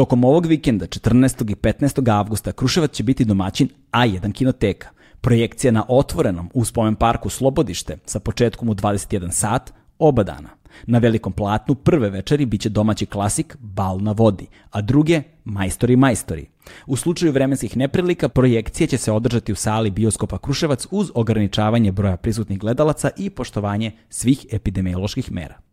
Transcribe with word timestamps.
Tokom 0.00 0.24
ovog 0.24 0.46
vikenda, 0.46 0.86
14. 0.86 1.50
i 1.50 1.54
15. 1.54 2.12
avgusta, 2.12 2.52
Kruševac 2.52 2.92
će 2.92 3.02
biti 3.02 3.24
domaćin 3.24 3.68
A1 3.92 4.32
kinoteka. 4.32 4.88
Projekcija 5.20 5.72
na 5.72 5.84
otvorenom 5.88 6.50
u 6.54 6.64
spomen 6.64 6.94
parku 6.94 7.28
Slobodište 7.28 7.96
sa 8.04 8.20
početkom 8.20 8.68
u 8.68 8.74
21 8.74 9.30
sat 9.30 9.72
oba 9.98 10.22
dana. 10.22 10.48
Na 10.86 10.98
velikom 10.98 11.32
platnu 11.32 11.74
prve 11.74 12.10
večeri 12.10 12.46
biće 12.46 12.68
domaći 12.68 13.06
klasik 13.06 13.56
Bal 13.58 13.98
na 14.02 14.12
vodi, 14.12 14.46
a 14.70 14.80
druge 14.80 15.22
Majstori 15.44 15.96
majstori. 15.96 16.46
U 16.86 16.96
slučaju 16.96 17.32
vremenskih 17.32 17.76
neprilika 17.76 18.28
projekcije 18.28 18.86
će 18.86 18.98
se 18.98 19.12
održati 19.12 19.52
u 19.52 19.56
sali 19.56 19.90
bioskopa 19.90 20.38
Kruševac 20.38 20.86
uz 20.90 21.10
ograničavanje 21.14 21.92
broja 21.92 22.16
prisutnih 22.16 22.58
gledalaca 22.58 23.10
i 23.16 23.30
poštovanje 23.30 23.92
svih 24.08 24.46
epidemioloških 24.50 25.32
mera 25.32 25.69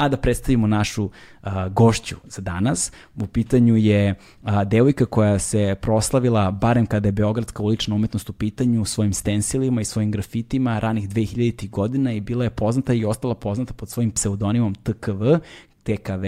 a 0.00 0.08
da 0.08 0.16
predstavimo 0.16 0.66
našu 0.66 1.10
a, 1.42 1.68
gošću 1.68 2.16
za 2.24 2.42
danas. 2.42 2.92
U 3.16 3.26
pitanju 3.26 3.76
je 3.76 4.14
a, 4.42 4.64
devojka 4.64 5.06
koja 5.06 5.38
se 5.38 5.76
proslavila, 5.80 6.50
barem 6.50 6.86
kada 6.86 7.08
je 7.08 7.12
Beogradska 7.12 7.62
ulična 7.62 7.94
umetnost 7.94 8.30
u 8.30 8.32
pitanju, 8.32 8.84
svojim 8.84 9.12
stensilima 9.12 9.80
i 9.80 9.84
svojim 9.84 10.10
grafitima 10.10 10.78
ranih 10.78 11.08
2000. 11.08 11.70
godina 11.70 12.12
i 12.12 12.20
bila 12.20 12.44
je 12.44 12.50
poznata 12.50 12.94
i 12.94 13.04
ostala 13.04 13.34
poznata 13.34 13.74
pod 13.74 13.88
svojim 13.88 14.10
pseudonimom 14.10 14.74
TKV, 14.74 15.24
TKV, 15.82 16.24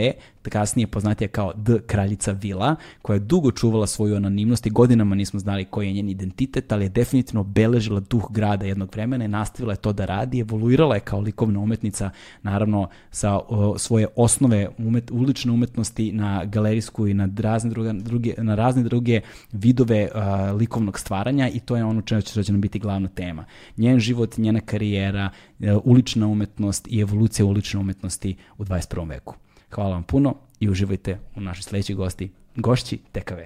kasnije 0.51 0.87
poznatija 0.87 1.29
kao 1.29 1.53
D 1.57 1.81
kraljica 1.87 2.33
Vila, 2.33 2.77
koja 3.03 3.15
je 3.15 3.21
dugo 3.21 3.51
čuvala 3.51 3.87
svoju 3.87 4.17
anonimnost 4.17 4.67
i 4.67 4.71
godinama 4.71 5.15
nismo 5.15 5.41
znali 5.41 5.65
koji 5.65 5.87
je 5.87 5.93
njen 5.93 6.09
identitet, 6.09 6.73
ali 6.73 6.85
je 6.85 6.89
definitivno 6.89 7.41
obeležila 7.41 8.01
duh 8.01 8.27
grada 8.31 8.67
jednog 8.67 8.91
vremena 8.93 9.25
i 9.25 9.29
nastavila 9.29 9.73
je 9.73 9.77
to 9.77 9.93
da 9.93 10.05
radi, 10.05 10.41
evoluirala 10.41 10.95
je 10.95 11.01
kao 11.01 11.21
likovna 11.21 11.61
umetnica, 11.61 12.11
naravno 12.43 12.89
sa 13.11 13.41
o, 13.49 13.79
svoje 13.79 14.07
osnove 14.17 14.69
umet, 14.79 15.11
ulične 15.11 15.53
umetnosti 15.53 16.13
na 16.13 16.45
galerijsku 16.45 17.07
i 17.07 17.15
na 17.15 17.29
razne 17.37 17.71
druge, 17.71 17.93
druge, 17.93 18.35
na 18.39 18.55
razne 18.55 18.83
druge 18.83 19.21
vidove 19.53 20.09
a, 20.15 20.53
likovnog 20.53 20.99
stvaranja 20.99 21.49
i 21.49 21.61
to 21.61 21.77
je 21.77 21.85
ono 21.85 22.03
čemu 22.03 22.23
će, 22.23 22.53
nam 22.53 22.61
biti 22.61 22.79
glavna 22.79 23.09
tema. 23.09 23.45
Njen 23.77 23.99
život, 23.99 24.39
njena 24.39 24.61
karijera, 24.61 25.31
a, 25.61 25.79
ulična 25.85 26.27
umetnost 26.27 26.89
i 26.91 27.01
evolucija 27.01 27.47
ulične 27.47 27.81
umetnosti 27.81 28.37
u 28.59 28.65
21. 28.65 29.09
veku. 29.09 29.35
Hvala 29.75 29.91
vam 29.91 30.03
puno 30.03 30.35
i 30.61 30.71
uživajte 30.71 31.19
u 31.37 31.41
našoj 31.41 31.63
sledećoj 31.63 31.97
gosti, 31.97 32.33
gošći 32.57 32.99
TKV. 33.13 33.41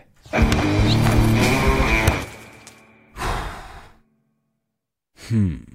Hmm. 5.28 5.66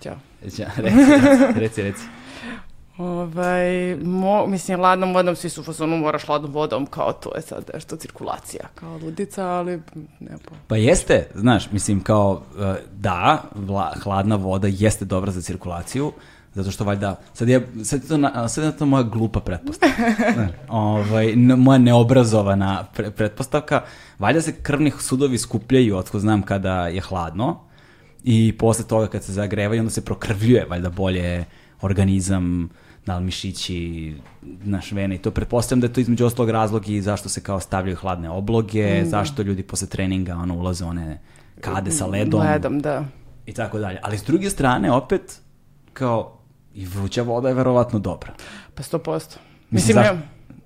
Ćao. 0.00 0.18
Reci, 0.42 0.62
reci, 0.76 1.60
reci. 1.60 1.82
reci. 1.82 2.19
Ovaj, 3.00 3.96
mo, 3.96 4.46
mislim, 4.46 4.78
hladnom 4.78 5.14
vodom, 5.14 5.36
svi 5.36 5.50
su 5.50 5.62
fazonu 5.62 5.96
moraš 5.96 6.26
hladnom 6.26 6.52
vodom, 6.52 6.86
kao 6.86 7.12
to 7.12 7.36
je 7.36 7.42
sad 7.42 7.70
nešto 7.74 7.96
cirkulacija, 7.96 8.68
kao 8.74 8.98
ludica, 8.98 9.46
ali 9.46 9.82
ne 10.20 10.30
pa. 10.44 10.54
Pa 10.66 10.76
jeste, 10.76 11.26
znaš, 11.34 11.70
mislim 11.72 12.02
kao, 12.02 12.42
e, 12.60 12.74
da, 12.92 13.42
vla, 13.54 13.92
hladna 14.02 14.36
voda 14.36 14.68
jeste 14.70 15.04
dobra 15.04 15.32
za 15.32 15.42
cirkulaciju, 15.42 16.12
zato 16.54 16.70
što 16.70 16.84
valjda, 16.84 17.16
sad 17.32 17.48
je, 17.48 17.68
sad 17.84 18.02
je 18.02 18.08
to, 18.08 18.16
na, 18.16 18.48
sad 18.48 18.64
je 18.64 18.76
to 18.76 18.86
moja 18.86 19.02
glupa 19.02 19.40
pretpostavka, 19.40 20.02
ovaj, 20.68 21.36
moja 21.36 21.78
neobrazovana 21.78 22.84
pre, 22.94 23.10
pretpostavka, 23.10 23.82
valjda 24.18 24.40
se 24.40 24.52
krvnih 24.62 24.94
sudovi 24.98 25.38
skupljaju, 25.38 25.96
otko 25.96 26.18
znam 26.18 26.42
kada 26.42 26.86
je 26.86 27.00
hladno, 27.00 27.60
i 28.24 28.56
posle 28.58 28.84
toga 28.84 29.06
kad 29.06 29.24
se 29.24 29.32
zagrevaju, 29.32 29.80
onda 29.80 29.90
se 29.90 30.04
prokrvljuje, 30.04 30.66
valjda 30.70 30.90
bolje 30.90 31.44
organizam, 31.80 32.70
da 33.06 33.18
li 33.18 33.24
mišići, 33.24 34.14
naš 34.42 34.92
vene 34.92 35.14
i 35.14 35.18
to 35.18 35.30
pretpostavljam 35.30 35.80
da 35.80 35.86
je 35.86 35.92
to 35.92 36.00
između 36.00 36.26
ostalog 36.26 36.50
razlog 36.50 36.88
i 36.88 37.02
zašto 37.02 37.28
se 37.28 37.42
kao 37.42 37.60
stavljaju 37.60 37.96
hladne 37.96 38.30
obloge, 38.30 39.02
mm. 39.02 39.08
zašto 39.08 39.42
ljudi 39.42 39.62
posle 39.62 39.88
treninga 39.88 40.34
ono 40.36 40.54
ulaze 40.54 40.84
one 40.84 41.20
kade 41.60 41.90
sa 41.90 42.06
ledom. 42.06 42.40
Ledom, 42.40 42.80
da. 42.80 43.04
I 43.46 43.52
tako 43.52 43.78
dalje. 43.78 44.00
Ali 44.02 44.18
s 44.18 44.22
druge 44.24 44.50
strane, 44.50 44.92
opet, 44.92 45.40
kao, 45.92 46.38
i 46.74 46.86
vruća 46.86 47.22
voda 47.22 47.48
je 47.48 47.54
verovatno 47.54 47.98
dobra. 47.98 48.32
Pa 48.74 48.82
100%. 48.82 49.14
Mislim, 49.14 49.38
Mislim 49.70 49.96
zašto, 49.96 50.18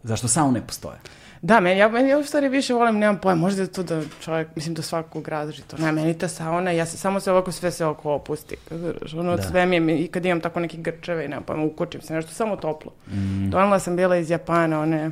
zašto 0.03 0.29
saune 0.29 0.67
postoje? 0.67 0.99
Da, 1.45 1.61
meni, 1.61 1.79
ja, 1.79 1.89
meni 1.89 2.09
ja 2.09 2.19
u 2.19 2.25
stvari 2.25 2.49
više 2.49 2.75
volim, 2.75 2.99
nemam 2.99 3.19
pojma, 3.19 3.41
možda 3.41 3.63
je 3.63 3.69
to 3.69 3.83
da 3.83 4.03
čovjek, 4.21 4.49
mislim 4.57 4.75
da 4.75 4.83
svakog 4.83 5.29
različito. 5.29 5.77
Ne, 5.77 5.93
meni 5.93 6.15
ta 6.15 6.29
sauna, 6.29 6.71
ja 6.71 6.87
se 6.87 6.97
samo 6.97 7.21
se 7.21 7.31
ovako 7.31 7.53
sve 7.53 7.71
se 7.71 7.85
oko 7.87 8.13
opusti. 8.13 8.57
Znaš, 8.69 9.15
Ono, 9.15 9.37
Da. 9.37 9.43
sve 9.43 9.67
mi 9.67 9.77
je, 9.77 9.99
i 9.99 10.09
kad 10.09 10.25
imam 10.25 10.41
tako 10.41 10.61
neke 10.61 10.77
grčeve 10.77 11.25
i 11.25 11.29
nemam 11.29 11.45
pojma, 11.45 11.65
ukočim 11.65 12.01
se, 12.01 12.15
nešto 12.15 12.33
samo 12.33 12.57
toplo. 12.57 12.93
Mm. 13.09 13.51
Donala 13.51 13.79
sam 13.79 13.97
bila 13.97 14.17
iz 14.17 14.31
Japana, 14.31 14.81
one, 14.81 15.11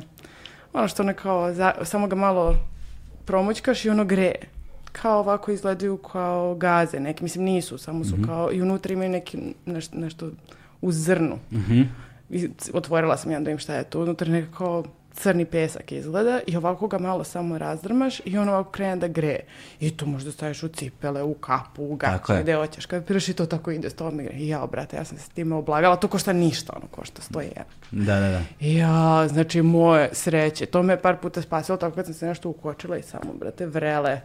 ono 0.73 0.87
što 0.87 1.03
ono 1.03 1.13
kao, 1.13 1.53
za, 1.53 1.73
samo 1.83 2.07
ga 2.07 2.15
malo 2.15 2.55
promućkaš 3.25 3.85
i 3.85 3.89
ono 3.89 4.05
greje. 4.05 4.35
Kao 4.91 5.19
ovako 5.19 5.51
izgledaju 5.51 5.97
kao 5.97 6.55
gaze 6.55 6.99
neki, 6.99 7.23
mislim 7.23 7.43
nisu, 7.45 7.77
samo 7.77 8.03
su 8.05 8.15
kao, 8.25 8.51
i 8.53 8.61
unutra 8.61 8.93
imaju 8.93 9.09
neki, 9.09 9.37
nešto, 9.65 9.97
nešto 9.97 10.29
u 10.81 10.91
zrnu. 10.91 11.37
Mhm. 11.51 11.81
I 12.29 12.49
c- 12.57 12.71
otvorila 12.73 13.17
sam 13.17 13.31
jedan 13.31 13.43
da 13.43 13.51
im 13.51 13.57
šta 13.57 13.75
je 13.75 13.83
to. 13.83 14.01
Unutra 14.01 14.27
nekako 14.29 14.83
crni 15.13 15.45
pesak 15.45 15.91
izgleda 15.91 16.39
i 16.47 16.57
ovako 16.57 16.87
ga 16.87 16.97
malo 16.99 17.23
samo 17.23 17.57
razdrmaš 17.57 18.21
i 18.25 18.37
on 18.37 18.49
ovako 18.49 18.71
krene 18.71 18.95
da 18.95 19.07
greje. 19.07 19.45
I 19.79 19.97
to 19.97 20.05
možda 20.05 20.31
staviš 20.31 20.63
u 20.63 20.67
cipele, 20.67 21.23
u 21.23 21.33
kapu, 21.33 21.83
u 21.83 21.95
gaće, 21.95 22.41
gde 22.41 22.55
hoćeš. 22.55 22.85
Kad 22.85 23.05
piraš 23.05 23.29
i 23.29 23.33
to 23.33 23.45
tako 23.45 23.71
ide 23.71 23.89
s 23.89 23.93
tobom 23.93 24.19
i 24.19 24.23
greje. 24.23 24.39
I 24.39 24.47
ja, 24.47 24.67
brate, 24.71 24.97
ja 24.97 25.05
sam 25.05 25.17
se 25.17 25.23
s 25.23 25.29
time 25.29 25.55
oblagala. 25.55 25.95
To 25.95 26.07
košta 26.07 26.33
ništa, 26.33 26.73
ono 26.75 26.87
košta 26.87 27.21
100 27.21 27.41
evra. 27.41 27.63
Da, 27.91 28.19
da, 28.19 28.29
da. 28.29 28.41
I 28.59 28.75
ja, 28.75 29.27
znači, 29.27 29.61
moje 29.61 30.09
sreće. 30.11 30.65
To 30.65 30.83
me 30.83 31.01
par 31.01 31.17
puta 31.17 31.41
spasilo, 31.41 31.77
tako 31.77 31.95
kad 31.95 32.05
sam 32.05 32.13
se 32.13 32.25
nešto 32.25 32.49
ukočila 32.49 32.97
i 32.97 33.03
samo, 33.03 33.33
brate, 33.33 33.65
vrele. 33.65 34.21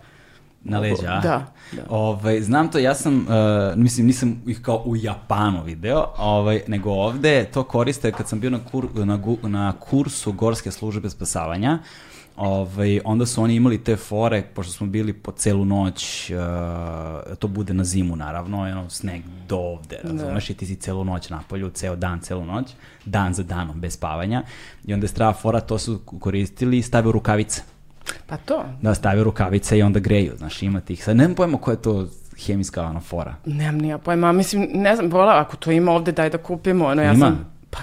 Na 0.64 0.78
leđa, 0.78 1.06
a? 1.06 1.20
Da, 1.20 1.46
da. 1.72 1.82
Ovaj, 1.88 2.40
znam 2.40 2.70
to, 2.70 2.78
ja 2.78 2.94
sam, 2.94 3.14
uh, 3.14 3.76
mislim, 3.76 4.06
nisam 4.06 4.42
ih 4.46 4.60
kao 4.62 4.82
u 4.84 4.96
Japanu 4.96 5.62
video, 5.64 6.06
ovaj, 6.18 6.62
nego 6.66 6.90
ovde 6.90 7.44
to 7.44 7.62
koriste 7.62 8.12
kad 8.12 8.28
sam 8.28 8.40
bio 8.40 8.50
na, 8.50 8.58
kur, 8.72 8.88
na, 8.94 9.18
na 9.42 9.72
kursu 9.72 10.32
Gorske 10.32 10.70
službe 10.70 11.10
spasavanja, 11.10 11.78
ovaj, 12.36 13.00
onda 13.04 13.26
su 13.26 13.42
oni 13.42 13.54
imali 13.54 13.84
te 13.84 13.96
fore, 13.96 14.42
pošto 14.54 14.72
smo 14.72 14.86
bili 14.86 15.12
po 15.12 15.32
celu 15.32 15.64
noć, 15.64 16.30
uh, 16.30 17.36
to 17.36 17.48
bude 17.48 17.74
na 17.74 17.84
zimu 17.84 18.16
naravno, 18.16 18.60
ono, 18.60 18.90
sneg 18.90 19.22
do 19.48 19.56
ovde, 19.56 20.00
razumeš, 20.02 20.50
i 20.50 20.54
ti 20.54 20.66
si 20.66 20.76
celu 20.76 21.04
noć 21.04 21.30
na 21.30 21.42
polju, 21.48 21.70
ceo 21.70 21.96
dan, 21.96 22.20
celu 22.20 22.44
noć, 22.44 22.66
dan 23.04 23.34
za 23.34 23.42
danom, 23.42 23.80
bez 23.80 23.94
spavanja, 23.94 24.42
i 24.84 24.94
onda 24.94 25.04
je 25.04 25.08
strava 25.08 25.32
fora, 25.32 25.60
to 25.60 25.78
su 25.78 25.98
koristili 26.20 26.78
i 26.78 26.82
stave 26.82 27.08
u 27.08 27.12
rukavice 27.12 27.62
Pa 28.26 28.36
to. 28.36 28.64
da 28.82 28.94
stave 28.94 29.24
rukavice 29.24 29.78
i 29.78 29.82
onda 29.82 30.00
greju, 30.00 30.32
znaš, 30.38 30.62
ima 30.62 30.80
tih. 30.80 31.04
Sad 31.04 31.16
nemam 31.16 31.34
pojma 31.34 31.58
koja 31.58 31.72
je 31.72 31.82
to 31.82 32.06
hemijska 32.46 32.82
ono, 32.82 33.00
fora. 33.00 33.34
Nemam 33.46 33.78
nija 33.80 33.98
pojma. 33.98 34.32
Mislim, 34.32 34.68
ne 34.74 34.96
znam, 34.96 35.10
vola, 35.10 35.40
ako 35.40 35.56
to 35.56 35.70
ima 35.70 35.92
ovde, 35.92 36.12
daj 36.12 36.30
da 36.30 36.38
kupimo. 36.38 36.86
Ono, 36.86 37.02
ja 37.02 37.12
Ima? 37.12 37.26
sam... 37.26 37.58
Pa, 37.70 37.78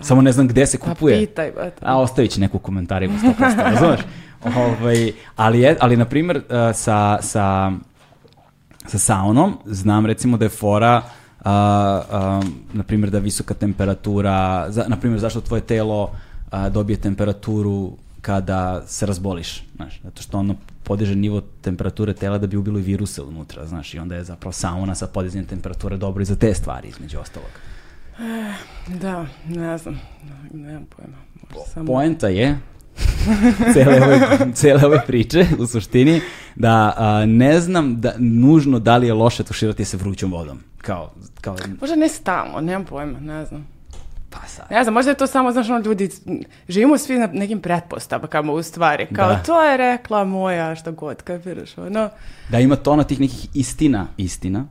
Samo 0.00 0.22
ne 0.22 0.32
znam 0.32 0.48
gde 0.48 0.66
se 0.66 0.78
pa 0.78 0.86
kupuje. 0.86 1.18
pitaj, 1.18 1.52
brate. 1.52 1.76
A 1.82 2.00
ostavit 2.00 2.30
će 2.30 2.40
neku 2.40 2.58
komentariju 2.58 3.10
100%, 3.10 3.56
razumeš? 3.56 4.00
Ovaj, 4.56 5.12
ali, 5.36 5.60
je, 5.60 5.76
ali, 5.80 5.96
na 5.96 6.04
primjer, 6.04 6.36
uh, 6.36 6.42
sa, 6.74 7.18
sa, 7.22 7.72
sa 8.86 8.98
saunom, 8.98 9.58
znam 9.64 10.06
recimo 10.06 10.36
da 10.36 10.44
je 10.44 10.48
fora, 10.48 11.02
uh, 11.40 11.46
um, 11.46 12.54
na 12.72 12.82
primjer 12.82 13.10
da 13.10 13.18
visoka 13.18 13.54
temperatura, 13.54 14.66
za, 14.70 14.84
na 14.88 14.96
primjer 14.96 15.20
zašto 15.20 15.40
tvoje 15.40 15.60
telo 15.60 16.02
uh, 16.02 16.66
dobije 16.68 16.96
temperaturu 16.96 17.92
kada 18.20 18.82
se 18.86 19.06
razboliš, 19.06 19.64
znaš, 19.76 20.00
zato 20.02 20.22
što 20.22 20.38
ono 20.38 20.54
podiže 20.84 21.16
nivo 21.16 21.40
temperature 21.60 22.14
tela 22.14 22.38
da 22.38 22.46
bi 22.46 22.56
ubilo 22.56 22.78
i 22.78 22.82
viruse 22.82 23.22
unutra, 23.22 23.66
znaš, 23.66 23.94
i 23.94 23.98
onda 23.98 24.16
je 24.16 24.24
zapravo 24.24 24.52
sauna 24.52 24.94
sa 24.94 25.06
podizanjem 25.06 25.46
temperature 25.46 25.96
dobro 25.96 26.22
i 26.22 26.24
za 26.24 26.36
te 26.36 26.54
stvari, 26.54 26.88
između 26.88 27.18
ostalog. 27.18 27.50
Da, 28.88 29.26
ne 29.48 29.78
znam. 29.78 30.00
Ne, 30.52 30.60
nemam 30.62 30.86
pojma. 30.96 31.16
Samo... 31.66 31.86
Poenta 31.86 32.28
je 32.28 32.58
cele 33.74 34.02
ove, 34.02 34.20
cele 34.54 34.86
ove 34.86 35.00
priče 35.06 35.46
u 35.58 35.66
suštini 35.66 36.20
da 36.56 36.94
a, 36.96 37.26
ne 37.26 37.60
znam 37.60 38.00
da 38.00 38.14
nužno 38.18 38.78
da 38.78 38.96
li 38.96 39.06
je 39.06 39.14
loše 39.14 39.44
tuširati 39.44 39.84
se 39.84 39.96
vrućom 39.96 40.32
vodom. 40.32 40.60
Kao, 40.78 41.12
kao 41.40 41.56
Možda 41.80 41.96
ne 41.96 42.08
stalno, 42.08 42.60
nemam 42.60 42.84
pojma, 42.84 43.20
ne 43.20 43.44
znam. 43.44 43.66
Pa 44.30 44.38
sad. 44.48 44.66
Ne 44.70 44.82
znam, 44.84 44.94
možda 44.94 45.10
je 45.10 45.16
to 45.16 45.26
samo, 45.26 45.52
znaš, 45.52 45.68
ono, 45.70 45.78
ljudi, 45.78 46.10
živimo 46.68 46.98
svi 46.98 47.18
na 47.18 47.26
nekim 47.26 47.60
pretpostavkama 47.60 48.52
u 48.52 48.62
stvari. 48.62 49.06
Kao, 49.12 49.28
Da. 49.28 49.42
to 49.42 49.62
je 49.62 49.76
rekla 49.76 50.24
moja, 50.24 50.74
šta 50.74 50.90
god, 50.90 51.22
kapiraš, 51.22 51.78
ono. 51.78 52.08
Da 52.48 52.58
ima 52.58 52.76
tona 52.76 53.04
tih 53.04 53.20
nekih 53.20 53.48
istina, 53.54 54.06
istina, 54.16 54.64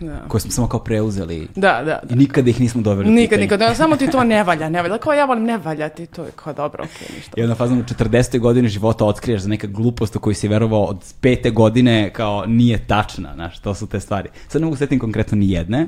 Da. 0.00 0.20
koje 0.28 0.40
smo 0.40 0.50
samo 0.50 0.68
kao 0.68 0.80
preuzeli 0.80 1.48
Da, 1.56 1.82
da, 1.84 2.00
i 2.04 2.08
da. 2.08 2.14
nikada 2.14 2.50
ih 2.50 2.60
nismo 2.60 2.82
doveli 2.82 3.10
Nikad, 3.10 3.40
nikad. 3.40 3.60
Ne, 3.60 3.74
samo 3.84 3.96
ti 3.96 4.10
to 4.10 4.24
ne 4.24 4.44
valja, 4.44 4.68
ne 4.68 4.82
valja. 4.82 4.98
Kao 4.98 5.12
ja 5.12 5.24
volim 5.24 5.44
ne 5.44 5.58
valja 5.58 5.88
ti 5.88 6.06
to. 6.06 6.24
je 6.24 6.30
Kao 6.36 6.52
dobro, 6.52 6.84
okej, 6.84 7.16
ništa. 7.16 7.32
I 7.36 7.42
onda 7.42 7.54
fazom 7.54 7.78
u 7.78 7.82
40. 7.82 8.38
godine 8.38 8.68
života 8.68 9.04
otkriješ 9.04 9.40
za 9.40 9.48
neka 9.48 9.66
glupost 9.66 10.16
u 10.16 10.20
koju 10.20 10.34
si 10.34 10.48
verovao 10.48 10.84
od 10.84 11.14
pete 11.20 11.50
godine 11.50 12.10
kao 12.12 12.44
nije 12.46 12.86
tačna, 12.86 13.34
znaš, 13.34 13.58
to 13.58 13.74
su 13.74 13.86
te 13.86 14.00
stvari. 14.00 14.28
Sad 14.48 14.60
ne 14.60 14.66
mogu 14.66 14.76
setim 14.76 14.98
konkretno 14.98 15.36
ni 15.36 15.50
jedne, 15.50 15.86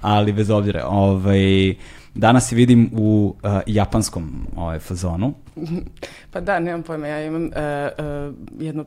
ali 0.00 0.32
bez 0.32 0.50
obzira, 0.50 0.86
ovaj, 0.86 1.74
danas 2.14 2.48
se 2.48 2.56
vidim 2.56 2.90
u 2.92 3.34
uh, 3.42 3.50
japanskom 3.66 4.46
ovaj, 4.56 4.78
fazonu. 4.78 5.34
Pa 6.32 6.40
da, 6.40 6.58
nemam 6.60 6.82
pojma, 6.82 7.06
ja 7.06 7.24
imam 7.24 7.44
uh, 7.44 7.50
uh, 7.50 8.34
jedno 8.62 8.84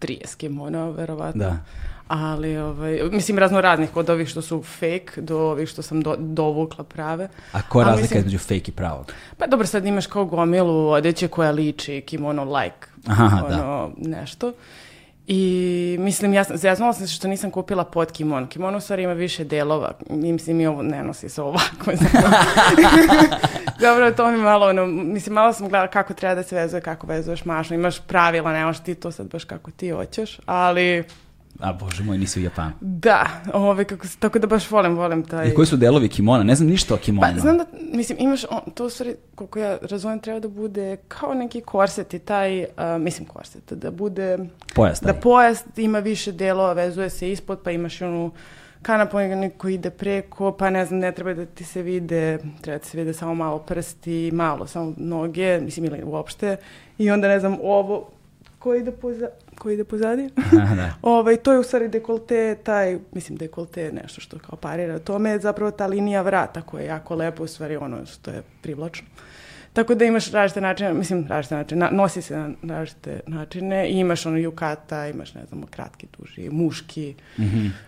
30 0.00 0.36
kimono, 0.36 0.90
verovatno. 0.90 1.44
Da. 1.44 1.56
Ali, 2.08 2.56
ovaj, 2.58 3.00
mislim, 3.12 3.38
razno 3.38 3.60
raznih, 3.60 3.96
od 3.96 4.10
ovih 4.10 4.28
što 4.28 4.42
su 4.42 4.62
fake 4.62 5.20
do 5.20 5.38
ovih 5.38 5.68
što 5.68 5.82
sam 5.82 6.00
do, 6.00 6.16
dovukla 6.18 6.84
prave. 6.84 7.28
A 7.52 7.62
koja 7.62 7.84
je 7.84 7.90
razlika 7.90 8.02
mislim- 8.02 8.18
između 8.18 8.38
fake 8.38 8.70
i 8.70 8.72
pravog? 8.72 9.12
Pa 9.38 9.46
dobro, 9.46 9.66
sad 9.66 9.86
imaš 9.86 10.06
kao 10.06 10.24
gomilu 10.24 10.88
odeće 10.88 11.28
koja 11.28 11.50
liči 11.50 12.02
kimono 12.06 12.44
like, 12.44 12.86
Aha, 13.06 13.46
ono, 13.46 13.90
nešto. 13.96 14.52
I 15.26 15.96
mislim, 16.00 16.34
ja 16.34 16.44
sam, 16.44 16.56
zeznula 16.56 16.92
sam 16.92 17.06
se 17.06 17.14
što 17.14 17.28
nisam 17.28 17.50
kupila 17.50 17.84
pod 17.84 18.12
kimono. 18.12 18.46
Kimono 18.46 18.78
u 18.78 18.80
stvari 18.80 19.02
ima 19.02 19.12
više 19.12 19.44
delova. 19.44 19.92
I 20.10 20.32
mislim, 20.32 20.60
i 20.60 20.66
ovo 20.66 20.82
ne 20.82 21.02
nosi 21.04 21.28
se 21.28 21.42
ovako. 21.42 21.90
Dobro, 23.80 24.10
to 24.10 24.30
mi 24.30 24.38
malo, 24.38 24.66
ono, 24.66 24.86
mislim, 24.86 25.34
malo 25.34 25.52
sam 25.52 25.68
gledala 25.68 25.90
kako 25.90 26.14
treba 26.14 26.34
da 26.34 26.42
se 26.42 26.56
vezuje, 26.56 26.80
kako 26.80 27.06
vezuješ 27.06 27.44
mašnu. 27.44 27.76
Imaš 27.76 28.00
pravila, 28.00 28.52
nemaš 28.52 28.82
ti 28.82 28.94
to 28.94 29.12
sad 29.12 29.26
baš 29.26 29.44
kako 29.44 29.70
ti 29.70 29.90
hoćeš, 29.90 30.40
ali 30.46 31.04
A 31.64 31.72
bože 31.72 32.04
moj, 32.04 32.18
nisi 32.18 32.40
u 32.40 32.44
Japanu. 32.44 32.72
da, 32.80 33.26
ove, 33.52 33.84
kako, 33.84 34.06
tako 34.18 34.38
da 34.38 34.46
baš 34.46 34.70
volim, 34.70 34.94
volim 34.96 35.22
taj... 35.24 35.48
I 35.48 35.54
koji 35.54 35.66
su 35.66 35.76
delovi 35.76 36.08
kimona? 36.08 36.44
Ne 36.44 36.54
znam 36.54 36.68
ništa 36.68 36.94
o 36.94 36.96
Pa, 36.96 37.02
kimonima. 37.02 37.40
znam 37.40 37.58
da, 37.58 37.64
mislim, 37.92 38.18
imaš, 38.20 38.44
on, 38.50 38.72
to 38.74 38.86
u 38.86 38.90
stvari, 38.90 39.14
koliko 39.34 39.58
ja 39.58 39.78
razumijem, 39.82 40.20
treba 40.20 40.40
da 40.40 40.48
bude 40.48 40.96
kao 41.08 41.34
neki 41.34 41.60
korset 41.60 42.14
i 42.14 42.18
taj, 42.18 42.64
a, 42.76 42.98
mislim 42.98 43.28
korset, 43.28 43.72
da 43.72 43.90
bude, 43.90 44.38
Pojas 44.74 45.00
taj. 45.00 45.12
da 45.12 45.20
pojas 45.20 45.64
ima 45.76 45.98
više 45.98 46.32
delova, 46.32 46.72
vezuje 46.72 47.10
se 47.10 47.30
ispod, 47.32 47.60
pa 47.64 47.70
imaš 47.70 48.02
onu 48.02 48.30
kanapon 48.82 49.50
koji 49.58 49.74
ide 49.74 49.90
preko, 49.90 50.52
pa 50.52 50.70
ne 50.70 50.86
znam, 50.86 51.00
ne 51.00 51.12
treba 51.12 51.34
da 51.34 51.46
ti 51.46 51.64
se 51.64 51.82
vide, 51.82 52.38
treba 52.60 52.78
da 52.78 52.84
se 52.84 52.98
vide 52.98 53.12
samo 53.12 53.34
malo 53.34 53.58
prsti, 53.58 54.30
malo, 54.32 54.66
samo 54.66 54.94
noge, 54.96 55.60
mislim, 55.60 55.84
ili 55.86 56.02
uopšte, 56.04 56.56
i 56.98 57.10
onda, 57.10 57.28
ne 57.28 57.40
znam, 57.40 57.56
ovo, 57.62 58.08
koji 58.64 58.80
ide 58.80 58.92
poza, 58.92 59.28
koji 59.54 59.74
ide 59.74 59.84
pozadi? 59.84 60.28
Aha, 60.54 60.74
da. 60.76 60.90
Ovaj, 61.02 61.36
to 61.36 61.52
je 61.52 61.58
u 61.58 61.62
stvari 61.62 61.88
dekolte, 61.88 62.56
taj, 62.56 62.98
mislim 63.12 63.38
dekolte 63.38 63.82
je 63.82 63.92
nešto 63.92 64.20
što 64.20 64.38
kao 64.38 64.56
parira 64.56 64.98
tome, 64.98 65.30
je 65.30 65.38
zapravo 65.38 65.70
ta 65.70 65.86
linija 65.86 66.22
vrata 66.22 66.62
koja 66.62 66.80
je 66.80 66.86
jako 66.88 67.14
lepo, 67.14 67.44
u 67.44 67.46
stvari 67.46 67.76
ono 67.76 68.06
što 68.06 68.30
je 68.30 68.42
privlačno. 68.62 69.06
Tako 69.72 69.94
da 69.94 70.04
imaš 70.04 70.30
različite 70.30 70.60
načine, 70.60 70.94
mislim 70.94 71.26
različite 71.28 71.54
načine, 71.54 71.80
na- 71.80 71.90
nosi 71.92 72.22
se 72.22 72.38
na 72.38 72.74
različite 72.74 73.20
načine 73.26 73.88
i 73.88 73.98
imaš 73.98 74.26
ono 74.26 74.36
jukata, 74.36 75.08
imaš 75.08 75.34
ne 75.34 75.46
znam 75.46 75.62
kratki, 75.62 76.06
duži, 76.18 76.50
muški, 76.50 77.14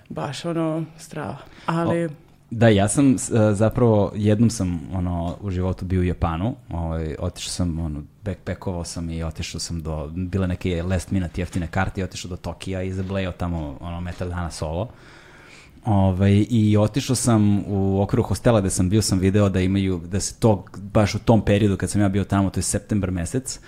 baš 0.09 0.45
ono 0.45 0.85
strava. 0.99 1.37
Ali, 1.67 2.09
Da, 2.51 2.69
ja 2.69 2.89
sam 2.89 3.15
e, 3.15 3.17
zapravo 3.55 4.13
jednom 4.15 4.51
sam 4.51 4.81
ono 4.95 5.37
u 5.41 5.51
životu 5.51 5.85
bio 5.85 6.01
u 6.01 6.05
Japanu. 6.05 6.55
Ovaj 6.71 7.17
otišao 7.19 7.51
sam 7.51 7.79
ono 7.79 8.03
backpackovao 8.25 8.85
sam 8.85 9.11
i 9.11 9.23
otišao 9.23 9.61
sam 9.61 9.83
do 9.83 10.11
bile 10.15 10.47
neke 10.47 10.83
last 10.83 11.11
minute 11.11 11.41
jeftine 11.41 11.67
karte 11.67 12.01
i 12.01 12.05
otišao 12.05 12.29
do 12.29 12.37
Tokija 12.37 12.83
i 12.83 12.93
zablejao 12.93 13.33
tamo 13.33 13.77
ono 13.81 14.01
metar 14.01 14.29
dana 14.29 14.51
solo. 14.51 14.89
Ovaj, 15.85 16.47
I 16.51 16.77
otišao 16.77 17.17
sam 17.17 17.63
u 17.67 18.03
okviru 18.03 18.23
hostela 18.23 18.61
gde 18.61 18.71
sam 18.71 18.89
bio, 18.89 19.03
sam 19.03 19.19
video 19.19 19.49
da 19.49 19.61
imaju, 19.61 20.01
da 20.11 20.21
se 20.21 20.35
to, 20.35 20.65
baš 20.77 21.15
u 21.15 21.19
tom 21.19 21.45
periodu 21.45 21.77
kad 21.77 21.91
sam 21.91 22.01
ja 22.01 22.09
bio 22.09 22.25
tamo, 22.25 22.51
to 22.51 22.59
je 22.59 22.63
septembar 22.65 23.11
mesec, 23.11 23.61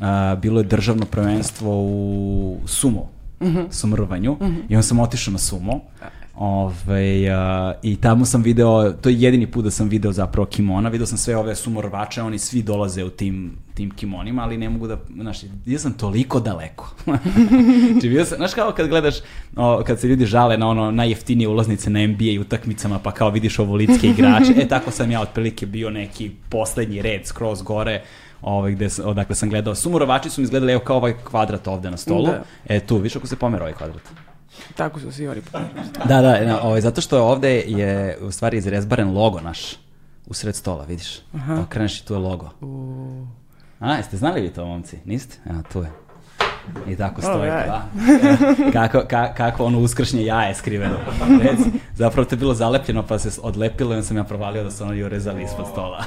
a, 0.00 0.36
bilo 0.42 0.60
je 0.60 0.64
državno 0.64 1.06
prvenstvo 1.06 1.70
u 1.82 2.58
sumo, 2.66 3.08
sumrvanju, 3.70 4.36
i 4.68 4.74
onda 4.74 4.82
sam 4.82 5.00
otišao 5.00 5.32
na 5.32 5.38
sumo, 5.38 5.80
Ove, 6.44 7.28
a, 7.30 7.74
I 7.82 7.96
tamo 7.96 8.24
sam 8.24 8.42
video, 8.42 8.92
to 8.92 9.08
je 9.08 9.20
jedini 9.20 9.46
put 9.46 9.64
da 9.64 9.70
sam 9.70 9.88
video 9.88 10.12
zapravo 10.12 10.46
kimona, 10.46 10.88
video 10.88 11.06
sam 11.06 11.18
sve 11.18 11.36
ove 11.36 11.54
sumorvače, 11.54 12.22
oni 12.22 12.38
svi 12.38 12.62
dolaze 12.62 13.04
u 13.04 13.10
tim, 13.10 13.52
tim 13.74 13.90
kimonima, 13.90 14.42
ali 14.42 14.58
ne 14.58 14.68
mogu 14.68 14.86
da, 14.86 14.96
znaš, 15.20 15.40
bio 15.64 15.78
sam 15.78 15.92
toliko 15.92 16.40
daleko. 16.40 16.94
znači, 17.92 18.08
bio 18.08 18.24
sam, 18.24 18.36
znaš 18.36 18.54
kao 18.54 18.72
kad 18.72 18.88
gledaš, 18.88 19.14
o, 19.56 19.82
kad 19.86 20.00
se 20.00 20.08
ljudi 20.08 20.26
žale 20.26 20.58
na 20.58 20.68
ono 20.68 20.90
najjeftinije 20.90 21.48
ulaznice 21.48 21.90
na 21.90 22.06
NBA 22.06 22.40
utakmicama, 22.40 22.98
pa 22.98 23.12
kao 23.12 23.30
vidiš 23.30 23.58
ovolitske 23.58 24.08
igrače, 24.08 24.54
e 24.56 24.68
tako 24.68 24.90
sam 24.90 25.10
ja 25.10 25.20
otprilike 25.20 25.66
bio 25.66 25.90
neki 25.90 26.30
poslednji 26.48 27.02
red 27.02 27.26
skroz 27.26 27.62
gore, 27.62 28.02
ovaj, 28.40 28.72
gde, 28.72 28.88
odakle 29.04 29.34
sam 29.34 29.48
gledao. 29.48 29.74
Sumorovači 29.74 30.30
su 30.30 30.40
mi 30.40 30.44
izgledali 30.44 30.72
evo 30.72 30.82
kao 30.84 30.96
ovaj 30.96 31.14
kvadrat 31.24 31.68
ovde 31.68 31.90
na 31.90 31.96
stolu. 31.96 32.26
Da. 32.26 32.42
E 32.66 32.80
tu, 32.80 32.96
viš 32.96 33.16
ako 33.16 33.26
se 33.26 33.36
pomera 33.36 33.64
ovaj 33.64 33.74
kvadrat. 33.74 34.31
Tako 34.76 35.00
su 35.00 35.12
svi 35.12 35.28
oni 35.28 35.42
Da, 36.04 36.20
da, 36.20 36.44
na, 36.44 36.62
ovaj, 36.62 36.80
zato 36.80 37.00
što 37.00 37.24
ovde 37.24 37.60
je 37.66 38.18
u 38.20 38.30
stvari 38.30 38.56
izrezbaren 38.56 39.12
logo 39.12 39.40
naš 39.40 39.76
u 40.26 40.34
sred 40.34 40.54
stola, 40.56 40.84
vidiš. 40.84 41.20
Aha. 41.34 41.60
Okreneš 41.60 42.00
i 42.00 42.06
tu 42.06 42.14
je 42.14 42.18
logo. 42.18 42.50
A, 43.78 43.94
jeste 43.94 44.16
znali 44.16 44.40
vi 44.40 44.50
to, 44.50 44.66
momci? 44.66 44.98
Niste? 45.04 45.36
Evo, 45.50 45.62
tu 45.72 45.78
je. 45.78 45.90
I 46.88 46.96
tako 46.96 47.20
stoji, 47.20 47.50
Alright. 47.50 47.66
da. 47.66 48.72
Kako, 48.78 49.08
ka, 49.08 49.34
kako 49.34 49.64
ono 49.64 49.78
uskršnje 49.78 50.24
jaje 50.24 50.54
skriveno. 50.54 50.94
Reci, 51.42 51.70
zapravo 51.94 52.24
to 52.24 52.34
je 52.34 52.38
bilo 52.38 52.54
zalepljeno 52.54 53.06
pa 53.06 53.18
se 53.18 53.40
odlepilo 53.42 53.90
i 53.90 53.94
onda 53.94 54.06
sam 54.06 54.16
ja 54.16 54.24
provalio 54.24 54.64
da 54.64 54.70
su 54.70 54.84
ono 54.84 54.94
i 54.94 55.04
urezali 55.04 55.42
ispod 55.42 55.66
stola. 55.72 56.04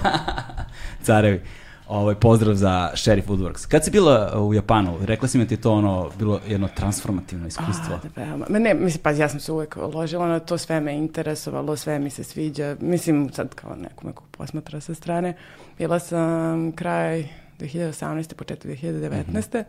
Carevi. 1.06 1.42
Ovaj, 1.88 2.16
pozdrav 2.16 2.56
za 2.56 2.92
Sheriff 2.96 3.28
Woodworks. 3.30 3.68
Kad 3.68 3.84
si 3.84 3.92
bila 3.92 4.42
u 4.42 4.54
Japanu, 4.54 4.98
rekla 5.02 5.28
si 5.28 5.38
mi 5.38 5.44
da 5.44 5.50
ti 5.50 5.58
to 5.58 5.72
ono, 5.72 6.10
bilo 6.20 6.40
jedno 6.48 6.68
transformativno 6.76 7.48
iskustvo. 7.48 7.96
A, 7.96 8.10
da. 8.16 8.38
Ma 8.50 8.60
ne, 8.60 8.74
mislim, 8.74 9.04
pa 9.04 9.12
ja 9.12 9.30
sam 9.30 9.40
se 9.40 9.52
uvek 9.52 9.76
ložila 9.76 10.28
na 10.28 10.40
to, 10.40 10.58
sve 10.58 10.80
me 10.80 10.98
interesovalo, 10.98 11.76
sve 11.76 12.00
mi 12.00 12.10
se 12.10 12.24
sviđa. 12.24 12.76
Mislim, 12.80 13.30
sad 13.34 13.56
kao 13.56 13.76
nekome 13.76 14.14
ko 14.14 14.24
posmatra 14.32 14.80
sa 14.82 14.94
strane. 14.94 15.34
Bila 15.78 16.00
sam 16.00 16.72
kraj 16.72 17.28
2018. 17.60 18.34
početak 18.34 18.72
2019. 18.72 19.64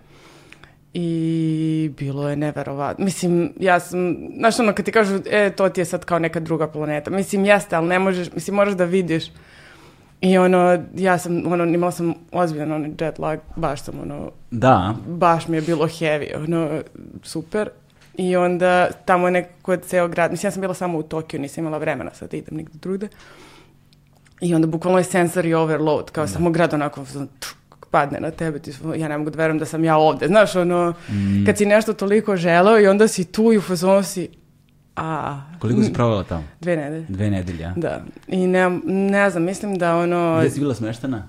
I 0.95 1.91
bilo 1.99 2.29
je 2.29 2.37
neverovatno. 2.37 3.05
Mislim, 3.05 3.53
ja 3.61 3.81
sam, 3.81 4.17
znaš 4.39 4.61
ono, 4.61 4.73
kad 4.73 4.85
ti 4.85 4.93
kažu, 4.93 5.19
e, 5.31 5.51
to 5.51 5.69
ti 5.69 5.81
je 5.81 5.85
sad 5.85 6.05
kao 6.05 6.19
neka 6.19 6.41
druga 6.41 6.69
planeta. 6.69 7.11
Mislim, 7.11 7.45
jeste, 7.45 7.77
ali 7.77 7.89
ne 7.89 7.99
možeš, 7.99 8.33
mislim, 8.33 8.55
moraš 8.55 8.75
da 8.75 8.85
vidiš. 8.85 9.25
I 10.21 10.39
ono, 10.39 10.79
ja 10.95 11.19
sam, 11.19 11.53
ono, 11.53 11.65
imala 11.65 11.93
sam 11.93 12.15
ozbiljan 12.33 12.73
ono, 12.73 12.89
jet 13.01 13.19
lag, 13.19 13.39
baš 13.57 13.83
sam, 13.83 14.01
ono, 14.03 14.31
Da, 14.51 14.95
baš 15.07 15.49
mi 15.49 15.57
je 15.57 15.61
bilo 15.61 15.87
heavy, 15.87 16.45
ono, 16.45 16.81
super. 17.23 17.69
I 18.15 18.37
onda 18.37 18.91
tamo 19.05 19.27
je 19.27 19.31
nekako 19.31 19.77
ceo 19.77 20.09
grad, 20.09 20.31
mislim 20.31 20.49
ja 20.49 20.53
sam 20.53 20.61
bila 20.61 20.75
samo 20.75 20.99
u 20.99 21.03
Tokiju, 21.03 21.41
nisam 21.41 21.65
imala 21.65 21.79
vremena 21.79 22.11
sad 22.15 22.31
da 22.31 22.37
idem 22.37 22.57
nigde 22.57 22.79
drugde. 22.79 23.09
I 24.41 24.55
onda 24.55 24.67
bukvalno 24.67 24.99
je 24.99 25.05
sensory 25.05 25.55
overload, 25.55 26.11
kao 26.11 26.27
samo 26.27 26.51
grad 26.51 26.75
onako 26.75 27.05
tuk, 27.41 27.87
padne 27.91 28.21
na 28.21 28.31
tebe, 28.31 28.59
ti, 28.59 28.73
ja 28.97 29.09
ne 29.09 29.19
mogu 29.19 29.31
da 29.31 29.39
verujem 29.39 29.59
da 29.59 29.65
sam 29.65 29.85
ja 29.85 29.97
ovde, 29.97 30.27
znaš, 30.27 30.57
ono, 30.57 30.95
kad 31.47 31.59
si 31.59 31.67
nešto 31.67 31.93
toliko 31.93 32.37
želeo 32.37 32.81
i 32.81 32.87
onda 32.87 33.09
si 33.09 33.25
tu 33.25 33.53
i 33.53 33.59
u 33.59 33.61
fazonu 33.61 34.03
si, 34.03 34.29
a, 34.97 35.41
koliko 35.59 35.83
si 35.83 35.93
provela 35.93 36.25
tamo? 36.25 36.45
dve 36.61 36.77
nedelje. 36.77 37.07
Dve 37.09 37.31
nedelje, 37.31 37.65
a? 37.65 37.73
Da, 37.77 38.05
i 38.29 38.47
ne, 38.47 38.71
ne 38.85 39.31
znam, 39.31 39.43
mislim 39.43 39.79
da 39.79 39.97
ono... 39.97 40.39
Gde 40.41 40.51
si 40.51 40.61
bila 40.61 40.75
smeštena? 40.75 41.29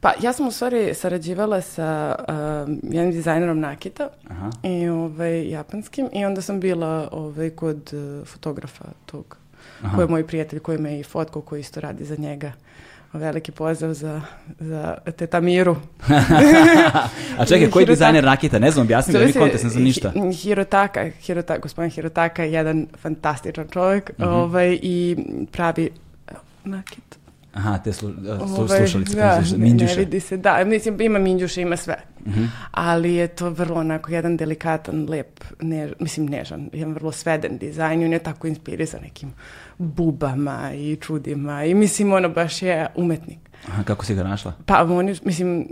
Pa 0.00 0.12
ja 0.22 0.32
sam 0.32 0.46
u 0.46 0.50
stvari 0.50 0.94
sarađivala 0.94 1.60
sa 1.60 2.16
um, 2.28 2.80
jednim 2.82 3.12
dizajnerom 3.12 3.60
nakita 3.60 4.08
Aha. 4.30 4.50
i 4.62 4.88
ovaj, 4.88 5.50
japanskim 5.50 6.08
i 6.12 6.24
onda 6.24 6.42
sam 6.42 6.60
bila 6.60 7.08
ovaj, 7.12 7.50
kod 7.50 7.90
uh, 7.92 8.26
fotografa 8.26 8.84
tog 9.06 9.36
Aha. 9.82 9.96
koji 9.96 10.04
je 10.04 10.10
moj 10.10 10.26
prijatelj 10.26 10.58
koji 10.58 10.78
me 10.78 11.00
i 11.00 11.02
fotkao 11.02 11.42
koji 11.42 11.60
isto 11.60 11.80
radi 11.80 12.04
za 12.04 12.16
njega. 12.18 12.52
Veliki 13.12 13.52
pozdrav 13.52 13.92
za, 13.92 14.20
za 14.60 14.94
teta 15.16 15.40
Miru. 15.40 15.76
A 17.38 17.44
čekaj, 17.44 17.70
koji 17.70 17.82
Hirotaka. 17.82 17.84
dizajner 17.86 18.24
raketa? 18.24 18.58
Ne 18.58 18.70
znam, 18.70 18.86
objasni 18.86 19.12
da 19.12 19.18
mi 19.18 19.32
kontest, 19.32 19.64
ne 19.64 19.70
znam 19.70 19.82
ništa. 19.82 20.10
Hi- 20.10 20.32
Hirotaka, 20.32 21.10
Hirotaka, 21.20 21.60
gospodin 21.60 21.90
Hirotaka 21.90 22.44
je 22.44 22.52
jedan 22.52 22.86
fantastičan 22.96 23.66
čovjek 23.68 24.10
ovaj, 24.18 24.78
i 24.82 25.16
pravi 25.52 25.90
nakit. 26.64 27.18
Aha, 27.52 27.78
te 27.78 27.92
slu, 27.92 28.08
a, 28.08 28.46
slu, 28.46 28.56
Ovaj, 28.56 28.78
slušalice, 28.78 29.16
da, 29.16 29.42
minđuše. 29.56 29.92
Ne 29.92 29.98
vidi 29.98 30.20
se, 30.20 30.36
da, 30.36 30.64
mislim, 30.64 31.00
ima 31.00 31.18
minđuše, 31.18 31.62
ima 31.62 31.76
sve. 31.76 31.96
Mhm. 32.26 32.44
Ali 32.70 33.14
je 33.14 33.28
to 33.28 33.50
vrlo 33.50 33.80
onako 33.80 34.12
jedan 34.12 34.36
delikatan, 34.36 35.06
lep, 35.08 35.44
ne, 35.60 35.88
mislim 36.00 36.26
nežan, 36.26 36.70
jedan 36.72 36.94
vrlo 36.94 37.12
sveden 37.12 37.58
dizajn 37.58 38.02
i 38.02 38.04
on 38.04 38.12
je 38.12 38.18
tako 38.18 38.46
inspirisan 38.46 39.00
nekim 39.02 39.32
bubama 39.78 40.72
i 40.74 40.96
čudima 40.96 41.64
i 41.64 41.74
mislim 41.74 42.12
ono 42.12 42.28
baš 42.28 42.62
je 42.62 42.86
umetnik. 42.96 43.38
Aha, 43.68 43.82
kako 43.82 44.04
si 44.04 44.14
ga 44.14 44.22
našla? 44.22 44.52
Pa 44.66 44.82
on 44.82 45.08
je, 45.08 45.14
mislim, 45.24 45.66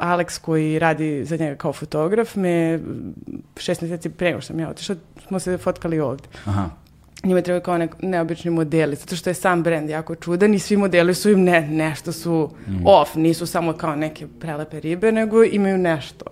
Alex 0.00 0.40
koji 0.40 0.78
radi 0.78 1.24
za 1.24 1.36
njega 1.36 1.56
kao 1.56 1.72
fotograf 1.72 2.36
me 2.36 2.80
šest 3.56 3.80
mjeseci 3.80 4.10
pre 4.10 4.28
nego 4.28 4.40
što 4.40 4.46
sam 4.46 4.60
ja 4.60 4.68
otišla, 4.68 4.96
smo 5.28 5.38
se 5.38 5.58
fotkali 5.58 6.00
ovdje. 6.00 6.26
Aha. 6.44 6.70
njima 7.24 7.42
trebaju 7.42 7.62
kao 7.62 7.78
nek, 7.78 7.94
neobični 8.02 8.50
modeli, 8.50 8.96
zato 8.96 9.16
što 9.16 9.30
je 9.30 9.34
sam 9.34 9.62
brend 9.62 9.90
jako 9.90 10.14
čudan 10.14 10.54
i 10.54 10.58
svi 10.58 10.76
modeli 10.76 11.14
su 11.14 11.30
im 11.30 11.44
ne, 11.44 11.68
nešto 11.68 12.12
su 12.12 12.50
off, 12.84 13.14
nisu 13.14 13.46
samo 13.46 13.72
kao 13.72 13.96
neke 13.96 14.26
prelepe 14.40 14.80
ribe, 14.80 15.12
nego 15.12 15.44
imaju 15.44 15.78
nešto. 15.78 16.24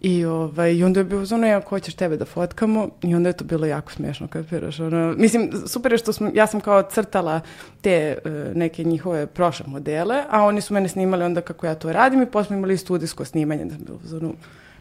I, 0.00 0.24
ovaj, 0.24 0.74
I 0.74 0.84
onda 0.84 1.00
je 1.00 1.04
bilo 1.04 1.24
ono, 1.32 1.46
ja, 1.46 1.60
ko 1.60 1.68
hoćeš 1.68 1.94
tebe 1.94 2.16
da 2.16 2.24
fotkamo? 2.24 2.88
I 3.02 3.14
onda 3.14 3.28
je 3.28 3.32
to 3.32 3.44
bilo 3.44 3.66
jako 3.66 3.92
smiješno, 3.92 4.28
kapiraš. 4.28 4.80
Ono, 4.80 5.14
mislim, 5.16 5.50
super 5.66 5.92
je 5.92 5.98
što 5.98 6.12
smo, 6.12 6.30
ja 6.34 6.46
sam 6.46 6.60
kao 6.60 6.82
crtala 6.82 7.40
te 7.80 7.90
e, 7.90 8.18
neke 8.54 8.84
njihove 8.84 9.26
prošle 9.26 9.66
modele, 9.68 10.22
a 10.30 10.44
oni 10.44 10.60
su 10.60 10.74
mene 10.74 10.88
snimali 10.88 11.24
onda 11.24 11.40
kako 11.40 11.66
ja 11.66 11.74
to 11.74 11.92
radim 11.92 12.22
i 12.22 12.26
posle 12.26 12.56
imali 12.56 12.76
studijsko 12.76 13.24
snimanje, 13.24 13.64
da 13.64 13.74
sam 13.74 13.84
bilo 13.84 13.98
ono, 14.16 14.32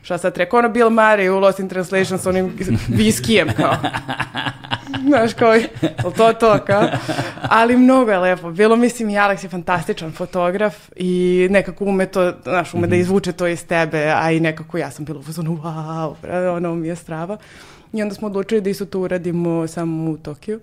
šta 0.01 0.17
sad 0.17 0.37
rekao, 0.37 0.59
ono 0.59 0.69
Bill 0.69 0.89
Murray 0.89 1.29
u 1.29 1.39
Lost 1.39 1.59
in 1.59 1.69
Translation 1.69 2.19
s 2.19 2.25
onim 2.25 2.57
viskijem, 2.87 3.49
kao. 3.57 3.75
Znaš, 5.07 5.33
kao, 5.33 5.53
to 6.17 6.33
to, 6.33 6.59
kao? 6.65 6.89
Ali 7.41 7.77
mnogo 7.77 8.11
je 8.11 8.19
lepo. 8.19 8.51
Bilo, 8.51 8.75
mislim, 8.75 9.09
i 9.09 9.13
Alex 9.13 9.43
je 9.43 9.49
fantastičan 9.49 10.11
fotograf 10.11 10.89
i 10.95 11.47
nekako 11.51 11.85
ume 11.85 12.05
to, 12.05 12.33
znaš, 12.43 12.73
ume 12.73 12.87
da 12.87 12.95
izvuče 12.95 13.31
to 13.31 13.47
iz 13.47 13.65
tebe, 13.65 14.13
a 14.15 14.31
i 14.31 14.39
nekako 14.39 14.77
ja 14.77 14.91
sam 14.91 15.05
bila 15.05 15.19
u 15.19 15.23
fazonu, 15.23 15.57
wow, 15.63 16.15
ono 16.55 16.75
mi 16.75 16.87
je 16.87 16.95
strava. 16.95 17.37
I 17.93 18.01
onda 18.01 18.15
smo 18.15 18.27
odlučili 18.27 18.61
da 18.61 18.69
isto 18.69 18.85
to 18.85 18.99
uradimo 18.99 19.67
samo 19.67 20.11
u 20.11 20.17
Tokiju. 20.17 20.59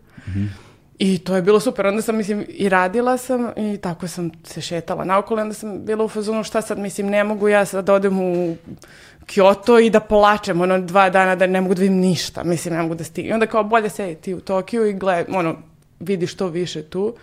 I 0.99 1.19
to 1.19 1.37
je 1.37 1.43
bilo 1.43 1.61
super. 1.61 1.87
Onda 1.87 2.03
sam, 2.03 2.17
mislim, 2.17 2.45
i 2.49 2.69
radila 2.69 3.17
sam 3.17 3.50
i 3.57 3.76
tako 3.76 4.09
sam 4.09 4.31
se 4.45 4.61
šetala 4.61 5.05
naokolo. 5.05 5.43
Onda 5.43 5.55
sam 5.55 5.85
bila 5.85 6.05
u 6.05 6.09
fazonu 6.09 6.45
šta 6.45 6.62
sad, 6.62 6.79
mislim, 6.79 7.07
ne 7.07 7.25
mogu 7.25 7.49
ja 7.49 7.64
sad 7.64 7.85
da 7.85 7.95
odem 7.95 8.21
u 8.21 8.57
Kyoto 9.26 9.78
i 9.78 9.90
da 9.90 10.00
plačem, 10.00 10.61
ono, 10.61 10.81
dva 10.81 11.11
dana 11.11 11.35
da 11.37 11.47
ne 11.47 11.61
mogu 11.61 11.75
da 11.75 11.81
vidim 11.81 11.97
ništa. 11.97 12.45
Mislim, 12.45 12.75
ne 12.75 12.83
mogu 12.83 12.95
da 12.95 13.04
stignem. 13.04 13.31
I 13.31 13.35
onda 13.35 13.47
kao 13.47 13.64
bolje 13.64 13.90
sedi 13.90 14.14
ti 14.14 14.35
u 14.35 14.40
Tokiju 14.40 14.87
i 14.87 14.93
gled, 14.95 15.26
ono, 15.31 15.57
vidi 16.00 16.26
što 16.26 16.47
više 16.49 16.83
tu. 16.83 17.14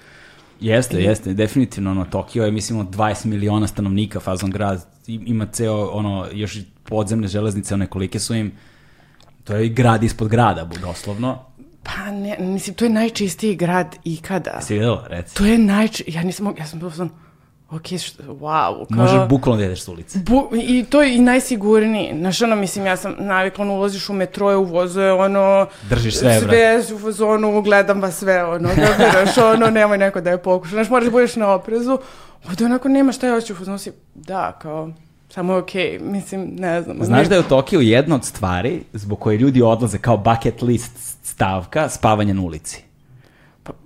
Jeste, 0.60 0.98
jeste, 0.98 1.34
definitivno, 1.34 1.91
ono, 1.91 2.05
Tokio 2.05 2.46
je, 2.46 2.51
mislim, 2.51 2.79
od 2.79 2.88
20 2.88 3.25
miliona 3.25 3.67
stanovnika, 3.67 4.20
fazon 4.20 4.50
grad, 4.50 4.86
i- 5.08 5.20
ima 5.25 5.46
ceo, 5.46 5.86
ono, 5.88 6.27
još 6.31 6.55
i 6.55 6.65
podzemne 6.84 7.27
železnice, 7.27 7.74
one 7.74 7.88
kolike 7.88 8.20
su 8.20 8.36
im, 8.36 8.51
to 9.43 9.55
je 9.55 9.65
i 9.65 9.70
grad 9.70 10.03
ispod 10.03 10.27
grada, 10.27 10.70
doslovno. 10.81 11.46
Pa 11.84 12.12
ne, 12.12 12.38
mislim, 12.39 12.75
to 12.75 12.86
je 12.86 12.89
najčistiji 12.89 13.55
grad 13.55 13.96
ikada. 14.03 14.62
Si 14.62 14.74
vidjela, 14.74 15.08
reci. 15.08 15.36
To 15.36 15.46
je 15.46 15.58
najči... 15.58 16.03
Ja 16.08 16.24
nisam 16.24 16.43
mogla, 16.43 16.60
ja 16.60 16.67
sam 16.67 16.79
u 16.79 16.89
fazonu, 16.89 17.10
ok, 17.72 17.88
što, 18.00 18.24
wow. 18.24 18.88
Kao... 18.88 18.98
Možeš 18.98 19.30
bukvalno 19.30 19.58
da 19.58 19.63
jedeš 19.63 19.84
s 19.84 19.88
ulice. 19.88 20.20
Bu, 20.20 20.50
I 20.54 20.86
to 20.90 21.01
je 21.01 21.16
i 21.16 21.20
najsigurniji. 21.20 22.13
Znaš, 22.20 22.42
ono, 22.42 22.56
mislim, 22.56 22.86
ja 22.86 22.98
sam 22.98 23.16
navikla, 23.20 23.66
ono, 23.66 23.74
ulaziš 23.74 24.10
u 24.10 24.13
metro, 24.13 24.60
u 24.60 24.63
vozu 24.63 25.01
je, 25.01 25.13
ono... 25.13 25.68
Držiš 25.90 26.18
sve, 26.18 26.40
Sve 26.40 26.96
u 26.96 27.00
fazonu, 27.00 27.62
gledam 27.62 28.01
vas 28.01 28.18
sve, 28.18 28.44
ono, 28.44 28.70
da 28.70 28.88
biraš, 28.98 29.38
ono, 29.38 29.70
nemoj 29.70 29.98
neko 29.98 30.22
da 30.22 30.30
je 30.30 30.38
pokuša. 30.38 30.72
Znaš, 30.72 30.90
moraš 30.90 31.06
da 31.06 31.12
budeš 31.12 31.36
na 31.36 31.54
oprezu. 31.54 31.98
Ovdje 32.48 32.66
onako 32.66 32.90
nema 32.90 33.12
šta 33.12 33.28
ja 33.28 33.34
hoću 33.34 33.54
u 33.54 33.56
fazonu, 33.56 33.78
si, 33.78 33.92
da, 34.16 34.58
kao, 34.62 34.90
samo 35.30 35.54
je 35.54 35.60
okej, 35.60 36.00
mislim, 36.00 36.56
ne 36.60 36.82
znam. 36.82 36.98
Znaš 37.01 37.28
da 37.28 37.36
je 37.36 37.42
u 37.42 37.50
Tokiju 37.50 37.82
jedna 37.82 38.16
od 38.16 38.25
stvari 38.25 38.84
zbog 38.94 39.20
koje 39.20 39.38
ljudi 39.38 39.62
odlaze 39.62 39.98
kao 39.98 40.18
bucket 40.18 40.62
list 40.62 40.92
stavka 41.24 41.90
spavanje 41.90 42.34
na 42.34 42.42
ulici. 42.42 42.90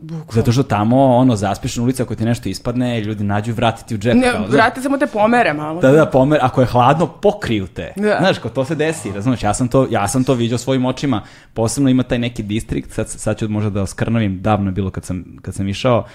Bukvalno. 0.02 0.32
Zato 0.32 0.52
što 0.52 0.64
tamo, 0.64 1.16
ono, 1.16 1.36
zaspiš 1.36 1.78
na 1.78 1.84
ulici, 1.84 2.02
ako 2.02 2.16
ti 2.16 2.26
nešto 2.26 2.50
ispadne, 2.50 3.02
ljudi 3.02 3.24
nađu 3.24 3.54
vratiti 3.54 3.96
u 3.96 3.98
džep. 3.98 4.14
Ne, 4.16 4.32
kao, 4.32 4.46
vrati 4.48 4.82
samo 4.82 4.98
te 4.98 5.08
pomere 5.08 5.54
malo. 5.54 5.82
Da, 5.82 5.92
da, 5.92 6.06
pomer, 6.06 6.40
ako 6.42 6.62
je 6.62 6.68
hladno, 6.68 7.08
pokriju 7.08 7.68
te. 7.68 7.94
Da. 7.96 8.18
Znaš, 8.20 8.38
ko 8.40 8.50
to 8.50 8.66
se 8.66 8.76
desi, 8.76 9.12
razumeš, 9.12 9.44
ja 9.44 9.54
sam 9.54 9.68
to, 9.68 9.88
ja 9.90 10.08
sam 10.08 10.24
to 10.24 10.34
vidio 10.34 10.58
svojim 10.58 10.86
očima. 10.86 11.22
Posebno 11.54 11.90
ima 11.90 12.04
taj 12.04 12.20
neki 12.20 12.44
distrikt, 12.44 12.92
sad, 12.92 13.10
sad 13.10 13.38
ću 13.38 13.50
možda 13.50 13.70
da 13.70 13.82
oskrnavim, 13.82 14.42
davno 14.42 14.70
je 14.70 14.74
bilo 14.74 14.90
kad 14.90 15.06
sam, 15.06 15.26
kad 15.42 15.56
sam 15.56 15.68
išao, 15.68 16.06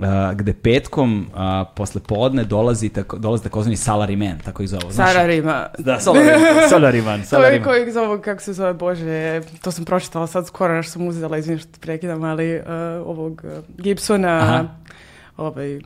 a, 0.00 0.32
gde 0.34 0.52
petkom 0.52 1.26
a, 1.34 1.64
posle 1.76 2.00
podne 2.00 2.44
dolazi, 2.44 2.88
tako, 2.88 3.18
dolazi 3.18 3.42
takozvani 3.42 3.76
salaryman, 3.76 4.42
tako 4.44 4.62
ih 4.62 4.68
zovu. 4.68 4.90
znaš. 4.90 5.12
Sararima. 5.12 5.66
Da, 5.78 5.98
salaryman, 6.00 6.68
salaryman, 6.72 7.30
To 7.30 7.44
je 7.44 7.62
koji 7.62 7.92
zovu, 7.92 8.18
kako 8.18 8.42
se 8.42 8.52
zove, 8.52 8.72
Bože, 8.74 9.40
to 9.62 9.70
sam 9.70 9.84
pročitala 9.84 10.26
sad 10.26 10.46
skoro, 10.46 10.74
nešto 10.74 10.92
sam 10.92 11.06
uzela, 11.06 11.38
izvim 11.38 11.58
što 11.58 11.68
te 11.72 11.78
prekidam, 11.80 12.24
ali 12.24 12.56
uh, 12.56 12.64
ovog 13.06 13.42
uh, 13.44 13.64
Gibsona, 13.78 14.28
Aha. 14.28 14.64
ovaj, 15.36 15.76
uh, 15.76 15.82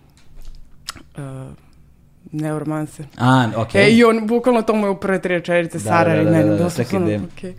Neuromancer. 2.33 3.07
A, 3.19 3.49
okej. 3.57 3.83
E, 3.83 3.91
i 3.91 4.05
on, 4.05 4.27
bukvalno 4.27 4.63
to 4.63 4.75
mu 4.75 4.87
je 4.87 4.91
u 4.91 5.01
prve 5.01 5.23
tri 5.23 5.35
rečenice, 5.35 5.79
Da, 5.79 5.85
Sara 5.85 6.15
da, 6.17 6.23
da, 6.25 6.31
da, 6.31 6.43
da, 6.43 6.97
ono, 6.97 7.07
da. 7.07 7.21
okej. 7.35 7.55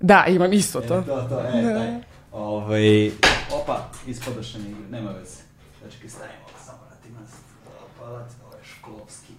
Da, 0.00 0.24
imam 0.28 0.52
isto 0.52 0.80
to. 0.80 1.02
To, 1.02 1.26
to, 1.28 1.40
e, 1.40 1.62
daj. 1.62 2.11
Ovaj, 2.32 3.10
opa, 3.52 3.88
ispadaše 4.06 4.58
mi, 4.58 4.74
nema 4.90 5.10
veze. 5.10 5.42
Čekaj, 5.92 6.08
stavimo 6.08 6.38
ovo 6.48 6.58
samo 6.66 6.78
na 6.90 6.96
ti 6.96 7.08
nas. 7.20 7.30
Palac, 7.98 8.30
ovo 8.46 8.54
je 8.54 8.64
šklovski. 8.64 9.32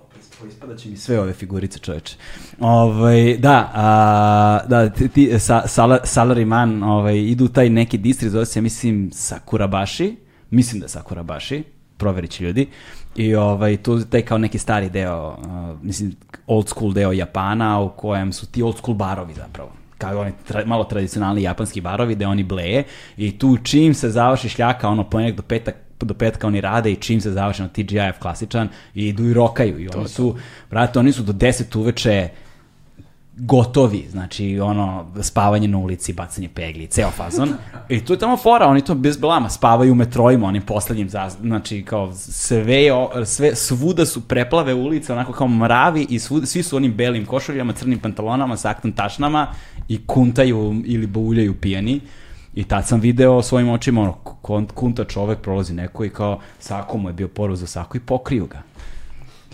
Opa, 0.00 0.14
isp- 0.20 0.48
ispadat 0.48 0.78
će 0.78 0.88
mi 0.88 0.96
sve 0.96 1.20
ove 1.20 1.32
figurice, 1.32 1.78
čoveče. 1.78 2.16
Ovaj, 2.60 3.36
da, 3.38 3.70
a, 3.74 4.60
da, 4.68 4.88
ti, 4.88 5.08
ti 5.08 5.38
sa, 5.38 5.68
sala, 5.68 5.98
salaryman 6.04 6.84
ovaj, 6.84 7.18
idu 7.18 7.48
taj 7.48 7.70
neki 7.70 7.98
distrikt, 7.98 8.32
zove 8.32 8.46
se, 8.46 8.58
ja 8.58 8.62
mislim, 8.62 9.10
Sakurabashi, 9.12 10.16
mislim 10.50 10.80
da 10.80 10.84
je 10.84 10.88
Sakurabashi, 10.88 11.64
proverit 11.96 12.30
će 12.30 12.44
ljudi, 12.44 12.68
i 13.16 13.34
ovaj, 13.34 13.76
tu 13.76 13.92
je 13.92 14.04
taj 14.10 14.22
kao 14.22 14.38
neki 14.38 14.58
stari 14.58 14.90
deo, 14.90 15.28
uh, 15.28 15.82
mislim, 15.82 16.16
old 16.46 16.68
school 16.68 16.92
deo 16.92 17.12
Japana, 17.12 17.80
u 17.80 17.88
kojem 17.88 18.32
su 18.32 18.46
ti 18.46 18.62
old 18.62 18.76
school 18.76 18.96
barovi 18.96 19.34
zapravo. 19.34 19.70
Kao 19.98 20.20
oni 20.20 20.32
tra, 20.48 20.62
malo 20.66 20.84
tradicionalni 20.84 21.42
japanski 21.42 21.80
barovi 21.80 22.14
gde 22.14 22.26
oni 22.26 22.44
bleje 22.44 22.84
i 23.16 23.38
tu 23.38 23.58
čim 23.62 23.94
se 23.94 24.10
završi 24.10 24.48
šljaka 24.48 24.88
ono 24.88 25.04
ponedjeljak 25.04 25.36
do 25.36 25.42
petak 25.42 25.74
do 26.04 26.14
petka 26.14 26.46
oni 26.46 26.60
rade 26.60 26.92
i 26.92 26.96
čim 26.96 27.20
se 27.20 27.30
završi 27.30 27.62
TGIF 27.72 28.18
klasičan 28.18 28.68
i 28.94 29.08
idu 29.08 29.24
i 29.24 29.34
rokaju 29.34 29.80
i 29.80 29.88
oni 29.88 30.08
su, 30.08 30.36
brate, 30.70 30.98
oni 30.98 31.12
su 31.12 31.22
do 31.22 31.32
10 31.32 31.78
uveče 31.78 32.28
gotovi, 33.36 34.06
znači 34.10 34.60
ono 34.60 35.06
spavanje 35.22 35.68
na 35.68 35.78
ulici, 35.78 36.12
bacanje 36.12 36.48
pegli, 36.48 36.86
ceo 36.86 37.10
fazon. 37.10 37.48
I 37.88 38.04
tu 38.04 38.12
je 38.12 38.18
tamo 38.18 38.36
fora, 38.36 38.66
oni 38.66 38.84
to 38.84 38.94
bez 38.94 39.16
blama 39.16 39.48
spavaju 39.50 39.92
u 39.92 39.94
metrojima, 39.94 40.46
onim 40.46 40.62
poslednjim, 40.62 41.08
zaz- 41.10 41.40
znači 41.40 41.82
kao 41.82 42.12
sve, 42.14 42.64
sve 43.24 43.54
svuda 43.54 44.06
su 44.06 44.28
preplave 44.28 44.74
ulice, 44.74 45.12
onako 45.12 45.32
kao 45.32 45.48
mravi 45.48 46.06
i 46.10 46.18
svuda, 46.18 46.46
svi 46.46 46.62
su 46.62 46.76
onim 46.76 46.94
belim 46.94 47.26
košuljama, 47.26 47.72
crnim 47.72 47.98
pantalonama, 47.98 48.56
saktan 48.56 48.92
tašnama 48.92 49.46
i 49.88 50.06
kuntaju 50.06 50.82
ili 50.84 51.06
bauljaju 51.06 51.54
pijani. 51.54 52.00
I 52.54 52.64
tad 52.64 52.86
sam 52.88 53.00
video 53.00 53.42
svojim 53.42 53.68
očima, 53.68 54.00
ono, 54.00 54.66
kunta 54.74 55.04
čovek, 55.04 55.38
prolazi 55.38 55.74
neko 55.74 56.04
i 56.04 56.10
kao, 56.10 56.38
sako 56.58 56.98
mu 56.98 57.08
je 57.08 57.12
bio 57.12 57.28
poruz 57.28 57.60
za 57.60 57.66
sako 57.66 57.96
i 57.96 58.00
pokriju 58.00 58.46
ga. 58.46 58.62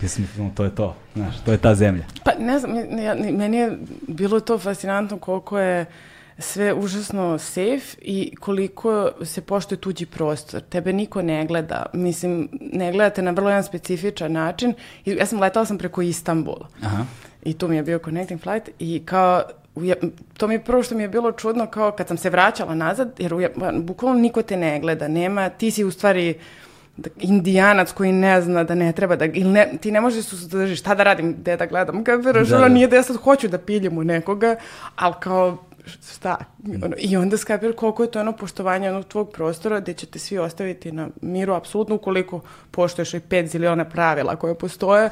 Mislio, 0.01 0.27
to 0.55 0.63
je 0.63 0.75
to, 0.75 0.95
znaš, 1.15 1.35
to 1.39 1.51
je 1.51 1.57
ta 1.57 1.75
zemlja. 1.75 2.03
Pa 2.25 2.31
ne 2.39 2.59
znam, 2.59 2.75
ja- 2.99 3.15
meni 3.15 3.57
je 3.57 3.77
bilo 4.01 4.39
to 4.39 4.57
fascinantno 4.59 5.17
koliko 5.17 5.59
je 5.59 5.85
sve 6.37 6.73
užasno 6.73 7.37
safe 7.37 7.79
i 8.01 8.35
koliko 8.35 9.11
se 9.23 9.41
poštuje 9.41 9.77
tuđi 9.77 10.05
prostor. 10.05 10.61
Tebe 10.61 10.93
niko 10.93 11.21
ne 11.21 11.45
gleda. 11.45 11.85
Mislim, 11.93 12.49
ne 12.61 12.91
gledate 12.91 13.21
na 13.21 13.31
vrlo 13.31 13.49
jedan 13.49 13.63
specifičan 13.63 14.31
način. 14.31 14.73
I 15.05 15.11
ja 15.11 15.25
sam 15.25 15.39
letala 15.39 15.65
sam 15.65 15.77
preko 15.77 16.01
Istanbula. 16.01 16.67
Aha. 16.81 17.05
I 17.43 17.53
tu 17.53 17.67
mi 17.67 17.75
je 17.75 17.83
bio 17.83 17.99
connecting 17.99 18.41
flight 18.41 18.69
i 18.79 19.01
kao 19.05 19.43
Ja- 19.77 19.95
to 20.33 20.47
mi 20.47 20.53
je 20.53 20.63
prvo 20.63 20.83
što 20.83 20.95
mi 20.95 21.03
je 21.03 21.09
bilo 21.09 21.31
čudno 21.31 21.65
kao 21.65 21.91
kad 21.91 22.07
sam 22.07 22.17
se 22.17 22.29
vraćala 22.29 22.75
nazad, 22.75 23.11
jer 23.17 23.33
u 23.33 23.39
bukvalno 23.75 24.19
niko 24.19 24.41
te 24.41 24.57
ne 24.57 24.79
gleda, 24.79 25.07
nema, 25.07 25.49
ti 25.49 25.71
si 25.71 25.83
u 25.83 25.91
stvari 25.91 26.33
da- 26.99 27.09
indijanac 27.19 27.91
koji 27.91 28.11
ne 28.11 28.41
zna 28.41 28.63
da 28.63 28.75
ne 28.75 28.91
treba 28.91 29.15
da, 29.15 29.25
ili 29.25 29.49
ne, 29.49 29.71
ti 29.81 29.91
ne 29.91 30.01
možeš 30.01 30.23
se 30.23 30.29
suzdržiš, 30.29 30.79
šta 30.79 30.95
da 30.95 31.03
radim, 31.03 31.33
gde 31.33 31.57
da 31.57 31.65
gledam, 31.65 32.03
kapiraš, 32.03 32.47
Da, 32.47 32.55
ono 32.55 32.67
da. 32.67 32.73
nije 32.73 32.87
da 32.87 32.95
ja 32.95 33.03
sad 33.03 33.15
hoću 33.15 33.47
da 33.47 33.57
piljem 33.57 33.97
u 33.97 34.03
nekoga, 34.03 34.55
ali 34.95 35.13
kao, 35.19 35.57
šta, 36.13 36.37
ono, 36.83 36.95
i 36.97 37.17
onda 37.17 37.37
skapir 37.37 37.75
koliko 37.75 38.03
je 38.03 38.11
to 38.11 38.19
ono 38.19 38.31
poštovanje 38.31 38.89
onog 38.89 39.05
tvog 39.05 39.31
prostora 39.31 39.79
gde 39.79 39.93
ćete 39.93 40.19
svi 40.19 40.37
ostaviti 40.37 40.91
na 40.91 41.07
miru, 41.21 41.53
apsolutno 41.53 41.95
ukoliko 41.95 42.39
poštuješ 42.71 43.13
i 43.13 43.19
pet 43.19 43.47
ziliona 43.47 43.85
pravila 43.85 44.35
koje 44.35 44.55
postoje, 44.55 45.09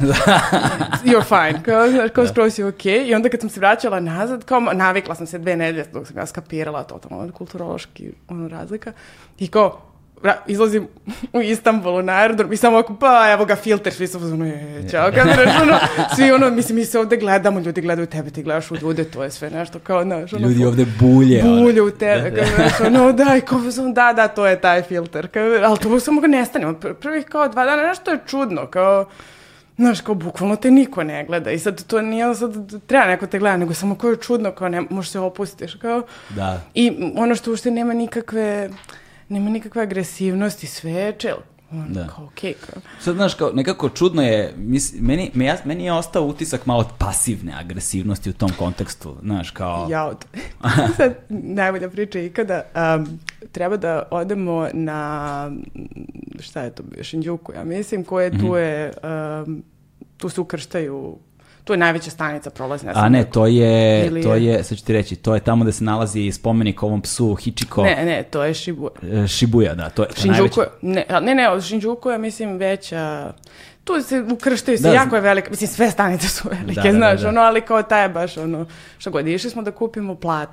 you're 1.05 1.23
fine, 1.23 1.63
kao, 1.63 1.89
znaš, 1.89 2.11
kao 2.11 2.27
skroz 2.27 2.53
si 2.53 2.63
okej. 2.63 3.07
I 3.07 3.15
onda 3.15 3.29
kad 3.29 3.39
sam 3.39 3.49
se 3.49 3.59
vraćala 3.59 3.99
nazad, 3.99 4.43
kao 4.45 4.59
navikla 4.59 5.15
sam 5.15 5.27
se 5.27 5.37
dve 5.39 5.55
nedelje 5.55 5.85
dok 5.93 6.07
sam 6.07 6.17
ja 6.17 6.25
skapirala 6.25 6.83
totalno 6.83 7.31
kulturološki 7.31 8.11
ono, 8.27 8.47
razlika. 8.47 8.91
I 9.39 9.47
kao, 9.47 9.81
izlazim 10.47 10.87
u 11.33 11.41
Istanbulu 11.41 12.01
na 12.01 12.13
aerodrom 12.13 12.53
i 12.53 12.57
samo 12.57 12.77
ovako, 12.77 12.95
pa 12.95 13.31
evo 13.31 13.45
ga 13.45 13.55
filter, 13.55 13.93
svi 13.93 14.07
su 14.07 14.17
ono, 14.17 14.45
je, 14.45 14.89
čao, 14.91 15.11
kameraš, 15.11 15.61
ono, 15.61 15.77
svi 16.15 16.31
ono, 16.31 16.49
mislim, 16.49 16.75
mi 16.75 16.85
se 16.85 16.99
ovde 16.99 17.17
gledamo, 17.17 17.59
ljudi 17.59 17.81
gledaju 17.81 18.07
tebe, 18.07 18.29
ti 18.29 18.43
gledaš 18.43 18.71
u 18.71 18.75
ljude, 18.75 19.03
to 19.03 19.23
je 19.23 19.31
sve 19.31 19.49
nešto 19.49 19.79
kao, 19.79 20.03
znaš, 20.03 20.33
ono, 20.33 20.47
Ljudi 20.47 20.65
ovde 20.65 20.85
bulje. 20.99 21.43
bulje 21.43 21.81
u 21.81 21.91
tebe, 21.91 22.31
da, 22.31 22.41
da. 22.79 22.87
ono, 22.87 23.11
daj, 23.11 23.41
kao, 23.41 23.59
da, 23.93 24.13
da, 24.13 24.27
to 24.27 24.47
je 24.47 24.61
taj 24.61 24.81
filter, 24.81 25.27
kao, 25.27 25.43
ali 25.63 25.79
to 25.79 25.99
samo 25.99 26.21
ga 26.21 26.27
nestanemo, 26.27 26.71
Pr- 26.71 26.93
prvih 26.93 27.25
kao 27.25 27.47
dva 27.47 27.65
dana, 27.65 27.83
nešto 27.83 28.11
je 28.11 28.19
čudno, 28.27 28.67
kao, 28.67 29.05
Znaš, 29.77 30.01
kao 30.01 30.15
bukvalno 30.15 30.55
te 30.55 30.71
niko 30.71 31.03
ne 31.03 31.25
gleda 31.25 31.51
i 31.51 31.59
sad 31.59 31.83
to 31.83 32.01
nije 32.01 32.35
sad 32.35 32.55
da 32.55 32.79
treba 32.79 33.05
neko 33.05 33.27
te 33.27 33.39
gleda, 33.39 33.57
nego 33.57 33.73
samo 33.73 33.95
kao 33.95 34.09
je 34.09 34.17
čudno, 34.17 34.51
kao 34.51 34.69
ne, 34.69 34.81
možeš 34.89 35.11
se 35.11 35.19
opustiš, 35.19 35.75
kao. 35.75 36.01
Da. 36.29 36.61
I 36.73 37.11
ono 37.17 37.35
što 37.35 37.51
uopšte 37.51 37.71
nema 37.71 37.93
nikakve, 37.93 38.69
nema 39.29 39.49
nikakve 39.49 39.83
agresivnosti, 39.83 40.67
sve 40.67 40.91
je 40.91 41.13
chill. 41.13 41.37
Ono, 41.71 41.85
Da. 41.89 42.07
Kao, 42.07 42.25
okej, 42.25 42.53
kao. 42.53 42.81
Sad, 42.99 43.15
znaš, 43.15 43.33
kao, 43.33 43.51
nekako 43.53 43.89
čudno 43.89 44.21
je, 44.23 44.53
mis, 44.57 44.93
meni, 44.99 45.31
me, 45.33 45.45
ja, 45.45 45.57
meni 45.65 45.85
je 45.85 45.93
ostao 45.93 46.23
utisak 46.23 46.65
malo 46.65 46.89
pasivne 46.97 47.53
agresivnosti 47.53 48.29
u 48.29 48.33
tom 48.33 48.49
kontekstu, 48.49 49.15
znaš, 49.21 49.51
kao... 49.51 49.87
Ja 49.89 50.05
od... 50.05 50.25
Sad, 50.97 51.13
najbolja 51.29 51.89
priča 51.89 52.19
ikada. 52.19 52.61
Um, 52.97 53.19
treba 53.51 53.77
da 53.77 54.07
odemo 54.11 54.67
na, 54.73 55.51
šta 56.39 56.61
je 56.61 56.71
to, 56.71 56.83
Shinjuku, 57.03 57.53
ja 57.53 57.63
mislim, 57.63 58.03
koje 58.03 58.29
Mhm. 58.29 58.39
tu 58.39 58.55
je, 58.55 58.93
um, 59.45 59.63
tu 60.17 60.29
se 60.29 60.41
ukrštaju, 60.41 61.17
tu 61.67 61.73
je 61.73 61.77
najveća 61.77 62.09
stanica 62.09 62.49
prolazna. 62.49 62.91
A 62.95 63.09
ne, 63.09 63.23
to 63.23 63.47
je, 63.47 64.05
Ili 64.05 64.23
to 64.23 64.35
je- 64.35 64.63
sad 64.63 64.77
ću 64.77 64.85
ti 64.85 64.93
reći, 64.93 65.15
to 65.15 65.33
je 65.33 65.39
tamo 65.41 65.65
da 65.65 65.71
se 65.71 65.83
nalazi 65.83 66.31
spomenik 66.31 66.83
ovom 66.83 67.01
psu 67.01 67.35
Hichiko 67.35 67.83
Ne, 67.83 68.05
ne, 68.05 68.23
to 68.23 68.43
je 68.43 68.53
Shibuya. 68.53 68.89
e, 69.03 69.27
Shibuya, 69.27 69.75
da, 69.75 69.89
to 69.89 70.03
je, 70.03 70.07
to 70.09 70.27
najveća- 70.27 70.67
ne, 70.81 71.05
ne, 71.21 71.35
ne, 71.35 71.61
Shinjuku 71.61 72.09
je, 72.09 72.17
mislim, 72.17 72.57
veća, 72.57 73.33
tu 73.83 74.01
se 74.01 74.23
ukrštaju 74.23 74.77
se, 74.77 74.83
Da, 74.83 74.93
jako 74.93 75.15
je 75.15 75.21
velika, 75.21 75.49
mislim, 75.49 75.67
sve 75.67 75.91
stanice 75.91 76.27
su 76.27 76.49
velike, 76.49 76.73
Da, 76.73 76.81
da, 76.81 76.87
da, 76.87 76.93
znaš, 76.93 77.21
da. 77.21 77.29
ono, 77.29 77.41
ali 77.41 77.61
kao 77.61 77.83
ta 77.83 77.99
je 77.99 78.09
baš, 78.09 78.37
ono, 78.37 78.65
što 78.97 79.11
god, 79.11 79.27
išli 79.27 79.49
smo 79.49 79.61
da 79.61 79.71
kupimo 79.71 80.15
plat 80.15 80.49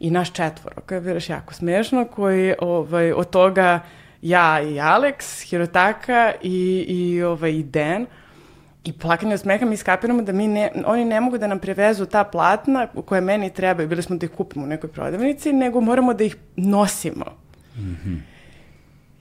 i 0.00 0.10
naš 0.10 0.32
četvoro, 0.32 0.76
koji 0.82 0.96
je 0.96 1.00
bilo 1.00 1.14
još 1.14 1.28
jako 1.28 1.54
smešno, 1.54 2.04
koji, 2.06 2.54
ovaj, 2.60 3.12
od 3.12 3.30
toga 3.30 3.80
ja 4.22 4.60
i 4.62 4.74
Alex, 4.74 5.42
Hirotaka 5.42 6.32
i, 6.42 6.56
i, 6.88 7.22
ovaj, 7.22 7.50
i 7.50 7.62
Dan, 7.62 8.06
i 8.84 8.92
plakanje 8.92 9.34
od 9.34 9.40
smeha 9.40 9.66
mi 9.66 9.76
skapiramo 9.76 10.22
da 10.22 10.32
mi 10.32 10.48
ne, 10.48 10.70
oni 10.86 11.04
ne 11.04 11.20
mogu 11.20 11.38
da 11.38 11.46
nam 11.46 11.58
prevezu 11.58 12.06
ta 12.06 12.24
platna 12.24 12.86
koje 12.86 13.20
meni 13.20 13.50
trebaju, 13.50 13.88
bili 13.88 14.02
smo 14.02 14.16
da 14.16 14.26
ih 14.26 14.32
kupimo 14.32 14.64
u 14.64 14.68
nekoj 14.68 14.90
prodavnici, 14.90 15.52
nego 15.52 15.80
moramo 15.80 16.14
da 16.14 16.24
ih 16.24 16.36
nosimo. 16.56 17.24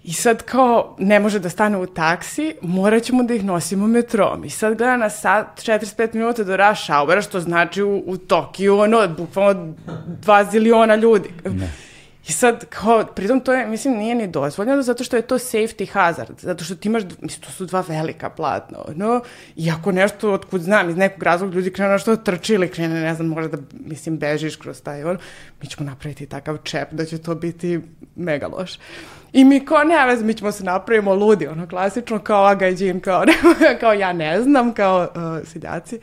I 0.04 0.14
sad 0.14 0.44
kao 0.44 0.96
ne 1.00 1.20
može 1.20 1.40
da 1.40 1.50
stane 1.50 1.78
u 1.78 1.86
taksi, 1.86 2.56
morat 2.62 3.04
ćemo 3.04 3.24
da 3.24 3.34
ih 3.34 3.46
nosimo 3.46 3.88
metrom. 3.88 4.46
I 4.46 4.50
sad 4.50 4.78
gleda 4.78 4.98
na 4.98 5.10
sat 5.10 5.48
45 5.60 6.14
minuta 6.14 6.44
do 6.44 6.58
rush 6.58 6.88
houra, 6.88 7.22
što 7.22 7.40
znači 7.40 7.84
u, 7.84 8.04
u 8.06 8.18
Tokiju, 8.18 8.78
ono, 8.78 9.08
bukvalno 9.08 9.74
dva 10.08 10.44
ziliona 10.44 10.96
ljudi. 10.96 11.30
I 12.28 12.32
sad, 12.32 12.66
kao, 12.70 13.06
pritom 13.16 13.40
to 13.40 13.54
je, 13.54 13.68
mislim, 13.68 13.98
nije 13.98 14.16
ni 14.16 14.28
dozvoljeno 14.28 14.82
zato 14.82 15.04
što 15.04 15.16
je 15.16 15.22
to 15.22 15.36
safety 15.36 15.90
hazard, 15.90 16.40
zato 16.40 16.64
što 16.64 16.76
ti 16.76 16.88
imaš, 16.88 17.04
mislim, 17.22 17.42
to 17.42 17.52
su 17.52 17.66
dva 17.66 17.84
velika 17.88 18.30
platna, 18.30 18.78
no, 18.96 19.22
i 19.56 19.72
ako 19.72 19.92
nešto, 19.92 20.32
otkud 20.32 20.62
znam, 20.62 20.90
iz 20.90 20.98
nekog 20.98 21.24
razloga 21.24 21.56
ljudi 21.56 21.74
krenu 21.74 21.92
nešto 21.92 22.16
da 22.16 22.24
trči 22.24 22.54
ili 22.54 22.70
krene, 22.70 23.02
ne 23.02 23.16
znam, 23.16 23.28
možda 23.28 23.58
da, 23.58 23.64
mislim, 23.86 24.18
bežiš 24.18 24.56
kroz 24.56 24.82
taj, 24.82 25.04
on, 25.04 25.18
mi 25.62 25.68
ćemo 25.68 25.90
napraviti 25.90 26.26
takav 26.26 26.58
čep 26.64 26.92
da 26.92 27.06
će 27.06 27.18
to 27.18 27.36
biti 27.36 27.80
mega 28.16 28.48
loš. 28.48 28.80
I 29.34 29.46
mi 29.46 29.66
kao, 29.66 29.84
ne 29.84 30.06
veze, 30.06 30.26
mi 30.26 30.34
ćemo 30.34 30.52
se 30.52 30.64
napravimo 30.64 31.16
ludi, 31.16 31.48
ono, 31.48 31.68
klasično, 31.68 32.20
kao 32.20 32.46
agajđin, 32.46 33.00
kao, 33.00 33.24
kao 33.82 33.94
ja 33.94 34.14
ne 34.14 34.42
znam, 34.42 34.74
kao 34.74 35.02
uh, 35.02 35.48
seljaci. 35.48 36.00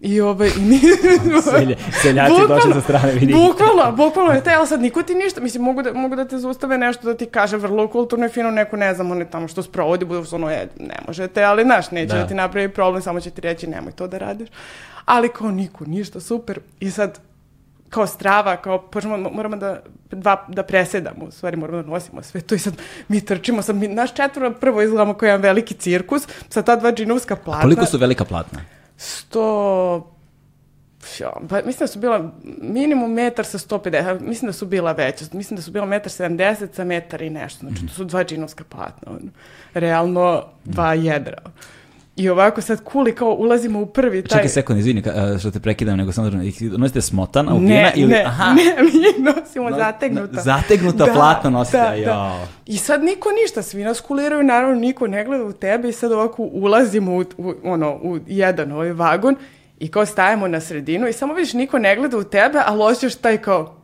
I 0.00 0.20
ovaj, 0.20 0.48
i 0.48 0.60
mi... 0.60 0.80
Selja- 1.42 1.76
seljaci 2.02 2.30
Bukvalno, 2.30 2.54
došli 2.54 2.72
sa 2.72 2.80
strane 2.80 3.12
Vinike. 3.12 3.38
Bukvalno, 3.38 3.92
bukvalno 3.96 4.32
je 4.32 4.44
taj, 4.44 4.54
ali 4.54 4.66
sad 4.66 4.80
niko 4.80 5.02
ti 5.02 5.14
ništa, 5.14 5.40
mislim, 5.40 5.62
mogu 5.62 5.82
da, 5.82 5.92
mogu 5.92 6.16
da 6.16 6.24
te 6.24 6.38
zaustave 6.38 6.78
nešto 6.78 7.06
da 7.06 7.16
ti 7.16 7.26
kaže 7.26 7.56
vrlo 7.56 7.88
kulturno 7.88 8.26
i 8.26 8.28
fino, 8.28 8.50
neko 8.50 8.76
ne 8.76 8.94
znam, 8.94 9.10
on 9.10 9.18
je 9.18 9.30
tamo 9.30 9.48
što 9.48 9.62
sprovodi, 9.62 10.04
bude 10.04 10.28
ono, 10.32 10.50
je, 10.50 10.68
ne 10.78 10.96
možete, 11.06 11.44
ali 11.44 11.62
znaš, 11.62 11.90
neće 11.90 12.14
da. 12.14 12.20
Da. 12.20 12.26
ti 12.26 12.34
napravi 12.34 12.68
problem, 12.68 13.02
samo 13.02 13.20
će 13.20 13.30
ti 13.30 13.40
reći 13.40 13.66
nemoj 13.66 13.92
to 13.92 14.06
da 14.06 14.18
radiš. 14.18 14.48
Ali 15.04 15.28
kao 15.28 15.50
niko, 15.50 15.84
ništa, 15.84 16.20
super. 16.20 16.60
I 16.80 16.90
sad, 16.90 17.18
kao 17.88 18.06
strava, 18.06 18.56
kao 18.56 18.78
počnemo, 18.78 19.30
moramo 19.30 19.56
da, 19.56 19.82
dva, 20.10 20.46
da 20.48 20.62
presedamo, 20.62 21.24
u 21.24 21.30
stvari 21.30 21.56
moramo 21.56 21.82
da 21.82 21.88
nosimo 21.88 22.22
sve 22.22 22.40
to 22.40 22.54
i 22.54 22.58
sad 22.58 22.74
mi 23.08 23.24
trčimo, 23.24 23.62
sad 23.62 23.76
mi, 23.76 23.88
naš 23.88 24.14
četvoro 24.14 24.50
prvo 24.50 24.82
izgledamo 24.82 25.14
kao 25.14 25.26
jedan 25.26 25.40
veliki 25.40 25.74
cirkus, 25.74 26.22
sa 26.48 26.62
ta 26.62 26.76
dva 26.76 26.92
džinovska 26.92 27.36
platna. 27.36 27.62
Koliko 27.62 27.86
su 27.86 27.98
velika 27.98 28.24
platna? 28.24 28.60
Sto... 29.00 30.06
Ja, 31.20 31.32
pa 31.48 31.56
mislim 31.56 31.78
da 31.78 31.86
su 31.86 31.98
bila 31.98 32.32
minimum 32.62 33.12
metar 33.12 33.46
sa 33.46 33.58
150, 33.58 34.20
mislim 34.20 34.48
da 34.48 34.52
su 34.52 34.66
bila 34.66 34.92
veća, 34.92 35.24
mislim 35.32 35.56
da 35.56 35.62
su 35.62 35.70
bila 35.70 35.86
metar 35.86 36.12
70 36.12 36.74
sa 36.74 36.84
metar 36.84 37.22
i 37.22 37.30
nešto, 37.30 37.66
znači 37.66 37.86
to 37.86 37.94
su 37.94 38.04
dva 38.04 38.24
džinovska 38.24 38.64
platna, 38.64 39.12
ono. 39.12 39.30
realno 39.74 40.44
dva 40.64 40.94
jedra. 40.94 41.38
I 42.20 42.28
ovako 42.28 42.60
sad 42.60 42.84
kuli 42.84 43.14
kao 43.14 43.28
ulazimo 43.28 43.80
u 43.80 43.86
prvi 43.86 44.22
taj... 44.22 44.38
Čekaj 44.38 44.48
sekund, 44.48 44.78
izvini 44.78 45.02
što 45.40 45.50
te 45.50 45.60
prekidam, 45.60 45.98
nego 45.98 46.12
samo 46.12 46.30
da 46.30 46.42
ih 46.42 46.62
nosite 46.62 47.00
smotana, 47.00 47.54
upina 47.54 47.68
Ne, 47.68 47.92
ili... 47.96 48.10
ne, 48.10 48.22
aha, 48.26 48.54
ne, 48.54 48.62
mi 48.82 49.24
nosimo 49.24 49.70
No, 49.70 49.76
zategnuta. 49.76 50.40
zategnuta 50.40 51.06
platna 51.14 51.50
nosite, 51.50 51.78
jao. 51.78 52.46
I 52.66 52.76
sad 52.76 53.04
niko 53.04 53.28
ništa, 53.42 53.62
svi 53.62 53.84
nas 53.84 54.00
kuliraju, 54.00 54.42
naravno 54.42 54.80
niko 54.80 55.06
ne 55.06 55.24
gleda 55.24 55.44
u 55.44 55.52
tebe 55.52 55.88
i 55.88 55.92
sad 55.92 56.12
ovako 56.12 56.42
ulazimo 56.42 57.16
u, 57.16 57.24
u, 57.38 57.54
ono, 57.64 57.94
u 58.02 58.18
jedan 58.26 58.72
ovaj 58.72 58.92
vagon 58.92 59.36
i 59.78 59.88
kao 59.88 60.06
stajemo 60.06 60.48
na 60.48 60.60
sredinu 60.60 61.08
i 61.08 61.12
samo 61.12 61.34
vidiš 61.34 61.52
niko 61.52 61.78
ne 61.78 61.96
gleda 61.96 62.16
u 62.18 62.24
tebe, 62.24 62.58
ali 62.66 62.82
osjećaš 62.82 63.14
taj 63.14 63.38
kao, 63.38 63.79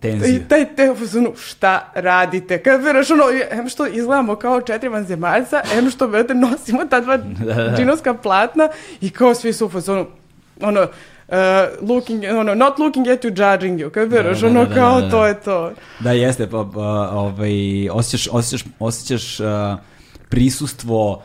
tenziju. 0.00 0.36
i 0.36 0.48
taj 0.48 0.74
te 0.76 0.90
u 0.90 0.94
fazonu, 0.96 1.32
šta 1.36 1.90
radite? 1.94 2.62
Kad 2.62 2.82
veraš 2.82 3.10
ono, 3.10 3.24
em 3.50 3.68
što 3.68 3.86
izgledamo 3.86 4.36
kao 4.36 4.60
četiri 4.60 4.88
vanzemaljca, 4.88 5.60
em 5.74 5.90
što 5.90 6.08
brate, 6.08 6.34
nosimo 6.34 6.84
ta 6.84 7.00
dva 7.00 7.16
da. 7.46 7.74
džinovska 7.76 8.14
platna 8.14 8.68
i 9.00 9.10
kao 9.10 9.34
svi 9.34 9.52
su 9.52 9.66
u 9.66 9.68
fazonu, 9.68 10.06
ono, 10.60 10.80
uh, 10.82 11.88
looking, 11.88 12.24
ono, 12.38 12.54
not 12.54 12.78
looking 12.78 13.08
at 13.08 13.24
you, 13.24 13.52
judging 13.52 13.80
you. 13.80 13.90
Kad 13.90 14.12
veraš, 14.12 14.40
da, 14.40 14.48
da, 14.48 14.60
ono, 14.60 14.68
da, 14.68 14.74
kao 14.74 15.00
da, 15.00 15.06
da. 15.06 15.10
to 15.10 15.26
je 15.26 15.40
to. 15.40 15.72
Da, 16.00 16.12
jeste, 16.12 16.50
pa, 16.50 16.68
pa, 16.74 17.10
ovaj, 17.12 17.88
osjećaš, 17.92 18.28
osjećaš, 18.32 18.64
osjećaš 18.78 19.40
uh, 19.40 19.46
prisustvo 20.28 21.12
uh, 21.12 21.22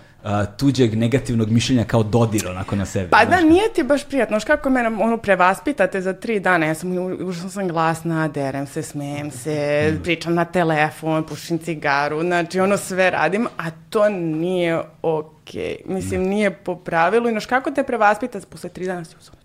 tuđeg 0.57 0.95
negativnog 0.95 1.49
mišljenja 1.49 1.83
kao 1.83 2.03
dodir 2.03 2.47
onako 2.47 2.75
na 2.75 2.85
sebe. 2.85 3.09
Pa 3.09 3.25
da, 3.25 3.41
nije 3.41 3.73
ti 3.75 3.83
baš 3.83 4.03
prijatno. 4.05 4.33
Znaš 4.33 4.43
kako 4.45 4.69
mene 4.69 4.89
ono 4.89 5.17
prevaspitate 5.17 6.01
za 6.01 6.13
tri 6.13 6.39
dana. 6.39 6.65
Ja 6.65 6.75
sam, 6.75 6.91
užasno 7.19 7.49
sam 7.49 7.67
glasna, 7.67 8.27
derem 8.27 8.67
se, 8.67 8.83
smijem 8.83 9.31
se, 9.31 9.59
Mm. 9.91 10.03
pričam 10.03 10.33
na 10.33 10.45
telefon, 10.45 11.23
pušim 11.23 11.57
cigaru, 11.57 12.21
znači 12.21 12.59
ono 12.59 12.77
sve 12.77 13.09
radim, 13.09 13.47
a 13.57 13.63
to 13.89 14.09
nije 14.09 14.81
okej. 15.01 15.77
Mislim, 15.85 16.21
nije 16.23 16.51
po 16.51 16.75
pravilu. 16.75 17.27
I 17.27 17.31
znaš 17.31 17.45
kako 17.45 17.71
te 17.71 17.83
prevaspita 17.83 18.39
posle 18.49 18.69
tri 18.69 18.85
dana 18.85 19.05
si 19.05 19.15
uzmano, 19.19 19.39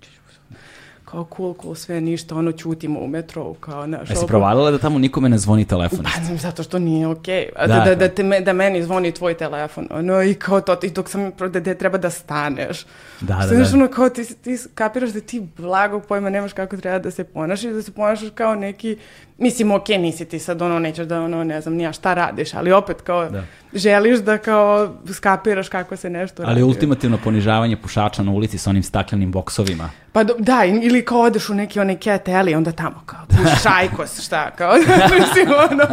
kao 1.14 1.26
cool, 1.36 1.54
cool, 1.54 1.74
sve 1.74 2.00
ništa, 2.00 2.34
ono 2.34 2.52
ćutimo 2.52 3.00
u 3.00 3.06
metrou, 3.06 3.54
kao, 3.54 3.86
znaš, 3.86 4.10
Jesi 4.10 4.26
provalila 4.26 4.70
da 4.70 4.78
tamo 4.78 4.98
nikome 4.98 5.28
ne 5.28 5.38
zvoni 5.38 5.64
telefon? 5.64 5.98
Pa 6.04 6.24
znam, 6.24 6.38
zato 6.38 6.62
što 6.62 6.78
nije 6.78 7.06
okej. 7.06 7.48
A 7.56 7.66
Da, 7.66 7.74
Da, 7.74 7.80
da, 7.80 7.90
da. 7.90 7.94
da, 7.96 8.08
te 8.08 8.22
me- 8.22 8.40
da 8.40 8.52
meni 8.52 8.82
zvoni 8.82 9.12
tvoj 9.12 9.34
telefon. 9.34 9.88
Ono, 9.90 10.22
i 10.22 10.34
kao 10.34 10.60
to, 10.60 10.76
i 10.82 10.90
dok 10.90 11.08
sam, 11.08 11.30
da, 11.40 11.60
da 11.60 11.74
treba 11.74 11.98
da 11.98 12.10
staneš. 12.10 12.84
Da, 13.20 13.34
da, 13.34 13.42
Staneš, 13.42 13.68
da. 13.68 13.76
ono, 13.76 13.88
kao 13.88 14.08
ti, 14.08 14.34
ti 14.34 14.58
kapiraš 14.74 15.10
da 15.10 15.20
ti 15.20 15.46
blagog 15.56 16.04
pojma 16.04 16.30
nemaš 16.30 16.52
kako 16.52 16.76
treba 16.76 16.98
da 16.98 17.10
se 17.10 17.24
ponašaš, 17.24 17.72
da 17.72 17.82
se 17.82 17.92
ponašaš 17.92 18.28
kao 18.34 18.54
neki, 18.54 18.96
mislim, 19.38 19.70
okej, 19.70 19.98
nisi 19.98 20.24
ti 20.24 20.38
sad, 20.38 20.62
ono, 20.62 20.78
nećeš 20.78 21.06
da, 21.06 21.20
ono, 21.20 21.44
ne 21.44 21.60
znam, 21.60 21.74
nija 21.74 21.92
šta 21.92 22.14
radiš, 22.14 22.54
ali 22.54 22.72
opet, 22.72 23.00
kao, 23.00 23.28
Da. 23.28 23.42
želiš 23.74 24.18
da, 24.18 24.38
kao, 24.38 24.94
skapiraš 25.12 25.68
kako 25.68 25.96
se 25.96 26.10
nešto 26.10 26.42
radi. 26.42 26.52
Ali 26.52 26.62
ultimativno 26.62 27.18
ponižavanje 27.24 27.76
pušača 27.76 28.22
na 28.22 28.32
ulici 28.32 28.58
sa 28.58 28.70
onim 28.70 28.82
staklenim 28.82 29.32
boksovima. 29.32 29.90
Pa 30.12 30.24
do- 30.24 30.34
da, 30.38 30.60
ili 30.82 31.04
kao 31.04 31.20
odeš 31.20 31.48
u 31.48 31.54
neki 31.54 31.80
onaj 31.80 31.96
cat 31.96 32.26
alley, 32.26 32.56
onda 32.56 32.72
tamo 32.72 33.02
kao, 33.06 33.20
puš 33.28 33.38
šajkos, 33.62 34.20
šta, 34.20 34.50
kao, 34.50 34.74
mislim, 35.14 35.48
ono, 35.70 35.84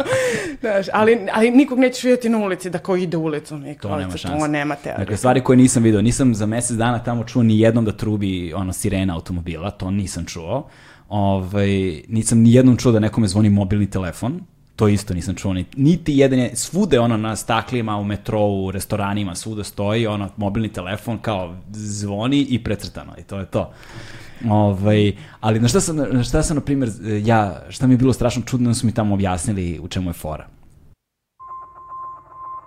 znaš, 0.60 0.86
ali, 0.92 1.26
ali 1.32 1.50
nikog 1.50 1.78
nećeš 1.78 2.04
vidjeti 2.04 2.28
na 2.28 2.38
ulici 2.38 2.70
da 2.70 2.78
kao 2.78 2.96
ide 2.96 3.16
ulicom 3.16 3.66
i 3.66 3.74
kao, 3.74 3.90
To 3.90 3.96
nema 3.98 4.12
to 4.38 4.46
nema 4.46 4.74
teorije. 4.74 4.98
Dakle, 4.98 5.16
stvari 5.16 5.40
koje 5.40 5.56
nisam 5.56 5.82
vidio. 5.82 6.02
Nisam 6.02 6.34
za 6.34 6.46
mesec 6.46 6.76
dana 6.76 6.98
tamo 6.98 7.24
čuo 7.24 7.42
ni 7.42 7.60
jednom 7.60 7.84
da 7.84 7.92
trubi 7.92 8.52
ono, 8.54 8.72
sirena 8.72 9.14
automobila, 9.14 9.70
to 9.70 9.90
nisam 9.90 10.24
čuo. 10.24 10.68
Ovaj, 11.12 12.02
nisam 12.08 12.38
ni 12.38 12.52
jednom 12.52 12.76
čuo 12.76 12.92
da 12.92 13.00
nekome 13.00 13.28
zvoni 13.28 13.50
mobilni 13.50 13.90
telefon, 13.90 14.40
to 14.76 14.88
isto 14.88 15.14
nisam 15.14 15.34
čuo. 15.34 15.52
Ni, 15.52 15.64
niti 15.76 16.16
jedan 16.16 16.38
je, 16.38 16.56
svude 16.56 17.00
ono 17.00 17.16
na 17.16 17.36
staklima, 17.36 17.96
u 17.96 18.04
metrou, 18.04 18.64
u 18.64 18.70
restoranima, 18.70 19.34
svuda 19.34 19.64
stoji 19.64 20.06
ono 20.06 20.28
mobilni 20.36 20.68
telefon 20.68 21.18
kao 21.18 21.56
zvoni 21.72 22.46
i 22.50 22.64
precrtano 22.64 23.12
i 23.18 23.22
to 23.22 23.38
je 23.38 23.46
to. 23.46 23.70
Ovaj, 24.50 25.12
ali 25.40 25.60
na 25.60 25.68
šta 25.68 25.80
sam, 25.80 25.96
na 25.96 26.24
šta 26.24 26.42
sam, 26.42 26.56
na 26.56 26.60
primjer, 26.60 26.90
ja, 27.24 27.62
šta 27.68 27.86
mi 27.86 27.94
je 27.94 27.98
bilo 27.98 28.12
strašno 28.12 28.42
čudno, 28.42 28.68
da 28.68 28.74
su 28.74 28.86
mi 28.86 28.94
tamo 28.94 29.14
objasnili 29.14 29.80
u 29.82 29.88
čemu 29.88 30.10
je 30.10 30.14
fora. 30.14 30.46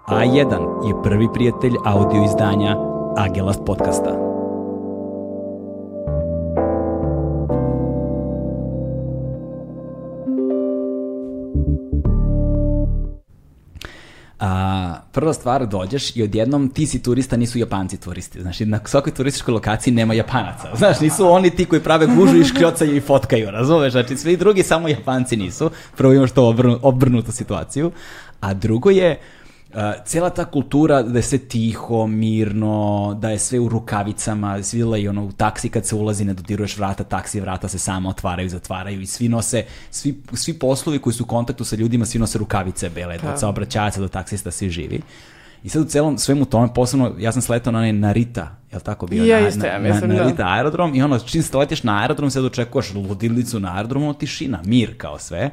A1 0.07 0.87
je 0.87 1.03
prvi 1.03 1.27
prijatelj 1.33 1.73
audio 1.85 2.25
izdanja 2.25 2.75
Agelast 3.17 3.61
podcasta. 3.65 4.34
Prva 15.15 15.33
stvar, 15.33 15.67
dođeš 15.67 16.15
i 16.15 16.23
odjednom 16.23 16.69
ti 16.69 16.87
si 16.87 17.03
turista, 17.03 17.37
nisu 17.37 17.59
Japanci 17.59 17.97
turisti. 17.97 18.41
Znaš, 18.41 18.59
na 18.59 18.79
svakoj 18.85 19.13
turističkoj 19.13 19.53
lokaciji 19.53 19.93
nema 19.93 20.13
Japanaca. 20.13 20.75
Znaš, 20.77 20.99
nisu 20.99 21.27
oni 21.27 21.49
ti 21.49 21.65
koji 21.65 21.81
prave 21.81 22.07
gužu 22.07 22.37
i 22.37 22.43
škljocaju 22.43 22.95
i 22.95 23.01
fotkaju, 23.01 23.51
razumeš? 23.51 23.91
Znači, 23.91 24.17
svi 24.17 24.37
drugi 24.37 24.63
samo 24.63 24.87
Japanci 24.87 25.37
nisu. 25.37 25.71
Prvo 25.97 26.13
imaš 26.13 26.31
to 26.31 26.47
obrnu, 26.47 26.79
obrnutu 26.81 27.31
situaciju. 27.31 27.91
A 28.41 28.53
drugo 28.53 28.89
je, 28.89 29.19
Uh, 29.19 29.44
cijela 30.05 30.29
ta 30.29 30.45
kultura 30.45 31.01
da 31.01 31.19
je 31.19 31.23
sve 31.23 31.37
tiho, 31.37 32.07
mirno, 32.07 33.17
da 33.21 33.29
je 33.29 33.39
sve 33.39 33.59
u 33.59 33.69
rukavicama, 33.69 34.63
svila 34.63 34.97
i 34.97 35.07
ono 35.07 35.25
u 35.25 35.31
taksi 35.31 35.69
kad 35.69 35.85
se 35.85 35.95
ulazi 35.95 36.25
ne 36.25 36.33
dodiruješ 36.33 36.77
vrata, 36.77 37.03
taksi 37.03 37.39
vrata 37.39 37.67
se 37.67 37.79
samo 37.79 38.09
otvaraju, 38.09 38.49
zatvaraju 38.49 39.01
i 39.01 39.05
svi 39.05 39.29
nose, 39.29 39.65
svi, 39.91 40.21
svi 40.33 40.53
poslovi 40.53 40.99
koji 40.99 41.13
su 41.13 41.23
u 41.23 41.27
kontaktu 41.27 41.63
sa 41.63 41.75
ljudima, 41.75 42.05
svi 42.05 42.19
nose 42.19 42.37
rukavice 42.37 42.89
bele, 42.89 43.19
od 43.33 43.39
saobraćajaca 43.39 44.01
do 44.01 44.07
taksista, 44.07 44.51
svi 44.51 44.69
živi. 44.69 45.01
I 45.63 45.69
sad 45.69 45.81
u 45.81 45.85
celom 45.85 46.17
svemu 46.17 46.45
tome, 46.45 46.73
posebno, 46.73 47.15
ja 47.19 47.31
sam 47.31 47.41
sletao 47.41 47.73
na 47.73 47.79
onaj 47.79 47.93
Narita, 47.93 48.55
je 48.71 48.77
li 48.77 48.83
tako 48.83 49.07
bio? 49.07 49.23
Ja 49.23 49.41
na, 49.41 49.47
isto, 49.47 49.65
ja 49.65 49.79
na, 49.79 49.89
mislim, 49.89 50.09
na, 50.09 50.15
da. 50.15 50.23
Narita 50.23 50.43
aerodrom 50.47 50.95
i 50.95 51.01
ono, 51.01 51.19
čim 51.19 51.43
se 51.43 51.57
letiš 51.57 51.83
na 51.83 52.01
aerodrom, 52.01 52.31
sad 52.31 52.45
očekuješ 52.45 52.93
ludilicu 52.93 53.59
na 53.59 53.75
aerodromu, 53.75 54.13
tišina, 54.13 54.61
mir 54.65 54.97
kao 54.97 55.19
sve. 55.19 55.51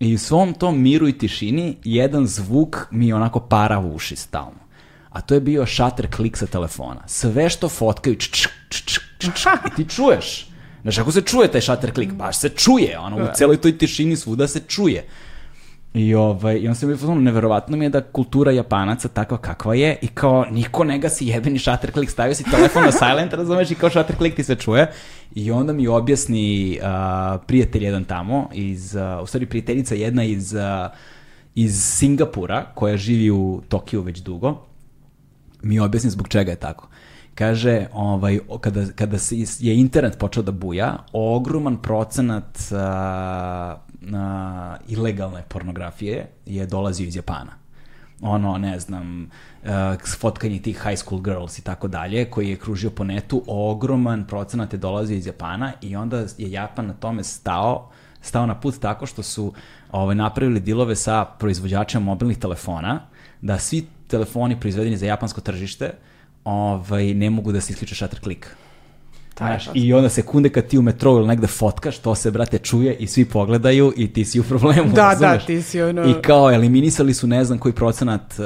I 0.00 0.14
u 0.14 0.18
svom 0.18 0.54
tom 0.54 0.82
miru 0.82 1.08
i 1.08 1.18
tišini 1.18 1.76
jedan 1.84 2.26
zvuk 2.26 2.86
mi 2.90 3.12
onako 3.12 3.40
para 3.40 3.78
u 3.78 3.94
uši 3.94 4.16
stalno. 4.16 4.66
A 5.10 5.20
to 5.20 5.34
je 5.34 5.40
bio 5.40 5.66
shutter 5.66 6.10
klik 6.16 6.36
sa 6.36 6.46
telefona. 6.46 7.02
Sve 7.06 7.50
što 7.50 7.68
fotkaju, 7.68 8.16
č, 8.16 8.30
č, 8.30 8.48
č, 8.68 9.00
i 9.66 9.76
ti 9.76 9.88
čuješ. 9.88 10.46
Znaš, 10.82 10.98
ako 10.98 11.12
se 11.12 11.20
čuje 11.20 11.48
taj 11.52 11.60
shutter 11.60 11.92
klik, 11.92 12.12
baš 12.12 12.38
se 12.38 12.48
čuje, 12.48 12.98
ono, 12.98 13.16
u 13.16 13.28
celoj 13.34 13.56
toj 13.56 13.78
tišini 13.78 14.16
svuda 14.16 14.48
se 14.48 14.60
čuje. 14.68 15.06
I, 15.96 16.14
ovaj, 16.14 16.58
i 16.58 16.68
on 16.68 16.74
se 16.74 16.86
mi 16.86 16.92
je 16.92 17.14
neverovatno 17.14 17.76
mi 17.76 17.84
je 17.84 17.88
da 17.88 18.00
kultura 18.00 18.52
Japanaca 18.52 19.08
takva 19.08 19.38
kakva 19.38 19.74
je 19.74 19.98
i 20.02 20.06
kao 20.06 20.44
niko 20.50 20.84
ne 20.84 20.98
gasi 20.98 21.26
jebeni 21.26 21.58
shutter 21.58 21.92
klik, 21.92 22.10
stavio 22.10 22.34
si 22.34 22.44
telefon 22.44 22.82
na 22.84 22.92
silent, 22.92 23.32
razumeš, 23.32 23.70
i 23.70 23.74
kao 23.74 23.90
shutter 23.90 24.16
klik 24.16 24.34
ti 24.34 24.44
se 24.44 24.54
čuje. 24.54 24.92
I 25.34 25.50
onda 25.50 25.72
mi 25.72 25.88
objasni 25.88 26.78
uh, 26.82 27.40
prijatelj 27.46 27.84
jedan 27.84 28.04
tamo, 28.04 28.48
iz, 28.52 28.94
uh, 28.94 29.22
u 29.22 29.26
stvari 29.26 29.46
prijateljica 29.46 29.94
jedna 29.94 30.24
iz, 30.24 30.54
uh, 30.54 30.60
iz 31.54 31.84
Singapura, 31.84 32.64
koja 32.74 32.96
živi 32.96 33.30
u 33.30 33.62
Tokiju 33.68 34.02
već 34.02 34.18
dugo, 34.18 34.66
mi 35.62 35.80
objasni 35.80 36.10
zbog 36.10 36.28
čega 36.28 36.50
je 36.50 36.56
tako. 36.56 36.88
Kaže, 37.34 37.86
ovaj, 37.92 38.38
kada, 38.60 38.86
kada 38.94 39.16
je 39.58 39.76
internet 39.76 40.18
počeo 40.18 40.42
da 40.42 40.52
buja, 40.52 40.96
ogroman 41.12 41.76
procenat 41.82 42.58
a, 42.72 43.76
a, 44.14 44.76
ilegalne 44.88 45.42
pornografije 45.48 46.26
je 46.46 46.66
dolazio 46.66 47.06
iz 47.06 47.16
Japana. 47.16 47.52
Ono, 48.20 48.58
ne 48.58 48.78
znam, 48.80 49.30
a, 49.64 49.96
fotkanje 50.18 50.62
tih 50.62 50.82
high 50.82 50.98
school 50.98 51.20
girls 51.20 51.58
i 51.58 51.62
tako 51.62 51.88
dalje, 51.88 52.24
koji 52.30 52.48
je 52.48 52.56
kružio 52.56 52.90
po 52.90 53.04
netu, 53.04 53.42
ogroman 53.46 54.26
procenat 54.26 54.72
je 54.72 54.78
dolazio 54.78 55.16
iz 55.16 55.26
Japana 55.26 55.72
i 55.80 55.96
onda 55.96 56.18
je 56.38 56.50
Japan 56.50 56.86
na 56.86 56.94
tome 56.94 57.24
stao, 57.24 57.90
stao 58.20 58.46
na 58.46 58.60
put 58.60 58.78
tako 58.80 59.06
što 59.06 59.22
su 59.22 59.52
ovaj, 59.92 60.14
napravili 60.14 60.60
dilove 60.60 60.96
sa 60.96 61.24
proizvođačima 61.24 62.04
mobilnih 62.04 62.38
telefona, 62.38 63.00
da 63.42 63.58
svi 63.58 63.86
telefoni 64.06 64.60
proizvedeni 64.60 64.96
za 64.96 65.06
japansko 65.06 65.40
tržište 65.40 65.92
ovaj, 66.44 67.14
ne 67.14 67.30
mogu 67.30 67.52
da 67.52 67.60
se 67.60 67.72
isključe 67.72 67.94
shutter 67.94 68.20
klik. 68.20 68.56
Znaš, 69.38 69.68
I 69.74 69.92
onda 69.92 70.08
sekunde 70.08 70.48
kad 70.48 70.66
ti 70.66 70.78
u 70.78 70.82
metrou 70.82 71.16
ili 71.16 71.28
negde 71.28 71.46
fotkaš, 71.46 71.98
to 71.98 72.14
se, 72.14 72.30
brate, 72.30 72.58
čuje 72.58 72.94
i 72.94 73.06
svi 73.06 73.24
pogledaju 73.24 73.92
i 73.96 74.12
ti 74.12 74.24
si 74.24 74.40
u 74.40 74.44
problemu, 74.44 74.92
Da, 74.92 75.02
razumeš? 75.02 75.32
da, 75.32 75.46
ti 75.46 75.62
si 75.62 75.82
ono- 75.82 76.04
I 76.04 76.14
kao, 76.14 76.52
eliminisali 76.52 77.14
su 77.14 77.26
ne 77.26 77.44
znam 77.44 77.58
koji 77.58 77.72
procenat 77.74 78.22
uh, 78.32 78.44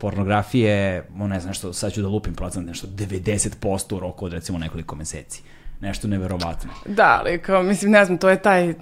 pornografije, 0.00 1.04
o, 1.14 1.26
ne 1.26 1.40
znam 1.40 1.54
što, 1.54 1.72
sad 1.72 1.92
ću 1.92 2.02
da 2.02 2.08
lupim 2.08 2.34
procenat, 2.34 2.68
nešto 2.68 2.86
90% 2.88 3.94
u 3.94 4.00
roku 4.00 4.24
od 4.24 4.32
recimo 4.32 4.58
nekoliko 4.58 4.96
meseci. 4.96 5.42
Nešto 5.80 6.08
neverovatno. 6.08 6.70
Da, 6.86 7.18
ali 7.20 7.38
kao, 7.38 7.62
mislim, 7.62 7.90
ne 7.90 8.04
znam, 8.04 8.18
to 8.18 8.28
je 8.28 8.42
taj, 8.42 8.74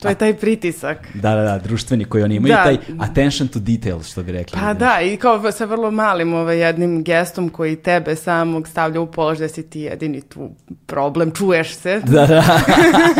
to 0.00 0.08
je 0.08 0.14
taj 0.14 0.34
pritisak. 0.34 1.08
Da, 1.14 1.34
da, 1.34 1.42
da, 1.42 1.58
društveni 1.58 2.04
koji 2.04 2.24
oni 2.24 2.34
imaju, 2.34 2.54
Da. 2.54 2.64
taj 2.64 2.78
attention 2.98 3.48
to 3.48 3.58
detail, 3.58 4.02
što 4.02 4.22
bi 4.22 4.32
rekli. 4.32 4.60
Pa 4.60 4.74
da, 4.74 5.00
i 5.00 5.16
kao 5.16 5.52
sa 5.52 5.64
vrlo 5.64 5.90
malim 5.90 6.34
ovaj, 6.34 6.58
jednim 6.58 7.02
gestom 7.04 7.48
koji 7.48 7.76
tebe 7.76 8.16
samog 8.16 8.68
stavlja 8.68 9.00
u 9.00 9.06
položaj 9.06 9.46
da 9.46 9.52
si 9.52 9.70
ti 9.70 9.80
jedini 9.80 10.20
tu 10.20 10.50
problem, 10.86 11.30
čuješ 11.30 11.74
se, 11.74 12.00
Da, 12.16 12.26
da. 12.26 12.44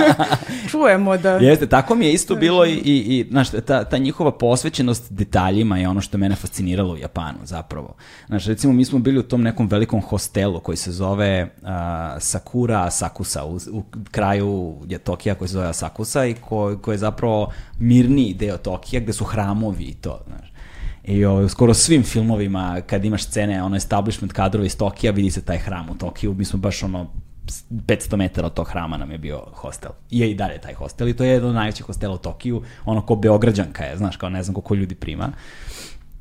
čujemo 0.70 1.16
da... 1.16 1.30
Jeste, 1.30 1.66
tako 1.66 1.94
mi 1.94 2.06
je 2.06 2.12
isto 2.12 2.34
bilo 2.34 2.66
i, 2.66 2.72
i, 2.72 2.96
i 3.18 3.26
znaš, 3.30 3.48
ta, 3.50 3.84
ta 3.84 3.98
njihova 3.98 4.32
posvećenost 4.38 5.12
detaljima 5.12 5.78
je 5.78 5.88
ono 5.88 6.00
što 6.00 6.18
mene 6.18 6.34
fasciniralo 6.34 6.94
u 6.94 6.98
Japanu 6.98 7.38
zapravo. 7.44 7.94
Znaš, 8.26 8.46
recimo 8.46 8.72
mi 8.72 8.84
smo 8.84 8.98
bili 8.98 9.18
u 9.18 9.22
tom 9.22 9.42
nekom 9.42 9.68
velikom 9.68 10.00
hostelu 10.00 10.60
koji 10.60 10.76
se 10.76 10.92
zove 10.92 11.42
uh, 11.62 11.68
Sakura 12.18 12.82
Asakusa 12.82 13.44
u, 13.44 13.58
u 13.72 13.82
kraju 14.10 14.76
je 14.88 14.98
Tokija 14.98 15.34
koji 15.34 15.48
se 15.48 15.52
zove 15.52 15.66
Asakusa 15.66 16.26
i 16.26 16.34
ko, 16.74 16.82
koji 16.82 16.94
je 16.94 16.98
zapravo 16.98 17.52
mirniji 17.78 18.34
deo 18.34 18.56
Tokija 18.56 19.00
gde 19.00 19.12
su 19.12 19.24
hramovi 19.24 19.84
i 19.84 19.94
to, 19.94 20.20
znaš. 20.26 20.52
I 21.04 21.24
ovaj, 21.24 21.48
skoro 21.48 21.74
svim 21.74 22.02
filmovima, 22.02 22.80
kad 22.86 23.04
imaš 23.04 23.24
scene, 23.24 23.62
ono 23.62 23.76
establishment 23.76 24.32
kadrova 24.32 24.66
iz 24.66 24.76
Tokija, 24.76 25.12
vidi 25.12 25.30
se 25.30 25.42
taj 25.42 25.58
hram 25.58 25.90
u 25.90 25.94
Tokiju. 25.94 26.34
Mi 26.34 26.44
smo 26.44 26.58
baš 26.58 26.82
ono 26.82 27.06
500 27.70 28.16
metara 28.16 28.46
od 28.46 28.54
tog 28.54 28.68
hrama 28.68 28.96
nam 28.96 29.10
je 29.10 29.18
bio 29.18 29.42
hostel. 29.52 29.90
I 30.10 30.18
je 30.18 30.30
i 30.30 30.34
dalje 30.34 30.60
taj 30.60 30.74
hostel 30.74 31.08
i 31.08 31.16
to 31.16 31.24
je 31.24 31.30
jedan 31.30 31.48
od 31.48 31.54
najvećih 31.54 31.86
hostela 31.86 32.14
u 32.14 32.18
Tokiju, 32.18 32.62
ono 32.84 33.06
ko 33.06 33.16
Beograđanka 33.16 33.84
je, 33.84 33.96
znaš, 33.96 34.16
kao 34.16 34.28
ne 34.28 34.42
znam 34.42 34.54
koliko 34.54 34.74
ljudi 34.74 34.94
prima. 34.94 35.32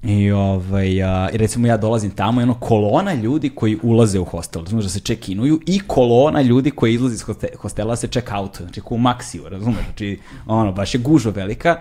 I, 0.05 0.31
ovaj, 0.31 1.03
a, 1.03 1.29
i 1.33 1.37
recimo 1.37 1.67
ja 1.67 1.77
dolazim 1.77 2.11
tamo 2.11 2.41
i 2.41 2.43
ono 2.43 2.53
kolona 2.53 3.13
ljudi 3.13 3.49
koji 3.49 3.77
ulaze 3.83 4.19
u 4.19 4.25
hostel, 4.25 4.61
razumeš 4.61 4.83
da 4.83 4.89
se 4.89 4.99
check-inuju 4.99 5.59
i 5.65 5.79
kolona 5.87 6.41
ljudi 6.41 6.71
koji 6.71 6.93
izlaze 6.93 7.13
iz 7.13 7.23
hoste- 7.23 7.55
hostela 7.57 7.89
da 7.89 7.95
se 7.95 8.07
check-out, 8.07 8.61
znači 8.61 8.81
kao 8.81 8.95
u 8.95 8.99
Maxiju, 8.99 9.49
razumeš, 9.49 9.83
znači 9.85 10.19
ono, 10.47 10.71
baš 10.71 10.93
je 10.93 10.99
gužva 10.99 11.31
velika 11.31 11.77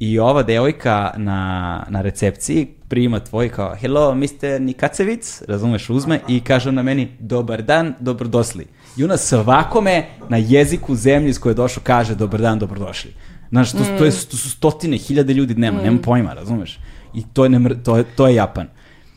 i 0.00 0.18
ova 0.18 0.42
devojka 0.42 1.12
na, 1.16 1.84
na 1.88 2.02
recepciji 2.02 2.66
prima 2.88 3.20
tvoj 3.20 3.48
kao 3.48 3.74
hello 3.74 4.14
Mr. 4.14 4.60
Nikacevic, 4.60 5.42
razumeš, 5.48 5.90
uzme 5.90 6.20
i 6.28 6.40
kaže 6.40 6.72
na 6.72 6.82
meni 6.82 7.08
dobar 7.18 7.62
dan, 7.62 7.94
dobrodošli. 8.00 8.66
I 8.96 9.04
ona 9.04 9.16
svakome 9.16 10.06
na 10.28 10.36
jeziku 10.36 10.94
zemlje 10.94 11.30
iz 11.30 11.38
koje 11.38 11.50
je 11.50 11.54
došao 11.54 11.82
kaže 11.86 12.14
dobar 12.14 12.40
dan, 12.40 12.58
dobrodošli. 12.58 13.12
Znaš, 13.50 13.72
to, 13.72 13.78
to, 13.98 14.04
je, 14.04 14.10
to 14.10 14.36
su 14.36 14.50
stotine, 14.50 14.96
hiljade 14.96 15.34
ljudi 15.34 15.54
dnevno, 15.54 15.82
nema 15.82 15.98
pojma, 16.02 16.32
razumeš? 16.32 16.78
I 17.16 17.24
to 17.32 17.44
je, 17.44 17.50
nemr, 17.50 17.74
to, 17.82 17.96
je, 17.96 18.04
to 18.04 18.28
je 18.28 18.34
Japan. 18.34 18.68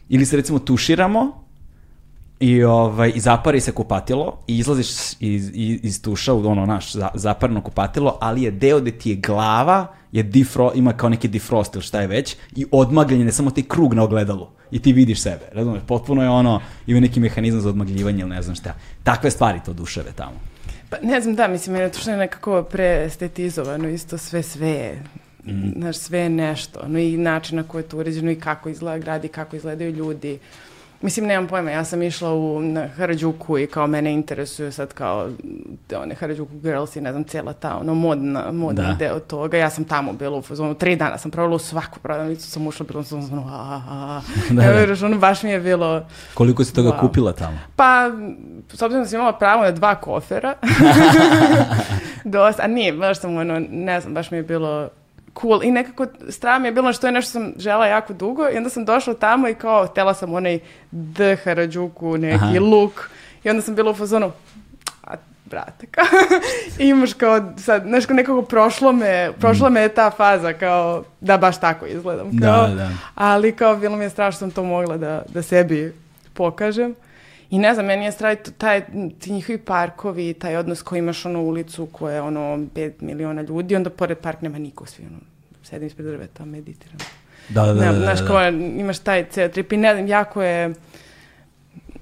Ili 0.10 0.26
se 0.26 0.38
recimo 0.38 0.60
tuširamo 0.60 1.44
i, 2.40 2.64
ovaj, 2.64 3.12
i 3.16 3.20
zapari 3.20 3.62
se 3.62 3.72
kupatilo 3.72 4.38
i 4.48 4.58
izlaziš 4.58 4.90
iz, 5.20 5.52
iz, 5.54 5.80
iz 5.84 6.02
tuša 6.02 6.34
u 6.34 6.48
ono 6.48 6.66
naš 6.66 6.94
za, 6.94 7.10
zaparno 7.14 7.62
kupatilo, 7.62 8.18
ali 8.22 8.44
je 8.44 8.52
deo 8.52 8.80
gde 8.80 8.92
ti 8.92 9.10
je 9.10 9.16
glava, 9.16 9.88
je 10.12 10.24
difro, 10.24 10.72
ima 10.76 10.94
kao 10.94 11.10
neki 11.10 11.28
defrost 11.28 11.76
ili 11.76 11.84
šta 11.84 12.02
je 12.02 12.08
već 12.08 12.36
i 12.56 12.66
odmagljen 12.72 13.20
je 13.20 13.26
ne 13.26 13.32
samo 13.32 13.52
ti 13.52 13.64
krug 13.68 13.94
na 13.94 14.04
ogledalu 14.04 14.48
i 14.72 14.80
ti 14.82 14.94
vidiš 14.94 15.22
sebe, 15.22 15.46
razumeš, 15.52 15.82
potpuno 15.88 16.24
je 16.24 16.30
ono, 16.30 16.62
ima 16.88 17.00
neki 17.00 17.20
mehanizam 17.20 17.62
za 17.62 17.70
odmagljivanje 17.70 18.22
ili 18.22 18.30
ne 18.30 18.42
znam 18.42 18.56
šta. 18.56 18.74
Takve 19.04 19.32
stvari 19.32 19.60
to 19.66 19.74
duševe 19.74 20.12
tamo. 20.16 20.40
Pa 20.90 20.98
ne 21.04 21.22
znam, 21.22 21.36
da, 21.36 21.48
mislim, 21.48 21.76
je 21.76 21.92
to 21.92 22.00
što 22.00 22.12
je 22.12 22.18
nekako 22.18 22.64
preestetizovano, 22.64 23.90
isto 23.90 24.18
sve, 24.18 24.44
sve 24.44 24.70
je, 24.70 25.04
Mhm. 25.50 25.70
znaš, 25.76 25.98
sve 25.98 26.20
je 26.20 26.30
nešto, 26.30 26.80
no 26.88 27.00
i 27.00 27.18
način 27.18 27.56
na 27.56 27.64
koji 27.64 27.82
je 27.82 27.88
to 27.88 27.98
uređeno 27.98 28.32
i 28.32 28.36
kako 28.38 28.70
izgleda 28.70 28.98
grad 28.98 29.26
i 29.26 29.30
kako 29.30 29.56
izgledaju 29.56 29.92
ljudi. 29.92 30.40
Mislim, 31.02 31.26
nemam 31.26 31.48
pojma, 31.48 31.72
ja 31.72 31.84
sam 31.84 32.02
išla 32.02 32.34
u 32.34 32.62
na 32.62 32.88
Harajuku 32.88 33.58
i 33.58 33.68
kao 33.68 33.88
mene 33.88 34.14
interesuju 34.14 34.72
sad 34.72 34.94
kao 34.94 35.30
te 35.88 35.98
one 35.98 36.16
Harajuku 36.16 36.52
girls 36.54 36.96
i 36.96 37.02
ne 37.02 37.12
znam, 37.12 37.24
cijela 37.24 37.54
ta 37.54 37.78
ono 37.78 37.94
modna, 37.94 38.52
modni 38.52 38.84
Da. 38.84 38.94
deo 38.94 39.20
toga. 39.20 39.58
Ja 39.58 39.70
sam 39.70 39.84
tamo 39.84 40.14
bila 40.14 40.38
u 40.38 40.42
fazonu, 40.42 40.74
tri 40.74 40.96
dana 40.96 41.18
sam 41.18 41.32
provela 41.32 41.56
u 41.56 41.60
svaku 41.60 42.00
prodavnicu, 42.00 42.52
sam 42.52 42.68
ušla, 42.68 42.86
bilo 42.86 43.04
sam 43.04 43.20
ono, 43.24 43.42
a, 43.44 43.82
a, 43.90 44.22
Da, 44.50 44.62
a. 44.62 44.86
da. 44.86 45.06
Ono, 45.06 45.18
baš 45.18 45.44
mi 45.44 45.50
je 45.50 45.60
bilo, 45.60 46.06
Koliko 46.34 46.64
si 46.64 46.74
toga 46.74 46.90
Wow. 46.90 47.00
kupila 47.00 47.34
tamo? 47.34 47.58
pa, 47.76 48.12
s 48.70 48.82
obzirom 48.82 49.04
da 49.04 49.10
sam 49.10 49.20
imala 49.20 49.34
pravo 49.34 49.64
na 49.64 49.72
dva 49.72 49.96
kofera, 49.96 50.56
dosta, 52.26 52.64
a 52.64 52.68
nije, 52.68 52.94
baš 52.94 53.20
sam 53.20 53.38
ono, 53.38 53.60
ne 53.62 54.02
znam, 54.02 54.14
baš 54.14 54.32
mi 54.32 54.38
je 54.38 54.44
bilo 54.44 54.90
cool 55.42 55.64
i 55.64 55.72
nekako 55.72 56.06
strah 56.30 56.62
mi 56.62 56.68
je 56.68 56.72
bilo 56.72 56.94
što 56.94 57.08
je 57.08 57.12
nešto 57.12 57.32
sam 57.32 57.54
žela 57.58 57.88
jako 57.88 58.14
dugo 58.14 58.50
i 58.50 58.58
onda 58.58 58.70
sam 58.70 58.86
došla 58.86 59.14
tamo 59.14 59.48
i 59.48 59.56
kao, 59.56 59.88
htela 59.88 60.14
sam 60.14 60.34
onaj 60.34 60.60
D 60.92 61.38
Harajuku, 61.44 62.18
neki 62.18 62.36
Aha. 62.36 62.60
look 62.60 63.10
i 63.44 63.50
onda 63.50 63.62
sam 63.62 63.76
bila 63.76 63.92
u 63.92 63.96
fazonu, 63.96 64.32
a 65.04 65.14
brate, 65.46 65.88
kao, 65.92 66.06
imaš 66.80 67.14
kao, 67.14 67.54
sad, 67.58 67.84
znaš, 67.84 68.06
kao 68.06 68.16
nekako 68.16 68.42
prošlo 68.42 68.92
me, 68.92 69.32
prošla 69.40 69.70
me 69.70 69.82
je 69.82 69.90
ta 69.90 70.12
faza, 70.12 70.54
kao, 70.54 71.04
da 71.22 71.38
baš 71.38 71.60
tako 71.60 71.86
izgledam, 71.86 72.28
Da, 72.32 72.48
kao, 72.48 72.68
da. 72.68 72.90
ali 73.16 73.52
kao, 73.52 73.76
bilo 73.76 73.96
mi 73.96 74.04
je 74.04 74.10
strašno 74.10 74.32
što 74.32 74.40
sam 74.40 74.52
to 74.52 74.64
mogla 74.64 74.98
da, 74.98 75.24
da 75.34 75.42
sebi 75.42 75.94
pokažem. 76.34 76.96
I 77.50 77.60
ne 77.60 77.74
znam, 77.74 77.86
meni 77.86 78.06
je 78.06 78.12
straj 78.12 78.36
t- 78.36 78.52
taj, 78.52 78.82
ti 79.20 79.32
njihovi 79.32 79.58
parkovi, 79.58 80.34
taj 80.34 80.58
odnos 80.58 80.82
koji 80.82 81.00
imaš 81.00 81.26
ono 81.26 81.42
ulicu 81.42 81.86
koja 81.92 82.16
je 82.16 82.22
ono 82.22 82.40
5 82.40 82.92
miliona 83.00 83.42
ljudi, 83.42 83.76
onda 83.76 83.90
pored 83.90 84.18
park 84.18 84.42
nema 84.42 84.58
niko, 84.58 84.86
svi 84.86 85.04
ono, 85.06 85.20
sedim 85.64 85.88
ispred 85.88 86.08
drveta, 86.08 86.46
meditiram. 86.46 86.98
Da, 87.50 87.66
da, 87.66 87.74
da, 87.74 87.86
Ne, 87.86 87.92
da, 87.94 88.00
Znaš, 88.00 88.20
da. 88.20 88.28
kao 88.28 88.48
imaš 88.50 89.00
taj 89.00 89.26
ceo 89.30 89.50
trip 89.50 89.72
i 89.72 89.78
ne 89.78 89.94
znam, 89.94 90.08
jako 90.08 90.44
je 90.44 90.74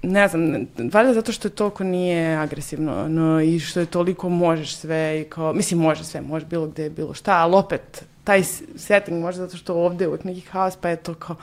ne 0.03 0.27
znam, 0.27 0.67
valjda 0.93 1.13
zato 1.13 1.31
što 1.31 1.47
je 1.47 1.51
toliko 1.51 1.83
nije 1.83 2.35
agresivno 2.35 3.07
no, 3.07 3.41
i 3.41 3.59
što 3.59 3.79
je 3.79 3.85
toliko 3.85 4.29
možeš 4.29 4.75
sve 4.75 5.21
i 5.21 5.23
kao, 5.23 5.53
mislim 5.53 5.79
može 5.79 6.03
sve, 6.03 6.21
može 6.21 6.45
bilo 6.45 6.67
gde, 6.67 6.89
bilo 6.89 7.13
šta, 7.13 7.33
ali 7.33 7.55
opet 7.55 8.05
taj 8.23 8.43
setting 8.75 9.21
može 9.21 9.37
zato 9.37 9.57
što 9.57 9.73
ovde 9.75 10.03
je 10.03 10.07
uvijek 10.07 10.23
neki 10.23 10.41
haos, 10.41 10.75
pa 10.75 10.89
je 10.89 10.95
to 10.95 11.13
kao, 11.13 11.35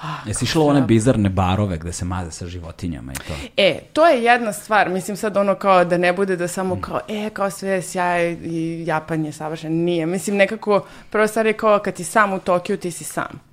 ah, 0.00 0.18
Jesi 0.26 0.44
išla 0.44 0.64
u 0.64 0.66
one 0.66 0.82
bizarne 0.82 1.28
barove 1.28 1.78
gde 1.78 1.92
se 1.92 2.04
maze 2.04 2.30
sa 2.30 2.46
životinjama 2.46 3.12
i 3.12 3.16
to? 3.16 3.34
E, 3.56 3.80
to 3.92 4.06
je 4.06 4.24
jedna 4.24 4.52
stvar, 4.52 4.88
mislim 4.88 5.16
sad 5.16 5.36
ono 5.36 5.54
kao 5.54 5.84
da 5.84 5.98
ne 5.98 6.12
bude 6.12 6.36
da 6.36 6.48
samo 6.48 6.80
kao, 6.80 7.00
e, 7.08 7.30
kao 7.30 7.50
sve 7.50 7.70
je 7.70 7.82
sjaj 7.82 8.32
i 8.32 8.84
Japan 8.86 9.24
je 9.24 9.32
savršen, 9.32 9.72
nije. 9.72 10.06
Mislim 10.06 10.36
nekako, 10.36 10.84
prva 11.10 11.26
stvar 11.26 11.46
je 11.46 11.52
kao 11.52 11.78
kad 11.78 11.94
ti 11.94 12.04
sam 12.04 12.32
u 12.32 12.38
Tokiju, 12.38 12.76
ti 12.76 12.90
si 12.90 13.04
sam. 13.04 13.48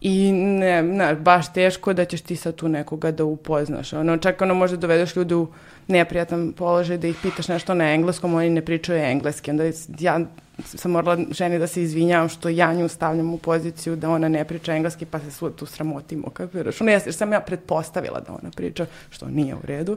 I 0.00 0.32
ne, 0.32 0.82
ne, 0.82 1.14
baš 1.14 1.52
teško 1.52 1.92
da 1.92 2.04
ćeš 2.04 2.20
ti 2.20 2.36
sad 2.36 2.54
tu 2.54 2.68
nekoga 2.68 3.10
da 3.10 3.24
upoznaš. 3.24 3.92
Ono, 3.92 4.16
čak 4.16 4.40
ono 4.40 4.54
možda 4.54 4.76
dovedeš 4.76 5.16
ljude 5.16 5.34
u 5.34 5.48
neprijatan 5.88 6.52
položaj 6.52 6.98
da 6.98 7.08
ih 7.08 7.16
pitaš 7.22 7.48
nešto 7.48 7.74
na 7.74 7.92
engleskom, 7.92 8.34
oni 8.34 8.50
ne 8.50 8.62
pričaju 8.62 8.98
engleski. 8.98 9.50
Onda 9.50 9.64
ja 9.98 10.20
sam 10.64 10.90
morala 10.90 11.18
ženi 11.30 11.58
da 11.58 11.66
se 11.66 11.82
izvinjavam 11.82 12.28
što 12.28 12.48
ja 12.48 12.74
nju 12.74 12.88
stavljam 12.88 13.34
u 13.34 13.38
poziciju 13.38 13.96
da 13.96 14.10
ona 14.10 14.28
ne 14.28 14.44
priča 14.44 14.74
engleski 14.74 15.04
pa 15.04 15.18
se 15.18 15.50
tu 15.56 15.66
sramotimo, 15.66 16.30
kapiraš? 16.30 16.80
Ono, 16.80 16.90
jes- 16.90 17.06
jer 17.06 17.14
sam 17.14 17.32
ja 17.32 17.40
pretpostavila 17.40 18.20
da 18.20 18.32
ona 18.42 18.50
priča, 18.50 18.86
što 19.10 19.26
nije 19.26 19.54
u 19.54 19.60
redu. 19.62 19.96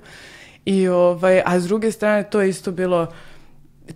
I, 0.65 0.87
ovaj, 0.87 1.41
a 1.45 1.59
s 1.59 1.63
druge 1.63 1.91
strane 1.91 2.23
to 2.23 2.41
je 2.41 2.49
isto 2.49 2.71
bilo 2.71 3.07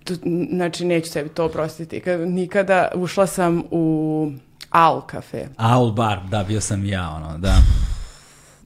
to, 0.04 0.14
znači 0.52 0.86
neću 0.86 1.12
sebi 1.12 1.30
to 1.30 1.46
oprostiti. 1.46 2.00
Kad, 2.00 2.20
nikada 2.20 2.88
ušla 2.96 3.28
sam 3.28 3.64
u 3.72 4.32
Al 4.70 5.02
kafe. 5.02 5.48
Owl 5.58 5.94
bar, 5.94 6.20
da, 6.30 6.44
bio 6.44 6.62
sam 6.62 6.86
ja, 6.86 7.10
ono, 7.10 7.38
da. 7.38 7.56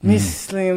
Mislim, 0.02 0.76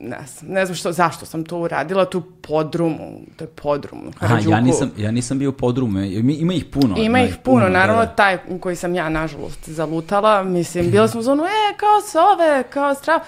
ne 0.00 0.18
znam, 0.28 0.52
ne 0.52 0.66
znam 0.66 0.76
što, 0.76 0.92
zašto 0.92 1.26
sam 1.26 1.44
to 1.44 1.58
uradila, 1.58 2.04
tu 2.04 2.22
podrumu, 2.42 2.98
to 3.36 3.44
je 3.44 3.48
podrum. 3.48 4.10
Aha, 4.20 4.38
ja 4.40 4.60
nisam, 4.60 4.90
ja 4.96 5.10
nisam 5.10 5.38
bio 5.38 5.50
u 5.50 5.54
podrumu, 5.54 6.00
ima, 6.00 6.32
ima 6.32 6.54
ih 6.54 6.64
puno. 6.64 6.94
Ima 6.98 7.20
ih 7.20 7.30
da, 7.30 7.38
puno, 7.38 7.68
naravno 7.68 8.02
da, 8.02 8.06
da. 8.06 8.14
taj 8.14 8.38
u 8.48 8.58
koji 8.58 8.76
sam 8.76 8.94
ja 8.94 9.08
nažalost 9.08 9.68
zalutala, 9.68 10.42
mislim, 10.42 10.90
bila 10.90 11.08
sam 11.08 11.20
u 11.20 11.22
zonu, 11.22 11.42
e, 11.42 11.48
kao 11.76 12.00
sove, 12.02 12.62
kao 12.62 12.94
strav. 12.94 13.20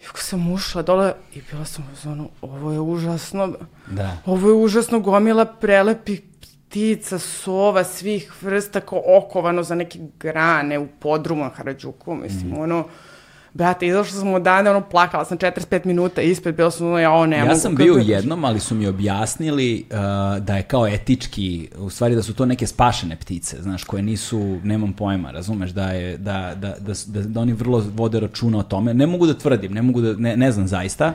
I 0.00 0.04
kako 0.04 0.18
sam 0.18 0.52
ušla 0.52 0.82
dole 0.82 1.12
i 1.34 1.40
bila 1.50 1.64
sam 1.64 1.84
u 1.84 1.96
zonu, 1.96 2.28
ovo 2.42 2.72
je 2.72 2.80
užasno, 2.80 3.52
Da. 3.86 4.16
ovo 4.26 4.48
je 4.48 4.54
užasno 4.54 5.00
gomila 5.00 5.44
prelepih 5.44 6.22
ptica, 6.68 7.18
sova, 7.18 7.84
svih 7.84 8.42
vrsta, 8.42 8.80
kao 8.80 9.02
okovano 9.06 9.62
za 9.62 9.74
neke 9.74 9.98
grane 10.20 10.78
u 10.78 10.86
podrumu 10.88 11.44
na 11.44 11.50
Haradžuku, 11.50 12.14
mislim, 12.14 12.46
Mhm. 12.46 12.60
ono, 12.60 12.84
Brate, 13.54 13.86
izašla 13.86 14.18
sam 14.18 14.28
odande, 14.30 14.70
ono, 14.70 14.80
plakala 14.82 15.24
sam 15.24 15.38
45 15.38 15.86
minuta 15.86 16.22
ispred, 16.22 16.56
bila 16.56 16.70
sam 16.70 16.86
ono, 16.86 16.98
ja 16.98 17.10
ovo 17.12 17.26
ne 17.26 17.36
Ja 17.38 17.44
mogu. 17.44 17.56
sam 17.56 17.72
kako 17.72 17.82
bio 17.84 17.94
je- 17.94 18.06
jednom, 18.06 18.44
ali 18.44 18.60
su 18.60 18.74
mi 18.74 18.86
objasnili 18.86 19.84
uh, 19.84 19.96
da 20.38 20.56
je 20.56 20.62
kao 20.62 20.86
etički, 20.88 21.68
u 21.78 21.90
stvari 21.90 22.14
da 22.14 22.22
su 22.22 22.34
to 22.34 22.46
neke 22.46 22.66
spašene 22.66 23.16
ptice, 23.16 23.56
znaš, 23.60 23.84
koje 23.84 24.02
nisu, 24.02 24.58
nemam 24.64 24.92
pojma, 24.92 25.30
razumeš, 25.30 25.70
da, 25.70 25.84
je, 25.84 26.16
da, 26.18 26.52
da, 26.54 26.74
da, 26.80 26.92
da, 27.06 27.20
da 27.22 27.40
oni 27.40 27.52
vrlo 27.52 27.84
vode 27.90 28.20
računa 28.20 28.58
o 28.58 28.62
tome. 28.62 28.94
Ne 28.94 29.06
mogu 29.06 29.26
da 29.26 29.34
tvrdim, 29.34 29.72
ne 29.72 29.82
mogu 29.82 30.00
da, 30.00 30.12
ne, 30.14 30.36
ne 30.36 30.52
znam 30.52 30.66
zaista, 30.68 31.12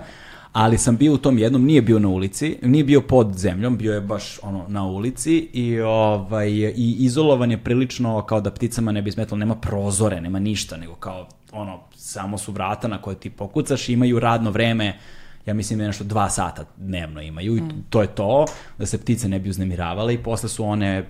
ali 0.51 0.77
sam 0.77 0.97
bio 0.97 1.13
u 1.13 1.17
tom 1.17 1.37
jednom, 1.37 1.63
nije 1.63 1.81
bio 1.81 1.99
na 1.99 2.07
ulici, 2.09 2.57
nije 2.61 2.83
bio 2.83 3.01
pod 3.01 3.33
zemljom, 3.33 3.77
bio 3.77 3.93
je 3.93 4.01
baš 4.01 4.39
ono 4.41 4.65
na 4.67 4.85
ulici 4.85 5.37
i 5.53 5.79
ovaj 5.79 6.49
i 6.51 6.95
izolovan 6.99 7.51
je 7.51 7.57
prilično 7.57 8.21
kao 8.21 8.41
da 8.41 8.51
pticama 8.51 8.91
ne 8.91 9.01
bi 9.01 9.11
smetalo, 9.11 9.39
nema 9.39 9.55
prozore, 9.55 10.21
nema 10.21 10.39
ništa, 10.39 10.77
nego 10.77 10.95
kao 10.95 11.27
ono 11.55 11.79
samo 11.95 12.37
su 12.37 12.51
vrata 12.51 12.87
na 12.87 13.01
koje 13.01 13.15
ti 13.15 13.29
pokucaš, 13.29 13.89
i 13.89 13.93
imaju 13.93 14.19
radno 14.19 14.51
vreme 14.51 14.99
ja 15.45 15.53
mislim 15.53 15.79
da 15.79 15.87
nešto 15.87 16.03
dva 16.03 16.29
sata 16.29 16.65
dnevno 16.77 17.21
imaju 17.21 17.57
i 17.57 17.61
to 17.89 18.01
je 18.01 18.07
to, 18.07 18.45
da 18.77 18.85
se 18.85 19.01
ptice 19.01 19.29
ne 19.29 19.39
bi 19.39 19.49
uznemiravale 19.49 20.13
i 20.13 20.23
posle 20.23 20.49
su 20.49 20.65
one 20.65 21.05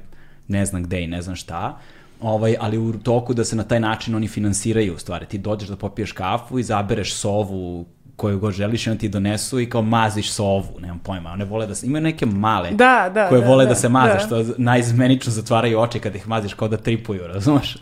ne 0.48 0.66
znam 0.66 0.84
gde 0.84 1.04
i 1.04 1.08
ne 1.08 1.22
znam 1.22 1.36
šta, 1.36 1.80
ovaj, 2.22 2.56
ali 2.60 2.78
u 2.78 2.94
toku 3.00 3.34
da 3.34 3.44
se 3.44 3.56
na 3.56 3.64
taj 3.64 3.80
način 3.80 4.16
oni 4.16 4.28
finansiraju 4.28 4.96
u 4.96 4.98
stvari. 4.98 5.26
Ti 5.26 5.38
dođeš 5.38 5.70
da 5.70 5.76
popiješ 5.76 6.12
kafu, 6.12 6.60
izabereš 6.60 7.14
sovu 7.14 7.86
koju 8.16 8.40
god 8.40 8.54
želiš 8.54 8.88
i 8.88 8.90
on 8.90 8.98
ti 8.98 9.10
donesu 9.10 9.60
i 9.60 9.70
kao 9.70 9.82
maziš 9.82 10.32
sovu, 10.32 10.80
nemam 10.80 11.00
pojma, 11.00 11.30
one 11.30 11.46
vole 11.46 11.68
da 11.68 11.76
se, 11.76 11.88
imaju 11.88 12.04
neke 12.04 12.26
male 12.26 12.72
Da, 12.72 13.12
da, 13.14 13.30
koje 13.30 13.42
da, 13.42 13.48
vole 13.48 13.66
da, 13.66 13.70
da, 13.70 13.76
se 13.76 13.90
maze, 13.90 14.14
da. 14.14 14.20
što 14.20 14.44
najizmenično 14.58 15.32
zatvaraju 15.32 15.80
oči 15.80 16.00
kad 16.00 16.16
ih 16.16 16.28
maziš 16.28 16.54
kao 16.54 16.68
da 16.68 16.78
tripuju, 16.78 17.28
razumeš? 17.34 17.78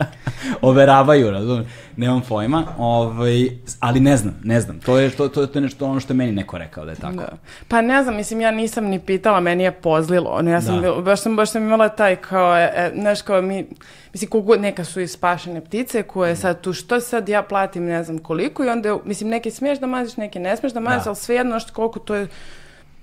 Overavaju, 0.62 1.30
razumeš? 1.30 1.66
Nemam 1.96 2.22
pojma, 2.28 2.64
ovaj, 2.78 3.48
ali 3.80 4.00
ne 4.00 4.16
znam, 4.16 4.34
ne 4.44 4.60
znam, 4.60 4.80
to 4.80 4.98
je, 4.98 5.10
to, 5.10 5.28
to, 5.28 5.46
to 5.46 5.58
je 5.58 5.62
nešto 5.62 5.86
ono 5.86 6.00
što 6.00 6.12
je 6.12 6.16
meni 6.16 6.32
neko 6.32 6.58
rekao 6.58 6.84
da 6.84 6.90
je 6.90 6.96
tako. 6.96 7.16
Da. 7.16 7.32
Pa 7.68 7.82
ne 7.82 8.02
znam, 8.02 8.16
mislim, 8.16 8.40
ja 8.40 8.50
nisam 8.50 8.84
ni 8.84 9.00
pitala, 9.00 9.40
meni 9.40 9.62
je 9.62 9.72
pozlilo. 9.72 10.30
Ono, 10.30 10.50
ja 10.50 10.60
sam, 10.60 10.80
Da. 10.80 10.92
baš 10.92 11.20
sam, 11.20 11.36
baš 11.36 11.50
sam 11.50 11.62
imala 11.62 11.88
taj 11.88 12.16
kao, 12.16 12.56
e, 12.56 12.72
e, 12.74 12.92
znaš, 12.94 13.22
kao 13.22 13.42
mi, 13.42 13.66
mislim, 14.14 14.30
kogo, 14.30 14.56
neka 14.56 14.84
su 14.84 15.00
i 15.00 15.08
spašene 15.08 15.60
ptice 15.60 16.02
koje 16.02 16.36
sad 16.36 16.60
tu, 16.60 16.72
što 16.72 17.00
sad 17.00 17.28
ja 17.28 17.42
platim, 17.42 17.84
ne 17.84 18.04
znam 18.04 18.18
koliko 18.18 18.64
i 18.64 18.68
onda, 18.68 18.98
mislim, 19.04 19.30
neke 19.30 19.50
smiješ 19.50 19.78
da 19.78 19.86
maziš, 19.86 20.16
neke 20.16 20.40
ne 20.40 20.56
smiješ 20.56 20.72
da 20.72 20.80
maziš, 20.80 21.04
Da. 21.04 21.10
ali 21.10 21.16
svejedno, 21.16 21.58
koliko 21.72 21.98
to 21.98 22.14
je, 22.14 22.26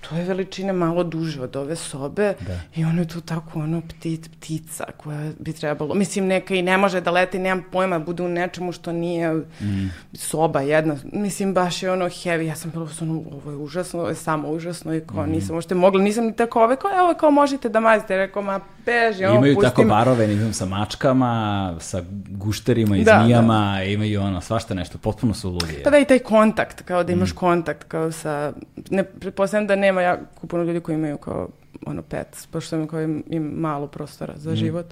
to 0.02 0.16
je 0.16 0.24
veličine 0.24 0.72
malo 0.74 1.04
duže 1.04 1.42
od 1.42 1.56
ove 1.56 1.76
sobe 1.76 2.34
Da. 2.40 2.58
i 2.76 2.84
ono 2.84 3.00
je 3.00 3.08
tu 3.08 3.20
tako 3.20 3.58
ono 3.58 3.80
ptic, 3.82 4.28
ptica 4.30 4.84
koja 4.96 5.30
bi 5.38 5.52
trebalo, 5.52 5.94
mislim 5.94 6.26
neka 6.26 6.54
i 6.54 6.62
ne 6.62 6.76
može 6.76 7.00
da 7.00 7.10
leti, 7.10 7.38
nemam 7.38 7.64
pojma, 7.72 7.98
bude 7.98 8.22
u 8.22 8.28
nečemu 8.28 8.72
što 8.72 8.92
nije 8.92 9.32
Mm. 9.32 9.90
soba 10.14 10.60
jedna, 10.60 10.96
mislim 11.04 11.54
baš 11.54 11.82
je 11.82 11.92
ono 11.92 12.04
heavy, 12.06 12.40
ja 12.40 12.54
sam 12.54 12.70
bila 12.70 12.88
ono, 13.00 13.12
ovo 13.32 13.50
je 13.50 13.56
užasno, 13.56 14.00
ovo 14.00 14.08
je 14.08 14.14
samo 14.14 14.48
užasno 14.50 14.94
i 14.94 15.00
kao 15.02 15.26
Mm. 15.26 15.30
nisam 15.30 15.54
uopšte 15.54 15.74
mogla, 15.74 16.02
nisam 16.02 16.24
ni 16.24 16.36
tako 16.36 16.62
ove, 16.62 16.76
kao 16.76 16.90
evo 16.92 17.14
kao 17.14 17.30
možete 17.30 17.68
da 17.68 17.80
mazite, 17.80 18.16
rekao 18.16 18.42
ma 18.42 18.60
beži, 18.86 19.24
ono, 19.24 19.36
Imaju 19.36 19.54
pusti 19.54 19.70
tako 19.70 19.84
barove, 19.84 20.26
ne 20.26 20.36
znam, 20.36 20.52
sa 20.52 20.66
mačkama, 20.66 21.32
sa 21.80 22.02
gušterima 22.28 22.96
i 22.96 23.04
Da, 23.04 23.20
zmijama, 23.20 23.52
imaju 23.84 24.20
ono, 24.22 24.40
svašta 24.40 24.74
nešto, 24.74 24.98
potpuno 24.98 25.34
su 25.34 25.50
ludi. 25.50 25.80
Pa 25.84 25.90
da 25.90 25.98
i 25.98 26.04
taj 26.04 26.18
kontakt, 26.18 26.82
kao 26.82 27.04
da 27.04 27.12
Mm. 27.12 27.16
imaš 27.16 27.32
kontakt 27.32 27.84
kao 27.84 28.12
sa, 28.12 28.52
ne, 28.90 29.04
pretpostavljam 29.04 29.66
da 29.66 29.76
nema 29.92 30.02
jako 30.02 30.46
puno 30.46 30.62
ljudi 30.62 30.80
koji 30.80 30.94
imaju 30.94 31.16
kao 31.18 31.48
ono 31.86 32.02
pet, 32.02 32.46
pošto 32.50 32.76
im, 32.76 32.86
kao 32.86 33.00
im, 33.00 33.22
im 33.28 33.42
malo 33.44 33.86
prostora 33.86 34.34
Mm. 34.34 34.38
za 34.38 34.54
život. 34.54 34.86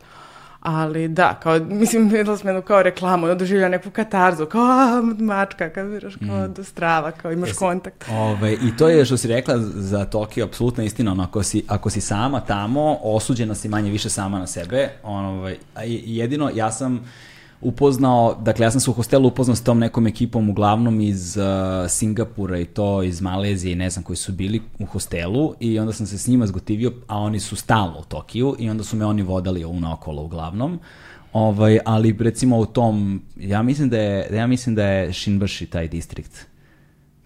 Ali 0.60 1.08
da, 1.08 1.34
kao, 1.34 1.58
mislim, 1.80 2.08
videla 2.08 2.36
sam 2.36 2.48
jednu 2.48 2.62
kao 2.62 2.82
reklamu, 2.82 3.26
ono 3.26 3.34
doživlja 3.34 3.68
neku 3.68 3.90
katarzu, 3.90 4.46
kao 4.46 4.62
a, 4.62 5.02
mačka, 5.18 5.70
kad 5.70 5.86
vidiš 5.86 6.14
kao 6.18 6.48
do 6.48 6.64
strava, 6.64 7.10
kao 7.12 7.32
imaš 7.32 7.48
Mm. 7.48 7.52
Jesi- 7.52 7.58
kontakt. 7.58 8.04
Ove, 8.10 8.52
I 8.54 8.76
to 8.78 8.88
je 8.88 9.04
što 9.04 9.16
si 9.16 9.28
rekla 9.28 9.54
za 9.58 10.04
Tokio, 10.04 10.44
apsolutna 10.44 10.84
istina, 10.84 11.12
ono, 11.12 11.22
ako 11.22 11.42
si, 11.42 11.64
ako 11.68 11.90
si 11.90 12.00
sama 12.00 12.40
tamo, 12.40 12.98
osuđena 13.02 13.54
si 13.54 13.68
manje 13.68 13.90
više 13.90 14.10
sama 14.10 14.38
na 14.38 14.46
sebe, 14.46 14.88
ono, 15.02 15.28
ovaj, 15.30 15.56
jedino, 16.04 16.50
ja 16.54 16.72
sam 16.72 17.00
upoznao, 17.60 18.34
dakle 18.42 18.66
ja 18.66 18.70
sam 18.70 18.80
se 18.80 18.90
u 18.90 18.92
hostelu 18.92 19.28
upoznao 19.28 19.56
s 19.56 19.64
tom 19.64 19.78
nekom 19.78 20.06
ekipom 20.06 20.50
uglavnom 20.50 21.00
iz 21.00 21.36
uh, 21.36 21.44
Singapura 21.90 22.58
i 22.58 22.64
to 22.64 23.02
iz 23.02 23.20
Malezije 23.20 23.72
i 23.72 23.76
ne 23.76 23.90
znam 23.90 24.02
koji 24.02 24.16
su 24.16 24.32
bili 24.32 24.60
u 24.78 24.86
hostelu 24.86 25.54
i 25.60 25.78
onda 25.78 25.92
sam 25.92 26.06
se 26.06 26.18
s 26.18 26.26
njima 26.26 26.46
zgotivio, 26.46 26.92
a 27.06 27.18
oni 27.18 27.40
su 27.40 27.56
stalno 27.56 27.98
u 28.00 28.04
Tokiju 28.04 28.56
i 28.58 28.70
onda 28.70 28.84
su 28.84 28.96
me 28.96 29.06
oni 29.06 29.22
vodali 29.22 29.64
ovu 29.64 29.80
naokolo 29.80 30.22
uglavnom. 30.22 30.78
Ovaj, 31.32 31.78
ali 31.84 32.16
recimo 32.18 32.58
u 32.58 32.66
tom, 32.66 33.22
ja 33.36 33.62
mislim 33.62 33.88
da 33.88 33.98
je, 33.98 34.36
ja 34.36 34.46
mislim 34.46 34.74
da 34.74 34.84
je 34.84 35.12
Shinbashi 35.12 35.66
taj 35.66 35.88
distrikt. 35.88 36.46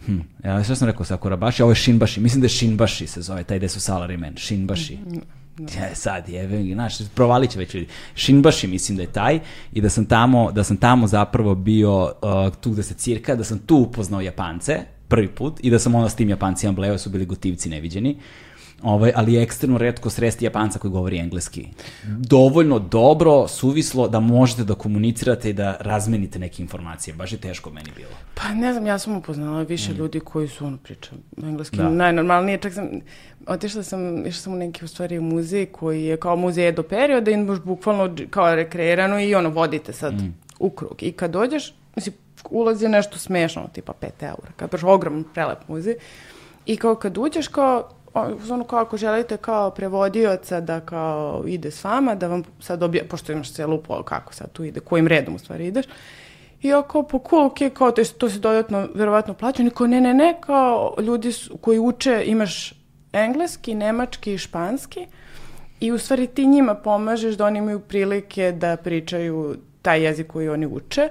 Hm, 0.06 0.18
ja 0.44 0.64
što 0.64 0.74
sam 0.74 0.88
rekao 0.88 1.04
Sakurabashi, 1.04 1.62
a 1.62 1.64
ovo 1.64 1.72
je 1.72 1.76
Shinbashi, 1.76 2.20
mislim 2.20 2.40
da 2.40 2.44
je 2.44 2.50
Shinbashi 2.50 3.06
se 3.06 3.22
zove, 3.22 3.44
taj 3.44 3.58
gde 3.58 3.68
su 3.68 3.80
salarymen, 3.80 4.38
Shinbashi. 4.38 4.98
Ja, 5.58 5.94
sad 5.94 6.28
je, 6.28 6.72
znaš, 6.74 6.94
provalit 7.14 7.50
će 7.50 7.58
već 7.58 7.74
ljudi. 7.74 7.86
Shinbashi 8.16 8.66
mislim 8.66 8.96
da 8.96 9.02
je 9.02 9.12
taj 9.12 9.40
i 9.72 9.80
da 9.80 9.88
sam 9.88 10.06
tamo, 10.06 10.52
da 10.52 10.64
sam 10.64 10.76
tamo 10.76 11.06
zapravo 11.06 11.54
bio 11.54 12.02
uh, 12.02 12.54
tu 12.60 12.70
gde 12.70 12.82
se 12.82 12.94
cirka, 12.94 13.34
da 13.34 13.44
sam 13.44 13.58
tu 13.58 13.76
upoznao 13.76 14.20
Japance 14.20 14.80
prvi 15.08 15.28
put 15.28 15.60
i 15.62 15.70
da 15.70 15.78
sam 15.78 15.94
onda 15.94 16.08
s 16.08 16.16
tim 16.16 16.28
Japancima 16.28 16.72
bleo, 16.72 16.98
su 16.98 17.10
bili 17.10 17.26
gotivci 17.26 17.68
neviđeni. 17.68 18.16
Ovaj, 18.82 19.12
ali 19.14 19.32
je 19.32 19.42
ekstremno 19.42 19.78
redko 19.78 20.10
sresti 20.10 20.44
Japanca 20.44 20.78
koji 20.78 20.90
govori 20.90 21.18
engleski. 21.18 21.68
Dovoljno 22.06 22.78
dobro, 22.78 23.48
suvislo 23.48 24.08
da 24.08 24.20
možete 24.20 24.64
da 24.64 24.74
komunicirate 24.74 25.50
i 25.50 25.52
da 25.52 25.76
razmenite 25.80 26.38
neke 26.38 26.62
informacije. 26.62 27.14
Baš 27.14 27.32
je 27.32 27.38
teško 27.38 27.70
meni 27.70 27.90
bilo. 27.96 28.10
Pa 28.34 28.48
ne 28.48 28.72
znam, 28.72 28.86
ja 28.86 28.98
sam 28.98 29.16
upoznala 29.16 29.62
više 29.62 29.92
ljudi 29.92 30.20
koji 30.20 30.48
su 30.48 30.66
ono 30.66 30.76
pričali 30.76 31.20
engleski 31.42 31.76
Da. 31.76 31.88
najnormalnije, 31.88 32.58
čak 32.58 32.72
sam, 32.72 32.88
otišla 33.46 33.82
sam, 33.82 34.26
išla 34.26 34.40
sam 34.40 34.52
u 34.52 34.56
neki 34.56 34.84
u 34.84 34.88
stvari 34.88 35.20
muzej 35.20 35.66
koji 35.66 36.04
je 36.04 36.16
kao 36.16 36.36
muzej 36.36 36.72
do 36.72 36.82
perioda 36.82 37.30
i 37.30 37.44
baš 37.44 37.58
bukvalno 37.58 38.16
kao 38.30 38.54
rekreirano 38.54 39.20
i 39.20 39.34
ono 39.34 39.48
vodite 39.48 39.92
sad 39.92 40.14
u 40.58 40.70
krug. 40.70 41.02
I 41.02 41.12
kad 41.12 41.30
dođeš, 41.30 41.74
mislim, 41.96 42.14
ulaz 42.50 42.82
je 42.82 42.88
nešto 42.88 43.18
smešno, 43.18 43.68
tipa 43.72 43.92
5 44.00 44.08
eura, 44.20 44.52
kad 44.56 44.70
baš 44.70 44.82
ogroman 44.82 45.24
prelep 45.34 45.68
muzej. 45.68 45.94
I 46.66 46.76
kao 46.76 46.94
kad 46.94 47.18
uđeš 47.18 47.48
kao, 47.48 47.88
ono 48.50 48.64
kao 48.64 48.78
ako 48.78 48.96
želite 48.96 49.36
kao 49.36 49.70
prevodioca 49.70 50.60
da 50.60 50.80
kao 50.80 51.44
ide 51.46 51.70
s 51.70 51.84
vama, 51.84 52.14
da 52.14 52.28
vam 52.28 52.42
sad 52.60 52.78
dobija, 52.78 53.04
pošto 53.10 53.32
imaš 53.32 53.52
celu 53.52 53.82
pol, 53.82 54.02
kako 54.02 54.34
sad 54.34 54.52
tu 54.52 54.64
ide, 54.64 54.80
kojim 54.80 55.06
redom 55.06 55.34
u 55.34 55.38
stvari 55.38 55.66
ideš, 55.66 55.86
i 56.62 56.68
ja 56.68 56.82
kao, 56.82 57.02
pa 57.02 57.18
cool, 57.30 57.46
ok, 57.46 57.58
kao 57.74 57.90
to, 57.90 58.04
to 58.04 58.30
se 58.30 58.38
dodatno 58.38 58.88
verovatno 58.94 59.34
plaća, 59.34 59.62
niko 59.62 59.86
ne, 59.86 60.00
ne, 60.00 60.14
ne, 60.14 60.34
kao 60.40 60.94
ljudi 61.02 61.32
su, 61.32 61.56
koji 61.56 61.78
uče, 61.78 62.22
imaš 62.26 62.74
engleski, 63.12 63.74
nemački 63.74 64.34
i 64.34 64.38
španski 64.38 65.06
i 65.80 65.92
u 65.92 65.98
stvari 65.98 66.26
ti 66.26 66.46
njima 66.46 66.74
pomažeš 66.74 67.34
da 67.34 67.46
oni 67.46 67.58
imaju 67.58 67.80
prilike 67.80 68.52
da 68.52 68.76
pričaju 68.76 69.56
taj 69.82 70.02
jezik 70.02 70.26
koji 70.26 70.48
oni 70.48 70.66
uče. 70.66 71.08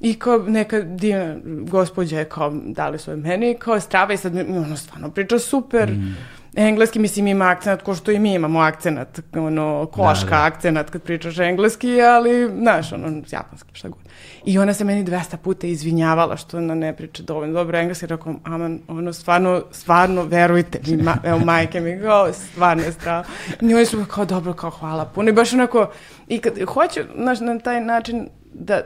I 0.00 0.14
kao 0.14 0.38
neka 0.38 0.80
divna 0.80 1.36
gospođa 1.44 2.18
je 2.18 2.24
kao 2.24 2.50
dali 2.50 2.98
svoje 2.98 3.16
meni 3.16 3.56
kao 3.58 3.80
strava 3.80 4.12
i 4.12 4.16
sad 4.16 4.36
ono 4.36 4.76
stvarno 4.76 5.10
priča 5.10 5.38
super. 5.38 5.90
Mm. 5.90 6.16
Engleski, 6.56 6.98
mislim, 6.98 7.26
ima 7.26 7.48
akcenat 7.48 7.82
ko 7.82 7.94
što 7.94 8.10
i 8.10 8.18
mi 8.18 8.34
imamo 8.34 8.60
akcenat, 8.60 9.20
ono, 9.34 9.86
koška 9.92 10.24
da, 10.24 10.36
da. 10.36 10.44
akcenat 10.44 10.90
kad 10.90 11.02
pričaš 11.02 11.38
engleski, 11.38 12.02
ali, 12.02 12.50
znaš, 12.58 12.92
ono, 12.92 13.22
japanski, 13.30 13.70
šta 13.72 13.88
god. 13.88 14.00
I 14.44 14.58
ona 14.58 14.74
se 14.74 14.84
meni 14.84 15.04
200 15.04 15.36
puta 15.36 15.66
izvinjavala 15.66 16.36
što 16.36 16.56
ona 16.56 16.74
ne 16.74 16.96
priča 16.96 17.22
dovoljno 17.22 17.54
dobro 17.54 17.78
engleski. 17.78 18.06
Rekao, 18.06 18.34
aman, 18.44 18.80
ono, 18.88 19.12
stvarno, 19.12 19.62
stvarno, 19.70 20.22
verujte 20.22 20.80
mi, 20.86 20.96
ma, 21.02 21.16
evo, 21.24 21.38
majke 21.38 21.80
mi, 21.80 22.00
kao, 22.02 22.32
stvarno 22.32 22.82
je 22.82 22.92
strava. 22.92 23.24
I 23.60 23.74
oni 23.74 23.86
su 23.86 24.04
kao, 24.10 24.24
dobro, 24.24 24.52
kao, 24.52 24.70
hvala 24.70 25.04
puno. 25.04 25.28
I 25.28 25.32
baš 25.32 25.52
onako, 25.52 25.90
i 26.28 26.38
kad 26.38 26.52
hoću, 26.68 27.00
znaš, 27.16 27.40
na 27.40 27.58
taj 27.58 27.80
način 27.80 28.28
da, 28.52 28.80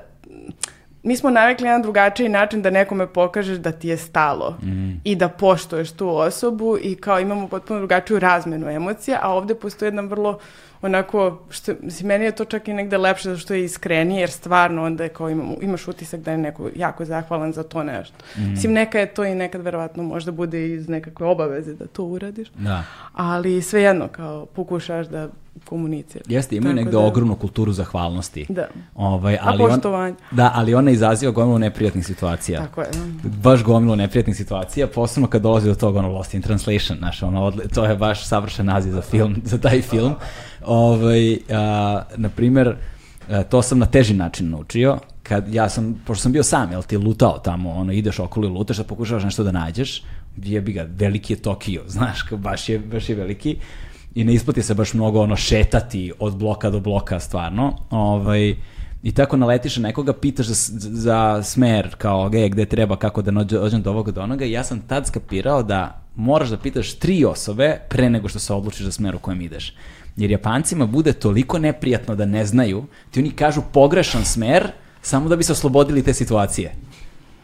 mi 1.05 1.17
smo 1.17 1.31
navikli 1.31 1.67
jedan 1.67 1.83
drugačiji 1.83 2.29
način 2.29 2.63
da 2.63 2.71
nekome 2.71 3.07
pokažeš 3.07 3.59
da 3.59 3.73
ti 3.73 3.89
je 3.89 3.97
stalo 3.97 4.57
mm. 4.63 5.01
i 5.05 5.17
da 5.17 5.29
poštuješ 5.29 5.93
tu 5.93 6.17
osobu 6.17 6.79
i 6.83 6.95
kao 6.95 7.21
imamo 7.21 7.49
potpuno 7.49 7.79
drugačiju 7.79 8.19
razmenu 8.19 8.71
emocija, 8.71 9.19
a 9.23 9.33
ovde 9.33 9.55
postoji 9.55 9.87
jedan 9.87 10.09
vrlo 10.09 10.39
onako, 10.83 11.43
što, 11.51 11.73
mislim, 11.81 12.09
meni 12.09 12.25
je 12.25 12.31
to 12.31 12.45
čak 12.45 12.69
i 12.69 12.73
negde 12.73 12.99
lepše 12.99 13.29
zato 13.29 13.39
što 13.41 13.55
je 13.55 13.65
iskrenije, 13.65 14.21
jer 14.21 14.31
stvarno 14.31 14.85
onda 14.85 15.05
je 15.05 15.09
kao 15.09 15.31
imam, 15.31 15.55
imaš 15.61 15.89
utisak 15.89 16.21
da 16.21 16.31
je 16.31 16.39
neko 16.39 16.71
jako 16.77 17.05
zahvalan 17.05 17.53
za 17.53 17.63
to 17.63 17.83
nešto. 17.83 18.15
Mm. 18.37 18.51
Mislim, 18.51 18.73
neka 18.73 19.01
je 19.01 19.07
to 19.07 19.25
i 19.25 19.35
nekad 19.35 19.63
verovatno 19.63 20.03
možda 20.03 20.33
bude 20.33 20.69
iz 20.69 20.89
nekakve 20.89 21.27
obaveze 21.27 21.75
da 21.75 21.87
to 21.87 22.05
uradiš, 22.05 22.49
da. 22.59 22.85
ali 23.13 23.63
svejedno 23.63 24.09
kao 24.09 24.47
pokušaš 24.47 25.07
da 25.07 25.29
komunicira. 25.65 26.25
Jeste, 26.29 26.57
imaju 26.57 26.75
negde 26.75 26.91
da, 26.91 26.99
ogromnu 26.99 27.37
kulturu 27.37 27.73
zahvalnosti. 27.73 28.47
Da. 28.49 28.69
Ovaj, 28.95 29.39
ali 29.41 29.63
A 29.63 29.69
poštovanje. 29.69 30.17
On, 30.31 30.37
da, 30.37 30.53
ali 30.55 30.75
ona 30.75 30.91
izaziva 30.91 31.33
gomilu 31.33 31.59
neprijatnih 31.59 32.07
situacija. 32.07 32.61
Tako 32.61 32.81
je. 32.81 32.89
Baš 33.23 33.65
gomilu 33.65 33.97
neprijatnih 33.97 34.37
situacija, 34.37 34.87
posebno 34.87 35.29
kad 35.29 35.43
dolazi 35.43 35.69
do 35.69 35.75
toga 35.75 35.99
ono 35.99 36.09
Lost 36.09 36.35
in 36.35 36.43
Translation, 36.43 36.99
znaš, 36.99 37.23
ono, 37.23 37.51
to 37.75 37.85
je 37.85 37.97
baš 37.97 38.27
savršen 38.27 38.67
naziv 38.67 38.93
za 38.93 39.03
film, 39.03 39.37
za 39.45 39.59
taj 39.59 39.83
film. 39.83 40.15
Ovaj, 40.67 41.39
a, 41.51 42.03
na 42.17 42.29
primer, 42.29 42.77
a, 43.29 43.43
to 43.43 43.63
sam 43.63 43.79
na 43.79 43.87
teži 43.87 44.15
način 44.15 44.51
naučio, 44.51 44.99
kad 45.23 45.55
ja 45.55 45.69
sam, 45.69 46.03
pošto 46.07 46.23
sam 46.23 46.33
bio 46.33 46.43
sam, 46.43 46.73
jel 46.73 46.83
ti 46.83 46.97
lutao 46.97 47.39
tamo, 47.39 47.71
ono, 47.71 47.93
ideš 47.93 48.19
okolo 48.19 48.47
i 48.47 48.51
lutaš, 48.51 48.77
da 48.77 48.85
pokušavaš 48.85 49.25
nešto 49.25 49.45
da 49.45 49.53
nađeš, 49.53 50.03
jebi 50.37 50.73
ga, 50.73 50.87
veliki 50.89 51.33
je 51.33 51.37
Tokio, 51.37 51.83
znaš, 51.95 52.19
baš 52.31 52.69
je, 52.69 52.79
baš 52.79 53.09
je 53.09 53.15
veliki, 53.15 53.57
i 54.15 54.25
ne 54.25 54.35
isplati 54.35 54.63
se 54.63 54.75
baš 54.75 54.95
mnogo 54.95 55.21
ono 55.21 55.37
šetati 55.37 56.13
od 56.19 56.37
bloka 56.37 56.71
do 56.71 56.81
bloka 56.81 57.21
stvarno. 57.21 57.77
Ovaj, 57.91 58.55
I 59.03 59.13
tako 59.13 59.37
naletiš 59.37 59.77
na 59.77 59.89
nekoga, 59.89 60.13
pitaš 60.13 60.47
za, 60.47 60.55
za 60.79 61.43
smer, 61.43 61.95
kao 61.99 62.29
ge, 62.29 62.49
gde 62.49 62.65
treba, 62.65 62.97
kako 62.97 63.23
da 63.23 63.45
dođem 63.45 63.83
do 63.83 63.91
ovoga 63.91 64.13
do 64.13 64.23
onoga. 64.23 64.45
I 64.45 64.53
ja 64.53 64.65
sam 64.65 64.81
tad 64.81 65.07
skapirao 65.07 65.63
da 65.63 66.01
moraš 66.17 66.49
da 66.49 66.57
pitaš 66.57 66.95
tri 66.95 67.25
osobe 67.25 67.81
pre 67.89 68.11
nego 68.11 68.29
što 68.29 68.39
se 68.39 68.55
odlučiš 68.55 68.85
za 68.85 68.93
smer 68.93 69.17
u 69.17 69.19
kojem 69.19 69.41
ideš. 69.41 69.75
Jer 70.17 70.31
Japancima 70.31 70.87
bude 70.87 71.13
toliko 71.13 71.59
neprijatno 71.59 72.15
da 72.15 72.27
ne 72.27 72.47
znaju, 72.47 72.85
ti 73.11 73.21
oni 73.21 73.31
kažu 73.31 73.63
pogrešan 73.73 74.25
smer, 74.25 74.71
samo 75.03 75.29
da 75.29 75.37
bi 75.37 75.45
se 75.45 75.53
oslobodili 75.53 76.03
te 76.03 76.15
situacije. 76.15 76.73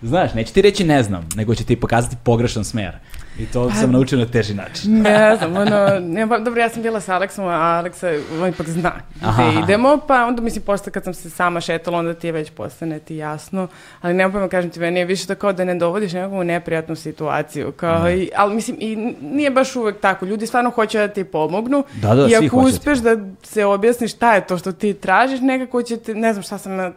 Znaš, 0.03 0.35
neće 0.35 0.53
ti 0.53 0.63
reći 0.63 0.85
ne 0.85 1.03
znam, 1.03 1.29
nego 1.37 1.55
će 1.55 1.65
ti 1.65 1.77
pokazati 1.77 2.17
pogrešan 2.25 2.65
smer. 2.65 2.93
I 3.39 3.47
to 3.47 3.69
pa, 3.69 3.75
sam 3.75 3.93
naučio 3.93 4.19
na 4.19 4.27
teži 4.27 4.55
način. 4.55 5.03
ne 5.03 5.33
znam, 5.39 5.57
ono, 5.57 6.01
ne, 6.01 6.29
pa, 6.29 6.39
dobro, 6.39 6.61
ja 6.61 6.69
sam 6.69 6.83
bila 6.83 7.01
sa 7.01 7.15
Aleksom, 7.15 7.45
a 7.45 7.79
Aleksa, 7.79 8.09
on 8.43 8.49
ipak 8.49 8.69
zna 8.69 8.93
gde 9.15 9.61
idemo, 9.63 9.99
pa 10.09 10.27
onda 10.27 10.43
mislim, 10.43 10.65
posle 10.65 10.93
kad 10.93 11.05
sam 11.05 11.15
se 11.15 11.31
sama 11.31 11.61
šetala, 11.61 11.99
onda 11.99 12.15
ti 12.15 12.29
je 12.29 12.33
već 12.33 12.51
postane 12.51 12.99
ti 12.99 13.17
jasno, 13.17 13.69
ali 14.01 14.15
nema 14.15 14.33
pojma, 14.33 14.49
kažem 14.49 14.71
ti, 14.71 14.81
meni 14.81 14.99
je 14.99 15.05
više 15.05 15.27
tako 15.27 15.53
da 15.53 15.65
ne 15.65 15.75
dovodiš 15.75 16.13
nekakvu 16.13 16.45
neprijatnu 16.45 16.97
situaciju, 16.97 17.73
kao 17.73 18.05
ne. 18.05 18.19
i, 18.19 18.31
ali 18.37 18.55
mislim, 18.55 18.77
i 18.81 18.97
nije 19.23 19.51
baš 19.51 19.77
uvek 19.77 20.01
tako, 20.01 20.27
ljudi 20.27 20.47
stvarno 20.47 20.71
hoće 20.71 20.99
da 20.99 21.09
ti 21.09 21.25
pomognu, 21.25 21.85
da, 21.95 22.15
da, 22.15 22.29
i 22.29 22.47
ako 22.47 22.57
uspeš 22.57 22.99
da 22.99 23.17
se 23.43 23.65
objasniš 23.65 24.15
šta 24.15 24.35
je 24.35 24.47
to 24.47 24.59
što 24.59 24.73
ti 24.73 24.95
tražiš, 24.95 25.41
nekako 25.41 25.83
će 25.83 25.97
ti, 25.97 26.15
ne 26.15 26.33
znam 26.33 26.43
šta 26.43 26.59
sam 26.59 26.77
na 26.77 26.93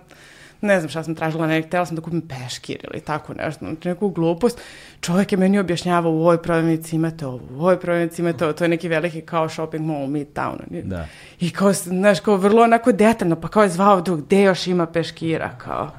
ne 0.63 0.79
znam 0.79 0.89
šta 0.89 1.03
sam 1.03 1.15
tražila, 1.15 1.47
ne, 1.47 1.61
htela 1.61 1.85
sam 1.85 1.95
da 1.95 2.01
kupim 2.01 2.21
peškir 2.21 2.77
ili 2.91 3.01
tako 3.01 3.33
nešto, 3.33 3.65
znači 3.65 3.87
neku 3.87 4.09
glupost. 4.09 4.61
Čovjek 5.01 5.31
je 5.31 5.37
meni 5.37 5.59
objašnjavao 5.59 6.11
u 6.11 6.21
ovoj 6.21 6.41
prodavnici 6.41 6.95
imate 6.95 7.25
ovo, 7.27 7.39
u 7.51 7.59
ovoj 7.59 7.79
prodavnici 7.79 8.21
imate 8.21 8.45
ovo, 8.45 8.53
to 8.53 8.63
je 8.63 8.67
neki 8.67 8.87
veliki 8.87 9.21
kao 9.21 9.49
shopping 9.49 9.85
mall 9.85 10.07
Midtown. 10.07 10.83
Da. 10.83 11.07
I 11.39 11.49
kao, 11.49 11.73
znaš, 11.73 12.19
kao 12.19 12.37
vrlo 12.37 12.63
onako 12.63 12.91
detaljno, 12.91 13.35
pa 13.35 13.47
kao 13.47 13.63
je 13.63 13.69
zvao 13.69 14.01
drug, 14.01 14.25
gde 14.25 14.41
još 14.41 14.67
ima 14.67 14.85
peškira, 14.85 15.57
kao. 15.57 15.91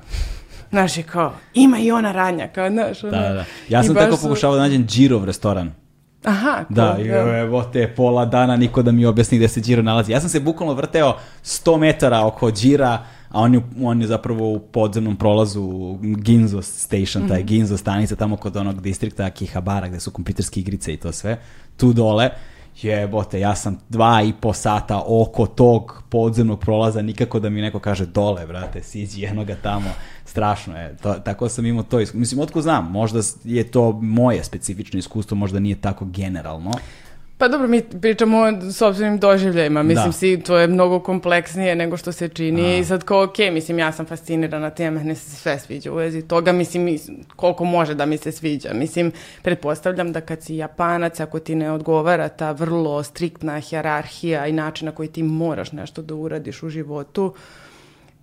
Znaš, 0.71 0.99
i 0.99 1.03
kao, 1.03 1.33
ima 1.55 1.79
i 1.79 1.91
ona 1.91 2.13
ranja, 2.13 2.49
kao, 2.49 2.71
znaš, 2.71 3.01
Da, 3.03 3.11
da, 3.11 3.33
da. 3.33 3.45
Ja 3.69 3.83
sam 3.83 3.95
tako 3.95 4.17
pokušavao 4.23 4.57
da 4.57 4.63
nađem 4.63 4.87
Girov 4.87 5.25
restoran. 5.25 5.73
Aha, 6.25 6.65
cool, 6.69 6.75
da, 6.77 6.97
i 6.99 7.09
da. 7.09 7.39
evo 7.39 7.63
te 7.63 7.95
pola 7.97 8.25
dana 8.25 8.57
niko 8.57 8.83
da 8.83 8.93
mi 8.93 9.07
objasni 9.07 9.39
gde 9.39 9.49
se 9.49 9.61
Giro 9.61 9.83
nalazi. 9.83 10.13
Ja 10.13 10.21
sam 10.21 10.29
se 10.29 10.41
bukvalno 10.41 10.75
vrteo 10.75 11.17
100 11.45 11.79
metara 11.79 12.27
oko 12.27 12.51
Gira, 12.51 12.99
a 13.35 13.41
on 13.41 13.55
je, 13.55 13.61
on 13.83 14.01
je 14.01 14.07
zapravo 14.07 14.53
u 14.53 14.59
podzemnom 14.59 15.17
prolazu 15.17 15.99
Ginzo 16.03 16.63
station, 16.63 17.29
taj 17.29 17.39
mm 17.39 17.43
-hmm. 17.43 17.49
Ginzo 17.49 17.77
stanica 17.77 18.17
tamo 18.17 18.37
kod 18.37 18.57
onog 18.57 18.81
distrikta 18.81 19.31
Kihabara 19.31 19.89
gde 19.89 20.01
su 20.01 20.11
kompjuterske 20.11 20.61
igrice 20.61 20.95
i 20.95 20.97
to 20.97 21.13
sve, 21.13 21.39
tu 21.77 21.93
dole 21.93 22.31
jebote, 22.83 23.41
ja 23.41 23.55
sam 23.55 23.79
dva 23.89 24.23
i 24.23 24.33
po 24.41 24.53
sata 24.53 25.03
oko 25.07 25.47
tog 25.47 26.03
podzemnog 26.09 26.61
prolaza, 26.61 27.03
nikako 27.03 27.41
da 27.41 27.51
mi 27.51 27.61
neko 27.61 27.79
kaže 27.79 28.07
dole, 28.07 28.47
brate, 28.47 28.83
siđi 28.83 29.23
jednoga 29.23 29.57
tamo, 29.63 29.91
strašno 30.25 30.79
je. 30.79 30.97
To, 30.97 31.15
tako 31.15 31.49
sam 31.49 31.67
imao 31.67 31.83
to 31.83 32.01
iskustvo. 32.01 32.21
Mislim, 32.21 32.41
otko 32.41 32.63
znam, 32.63 32.91
možda 32.91 33.21
je 33.45 33.65
to 33.71 33.93
moje 33.93 34.45
specifično 34.45 34.99
iskustvo, 34.99 35.37
možda 35.37 35.61
nije 35.61 35.77
tako 35.77 36.05
generalno, 36.05 36.73
Pa 37.39 37.49
dobro, 37.49 37.69
mi 37.69 37.83
pričamo 37.83 38.39
o 38.39 38.73
sobstvenim 38.73 39.19
doživljajima, 39.19 39.83
mislim, 39.83 40.07
da. 40.07 40.13
si, 40.13 40.41
to 40.41 40.59
je 40.59 40.67
mnogo 40.67 41.01
kompleksnije 41.01 41.77
nego 41.77 41.97
što 41.97 42.13
se 42.13 42.29
čini 42.29 42.75
A. 42.75 42.77
i 42.79 42.85
sad 42.85 43.05
kao, 43.05 43.23
ok, 43.23 43.39
mislim, 43.39 43.79
ja 43.79 43.93
sam 43.93 44.07
fascinirana 44.07 44.71
time, 44.71 44.91
mene 44.91 45.15
se 45.15 45.31
sve 45.31 45.59
sviđa 45.59 45.93
u 45.93 45.95
vezi 45.95 46.23
toga, 46.23 46.53
mislim, 46.53 46.99
koliko 47.37 47.65
može 47.65 47.95
da 47.95 48.07
mi 48.07 48.17
se 48.17 48.33
sviđa, 48.33 48.73
mislim, 48.75 49.13
pretpostavljam 49.43 50.13
da 50.13 50.21
kad 50.21 50.43
si 50.43 50.57
japanac, 50.57 51.21
ako 51.21 51.39
ti 51.39 51.55
ne 51.55 51.71
odgovara 51.71 52.29
ta 52.29 52.53
vrlo 52.53 53.03
striktna 53.03 53.61
hjerarhija 53.61 54.47
i 54.47 54.53
način 54.53 54.87
na 54.87 54.93
koji 54.93 55.09
ti 55.09 55.23
moraš 55.23 55.73
nešto 55.73 56.03
da 56.03 56.15
uradiš 56.15 56.63
u 56.63 56.69
životu, 56.69 57.35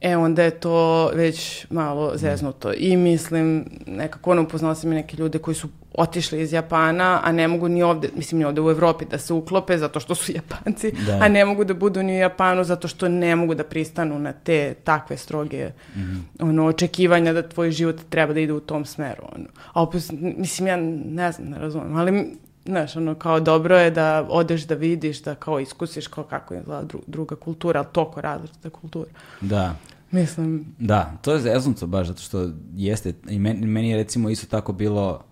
e, 0.02 0.18
onda 0.18 0.44
je 0.44 0.52
to 0.52 1.10
već 1.14 1.66
malo 1.70 2.12
zeznuto. 2.16 2.74
I 2.78 2.98
mislim, 2.98 3.66
nekako 3.88 4.32
ono, 4.32 4.42
upoznala 4.42 4.76
sam 4.76 4.92
i 4.92 4.96
neke 4.96 5.18
ljude 5.18 5.40
koji 5.40 5.56
su 5.56 5.68
otišli 5.94 6.42
iz 6.42 6.54
Japana, 6.54 7.22
a 7.24 7.32
ne 7.32 7.48
mogu 7.48 7.68
ni 7.68 7.84
ovde, 7.84 8.10
mislim 8.16 8.40
ni 8.40 8.46
ovde 8.46 8.62
u 8.62 8.70
Evropi 8.70 9.06
da 9.06 9.18
se 9.18 9.34
uklope 9.34 9.78
zato 9.78 10.00
što 10.00 10.16
su 10.16 10.32
Japanci, 10.40 10.92
da. 11.06 11.20
a 11.22 11.28
ne 11.28 11.46
mogu 11.46 11.64
da 11.64 11.74
budu 11.74 12.04
ni 12.04 12.14
u 12.14 12.20
Japanu 12.20 12.64
zato 12.64 12.88
što 12.88 13.10
ne 13.10 13.36
mogu 13.36 13.56
da 13.56 13.64
pristanu 13.64 14.20
na 14.20 14.34
te 14.34 14.74
takve 14.84 15.18
stroge 15.18 15.70
mm 15.96 16.00
-hmm. 16.00 16.50
ono, 16.50 16.66
očekivanja 16.66 17.34
da 17.34 17.50
tvoj 17.50 17.72
život 17.72 17.96
treba 18.10 18.34
da 18.34 18.40
ide 18.40 18.54
u 18.54 18.60
tom 18.60 18.86
smeru. 18.86 19.24
Ono. 19.36 19.46
A 19.74 19.82
opet, 19.82 20.12
mislim, 20.38 20.68
ja 20.68 20.78
ne 21.06 21.32
znam, 21.32 21.50
ne 21.50 21.60
razumem, 21.60 21.96
ali 21.96 22.38
Znaš, 22.66 22.96
ono, 22.96 23.16
kao 23.16 23.40
dobro 23.40 23.78
je 23.78 23.92
da 23.92 24.28
odeš 24.30 24.64
da 24.64 24.76
vidiš, 24.76 25.22
da 25.22 25.36
kao 25.36 25.60
iskusiš 25.60 26.08
kao 26.08 26.24
kako 26.24 26.54
je 26.54 26.64
dru, 26.84 27.02
druga 27.08 27.36
kultura, 27.36 27.80
ali 27.80 27.88
toko 27.92 28.22
različita 28.22 28.70
kultura. 28.70 29.10
Da. 29.42 29.76
Mislim... 30.12 30.66
Da, 30.80 31.18
to 31.22 31.34
je 31.34 31.40
zeznuto 31.40 31.88
baš, 31.88 32.08
zato 32.08 32.22
što 32.22 32.50
jeste, 32.76 33.14
i 33.30 33.40
meni, 33.40 33.68
meni 33.68 33.90
je 33.90 33.98
recimo 33.98 34.30
isto 34.30 34.48
tako 34.48 34.74
bilo 34.74 35.24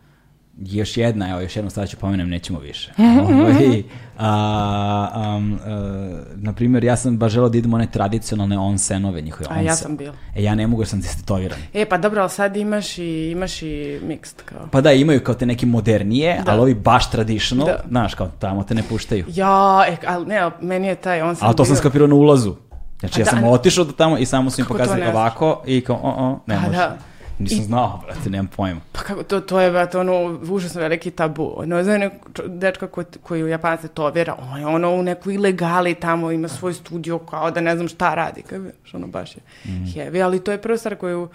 još 0.66 0.98
jedna, 0.98 1.30
evo 1.30 1.40
još 1.40 1.56
jednu 1.56 1.70
stvar 1.70 1.88
ću 1.88 1.98
pomenem, 1.98 2.30
nećemo 2.30 2.60
više. 2.60 2.92
Ovaj, 3.30 3.84
a, 4.18 5.36
um, 5.38 5.60
a, 5.66 6.22
na 6.36 6.54
primjer, 6.54 6.84
ja 6.84 6.98
sam 6.98 7.18
baš 7.18 7.32
želao 7.32 7.50
da 7.50 7.58
idem 7.58 7.74
one 7.74 7.88
tradicionalne 7.92 8.58
onsenove 8.58 9.22
njihove. 9.22 9.46
A 9.50 9.62
ja 9.62 9.76
sam 9.76 9.98
bio. 9.98 10.14
E, 10.36 10.44
ja 10.44 10.56
ne 10.56 10.68
mogu 10.68 10.82
jer 10.82 10.88
sam 10.88 11.02
destetoviran. 11.02 11.60
E, 11.74 11.86
pa 11.86 11.98
dobro, 11.98 12.22
ali 12.22 12.30
sad 12.30 12.58
imaš 12.58 12.98
i, 12.98 13.32
imaš 13.32 13.62
i 13.62 14.00
mixed 14.08 14.44
kao. 14.46 14.68
Pa 14.72 14.82
da, 14.82 14.92
imaju 14.92 15.24
kao 15.24 15.36
te 15.36 15.46
neke 15.46 15.66
modernije, 15.66 16.42
da. 16.46 16.52
ali 16.52 16.62
ovi 16.62 16.74
baš 16.74 17.12
traditional, 17.12 17.68
da. 17.68 17.84
znaš, 17.90 18.14
kao 18.14 18.32
tamo 18.40 18.64
te 18.64 18.76
ne 18.76 18.84
puštaju. 18.90 19.26
Ja, 19.34 19.86
e, 19.88 19.98
ali 20.08 20.26
ne, 20.26 20.52
meni 20.62 20.88
je 20.88 20.96
taj 20.96 21.22
onsen 21.22 21.48
Ali 21.48 21.56
to 21.56 21.64
bio... 21.64 21.68
sam 21.68 21.76
skapirao 21.76 22.08
na 22.08 22.16
ulazu. 22.16 22.56
Znači, 23.00 23.22
ja 23.22 23.26
da, 23.26 23.32
sam 23.32 23.44
otišao 23.44 23.84
do 23.84 23.92
tamo 23.92 24.18
i 24.18 24.26
samo 24.26 24.50
su 24.50 24.62
im 24.62 24.68
pokazali 24.68 25.06
ovako 25.06 25.62
i 25.66 25.82
kao, 25.82 26.00
o, 26.04 26.10
o, 26.10 26.40
ne 26.46 26.56
pa 26.56 26.62
može. 26.62 26.78
Da. 26.78 26.98
Nisam 27.40 27.64
znao, 27.64 28.02
brate, 28.06 28.30
nemam 28.30 28.48
pojma. 28.48 28.82
Pa 28.92 29.02
kako, 29.02 29.24
to, 29.24 29.40
to 29.42 29.60
je, 29.60 29.72
brate, 29.72 29.98
ono, 29.98 30.40
užasno 30.50 30.82
veliki 30.82 31.12
tabu. 31.12 31.54
Ono, 31.56 31.84
znaš, 31.84 32.00
neko 32.00 32.18
dečka 32.48 32.88
ko, 32.88 33.04
koji 33.24 33.44
u 33.44 33.48
Japance 33.48 33.88
tovira, 33.88 34.36
on 34.52 34.60
je 34.60 34.68
ono 34.68 34.92
u 34.92 35.04
nekoj 35.04 35.34
ilegali 35.34 35.96
tamo, 35.96 36.32
ima 36.32 36.48
svoj 36.48 36.74
studio, 36.74 37.20
kao 37.20 37.52
da 37.52 37.62
ne 37.62 37.76
znam 37.76 37.88
šta 37.88 38.16
radi, 38.16 38.42
kao, 38.42 38.60
znaš, 38.60 38.94
ono, 38.94 39.08
baš 39.08 39.36
je 39.36 39.42
heavy, 39.66 40.24
ali 40.24 40.44
to 40.44 40.52
je 40.52 40.62
prva 40.62 40.78
stvar 40.78 40.96
koju, 40.96 41.30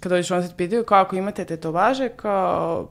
kad 0.00 0.12
dođeš, 0.12 0.30
on 0.30 0.42
se 0.42 0.54
pitaju, 0.56 0.84
kao 0.84 1.00
ako 1.00 1.16
imate 1.16 1.44
tetovaže, 1.44 2.08
kao, 2.08 2.88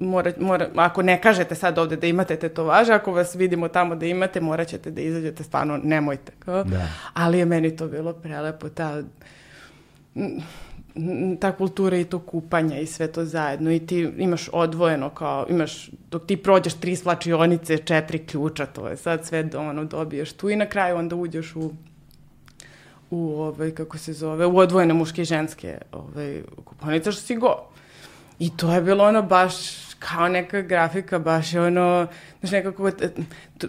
mora, 0.00 0.32
mora, 0.40 0.68
ako 0.74 1.02
ne 1.02 1.20
kažete 1.22 1.54
sad 1.54 1.78
ovde 1.78 1.96
da 1.96 2.06
imate 2.06 2.36
tetovaže, 2.36 2.92
ako 2.92 3.12
vas 3.12 3.34
vidimo 3.34 3.68
tamo 3.68 3.96
da 3.96 4.06
imate, 4.06 4.40
morat 4.40 4.68
ćete 4.68 4.90
da 4.90 5.00
izađete, 5.00 5.44
stvarno, 5.44 5.80
nemojte. 5.82 6.32
Kao. 6.38 6.64
Da. 6.64 6.88
Ali 7.14 7.38
je 7.38 7.44
meni 7.44 7.76
to 7.76 7.88
bilo 7.88 8.12
prelepo, 8.12 8.68
ta 8.68 9.02
ta 11.40 11.52
kultura 11.52 11.96
i 11.96 12.04
to 12.04 12.18
kupanja 12.18 12.78
i 12.78 12.86
sve 12.86 13.12
to 13.12 13.24
zajedno 13.24 13.72
i 13.72 13.86
ti 13.86 14.08
imaš 14.18 14.48
odvojeno 14.52 15.10
kao, 15.10 15.46
imaš, 15.48 15.90
dok 16.10 16.26
ti 16.26 16.36
prođeš 16.36 16.74
tri 16.74 16.96
slačionice, 16.96 17.78
četiri 17.78 18.26
ključa, 18.26 18.66
to 18.66 18.88
je 18.88 18.96
sad 18.96 19.26
sve 19.26 19.42
do, 19.42 19.60
ono, 19.60 19.84
dobiješ 19.84 20.32
tu 20.32 20.50
i 20.50 20.56
na 20.56 20.66
kraju 20.66 20.96
onda 20.96 21.16
uđeš 21.16 21.56
u 21.56 21.72
u 23.10 23.40
ovaj, 23.40 23.70
kako 23.70 23.98
se 23.98 24.12
zove, 24.12 24.46
u 24.46 24.58
odvojene 24.58 24.94
muške 24.94 25.22
i 25.22 25.24
ženske 25.24 25.78
ovaj, 25.92 26.42
kuponice, 26.64 27.12
što 27.12 27.22
si 27.22 27.36
go. 27.36 27.68
I 28.38 28.56
to 28.56 28.74
je 28.74 28.82
bilo 28.82 29.04
ono 29.04 29.22
baš 29.22 29.54
kao 29.98 30.28
neka 30.28 30.60
grafika, 30.62 31.18
baš 31.18 31.52
je 31.52 31.60
ono, 31.60 32.06
znaš, 32.40 32.52
nekako, 32.52 32.90
t- 32.90 33.10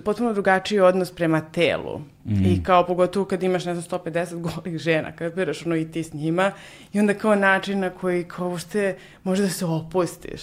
potpuno 0.06 0.34
drugačiji 0.34 0.80
odnos 0.80 1.12
prema 1.12 1.42
telu. 1.42 2.02
I 2.46 2.64
kao 2.64 2.86
pogotovo 2.86 3.26
kad 3.26 3.44
imaš, 3.44 3.66
ne 3.66 3.76
znam, 3.76 4.02
150 4.02 4.42
golih 4.42 4.78
žena, 4.78 5.12
kad 5.12 5.36
biraš 5.36 5.66
ono 5.66 5.76
i 5.76 5.92
ti 5.92 6.04
s 6.04 6.14
njima, 6.14 6.52
i 6.94 7.00
onda 7.00 7.14
kao 7.14 7.36
način 7.36 7.80
na 7.80 7.90
koji 7.90 8.24
kao 8.24 8.50
ušte 8.50 8.98
može 9.24 9.44
da 9.44 9.50
se 9.50 9.66
opustiš. 9.66 10.42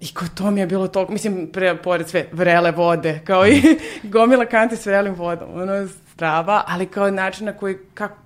I 0.00 0.08
kao 0.14 0.28
to 0.34 0.50
mi 0.50 0.60
je 0.60 0.66
bilo 0.66 0.88
toliko, 0.88 1.12
mislim, 1.12 1.46
pre, 1.52 1.76
pored 1.76 2.08
sve, 2.08 2.26
vrele 2.32 2.70
vode, 2.70 3.20
kao 3.24 3.46
i 3.46 3.62
gomila 4.12 4.46
kanti 4.46 4.76
s 4.76 4.86
vrelim 4.86 5.14
vodom, 5.14 5.48
ono, 5.54 5.88
strava, 5.88 6.64
ali 6.66 6.86
kao 6.86 7.10
način 7.10 7.46
na 7.46 7.52
koji, 7.52 7.76
kako, 7.94 8.16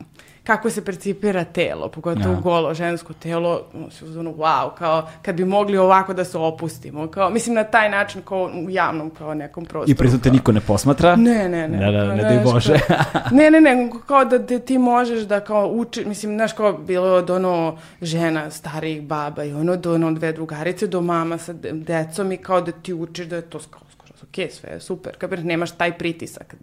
kako 0.44 0.70
se 0.70 0.84
percipira 0.84 1.44
telo, 1.44 1.88
pogotovo 1.88 2.34
Ja. 2.34 2.40
golo 2.40 2.74
žensko 2.74 3.12
telo, 3.14 3.62
ono, 3.74 3.90
se 3.90 4.04
uzmano, 4.04 4.30
wow, 4.32 4.74
kao 4.74 5.08
kad 5.22 5.34
bi 5.34 5.44
mogli 5.44 5.76
ovako 5.76 6.14
da 6.14 6.24
se 6.24 6.38
opustimo, 6.38 7.06
kao, 7.08 7.30
mislim 7.30 7.54
na 7.54 7.64
taj 7.64 7.90
način 7.90 8.22
kao 8.22 8.44
u 8.56 8.70
javnom 8.70 9.10
kao 9.10 9.34
nekom 9.34 9.64
prostoru. 9.64 9.90
I 9.90 9.94
pritom 9.94 10.18
te 10.18 10.22
kao- 10.22 10.32
niko 10.32 10.52
ne 10.52 10.60
posmatra. 10.60 11.16
ne, 11.16 11.48
ne, 11.48 11.68
ne. 11.68 11.78
Da, 11.78 11.90
da, 11.92 12.06
kao, 12.06 12.16
ne 12.16 12.22
daj 12.24 12.38
Bože. 12.44 12.78
kao- 12.78 12.96
ne, 13.38 13.50
ne, 13.50 13.60
ne, 13.60 13.74
kao 14.06 14.24
da 14.24 14.58
ti 14.58 14.78
možeš 14.78 15.20
da 15.20 15.40
kao 15.40 15.68
uči, 15.68 16.04
mislim, 16.04 16.34
znaš, 16.34 16.52
kao 16.52 16.72
bilo 16.74 17.08
od 17.08 17.30
ono 17.30 17.78
žena, 18.02 18.50
starijih 18.50 19.02
baba 19.02 19.44
i 19.44 19.52
ono 19.52 19.76
do 19.76 19.94
ono 19.94 20.12
dve 20.12 20.32
drugarice 20.32 20.86
do 20.86 21.00
mama 21.00 21.38
sa 21.38 21.52
de- 21.52 21.72
decom 21.72 22.32
i 22.32 22.36
kao 22.36 22.60
da 22.60 22.72
ti 22.72 22.94
učiš 22.94 23.26
da 23.26 23.36
je 23.36 23.42
to 23.42 23.60
skoro, 23.60 23.84
skoro, 23.92 24.12
ok, 24.22 24.50
sve 24.52 24.70
je 24.70 24.80
super, 24.80 25.16
kad 25.16 25.44
nemaš 25.44 25.70
taj 25.70 25.92
pritisak 25.92 26.54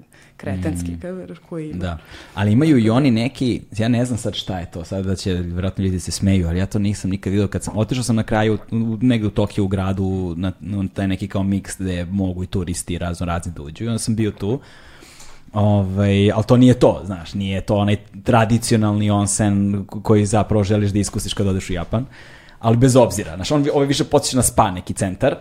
kretenski, 0.41 0.97
kad 1.01 1.39
koji 1.49 1.69
ima. 1.69 1.75
Mm. 1.75 1.79
Da, 1.79 1.97
ali 2.33 2.51
imaju 2.51 2.77
i 2.77 2.89
oni 2.89 3.11
neki, 3.11 3.61
ja 3.77 3.87
ne 3.87 4.05
znam 4.05 4.17
sad 4.17 4.35
šta 4.35 4.59
je 4.59 4.71
to, 4.71 4.83
sad 4.83 5.05
da 5.05 5.15
će 5.15 5.33
vjerojatno 5.33 5.83
ljudi 5.83 5.99
se 5.99 6.11
smeju, 6.11 6.47
ali 6.47 6.59
ja 6.59 6.65
to 6.65 6.79
nisam 6.79 7.11
nikad 7.11 7.31
vidio 7.31 7.47
kad 7.47 7.63
sam, 7.63 7.77
otišao 7.77 8.03
sam 8.03 8.15
na 8.15 8.23
kraju 8.23 8.57
u, 8.71 8.97
negde 9.01 9.27
u 9.27 9.31
Tokiju 9.31 9.65
u 9.65 9.67
gradu 9.67 10.33
na, 10.37 10.51
na 10.59 10.87
taj 10.93 11.07
neki 11.07 11.27
kao 11.27 11.43
miks 11.43 11.75
gde 11.79 12.05
mogu 12.05 12.43
i 12.43 12.47
turisti 12.47 12.97
razno 12.97 13.25
razni 13.25 13.51
da 13.51 13.61
uđu 13.61 13.83
i 13.83 13.87
onda 13.87 13.99
sam 13.99 14.15
bio 14.15 14.31
tu, 14.31 14.59
Ovaj, 15.53 16.31
ali 16.31 16.43
to 16.47 16.57
nije 16.57 16.73
to, 16.73 17.01
znaš, 17.05 17.33
nije 17.33 17.61
to 17.61 17.75
onaj 17.75 17.97
tradicionalni 18.23 19.09
onsen 19.09 19.85
koji 20.03 20.25
zapravo 20.25 20.63
želiš 20.63 20.91
da 20.91 20.99
iskusiš 20.99 21.33
kad 21.33 21.47
odeš 21.47 21.69
u 21.69 21.73
Japan, 21.73 22.05
ali 22.59 22.77
bez 22.77 22.95
obzira, 22.95 23.35
znaš, 23.35 23.51
on, 23.51 23.67
ovaj 23.73 23.87
više 23.87 24.03
potiče 24.03 24.35
na 24.35 24.43
spa 24.43 24.71
neki 24.71 24.93
centar 24.93 25.35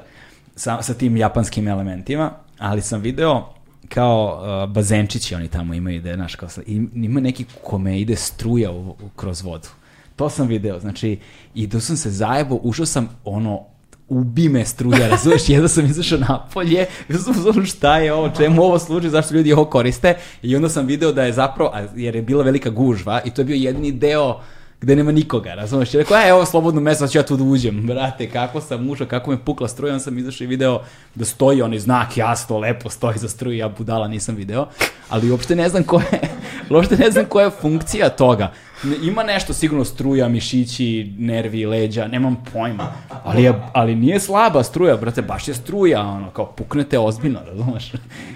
sa, 0.57 0.83
sa 0.83 0.95
tim 0.95 1.17
japanskim 1.17 1.69
elementima, 1.69 2.31
ali 2.59 2.81
sam 2.81 3.01
video 3.01 3.60
kao 3.89 4.41
uh, 4.65 4.73
bazenčići 4.73 5.35
oni 5.35 5.49
tamo 5.49 5.75
imaju, 5.75 6.03
da 6.03 6.11
je, 6.11 6.17
znaš, 6.17 6.35
kao, 6.35 6.49
ima 6.95 7.21
neki 7.21 7.45
kome 7.65 8.01
ide 8.01 8.17
struja 8.17 8.71
u, 8.71 8.91
u- 8.91 8.97
kroz 9.17 9.43
vodu. 9.43 9.69
To 10.17 10.31
sam 10.31 10.47
video, 10.47 10.81
znači, 10.81 11.19
i 11.55 11.71
tu 11.71 11.81
sam 11.81 11.97
se 11.97 12.11
zajebo, 12.11 12.59
ušao 12.63 12.87
sam, 12.87 13.09
ono, 13.25 13.65
ubi 14.09 14.49
me 14.49 14.65
struja, 14.65 15.09
razumeš, 15.15 15.49
jedno 15.49 15.69
sam 15.69 15.85
izašao 15.87 16.19
napolje, 16.19 16.87
i 17.09 17.15
sam 17.15 17.67
šta 17.67 17.99
je 17.99 18.13
ovo, 18.13 18.31
čemu 18.37 18.63
ovo 18.63 18.79
služi, 18.79 19.11
zašto 19.11 19.35
ljudi 19.35 19.53
ovo 19.53 19.65
koriste, 19.65 20.15
i 20.43 20.57
onda 20.57 20.69
sam 20.69 20.87
video 20.87 21.13
da 21.13 21.23
je 21.23 21.33
zapravo, 21.33 21.73
jer 21.97 22.17
je 22.17 22.23
bila 22.23 22.45
velika 22.45 22.71
gužva, 22.71 23.21
i 23.25 23.31
to 23.31 23.41
je 23.41 23.45
bio 23.45 23.57
jedini 23.57 23.93
deo 23.93 24.41
gde 24.81 24.97
nema 24.97 25.13
nikoga, 25.13 25.55
razumeš? 25.55 25.95
I 25.95 25.99
rekao, 25.99 26.17
e, 26.17 26.29
evo 26.29 26.47
slobodno 26.47 26.81
mesto, 26.81 27.09
ću 27.09 27.19
ja 27.19 27.23
tu 27.23 27.37
da 27.37 27.45
uđem, 27.45 27.87
brate, 27.87 28.31
kako 28.31 28.61
sam 28.61 28.91
ušao, 28.91 29.07
kako 29.07 29.31
me 29.31 29.45
pukla 29.45 29.69
struja, 29.69 29.93
onda 29.93 30.05
sam 30.05 30.19
izašao 30.19 30.45
i 30.45 30.49
video 30.49 30.83
da 31.15 31.25
stoji 31.25 31.63
onaj 31.63 31.79
znak, 31.79 32.17
jasno, 32.17 32.59
lepo 32.59 32.91
stoji 32.91 33.19
za 33.19 33.29
struju, 33.29 33.57
ja 33.57 33.69
budala 33.69 34.09
nisam 34.09 34.35
video, 34.35 34.67
ali 35.09 35.31
uopšte 35.31 35.57
ne 35.57 35.69
znam 35.69 35.83
koja 35.85 36.05
je, 36.13 36.21
uopšte 36.75 36.97
ne 36.97 37.11
znam 37.11 37.25
koja 37.25 37.45
je 37.45 37.51
funkcija 37.61 38.09
toga. 38.09 38.53
Ne- 38.83 38.97
Ima 39.03 39.23
nešto, 39.23 39.53
sigurno 39.53 39.85
struja, 39.85 40.29
mišići, 40.29 41.13
nervi, 41.19 41.67
leđa, 41.67 42.07
nemam 42.07 42.45
pojma, 42.53 42.93
ali, 43.25 43.43
je, 43.43 43.55
ali 43.73 43.95
nije 43.95 44.21
slaba 44.21 44.63
struja, 44.63 44.97
brate, 44.97 45.23
baš 45.23 45.49
je 45.49 45.55
struja, 45.55 46.01
ono, 46.01 46.31
kao 46.31 46.47
puknete 46.47 46.99
ozbiljno, 46.99 47.41
razumeš? 47.47 47.93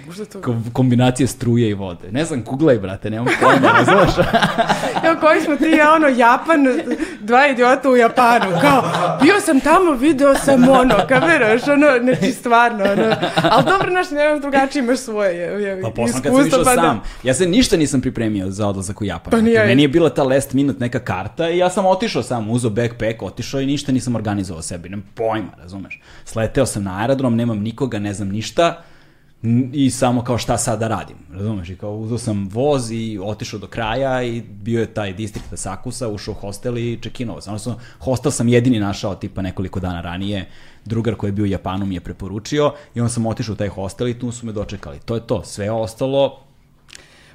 Možda 0.07 0.25
to... 0.25 0.41
Ko- 0.41 0.61
kombinacije 0.73 1.27
struje 1.27 1.69
i 1.69 1.73
vode. 1.73 2.11
Ne 2.11 2.25
znam, 2.25 2.43
googlaj, 2.43 2.77
brate, 2.77 3.09
nemam 3.09 3.27
pojma, 3.41 3.67
razumeš? 3.77 4.27
Evo 5.05 5.15
koji 5.19 5.41
smo 5.41 5.55
ti, 5.55 5.65
ja 5.65 5.93
ono, 5.93 6.07
Japan, 6.07 6.65
dva 7.21 7.47
idiota 7.47 7.89
u 7.89 7.95
Japanu, 7.95 8.45
kao, 8.61 8.83
bio 9.21 9.41
sam 9.41 9.59
tamo, 9.59 9.91
video 9.91 10.35
sam 10.35 10.69
ono, 10.69 10.95
kameraš, 11.09 11.67
ono, 11.67 11.87
znači 12.03 12.31
stvarno, 12.31 12.83
ono, 12.83 13.15
ali 13.43 13.63
dobro, 13.65 13.91
naš, 13.91 14.09
nemam 14.11 14.41
drugačije, 14.41 14.83
imaš 14.83 14.99
svoje, 14.99 15.35
je, 15.35 15.63
je, 15.63 15.81
Pa 15.81 15.89
posle 15.89 16.21
kad 16.21 16.33
sam 16.33 16.47
išao 16.47 16.63
pa 16.63 16.75
da- 16.75 16.81
sam, 16.81 17.01
ja 17.23 17.33
se 17.33 17.45
ništa 17.47 17.77
nisam 17.77 18.01
pripremio 18.01 18.49
za 18.49 18.67
odlazak 18.67 19.01
u 19.01 19.05
Japan. 19.05 19.31
Pa 19.31 19.41
ni 19.41 19.51
ja 19.51 19.65
Meni 19.65 19.81
je 19.81 19.87
bila 19.87 20.09
ta 20.09 20.23
last 20.35 20.53
minute 20.53 20.79
neka 20.79 20.99
karta 20.99 21.49
i 21.49 21.57
ja 21.57 21.69
sam 21.69 21.85
otišao 21.85 22.23
sam, 22.23 22.49
uzeo 22.49 22.69
backpack, 22.69 23.21
otišao 23.21 23.61
i 23.61 23.65
ništa 23.65 23.91
nisam 23.91 24.15
organizovao 24.15 24.61
sebi, 24.61 24.89
nemam 24.89 25.05
pojma, 25.15 25.51
razumeš. 25.57 26.01
Sleteo 26.25 26.65
sam 26.65 26.83
na 26.83 26.99
aerodrom, 27.01 27.35
nemam 27.35 27.59
nikoga, 27.59 27.99
ne 27.99 28.13
znam 28.13 28.29
ništa 28.29 28.83
i 29.73 29.89
samo 29.89 30.23
kao 30.23 30.37
šta 30.37 30.57
sad 30.57 30.79
da 30.79 30.87
radim, 30.87 31.17
razumeš, 31.33 31.69
i 31.69 31.75
kao 31.75 31.95
uzeo 31.97 32.17
sam 32.17 32.49
voz 32.51 32.91
i 32.91 33.19
otišao 33.23 33.59
do 33.59 33.67
kraja 33.67 34.23
i 34.23 34.41
bio 34.41 34.79
je 34.79 34.93
taj 34.93 35.13
distrikt 35.13 35.53
Asakusa, 35.53 36.09
ušao 36.09 36.31
u 36.31 36.35
hostel 36.35 36.77
i 36.77 36.99
čekinovao 37.01 37.41
sam. 37.41 37.53
Odnosno, 37.53 37.79
hostel 37.99 38.31
sam 38.31 38.47
jedini 38.47 38.79
našao 38.79 39.15
tipa 39.15 39.41
nekoliko 39.41 39.79
dana 39.79 40.01
ranije, 40.01 40.49
drugar 40.85 41.15
koji 41.15 41.27
je 41.27 41.31
bio 41.31 41.43
u 41.43 41.47
Japanu 41.47 41.85
mi 41.85 41.95
je 41.95 42.01
preporučio 42.01 42.73
i 42.95 43.01
onda 43.01 43.09
sam 43.09 43.25
otišao 43.25 43.53
u 43.53 43.55
taj 43.55 43.67
hostel 43.67 44.07
i 44.07 44.19
tu 44.19 44.31
su 44.31 44.45
me 44.45 44.51
dočekali. 44.51 44.99
To 45.05 45.15
je 45.15 45.27
to, 45.27 45.43
sve 45.43 45.71
ostalo 45.71 46.44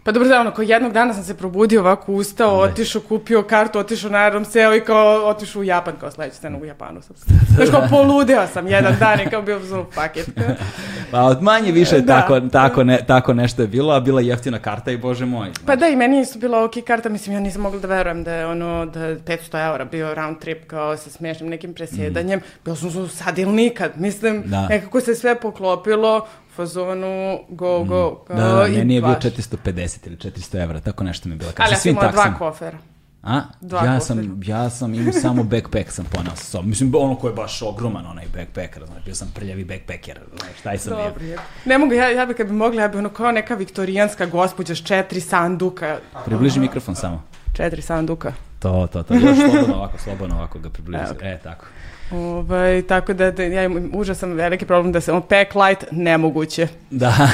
Pa 0.03 0.13
dobro, 0.13 0.29
da, 0.29 0.41
ono, 0.41 0.51
kao 0.51 0.63
jednog 0.63 0.93
dana 0.93 1.15
sam 1.15 1.25
se 1.25 1.37
probudio 1.37 1.81
ovako, 1.81 2.13
ustao, 2.13 2.59
otišao, 2.61 3.03
kupio 3.03 3.43
kartu, 3.43 3.79
otišao 3.79 4.11
na 4.11 4.19
aerodrom, 4.19 4.45
seo 4.45 4.75
i 4.75 4.81
kao 4.81 5.27
otišao 5.27 5.61
u 5.61 5.65
Japan, 5.65 5.95
kao 6.01 6.11
sledeća 6.11 6.37
scena 6.37 6.59
u 6.59 6.65
Japanu 6.65 7.03
sam. 7.03 7.17
Znaš, 7.57 7.69
kao 7.71 7.83
poludeo 7.91 8.47
sam 8.47 8.69
jedan 8.69 8.95
dan 8.99 9.21
i 9.21 9.31
kao 9.31 9.43
bio 9.43 9.61
zelo 9.61 9.87
paket. 9.95 10.29
Pa 11.11 11.21
od 11.21 11.43
manje 11.43 11.73
više 11.73 12.01
Da. 12.01 12.21
tako, 12.21 12.41
tako, 12.43 12.85
ne, 12.85 12.99
tako 13.07 13.35
nešto 13.35 13.63
je 13.63 13.69
bilo, 13.69 13.93
a 13.93 14.01
bila 14.01 14.21
je 14.21 14.27
jeftina 14.27 14.59
karta 14.59 14.91
i 14.91 14.97
bože 14.97 15.27
moj. 15.27 15.51
Pa 15.67 15.77
da, 15.77 15.89
i 15.89 15.97
meni 15.97 16.25
su 16.25 16.39
bila 16.39 16.65
ok 16.65 16.73
karta, 16.87 17.09
mislim, 17.09 17.35
ja 17.35 17.41
nisam 17.41 17.63
mogla 17.63 17.81
da 17.81 17.89
verujem 17.89 18.25
da 18.25 18.35
je 18.35 18.47
ono, 18.47 18.87
da 18.87 19.05
je 19.05 19.19
500 19.19 19.67
eura 19.67 19.85
bio 19.85 20.15
round 20.15 20.39
trip 20.39 20.67
kao 20.67 20.97
sa 20.97 21.11
smiješnim 21.11 21.51
nekim 21.51 21.75
presjedanjem. 21.75 22.41
Bilo 22.65 22.77
sam 22.77 23.09
sad 23.09 23.39
ili 23.39 23.53
nikad, 23.53 23.93
mislim, 23.97 24.37
Mm. 24.37 24.43
Da. 24.47 24.67
nekako 24.69 25.01
se 25.01 25.15
sve 25.15 25.35
poklopilo, 25.35 26.27
fazonu, 26.57 27.39
go, 27.49 27.85
go, 27.85 28.25
kao, 28.27 28.37
Da, 28.37 28.55
da, 28.55 28.67
i 28.67 28.77
meni 28.77 28.95
je 28.95 29.01
bio 29.01 29.11
baš. 29.11 29.25
450 29.25 30.07
ili 30.07 30.17
400 30.17 30.63
evra, 30.63 30.81
tako 30.81 31.05
nešto 31.05 31.29
mi 31.29 31.35
je 31.35 31.39
bilo. 31.39 31.53
Ali 31.57 31.73
ja 31.73 31.77
sam 31.77 31.91
imala 31.91 32.13
dva 32.13 32.35
kofera. 32.39 32.79
A? 33.23 33.41
Dva 33.61 33.79
ja 33.79 33.85
kofera. 33.85 34.01
sam, 34.01 34.41
ja 34.45 34.71
sam 34.71 34.95
imao 34.95 35.13
samo 35.13 35.43
backpack 35.43 35.91
sam 35.91 36.05
ponao 36.05 36.37
sa 36.37 36.45
sobom. 36.45 36.69
Mislim, 36.69 36.93
ono 36.95 37.15
ko 37.15 37.29
je 37.29 37.35
baš 37.35 37.63
ogroman, 37.63 38.07
onaj 38.07 38.25
backpack, 38.37 38.77
razumiješ, 38.77 39.05
bio 39.05 39.15
sam 39.15 39.33
prljavi 39.35 39.65
backpacker, 39.65 40.19
razumiješ, 40.19 40.61
taj 40.63 40.79
sam 40.79 40.97
bio. 40.97 41.05
Dobro 41.05 41.25
je. 41.25 41.39
Ne 41.65 41.79
mogu, 41.79 41.93
ja, 41.93 42.11
ja 42.11 42.27
bi 42.27 42.35
kad 42.35 42.47
bi 42.47 42.53
mogla, 42.53 42.83
ja 42.83 42.89
bi 42.89 42.99
ono 42.99 43.09
kao 43.09 43.33
neka 43.33 43.55
viktorijanska 43.55 44.27
gospođa 44.27 44.75
s 44.75 44.83
četiri 44.87 45.21
sanduka. 45.21 45.99
Približi 46.25 46.61
mikrofon 46.61 46.97
samo. 46.97 47.23
Četiri 47.53 47.83
sanduka. 47.83 48.33
To, 48.59 48.89
to, 48.93 49.03
to. 49.03 49.15
Još 49.15 49.37
slobodno 49.39 49.77
ovako, 49.77 49.99
slobodno 49.99 50.37
ovako 50.37 50.59
ga 50.59 50.71
približi. 50.71 51.05
Evo 51.05 51.15
ga. 51.21 51.27
E, 51.27 51.39
tako. 51.43 51.67
Ovaj, 52.11 52.83
tako 52.83 53.13
da, 53.13 53.31
da 53.31 53.43
ja 53.43 53.65
imam 53.65 53.91
užasan 53.95 54.33
veliki 54.33 54.67
problem 54.67 54.93
da 54.93 55.01
se 55.01 55.13
on 55.13 55.23
pack 55.23 55.55
light 55.55 55.85
nemoguće. 55.91 56.69
Da. 56.91 57.15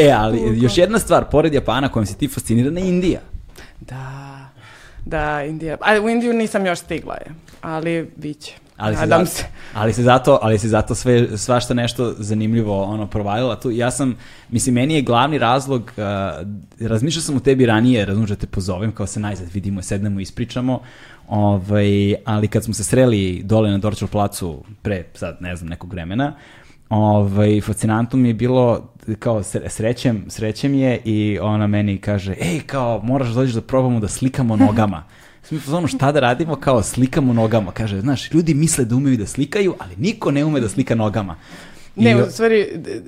e, 0.00 0.10
ali 0.10 0.58
još 0.62 0.78
jedna 0.78 0.98
stvar, 0.98 1.24
pored 1.30 1.54
Japana 1.54 1.88
kojom 1.88 2.06
si 2.06 2.18
ti 2.18 2.28
fascinirana 2.28 2.80
je 2.80 2.88
Indija. 2.88 3.20
Da. 3.80 4.34
da 5.04 5.44
Indija, 5.44 5.76
a 5.80 6.00
u 6.00 6.08
Indiju 6.08 6.32
nisam 6.32 6.66
još 6.66 6.78
stigla 6.78 7.14
je, 7.14 7.34
ali 7.60 8.10
bit 8.16 8.40
će. 8.40 8.63
Ali 8.76 8.96
si, 8.96 9.00
Nadam 9.00 9.24
zato, 9.24 9.36
se. 9.36 9.44
ali 9.74 9.92
si 9.92 10.02
zato, 10.02 10.38
ali 10.42 10.58
si 10.58 10.68
zato 10.68 10.94
sve, 10.94 11.38
svašta 11.38 11.74
nešto 11.74 12.14
zanimljivo 12.18 12.82
ono 12.82 13.06
provalila 13.06 13.60
tu. 13.60 13.70
Ja 13.70 13.90
sam, 13.90 14.14
mislim, 14.50 14.74
meni 14.74 14.94
je 14.94 15.02
glavni 15.02 15.38
razlog, 15.38 15.82
uh, 15.82 16.86
razmišljao 16.88 17.22
sam 17.22 17.36
u 17.36 17.40
tebi 17.40 17.66
ranije, 17.66 18.04
razumiješ 18.04 18.30
da 18.30 18.36
te 18.36 18.46
pozovem, 18.46 18.92
kao 18.92 19.06
se 19.06 19.20
najzad 19.20 19.48
vidimo, 19.52 19.82
sednemo 19.82 20.20
i 20.20 20.22
ispričamo, 20.22 20.80
ovaj, 21.28 22.14
ali 22.24 22.48
kad 22.48 22.64
smo 22.64 22.74
se 22.74 22.84
sreli 22.84 23.42
dole 23.44 23.70
na 23.70 23.78
Dorčev 23.78 24.08
placu 24.08 24.64
pre, 24.82 25.04
sad 25.14 25.36
ne 25.40 25.56
znam, 25.56 25.68
nekog 25.68 25.92
vremena, 25.92 26.34
ovaj, 26.88 27.60
fascinantno 27.60 28.18
mi 28.18 28.28
je 28.28 28.34
bilo 28.34 28.88
kao 29.18 29.42
sre- 29.42 29.68
srećem, 29.68 30.24
srećem 30.28 30.74
je 30.74 31.00
i 31.04 31.38
ona 31.42 31.66
meni 31.66 31.98
kaže, 31.98 32.34
ej, 32.40 32.60
kao, 32.60 33.00
moraš 33.02 33.28
da 33.28 33.34
dođeš 33.34 33.54
da 33.54 33.60
probamo 33.60 34.00
da 34.00 34.08
slikamo 34.08 34.56
nogama. 34.56 35.04
Ono 35.68 35.86
šta 35.86 36.12
da 36.12 36.20
radimo 36.20 36.56
kao 36.56 36.82
slikamo 36.82 37.32
nogama. 37.32 37.72
Kaže, 37.72 38.00
znaš, 38.00 38.32
ljudi 38.32 38.54
misle 38.54 38.84
da 38.84 38.96
umeju 38.96 39.16
da 39.16 39.26
slikaju, 39.26 39.74
ali 39.78 39.94
niko 39.96 40.30
ne 40.30 40.44
ume 40.44 40.60
da 40.60 40.68
slika 40.68 40.94
nogama. 40.94 41.36
I- 41.96 42.04
Ne, 42.04 42.22
u 42.22 42.26
stvari, 42.26 42.66
d- 42.74 43.00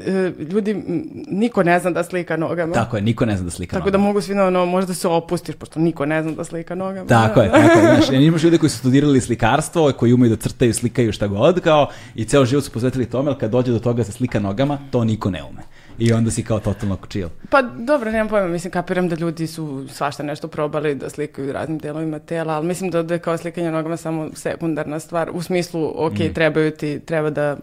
ljudi, 0.43 0.83
niko 1.29 1.63
ne 1.63 1.81
zna 1.81 1.91
da 1.91 2.05
slika 2.05 2.37
nogama. 2.37 2.73
Tako 2.75 2.97
je, 2.97 3.03
niko 3.03 3.25
ne 3.27 3.37
zna 3.37 3.45
da 3.45 3.51
slika 3.51 3.73
Tako 3.73 3.85
da 3.85 3.93
nogama. 3.93 4.05
mogu 4.05 4.21
svi, 4.21 4.35
ono, 4.35 4.67
možda 4.67 4.95
se 4.95 5.09
opustiš, 5.09 5.55
pošto 5.55 5.81
niko 5.81 6.07
ne 6.07 6.23
zna 6.23 6.33
da 6.33 6.45
slika 6.45 6.75
nogama. 6.75 7.07
Tako 7.07 7.41
je, 7.41 7.51
tako 7.51 7.79
je. 7.79 7.85
Znaš, 7.97 8.11
imaš 8.13 8.43
ljude 8.43 8.59
koji 8.59 8.71
su 8.71 8.79
studirali 8.79 9.21
slikarstvo, 9.21 9.93
koji 9.93 10.13
umeju 10.13 10.31
da 10.31 10.37
crtaju, 10.39 10.75
slikaju 10.75 11.13
šta 11.13 11.27
god, 11.27 11.61
kao, 11.61 11.89
i 12.15 12.25
ceo 12.25 12.45
život 12.45 12.65
su 12.65 12.71
posvetili 12.71 13.07
tome, 13.07 13.29
ali 13.29 13.39
kad 13.39 13.51
dođe 13.51 13.73
do 13.73 13.79
toga 13.79 13.97
da 13.97 14.05
se 14.05 14.13
slika 14.13 14.41
nogama, 14.41 14.79
to 14.91 15.05
niko 15.05 15.31
ne 15.31 15.43
ume. 15.45 15.63
I 15.99 16.13
onda 16.13 16.31
si 16.31 16.43
kao 16.45 16.61
totalno 16.61 16.99
chill. 17.09 17.31
Pa 17.51 17.63
dobro, 17.63 18.11
nemam 18.11 18.29
pojma, 18.29 18.49
mislim, 18.49 18.71
kapiram 18.71 19.09
da 19.09 19.17
ljudi 19.17 19.47
su 19.47 19.87
svašta 19.89 20.23
nešto 20.23 20.49
probali 20.49 20.95
da 20.95 21.11
slikaju 21.11 21.53
raznim 21.53 21.79
delovima 21.79 22.19
tela, 22.19 22.55
ali 22.55 22.67
mislim 22.67 22.91
da, 22.91 23.03
da 23.03 23.15
je 23.15 23.21
kao 23.21 23.37
slikanje 23.37 23.71
nogama 23.71 23.97
samo 23.97 24.31
sekundarna 24.35 25.01
stvar, 25.01 25.31
u 25.33 25.43
smislu, 25.43 25.93
ok, 26.07 26.15
trebaju 26.35 26.71
ti, 26.71 27.01
treba 27.01 27.31
da 27.31 27.57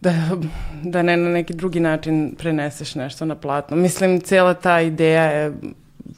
da, 0.00 0.12
da 0.82 1.02
ne 1.02 1.16
na 1.16 1.30
neki 1.30 1.54
drugi 1.54 1.80
način 1.80 2.34
preneseš 2.38 2.94
nešto 2.94 3.24
na 3.24 3.34
platno. 3.34 3.76
Mislim, 3.76 4.20
cijela 4.20 4.54
ta 4.54 4.80
ideja 4.80 5.24
je 5.24 5.52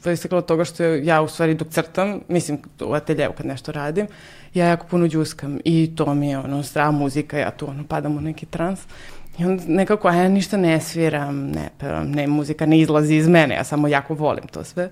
proistekla 0.03 0.37
od 0.37 0.45
toga 0.45 0.65
što 0.65 0.83
ja 0.83 1.21
u 1.21 1.27
stvari 1.27 1.53
dok 1.53 1.67
crtam, 1.69 2.21
mislim 2.27 2.59
u 2.81 2.93
ateljevu 2.93 3.33
kad 3.37 3.45
nešto 3.45 3.71
radim, 3.71 4.07
ja 4.53 4.65
jako 4.65 4.87
puno 4.87 5.07
džuskam 5.07 5.59
i 5.63 5.91
to 5.95 6.13
mi 6.13 6.29
je 6.29 6.37
ono 6.37 6.63
strava 6.63 6.91
muzika, 6.91 7.37
ja 7.37 7.51
tu 7.51 7.69
ono 7.69 7.83
padam 7.83 8.17
u 8.17 8.21
neki 8.21 8.45
trans. 8.45 8.79
I 9.39 9.45
onda 9.45 9.63
nekako, 9.67 10.07
a 10.07 10.13
ja 10.13 10.29
ništa 10.29 10.57
ne 10.57 10.81
sviram, 10.81 11.47
ne 11.47 11.69
pevam, 11.77 12.11
ne, 12.11 12.27
muzika 12.27 12.65
ne 12.65 12.79
izlazi 12.79 13.15
iz 13.15 13.27
mene, 13.27 13.55
ja 13.55 13.63
samo 13.63 13.87
jako 13.87 14.13
volim 14.13 14.47
to 14.47 14.63
sve. 14.63 14.89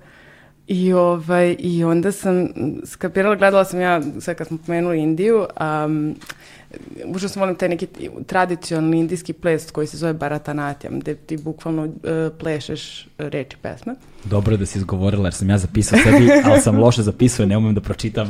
I, 0.66 0.92
ovaj, 0.92 1.56
I 1.58 1.84
onda 1.84 2.12
sam 2.12 2.48
skapirala, 2.84 3.36
gledala 3.36 3.64
sam 3.64 3.80
ja, 3.80 4.00
sad 4.20 4.36
kad 4.36 4.46
smo 4.46 4.58
pomenuli 4.66 5.00
Indiju, 5.00 5.46
um, 5.86 6.16
užasno 7.04 7.40
volim 7.40 7.56
taj 7.56 7.68
neki 7.68 7.86
tradicionalni 8.26 8.98
indijski 8.98 9.32
ples 9.32 9.70
koji 9.70 9.86
se 9.86 9.96
zove 9.96 10.12
Bharatanatyam, 10.12 11.00
gde 11.00 11.14
ti 11.14 11.36
bukvalno 11.36 11.84
uh, 11.84 11.92
plešeš 12.38 13.08
reči 13.18 13.56
pesme. 13.62 13.94
Dobro 14.24 14.54
je 14.54 14.58
da 14.58 14.66
si 14.66 14.78
izgovorila 14.78 15.26
jer 15.26 15.34
sam 15.34 15.50
ja 15.50 15.58
zapisao 15.58 15.98
sebi, 15.98 16.30
ali 16.44 16.60
sam 16.60 16.78
loše 16.78 17.02
zapisao 17.02 17.44
i 17.44 17.46
ne 17.46 17.56
umem 17.56 17.74
da 17.74 17.80
pročitam. 17.80 18.28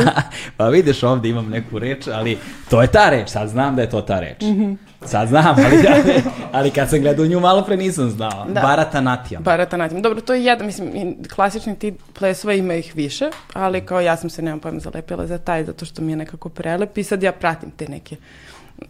pa 0.56 0.68
vidiš 0.68 1.02
ovde 1.02 1.28
imam 1.28 1.48
neku 1.50 1.78
reč, 1.78 2.06
ali 2.06 2.38
to 2.70 2.82
je 2.82 2.88
ta 2.88 3.10
reč, 3.10 3.28
sad 3.28 3.48
znam 3.48 3.76
da 3.76 3.82
je 3.82 3.90
to 3.90 4.00
ta 4.00 4.20
reč. 4.20 4.40
Mhm. 4.42 4.72
Sad 5.06 5.28
znam, 5.28 5.56
ali, 5.58 5.86
ali, 5.88 6.22
ali 6.52 6.70
kad 6.70 6.90
sam 6.90 7.00
gledao 7.00 7.26
nju 7.26 7.40
malo 7.40 7.62
pre 7.62 7.76
nisam 7.76 8.10
znao. 8.10 8.46
Da. 8.48 8.60
Bharatanatyam. 8.60 9.42
Bharatanatyam. 9.42 10.02
Dobro, 10.02 10.20
to 10.20 10.34
je 10.34 10.44
jedan, 10.44 10.66
mislim, 10.66 11.16
klasični 11.34 11.78
ti 11.78 11.94
plesova 12.18 12.54
ima 12.54 12.74
ih 12.74 12.92
više, 12.96 13.30
ali 13.52 13.80
kao 13.80 14.00
ja 14.00 14.16
sam 14.16 14.30
se, 14.30 14.42
nemam 14.42 14.60
pojma, 14.60 14.80
zalepila 14.80 15.26
za 15.26 15.38
taj, 15.38 15.64
zato 15.64 15.84
što 15.84 16.02
mi 16.02 16.12
je 16.12 16.16
nekako 16.16 16.48
prelep 16.48 16.98
i 16.98 17.04
sad 17.04 17.22
ja 17.22 17.32
pratim 17.32 17.70
te 17.70 17.88
neke 17.88 18.16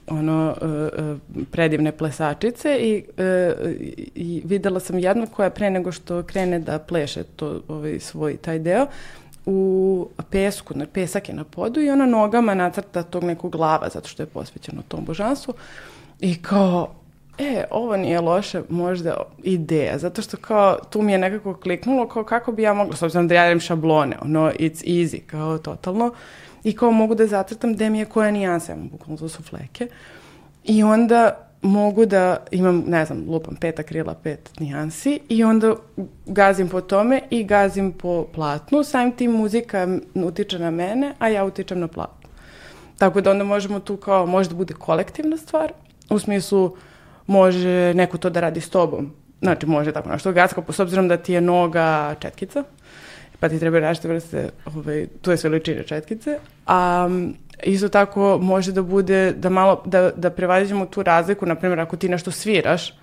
ono 0.07 0.55
uh, 0.63 0.69
uh, 0.69 1.19
predivne 1.51 1.93
plesačice 1.93 2.79
i, 2.81 3.05
uh, 3.09 3.71
i 4.15 4.43
videla 4.45 4.81
sam 4.81 4.99
jednu 4.99 5.27
koja 5.27 5.51
pre 5.51 5.71
nego 5.71 5.93
što 5.93 6.23
krene 6.23 6.59
da 6.59 6.79
pleše 6.79 7.23
to, 7.23 7.61
ovaj, 7.69 8.01
svoj 8.01 8.37
taj 8.37 8.59
deo, 8.59 8.87
u 9.47 10.09
pesku, 10.31 10.75
na 10.77 10.87
pesak 10.93 11.29
je 11.29 11.35
na 11.35 11.45
podu 11.45 11.81
i 11.81 11.91
ona 11.91 12.07
nogama 12.07 12.55
nacrta 12.55 13.03
tog 13.03 13.25
nekog 13.25 13.53
glava 13.53 13.89
zato 13.89 14.09
što 14.09 14.23
je 14.23 14.27
posvećeno 14.27 14.83
tom 14.89 15.05
božanstvu 15.05 15.55
i 16.23 16.43
kao 16.43 16.89
e, 17.39 17.65
ovo 17.71 17.97
nije 17.97 18.21
loše 18.21 18.63
možda 18.69 19.17
ideja, 19.43 19.99
zato 19.99 20.23
što 20.23 20.37
kao 20.37 20.79
tu 20.91 21.03
mi 21.03 21.13
je 21.13 21.19
nekako 21.19 21.55
kliknulo 21.55 22.09
kao 22.09 22.25
kako 22.25 22.53
bi 22.53 22.63
ja 22.63 22.75
mogla, 22.75 22.97
s 22.97 23.03
obzirom 23.03 23.29
da 23.29 23.35
ja 23.35 23.45
radim 23.45 23.61
šablone, 23.61 24.17
ono, 24.23 24.51
it's 24.51 24.85
easy, 24.85 25.21
kao 25.27 25.59
totalno, 25.59 26.13
i 26.65 26.77
kao 26.77 26.91
mogu 26.91 27.15
da 27.15 27.27
zacrtam 27.27 27.75
gde 27.75 27.91
mi 27.91 27.99
je 27.99 28.05
koja 28.05 28.31
nijansa, 28.31 28.73
imam 28.73 28.89
bukvalno 28.89 29.17
to 29.17 29.29
su 29.29 29.43
fleke, 29.43 29.89
i 30.65 30.83
onda 30.83 31.49
mogu 31.63 32.07
da 32.07 32.37
imam, 32.51 32.85
ne 32.87 33.05
znam, 33.05 33.25
lupam 33.29 33.57
pet 33.57 33.79
akrila, 33.79 34.15
pet 34.15 34.51
nijansi 34.59 35.21
i 35.29 35.45
onda 35.45 35.75
gazim 36.27 36.69
po 36.69 36.81
tome 36.81 37.21
i 37.31 37.45
gazim 37.45 37.93
po 37.93 38.27
platnu, 38.35 38.85
samim 38.85 39.13
tim 39.13 39.31
muzika 39.31 39.99
utiče 40.15 40.59
na 40.59 40.71
mene, 40.71 41.15
a 41.19 41.29
ja 41.29 41.45
utičem 41.45 41.81
na 41.81 41.89
platnu. 41.89 42.29
Tako 42.99 43.21
da 43.21 43.31
onda 43.31 43.45
možemo 43.45 43.81
tu 43.81 43.97
kao, 43.97 44.27
može 44.27 44.49
da 44.49 44.55
bude 44.55 44.75
kolektivna 44.75 45.37
stvar, 45.37 45.73
u 46.11 46.19
smislu 46.19 46.77
može 47.27 47.95
neko 47.95 48.19
to 48.19 48.31
da 48.31 48.41
radi 48.41 48.61
s 48.61 48.71
tobom. 48.71 49.13
Znači, 49.41 49.67
može 49.67 49.93
tako 49.93 50.09
nešto 50.09 50.33
gacka, 50.33 50.63
s 50.69 50.79
obzirom 50.79 51.09
da 51.09 51.17
ti 51.17 51.33
je 51.33 51.41
noga 51.41 52.15
četkica, 52.21 52.65
pa 53.41 53.49
ti 53.49 53.59
treba 53.59 53.79
različite 53.79 54.09
vrste, 54.09 54.51
ovaj, 54.65 55.07
tu 55.23 55.31
je 55.31 55.37
sve 55.37 55.51
veličine 55.51 55.83
četkice, 55.83 56.39
a 56.67 57.09
isto 57.63 57.89
tako 57.89 58.39
može 58.43 58.73
da 58.73 58.83
bude 58.83 59.33
da 59.33 59.49
malo, 59.49 59.83
da, 59.87 60.11
da 60.17 60.31
prevaziđemo 60.31 60.87
tu 60.87 61.03
razliku, 61.03 61.47
na 61.47 61.55
primjer, 61.55 61.81
ako 61.81 61.97
ti 61.97 62.09
nešto 62.09 62.31
sviraš, 62.31 62.95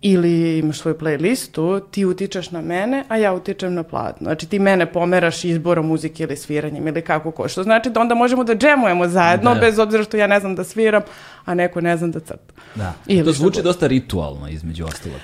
ili 0.00 0.58
imaš 0.58 0.78
svoju 0.78 0.94
playlistu, 0.94 1.82
ti 1.90 2.04
utičeš 2.04 2.50
na 2.50 2.60
mene, 2.60 3.04
a 3.08 3.16
ja 3.16 3.32
utičem 3.32 3.74
na 3.74 3.82
platno. 3.82 4.24
Znači 4.24 4.46
ti 4.46 4.58
mene 4.58 4.92
pomeraš 4.92 5.44
izborom 5.44 5.86
muzike 5.86 6.22
ili 6.22 6.36
sviranjem 6.36 6.88
ili 6.88 7.02
kako 7.02 7.30
ko. 7.30 7.48
Što 7.48 7.62
znači 7.62 7.90
da 7.90 8.00
onda 8.00 8.14
možemo 8.14 8.44
da 8.44 8.54
džemujemo 8.54 9.08
zajedno, 9.08 9.54
Da. 9.54 9.60
bez 9.60 9.78
obzira 9.78 10.04
što 10.04 10.16
ja 10.16 10.26
ne 10.26 10.40
znam 10.40 10.54
da 10.54 10.64
sviram, 10.64 11.02
a 11.44 11.54
neko 11.54 11.80
ne 11.80 11.96
znam 11.96 12.10
da 12.10 12.20
crta. 12.20 12.54
Da. 12.74 12.92
Ili 13.06 13.24
to 13.24 13.32
zvuči 13.32 13.62
dosta 13.62 13.86
ritualno 13.86 14.48
između 14.48 14.84
ostalog. 14.84 15.20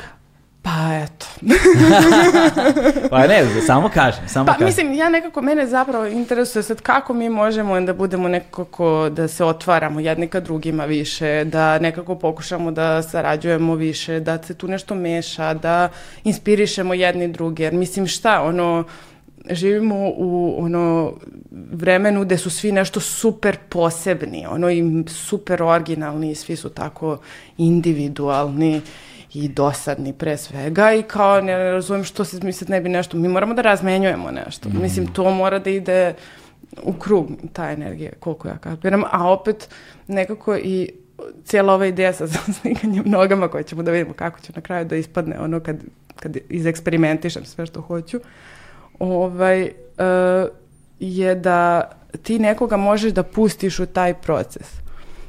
Pa 0.62 1.04
eto. 1.04 1.26
Pa 3.10 3.26
ne, 3.26 3.46
samo 3.66 3.88
kažem, 3.88 4.28
samo 4.28 4.46
Pa 4.46 4.52
kažem. 4.52 4.66
mislim, 4.66 4.94
ja 4.94 5.08
nekako, 5.08 5.42
mene 5.42 5.66
zapravo 5.66 6.06
interesuje 6.06 6.62
sad 6.62 6.80
kako 6.80 7.14
mi 7.14 7.28
možemo 7.28 7.80
da 7.80 7.94
budemo 7.94 8.28
nekako, 8.28 9.08
da 9.10 9.28
se 9.28 9.44
otvaramo 9.44 10.00
jedni 10.00 10.28
ka 10.28 10.40
drugima 10.40 10.84
više, 10.84 11.44
da 11.44 11.78
nekako 11.78 12.14
pokušamo 12.14 12.70
da 12.70 13.02
sarađujemo 13.02 13.74
više, 13.74 14.20
da 14.20 14.42
se 14.42 14.54
tu 14.54 14.68
nešto 14.68 14.94
meša, 14.94 15.54
da 15.54 15.88
inspirišemo 16.24 16.94
jedni 16.94 17.28
druge. 17.28 17.62
Jer 17.62 17.74
mislim 17.74 18.06
šta, 18.06 18.42
ono, 18.42 18.84
živimo 19.50 19.94
u 20.16 20.54
ono 20.58 21.12
vremenu 21.72 22.24
gde 22.24 22.38
su 22.38 22.50
svi 22.50 22.72
nešto 22.72 23.00
super 23.00 23.56
posebni, 23.68 24.46
ono 24.46 24.70
i 24.70 25.04
super 25.08 25.62
originalni, 25.62 26.34
svi 26.34 26.56
su 26.56 26.68
tako 26.68 27.18
individualni 27.58 28.80
i 29.34 29.48
dosadni 29.48 30.12
pre 30.12 30.36
svega 30.36 30.92
i 30.92 31.02
kao 31.02 31.40
ne 31.40 31.58
razumijem 31.58 32.04
što 32.04 32.24
se 32.24 32.38
mi 32.42 32.52
sad 32.52 32.70
ne 32.70 32.80
bi 32.80 32.88
nešto, 32.88 33.16
mi 33.16 33.28
moramo 33.28 33.54
da 33.54 33.62
razmenjujemo 33.62 34.30
nešto. 34.30 34.68
Mislim, 34.68 35.06
to 35.06 35.30
mora 35.30 35.58
da 35.58 35.70
ide 35.70 36.14
u 36.82 36.92
krug, 36.92 37.28
ta 37.52 37.70
energija, 37.70 38.10
koliko 38.20 38.48
ja 38.48 38.58
kapiram, 38.58 39.02
a 39.10 39.32
opet 39.32 39.68
nekako 40.06 40.56
i 40.56 40.90
cijela 41.44 41.74
ova 41.74 41.86
ideja 41.86 42.12
sa 42.12 42.26
slikanjem 42.60 43.04
nogama 43.06 43.48
koje 43.48 43.64
ćemo 43.64 43.82
da 43.82 43.90
vidimo 43.90 44.14
kako 44.14 44.40
će 44.40 44.52
na 44.56 44.62
kraju 44.62 44.84
da 44.84 44.96
ispadne 44.96 45.40
ono 45.40 45.60
kad, 45.60 45.76
kad 46.16 46.36
izeksperimentišem 46.48 47.44
sve 47.44 47.66
što 47.66 47.80
hoću, 47.80 48.20
ovaj, 48.98 49.62
e, 49.62 49.72
je 51.00 51.34
da 51.34 51.90
ti 52.22 52.38
nekoga 52.38 52.76
možeš 52.76 53.12
da 53.12 53.22
pustiš 53.22 53.78
u 53.78 53.86
taj 53.86 54.14
proces. 54.14 54.80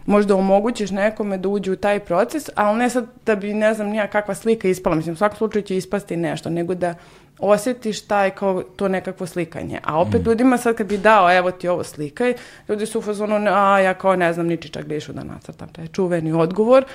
Možda 0.06 0.36
omogućiš 0.36 0.92
nekome 0.92 1.38
da 1.38 1.50
uđe 1.50 1.72
u 1.72 1.76
taj 1.76 2.00
proces, 2.00 2.50
ali 2.56 2.80
ne 2.80 2.90
sad 2.90 3.06
da 3.26 3.36
bi, 3.36 3.54
ne 3.54 3.74
znam, 3.74 3.88
nija 3.88 4.08
kakva 4.08 4.36
slika 4.36 4.68
ispala. 4.68 4.96
Mislim, 4.96 5.14
u 5.14 5.18
svakom 5.18 5.38
slučaju 5.38 5.64
će 5.64 5.78
ispasti 5.78 6.18
nešto, 6.18 6.50
nego 6.50 6.76
da 6.76 6.96
osjetiš 7.40 8.02
taj 8.02 8.30
kao 8.30 8.64
to 8.76 8.88
nekakvo 8.88 9.28
slikanje. 9.28 9.80
A 9.84 10.02
opet 10.02 10.26
ljudima 10.26 10.58
sad 10.58 10.76
kad 10.76 10.88
bi 10.88 10.98
dao, 10.98 11.38
evo 11.38 11.52
ti 11.52 11.68
ovo 11.68 11.84
slikaj, 11.84 12.34
ljudi 12.70 12.86
su 12.86 13.00
u 13.00 13.02
fazonu, 13.02 13.36
a 13.52 13.80
ja 13.80 13.94
kao 13.94 14.16
ne 14.16 14.34
znam 14.34 14.48
ni 14.48 14.58
čičak 14.58 14.86
glišu 14.86 15.14
da 15.14 15.24
nacrtam 15.24 15.70
taj 15.70 15.88
čuveni 15.88 16.34
odgovor, 16.34 16.86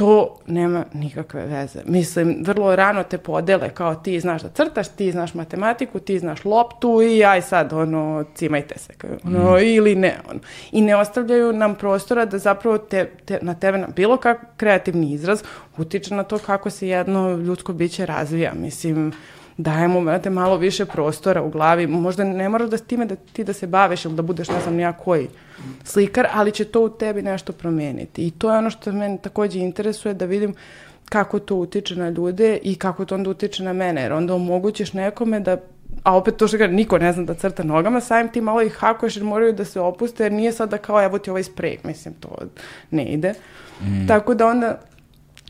to 0.00 0.36
nema 0.46 0.84
nikakve 0.92 1.46
veze. 1.46 1.80
Mislim, 1.86 2.42
vrlo 2.46 2.76
rano 2.76 3.02
te 3.02 3.18
podele 3.18 3.68
kao 3.68 3.94
ti 3.94 4.20
znaš 4.20 4.42
da 4.42 4.48
crtaš, 4.48 4.88
ti 4.88 5.12
znaš 5.12 5.34
matematiku, 5.34 5.98
ti 5.98 6.18
znaš 6.18 6.44
loptu 6.44 7.02
i 7.02 7.24
aj 7.24 7.42
sad, 7.42 7.72
ono, 7.72 8.24
cimajte 8.34 8.78
se. 8.78 8.92
kao, 8.98 9.10
Ono, 9.24 9.58
Ili 9.58 9.94
ne. 9.94 10.18
Ono. 10.30 10.40
I 10.72 10.80
ne 10.80 10.96
ostavljaju 10.96 11.52
nam 11.52 11.74
prostora 11.74 12.24
da 12.24 12.38
zapravo 12.38 12.78
te, 12.78 13.10
te, 13.24 13.38
na 13.42 13.54
tebe, 13.54 13.78
na 13.78 13.88
bilo 13.96 14.16
kakav 14.16 14.48
kreativni 14.56 15.12
izraz 15.12 15.42
utiče 15.76 16.14
na 16.14 16.22
to 16.22 16.38
kako 16.38 16.70
se 16.70 16.88
jedno 16.88 17.36
ljudsko 17.36 17.72
biće 17.72 18.06
razvija. 18.06 18.52
Mislim, 18.54 19.12
dajemo 19.62 20.00
brate, 20.00 20.30
malo 20.30 20.56
više 20.56 20.84
prostora 20.84 21.42
u 21.42 21.50
glavi. 21.50 21.86
Možda 21.86 22.24
ne 22.24 22.48
moraš 22.48 22.70
da 22.70 22.78
time 22.78 23.06
da 23.06 23.16
ti 23.16 23.44
da 23.44 23.52
se 23.52 23.66
baviš 23.66 24.04
ili 24.04 24.14
da 24.14 24.22
budeš 24.22 24.48
ne 24.48 24.60
znam 24.60 24.74
nija 24.74 24.92
koji 24.92 25.28
slikar, 25.84 26.26
ali 26.32 26.52
će 26.52 26.64
to 26.64 26.80
u 26.80 26.88
tebi 26.88 27.22
nešto 27.22 27.52
promeniti. 27.52 28.26
I 28.26 28.30
to 28.30 28.52
je 28.52 28.58
ono 28.58 28.70
što 28.70 28.92
mene 28.92 29.18
takođe 29.22 29.58
interesuje 29.58 30.14
da 30.14 30.24
vidim 30.24 30.54
kako 31.04 31.38
to 31.38 31.56
utiče 31.56 31.96
na 31.96 32.10
ljude 32.10 32.58
i 32.62 32.74
kako 32.74 33.04
to 33.04 33.14
onda 33.14 33.30
utiče 33.30 33.64
na 33.64 33.72
mene, 33.72 34.02
jer 34.02 34.12
onda 34.12 34.34
omogućiš 34.34 34.92
nekome 34.92 35.40
da 35.40 35.56
a 36.02 36.16
opet 36.16 36.36
to 36.36 36.48
što 36.48 36.58
ga 36.58 36.66
niko 36.66 36.98
ne 36.98 37.12
zna 37.12 37.24
da 37.24 37.34
crta 37.34 37.62
nogama, 37.62 38.00
samim 38.00 38.32
ti 38.32 38.40
malo 38.40 38.62
ih 38.62 38.72
hakuješ 38.72 39.16
jer 39.16 39.24
moraju 39.24 39.52
da 39.52 39.64
se 39.64 39.80
opuste, 39.80 40.22
jer 40.22 40.32
nije 40.32 40.52
sad 40.52 40.70
da 40.70 40.78
kao 40.78 41.04
evo 41.04 41.18
ti 41.18 41.30
ovaj 41.30 41.42
sprej, 41.42 41.78
mislim, 41.84 42.14
to 42.14 42.36
ne 42.90 43.04
ide. 43.04 43.34
Mm. 43.82 44.06
Tako 44.08 44.34
da 44.34 44.46
onda, 44.46 44.80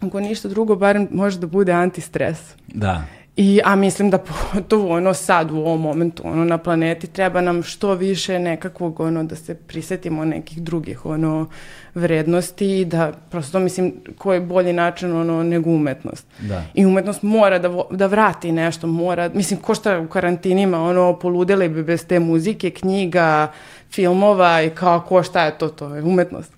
ako 0.00 0.20
ništa 0.20 0.48
drugo, 0.48 0.76
barem 0.76 1.08
može 1.10 1.38
da 1.38 1.46
bude 1.46 1.72
antistres. 1.72 2.38
Da. 2.66 3.04
I, 3.40 3.60
a 3.64 3.76
mislim 3.76 4.10
da 4.10 4.18
pogotovo 4.18 4.96
ono 4.96 5.14
sad 5.14 5.50
u 5.50 5.56
ovom 5.56 5.80
momentu 5.80 6.22
ono 6.26 6.44
na 6.44 6.58
planeti 6.58 7.06
treba 7.06 7.40
nam 7.40 7.62
što 7.62 7.94
više 7.94 8.38
nekakvog 8.38 9.00
ono 9.00 9.24
da 9.24 9.36
se 9.36 9.54
prisetimo 9.54 10.24
nekih 10.24 10.62
drugih 10.62 11.06
ono 11.06 11.48
vrednosti 11.94 12.80
i 12.80 12.84
da 12.84 13.12
prosto 13.30 13.58
mislim 13.58 13.94
koji 14.18 14.36
je 14.36 14.40
bolji 14.40 14.72
način 14.72 15.16
ono 15.16 15.42
nego 15.42 15.70
umetnost. 15.70 16.26
Da. 16.40 16.64
I 16.74 16.86
umetnost 16.86 17.22
mora 17.22 17.58
da, 17.58 17.82
da 17.90 18.06
vrati 18.06 18.52
nešto, 18.52 18.86
mora, 18.86 19.30
mislim 19.34 19.60
ko 19.60 19.74
šta 19.74 19.98
u 19.98 20.08
karantinima 20.08 20.82
ono 20.82 21.18
poludele 21.18 21.68
bi 21.68 21.82
bez 21.82 22.06
te 22.06 22.18
muzike, 22.18 22.70
knjiga, 22.70 23.52
filmova 23.90 24.62
i 24.62 24.70
kao 24.70 25.00
ko 25.00 25.22
šta 25.22 25.44
je 25.44 25.58
to, 25.58 25.68
to 25.68 25.94
je 25.94 26.02
umetnost. 26.02 26.52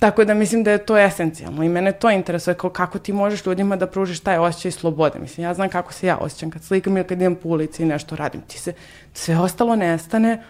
Tako 0.00 0.24
da 0.24 0.34
mislim 0.34 0.64
da 0.64 0.70
je 0.70 0.86
to 0.86 0.98
esencijalno 0.98 1.62
i 1.62 1.68
mene 1.68 1.92
to 1.92 2.10
interesuje 2.10 2.54
kao 2.54 2.70
kako 2.70 2.98
ti 2.98 3.12
možeš 3.12 3.46
ljudima 3.46 3.76
da 3.76 3.86
pružiš 3.86 4.20
taj 4.20 4.38
osjećaj 4.38 4.70
slobode. 4.70 5.18
Mislim, 5.18 5.44
ja 5.44 5.54
znam 5.54 5.68
kako 5.68 5.92
se 5.92 6.06
ja 6.06 6.16
osjećam 6.16 6.50
kad 6.50 6.62
slikam 6.62 6.96
ili 6.96 7.06
kad 7.06 7.18
idem 7.18 7.34
po 7.34 7.48
ulici 7.48 7.82
i 7.82 7.86
nešto 7.86 8.16
radim. 8.16 8.40
Ti 8.40 8.58
se, 8.58 8.72
sve 9.14 9.38
ostalo 9.38 9.76
nestane, 9.76 10.42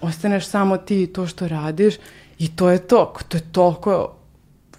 ostaneš 0.00 0.48
samo 0.48 0.76
ti 0.76 1.02
i 1.02 1.06
to 1.06 1.26
što 1.26 1.48
radiš 1.48 1.94
i 2.38 2.56
to 2.56 2.70
je 2.70 2.78
to. 2.78 3.14
To 3.28 3.36
je 3.36 3.42
toliko 3.52 4.12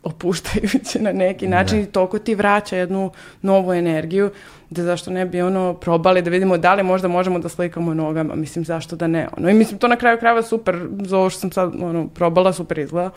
opuštajuće 0.03 1.01
na 1.01 1.11
neki 1.11 1.47
način 1.47 1.77
da. 1.77 1.83
i 1.83 1.91
toliko 1.91 2.19
ti 2.19 2.35
vraća 2.35 2.77
jednu 2.77 3.11
novu 3.41 3.73
energiju 3.73 4.31
da 4.69 4.83
zašto 4.83 5.11
ne 5.11 5.25
bi 5.25 5.41
ono 5.41 5.73
probali 5.73 6.21
da 6.21 6.29
vidimo 6.29 6.57
da 6.57 6.73
li 6.73 6.83
možda 6.83 7.07
možemo 7.07 7.39
da 7.39 7.49
slikamo 7.49 7.93
nogama. 7.93 8.35
Mislim, 8.35 8.65
zašto 8.65 8.95
da 8.95 9.07
ne. 9.07 9.27
Ono. 9.37 9.49
I 9.49 9.53
mislim, 9.53 9.79
to 9.79 9.87
na 9.87 9.95
kraju 9.95 10.17
krajeva 10.17 10.41
super, 10.41 10.87
za 11.01 11.17
ovo 11.17 11.29
što 11.29 11.39
sam 11.39 11.51
sad 11.51 11.73
ono, 11.81 12.07
probala, 12.07 12.53
super 12.53 12.79
izgleda. 12.79 13.11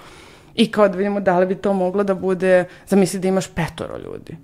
I 0.54 0.70
kao 0.70 0.88
da 0.88 0.96
vidimo 0.96 1.20
da 1.20 1.38
li 1.38 1.46
bi 1.46 1.54
to 1.54 1.72
moglo 1.72 2.04
da 2.04 2.14
bude, 2.14 2.64
zamisli 2.86 3.20
da 3.20 3.28
imaš 3.28 3.46
petoro 3.46 3.98
ljudi. 3.98 4.36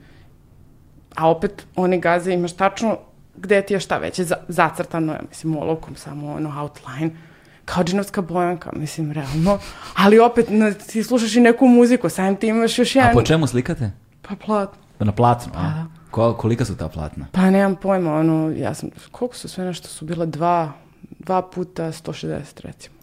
A 1.15 1.31
opet 1.31 1.67
oni 1.77 2.01
gaze 2.01 2.33
imaš 2.33 2.53
tačno 2.53 2.99
gde 3.37 3.63
ti 3.63 3.75
je 3.75 3.81
šta 3.81 3.99
već 3.99 4.19
je 4.19 4.27
zacrtano, 4.49 5.13
ja 5.13 5.21
mislim, 5.29 5.57
olovkom 5.57 5.97
samo 5.97 6.33
ono 6.33 6.61
outline 6.61 7.11
kao 7.65 7.85
džinovska 7.85 8.23
bojanka, 8.23 8.71
mislim, 8.77 9.13
realno. 9.13 9.59
Ali 9.97 10.19
opet, 10.19 10.47
na, 10.51 10.73
ti 10.73 11.03
slušaš 11.03 11.37
i 11.37 11.41
neku 11.41 11.67
muziku, 11.67 12.09
samim 12.09 12.37
ti 12.37 12.47
imaš 12.47 12.79
još 12.79 12.97
jedan... 12.97 13.11
A 13.11 13.15
po 13.15 13.23
čemu 13.23 13.47
slikate? 13.47 13.91
Pa 14.23 14.35
platno. 14.47 14.83
Pa 14.99 15.05
na 15.05 15.13
platnu, 15.13 15.53
a? 15.57 15.63
Da. 15.63 15.87
Ko, 16.11 16.35
kolika 16.35 16.65
su 16.65 16.77
ta 16.77 16.89
platna? 16.89 17.27
Pa 17.33 17.51
nemam 17.51 17.77
pojma, 17.77 18.15
ono, 18.15 18.51
ja 18.57 18.75
sam, 18.75 18.91
koliko 19.11 19.37
su 19.37 19.49
sve 19.49 19.65
nešto 19.65 19.89
su 19.89 20.05
bila 20.05 20.27
dva, 20.27 20.73
dva 21.19 21.43
puta 21.43 21.93
160 21.93 22.43
recimo. 22.61 22.96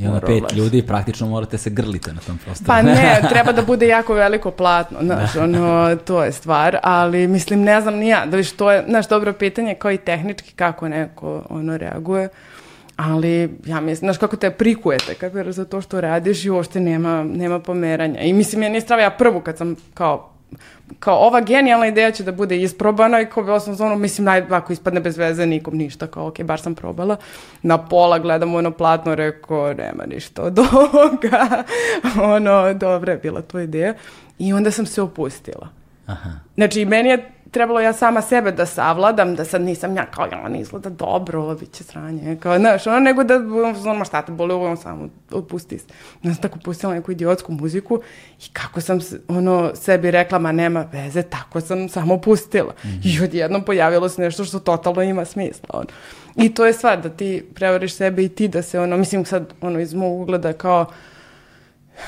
I 0.00 0.06
onda 0.06 0.20
pet 0.20 0.52
ljudi, 0.52 0.82
praktično 0.82 1.26
morate 1.26 1.58
se 1.58 1.70
grlite 1.70 2.12
na 2.12 2.20
tom 2.20 2.38
prostoru. 2.38 2.66
Pa 2.66 2.82
ne, 2.82 3.20
treba 3.32 3.52
da 3.52 3.62
bude 3.62 3.88
jako 3.88 4.14
veliko 4.14 4.50
platno, 4.50 4.98
znaš, 5.02 5.34
da. 5.34 5.42
ono, 5.42 5.96
to 5.96 6.24
je 6.24 6.32
stvar, 6.32 6.78
ali 6.82 7.26
mislim, 7.26 7.62
ne 7.62 7.80
znam 7.80 7.94
ni 7.94 8.08
ja, 8.08 8.26
da 8.26 8.36
viš, 8.36 8.52
to 8.52 8.72
je, 8.72 8.84
znaš, 8.88 9.08
dobro 9.08 9.32
pitanje, 9.32 9.74
kao 9.74 9.90
i 9.90 9.98
tehnički, 9.98 10.52
kako 10.52 10.88
neko, 10.88 11.42
ono, 11.48 11.76
reaguje, 11.76 12.28
ali 12.96 13.58
ja 13.66 13.80
mislim, 13.80 13.96
znaš, 13.96 14.18
kako 14.18 14.36
te 14.36 14.50
prikujete, 14.50 15.14
kako 15.14 15.38
je 15.38 15.52
za 15.52 15.64
to 15.64 15.80
što 15.80 16.00
radiš 16.00 16.44
i 16.44 16.50
uopšte 16.50 16.80
nema, 16.80 17.24
nema 17.24 17.58
pomeranja. 17.60 18.20
I 18.20 18.32
mislim, 18.32 18.62
ja 18.62 18.68
nije 18.68 18.80
strava, 18.80 19.02
ja 19.02 19.10
prvu 19.10 19.40
kad 19.40 19.58
sam 19.58 19.76
kao 19.94 20.30
kao 20.98 21.16
ova 21.16 21.40
genijalna 21.40 21.86
ideja 21.86 22.10
će 22.10 22.24
da 22.24 22.32
bude 22.32 22.62
isprobana 22.62 23.20
i 23.20 23.26
kao 23.26 23.42
bila 23.42 23.60
sam 23.60 23.74
zonu, 23.74 23.96
mislim, 23.96 24.24
naj, 24.24 24.46
ako 24.50 24.72
ispadne 24.72 25.00
bez 25.00 25.18
veze, 25.18 25.46
nikom 25.46 25.76
ništa, 25.76 26.06
kao 26.06 26.26
ok, 26.26 26.42
bar 26.42 26.60
sam 26.60 26.74
probala. 26.74 27.16
Na 27.62 27.78
pola 27.78 28.18
gledam 28.18 28.54
ono 28.54 28.70
platno, 28.70 29.14
rekao, 29.14 29.74
nema 29.74 30.06
ništa 30.06 30.42
od 30.42 30.58
ovoga. 30.72 31.64
ono, 32.22 32.74
dobra 32.74 33.12
je 33.12 33.18
bila 33.18 33.42
to 33.42 33.60
ideja. 33.60 33.94
I 34.38 34.52
onda 34.52 34.70
sam 34.70 34.86
se 34.86 35.02
opustila. 35.02 35.68
Aha. 36.06 36.30
Znači, 36.54 36.84
meni 36.84 37.08
je 37.08 37.30
trebalo 37.50 37.80
ja 37.80 37.92
sama 37.92 38.22
sebe 38.22 38.52
da 38.52 38.66
savladam, 38.66 39.34
da 39.34 39.44
sad 39.44 39.62
nisam 39.62 39.96
ja 39.96 40.06
kao, 40.06 40.26
ja, 40.26 40.48
ne 40.48 40.60
izgleda 40.60 40.90
dobro, 40.90 41.42
ovo 41.42 41.54
bit 41.54 41.72
će 41.72 41.84
sranje, 41.84 42.36
kao, 42.36 42.58
znaš, 42.58 42.86
ono, 42.86 43.00
nego 43.00 43.24
da, 43.24 43.34
ono, 43.86 44.04
šta 44.04 44.22
te 44.22 44.32
boli, 44.32 44.52
ovo 44.52 44.76
samo 44.76 45.08
opusti 45.30 45.78
se. 45.78 45.86
Ja 46.22 46.34
sam 46.34 46.42
tako 46.42 46.58
pustila 46.64 46.94
neku 46.94 47.12
idiotsku 47.12 47.52
muziku 47.52 48.00
i 48.38 48.52
kako 48.52 48.80
sam, 48.80 48.98
ono, 49.28 49.70
sebi 49.74 50.10
rekla, 50.10 50.38
ma 50.38 50.52
nema 50.52 50.84
veze, 50.92 51.22
tako 51.22 51.60
sam 51.60 51.88
samo 51.88 52.20
pustila. 52.20 52.74
Mm 52.84 52.88
-hmm. 52.88 53.20
I 53.20 53.24
odjednom 53.24 53.64
pojavilo 53.64 54.08
se 54.08 54.22
nešto 54.22 54.44
što 54.44 54.58
totalno 54.58 55.02
ima 55.02 55.24
smisla, 55.24 55.68
ono. 55.72 55.88
I 56.36 56.54
to 56.54 56.66
je 56.66 56.72
stvar, 56.72 57.02
da 57.02 57.08
ti 57.08 57.44
prevariš 57.54 57.94
sebe 57.94 58.24
i 58.24 58.28
ti 58.28 58.48
da 58.48 58.62
se, 58.62 58.80
ono, 58.80 58.96
mislim 58.96 59.24
sad, 59.24 59.52
ono, 59.60 59.80
iz 59.80 59.94
mog 59.94 60.20
ugleda 60.20 60.52
kao, 60.52 60.86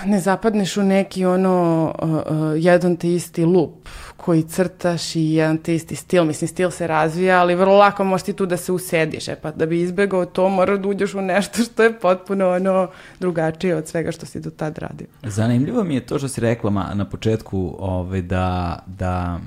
ne 0.05 0.20
zapadneš 0.20 0.76
u 0.76 0.82
neki 0.82 1.24
ono 1.24 1.84
uh, 2.03 2.11
uh, 2.11 2.53
jedan 2.57 2.97
te 2.97 3.12
isti 3.12 3.45
lup 3.45 3.88
koji 4.25 4.43
crtaš 4.43 5.16
i 5.16 5.33
jedan 5.33 5.59
te 5.59 5.75
isti 5.75 5.97
stil. 5.97 6.25
Mislim, 6.25 6.49
stil 6.49 6.70
se 6.70 6.87
razvija, 6.87 7.41
ali 7.41 7.55
vrlo 7.55 7.77
lako 7.77 8.05
možeš 8.05 8.25
ti 8.25 8.33
tu 8.33 8.47
da 8.47 8.57
se 8.57 8.73
usediš. 8.73 9.29
E 9.29 9.37
pa 9.43 9.51
da 9.51 9.66
bi 9.66 9.81
izbegao 9.81 10.27
to, 10.27 10.49
moraš 10.49 10.79
da 10.79 10.89
uđeš 10.89 11.14
u 11.14 11.20
nešto 11.20 11.62
što 11.64 11.83
je 11.83 11.99
potpuno 11.99 12.51
ono 12.51 12.89
drugačije 13.20 13.77
od 13.77 13.89
svega 13.89 14.12
što 14.12 14.27
si 14.27 14.41
do 14.41 14.51
tad 14.51 14.79
radio. 14.79 15.07
Zanimljivo 15.23 15.85
mi 15.85 15.95
je 15.95 16.07
to 16.07 16.18
što 16.18 16.29
si 16.29 16.41
rekla 16.41 16.70
ma, 16.70 16.91
na 16.95 17.05
početku 17.05 17.77
ovaj, 17.79 18.23
da, 18.23 18.79
da 18.87 19.41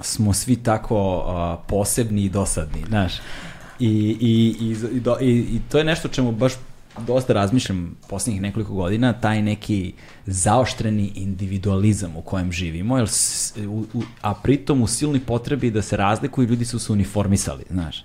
smo 0.00 0.32
svi 0.32 0.56
tako 0.56 1.16
uh, 1.18 1.64
posebni 1.68 2.24
i 2.24 2.28
dosadni, 2.28 2.84
znaš. 2.88 3.12
I, 3.78 3.88
i, 4.20 4.56
i, 4.60 4.76
i, 5.20 5.38
i 5.38 5.60
to 5.68 5.78
je 5.78 5.84
nešto 5.84 6.08
čemu 6.08 6.32
baš 6.32 6.52
dosta 7.06 7.32
razmišljam 7.32 7.96
poslednjih 8.08 8.42
nekoliko 8.42 8.74
godina, 8.74 9.12
taj 9.12 9.42
neki 9.42 9.92
zaoštreni 10.26 11.12
individualizam 11.14 12.16
u 12.16 12.22
kojem 12.22 12.52
živimo, 12.52 12.98
jer, 12.98 13.08
u, 13.68 13.84
u, 13.94 14.02
a 14.20 14.34
pritom 14.34 14.82
u 14.82 14.86
silnoj 14.86 15.20
potrebi 15.20 15.70
da 15.70 15.82
se 15.82 15.96
razlikuju 15.96 16.48
ljudi 16.48 16.64
su 16.64 16.78
se 16.78 16.92
uniformisali, 16.92 17.64
znaš. 17.70 18.04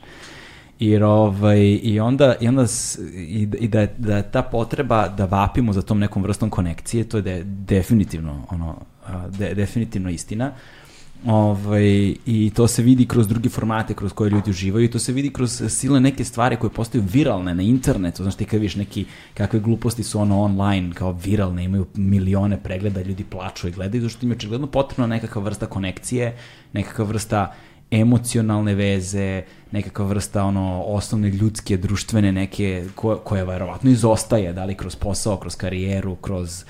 Jer 0.80 1.04
ovaj, 1.04 1.80
i 1.84 2.00
onda, 2.00 2.36
i, 2.42 2.48
onda 2.48 2.66
i, 3.14 3.48
i 3.60 3.68
da, 3.68 3.82
je, 3.82 3.96
da 3.98 4.18
je 4.18 4.32
ta 4.32 4.42
potreba 4.42 5.08
da 5.08 5.26
vapimo 5.26 5.74
za 5.74 5.82
tom 5.82 6.00
nekom 6.00 6.24
vrstom 6.24 6.50
konekcije, 6.50 7.04
to 7.04 7.18
je 7.18 7.22
de, 7.22 7.44
definitivno, 7.44 8.46
ono, 8.50 8.82
de, 9.30 9.54
definitivno 9.54 10.10
istina. 10.10 10.48
Uh, 10.48 10.83
Ovaj, 11.26 12.16
I 12.26 12.52
to 12.56 12.68
se 12.68 12.82
vidi 12.82 13.06
kroz 13.06 13.28
druge 13.28 13.50
formate 13.50 13.94
kroz 13.94 14.14
koje 14.14 14.30
ljudi 14.30 14.50
uživaju 14.50 14.86
i 14.86 14.92
to 14.92 15.00
se 15.00 15.12
vidi 15.12 15.34
kroz 15.34 15.64
silne 15.70 16.00
neke 16.00 16.24
stvari 16.24 16.56
koje 16.56 16.70
postaju 16.72 17.04
viralne 17.14 17.56
na 17.56 17.64
internetu. 17.64 18.24
Znaš 18.24 18.36
ti 18.36 18.46
kad 18.46 18.60
viš 18.60 18.76
neki, 18.76 19.06
kakve 19.34 19.60
gluposti 19.60 20.04
su 20.04 20.20
ono 20.20 20.42
online 20.42 20.94
kao 20.94 21.12
viralne, 21.24 21.64
imaju 21.64 21.86
milione 21.96 22.64
pregleda, 22.64 23.02
ljudi 23.02 23.24
plaču 23.24 23.68
i 23.68 23.72
gledaju, 23.72 24.02
zato 24.02 24.10
što 24.10 24.26
im 24.26 24.32
je 24.32 24.36
očigledno 24.36 24.68
potrebna 24.68 25.08
nekakva 25.08 25.42
vrsta 25.42 25.66
konekcije, 25.66 26.38
nekakva 26.74 27.06
vrsta 27.06 27.54
emocionalne 27.92 28.76
veze, 28.76 29.44
nekakva 29.72 30.06
vrsta 30.06 30.44
ono 30.44 30.84
osnovne 30.84 31.30
ljudske, 31.30 31.78
društvene 31.78 32.32
neke 32.32 32.86
ko, 32.96 33.16
koja 33.16 33.44
verovatno 33.44 33.90
izostaje, 33.90 34.54
da 34.54 34.66
li 34.66 34.76
kroz 34.76 34.96
posao, 34.96 35.38
kroz 35.38 35.56
karijeru, 35.56 36.16
kroz 36.16 36.64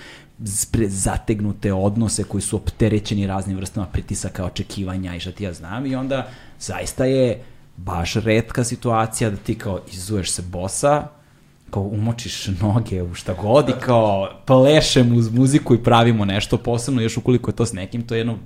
zategnute 0.88 1.74
odnose 1.74 2.24
koji 2.24 2.42
su 2.42 2.56
opterećeni 2.56 3.28
raznim 3.28 3.58
vrstama 3.58 3.88
pritisaka, 3.88 4.46
očekivanja 4.46 5.16
i 5.16 5.20
šta 5.20 5.32
ti 5.32 5.44
ja 5.44 5.54
znam. 5.54 5.86
I 5.86 5.96
onda 5.96 6.28
zaista 6.60 7.06
je 7.06 7.44
baš 7.78 8.14
redka 8.14 8.64
situacija 8.64 9.30
da 9.30 9.38
ti 9.38 9.58
kao 9.58 9.80
izuješ 9.92 10.32
se 10.32 10.42
bosa, 10.42 11.08
kao 11.70 11.84
umočiš 11.84 12.48
noge 12.62 13.04
u 13.04 13.14
šta 13.14 13.34
god 13.34 13.70
i 13.70 13.74
kao 13.82 14.30
plešem 14.46 15.18
uz 15.18 15.30
muziku 15.30 15.76
i 15.76 15.84
pravimo 15.84 16.26
nešto 16.26 16.58
posebno, 16.58 17.02
još 17.02 17.18
ukoliko 17.18 17.52
je 17.52 17.56
to 17.56 17.66
s 17.66 17.74
nekim, 17.74 18.08
to 18.08 18.16
je 18.16 18.20
jedno 18.20 18.38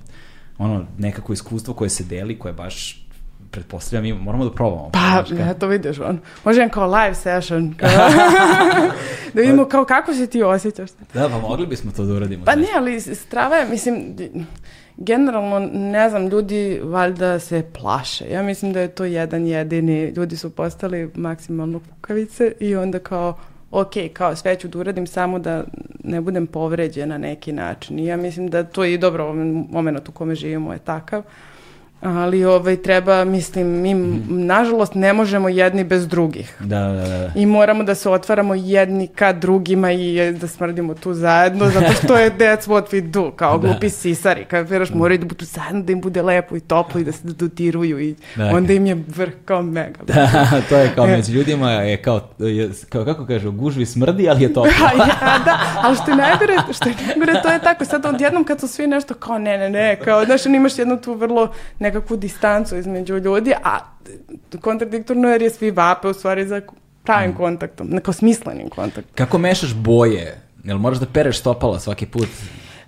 ono, 0.58 0.86
nekako 0.98 1.32
iskustvo 1.32 1.74
koje 1.74 1.90
se 1.90 2.04
deli, 2.04 2.38
koje 2.38 2.52
baš 2.52 3.07
pretpostavljam, 3.50 4.02
mi 4.04 4.12
moramo 4.24 4.44
da 4.44 4.50
probamo. 4.50 4.90
Pa, 4.92 5.24
ja 5.38 5.54
to 5.54 5.66
vidiš, 5.66 5.98
on. 5.98 6.18
Može 6.44 6.60
jedan 6.60 6.70
kao 6.70 6.86
live 6.86 7.14
session. 7.14 7.74
Kao, 7.80 7.88
da 9.34 9.40
vidimo 9.40 9.64
kao 9.64 9.84
kako 9.84 10.14
se 10.14 10.26
ti 10.26 10.42
osjećaš. 10.42 10.90
Da, 11.14 11.28
pa 11.28 11.38
mogli 11.38 11.66
bismo 11.66 11.92
to 11.92 12.04
da 12.04 12.14
uradimo. 12.14 12.44
Pa 12.44 12.54
ne, 12.54 12.68
ali 12.76 13.00
strava 13.00 13.56
je, 13.56 13.68
mislim, 13.68 14.16
generalno, 14.96 15.70
ne 15.72 16.10
znam, 16.10 16.28
ljudi 16.28 16.80
valjda 16.84 17.38
se 17.38 17.64
plaše. 17.80 18.24
Ja 18.30 18.42
mislim 18.42 18.72
da 18.72 18.80
je 18.80 18.88
to 18.88 19.04
jedan 19.04 19.46
jedini. 19.46 20.12
Ljudi 20.16 20.36
su 20.36 20.50
postali 20.50 21.10
maksimalno 21.14 21.80
kukavice 21.80 22.52
i 22.60 22.76
onda 22.76 22.98
kao, 22.98 23.36
ok, 23.70 23.92
kao 24.12 24.36
sve 24.36 24.56
ću 24.56 24.68
da 24.68 24.78
uradim 24.78 25.06
samo 25.06 25.38
da 25.38 25.64
ne 26.04 26.20
budem 26.20 26.46
povređena 26.46 27.06
na 27.06 27.18
neki 27.18 27.52
način. 27.52 27.98
I 27.98 28.06
ja 28.06 28.16
mislim 28.16 28.48
da 28.48 28.64
to 28.64 28.84
je 28.84 28.94
i 28.94 28.98
dobro, 28.98 29.32
moment 29.70 30.08
u 30.08 30.12
kome 30.12 30.34
živimo 30.34 30.72
je 30.72 30.78
takav. 30.78 31.22
Ali 32.00 32.44
ovaj, 32.44 32.76
treba, 32.76 33.24
mislim, 33.24 33.66
mi 33.66 33.94
nažalost 34.28 34.94
ne 34.94 35.12
možemo 35.12 35.48
jedni 35.48 35.84
bez 35.84 36.08
drugih. 36.08 36.56
Da, 36.60 36.78
da, 36.80 37.08
da. 37.08 37.30
I 37.34 37.46
moramo 37.46 37.82
da 37.82 37.94
se 37.94 38.10
otvaramo 38.10 38.54
jedni 38.54 39.06
ka 39.06 39.32
drugima 39.32 39.92
i 39.92 40.18
e, 40.18 40.32
da 40.32 40.48
smrdimo 40.48 40.94
tu 40.94 41.14
zajedno, 41.14 41.70
zato 41.70 41.92
što 41.92 42.16
je 42.16 42.30
that's 42.38 42.68
what 42.68 42.82
we 42.92 43.00
do, 43.00 43.30
kao 43.30 43.58
Da. 43.58 43.68
glupi 43.68 43.90
sisari, 43.90 44.44
kad 44.44 44.68
veraš 44.68 44.90
moraju 44.90 45.18
da 45.18 45.26
budu 45.26 45.44
zajedno, 45.44 45.82
da 45.82 45.92
im 45.92 46.00
bude 46.00 46.22
lepo 46.22 46.56
i 46.56 46.60
toplo 46.60 47.00
i 47.00 47.04
da 47.04 47.12
se 47.12 47.20
dotiruju 47.24 48.00
i 48.00 48.14
Da. 48.36 48.46
onda 48.46 48.72
im 48.72 48.86
je 48.86 49.04
vrh 49.08 49.32
kao 49.44 49.62
mega. 49.62 49.98
Da, 50.06 50.48
to 50.68 50.76
je 50.76 50.90
kao 50.94 51.06
E. 51.06 51.16
među 51.16 51.32
ljudima 51.32 51.70
je 51.72 51.96
kao, 51.96 52.20
je, 52.38 52.70
kao 52.88 53.04
kako 53.04 53.26
kaže, 53.26 53.48
u 53.48 53.52
gužvi 53.52 53.86
smrdi, 53.86 54.28
ali 54.28 54.42
je 54.42 54.52
toplo. 54.52 54.72
Pa 54.98 55.04
ja, 55.04 55.38
da, 55.44 55.58
ali 55.82 55.96
što 55.96 56.10
je 56.10 56.16
najgore, 56.16 56.54
što 56.72 56.88
je 56.88 56.94
najgore, 57.06 57.42
to 57.42 57.48
je 57.48 57.58
tako, 57.58 57.84
sad 57.84 58.06
odjednom 58.06 58.44
kad 58.44 58.60
su 58.60 58.68
svi 58.68 58.86
nešto 58.86 59.14
kao 59.14 59.38
ne, 59.38 59.58
ne, 59.58 59.70
ne, 59.70 59.96
kao, 59.96 60.24
znaš, 60.24 60.46
imaš 60.46 60.78
jednu 60.78 60.96
tu 60.96 61.14
vrlo 61.14 61.52
nekakvu 61.88 62.16
distancu 62.16 62.76
između 62.76 63.18
ljudi, 63.18 63.54
a 63.64 63.78
kontradiktorno 64.60 65.28
jer 65.28 65.42
je 65.42 65.50
svi 65.50 65.70
vape 65.70 66.08
u 66.08 66.14
stvari 66.14 66.46
za 66.46 66.60
pravim 67.04 67.34
kontaktom, 67.34 67.88
neko 67.90 68.12
smislenim 68.12 68.68
kontaktom. 68.68 69.14
Kako 69.14 69.38
mešaš 69.38 69.74
boje? 69.74 70.40
Jel 70.64 70.78
moraš 70.78 70.98
da 70.98 71.06
pereš 71.06 71.40
stopala 71.40 71.80
svaki 71.80 72.06
put? 72.06 72.28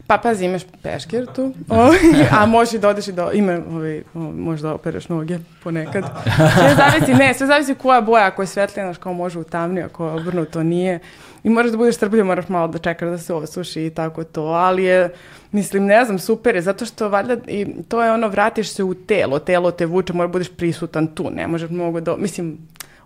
Pa 0.07 0.19
pazi, 0.19 0.45
imaš 0.45 0.63
peškir 0.83 1.27
tu, 1.35 1.53
o, 1.69 1.93
a 2.31 2.47
možeš 2.55 2.75
i 2.75 2.79
da 2.79 2.89
odeš 2.89 3.09
i 3.09 3.13
da, 3.13 3.31
ima, 3.33 3.59
ovaj, 3.71 4.03
o, 4.15 4.19
možeš 4.19 4.63
da 4.63 4.75
opereš 4.75 5.09
noge 5.09 5.39
ponekad. 5.63 6.05
Sve 6.59 6.75
zavisi, 6.77 7.15
ne, 7.15 7.35
sve 7.35 7.47
zavisi 7.47 7.75
koja 7.75 8.01
boja, 8.01 8.27
ako 8.27 8.43
je 8.43 8.47
svetlina, 8.47 8.95
kao 8.95 9.13
može 9.13 9.39
u 9.39 9.45
tamniju, 9.45 9.85
ako 9.85 10.07
je 10.07 10.13
obrnuto 10.13 10.63
nije. 10.63 10.99
I 11.45 11.51
moraš 11.51 11.71
da 11.71 11.77
budeš 11.77 11.97
strpljiv, 11.97 12.25
moraš 12.25 12.49
malo 12.49 12.69
da 12.69 12.79
čekaš 12.79 13.09
da 13.09 13.19
se 13.19 13.35
osuši 13.35 13.87
i 13.87 13.91
tako 13.91 14.25
to, 14.25 14.43
ali 14.43 14.85
je, 14.85 15.13
mislim, 15.53 15.85
ne 15.85 16.05
znam, 16.05 16.19
super 16.19 16.55
je, 16.55 16.63
zato 16.63 16.85
što 16.85 17.09
valjda, 17.09 17.37
i 17.47 17.67
to 17.89 18.03
je 18.03 18.13
ono, 18.13 18.29
vratiš 18.29 18.69
se 18.69 18.85
u 18.85 18.95
telo, 18.95 19.39
telo 19.39 19.71
te 19.71 19.87
vuče, 19.87 20.13
mora 20.13 20.29
budeš 20.29 20.49
prisutan 20.57 21.07
tu, 21.07 21.31
ne 21.31 21.47
možeš 21.47 21.71
mnogo 21.71 22.01
da, 22.01 22.17
mislim, 22.17 22.59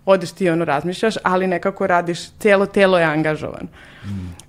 odeš 0.05 0.31
ti 0.31 0.49
ono 0.49 0.65
razmišljaš, 0.65 1.15
ali 1.23 1.47
nekako 1.47 1.87
radiš, 1.87 2.29
cijelo 2.29 2.65
telo 2.65 2.99
je 2.99 3.05
angažovan. 3.05 3.67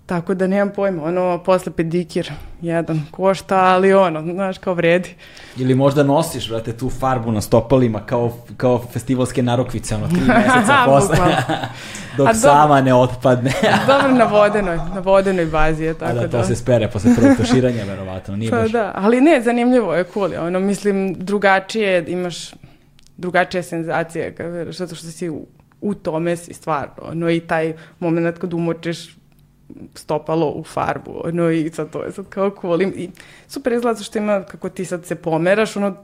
Tako 0.07 0.35
da 0.35 0.47
nemam 0.47 0.71
pojma, 0.77 1.05
ono, 1.05 1.43
posle 1.45 1.73
pedikir 1.73 2.33
jedan 2.61 3.03
košta, 3.11 3.57
ali 3.57 3.95
ono, 3.95 4.23
znaš, 4.23 4.59
kao 4.59 4.75
vredi. 4.75 5.15
Ili 5.57 5.75
možda 5.75 6.03
nosiš, 6.03 6.49
brate, 6.49 6.73
tu 6.73 6.91
farbu 6.91 7.33
na 7.33 7.41
stopalima 7.41 8.01
kao, 8.07 8.33
kao 8.57 8.83
festivalske 8.93 9.43
narokvice, 9.43 9.95
ono, 9.95 10.09
tri 10.09 10.21
meseca 10.21 10.85
posle, 10.87 11.17
dok 12.17 12.29
A 12.29 12.33
dobro. 12.33 12.35
sama 12.35 12.81
ne 12.81 12.95
otpadne. 12.95 13.53
Dobro 13.87 14.13
na 14.13 14.25
vodenoj, 14.25 14.77
na 14.95 15.01
vodenoj 15.01 15.47
bazi 15.47 15.85
je 15.85 15.91
A 15.91 15.95
tako 15.95 16.15
da, 16.15 16.27
da. 16.27 16.41
to 16.41 16.45
se 16.45 16.57
spere 16.57 16.91
posle 16.91 17.15
prvog 17.17 17.37
tuširanja, 17.37 17.85
verovatno, 17.85 18.37
nije 18.37 18.51
Pa 18.51 18.57
baš... 18.57 18.71
da, 18.71 18.93
ali 18.95 19.21
ne, 19.21 19.43
zanimljivo 19.43 19.95
je, 19.95 20.05
cool 20.15 20.33
je, 20.33 20.41
ono, 20.41 20.61
mislim, 20.61 21.15
drugačije, 21.15 22.05
imaš 22.09 22.51
kad 24.37 24.51
veraš, 24.53 24.77
zato 24.77 24.95
što 24.95 25.07
si 25.07 25.31
u, 25.31 25.47
u 25.81 25.95
tome 25.95 26.37
si 26.37 26.55
stvarno, 26.55 27.03
ono, 27.03 27.31
i 27.31 27.41
taj 27.41 27.75
moment 27.99 28.39
kad 28.39 28.55
umočiš 28.55 29.17
stopalo 29.95 30.51
u 30.51 30.65
farbu, 30.65 31.21
ono, 31.25 31.51
i 31.51 31.71
sad 31.71 31.91
to 31.91 32.03
je 32.03 32.13
sad 32.13 32.29
kao 32.29 32.57
cool. 32.61 32.83
I, 32.83 33.11
super 33.49 33.73
izgleda 33.73 34.03
što 34.03 34.19
ima, 34.19 34.43
kako 34.45 34.69
ti 34.69 34.85
sad 34.85 35.05
se 35.05 35.15
pomeraš, 35.15 35.77
ono, 35.77 35.97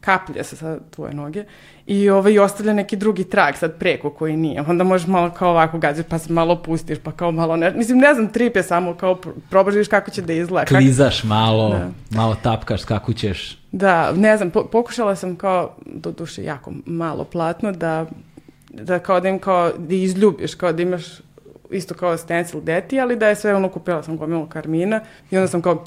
kaplje 0.00 0.44
se 0.44 0.56
sad 0.56 0.90
tvoje 0.90 1.14
noge 1.14 1.44
i 1.88 2.10
ovaj, 2.10 2.38
ostavlja 2.38 2.72
neki 2.72 2.96
drugi 2.96 3.24
trag 3.24 3.54
sad 3.56 3.78
preko 3.78 4.10
koji 4.10 4.36
nije. 4.36 4.60
Onda 4.60 4.84
možeš 4.84 5.06
malo 5.06 5.30
kao 5.30 5.50
ovako 5.50 5.78
gaziti 5.78 6.08
pa 6.10 6.18
se 6.18 6.32
malo 6.32 6.56
pustiš 6.56 6.98
pa 6.98 7.12
kao 7.12 7.32
malo 7.32 7.56
ne... 7.56 7.70
Mislim, 7.70 7.98
ne 7.98 8.14
znam, 8.14 8.28
trip 8.28 8.56
je 8.56 8.62
samo 8.62 8.94
kao 8.94 9.14
pr- 9.14 9.32
probaš 9.50 9.74
da 9.74 9.84
kako 9.84 10.10
će 10.10 10.22
da 10.22 10.32
izgleda. 10.32 10.66
Klizaš 10.66 11.24
malo, 11.24 11.68
Da. 11.68 11.88
malo 12.10 12.36
tapkaš, 12.42 12.80
skakućeš. 12.80 13.58
Da, 13.72 14.12
ne 14.12 14.36
znam, 14.36 14.50
po- 14.50 14.64
pokušala 14.64 15.16
sam 15.16 15.36
kao, 15.36 15.74
do 15.86 16.10
duše 16.12 16.44
jako 16.44 16.72
malo 16.86 17.24
platno, 17.24 17.72
da, 17.72 18.06
da 18.70 18.98
kao 18.98 19.20
da 19.20 19.28
im 19.28 19.38
kao, 19.38 19.72
da 19.78 19.94
izljubiš, 19.94 20.54
kao 20.54 20.72
da 20.72 20.82
imaš 20.82 21.02
isto 21.70 21.94
kao 21.94 22.16
stencil 22.16 22.60
deti, 22.60 23.00
ali 23.00 23.16
da 23.16 23.28
je 23.28 23.34
sve 23.34 23.54
ono, 23.54 23.68
kupila 23.68 24.02
sam 24.02 24.16
gomilu 24.16 24.46
karmina 24.46 25.00
i 25.30 25.36
onda 25.36 25.48
sam 25.48 25.62
kao, 25.62 25.84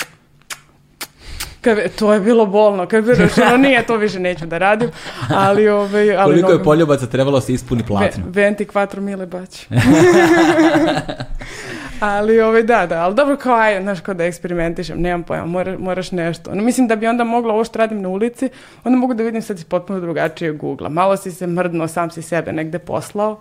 Kad, 1.61 1.75
bi- 1.77 1.89
to 1.89 2.13
je 2.13 2.19
bilo 2.19 2.45
bolno, 2.45 2.85
kad 2.87 3.05
bi 3.05 3.11
ono 3.47 3.57
nije, 3.57 3.85
to 3.85 3.97
više 3.97 4.19
neću 4.19 4.45
da 4.45 4.57
radim, 4.57 4.89
ali 5.29 5.69
ovaj, 5.69 6.15
ali 6.17 6.33
Koliko 6.33 6.51
je 6.51 6.63
poljubaca 6.63 7.07
trebalo 7.07 7.37
da 7.37 7.41
se 7.41 7.53
ispuni 7.53 7.83
platno? 7.87 8.23
venti 8.27 8.65
quattro 8.65 8.99
mile 8.99 9.25
baći. 9.25 9.67
ali 11.99 12.41
ovaj, 12.41 12.63
da, 12.63 12.85
da, 12.85 13.01
ali 13.03 13.15
dobro 13.15 13.37
kao 13.37 13.55
aj, 13.55 13.81
znaš, 13.81 13.99
kao 14.01 14.13
da 14.13 14.23
eksperimentišem, 14.23 15.01
nemam 15.01 15.23
pojma, 15.23 15.45
mora, 15.45 15.77
moraš 15.77 16.11
nešto. 16.11 16.55
No, 16.55 16.63
mislim 16.63 16.87
da 16.87 16.95
bi 16.95 17.07
onda 17.07 17.23
mogla 17.23 17.53
ovo 17.53 17.63
što 17.63 17.79
radim 17.79 18.01
na 18.01 18.09
ulici, 18.09 18.49
onda 18.83 18.97
mogu 18.97 19.13
da 19.13 19.23
vidim 19.23 19.41
sad 19.41 19.57
iz 19.57 19.63
potpuno 19.65 19.99
drugačije 19.99 20.51
Google. 20.51 20.89
Malo 20.89 21.17
si 21.17 21.31
se 21.31 21.47
mrdno, 21.47 21.87
sam 21.87 22.11
si 22.11 22.21
sebe 22.21 22.51
negde 22.53 22.79
poslao, 22.79 23.39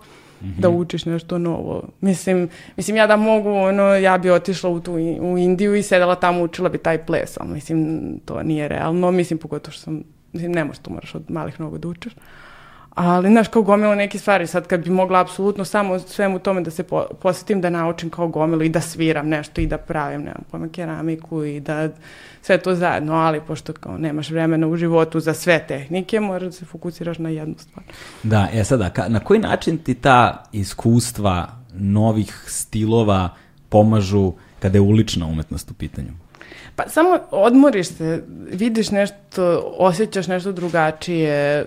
da 0.57 0.69
učiš 0.69 1.05
nešto 1.05 1.37
novo. 1.37 1.83
Mislim, 2.01 2.49
mislim 2.77 2.97
ja 2.97 3.07
da 3.07 3.15
mogu, 3.15 3.49
ono, 3.49 3.83
ja 3.83 4.17
bi 4.17 4.31
otišla 4.31 4.69
u, 4.69 4.79
tu, 4.79 4.93
u 5.21 5.37
Indiju 5.37 5.75
i 5.75 5.83
sedela 5.83 6.15
tamo, 6.15 6.43
učila 6.43 6.69
bi 6.69 6.77
taj 6.77 7.05
ples, 7.05 7.37
ali 7.37 7.49
mislim, 7.53 7.99
to 8.25 8.43
nije 8.43 8.67
realno, 8.67 9.11
mislim, 9.11 9.39
pogotovo 9.39 9.71
što 9.71 9.81
sam, 9.81 10.03
mislim, 10.33 10.51
ne 10.51 10.65
možeš 10.65 10.81
to, 10.81 10.91
moraš 10.91 11.15
od 11.15 11.23
malih 11.31 11.59
nogu 11.59 11.77
da 11.77 11.87
učiš. 11.87 12.13
Ali, 12.95 13.29
znaš, 13.29 13.47
kao 13.47 13.61
gomilo 13.61 13.95
neke 13.95 14.19
stvari, 14.19 14.47
sad 14.47 14.67
kad 14.67 14.83
bi 14.83 14.89
mogla 14.89 15.19
apsolutno 15.19 15.65
samo 15.65 15.99
svemu 15.99 16.39
tome 16.39 16.61
da 16.61 16.71
se 16.71 16.83
po, 16.83 17.05
posjetim 17.21 17.61
da 17.61 17.69
naučim 17.69 18.09
kao 18.09 18.27
gomilu 18.27 18.63
i 18.63 18.69
da 18.69 18.81
sviram 18.81 19.27
nešto 19.27 19.61
i 19.61 19.67
da 19.67 19.77
pravim, 19.77 20.19
nemam 20.21 20.43
pojma, 20.51 20.67
keramiku 20.69 21.43
i 21.43 21.59
da 21.59 21.89
sve 22.41 22.57
to 22.57 22.75
zajedno, 22.75 23.13
ali 23.13 23.41
pošto 23.47 23.73
kao 23.73 23.97
nemaš 23.97 24.29
vremena 24.29 24.67
u 24.67 24.77
životu 24.77 25.19
za 25.19 25.33
sve 25.33 25.65
tehnike, 25.67 26.19
moraš 26.19 26.43
da 26.43 26.51
se 26.51 26.65
fokusiraš 26.65 27.17
na 27.17 27.29
jednu 27.29 27.55
stvar. 27.57 27.85
Da, 28.23 28.47
e 28.53 28.63
sada, 28.63 28.89
ka- 28.95 29.09
na 29.09 29.19
koji 29.19 29.39
način 29.39 29.77
ti 29.77 29.93
ta 29.93 30.43
iskustva 30.51 31.47
novih 31.73 32.43
stilova 32.47 33.29
pomažu 33.69 34.33
kada 34.59 34.77
je 34.77 34.81
ulična 34.81 35.25
umetnost 35.25 35.71
u 35.71 35.73
pitanju? 35.73 36.11
Pa 36.83 36.89
samo 36.89 37.19
odmoriš 37.31 37.87
se, 37.87 38.23
vidiš 38.51 38.91
nešto, 38.91 39.73
osjećaš 39.77 40.27
nešto 40.27 40.51
drugačije. 40.51 41.65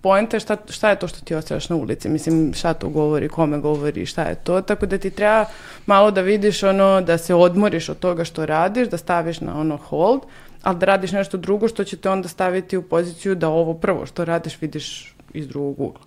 Poenta 0.00 0.36
je 0.36 0.40
šta, 0.40 0.56
šta 0.68 0.90
je 0.90 0.98
to 0.98 1.08
što 1.08 1.20
ti 1.24 1.34
osjećaš 1.34 1.68
na 1.68 1.76
ulici. 1.76 2.08
Mislim, 2.08 2.54
šta 2.54 2.74
to 2.74 2.88
govori, 2.88 3.28
kome 3.28 3.58
govori, 3.58 4.06
šta 4.06 4.22
je 4.22 4.34
to. 4.34 4.60
Tako 4.60 4.86
da 4.86 4.98
ti 4.98 5.10
treba 5.10 5.44
malo 5.86 6.10
da 6.10 6.20
vidiš 6.20 6.62
ono, 6.62 7.00
da 7.00 7.18
se 7.18 7.34
odmoriš 7.34 7.88
od 7.88 7.98
toga 7.98 8.24
što 8.24 8.46
radiš, 8.46 8.88
da 8.88 8.96
staviš 8.96 9.40
na 9.40 9.60
ono 9.60 9.76
hold, 9.76 10.20
ali 10.62 10.78
da 10.78 10.86
radiš 10.86 11.12
nešto 11.12 11.36
drugo 11.36 11.68
što 11.68 11.84
će 11.84 11.96
te 11.96 12.10
onda 12.10 12.28
staviti 12.28 12.76
u 12.76 12.82
poziciju 12.82 13.34
da 13.34 13.48
ovo 13.48 13.74
prvo 13.74 14.06
što 14.06 14.24
radiš 14.24 14.60
vidiš 14.60 15.14
iz 15.34 15.48
drugog 15.48 15.80
ugla. 15.80 16.00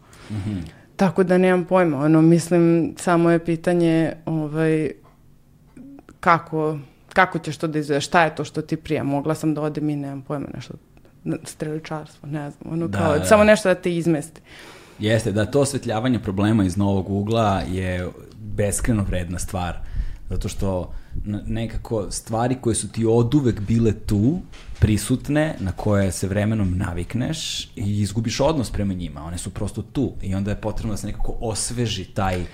Tako 0.95 1.23
da 1.23 1.37
nemam 1.37 1.65
pojma, 1.65 1.97
ono, 1.97 2.21
mislim, 2.21 2.93
samo 2.97 3.31
je 3.31 3.45
pitanje, 3.45 4.13
ovaj, 4.25 4.91
kako, 6.19 6.77
kako 7.13 7.39
ćeš 7.39 7.57
to 7.57 7.67
da 7.67 7.79
izvedeš, 7.79 8.05
šta 8.05 8.23
je 8.23 8.35
to 8.35 8.43
što 8.43 8.61
ti 8.61 8.77
prija, 8.77 9.03
mogla 9.03 9.35
sam 9.35 9.53
da 9.53 9.61
odem 9.61 9.89
i 9.89 9.95
nemam 9.95 10.21
pojma 10.21 10.47
nešto, 10.53 10.73
streličarstvo, 11.43 12.29
ne 12.29 12.51
znam, 12.51 12.73
ono 12.73 12.87
Da, 12.87 12.97
kao, 12.97 13.17
da. 13.17 13.25
samo 13.25 13.43
nešto 13.43 13.69
da 13.69 13.75
te 13.75 13.95
izmesti. 13.95 14.41
Jeste, 14.99 15.31
da 15.31 15.45
to 15.45 15.61
osvetljavanje 15.61 16.19
problema 16.19 16.63
iz 16.63 16.77
novog 16.77 17.09
ugla 17.09 17.61
je 17.61 18.07
beskreno 18.35 19.03
vredna 19.03 19.39
stvar. 19.39 19.77
Zato 20.29 20.49
što 20.49 20.93
nekako 21.45 22.11
stvari 22.11 22.57
koje 22.61 22.75
su 22.75 22.91
ti 22.91 23.05
oduvek 23.05 23.59
bile 23.59 23.93
tu, 23.93 24.39
prisutne, 24.79 25.55
na 25.59 25.71
koje 25.71 26.11
se 26.11 26.27
vremenom 26.27 26.77
navikneš 26.77 27.65
i 27.75 28.01
izgubiš 28.01 28.39
odnos 28.39 28.71
prema 28.71 28.93
njima. 28.93 29.23
One 29.23 29.37
su 29.37 29.49
prosto 29.49 29.81
tu 29.81 30.13
i 30.21 30.35
onda 30.35 30.51
je 30.51 30.61
potrebno 30.61 30.93
da 30.93 30.97
se 30.97 31.07
nekako 31.07 31.35
osveži 31.41 32.05
taj 32.05 32.45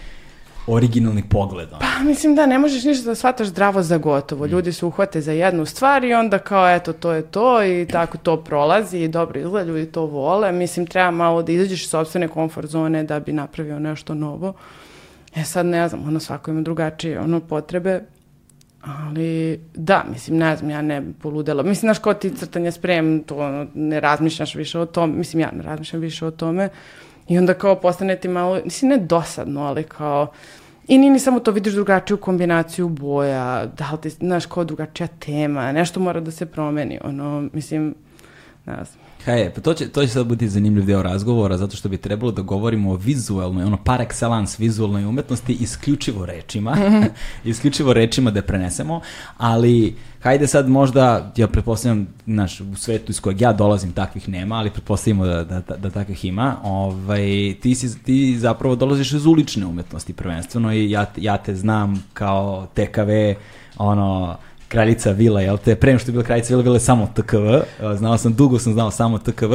originalni 0.68 1.24
pogled. 1.30 1.68
ono. 1.70 1.80
Pa 1.80 2.03
mislim 2.03 2.36
da 2.36 2.45
ne 2.45 2.59
možeš 2.59 2.84
ništa 2.84 3.05
da 3.05 3.16
shvataš 3.16 3.47
zdravo 3.47 3.84
za 3.84 3.97
gotovo. 3.97 4.45
Ljudi 4.45 4.74
se 4.74 4.86
uhvate 4.86 5.22
za 5.22 5.32
jednu 5.32 5.66
stvar 5.66 6.03
i 6.03 6.13
onda 6.13 6.39
kao 6.39 6.76
eto 6.76 6.93
to 6.93 7.11
je 7.11 7.22
to 7.22 7.63
i 7.63 7.88
tako 7.91 8.18
to 8.18 8.43
prolazi 8.43 8.99
i 8.99 9.07
dobro 9.07 9.39
izgleda, 9.39 9.72
ljudi 9.72 9.91
to 9.91 10.05
vole. 10.05 10.51
Mislim 10.51 10.86
treba 10.86 11.11
malo 11.11 11.43
da 11.43 11.51
izađeš 11.51 11.84
iz 11.84 11.89
sopstvene 11.89 12.28
komfort 12.28 12.70
zone 12.70 13.03
da 13.03 13.20
bi 13.20 13.34
napravio 13.34 13.80
nešto 13.80 14.13
novo. 14.13 14.53
E 15.36 15.43
sad 15.43 15.66
ne 15.66 15.89
znam, 15.89 16.07
ono 16.07 16.20
svako 16.20 16.51
ima 16.51 16.61
drugačije 16.61 17.20
ono 17.20 17.39
potrebe. 17.39 18.01
Ali 18.82 19.59
da, 19.74 20.05
mislim, 20.11 20.38
ne 20.38 20.55
znam, 20.55 20.70
ja 20.70 20.82
ne 20.82 21.01
bi 21.01 21.13
poludela. 21.13 21.63
Mislim, 21.63 21.88
znaš, 21.88 21.99
kao 21.99 22.13
ti 22.13 22.30
crtanje 22.30 22.72
sprem, 22.72 23.24
to 23.24 23.38
ono, 23.38 23.68
ne 23.74 23.99
razmišljaš 23.99 24.55
više 24.55 24.80
o 24.80 24.86
tome. 24.86 25.13
Mislim, 25.13 25.39
ja 25.39 25.51
ne 25.51 25.63
razmišljam 25.63 26.01
više 26.01 26.26
o 26.26 26.32
tome. 26.32 26.70
I 27.28 27.38
onda 27.38 27.53
kao 27.53 27.76
postane 27.76 28.15
ti 28.15 28.28
malo, 28.28 28.59
mislim, 28.63 28.89
ne 28.89 28.97
dosadno, 28.97 29.61
ali 29.61 29.84
kao... 29.84 30.28
I 30.88 30.97
nije 30.97 31.11
ni 31.11 31.19
samo 31.19 31.39
to, 31.39 31.51
vidiš 31.51 31.73
drugačiju 31.73 32.17
kombinaciju 32.17 32.89
boja, 32.89 33.65
da 33.65 33.91
li 33.91 34.01
ti, 34.01 34.09
znaš, 34.09 34.45
kao 34.45 34.63
drugačija 34.63 35.07
tema, 35.07 35.71
nešto 35.71 35.99
mora 35.99 36.19
da 36.19 36.32
se 36.32 36.45
promeni, 36.45 36.99
ono, 37.03 37.49
mislim, 37.53 37.95
ne 38.65 38.73
znam. 38.73 39.04
Hej, 39.26 39.49
pa 39.55 39.61
to 39.61 39.73
će, 39.73 39.88
to 39.88 40.01
će 40.01 40.07
sad 40.07 40.28
biti 40.28 40.49
zanimljiv 40.49 40.86
deo 40.86 41.01
razgovora, 41.01 41.57
zato 41.57 41.78
što 41.78 41.89
bi 41.89 41.97
trebalo 41.97 42.32
da 42.32 42.41
govorimo 42.41 42.91
o 42.91 42.95
vizualnoj, 42.95 43.63
ono 43.63 43.78
par 43.78 44.01
excellence 44.01 44.59
vizualnoj 44.59 45.05
umetnosti, 45.05 45.53
isključivo 45.53 46.26
rečima, 46.26 46.78
isključivo 47.43 47.93
rečima 47.93 48.32
da 48.32 48.41
prenesemo, 48.41 49.01
ali 49.38 49.95
hajde 50.21 50.47
sad 50.47 50.69
možda, 50.69 51.34
ja 51.38 51.47
pretpostavljam, 51.47 52.07
znaš, 52.26 52.61
u 52.61 52.76
svetu 52.76 53.11
iz 53.11 53.19
kojeg 53.19 53.41
ja 53.41 53.53
dolazim 53.53 53.91
takvih 53.91 54.30
nema, 54.30 54.55
ali 54.55 54.69
pretpostavimo 54.69 55.26
da, 55.26 55.43
da, 55.43 55.59
da, 55.59 55.78
da 55.78 55.89
takvih 55.89 56.26
ima, 56.26 56.55
ovaj, 56.63 57.55
ti, 57.61 57.76
si, 57.76 58.03
ti 58.03 58.38
zapravo 58.39 58.76
dolaziš 58.76 59.13
iz 59.13 59.26
ulične 59.26 59.65
umetnosti 59.65 60.13
prvenstveno 60.13 60.73
i 60.73 60.91
ja, 60.91 61.05
ja 61.17 61.38
te 61.38 61.55
znam 61.55 62.03
kao 62.13 62.67
TKV, 62.73 63.09
ono, 63.78 64.38
kraljica 64.68 65.11
Vila, 65.11 65.41
jel 65.41 65.57
te? 65.57 65.76
Pre 65.76 65.99
što 65.99 66.09
je 66.09 66.11
bila 66.11 66.24
kraljica 66.24 66.53
Vila, 66.53 66.63
bila 66.63 66.76
je 66.76 66.80
samo 66.80 67.07
TKV. 67.16 67.47
Znao 67.97 68.18
sam, 68.18 68.34
dugo 68.34 68.59
sam 68.59 68.74
znao 68.74 68.91
samo 68.91 69.18
TKV. 69.18 69.53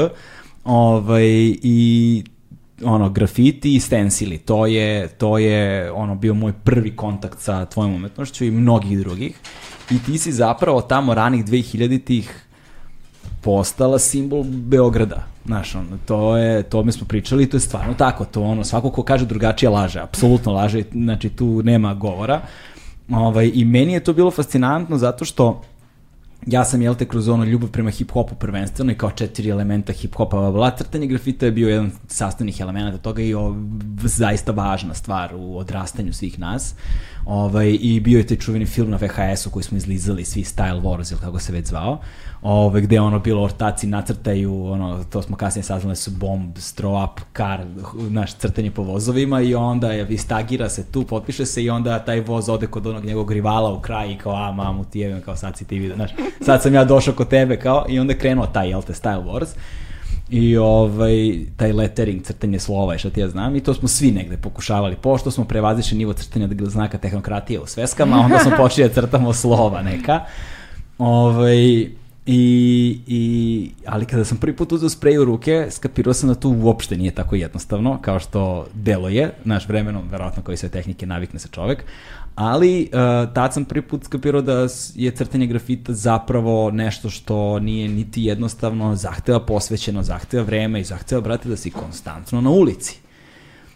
Ovaj, 0.64 1.24
I 1.62 2.24
ono, 2.84 3.08
grafiti 3.08 3.74
i 3.74 3.80
stensili. 3.80 4.38
To 4.38 4.66
je, 4.66 5.08
to 5.08 5.38
je 5.38 5.92
ono, 5.92 6.14
bio 6.14 6.34
moj 6.34 6.52
prvi 6.52 6.96
kontakt 6.96 7.40
sa 7.40 7.64
tvojom 7.64 7.94
umetnošću 7.94 8.44
i 8.44 8.50
mnogih 8.50 8.98
drugih. 8.98 9.38
I 9.90 9.98
ti 9.98 10.18
si 10.18 10.32
zapravo 10.32 10.82
tamo 10.82 11.14
ranih 11.14 11.44
2000-ih 11.44 12.44
postala 13.40 13.98
simbol 13.98 14.42
Beograda. 14.44 15.26
Znaš, 15.46 15.74
ono, 15.74 15.98
to 16.06 16.36
je, 16.36 16.62
to 16.62 16.82
mi 16.82 16.92
smo 16.92 17.06
pričali 17.06 17.42
i 17.42 17.46
to 17.46 17.56
je 17.56 17.60
stvarno 17.60 17.94
tako. 17.94 18.24
To 18.24 18.42
ono, 18.42 18.64
svako 18.64 18.90
ko 18.90 19.02
kaže 19.02 19.26
drugačije 19.26 19.70
laže, 19.70 20.00
apsolutno 20.00 20.52
laže, 20.52 20.82
znači 20.92 21.28
tu 21.28 21.62
nema 21.62 21.94
govora. 21.94 22.40
Ovaj, 23.10 23.50
I 23.54 23.64
meni 23.64 23.92
je 23.92 24.04
to 24.04 24.12
bilo 24.12 24.30
fascinantno 24.30 24.98
zato 24.98 25.24
što 25.24 25.62
ja 26.46 26.64
sam, 26.64 26.82
jel 26.82 26.94
te, 26.94 27.04
kroz 27.04 27.28
ono 27.28 27.44
ljubav 27.44 27.70
prema 27.70 27.90
hip-hopu 27.90 28.34
prvenstveno 28.34 28.92
i 28.92 28.94
kao 28.94 29.10
četiri 29.10 29.48
elementa 29.48 29.92
hip-hopa, 29.92 30.52
bla, 30.52 30.70
crtanje 30.76 31.06
grafita 31.06 31.46
je 31.46 31.52
bio 31.52 31.68
jedan 31.68 31.90
sastavnih 32.08 32.60
elementa 32.60 32.98
toga 32.98 33.22
i 33.22 33.34
o, 33.34 33.56
zaista 34.02 34.52
važna 34.52 34.94
stvar 34.94 35.34
u 35.34 35.58
odrastanju 35.58 36.12
svih 36.12 36.38
nas. 36.38 36.74
Ovaj, 37.24 37.78
I 37.80 38.00
bio 38.00 38.18
je 38.18 38.26
taj 38.26 38.36
čuveni 38.36 38.66
film 38.66 38.90
na 38.90 38.96
VHS-u 38.96 39.50
koji 39.50 39.62
smo 39.62 39.76
izlizali, 39.76 40.24
svi 40.24 40.42
Style 40.42 40.82
Wars, 40.82 41.12
ili 41.12 41.20
kako 41.20 41.38
se 41.38 41.52
već 41.52 41.66
zvao. 41.66 41.98
Ove, 42.42 42.80
gde 42.80 43.00
ono 43.00 43.18
bilo 43.18 43.42
ortaci 43.42 43.86
nacrtaju, 43.86 44.64
ono, 44.66 45.04
to 45.04 45.22
smo 45.22 45.36
kasnije 45.36 45.62
saznali 45.62 45.96
su 45.96 46.10
bomb, 46.10 46.56
straw 46.56 47.04
up, 47.04 47.20
car, 47.36 47.60
naš 48.10 48.34
crtanje 48.34 48.70
po 48.70 48.82
vozovima 48.82 49.40
i 49.40 49.54
onda 49.54 49.92
je, 49.92 50.06
istagira 50.08 50.68
se 50.68 50.84
tu, 50.92 51.04
potpiše 51.04 51.46
se 51.46 51.62
i 51.62 51.70
onda 51.70 51.98
taj 51.98 52.20
voz 52.20 52.48
ode 52.48 52.66
kod 52.66 52.86
onog 52.86 53.04
njegovog 53.04 53.32
rivala 53.32 53.72
u 53.72 53.80
kraj 53.80 54.12
i 54.12 54.18
kao, 54.18 54.34
a 54.34 54.52
mamu 54.52 54.84
ti 54.84 55.00
jebim, 55.00 55.20
kao 55.20 55.36
sad 55.36 55.56
si 55.56 55.64
ti 55.64 55.78
vidio, 55.78 55.96
znaš, 55.96 56.10
sad 56.40 56.62
sam 56.62 56.74
ja 56.74 56.84
došao 56.84 57.14
kod 57.14 57.28
tebe, 57.28 57.56
kao, 57.56 57.86
i 57.88 57.98
onda 57.98 58.12
je 58.12 58.18
krenuo 58.18 58.46
taj, 58.46 58.68
jel 58.68 58.82
te, 58.82 58.92
Style 58.92 59.24
Wars 59.24 59.48
i 60.30 60.56
ovaj, 60.56 61.38
taj 61.56 61.72
lettering, 61.72 62.22
crtanje 62.22 62.58
slova 62.58 62.94
i 62.94 62.98
šta 62.98 63.10
ti 63.10 63.20
ja 63.20 63.28
znam 63.28 63.56
i 63.56 63.60
to 63.60 63.74
smo 63.74 63.88
svi 63.88 64.10
negde 64.10 64.36
pokušavali. 64.36 64.96
Pošto 64.96 65.30
smo 65.30 65.44
prevazišli 65.44 65.98
nivo 65.98 66.12
crtanja 66.12 66.48
znaka 66.64 66.98
tehnokratije 66.98 67.60
u 67.60 67.66
sveskama, 67.66 68.20
onda 68.20 68.38
smo 68.38 68.52
počeli 68.56 68.88
da 68.88 68.94
crtamo 68.94 69.32
slova 69.32 69.82
neka. 69.82 70.20
Ovaj, 70.98 71.86
I, 72.26 73.00
i, 73.06 73.70
ali 73.86 74.06
kada 74.06 74.24
sam 74.24 74.38
prvi 74.38 74.56
put 74.56 74.72
uzeo 74.72 74.88
sprej 74.88 75.18
u 75.18 75.24
ruke, 75.24 75.66
skapirao 75.70 76.14
sam 76.14 76.28
da 76.28 76.34
to 76.34 76.48
uopšte 76.48 76.96
nije 76.96 77.10
tako 77.10 77.36
jednostavno, 77.36 77.98
kao 78.02 78.20
što 78.20 78.66
delo 78.74 79.08
je, 79.08 79.32
naš 79.44 79.68
vremenom, 79.68 80.08
verovatno 80.10 80.42
koji 80.42 80.56
sve 80.56 80.68
tehnike 80.68 81.06
navikne 81.06 81.40
se 81.40 81.48
čovek, 81.48 81.84
ali 82.40 82.82
uh, 82.92 83.32
tad 83.34 83.54
sam 83.54 83.64
prvi 83.64 83.82
put 83.82 84.04
skapirao 84.04 84.42
da 84.42 84.66
je 84.94 85.10
crtanje 85.10 85.46
grafita 85.46 85.92
zapravo 85.92 86.70
nešto 86.70 87.10
što 87.10 87.58
nije 87.58 87.88
niti 87.88 88.24
jednostavno, 88.24 88.96
zahteva 88.96 89.40
posvećeno, 89.40 90.02
zahteva 90.02 90.42
vreme 90.42 90.80
i 90.80 90.84
zahteva, 90.84 91.20
brate, 91.20 91.48
da 91.48 91.56
si 91.56 91.70
konstantno 91.70 92.40
na 92.40 92.50
ulici. 92.50 92.98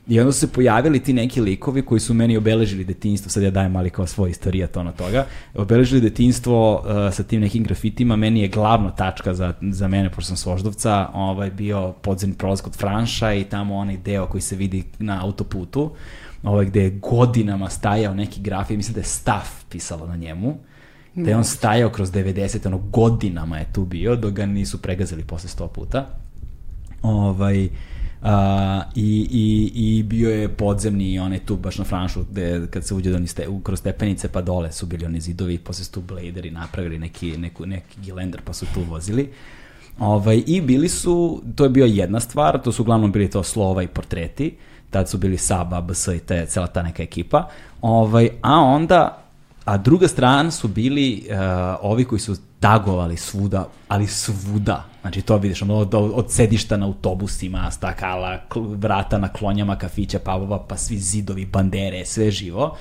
I 0.08 0.20
onda 0.20 0.32
su 0.32 0.38
se 0.40 0.52
pojavili 0.52 1.00
ti 1.00 1.12
neki 1.12 1.40
likovi 1.40 1.82
koji 1.82 2.00
su 2.00 2.14
meni 2.14 2.36
obeležili 2.36 2.84
detinjstvo, 2.84 3.30
sad 3.30 3.42
ja 3.42 3.50
dajem 3.50 3.72
mali 3.72 3.90
kao 3.90 4.06
svoj 4.06 4.32
to 4.72 4.82
na 4.82 4.92
toga, 4.92 5.26
obeležili 5.54 6.00
detinjstvo 6.00 6.74
uh, 6.74 7.14
sa 7.14 7.22
tim 7.22 7.40
nekim 7.40 7.62
grafitima, 7.62 8.16
meni 8.16 8.40
je 8.40 8.48
glavna 8.48 8.90
tačka 8.90 9.34
za, 9.34 9.54
za 9.60 9.88
mene, 9.88 10.10
pošto 10.10 10.26
sam 10.26 10.36
Svoždovca, 10.36 11.08
ovaj, 11.14 11.50
bio 11.50 11.92
podzemni 11.92 12.36
prolaz 12.36 12.60
kod 12.60 12.76
Franša 12.76 13.34
i 13.34 13.44
tamo 13.44 13.76
onaj 13.76 13.96
deo 13.96 14.26
koji 14.26 14.40
se 14.40 14.56
vidi 14.56 14.84
na 14.98 15.24
autoputu, 15.24 15.90
ovaj, 16.45 16.64
gde 16.64 16.82
je 16.82 16.90
godinama 16.90 17.70
stajao 17.70 18.14
neki 18.14 18.40
grafit, 18.40 18.76
mislim 18.76 18.95
da 18.95 19.01
je 19.01 19.05
Staff 19.05 19.64
pisalo 19.68 20.07
na 20.07 20.16
njemu, 20.16 20.57
da 21.14 21.30
je 21.30 21.36
on 21.36 21.45
stajao 21.45 21.90
kroz 21.90 22.12
90, 22.12 22.66
ono 22.66 22.78
godinama 22.78 23.59
je 23.59 23.72
tu 23.72 23.84
bio, 23.84 24.16
dok 24.16 24.32
ga 24.32 24.47
nisu 24.47 24.82
pregazili 24.82 25.24
posle 25.24 25.51
100 25.51 25.68
puta. 25.68 26.07
Ovaj, 27.03 27.68
Uh, 28.24 28.30
i, 28.95 29.28
i, 29.30 29.72
i 29.74 30.03
bio 30.03 30.30
je 30.30 30.49
podzemni 30.49 31.18
onaj 31.18 31.38
tu 31.38 31.57
baš 31.57 31.78
na 31.78 31.84
Franšu 31.84 32.24
gde 32.30 32.66
kad 32.70 32.84
se 32.84 32.95
uđe 32.95 33.11
do 33.11 33.26
ste, 33.26 33.47
kroz 33.62 33.78
stepenice 33.78 34.28
pa 34.28 34.42
dole 34.42 34.72
su 34.72 34.86
bili 34.86 35.07
oni 35.07 35.20
zidovi 35.20 35.59
posle 35.59 35.84
su 35.84 35.92
tu 35.92 36.01
bladeri 36.01 36.51
napravili 36.51 36.99
neki, 36.99 37.38
neku, 37.38 37.66
neki 37.66 38.01
gilender 38.01 38.40
pa 38.45 38.53
su 38.53 38.66
tu 38.74 38.80
vozili 38.82 39.32
ovaj, 39.99 40.42
i 40.47 40.61
bili 40.61 40.88
su 40.88 41.42
to 41.55 41.64
je 41.64 41.70
bio 41.70 41.86
jedna 41.86 42.20
stvar 42.20 42.62
to 42.62 42.72
su 42.72 42.82
uglavnom 42.82 43.12
bili 43.12 43.30
to 43.30 43.42
slova 43.42 43.82
i 43.82 43.86
portreti 43.86 44.57
tad 44.95 45.09
su 45.09 45.18
bili 45.18 45.38
Saba, 45.38 45.80
BS 45.80 46.09
i 46.09 46.18
te, 46.18 46.47
cela 46.47 46.66
ta 46.66 46.82
neka 46.82 47.03
ekipa 47.03 47.49
ovaj, 47.82 48.28
a 48.42 48.61
onda 48.61 49.18
a 49.64 49.76
druga 49.76 50.09
strana 50.09 50.51
su 50.51 50.68
bili 50.68 51.26
uh, 51.28 51.36
ovi 51.82 52.05
koji 52.05 52.18
su 52.18 52.36
tagovali 52.61 53.16
svuda, 53.16 53.68
ali 53.88 54.07
svuda. 54.07 54.84
Znači 55.01 55.22
to 55.22 55.36
vidiš, 55.36 55.62
ono, 55.62 55.74
od, 55.74 55.95
od 55.95 56.30
sedišta 56.30 56.76
na 56.76 56.86
autobusima, 56.86 57.70
stakala, 57.70 58.38
vrata 58.55 59.18
na 59.18 59.28
klonjama, 59.28 59.76
kafića, 59.76 60.18
pavova, 60.18 60.59
pa 60.68 60.76
svi 60.76 60.99
zidovi, 60.99 61.47
bandere, 61.47 62.05
sve 62.05 62.30
živo. 62.30 62.76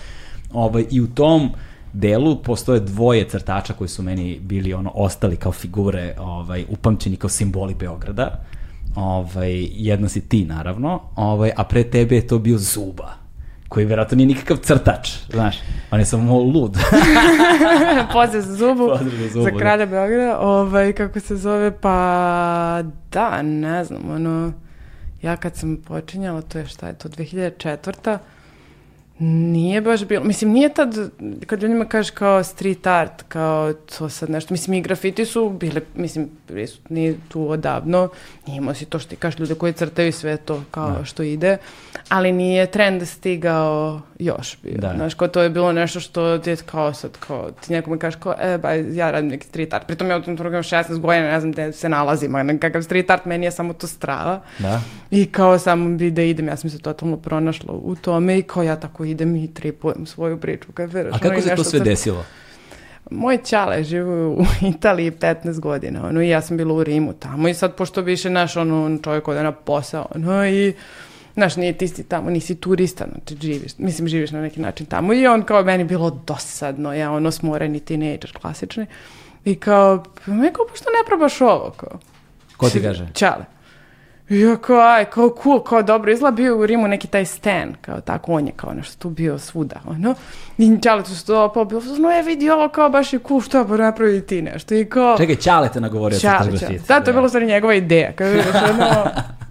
Ovaj, 0.53 0.86
I 0.91 1.01
u 1.01 1.07
tom 1.07 1.49
delu 1.93 2.36
postoje 2.43 2.80
dvoje 2.80 3.30
crtača 3.30 3.74
koji 3.74 3.88
su 3.88 4.03
meni 4.03 4.39
bili 4.39 4.74
ono 4.74 4.91
ostali 4.93 5.38
kao 5.38 5.51
figure 5.51 6.16
ovaj 6.20 6.66
upamćeni 6.70 7.16
kao 7.16 7.30
simboli 7.30 7.76
Beograda. 7.76 8.43
Ovaj 8.95 9.67
jedna 9.71 10.09
si 10.09 10.29
ti 10.29 10.45
naravno, 10.45 11.01
ovaj 11.15 11.51
a 11.57 11.63
pre 11.63 11.83
tebe 11.83 12.15
je 12.15 12.27
to 12.27 12.39
bio 12.39 12.57
Zuba 12.57 13.23
koji 13.73 13.85
verovatno 13.85 14.15
nije 14.15 14.27
nikakav 14.27 14.57
crtač, 14.57 15.09
znaš, 15.29 15.57
on 15.91 15.99
je 15.99 16.05
samo 16.05 16.39
lud. 16.39 16.77
Pozdrav 18.13 18.41
za 18.41 18.55
zubu, 18.55 18.87
Pozdrav 18.87 19.11
za 19.19 19.27
zubu, 19.27 19.43
za 19.43 19.57
kralja 19.59 19.85
Beograda, 19.85 20.39
ovaj, 20.39 20.93
kako 20.93 21.19
se 21.19 21.35
zove, 21.35 21.71
pa 21.71 22.83
da, 23.11 23.41
ne 23.41 23.83
znam, 23.83 24.11
ono, 24.11 24.53
ja 25.21 25.35
kad 25.35 25.55
sam 25.55 25.77
počinjala, 25.77 26.41
to 26.41 26.59
je 26.59 26.65
šta 26.65 26.87
je 26.87 26.93
to, 26.93 27.09
2004. 27.09 28.17
Nije 29.20 29.82
baš 29.82 30.05
bilo, 30.05 30.24
mislim 30.24 30.51
nije 30.51 30.74
tad, 30.74 30.95
kad 31.45 31.64
ljudima 31.64 31.86
kažeš 31.86 32.11
kao 32.11 32.43
street 32.43 32.88
art, 32.88 33.24
kao 33.28 33.74
to 33.74 34.09
sad 34.09 34.30
nešto, 34.30 34.53
mislim 34.53 34.74
i 34.74 34.82
grafiti 34.82 35.26
su 35.26 35.49
bile, 35.49 35.82
mislim, 35.95 36.30
prisutni 36.47 37.16
tu 37.28 37.49
odavno, 37.49 38.09
nije 38.47 38.57
imao 38.57 38.74
si 38.74 38.86
to 38.86 38.99
što 38.99 39.09
ti 39.09 39.16
kažeš 39.16 39.39
ljude 39.39 39.55
koji 39.55 39.74
crtaju 39.74 40.11
sve 40.11 40.38
to 40.38 40.64
kao 40.72 40.89
da. 40.89 41.05
što 41.05 41.24
ide, 41.24 41.57
ali 42.09 42.32
nije 42.32 42.72
trend 42.72 43.07
stigao 43.07 44.01
još 44.20 44.57
bio, 44.64 44.78
da. 44.78 44.93
znaš, 44.95 45.14
kao 45.14 45.28
to 45.28 45.41
je 45.41 45.49
bilo 45.49 45.72
nešto 45.72 45.99
što 45.99 46.38
ti 46.38 46.49
je 46.49 46.55
kao 46.55 46.93
sad, 46.93 47.11
kao 47.20 47.51
ti 47.51 47.74
nekome 47.74 47.99
kažeš 47.99 48.20
kao, 48.20 48.36
e, 48.39 48.57
ba, 48.57 48.72
ja 48.74 49.11
radim 49.11 49.30
neki 49.30 49.47
street 49.47 49.74
art, 49.74 49.88
pritom 49.88 50.09
ja 50.09 50.18
u 50.18 50.22
tom 50.22 50.38
trugu 50.38 50.55
16 50.55 50.99
godina, 50.99 51.28
ne 51.28 51.39
znam 51.39 51.51
gde 51.51 51.74
se 51.74 51.89
nalazim, 51.89 52.36
a 52.36 52.43
nekakav 52.43 52.82
street 52.82 53.09
art, 53.09 53.26
meni 53.26 53.45
je 53.45 53.51
samo 53.51 53.74
to 53.74 53.88
strava. 53.88 54.41
Da. 54.59 54.82
I 55.11 55.26
kao 55.26 55.59
samo 55.59 55.97
bi 55.97 56.11
da 56.11 56.22
idem, 56.22 56.47
ja 56.47 56.57
sam 56.57 56.70
se 56.70 56.80
totalno 56.80 57.18
pronašla 57.18 57.74
u 57.74 57.95
tome 57.95 58.38
i 58.38 58.41
kao 58.41 58.64
ja 58.64 58.76
tako 58.80 59.03
idem 59.06 59.36
i 59.36 59.54
tripujem 59.54 60.06
svoju 60.06 60.38
priču. 60.38 60.72
Kapiraš? 60.72 61.16
A 61.16 61.20
kako 61.20 61.41
se 61.41 61.56
to 61.56 61.64
sve 61.64 61.80
sad... 61.80 61.88
desilo? 61.88 62.26
Moj 63.12 63.38
čale 63.38 63.84
živi 63.84 64.26
u 64.26 64.45
Italiji 64.76 65.12
15 65.12 65.60
godina, 65.60 66.08
ono, 66.08 66.22
i 66.22 66.30
ja 66.30 66.41
sam 66.41 66.58
bila 66.58 66.74
u 66.74 66.84
Rimu 66.84 67.14
tamo 67.14 67.47
i 67.47 67.54
sad, 67.54 67.76
pošto 67.76 68.01
više 68.01 68.30
naš, 68.30 68.58
ono, 68.58 68.97
čovjek 69.04 69.28
ode 69.28 69.43
na 69.43 69.51
posao, 69.51 70.08
ono, 70.16 70.47
i 70.47 70.74
Znaš, 71.34 71.56
nije 71.56 71.74
ti 71.74 71.88
si 71.88 72.04
tamo, 72.04 72.30
nisi 72.30 72.56
turista, 72.56 73.06
znači 73.12 73.38
živiš, 73.41 73.78
mislim 73.78 74.08
živiš 74.08 74.32
na 74.32 74.41
neki 74.41 74.62
način 74.62 74.86
tamo 74.86 75.14
i 75.14 75.28
on 75.28 75.41
kao 75.41 75.64
meni 75.64 75.84
bilo 75.84 76.10
dosadno, 76.28 76.93
ja 76.93 77.12
ono 77.12 77.32
smoreni 77.32 77.80
tinejdžer 77.80 78.34
klasični 78.41 78.86
i 79.45 79.56
kao, 79.56 80.04
me 80.26 80.54
kao, 80.54 80.66
pošto 80.70 80.86
ne 80.89 81.08
probaš 81.08 81.41
ovo, 81.41 81.74
kao. 81.78 81.99
Ko 82.58 82.70
ti 82.70 82.82
kaže? 82.82 83.08
Čale. 83.14 83.45
I 84.30 84.39
ja 84.39 84.55
kao, 84.55 84.80
aj, 84.80 85.05
kao 85.05 85.36
cool, 85.43 85.63
kao 85.63 85.84
dobro, 85.84 86.11
izgleda 86.11 86.36
bio 86.36 86.57
u 86.57 86.65
Rimu 86.65 86.88
neki 86.88 87.07
taj 87.07 87.26
stan, 87.26 87.76
kao 87.82 88.01
tako, 88.01 88.34
on 88.34 88.47
je 88.47 88.53
kao 88.55 88.74
nešto 88.74 89.01
tu 89.01 89.09
bio 89.09 89.39
svuda, 89.39 89.76
ono. 89.88 90.15
I 90.57 90.78
Čale 90.84 91.03
tu 91.03 91.15
se 91.15 91.26
to 91.26 91.43
opao, 91.43 91.65
bilo, 91.65 91.82
no 91.99 92.11
je 92.11 92.24
vidi 92.24 92.49
ovo 92.49 92.69
kao 92.69 92.89
baš 92.89 93.13
je 93.13 93.19
cool, 93.28 93.41
što 93.41 93.67
pa 93.67 93.78
napravi 93.78 94.21
ti 94.21 94.41
nešto. 94.41 94.76
I 94.76 94.86
kao... 94.86 95.17
Čekaj, 95.17 95.36
Čale 95.36 95.69
te 95.74 95.82
nagovorio 95.82 96.19
Čale, 96.19 96.59
Čale. 96.59 96.80
Da, 96.88 97.01
to 97.01 97.09
je 97.09 97.13
bilo 97.13 97.30
stvari 97.30 97.45
njegova 97.45 97.74
ideja, 97.74 98.11
kao 98.11 98.28
ono, 98.74 99.05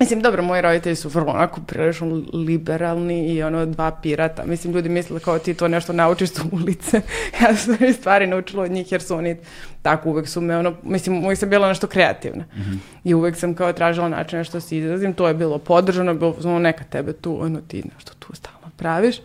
Mislim, 0.00 0.20
dobro, 0.20 0.42
moji 0.42 0.62
roditelji 0.62 0.96
su 0.96 1.08
vrlo 1.08 1.32
onako 1.32 1.60
prilično 1.60 2.22
liberalni 2.32 3.34
i 3.34 3.42
ono 3.42 3.66
dva 3.66 3.90
pirata. 3.90 4.44
Mislim, 4.46 4.74
ljudi 4.74 4.88
misle 4.88 5.20
kao 5.20 5.38
ti 5.38 5.54
to 5.54 5.68
nešto 5.68 5.92
naučiš 5.92 6.30
sa 6.30 6.42
ulice. 6.52 7.00
ja 7.42 7.56
sam 7.56 7.76
stvari 7.98 8.26
naučila 8.26 8.62
od 8.62 8.70
njih 8.70 8.92
jer 8.92 9.02
su 9.02 9.16
oni 9.16 9.36
tako 9.82 10.08
uvek 10.10 10.28
su 10.28 10.40
me 10.40 10.58
ono, 10.58 10.74
mislim, 10.82 11.24
uvek 11.24 11.38
sam 11.38 11.50
bila 11.50 11.68
nešto 11.68 11.86
kreativna. 11.86 12.44
Mm 12.44 12.60
-hmm. 12.60 12.78
I 13.04 13.14
uvek 13.14 13.36
sam 13.36 13.54
kao 13.54 13.72
tražila 13.72 14.08
način 14.08 14.38
nešto 14.38 14.60
se 14.60 14.78
izrazim. 14.78 15.14
To 15.14 15.28
je 15.28 15.34
bilo 15.34 15.58
podržano, 15.58 16.14
bilo 16.14 16.36
ono 16.44 16.58
neka 16.58 16.84
tebe 16.84 17.12
tu, 17.12 17.42
ono 17.42 17.60
ti 17.60 17.82
nešto 17.94 18.12
tu 18.18 18.34
stalno 18.34 18.70
praviš. 18.76 19.16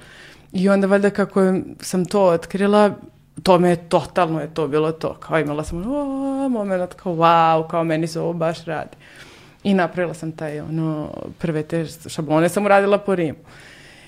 I 0.54 0.70
onda 0.70 0.88
valjda 0.88 1.10
kako 1.10 1.54
sam 1.80 2.06
to 2.06 2.24
otkrila, 2.24 2.96
to 3.44 3.60
me 3.60 3.70
je, 3.70 3.76
totalno 3.90 4.42
je 4.42 4.54
to 4.54 4.68
bilo 4.68 4.92
to. 4.92 5.14
Kao 5.14 5.40
imala 5.40 5.64
sam 5.64 5.78
ono, 5.78 6.50
moment 6.50 6.94
kao 6.94 7.14
wow, 7.14 7.68
kao 7.68 7.84
meni 7.84 8.08
se 8.08 8.20
ovo 8.20 8.34
baš 8.34 8.66
radi. 8.66 8.98
I 9.66 9.74
napravila 9.74 10.14
sam 10.14 10.32
taj, 10.32 10.60
ono, 10.60 11.10
prve 11.38 11.64
te 11.64 11.86
šablone 12.08 12.50
sam 12.50 12.66
uradila 12.66 12.98
po 12.98 13.16
Rimu. 13.16 13.38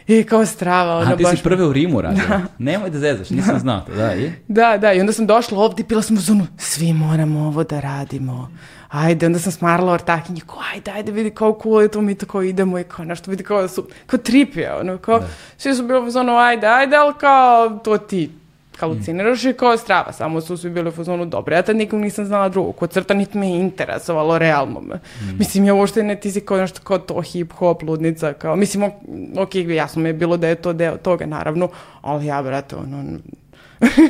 I 0.08 0.24
kao 0.24 0.46
strava, 0.46 0.98
ono 0.98 1.14
A, 1.14 1.18
ti 1.18 1.24
baš... 1.24 1.38
si 1.38 1.44
prve 1.44 1.66
u 1.66 1.74
Rimu 1.74 2.02
radila? 2.02 2.28
Da. 2.28 2.42
Nemoj 2.58 2.90
da 2.90 3.00
zezaš, 3.00 3.30
nisam 3.30 3.54
da. 3.54 3.60
znao 3.60 3.82
to, 3.82 3.96
da, 3.96 4.16
i? 4.16 4.32
Da, 4.48 4.78
da, 4.78 4.94
i 4.94 5.00
onda 5.00 5.14
sam 5.14 5.28
došla 5.28 5.60
ovdje 5.60 5.84
i 5.84 5.88
pila 5.88 6.02
sam 6.02 6.18
u 6.18 6.20
zonu, 6.20 6.48
svi 6.58 6.94
moramo 6.94 7.48
ovo 7.48 7.64
da 7.64 7.80
radimo. 7.80 8.52
Ajde, 8.90 9.26
onda 9.26 9.40
sam 9.40 9.52
smarala 9.52 9.94
ortakinje, 9.94 10.42
kao, 10.48 10.60
ajde, 10.74 10.92
ajde, 10.92 11.12
vidi 11.12 11.30
kao 11.30 11.60
cool 11.64 11.82
je 11.82 11.88
to, 11.88 12.02
mi 12.02 12.16
tako 12.16 12.42
idemo 12.42 12.80
i 12.80 12.84
kao 12.84 13.06
nešto, 13.06 13.32
vidi 13.32 13.44
kao 13.44 13.62
da 13.62 13.68
su, 13.68 13.88
kao 14.06 14.20
trip 14.20 14.56
je, 14.56 14.74
ono, 14.74 14.98
kao, 14.98 15.20
da. 15.20 15.28
svi 15.58 15.76
su 15.76 15.84
bili 15.84 16.08
u 16.08 16.12
zonu, 16.12 16.38
ajde, 16.38 16.68
ajde, 16.68 16.96
ali 16.96 17.14
kao, 17.20 17.70
to 17.70 17.98
ti 17.98 18.32
haluciniraš 18.80 19.46
i 19.46 19.54
kao 19.54 19.78
strava, 19.78 20.12
samo 20.12 20.42
su 20.42 20.58
svi 20.58 20.70
bili 20.70 20.90
u 20.90 20.92
fazonu 20.92 21.26
dobro. 21.26 21.56
Ja 21.56 21.62
tad 21.62 21.76
nikom 21.76 22.02
nisam 22.02 22.26
znala 22.26 22.50
drugo, 22.50 22.72
kod 22.72 22.92
crta 22.92 23.14
niti 23.14 23.38
me 23.38 23.50
interesovalo 23.50 24.38
realno. 24.38 24.82
Me. 24.82 24.96
Mm. 24.96 25.38
Mislim, 25.40 25.66
ja 25.66 25.74
uopšte 25.74 26.04
ne 26.04 26.16
ti 26.16 26.32
si 26.32 26.42
kao 26.42 26.58
nešto 26.58 26.82
kao 26.84 26.98
to 27.00 27.14
hip-hop, 27.14 27.88
ludnica, 27.88 28.34
kao, 28.34 28.56
mislim, 28.56 28.92
ok, 29.38 29.56
jasno 29.56 30.02
mi 30.02 30.10
je 30.10 30.14
bilo 30.14 30.38
da 30.38 30.48
je 30.48 30.56
to 30.56 30.74
deo 30.74 30.98
toga, 30.98 31.26
naravno, 31.26 31.70
ali 32.02 32.26
ja, 32.26 32.44
brate, 32.44 32.76
ono, 32.76 33.04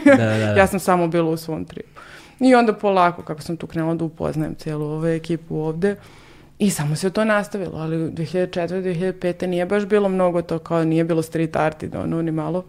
da, 0.05 0.15
da, 0.15 0.37
da. 0.37 0.53
ja 0.57 0.67
sam 0.67 0.79
samo 0.79 1.07
bila 1.07 1.29
u 1.29 1.37
svom 1.37 1.65
tripu. 1.65 2.01
I 2.39 2.55
onda 2.55 2.73
polako, 2.73 3.21
kako 3.21 3.41
sam 3.41 3.57
tu 3.57 3.67
krenula 3.67 3.95
da 3.95 4.05
upoznajem 4.05 4.55
cijelu 4.55 4.85
ovu 4.85 5.05
ekipu 5.07 5.55
ovde, 5.55 5.95
I 6.59 6.69
samo 6.69 6.95
se 6.95 7.09
to 7.09 7.25
nastavilo, 7.25 7.77
ali 7.77 7.97
2004. 7.97 8.67
2005. 8.67 9.45
nije 9.45 9.65
baš 9.65 9.85
bilo 9.85 10.09
mnogo 10.09 10.41
to, 10.41 10.59
kao 10.59 10.83
nije 10.83 11.03
bilo 11.03 11.21
street 11.21 11.55
art 11.55 11.83
i 11.83 11.87
da 11.87 11.99
ono 12.01 12.21
ni 12.21 12.31
malo. 12.31 12.63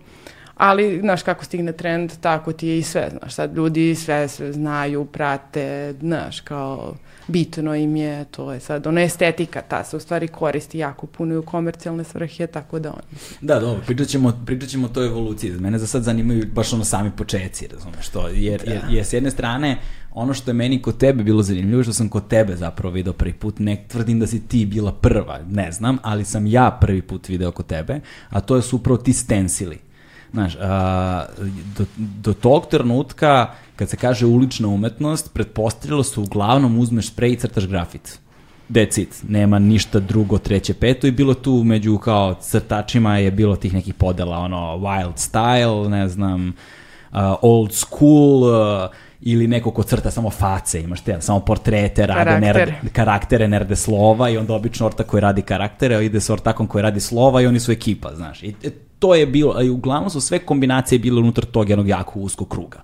Ali, 0.59 1.01
znaš, 1.01 1.23
kako 1.23 1.45
stigne 1.45 1.73
trend, 1.73 2.13
tako 2.21 2.53
ti 2.53 2.69
je 2.69 2.79
i 2.79 2.83
sve, 2.83 3.11
znaš, 3.19 3.35
sad 3.35 3.57
ljudi 3.57 3.95
sve, 3.95 4.29
sve 4.29 4.53
znaju, 4.53 5.05
prate, 5.05 5.95
znaš, 6.01 6.41
kao 6.41 6.95
bitno 7.29 7.75
im 7.75 7.97
je, 7.97 8.25
to 8.25 8.53
je 8.53 8.61
sad, 8.61 8.87
ono 8.87 9.01
estetika, 9.01 9.63
ta 9.63 9.85
se 9.85 9.97
u 9.97 10.01
stvari 10.01 10.29
koristi 10.29 10.79
jako 10.79 11.07
puno 11.07 11.35
i 11.35 11.37
u 11.37 11.43
komercijalne 11.43 12.05
svrhe, 12.05 12.47
tako 12.47 12.79
da 12.79 12.91
on. 12.91 13.19
Da, 13.41 13.61
dobro, 13.61 13.83
pričat 13.87 14.09
ćemo, 14.09 14.43
pričat 14.47 14.69
ćemo 14.69 14.87
o 14.87 14.91
toj 14.91 15.07
evoluciji. 15.07 15.53
Mene 15.53 15.79
za 15.79 15.87
sad 15.87 16.03
zanimaju 16.03 16.47
baš 16.55 16.73
ono 16.73 16.85
sami 16.85 17.11
početci, 17.17 17.67
razumeš 17.67 18.09
to, 18.09 18.29
jer, 18.29 18.63
da. 18.67 18.73
jer, 18.73 18.83
jer 18.91 19.05
s 19.05 19.13
jedne 19.13 19.31
strane, 19.31 19.79
ono 20.13 20.35
što 20.35 20.51
je 20.51 20.55
meni 20.55 20.83
kod 20.83 20.99
tebe 20.99 21.23
bilo 21.23 21.43
zanimljivo, 21.43 21.83
što 21.83 21.93
sam 21.93 22.09
kod 22.09 22.29
tebe 22.29 22.57
zapravo 22.57 22.95
video 22.95 23.13
prvi 23.13 23.33
put, 23.33 23.59
ne 23.59 23.85
tvrdim 23.89 24.21
da 24.21 24.27
si 24.27 24.49
ti 24.49 24.67
bila 24.67 24.93
prva, 24.93 25.41
ne 25.51 25.73
znam, 25.73 25.99
ali 26.03 26.25
sam 26.25 26.47
ja 26.47 26.79
prvi 26.81 27.03
put 27.03 27.29
video 27.29 27.53
kod 27.53 27.67
tebe, 27.67 28.01
a 28.29 28.41
to 28.41 28.57
je 28.57 28.63
su 28.63 28.77
upravo 28.77 28.97
ti 28.97 29.13
stensili 29.13 29.88
Znaš, 30.33 30.57
a, 30.61 31.25
do, 31.79 31.85
do 31.97 32.33
tog 32.33 32.67
trenutka, 32.67 33.47
kad 33.77 33.89
se 33.89 33.97
kaže 33.97 34.27
ulična 34.27 34.69
umetnost, 34.69 35.33
pretpostavljalo 35.35 36.03
se 36.03 36.21
uglavnom 36.21 36.79
uzmeš 36.79 37.09
sprej 37.09 37.33
i 37.33 37.37
crtaš 37.37 37.67
grafit. 37.67 38.19
That's 38.71 39.01
it. 39.01 39.23
Nema 39.29 39.59
ništa 39.59 40.01
drugo, 40.01 40.39
treće, 40.39 40.75
peto 40.75 41.07
i 41.07 41.11
bilo 41.11 41.35
tu 41.35 41.63
među 41.65 41.99
kao 41.99 42.35
crtačima 42.35 43.19
je 43.19 43.31
bilo 43.31 43.57
tih 43.57 43.75
nekih 43.75 43.95
podela, 43.95 44.39
ono, 44.39 44.77
wild 44.77 45.15
style, 45.15 45.89
ne 45.89 46.09
znam, 46.09 46.49
uh, 47.13 47.19
old 47.43 47.73
school, 47.73 48.43
uh, 48.43 48.91
ili 49.21 49.47
neko 49.47 49.71
ko 49.71 49.83
crta 49.83 50.11
samo 50.11 50.31
face, 50.31 50.83
imaš 50.83 51.01
te, 51.01 51.21
samo 51.21 51.41
portrete, 51.41 52.07
rade, 52.07 52.25
Karakter. 52.25 52.41
ne 52.41 52.53
rade, 52.53 52.75
karaktere, 52.93 53.49
ne 53.49 53.59
rade 53.59 53.77
slova 53.77 54.31
i 54.31 54.37
onda 54.37 54.55
obično 54.55 54.87
orta 54.87 55.03
koji 55.03 55.21
radi 55.21 55.43
karaktere, 55.43 56.05
ide 56.05 56.21
sa 56.21 56.33
ortakom 56.33 56.67
koji 56.67 56.83
radi 56.83 57.01
slova 57.01 57.43
i 57.43 57.47
oni 57.47 57.61
su 57.61 57.73
ekipa, 57.73 58.15
znaš. 58.15 58.43
I 58.43 58.55
to 58.99 59.15
je 59.15 59.27
bilo, 59.27 59.63
i 59.63 59.71
uglavnom 59.71 60.11
su 60.11 60.21
sve 60.21 60.39
kombinacije 60.39 60.99
bile 60.99 61.21
unutar 61.21 61.45
tog 61.45 61.69
jednog 61.69 61.89
jako 61.89 62.21
uskog 62.21 62.49
kruga. 62.49 62.83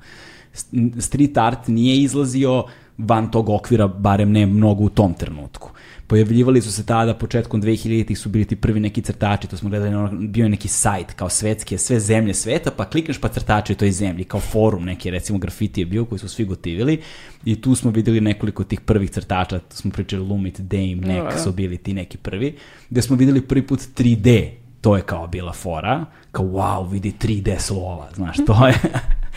Street 0.99 1.37
art 1.37 1.69
nije 1.69 1.97
izlazio 1.97 2.65
van 2.99 3.31
tog 3.31 3.49
okvira, 3.49 3.89
barem 3.89 4.33
ne 4.33 4.47
mnogo 4.47 4.85
u 4.85 4.89
tom 4.89 5.15
trenutku. 5.15 5.71
Pojavljivali 6.07 6.61
su 6.63 6.73
se 6.73 6.87
tada, 6.87 7.15
početkom 7.15 7.63
2000-ih 7.63 8.19
su 8.19 8.29
bili 8.29 8.45
ti 8.45 8.57
prvi 8.57 8.81
neki 8.81 9.03
crtači, 9.03 9.47
to 9.47 9.57
smo 9.57 9.71
gledali, 9.71 10.29
bio 10.29 10.43
je 10.43 10.49
neki 10.49 10.69
sajt 10.69 11.13
kao 11.13 11.29
svetske, 11.29 11.79
sve 11.79 12.01
zemlje 12.01 12.35
sveta, 12.35 12.71
pa 12.71 12.85
klikneš 12.85 13.19
pa 13.19 13.29
crtači 13.29 13.73
u 13.73 13.77
toj 13.77 13.91
zemlji, 13.91 14.25
kao 14.25 14.41
forum 14.41 14.85
neki, 14.85 15.11
recimo 15.11 15.39
grafiti 15.39 15.81
je 15.81 15.87
bio 15.87 16.05
koji 16.05 16.19
su 16.19 16.29
svi 16.29 16.45
gotivili 16.45 17.01
i 17.45 17.61
tu 17.61 17.75
smo 17.75 17.91
videli 17.91 18.21
nekoliko 18.21 18.65
tih 18.65 18.81
prvih 18.81 19.11
crtača, 19.11 19.59
tu 19.59 19.77
smo 19.77 19.91
pričali 19.91 20.23
Lumit, 20.23 20.61
Dame, 20.61 20.95
Nek 20.95 21.39
su 21.45 21.53
bili 21.53 21.79
ti 21.79 21.95
neki 21.95 22.19
prvi, 22.19 22.57
gde 22.91 23.03
smo 23.03 23.17
videli 23.17 23.41
prvi 23.41 23.67
put 23.67 23.81
3D 23.81 24.51
to 24.85 24.97
je 24.97 25.03
kao 25.03 25.27
bila 25.27 25.53
fora, 25.53 26.05
kao 26.33 26.45
wow, 26.45 26.91
vidi 26.91 27.13
3D 27.21 27.59
slova, 27.59 28.09
znaš, 28.15 28.37
to 28.47 28.67
je, 28.67 28.75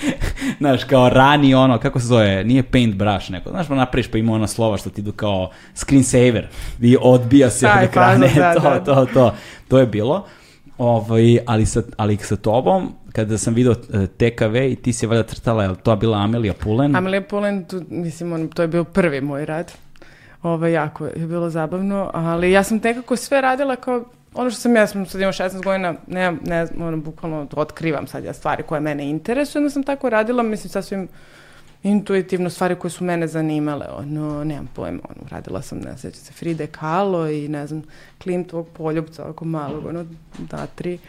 znaš, 0.59 0.83
kao 0.83 1.09
rani 1.09 1.55
ono, 1.55 1.79
kako 1.79 1.99
se 1.99 2.05
zove, 2.05 2.43
nije 2.43 2.63
paintbrush 2.63 3.31
neko, 3.31 3.49
znaš, 3.49 3.67
pa 3.67 3.75
napraviš 3.75 4.11
pa 4.11 4.17
ima 4.17 4.33
ona 4.33 4.47
slova 4.47 4.77
što 4.77 4.89
ti 4.89 5.01
idu 5.01 5.11
kao 5.11 5.49
screensaver, 5.73 6.47
i 6.81 6.97
odbija 7.01 7.49
se 7.49 7.67
od 7.67 7.83
ekrane, 7.83 8.31
da, 8.35 8.53
to, 8.61 8.61
da. 8.61 8.83
to, 8.83 9.05
to, 9.05 9.33
to 9.67 9.79
je 9.79 9.85
bilo. 9.85 10.25
Ovaj, 10.77 11.39
ali, 11.45 11.65
sa, 11.65 11.81
ali 11.97 12.17
sa 12.17 12.35
tobom, 12.35 12.93
kada 13.11 13.37
sam 13.37 13.53
video 13.53 13.71
uh, 13.71 14.05
TKV 14.05 14.55
i 14.55 14.75
ti 14.75 14.93
si 14.93 15.05
valjda 15.05 15.23
crtala, 15.23 15.63
je 15.63 15.69
li 15.69 15.75
to 15.83 15.95
bila 15.95 16.17
Amelija 16.17 16.53
Pulen? 16.53 16.95
Amelija 16.95 17.21
Pulen, 17.21 17.65
tu, 17.65 17.81
mislim, 17.89 18.33
on, 18.33 18.47
to 18.47 18.61
je 18.61 18.67
bio 18.67 18.83
prvi 18.83 19.21
moj 19.21 19.45
rad. 19.45 19.71
Ovo, 20.43 20.53
ovaj, 20.53 20.71
jako 20.71 21.05
je 21.05 21.27
bilo 21.27 21.49
zabavno, 21.49 22.11
ali 22.13 22.51
ja 22.51 22.63
sam 22.63 22.79
nekako 22.83 23.15
sve 23.15 23.41
radila 23.41 23.75
kao 23.75 24.05
ono 24.37 24.49
što 24.49 24.59
sam 24.59 24.75
ja 24.75 24.87
sam 24.87 25.05
sad 25.05 25.21
imao 25.21 25.33
16 25.33 25.63
godina, 25.63 25.95
ne, 26.07 26.31
ne, 26.31 26.67
ono, 26.79 26.97
bukvalno 26.97 27.47
otkrivam 27.55 28.07
sad 28.07 28.23
ja 28.23 28.33
stvari 28.33 28.63
koje 28.63 28.81
mene 28.81 29.09
interesuju, 29.09 29.59
onda 29.59 29.69
sam 29.69 29.83
tako 29.83 30.09
radila, 30.09 30.43
mislim, 30.43 30.69
sasvim 30.69 31.07
intuitivno 31.83 32.49
stvari 32.49 32.75
koje 32.75 32.91
su 32.91 33.03
mene 33.03 33.27
zanimale, 33.27 33.85
ono, 33.89 34.43
nemam 34.43 34.69
pojma, 34.75 34.99
ono, 35.03 35.27
radila 35.29 35.61
sam, 35.61 35.79
ne 35.79 35.97
sjeća 35.97 36.17
se, 36.17 36.33
Fride 36.33 36.67
Kahlo 36.67 37.29
i, 37.29 37.47
ne 37.47 37.67
znam, 37.67 37.83
Klimtovog 38.23 38.67
poljubca, 38.67 39.23
ovako 39.23 39.45
malog, 39.45 39.85
ono, 39.85 40.05
da, 40.37 40.65
tri. 40.75 40.99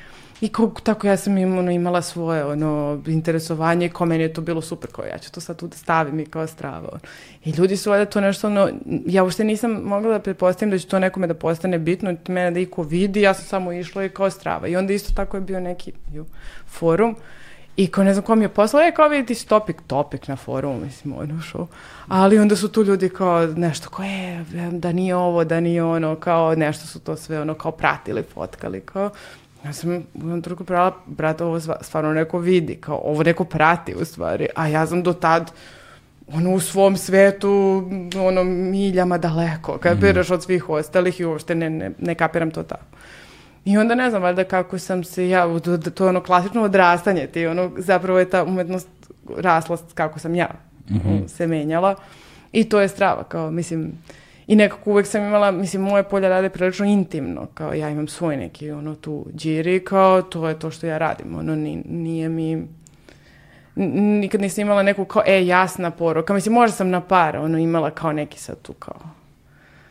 I 0.40 0.48
kako, 0.48 0.80
tako 0.80 1.06
ja 1.06 1.16
sam 1.16 1.38
im, 1.38 1.58
ono, 1.58 1.70
imala 1.70 2.02
svoje 2.02 2.44
ono, 2.44 3.02
interesovanje 3.06 3.86
i 3.86 3.88
kao 3.88 4.06
meni 4.06 4.22
je 4.22 4.32
to 4.32 4.40
bilo 4.40 4.60
super, 4.60 4.90
kao 4.92 5.04
ja 5.04 5.18
ću 5.18 5.32
to 5.32 5.40
sad 5.40 5.56
tu 5.56 5.66
da 5.66 5.76
stavim 5.76 6.20
i 6.20 6.26
kao 6.26 6.46
strava. 6.46 6.98
I 7.44 7.50
ljudi 7.50 7.76
su 7.76 7.90
ovdje 7.90 8.06
to 8.06 8.20
nešto, 8.20 8.46
ono, 8.46 8.70
ja 9.06 9.22
uopšte 9.22 9.44
nisam 9.44 9.70
mogla 9.70 10.12
da 10.12 10.18
pretpostavim 10.18 10.70
da 10.70 10.78
će 10.78 10.86
to 10.86 10.98
nekome 10.98 11.26
da 11.26 11.34
postane 11.34 11.78
bitno, 11.78 12.14
mene 12.28 12.50
da 12.50 12.60
iko 12.60 12.82
vidi, 12.82 13.20
ja 13.20 13.34
sam 13.34 13.44
samo 13.44 13.72
išla 13.72 14.04
i 14.04 14.08
kao 14.08 14.30
strava. 14.30 14.68
I 14.68 14.76
onda 14.76 14.92
isto 14.92 15.12
tako 15.14 15.36
je 15.36 15.40
bio 15.40 15.60
neki 15.60 15.92
ju, 16.12 16.26
forum 16.66 17.16
I 17.78 17.86
ko 17.86 18.04
ne 18.04 18.12
znam 18.12 18.24
ko 18.24 18.34
mi 18.34 18.44
je 18.44 18.48
poslao, 18.48 18.82
e, 18.82 18.92
kao 18.94 19.08
vidite 19.08 19.34
si 19.34 19.46
topik, 19.48 19.76
topik 19.86 20.28
na 20.28 20.36
forumu, 20.36 20.80
mislim, 20.80 21.14
ono 21.18 21.40
šo. 21.40 21.66
Ali 22.08 22.38
onda 22.38 22.56
su 22.56 22.68
tu 22.68 22.82
ljudi 22.82 23.08
kao 23.08 23.46
nešto, 23.46 23.90
kao, 23.90 24.04
e, 24.04 24.44
da 24.72 24.92
nije 24.92 25.16
ovo, 25.16 25.44
da 25.44 25.60
nije 25.60 25.84
ono, 25.84 26.16
kao 26.16 26.54
nešto 26.54 26.86
su 26.86 27.00
to 27.00 27.16
sve, 27.16 27.40
ono, 27.40 27.54
kao 27.54 27.72
pratili, 27.72 28.22
fotkali, 28.34 28.80
kao, 28.80 29.10
Ja 29.64 29.72
sam 29.72 29.90
u 29.90 29.94
jednom 30.14 30.42
truku 30.42 30.64
prala, 30.64 30.96
brate, 31.06 31.44
ovo 31.44 31.60
stvarno 31.60 32.12
neko 32.12 32.38
vidi, 32.38 32.76
kao 32.76 33.00
ovo 33.04 33.22
neko 33.22 33.44
prati 33.44 33.94
u 33.94 34.04
stvari, 34.04 34.46
a 34.56 34.68
ja 34.68 34.86
sam 34.86 35.02
do 35.02 35.12
tad 35.12 35.52
ono 36.32 36.54
u 36.54 36.60
svom 36.60 36.96
svetu 36.96 37.84
ono 38.16 38.44
miljama 38.44 39.18
daleko, 39.18 39.78
kapiraš 39.78 40.28
mm. 40.28 40.34
od 40.34 40.42
svih 40.42 40.68
ostalih 40.68 41.20
i 41.20 41.24
uopšte 41.24 41.54
ne, 41.54 41.70
ne, 41.70 41.90
ne 41.98 42.14
kapiram 42.14 42.50
to 42.50 42.62
tako. 42.62 42.84
I 43.64 43.78
onda 43.78 43.94
ne 43.94 44.10
znam, 44.10 44.22
valjda 44.22 44.44
kako 44.44 44.78
sam 44.78 45.04
se 45.04 45.28
ja, 45.28 45.58
to, 45.60 45.78
to 45.78 46.04
je 46.04 46.08
ono 46.08 46.22
klasično 46.22 46.62
odrastanje, 46.62 47.26
ti 47.26 47.46
ono, 47.46 47.70
zapravo 47.76 48.18
je 48.18 48.30
ta 48.30 48.44
umetnost 48.44 48.88
rasla 49.36 49.76
kako 49.94 50.18
sam 50.18 50.34
ja 50.34 50.48
mm 50.90 50.96
-hmm. 50.96 51.28
se 51.28 51.46
menjala 51.46 51.94
i 52.52 52.64
to 52.64 52.80
je 52.80 52.88
strava, 52.88 53.24
kao, 53.24 53.50
mislim, 53.50 53.92
I 54.48 54.56
nekako 54.56 54.90
uvek 54.90 55.06
sam 55.06 55.22
imala, 55.22 55.50
mislim, 55.50 55.82
moje 55.82 56.02
polje 56.02 56.28
rade 56.28 56.48
prilično 56.48 56.86
intimno, 56.86 57.46
kao 57.54 57.74
ja 57.74 57.90
imam 57.90 58.08
svoj 58.08 58.36
neki, 58.36 58.70
ono, 58.70 58.94
tu 58.94 59.26
džiri, 59.36 59.84
kao 59.84 60.22
to 60.22 60.48
je 60.48 60.58
to 60.58 60.70
što 60.70 60.86
ja 60.86 60.98
radim, 60.98 61.38
ono, 61.38 61.56
nije 61.84 62.28
mi, 62.28 62.66
nikad 64.20 64.40
nisam 64.40 64.62
imala 64.62 64.82
neku 64.82 65.04
kao, 65.04 65.22
e, 65.26 65.46
jasna 65.46 65.90
poruka, 65.90 66.34
mislim, 66.34 66.54
možda 66.54 66.76
sam 66.76 66.90
na 66.90 67.00
par, 67.00 67.36
ono, 67.36 67.58
imala 67.58 67.90
kao 67.90 68.12
neki 68.12 68.38
sad 68.38 68.62
tu 68.62 68.72
kao, 68.72 69.00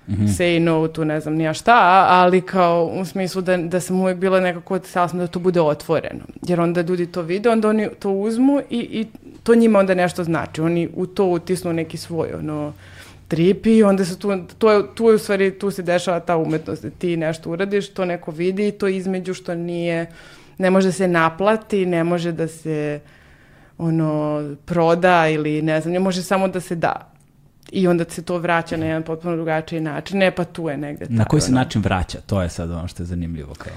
mm 0.07 0.13
-hmm. 0.13 0.27
say 0.27 0.59
no 0.59 0.87
tu 0.87 1.05
ne 1.05 1.19
znam 1.19 1.33
nija 1.35 1.53
šta, 1.53 2.05
ali 2.09 2.41
kao 2.41 2.85
u 2.85 3.05
smislu 3.05 3.41
da, 3.41 3.57
da 3.57 3.79
sam 3.79 3.99
uvek 3.99 4.17
bila 4.17 4.39
nekako, 4.39 4.79
htjela 4.79 5.07
sam 5.07 5.19
da 5.19 5.27
to 5.27 5.39
bude 5.39 5.61
otvoreno. 5.61 6.21
Jer 6.47 6.61
onda 6.61 6.81
ljudi 6.81 7.05
to 7.05 7.21
vide, 7.21 7.49
onda 7.49 7.69
oni 7.69 7.87
to 7.99 8.11
uzmu 8.11 8.61
i, 8.69 8.79
i 8.79 9.05
to 9.43 9.55
njima 9.55 9.79
onda 9.79 9.93
nešto 9.93 10.23
znači. 10.23 10.61
Oni 10.61 10.89
u 10.95 11.05
to 11.05 11.25
utisnu 11.25 11.73
neki 11.73 11.97
svoj, 11.97 12.33
ono, 12.33 12.73
trip 13.27 13.65
i 13.65 13.83
onda 13.83 14.05
se 14.05 14.19
tu, 14.19 14.45
to 14.57 14.71
je, 14.71 14.83
tu 14.95 15.09
je 15.09 15.15
u 15.15 15.19
stvari, 15.19 15.59
tu 15.59 15.71
se 15.71 15.83
dešava 15.83 16.19
ta 16.19 16.37
umetnost, 16.37 16.83
da 16.83 16.89
ti 16.89 17.17
nešto 17.17 17.51
uradiš, 17.51 17.89
to 17.89 18.05
neko 18.05 18.31
vidi 18.31 18.67
i 18.67 18.71
to 18.71 18.87
između 18.87 19.33
što 19.33 19.55
nije, 19.55 20.11
ne 20.57 20.69
može 20.69 20.87
da 20.87 20.91
se 20.91 21.07
naplati, 21.07 21.85
ne 21.85 22.03
može 22.03 22.31
da 22.31 22.47
se 22.47 22.99
ono, 23.77 24.43
proda 24.65 25.27
ili 25.27 25.61
ne 25.61 25.81
znam, 25.81 25.93
ne 25.93 25.99
može 25.99 26.23
samo 26.23 26.47
da 26.47 26.59
se 26.59 26.75
da. 26.75 27.16
I 27.71 27.87
onda 27.87 28.05
se 28.09 28.21
to 28.21 28.37
vraća 28.37 28.77
na 28.77 28.85
jedan 28.85 29.03
potpuno 29.03 29.35
drugačiji 29.35 29.79
način. 29.79 30.17
Ne, 30.17 30.31
pa 30.31 30.43
tu 30.43 30.69
je 30.69 30.77
negde. 30.77 31.05
Na 31.09 31.25
koji 31.25 31.41
se 31.41 31.51
ono. 31.51 31.59
način 31.59 31.81
vraća? 31.81 32.17
To 32.25 32.41
je 32.41 32.49
sad 32.49 32.71
ono 32.71 32.87
što 32.87 33.03
je 33.03 33.07
zanimljivo 33.07 33.53
kao. 33.57 33.73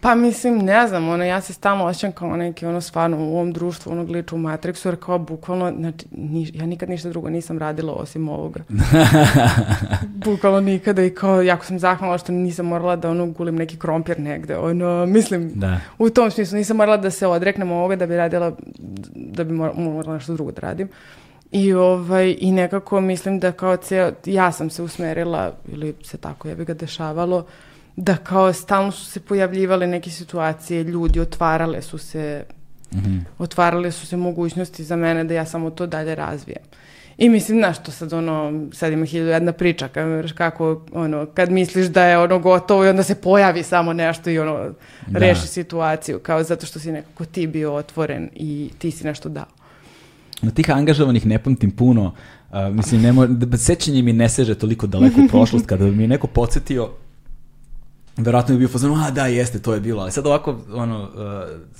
Pa 0.00 0.14
mislim, 0.14 0.58
ne 0.58 0.88
znam, 0.88 1.08
ono, 1.08 1.24
ja 1.24 1.40
se 1.40 1.52
stalno 1.52 1.84
osjećam 1.84 2.12
kao 2.12 2.36
neki, 2.36 2.66
ono, 2.66 2.80
stvarno 2.80 3.16
u 3.18 3.36
ovom 3.36 3.52
društvu, 3.52 3.92
onog 3.92 4.10
liča 4.10 4.34
u 4.34 4.38
Matrixu, 4.38 4.86
jer 4.86 4.96
kao 4.96 5.18
bukvalno, 5.18 5.72
znači, 5.78 6.06
ni, 6.10 6.50
ja 6.54 6.66
nikad 6.66 6.88
ništa 6.88 7.08
drugo 7.08 7.28
nisam 7.30 7.58
radila 7.58 7.92
osim 7.92 8.28
ovoga. 8.28 8.60
bukvalno 10.24 10.60
nikada 10.60 11.02
i 11.04 11.10
kao, 11.10 11.42
jako 11.42 11.64
sam 11.64 11.78
zahvalna 11.78 12.18
što 12.18 12.32
nisam 12.32 12.66
morala 12.66 12.96
da, 12.96 13.10
ono, 13.10 13.26
gulim 13.26 13.56
neki 13.56 13.78
krompir 13.78 14.20
negde, 14.20 14.56
ono, 14.56 15.06
mislim, 15.06 15.52
Da. 15.54 15.80
u 15.98 16.10
tom 16.10 16.30
smislu 16.30 16.56
nisam 16.58 16.76
morala 16.76 16.96
da 16.96 17.10
se 17.10 17.26
odreknem 17.26 17.70
ovoga 17.72 17.96
da 17.96 18.06
bi 18.06 18.16
radila, 18.16 18.52
da 19.14 19.44
bi 19.44 19.52
mor- 19.52 19.74
morala 19.76 20.14
nešto 20.14 20.34
drugo 20.34 20.52
da 20.52 20.60
radim. 20.60 20.88
I, 21.52 21.72
ovaj, 21.74 22.36
I 22.40 22.52
nekako 22.52 23.00
mislim 23.00 23.40
da 23.40 23.52
kao 23.52 23.76
ceo, 23.76 24.12
ja 24.24 24.52
sam 24.52 24.70
se 24.70 24.82
usmerila, 24.82 25.52
ili 25.68 25.94
se 26.02 26.16
tako 26.16 26.48
je 26.48 26.54
bi 26.54 26.64
ga 26.64 26.74
dešavalo, 26.74 27.46
da 27.96 28.16
kao 28.16 28.52
stalno 28.52 28.92
su 28.92 29.04
se 29.04 29.20
pojavljivale 29.20 29.86
neke 29.86 30.10
situacije, 30.10 30.82
ljudi 30.82 31.20
otvarale 31.20 31.82
su 31.82 31.98
se, 31.98 32.44
otvarale 33.38 33.92
su 33.92 34.06
se 34.06 34.16
mogućnosti 34.16 34.84
za 34.84 34.96
mene 34.96 35.24
da 35.24 35.34
ja 35.34 35.44
samo 35.44 35.70
to 35.70 35.86
dalje 35.86 36.14
razvijem. 36.14 36.62
I 37.18 37.28
mislim, 37.28 37.58
znaš, 37.58 37.82
to 37.82 37.90
sad 37.90 38.12
ono, 38.12 38.66
sad 38.72 38.92
ima 38.92 39.06
hiljadu 39.06 39.30
jedna 39.30 39.52
priča, 39.52 39.88
kako, 40.34 40.82
ono, 40.92 41.26
kad 41.26 41.50
misliš 41.50 41.86
da 41.86 42.04
je 42.04 42.18
ono 42.18 42.38
gotovo 42.38 42.84
i 42.84 42.88
onda 42.88 43.02
se 43.02 43.14
pojavi 43.14 43.62
samo 43.62 43.92
nešto 43.92 44.30
i 44.30 44.38
ono, 44.38 44.70
Da. 45.06 45.18
reši 45.18 45.46
situaciju, 45.46 46.18
kao 46.18 46.42
zato 46.42 46.66
što 46.66 46.78
si 46.78 46.92
nekako 46.92 47.24
ti 47.24 47.46
bio 47.46 47.74
otvoren 47.74 48.30
i 48.34 48.70
ti 48.78 48.90
si 48.90 49.04
nešto 49.04 49.28
dao. 49.28 49.57
Na 50.42 50.50
tih 50.50 50.70
angažovanih 50.70 51.26
ne 51.26 51.38
pamtim 51.42 51.70
puno, 51.70 52.14
a, 52.50 52.70
mislim, 52.70 53.02
ne 53.02 53.58
sećanje 53.58 54.02
mi 54.02 54.12
ne 54.12 54.28
seže 54.28 54.54
toliko 54.54 54.86
daleko 54.86 55.20
u 55.20 55.28
prošlost, 55.32 55.66
kada 55.66 55.84
bi 55.84 55.90
mi 55.90 56.06
neko 56.06 56.26
podsjetio, 56.26 56.90
verovatno 58.16 58.54
bi 58.54 58.58
bio 58.58 58.68
fazon, 58.68 59.00
a 59.00 59.10
da, 59.10 59.26
jeste, 59.26 59.58
to 59.58 59.74
je 59.74 59.80
bilo, 59.80 60.02
ali 60.02 60.12
sad 60.12 60.26
ovako, 60.26 60.58
ono, 60.72 61.02
uh, 61.02 61.10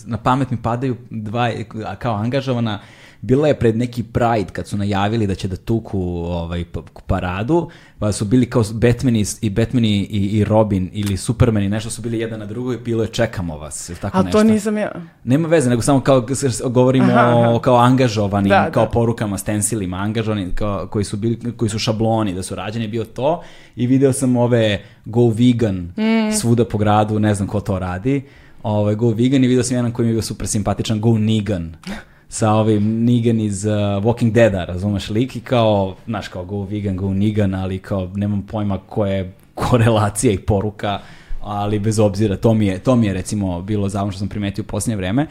na 0.04 0.18
pamet 0.18 0.50
mi 0.50 0.62
padaju 0.62 0.96
dva, 1.10 1.50
kao 1.98 2.14
angažovana, 2.14 2.80
bila 3.20 3.48
je 3.48 3.58
pred 3.58 3.76
neki 3.76 4.02
Pride 4.02 4.52
kad 4.52 4.66
su 4.68 4.76
najavili 4.76 5.26
da 5.26 5.34
će 5.34 5.48
da 5.48 5.56
tuku 5.56 6.00
ovaj, 6.24 6.64
paradu, 7.06 7.70
pa 7.98 8.12
su 8.12 8.24
bili 8.24 8.50
kao 8.50 8.64
Batmani 8.72 9.24
i 9.40 9.50
Batmani 9.50 9.98
i, 10.00 10.38
i 10.38 10.44
Robin 10.44 10.90
ili 10.92 11.16
Supermani, 11.16 11.68
nešto 11.68 11.90
su 11.90 12.02
bili 12.02 12.18
jedan 12.18 12.40
na 12.40 12.46
drugoj 12.46 12.74
i 12.74 12.78
bilo 12.78 13.02
je 13.02 13.08
čekamo 13.08 13.58
vas, 13.58 13.88
ili 13.88 13.98
tako 13.98 14.16
Ali 14.18 14.24
nešto. 14.24 14.38
to 14.38 14.44
nisam 14.44 14.76
ja. 14.78 14.92
Nema 15.24 15.48
veze, 15.48 15.70
nego 15.70 15.82
samo 15.82 16.00
kao 16.00 16.26
govorimo 16.64 17.06
Aha, 17.06 17.20
aha. 17.20 17.50
o 17.50 17.58
kao 17.58 17.76
angažovanim, 17.76 18.48
Da, 18.48 18.70
kao 18.70 18.84
da. 18.84 18.90
porukama, 18.90 19.38
stensilima, 19.38 19.96
angažovanim, 19.96 20.54
kao, 20.54 20.86
koji, 20.86 21.04
su 21.04 21.16
bili, 21.16 21.52
koji 21.56 21.68
su 21.68 21.78
šabloni, 21.78 22.34
da 22.34 22.42
su 22.42 22.54
rađeni, 22.54 22.88
bio 22.88 23.04
to. 23.04 23.42
I 23.76 23.86
video 23.86 24.12
sam 24.12 24.36
ove 24.36 24.82
Go 25.04 25.28
Vegan 25.28 25.76
Mm. 25.76 26.32
svuda 26.32 26.64
po 26.64 26.78
gradu, 26.78 27.18
ne 27.18 27.34
znam 27.34 27.48
ko 27.48 27.60
to 27.60 27.78
radi. 27.78 28.22
Ovaj, 28.62 28.94
Go 28.94 29.10
Vegan 29.10 29.44
i 29.44 29.48
video 29.48 29.62
sam 29.64 29.76
jedan 29.76 29.92
koji 29.92 30.06
mi 30.06 30.10
je 30.10 30.14
bio 30.14 30.22
super 30.22 30.46
simpatičan, 30.46 31.00
Go 31.00 31.18
Negan 31.18 31.76
sa 32.28 32.52
ovim 32.52 33.04
Negan 33.04 33.40
iz 33.40 33.64
uh, 33.64 33.72
Walking 33.72 34.32
Deada, 34.32 34.64
razumeš 34.64 35.10
lik 35.10 35.36
i 35.36 35.40
kao, 35.40 35.96
znaš, 36.06 36.28
kao 36.28 36.44
Go 36.44 36.62
Vegan, 36.62 36.96
Go 36.96 37.14
Negan, 37.14 37.54
ali 37.54 37.78
kao 37.78 38.10
nemam 38.14 38.42
pojma 38.42 38.78
koja 38.78 39.12
je 39.12 39.32
korelacija 39.54 40.32
i 40.32 40.38
poruka, 40.38 40.98
ali 41.40 41.78
bez 41.78 41.98
obzira, 41.98 42.36
to 42.36 42.54
mi 42.54 42.66
je, 42.66 42.78
to 42.78 42.96
mi 42.96 43.06
je 43.06 43.12
recimo 43.12 43.62
bilo 43.62 43.88
zavno 43.88 44.12
što 44.12 44.18
sam 44.18 44.28
primetio 44.28 44.62
u 44.62 44.66
posljednje 44.66 44.96
vreme, 44.96 45.26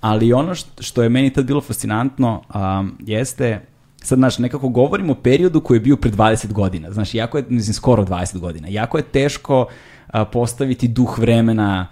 ali 0.00 0.32
ono 0.32 0.54
što, 0.80 1.02
je 1.02 1.08
meni 1.08 1.32
tad 1.32 1.44
bilo 1.44 1.60
fascinantno 1.60 2.42
um, 2.54 2.96
jeste, 3.06 3.60
sad, 3.96 4.18
znaš, 4.18 4.38
nekako 4.38 4.68
govorimo 4.68 5.12
o 5.12 5.22
periodu 5.22 5.60
koji 5.60 5.76
je 5.76 5.80
bio 5.80 5.96
pre 5.96 6.10
20 6.10 6.52
godina, 6.52 6.90
znaš, 6.90 7.14
jako 7.14 7.38
je, 7.38 7.44
mislim, 7.48 7.74
skoro 7.74 8.04
20 8.04 8.38
godina, 8.38 8.68
jako 8.68 8.98
je 8.98 9.02
teško 9.02 9.66
a, 10.06 10.24
postaviti 10.24 10.88
duh 10.88 11.18
vremena 11.18 11.88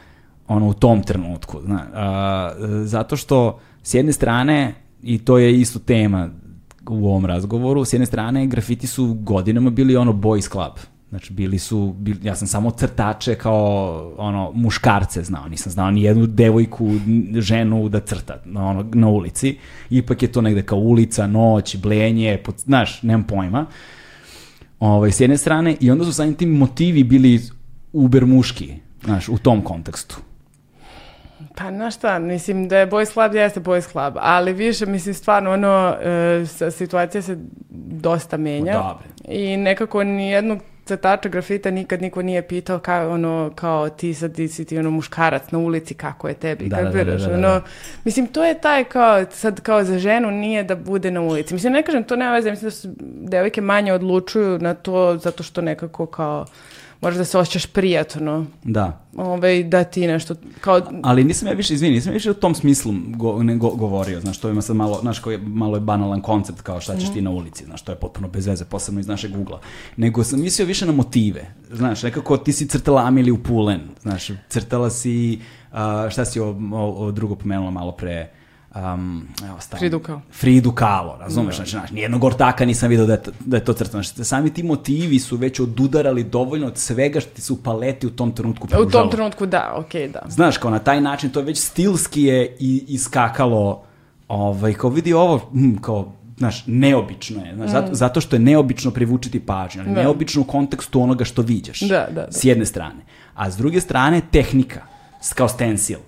ono 0.49 0.67
u 0.67 0.75
tom 0.75 1.03
trenutku. 1.03 1.61
Zna, 1.65 1.87
a, 1.95 2.51
zato 2.85 3.17
što 3.17 3.59
s 3.83 3.95
jedne 3.95 4.12
strane, 4.12 4.74
i 5.03 5.18
to 5.18 5.39
je 5.39 5.61
isto 5.61 5.78
tema 5.78 6.31
u 6.89 7.09
ovom 7.09 7.26
razgovoru, 7.26 7.85
s 7.85 7.93
jedne 7.93 8.07
strane 8.07 8.47
grafiti 8.47 8.87
su 8.87 9.14
godinama 9.14 9.70
bili 9.70 9.97
ono 9.97 10.12
boys 10.12 10.51
club. 10.51 10.72
Znači 11.11 11.33
bili 11.33 11.59
su, 11.59 11.95
bili, 11.99 12.18
ja 12.22 12.37
sam 12.37 12.49
samo 12.49 12.70
crtače 12.70 13.35
kao 13.35 14.14
ono 14.18 14.53
muškarce 14.55 15.22
znao, 15.22 15.49
nisam 15.49 15.72
znao 15.72 15.91
ni 15.91 16.03
jednu 16.03 16.26
devojku, 16.26 16.91
ženu 17.35 17.89
da 17.89 18.01
crta 18.01 18.43
na, 18.45 18.66
ono, 18.66 18.87
na 18.93 19.09
ulici. 19.09 19.57
Ipak 19.91 20.22
je 20.22 20.33
to 20.33 20.41
negde 20.41 20.62
kao 20.62 20.78
ulica, 20.78 21.26
noć, 21.26 21.76
blenje, 21.76 22.39
pod, 22.45 22.59
znaš, 22.59 23.03
nemam 23.03 23.26
pojma. 23.26 23.66
Ovaj, 24.81 25.12
s 25.12 25.20
jedne 25.20 25.37
strane, 25.37 25.76
i 25.81 25.91
onda 25.91 26.05
su 26.05 26.12
samim 26.12 26.35
tim 26.35 26.51
motivi 26.51 27.05
bili 27.05 27.41
uber 27.93 28.26
muški, 28.26 28.74
znaš, 29.05 29.28
u 29.28 29.39
tom 29.39 29.62
kontekstu. 29.62 30.16
Pa 31.61 31.71
znaš 31.71 31.97
šta, 31.97 32.19
mislim 32.19 32.69
da 32.69 32.79
je 32.79 32.87
Boys 32.87 33.13
Club 33.13 33.35
jeste 33.35 33.61
Boys 33.61 33.91
Club, 33.93 34.15
ali 34.21 34.53
više, 34.53 34.87
mislim, 34.87 35.15
stvarno, 35.15 35.53
ono, 35.53 35.97
e, 36.03 36.71
situacija 36.71 37.23
se 37.23 37.37
dosta 37.91 38.37
menja. 38.37 38.73
Dobre. 38.73 39.07
I 39.29 39.57
nekako 39.57 40.05
ni 40.05 40.31
jednog 40.31 40.59
crtača 40.85 41.29
grafita 41.29 41.71
nikad 41.71 42.03
niko 42.03 42.23
nije 42.23 42.49
pitao 42.49 42.79
kao, 42.79 43.11
ono, 43.11 43.53
kao 43.55 43.89
ti 43.89 44.15
sad 44.15 44.35
ti 44.35 44.49
si 44.49 44.65
ti 44.65 44.79
ono 44.79 44.91
muškarac 44.91 45.51
na 45.51 45.59
ulici, 45.59 45.95
kako 45.95 46.29
je 46.29 46.35
tebi, 46.35 46.69
Da, 46.69 46.77
kako 46.77 46.99
da, 46.99 47.05
da, 47.05 47.17
da, 47.17 47.27
da, 47.27 47.35
ono, 47.35 47.49
da. 47.49 47.63
mislim, 48.05 48.27
to 48.27 48.45
je 48.45 48.61
taj 48.61 48.85
kao, 48.85 49.25
sad 49.31 49.61
kao 49.61 49.85
za 49.85 49.99
ženu 49.99 50.31
nije 50.31 50.65
da 50.65 50.77
bude 50.77 51.11
na 51.11 51.21
ulici. 51.21 51.55
Mislim, 51.55 51.73
ne 51.73 51.83
kažem, 51.83 52.05
to 52.05 52.17
nema 52.17 52.33
veze, 52.33 52.51
mislim 52.51 52.67
da 52.67 52.71
su 52.71 52.89
devojke 53.21 53.61
manje 53.61 53.93
odlučuju 53.93 54.59
na 54.59 54.75
to 54.75 55.17
zato 55.17 55.43
što 55.43 55.61
nekako 55.61 56.07
kao, 56.07 56.47
možeš 57.01 57.19
da 57.19 57.25
se 57.25 57.39
osjećaš 57.39 57.67
prijatno, 57.67 58.47
Da. 58.65 59.01
ovaj, 59.17 59.65
da 59.65 59.85
ti 59.85 60.07
nešto, 60.07 60.35
kao, 60.61 60.81
Ali 61.03 61.25
nisam 61.25 61.49
ja 61.49 61.55
više, 61.55 61.75
izvini, 61.75 61.95
nisam 61.95 62.13
ja 62.13 62.15
više 62.15 62.31
u 62.31 62.35
tom 62.35 62.55
smislu 62.55 62.93
go, 63.07 63.43
ne, 63.43 63.55
go- 63.55 63.77
govorio, 63.77 64.21
znaš, 64.21 64.39
to 64.39 64.49
ima 64.49 64.63
sad 64.63 64.77
malo, 64.77 64.99
znaš, 65.01 65.19
koji 65.19 65.35
je, 65.35 65.39
malo 65.39 65.77
je 65.77 65.81
banalan 65.81 66.21
koncept 66.21 66.61
kao 66.61 66.81
šta 66.81 66.97
ćeš 66.97 67.13
ti 67.13 67.21
na 67.21 67.31
ulici, 67.31 67.65
znaš, 67.65 67.83
to 67.83 67.93
je 67.93 67.97
potpuno 67.97 68.29
bez 68.29 68.47
veze, 68.47 68.65
posebno 68.65 69.01
iz 69.01 69.07
našeg 69.07 69.37
ugla. 69.39 69.61
Nego 69.97 70.25
sam 70.25 70.41
mislio 70.41 70.67
više 70.67 70.87
na 70.87 70.93
motive, 70.93 71.55
znaš, 71.73 72.03
nekako 72.03 72.37
ti 72.37 72.53
si 72.53 72.69
crtala 72.69 73.03
Amiliju 73.03 73.39
Pulen, 73.39 73.81
znaš, 74.03 74.29
crtala 74.49 74.91
si, 74.91 75.41
a, 75.73 76.09
šta 76.11 76.25
si 76.25 76.41
o, 76.41 76.47
o, 76.73 76.95
o 76.97 77.11
drugo 77.13 77.35
pomenula 77.35 77.71
malo 77.71 77.93
pre, 77.93 78.31
um, 78.75 79.27
evo, 79.45 79.61
stavim. 79.61 79.81
Fridu 79.81 79.99
Kahlo. 79.99 80.23
Fridu 80.33 80.73
Kahlo, 80.73 81.16
razumeš, 81.16 81.57
znači, 81.57 81.71
znaš, 81.71 81.91
nijednog 81.91 82.25
ortaka 82.25 82.64
nisam 82.64 82.89
vidio 82.89 83.07
da 83.07 83.12
je, 83.12 83.23
to- 83.23 83.31
da 83.41 83.57
je 83.57 83.64
to 83.64 83.73
crtano. 83.73 84.03
Znači, 84.03 84.25
sami 84.25 84.51
ti 84.51 84.62
motivi 84.62 85.18
su 85.18 85.37
već 85.37 85.61
odudarali 85.61 86.25
dovoljno 86.25 86.66
od 86.66 86.79
svega 86.79 87.21
što 87.21 87.31
ti 87.31 87.43
su 87.43 87.55
u 87.55 87.59
paleti 87.59 88.07
u 88.07 88.11
tom 88.11 88.33
trenutku 88.33 88.64
U 88.64 88.68
pružalo. 88.68 88.91
tom 88.93 89.11
trenutku 89.11 89.47
da, 89.47 89.75
okej, 89.77 90.09
da. 90.09 90.23
Znaš, 90.29 90.59
kao 90.59 90.71
na 90.71 90.79
taj 90.79 91.01
način, 91.01 91.31
to 91.31 91.41
je 91.41 91.47
već 91.47 91.59
stilski 91.61 92.23
je 92.23 92.57
i 92.61 92.85
iskakalo, 92.89 93.83
ovaj, 94.29 94.73
kao 94.75 94.91
vidi 94.91 95.12
ovo, 95.12 95.51
mm, 95.55 95.77
kao, 95.77 96.12
znaš, 96.37 96.64
neobično 96.66 97.45
je, 97.45 97.55
znaš, 97.55 97.71
zato, 97.71 97.95
zato 97.95 98.21
što 98.21 98.37
je 98.37 98.41
neobično 98.41 98.91
privučiti 98.91 99.41
pažnju, 99.41 99.81
ali 99.81 99.91
Mm. 99.91 99.95
Da. 99.95 100.03
neobično 100.03 100.43
u 100.43 100.47
kontekstu 100.47 101.03
onoga 101.03 101.25
što 101.25 101.43
viđaš, 101.43 101.81
Da, 101.81 102.07
da, 102.07 102.21
da. 102.21 102.33
s 102.33 102.45
jedne 102.45 102.66
strane. 102.66 103.01
A 103.35 103.51
s 103.51 103.57
druge 103.57 103.81
strane, 103.81 104.21
tehnika, 104.31 104.81
kao 105.35 105.49
stencil. 105.49 105.99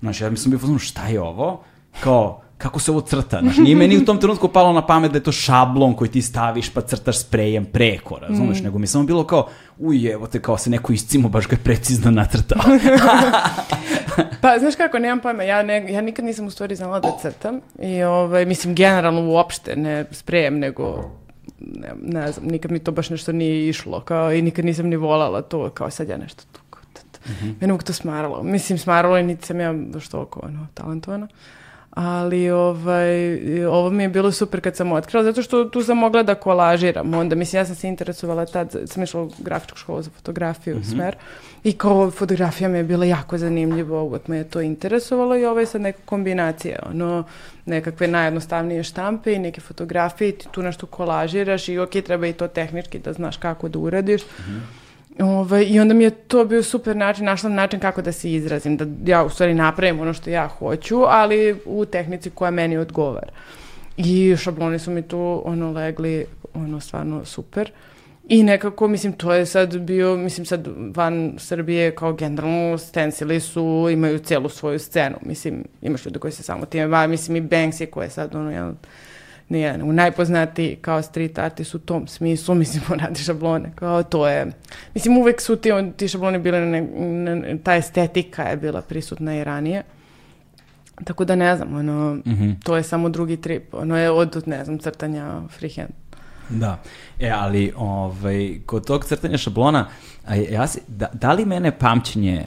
Znaš, 0.00 0.20
ja 0.20 0.30
mislim 0.30 0.58
bio 0.58 0.78
šta 0.78 1.06
je 1.06 1.20
ovo? 1.20 1.62
Kao, 2.00 2.40
kako 2.58 2.80
se 2.80 2.90
ovo 2.90 3.00
crta? 3.00 3.40
Znaš, 3.42 3.56
nije 3.56 3.76
meni 3.76 3.96
u 3.96 4.04
tom 4.04 4.18
trenutku 4.18 4.48
palo 4.48 4.72
na 4.72 4.86
pamet 4.86 5.12
da 5.12 5.18
je 5.18 5.22
to 5.22 5.32
šablon 5.32 5.94
koji 5.94 6.10
ti 6.10 6.22
staviš 6.22 6.70
pa 6.70 6.80
crtaš 6.80 7.18
sprejem 7.18 7.64
preko, 7.64 8.14
Mm. 8.14 8.22
razumeš? 8.22 8.60
Nego 8.60 8.78
mi 8.78 8.82
je 8.82 8.88
samo 8.88 9.04
bilo 9.04 9.24
kao, 9.24 9.48
uj, 9.78 10.06
evo 10.06 10.26
te, 10.26 10.40
kao 10.40 10.58
se 10.58 10.70
neko 10.70 10.92
iscimo, 10.92 11.28
baš 11.28 11.46
ga 11.46 11.54
je 11.54 11.60
precizno 11.60 12.10
nacrtao. 12.10 12.58
Pa, 14.40 14.58
znaš 14.58 14.74
kako, 14.76 14.98
nemam 14.98 15.20
pojma, 15.20 15.42
ja, 15.42 15.62
ne, 15.62 15.92
ja 15.92 16.00
nikad 16.00 16.24
nisam 16.24 16.46
u 16.46 16.50
stvari 16.50 16.76
znala 16.76 17.00
da 17.00 17.08
crtam 17.22 17.60
i, 17.80 18.02
ovaj, 18.02 18.46
mislim, 18.46 18.74
generalno 18.74 19.22
uopšte, 19.22 19.76
ne 19.76 20.04
sprejem, 20.10 20.58
nego, 20.58 21.10
ne, 21.60 21.88
ne 22.02 22.32
znam, 22.32 22.46
nikad 22.46 22.70
mi 22.70 22.78
to 22.78 22.92
baš 22.92 23.10
nešto 23.10 23.32
nije 23.32 23.68
išlo, 23.68 24.00
kao, 24.00 24.32
i 24.32 24.42
nikad 24.42 24.64
nisam 24.64 24.86
ni 24.86 24.96
volala 24.96 25.42
to, 25.42 25.70
kao 25.70 25.90
sad 25.90 26.08
ja 26.08 26.16
nešto 26.16 26.42
tu, 26.52 26.60
kao, 26.70 26.82
t- 26.92 27.00
t- 27.12 27.18
mene 27.60 27.72
uvijek 27.72 27.84
to 27.84 27.92
smaralo, 27.92 28.42
mislim, 28.42 28.78
smaralo 28.78 29.18
i 29.18 29.22
niti 29.22 29.46
sam 29.46 29.60
ja 29.60 29.72
baš 29.74 30.08
toliko, 30.08 30.40
ono, 30.42 30.66
talentovana, 30.74 31.28
ali 31.90 32.50
ovaj, 32.50 33.36
ovo 33.66 33.90
mi 33.90 34.02
je 34.02 34.08
bilo 34.08 34.32
super 34.32 34.60
kad 34.60 34.76
sam 34.76 34.92
otkrila, 34.92 35.24
zato 35.24 35.42
što 35.42 35.64
tu 35.64 35.82
sam 35.82 35.98
mogla 35.98 36.22
da 36.22 36.34
kolažiram. 36.34 37.14
Onda, 37.14 37.36
mislim, 37.36 37.60
ja 37.60 37.64
sam 37.64 37.74
se 37.74 37.88
interesovala 37.88 38.46
tad, 38.46 38.76
sam 38.86 39.02
išla 39.02 39.22
u 39.22 39.30
grafičku 39.38 39.78
školu 39.78 40.02
za 40.02 40.10
fotografiju 40.10 40.76
mm 40.76 40.82
-hmm. 40.82 40.92
smer 40.92 41.16
i 41.64 41.72
kao 41.72 42.10
fotografija 42.10 42.68
mi 42.68 42.78
je 42.78 42.84
bila 42.84 43.04
jako 43.04 43.38
zanimljiva, 43.38 44.02
uvek 44.02 44.28
me 44.28 44.36
je 44.36 44.44
to 44.44 44.60
interesovalo 44.60 45.36
i 45.36 45.44
ovo 45.44 45.60
je 45.60 45.66
sad 45.66 45.80
neka 45.80 45.98
kombinacija, 46.04 46.78
ono, 46.90 47.24
nekakve 47.66 48.08
najjednostavnije 48.08 48.82
štampe 48.82 49.32
i 49.32 49.38
neke 49.38 49.60
fotografije 49.60 50.28
i 50.28 50.32
ti 50.32 50.46
tu 50.50 50.62
nešto 50.62 50.86
kolažiraš 50.86 51.68
i 51.68 51.78
ok, 51.78 51.90
treba 51.90 52.26
i 52.26 52.32
to 52.32 52.48
tehnički 52.48 52.98
da 52.98 53.12
znaš 53.12 53.36
kako 53.36 53.68
da 53.68 53.78
uradiš. 53.78 54.22
Mm 54.22 54.52
-hmm 54.52 54.87
Ovaj, 55.18 55.64
I 55.68 55.80
onda 55.80 55.94
mi 55.94 56.04
je 56.04 56.10
to 56.10 56.44
bio 56.44 56.62
super 56.62 56.96
način, 56.96 57.24
našla 57.24 57.50
način 57.50 57.80
kako 57.80 58.02
da 58.02 58.12
se 58.12 58.32
izrazim, 58.32 58.76
da 58.76 58.86
ja 59.04 59.24
u 59.24 59.30
stvari 59.30 59.54
napravim 59.54 60.00
ono 60.00 60.12
što 60.12 60.30
ja 60.30 60.48
hoću, 60.48 61.02
ali 61.06 61.56
u 61.64 61.84
tehnici 61.84 62.30
koja 62.30 62.50
meni 62.50 62.76
odgovara. 62.76 63.32
I 63.96 64.36
šabloni 64.36 64.78
su 64.78 64.90
mi 64.90 65.02
tu 65.02 65.42
ono 65.44 65.72
legli, 65.72 66.26
ono 66.54 66.80
stvarno 66.80 67.24
super. 67.24 67.72
I 68.28 68.42
nekako, 68.42 68.88
mislim, 68.88 69.12
to 69.12 69.32
je 69.32 69.46
sad 69.46 69.78
bio, 69.78 70.16
mislim, 70.16 70.46
sad 70.46 70.68
van 70.94 71.34
Srbije 71.38 71.94
kao 71.94 72.12
generalno 72.12 72.78
stensili 72.78 73.40
su, 73.40 73.88
imaju 73.90 74.18
celu 74.18 74.48
svoju 74.48 74.78
scenu. 74.78 75.16
Mislim, 75.22 75.64
imaš 75.82 76.06
ljudi 76.06 76.18
koji 76.18 76.32
se 76.32 76.42
samo 76.42 76.66
time 76.66 76.88
bave, 76.88 77.08
mislim 77.08 77.36
i 77.36 77.42
Banksy 77.48 77.90
koji 77.90 78.06
je 78.06 78.10
sad 78.10 78.34
ono, 78.34 78.50
jedan 78.50 78.76
u 79.82 79.92
najpoznatiji 79.92 80.76
kao 80.80 81.02
street 81.02 81.38
artist 81.38 81.74
u 81.74 81.78
tom 81.78 82.06
smislu, 82.06 82.54
mislim, 82.62 82.82
on 82.92 82.98
radi 82.98 83.20
šablone, 83.20 83.72
kao 83.74 84.02
to 84.02 84.28
je, 84.28 84.46
mislim, 84.94 85.18
uvek 85.18 85.40
su 85.40 85.56
ti, 85.56 85.70
ti 85.96 86.08
šablone 86.08 86.38
bile, 86.38 86.60
ne, 86.60 86.80
ne, 86.80 87.58
ta 87.64 87.76
estetika 87.76 88.42
je 88.42 88.56
bila 88.56 88.82
prisutna 88.82 89.36
i 89.36 89.44
ranije, 89.44 89.82
tako 91.04 91.24
da 91.24 91.36
ne 91.36 91.56
znam, 91.56 91.74
ono, 91.74 92.14
mm 92.14 92.22
-hmm. 92.24 92.54
to 92.64 92.76
je 92.76 92.82
samo 92.82 93.08
drugi 93.08 93.36
trip, 93.36 93.74
ono 93.74 93.98
je 93.98 94.10
od, 94.10 94.42
ne 94.46 94.64
znam, 94.64 94.78
crtanja 94.78 95.40
freehand. 95.58 95.92
Da, 96.48 96.82
e, 97.20 97.30
ali 97.30 97.72
ovaj, 97.76 98.60
kod 98.66 98.86
tog 98.86 99.04
crtanja 99.04 99.38
šablona, 99.38 99.88
a 100.26 100.34
ja 100.34 100.66
si, 100.66 100.80
da, 100.88 101.08
da 101.12 101.32
li 101.32 101.44
mene 101.44 101.78
pamćenje 101.78 102.44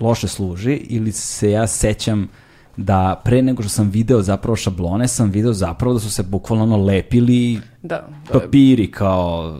loše 0.00 0.28
služi 0.28 0.74
ili 0.74 1.12
se 1.12 1.50
ja 1.50 1.66
sećam 1.66 2.28
da 2.76 3.20
pre 3.24 3.42
nego 3.42 3.62
što 3.62 3.70
sam 3.70 3.90
video 3.90 4.22
zapravo 4.22 4.56
šablone, 4.56 5.08
sam 5.08 5.30
video 5.30 5.52
zapravo 5.52 5.94
da 5.94 6.00
su 6.00 6.10
se 6.10 6.22
bukvalno 6.22 6.64
ono 6.64 6.84
lepili 6.84 7.60
da, 7.82 8.08
papiri 8.32 8.90
kao, 8.90 9.58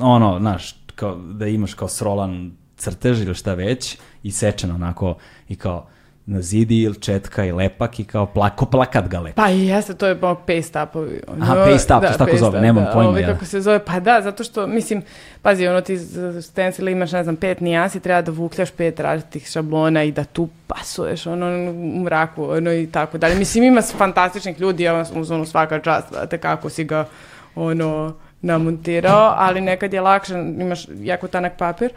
ono, 0.00 0.38
znaš, 0.40 0.76
kao 0.94 1.16
da 1.16 1.46
imaš 1.46 1.74
kao 1.74 1.88
srolan 1.88 2.52
crtež 2.76 3.20
ili 3.20 3.34
šta 3.34 3.54
već 3.54 3.98
i 4.22 4.30
sečeno 4.32 4.74
onako 4.74 5.14
i 5.48 5.56
kao 5.56 5.86
na 6.26 6.40
zidi 6.42 6.82
ili 6.82 7.00
četka 7.00 7.44
i 7.44 7.52
lepak 7.52 8.00
i 8.00 8.04
kao 8.04 8.26
plako 8.26 8.66
plakat 8.66 9.08
ga 9.08 9.20
lepa. 9.20 9.42
Pa 9.42 9.50
i 9.50 9.66
jeste, 9.66 9.94
to 9.94 10.06
je 10.06 10.14
bao 10.14 10.34
paste 10.34 10.82
upovi. 10.82 11.20
Aha, 11.40 11.54
paste 11.54 11.94
up, 11.94 12.02
da, 12.02 12.12
to 12.12 12.18
tako 12.18 12.36
zove, 12.36 12.60
nemam 12.60 12.84
da, 12.84 12.90
pojma. 12.90 13.18
ja. 13.18 13.32
kako 13.32 13.44
se 13.44 13.60
zove, 13.60 13.84
pa 13.84 14.00
da, 14.00 14.20
zato 14.22 14.44
što, 14.44 14.66
mislim, 14.66 15.02
pazi, 15.42 15.66
ono 15.66 15.80
ti 15.80 15.98
stencila 16.42 16.90
imaš, 16.90 17.12
ne 17.12 17.22
znam, 17.24 17.36
pet 17.36 17.60
nijansi, 17.60 18.00
treba 18.00 18.22
da 18.22 18.32
vukljaš 18.32 18.70
pet 18.70 19.00
različitih 19.00 19.46
šablona 19.46 20.02
i 20.02 20.12
da 20.12 20.24
tu 20.24 20.48
pasuješ, 20.66 21.26
ono, 21.26 21.46
u 21.70 22.02
mraku, 22.02 22.44
ono, 22.44 22.72
i 22.72 22.86
tako 22.86 23.18
dalje. 23.18 23.34
Mislim, 23.34 23.64
ima 23.64 23.82
fantastičnih 23.82 24.60
ljudi, 24.60 24.82
ja 24.82 25.04
uz 25.14 25.30
ono 25.30 25.46
svaka 25.46 25.80
čast, 25.80 26.06
te 26.30 26.38
kako 26.38 26.70
si 26.70 26.84
ga, 26.84 27.08
ono, 27.54 28.14
namontirao, 28.42 29.34
ali 29.36 29.60
nekad 29.60 29.92
je 29.92 30.00
lakše, 30.00 30.34
imaš 30.34 30.86
jako 31.02 31.28
tanak 31.28 31.52
papir, 31.58 31.90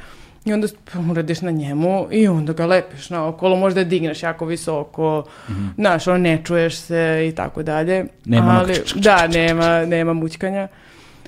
I 0.46 0.54
onda 0.54 0.68
uradiš 1.12 1.42
na 1.42 1.52
njemu 1.52 2.08
i 2.12 2.28
onda 2.28 2.54
ga 2.54 2.66
lepiš 2.66 3.10
na 3.10 3.28
okolo, 3.28 3.56
možda 3.56 3.84
digneš 3.84 4.24
jako 4.24 4.46
visoko, 4.46 5.24
mm 5.50 5.54
-hmm. 5.54 5.70
znaš, 5.76 6.08
ono 6.08 6.18
ne 6.18 6.42
čuješ 6.44 6.76
se 6.76 7.28
i 7.30 7.36
tako 7.36 7.64
dalje. 7.64 8.06
Nema 8.26 8.60
ali, 8.60 8.74
Da, 8.96 9.28
nema, 9.28 9.86
nema 9.86 10.14
mućkanja. 10.14 10.68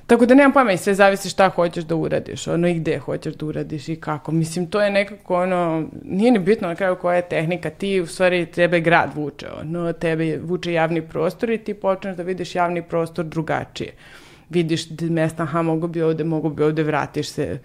Tako 0.08 0.26
da 0.26 0.36
nemam 0.36 0.54
pojma 0.54 0.72
i 0.72 0.78
sve 0.78 0.94
zavisi 0.94 1.30
šta 1.30 1.50
hoćeš 1.50 1.84
da 1.84 1.96
uradiš, 1.96 2.48
ono 2.48 2.68
i 2.68 2.74
gde 2.74 2.98
hoćeš 3.00 3.36
da 3.36 3.46
uradiš 3.46 3.90
i 3.90 3.96
kako. 3.96 4.32
Mislim, 4.32 4.68
to 4.68 4.82
je 4.82 4.92
nekako 4.92 5.42
ono, 5.42 5.88
nije 6.04 6.32
ni 6.32 6.40
bitno 6.40 6.68
na 6.68 6.76
kraju 6.76 6.96
koja 6.96 7.16
je 7.16 7.30
tehnika, 7.30 7.70
ti 7.70 8.02
u 8.02 8.08
stvari 8.08 8.46
tebe 8.46 8.80
grad 8.80 9.10
vuče, 9.16 9.48
ono, 9.62 9.94
tebe 9.94 10.40
vuče 10.44 10.74
javni 10.74 11.02
prostor 11.02 11.50
i 11.50 11.58
ti 11.58 11.74
počneš 11.74 12.16
da 12.16 12.24
vidiš 12.24 12.56
javni 12.56 12.82
prostor 12.82 13.26
drugačije. 13.26 13.92
Vidiš 14.50 14.90
mesta, 15.02 15.44
aha, 15.44 15.62
mogu 15.62 15.88
bi 15.88 16.02
ovde, 16.02 16.24
mogu 16.24 16.50
bi 16.50 16.64
ovde, 16.64 16.84
vratiš 16.84 17.30
se, 17.30 17.60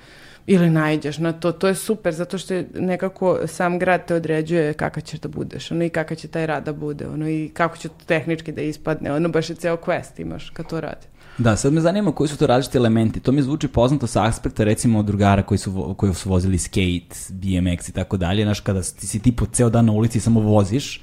ili 0.47 0.71
najđeš 0.71 1.19
na 1.19 1.33
to. 1.33 1.53
To 1.53 1.69
je 1.69 1.75
super, 1.75 2.15
zato 2.15 2.39
što 2.39 2.55
je 2.55 2.69
nekako 2.75 3.39
sam 3.47 3.79
grad 3.79 4.07
te 4.07 4.15
određuje 4.15 4.73
kakav 4.73 5.03
ćeš 5.03 5.21
da 5.21 5.29
budeš, 5.29 5.71
ono 5.71 5.85
i 5.85 5.89
kakav 5.89 6.17
će 6.17 6.29
taj 6.29 6.47
rad 6.47 6.65
da 6.65 6.73
bude, 6.73 7.09
ono 7.09 7.29
i 7.29 7.51
kako 7.55 7.77
će 7.77 7.89
to 7.89 8.05
tehnički 8.07 8.53
da 8.53 8.63
ispadne, 8.63 9.13
ono 9.13 9.29
baš 9.29 9.51
je 9.51 9.57
ceo 9.57 9.77
quest 9.77 10.21
imaš 10.21 10.51
kad 10.51 10.67
to 10.67 10.81
radi. 10.81 11.07
Da, 11.39 11.57
sad 11.57 11.73
me 11.73 11.81
zanima 11.81 12.13
koji 12.13 12.29
su 12.29 12.37
to 12.37 12.47
različiti 12.47 12.79
elementi. 12.79 13.21
To 13.21 13.33
mi 13.33 13.43
zvuči 13.43 13.69
poznato 13.69 14.07
sa 14.07 14.25
aspekta 14.27 14.65
recimo 14.65 14.99
od 14.99 15.05
drugara 15.05 15.43
koji 15.43 15.59
su, 15.59 15.95
koji 15.99 16.15
su 16.15 16.31
vozili 16.31 16.59
skate, 16.59 17.17
BMX 17.29 17.89
i 17.89 17.93
tako 17.93 18.17
dalje. 18.17 18.45
Znaš, 18.45 18.61
kada 18.61 18.83
si 18.83 19.19
ti 19.19 19.37
po 19.37 19.47
ceo 19.47 19.71
dan 19.71 19.87
na 19.87 19.93
ulici 19.93 20.21
samo 20.21 20.41
voziš, 20.41 21.03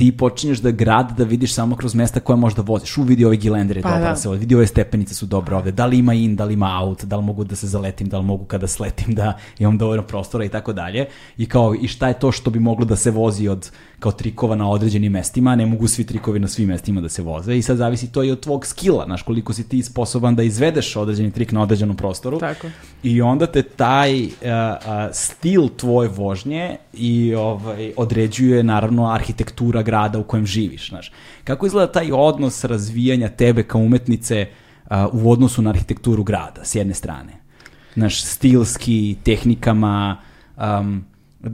ti 0.00 0.12
počinješ 0.16 0.58
da 0.58 0.70
grad 0.70 1.12
da 1.16 1.24
vidiš 1.24 1.54
samo 1.54 1.76
kroz 1.76 1.94
mesta 1.94 2.20
koje 2.20 2.36
možda 2.36 2.62
voziš. 2.62 2.98
U 2.98 3.02
vidi 3.02 3.24
ove 3.24 3.36
gilendere, 3.36 3.82
pa, 3.82 3.90
dobro 3.90 4.08
da. 4.08 4.16
se 4.16 4.28
ovde, 4.28 4.40
vidi 4.40 4.54
ove 4.54 4.66
stepenice 4.66 5.14
su 5.14 5.26
dobre 5.26 5.56
ovde, 5.56 5.72
da 5.72 5.86
li 5.86 5.98
ima 5.98 6.14
in, 6.14 6.36
da 6.36 6.44
li 6.44 6.54
ima 6.54 6.70
out, 6.82 7.04
da 7.04 7.16
li 7.16 7.24
mogu 7.24 7.44
da 7.44 7.56
se 7.56 7.66
zaletim, 7.66 8.08
da 8.08 8.18
li 8.18 8.24
mogu 8.24 8.44
kada 8.44 8.66
sletim 8.66 9.14
da 9.14 9.36
imam 9.58 9.78
dovoljno 9.78 10.02
prostora 10.02 10.44
i 10.44 10.48
tako 10.48 10.72
dalje. 10.72 11.06
I 11.36 11.46
kao, 11.46 11.74
i 11.74 11.88
šta 11.88 12.08
je 12.08 12.18
to 12.18 12.32
što 12.32 12.50
bi 12.50 12.58
moglo 12.58 12.84
da 12.84 12.96
se 12.96 13.10
vozi 13.10 13.48
od 13.48 13.70
kao 14.00 14.12
trikova 14.12 14.56
na 14.56 14.70
određenim 14.70 15.12
mestima, 15.12 15.56
ne 15.56 15.66
mogu 15.66 15.88
svi 15.88 16.04
trikovi 16.04 16.38
na 16.38 16.48
svim 16.48 16.68
mestima 16.68 17.00
da 17.00 17.08
se 17.08 17.22
voze 17.22 17.56
i 17.56 17.62
sad 17.62 17.76
zavisi 17.76 18.12
to 18.12 18.24
i 18.24 18.30
od 18.30 18.40
tvog 18.40 18.66
skila, 18.66 19.04
znaš, 19.04 19.22
koliko 19.22 19.52
si 19.52 19.68
ti 19.68 19.82
sposoban 19.82 20.36
da 20.36 20.42
izvedeš 20.42 20.96
određeni 20.96 21.30
trik 21.30 21.52
na 21.52 21.62
određenom 21.62 21.96
prostoru. 21.96 22.38
Tako. 22.38 22.66
I 23.02 23.22
onda 23.22 23.46
te 23.46 23.62
taj 23.62 24.24
uh, 24.24 24.30
uh, 24.30 24.30
stil 25.12 25.68
tvoje 25.76 26.08
vožnje 26.08 26.76
i 26.92 27.34
ovaj, 27.34 27.92
određuje 27.96 28.62
naravno 28.62 29.06
arhitektura 29.12 29.82
grada 29.82 30.18
u 30.18 30.24
kojem 30.24 30.46
živiš, 30.46 30.88
znaš. 30.88 31.12
Kako 31.44 31.66
izgleda 31.66 31.92
taj 31.92 32.12
odnos 32.12 32.64
razvijanja 32.64 33.28
tebe 33.28 33.62
kao 33.62 33.80
umetnice 33.80 34.46
uh, 34.90 34.96
u 35.12 35.30
odnosu 35.30 35.62
na 35.62 35.70
arhitekturu 35.70 36.22
grada, 36.22 36.64
s 36.64 36.74
jedne 36.74 36.94
strane? 36.94 37.32
Naš 37.94 38.24
stilski, 38.24 39.16
tehnikama, 39.24 40.16
um, 40.56 41.04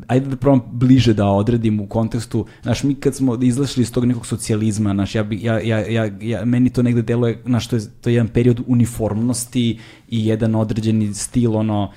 ajde 0.06 0.26
da 0.26 0.36
probam 0.36 0.62
bliže 0.72 1.14
da 1.14 1.26
odredim 1.26 1.80
u 1.80 1.86
kontekstu, 1.86 2.46
znaš, 2.62 2.82
mi 2.82 2.94
kad 2.94 3.14
smo 3.14 3.38
izlašli 3.42 3.82
iz 3.82 3.92
tog 3.92 4.04
nekog 4.04 4.26
socijalizma, 4.26 4.92
znaš, 4.94 5.14
ja, 5.14 5.22
bi, 5.22 5.42
ja, 5.42 5.60
ja, 5.60 5.78
ja, 5.78 6.10
ja, 6.20 6.44
meni 6.44 6.70
to 6.70 6.82
negde 6.82 7.02
deluje, 7.02 7.42
znaš, 7.44 7.68
to 7.68 7.76
je, 7.76 7.82
to 8.00 8.10
je 8.10 8.14
jedan 8.14 8.28
period 8.28 8.60
uniformnosti 8.66 9.78
i 10.08 10.26
jedan 10.26 10.54
određeni 10.54 11.14
stil, 11.14 11.56
ono, 11.56 11.92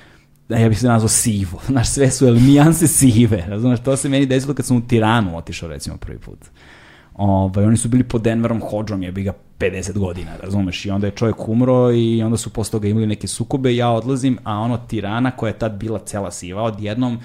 ja 0.50 0.70
bih 0.70 0.80
se 0.80 0.88
nazvao 0.88 1.10
sivo, 1.10 1.62
znaš, 1.72 1.90
sve 1.90 2.12
su 2.12 2.32
nijanse 2.32 2.88
sive, 2.88 3.46
razumeš, 3.48 3.80
to 3.80 3.98
se 3.98 4.10
meni 4.10 4.26
desilo 4.26 4.54
kad 4.54 4.66
sam 4.66 4.78
u 4.78 4.82
Tiranu 4.82 5.38
otišao, 5.38 5.70
recimo, 5.70 5.98
prvi 5.98 6.20
put. 6.20 6.40
Ovaj, 7.14 7.66
oni 7.66 7.78
su 7.78 7.90
bili 7.90 8.04
pod 8.04 8.22
Denverom 8.22 8.62
Hodžom, 8.62 9.04
je 9.04 9.12
bi 9.12 9.24
ga 9.24 9.34
50 9.60 9.98
godina, 9.98 10.32
razumeš, 10.44 10.86
i 10.86 10.90
onda 10.90 11.08
je 11.08 11.16
čovjek 11.16 11.48
umro 11.50 11.92
i 11.92 12.24
onda 12.24 12.38
su 12.38 12.50
posle 12.50 12.72
toga 12.72 12.88
imali 12.88 13.08
neke 13.08 13.28
sukobe, 13.28 13.76
ja 13.76 13.90
odlazim, 13.90 14.38
a 14.44 14.60
ono 14.60 14.78
Tirana 14.78 15.32
koja 15.32 15.50
je 15.50 15.60
tad 15.60 15.80
bila 15.80 16.00
cela 16.00 16.32
siva, 16.32 16.64
odjednom 16.64 17.20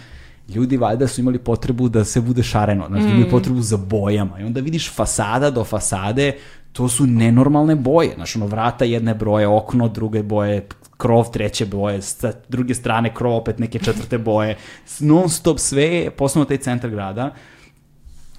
ljudi 0.48 0.76
valjda 0.76 1.06
su 1.08 1.20
imali 1.20 1.38
potrebu 1.38 1.88
da 1.88 2.04
se 2.04 2.20
bude 2.20 2.42
šareno, 2.42 2.86
znači 2.88 3.04
mm. 3.04 3.10
imali 3.10 3.30
potrebu 3.30 3.62
za 3.62 3.76
bojama. 3.76 4.40
I 4.40 4.44
onda 4.44 4.60
vidiš 4.60 4.92
fasada 4.94 5.50
do 5.50 5.64
fasade, 5.64 6.32
to 6.72 6.88
su 6.88 7.06
nenormalne 7.06 7.74
boje, 7.76 8.12
znači 8.14 8.38
ono 8.38 8.46
vrata 8.46 8.84
jedne 8.84 9.14
broje, 9.14 9.48
okno 9.48 9.88
druge 9.88 10.22
boje, 10.22 10.68
krov 10.96 11.30
treće 11.32 11.66
boje, 11.66 12.02
sa 12.02 12.32
druge 12.48 12.74
strane 12.74 13.14
krov 13.14 13.36
opet 13.36 13.58
neke 13.58 13.78
četvrte 13.78 14.18
boje, 14.18 14.56
non 15.00 15.28
stop 15.28 15.58
sve, 15.58 16.10
posebno 16.10 16.44
taj 16.44 16.58
centar 16.58 16.90
grada, 16.90 17.30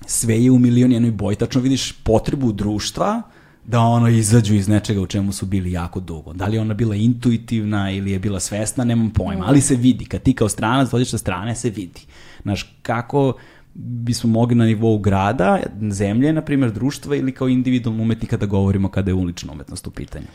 sve 0.05 0.43
je 0.43 0.51
u 0.51 0.59
milion 0.59 0.91
jednoj 0.91 1.11
boji, 1.11 1.35
tačno 1.35 1.61
vidiš 1.61 1.91
potrebu 1.91 2.51
društva, 2.51 3.21
da 3.67 3.79
ono 3.79 4.07
izađu 4.09 4.55
iz 4.55 4.67
nečega 4.67 5.01
u 5.01 5.07
čemu 5.07 5.31
su 5.31 5.45
bili 5.45 5.71
jako 5.71 5.99
dugo. 5.99 6.33
Da 6.33 6.45
li 6.45 6.55
je 6.55 6.61
ona 6.61 6.73
bila 6.73 6.95
intuitivna 6.95 7.91
ili 7.91 8.11
je 8.11 8.19
bila 8.19 8.39
svesna, 8.39 8.83
nemam 8.83 9.09
pojma, 9.09 9.45
ali 9.47 9.61
se 9.61 9.75
vidi. 9.75 10.05
Kad 10.05 10.21
ti 10.21 10.33
kao 10.33 10.49
stranac 10.49 10.91
dođeš 10.91 11.09
sa 11.09 11.17
strane, 11.17 11.55
se 11.55 11.69
vidi. 11.69 12.01
Znaš, 12.43 12.75
kako 12.81 13.33
bismo 13.73 14.29
mogli 14.29 14.55
na 14.55 14.65
nivou 14.65 14.97
grada, 14.97 15.59
zemlje, 15.89 16.33
na 16.33 16.41
primjer, 16.41 16.71
društva 16.71 17.15
ili 17.15 17.31
kao 17.31 17.47
individualno 17.47 18.03
umetnika 18.03 18.37
da 18.37 18.45
govorimo 18.45 18.89
kada 18.89 19.11
je 19.11 19.15
ulična 19.15 19.53
umetnost 19.53 19.87
u 19.87 19.91
pitanju? 19.91 20.25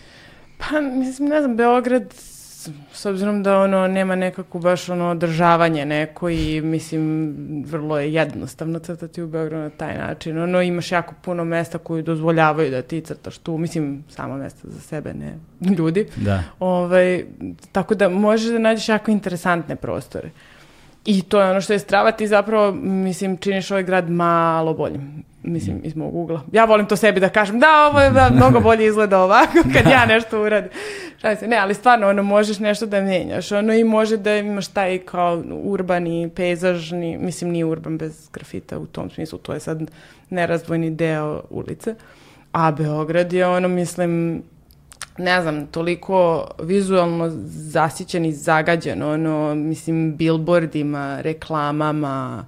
Pa, 0.58 0.80
mislim, 0.80 1.28
ne 1.28 1.40
znam, 1.40 1.56
Beograd 1.56 2.14
s 2.92 3.06
obzirom 3.06 3.42
da 3.42 3.58
ono 3.58 3.86
nema 3.86 4.16
nekako 4.16 4.58
baš 4.58 4.88
ono 4.88 5.10
održavanje 5.10 5.84
neko 5.84 6.28
i 6.28 6.60
mislim 6.60 7.34
vrlo 7.66 7.98
je 7.98 8.12
jednostavno 8.12 8.78
crtati 8.78 9.22
u 9.22 9.28
Beogradu 9.28 9.62
na 9.62 9.70
taj 9.70 9.98
način. 9.98 10.38
Ono 10.38 10.62
imaš 10.62 10.92
jako 10.92 11.14
puno 11.22 11.44
mesta 11.44 11.78
koji 11.78 12.02
dozvoljavaju 12.02 12.70
da 12.70 12.82
ti 12.82 13.00
crtaš 13.00 13.38
tu, 13.38 13.58
mislim 13.58 14.04
samo 14.08 14.36
mesta 14.36 14.68
za 14.70 14.80
sebe, 14.80 15.14
ne 15.14 15.38
ljudi. 15.78 16.06
Da. 16.16 16.42
Ovaj, 16.58 17.24
tako 17.72 17.94
da 17.94 18.08
možeš 18.08 18.50
da 18.50 18.58
nađeš 18.58 18.88
jako 18.88 19.10
interesantne 19.10 19.76
prostore. 19.76 20.30
I 21.04 21.22
to 21.22 21.40
je 21.40 21.50
ono 21.50 21.60
što 21.60 21.72
je 21.72 21.78
strava, 21.78 22.12
ti 22.12 22.26
zapravo, 22.26 22.72
mislim, 22.82 23.36
činiš 23.36 23.70
ovaj 23.70 23.82
grad 23.82 24.10
malo 24.10 24.74
boljim. 24.74 25.22
Mislim, 25.50 25.80
iz 25.84 25.96
mog 25.96 26.14
ugla. 26.14 26.42
Ja 26.52 26.64
volim 26.64 26.86
to 26.86 26.96
sebi 26.96 27.20
da 27.20 27.28
kažem, 27.28 27.60
da, 27.60 27.88
ovo 27.90 28.00
je 28.00 28.10
da, 28.10 28.30
mnogo 28.34 28.60
bolje 28.60 28.86
izgleda 28.86 29.18
ovako 29.18 29.58
kad 29.72 29.86
ja 29.92 30.06
nešto 30.06 30.42
uradim. 30.42 30.70
Šalim 31.20 31.36
se, 31.36 31.48
ne, 31.48 31.56
ali 31.56 31.74
stvarno, 31.74 32.08
ono, 32.08 32.22
možeš 32.22 32.58
nešto 32.58 32.86
da 32.86 33.00
menjaš, 33.00 33.52
ono, 33.52 33.74
i 33.74 33.84
može 33.84 34.16
da 34.16 34.36
imaš 34.36 34.68
taj 34.68 34.98
kao 34.98 35.42
urbani, 35.62 36.30
pejzažni, 36.36 37.18
mislim, 37.18 37.50
nije 37.50 37.64
urban 37.64 37.98
bez 37.98 38.28
grafita 38.32 38.78
u 38.78 38.86
tom 38.86 39.10
smislu, 39.10 39.38
to 39.38 39.52
je 39.52 39.60
sad 39.60 39.90
nerazdvojni 40.30 40.90
deo 40.90 41.42
ulice. 41.50 41.94
A 42.52 42.72
Beograd 42.72 43.32
je 43.32 43.46
ono, 43.46 43.68
mislim, 43.68 44.42
ne 45.18 45.42
znam, 45.42 45.66
toliko 45.66 46.46
vizualno 46.62 47.30
zasićen 47.46 48.24
i 48.24 48.32
zagađen, 48.32 49.02
ono, 49.02 49.54
mislim, 49.54 50.16
billboardima, 50.16 51.20
reklamama, 51.20 52.44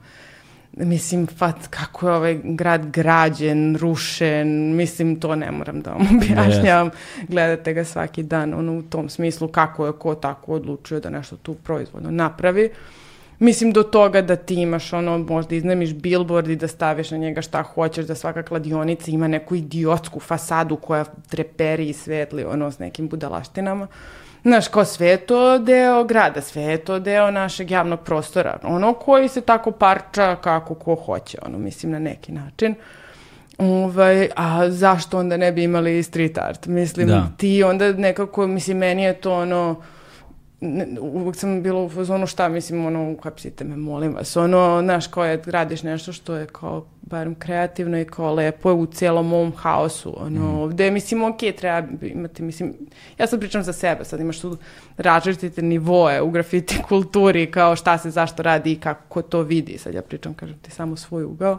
mislim, 0.77 1.27
fat, 1.27 1.67
kako 1.71 2.09
je 2.09 2.15
ovaj 2.15 2.41
grad 2.45 2.91
građen, 2.91 3.77
rušen, 3.77 4.77
mislim, 4.77 5.21
to 5.21 5.37
ne 5.37 5.51
moram 5.51 5.81
da 5.81 5.91
vam 5.91 6.07
objašnjavam. 6.17 6.91
Gledate 7.29 7.73
ga 7.73 7.85
svaki 7.85 8.23
dan, 8.23 8.55
ono, 8.55 8.79
u 8.79 8.83
tom 8.83 9.09
smislu, 9.09 9.49
kako 9.49 9.87
je 9.87 9.93
ko 9.93 10.15
tako 10.15 10.53
odlučio 10.53 11.01
da 11.01 11.11
nešto 11.11 11.37
tu 11.37 11.55
proizvodno 11.55 12.11
napravi. 12.11 12.71
Mislim, 13.39 13.73
do 13.73 13.83
toga 13.83 14.23
da 14.23 14.37
ti 14.37 14.55
imaš, 14.55 14.93
ono, 14.93 15.19
možda 15.19 15.55
iznemiš 15.55 15.95
billboard 15.95 16.49
i 16.49 16.57
da 16.57 16.69
staviš 16.69 17.11
na 17.11 17.17
njega 17.17 17.43
šta 17.43 17.63
hoćeš, 17.63 18.07
da 18.07 18.15
svaka 18.15 18.43
kladionica 18.43 19.11
ima 19.11 19.29
neku 19.29 19.55
idiotsku 19.55 20.21
fasadu 20.21 20.77
koja 20.77 21.05
treperi 21.29 21.89
i 21.89 21.93
svetli, 21.93 22.45
ono, 22.45 22.71
s 22.71 22.79
nekim 22.79 23.09
budalaštinama. 23.09 23.87
Znaš, 24.43 24.69
kao 24.69 24.85
sve 24.85 25.07
je 25.07 25.17
to 25.17 25.59
deo 25.59 26.05
grada, 26.05 26.41
sve 26.41 26.63
je 26.63 26.79
to 26.79 26.99
deo 26.99 27.31
našeg 27.31 27.71
javnog 27.71 28.01
prostora. 28.01 28.59
Ono 28.63 28.95
koji 28.95 29.29
se 29.29 29.41
tako 29.41 29.71
parča 29.71 30.37
kako 30.37 30.75
ko 30.75 30.95
hoće, 30.95 31.39
ono, 31.47 31.59
mislim, 31.59 31.93
na 31.93 31.99
neki 31.99 32.33
način. 32.33 32.75
Ovaj, 33.59 34.29
a 34.37 34.71
zašto 34.71 35.19
onda 35.19 35.37
ne 35.37 35.53
bi 35.53 35.63
imali 35.63 36.03
street 36.03 36.39
art? 36.39 36.67
Mislim, 36.67 37.07
da. 37.07 37.29
ti 37.37 37.63
onda 37.63 37.93
nekako, 37.93 38.47
mislim, 38.47 38.79
meni 38.79 39.03
je 39.03 39.15
to 39.15 39.35
ono, 39.35 39.83
ne, 40.63 40.87
uvek 41.01 41.37
sam 41.37 41.63
bila 41.63 41.83
u 41.83 41.89
fazonu 41.89 42.27
šta, 42.27 42.49
mislim, 42.49 42.87
ono, 42.87 43.11
uhapsite 43.11 43.65
me, 43.65 43.77
molim 43.77 44.15
vas, 44.15 44.37
ono, 44.37 44.81
znaš, 44.83 45.07
kao 45.07 45.25
je, 45.25 45.43
radiš 45.47 45.83
nešto 45.83 46.13
što 46.13 46.35
je 46.35 46.47
kao, 46.47 46.87
barem 47.03 47.35
kreativno 47.35 47.99
i 47.99 48.05
kao 48.05 48.35
lepo 48.35 48.71
je 48.71 48.75
u 48.75 48.87
celom 48.87 49.33
ovom 49.33 49.53
haosu, 49.57 50.15
ono, 50.25 50.41
mm. 50.41 50.59
ovde, 50.59 50.91
mislim, 50.91 51.23
ok, 51.25 51.39
treba 51.59 51.89
imati, 52.03 52.43
mislim, 52.43 52.75
ja 53.19 53.27
sad 53.27 53.41
pričam 53.41 53.63
za 53.63 53.73
sebe, 53.73 54.05
sad 54.05 54.21
imaš 54.21 54.41
tu 54.41 54.57
različite 54.97 55.63
nivoe 55.63 56.21
u 56.21 56.31
grafiti 56.31 56.79
kulturi, 56.89 57.51
kao 57.51 57.77
šta 57.77 57.99
se, 57.99 58.11
zašto 58.11 58.43
radi 58.43 58.73
i 58.73 58.81
kako 58.81 59.23
to 59.23 59.43
vidi, 59.43 59.79
sad 59.79 59.95
ja 59.95 60.03
pričam, 60.03 60.35
kažem 60.35 60.59
ti, 60.59 60.71
samo 60.71 60.97
svoj 60.97 61.25
ugao 61.25 61.59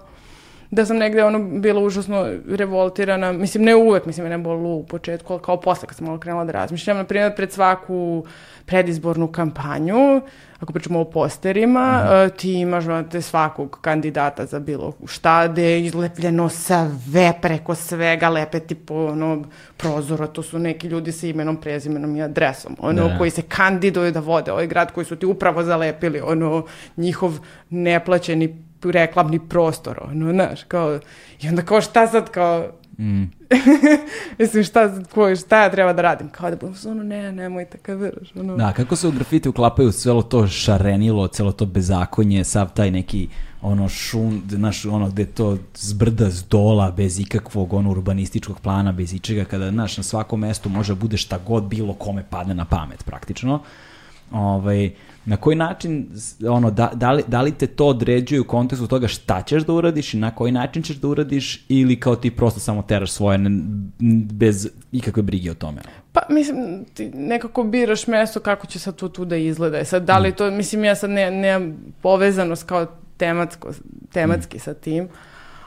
da 0.73 0.85
sam 0.85 0.97
negde 0.97 1.23
ono 1.23 1.39
bila 1.39 1.81
užasno 1.81 2.27
revoltirana, 2.47 3.31
mislim 3.31 3.63
ne 3.63 3.75
uvek, 3.75 4.05
mislim 4.05 4.27
ne 4.27 4.37
bilo 4.37 4.69
u 4.69 4.85
početku, 4.85 5.33
ali 5.33 5.41
kao 5.41 5.61
posle 5.61 5.87
kad 5.87 5.97
sam 5.97 6.05
malo 6.05 6.19
krenula 6.19 6.45
da 6.45 6.51
razmišljam, 6.51 6.97
na 6.97 7.03
primjer 7.03 7.35
pred 7.35 7.51
svaku 7.51 8.25
predizbornu 8.65 9.27
kampanju, 9.27 10.21
ako 10.59 10.73
pričamo 10.73 10.99
o 10.99 11.05
posterima, 11.05 12.03
mm. 12.03 12.37
ti 12.37 12.53
imaš 12.53 12.83
te 13.11 13.21
svakog 13.21 13.77
kandidata 13.81 14.45
za 14.45 14.59
bilo 14.59 14.93
šta, 15.05 15.47
gde 15.47 15.63
je 15.63 15.85
izlepljeno 15.85 16.49
sve 16.49 17.33
preko 17.41 17.75
svega, 17.75 18.29
lepe 18.29 18.59
tipo 18.59 19.05
ono, 19.05 19.43
prozora, 19.77 20.27
to 20.27 20.43
su 20.43 20.59
neki 20.59 20.87
ljudi 20.87 21.11
sa 21.11 21.27
imenom, 21.27 21.57
prezimenom 21.57 22.15
i 22.15 22.21
adresom, 22.21 22.75
ono, 22.79 23.07
da. 23.07 23.17
koji 23.17 23.31
se 23.31 23.41
kandiduju 23.41 24.11
da 24.11 24.19
vode 24.19 24.51
ovaj 24.51 24.67
grad, 24.67 24.91
koji 24.91 25.05
su 25.05 25.15
ti 25.15 25.25
upravo 25.25 25.63
zalepili, 25.63 26.21
ono, 26.21 26.65
njihov 26.97 27.39
neplaćeni 27.69 28.72
reklamni 28.91 29.39
prostor, 29.49 29.99
ono, 30.11 30.31
znaš, 30.31 30.63
kao, 30.63 30.99
i 31.41 31.47
onda 31.49 31.61
kao 31.61 31.81
šta 31.81 32.07
sad, 32.07 32.29
kao, 32.29 32.67
mm. 32.97 33.23
mislim, 34.39 34.63
šta, 34.63 35.03
ko, 35.13 35.35
šta 35.35 35.63
ja 35.63 35.71
treba 35.71 35.93
da 35.93 36.01
radim? 36.01 36.29
Kao 36.29 36.49
da 36.49 36.55
budem 36.55 36.75
ono, 36.87 37.03
ne, 37.03 37.31
nemojte, 37.31 37.77
kad 37.77 37.99
veraš, 37.99 38.27
ono. 38.35 38.55
Da, 38.57 38.73
kako 38.73 38.95
se 38.95 39.07
u 39.07 39.11
grafiti 39.11 39.49
uklapaju 39.49 39.91
celo 39.91 40.21
to 40.21 40.47
šarenilo, 40.47 41.27
celo 41.27 41.51
to 41.51 41.65
bezakonje, 41.65 42.43
sav 42.43 42.73
taj 42.73 42.91
neki, 42.91 43.27
ono, 43.61 43.89
šum, 43.89 44.41
znaš, 44.49 44.85
ono, 44.85 45.09
gde 45.09 45.25
to 45.25 45.57
zbrda 45.75 46.29
z 46.29 46.43
dola, 46.43 46.91
bez 46.91 47.19
ikakvog, 47.19 47.73
ono, 47.73 47.91
urbanističkog 47.91 48.59
plana, 48.59 48.91
bez 48.91 49.13
ičega, 49.13 49.45
kada, 49.45 49.71
znaš, 49.71 49.97
na 49.97 50.03
svakom 50.03 50.39
mestu 50.39 50.69
može 50.69 50.93
da 50.93 50.99
bude 50.99 51.17
šta 51.17 51.39
god 51.47 51.63
bilo 51.63 51.93
kome 51.93 52.23
padne 52.29 52.53
na 52.53 52.65
pamet, 52.65 53.03
praktično. 53.03 53.59
Ovaj, 54.33 54.91
Na 55.25 55.37
koji 55.37 55.55
način, 55.55 56.07
ono, 56.49 56.71
da, 56.71 56.91
da, 56.93 57.11
li, 57.11 57.23
da 57.27 57.41
li 57.41 57.51
te 57.51 57.67
to 57.67 57.87
određuje 57.87 58.41
u 58.41 58.43
kontekstu 58.43 58.87
toga 58.87 59.07
šta 59.07 59.41
ćeš 59.41 59.63
da 59.63 59.73
uradiš 59.73 60.13
i 60.13 60.17
na 60.17 60.35
koji 60.35 60.51
način 60.51 60.83
ćeš 60.83 60.95
da 60.95 61.07
uradiš 61.07 61.65
ili 61.69 61.99
kao 61.99 62.15
ti 62.15 62.31
prosto 62.31 62.59
samo 62.59 62.81
teraš 62.81 63.11
svoje 63.11 63.37
ne, 63.37 63.49
bez 64.33 64.69
ikakve 64.91 65.23
brige 65.23 65.51
o 65.51 65.53
tome? 65.53 65.81
Pa, 66.11 66.21
mislim, 66.29 66.85
ti 66.93 67.11
nekako 67.13 67.63
biraš 67.63 68.07
mesto 68.07 68.39
kako 68.39 68.67
će 68.67 68.79
sad 68.79 68.95
to 68.95 69.09
tu 69.09 69.25
da 69.25 69.35
izgleda. 69.35 69.77
E 69.79 69.85
sad, 69.85 70.03
da 70.03 70.17
li 70.17 70.29
mm. 70.29 70.33
to, 70.33 70.51
mislim, 70.51 70.83
ja 70.83 70.95
sad 70.95 71.09
ne, 71.09 71.31
nemam 71.31 71.93
povezanost 72.01 72.63
kao 72.63 72.85
tematsko, 73.17 73.71
tematski 74.11 74.57
mm. 74.57 74.59
sa 74.59 74.73
tim, 74.73 75.07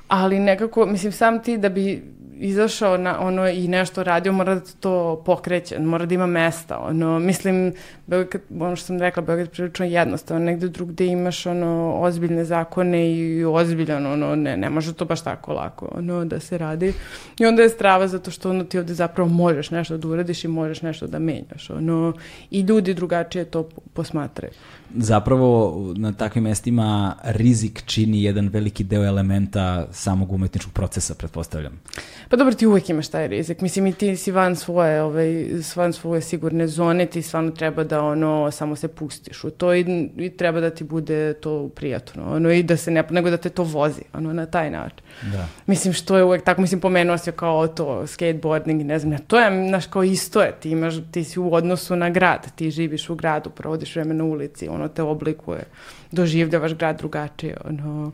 ali 0.08 0.38
nekako, 0.38 0.86
mislim, 0.86 1.12
sam 1.12 1.42
ti 1.42 1.58
da 1.58 1.68
bi 1.68 2.02
izašao 2.38 2.96
na 2.96 3.20
ono 3.20 3.48
i 3.48 3.68
nešto 3.68 4.02
radio, 4.02 4.32
mora 4.32 4.54
da 4.54 4.60
to 4.80 5.22
pokreće, 5.26 5.78
mora 5.78 6.06
da 6.06 6.14
ima 6.14 6.26
mesta. 6.26 6.78
Ono, 6.78 7.18
mislim, 7.18 7.72
Beograd, 8.06 8.42
ono 8.60 8.76
što 8.76 8.86
sam 8.86 9.00
rekla, 9.00 9.22
Beograd 9.22 9.50
prilično 9.50 9.86
jednostavno, 9.86 10.44
negde 10.44 10.68
drugde 10.68 11.06
imaš 11.06 11.46
ono, 11.46 11.96
ozbiljne 12.00 12.44
zakone 12.44 13.10
i 13.12 13.44
ozbiljan, 13.44 14.06
ono, 14.06 14.36
ne, 14.36 14.56
ne 14.56 14.70
može 14.70 14.94
to 14.94 15.04
baš 15.04 15.24
tako 15.24 15.52
lako 15.52 15.88
ono, 15.92 16.24
da 16.24 16.40
se 16.40 16.58
radi. 16.58 16.92
I 17.38 17.46
onda 17.46 17.62
je 17.62 17.68
strava 17.68 18.08
zato 18.08 18.30
što 18.30 18.50
ono, 18.50 18.64
ti 18.64 18.78
ovde 18.78 18.94
zapravo 18.94 19.28
možeš 19.28 19.70
nešto 19.70 19.96
da 19.96 20.08
uradiš 20.08 20.44
i 20.44 20.48
možeš 20.48 20.82
nešto 20.82 21.06
da 21.06 21.18
menjaš. 21.18 21.70
Ono, 21.70 22.12
I 22.50 22.60
ljudi 22.60 22.94
drugačije 22.94 23.44
to 23.44 23.68
posmatraju 23.94 24.52
zapravo 24.94 25.84
na 25.96 26.12
takvim 26.12 26.44
mestima 26.44 27.16
rizik 27.24 27.82
čini 27.86 28.22
jedan 28.22 28.48
veliki 28.48 28.84
deo 28.84 29.04
elementa 29.04 29.86
samog 29.92 30.32
umetničkog 30.32 30.72
procesa, 30.72 31.14
pretpostavljam. 31.14 31.80
Pa 32.28 32.36
dobro, 32.36 32.54
ti 32.54 32.66
uvek 32.66 32.90
imaš 32.90 33.08
taj 33.08 33.28
rizik. 33.28 33.60
Mislim, 33.60 33.86
i 33.86 33.92
ti 33.92 34.16
si 34.16 34.32
van 34.32 34.56
svoje, 34.56 35.02
ovaj, 35.02 35.46
van 35.76 35.92
svoje 35.92 36.20
sigurne 36.20 36.66
zone, 36.66 37.06
ti 37.06 37.22
stvarno 37.22 37.50
treba 37.50 37.84
da 37.84 38.02
ono, 38.02 38.50
samo 38.50 38.76
se 38.76 38.88
pustiš 38.88 39.44
u 39.44 39.50
to 39.50 39.74
i, 39.74 40.10
i 40.16 40.30
treba 40.30 40.60
da 40.60 40.70
ti 40.70 40.84
bude 40.84 41.34
to 41.34 41.68
prijatno. 41.68 42.34
Ono, 42.34 42.50
i 42.50 42.62
da 42.62 42.76
se 42.76 42.90
ne, 42.90 43.04
nego 43.10 43.30
da 43.30 43.36
te 43.36 43.48
to 43.48 43.62
vozi, 43.62 44.02
ono, 44.12 44.32
na 44.32 44.46
taj 44.46 44.70
način. 44.70 44.98
Da. 45.32 45.48
Mislim, 45.66 45.94
što 45.94 46.16
je 46.16 46.24
uvek 46.24 46.44
tako, 46.44 46.60
mislim, 46.60 46.80
pomenuo 46.80 47.18
se 47.18 47.32
kao 47.32 47.68
to, 47.68 48.06
skateboarding, 48.06 48.82
ne 48.82 48.98
znam, 48.98 49.10
ne, 49.10 49.18
to 49.26 49.40
je, 49.40 49.68
znaš, 49.68 49.86
kao 49.86 50.04
isto 50.04 50.42
je, 50.42 50.52
ti 50.60 50.70
imaš, 50.70 50.94
ti 51.10 51.24
si 51.24 51.40
u 51.40 51.54
odnosu 51.54 51.96
na 51.96 52.10
grad, 52.10 52.54
ti 52.56 52.70
živiš 52.70 53.10
u 53.10 53.14
gradu, 53.14 53.50
provodiš 53.50 53.96
vreme 53.96 54.14
na 54.14 54.24
ulici, 54.24 54.68
ono 54.76 54.88
te 54.88 55.02
oblikuje, 55.02 55.64
doživljavaš 56.12 56.74
grad 56.74 56.98
drugačije, 56.98 57.56
ono... 57.64 58.12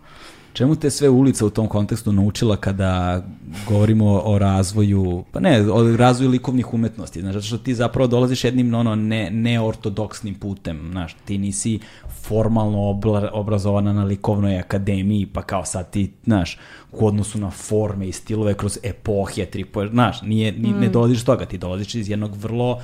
Čemu 0.52 0.76
te 0.76 0.90
sve 0.90 1.09
ulica 1.09 1.47
u 1.47 1.51
tom 1.51 1.68
kontekstu 1.68 2.12
naučila 2.12 2.56
kada 2.56 3.22
govorimo 3.68 4.20
o 4.24 4.39
razvoju, 4.39 5.24
pa 5.32 5.40
ne, 5.40 5.72
o 5.72 5.97
razvoju 5.97 6.30
likovnih 6.30 6.74
umetnosti, 6.74 7.20
znaš, 7.20 7.34
zato 7.34 7.47
što 7.47 7.59
ti 7.59 7.74
zapravo 7.74 8.06
dolaziš 8.06 8.44
jednim 8.44 8.74
ono, 8.74 8.94
ne, 8.94 9.30
neortodoksnim 9.30 10.34
putem, 10.34 10.89
znaš, 10.90 11.16
ti 11.24 11.39
nisi 11.39 11.78
formalno 12.22 12.89
obla, 12.89 13.30
obrazovana 13.32 13.93
na 13.93 14.05
likovnoj 14.05 14.59
akademiji, 14.59 15.26
pa 15.26 15.43
kao 15.43 15.64
sad 15.64 15.90
ti, 15.90 16.12
znaš, 16.24 16.59
u 16.93 17.06
odnosu 17.06 17.39
na 17.39 17.51
forme 17.51 18.09
i 18.09 18.12
stilove 18.12 18.55
kroz 18.55 18.78
epohije, 18.82 19.51
tripo, 19.51 19.86
znaš, 19.86 20.22
nije, 20.22 20.52
ni, 20.52 20.68
mm. 20.68 20.80
ne 20.80 20.89
dolaziš 20.89 21.24
toga, 21.24 21.47
ti 21.47 21.59
dolaziš 21.59 21.94
iz 21.94 22.09
jednog 22.09 22.36
vrlo 22.36 22.80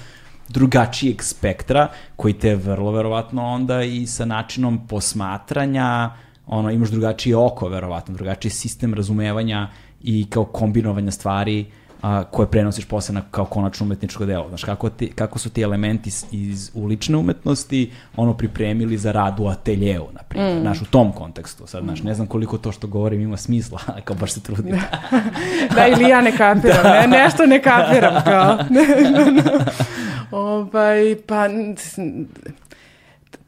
drugačijeg 0.49 1.23
spektra 1.23 1.89
koji 2.16 2.35
te 2.35 2.57
vrlo 2.57 2.91
verovatno 2.91 3.47
onda 3.47 3.83
i 3.83 4.07
sa 4.07 4.25
načinom 4.25 4.87
posmatranja 4.87 6.11
ono 6.47 6.70
imaš 6.70 6.89
drugačije 6.89 7.37
oko 7.37 7.69
verovatno 7.69 8.15
drugačiji 8.15 8.51
sistem 8.51 8.95
razumevanja 8.95 9.69
i 10.03 10.27
kao 10.31 10.45
kombinovanja 10.45 11.11
stvari 11.11 11.66
a, 12.03 12.25
koje 12.25 12.51
prenosiš 12.51 12.85
posle 12.85 13.15
na, 13.15 13.23
kao 13.31 13.45
konačno 13.45 13.87
umetničko 13.87 14.27
delo. 14.27 14.49
Znaš, 14.49 14.65
kako, 14.65 14.91
ti, 14.91 15.12
kako 15.15 15.39
su 15.39 15.51
ti 15.51 15.62
elementi 15.62 16.09
iz, 16.09 16.25
iz 16.33 16.70
ulične 16.75 17.16
umetnosti 17.16 17.91
ono 18.16 18.35
pripremili 18.35 18.99
za 18.99 19.12
rad 19.12 19.41
u 19.41 19.47
ateljeu, 19.47 20.07
na 20.12 20.23
primjer, 20.29 20.59
mm. 20.59 20.61
znaš, 20.61 20.83
u 20.83 20.85
tom 20.85 21.12
kontekstu. 21.12 21.66
Sad, 21.66 21.83
znaš, 21.85 22.03
ne 22.03 22.15
znam 22.15 22.27
koliko 22.27 22.59
to 22.59 22.73
što 22.73 22.87
govorim 22.87 23.20
ima 23.20 23.37
smisla, 23.37 23.79
kao 24.05 24.16
baš 24.16 24.33
se 24.33 24.41
trudim. 24.41 24.77
da, 25.75 25.87
ili 25.87 26.11
ja 26.11 26.20
ne 26.20 26.37
kapiram, 26.37 26.83
da. 26.83 27.01
ne, 27.01 27.19
nešto 27.19 27.47
ne 27.47 27.62
kapiram, 27.62 28.25
kao. 28.25 28.59
Ovaj, 30.30 31.16
pa, 31.26 31.48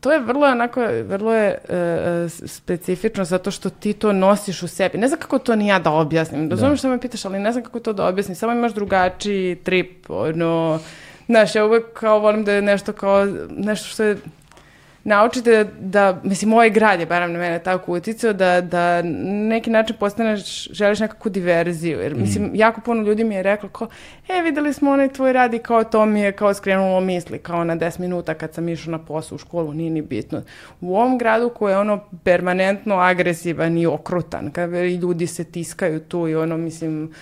to 0.00 0.12
je 0.12 0.18
vrlo 0.18 0.46
onako, 0.46 0.80
vrlo 1.04 1.34
je 1.34 1.58
uh, 1.68 2.48
specifično 2.48 3.24
zato 3.24 3.50
što 3.50 3.70
ti 3.70 3.92
to 3.92 4.12
nosiš 4.12 4.62
u 4.62 4.68
sebi. 4.68 4.98
Ne 4.98 5.08
znam 5.08 5.20
kako 5.20 5.38
to 5.38 5.56
ni 5.56 5.66
ja 5.66 5.78
da 5.78 5.90
objasnim. 5.90 6.50
Razumijem 6.50 6.74
da. 6.74 6.76
što 6.76 6.88
me 6.88 7.00
pitaš, 7.00 7.24
ali 7.24 7.38
ne 7.38 7.52
znam 7.52 7.64
kako 7.64 7.80
to 7.80 7.92
da 7.92 8.06
objasnim. 8.06 8.36
Samo 8.36 8.52
imaš 8.52 8.74
drugačiji 8.74 9.56
trip, 9.56 10.10
ono, 10.10 10.80
znaš, 11.26 11.54
ja 11.54 11.64
uvek 11.64 11.84
kao 11.92 12.18
volim 12.18 12.44
da 12.44 12.52
je 12.52 12.62
nešto 12.62 12.92
kao, 12.92 13.26
nešto 13.50 13.88
što 13.88 14.04
je 14.04 14.16
naučite 15.04 15.66
da, 15.80 16.20
mislim, 16.24 16.50
moj 16.50 16.70
grad 16.70 17.00
je 17.00 17.06
barem 17.06 17.32
na 17.32 17.38
mene 17.38 17.58
tako 17.58 17.92
uticao, 17.92 18.32
da, 18.32 18.60
da 18.60 19.02
neki 19.48 19.70
način 19.70 19.96
postaneš, 20.00 20.68
želiš 20.72 21.00
nekakvu 21.00 21.30
diverziju, 21.30 22.00
jer 22.00 22.14
mislim, 22.14 22.50
jako 22.54 22.80
puno 22.80 23.02
ljudi 23.02 23.24
mi 23.24 23.34
je 23.34 23.42
reklo 23.42 23.68
kao, 23.68 23.88
e, 24.28 24.42
videli 24.42 24.72
smo 24.72 24.90
onaj 24.90 25.08
tvoj 25.08 25.32
rad 25.32 25.54
i 25.54 25.58
kao 25.58 25.84
to 25.84 26.06
mi 26.06 26.20
je 26.20 26.32
kao 26.32 26.54
skrenulo 26.54 27.00
misli, 27.00 27.38
kao 27.38 27.64
na 27.64 27.76
10 27.76 28.00
minuta 28.00 28.34
kad 28.34 28.54
sam 28.54 28.68
išao 28.68 28.90
na 28.90 28.98
posao 28.98 29.36
u 29.36 29.38
školu, 29.38 29.72
nije 29.72 29.90
ni 29.90 30.02
bitno. 30.02 30.42
U 30.80 30.96
ovom 30.96 31.18
gradu 31.18 31.48
koji 31.48 31.72
je 31.72 31.78
ono 31.78 32.00
permanentno 32.24 32.94
agresivan 32.94 33.78
i 33.78 33.86
okrutan, 33.86 34.50
kad 34.50 34.74
i 34.74 34.94
ljudi 34.94 35.26
se 35.26 35.44
tiskaju 35.44 36.00
tu 36.00 36.28
i 36.28 36.36
ono, 36.36 36.56
mislim, 36.56 37.12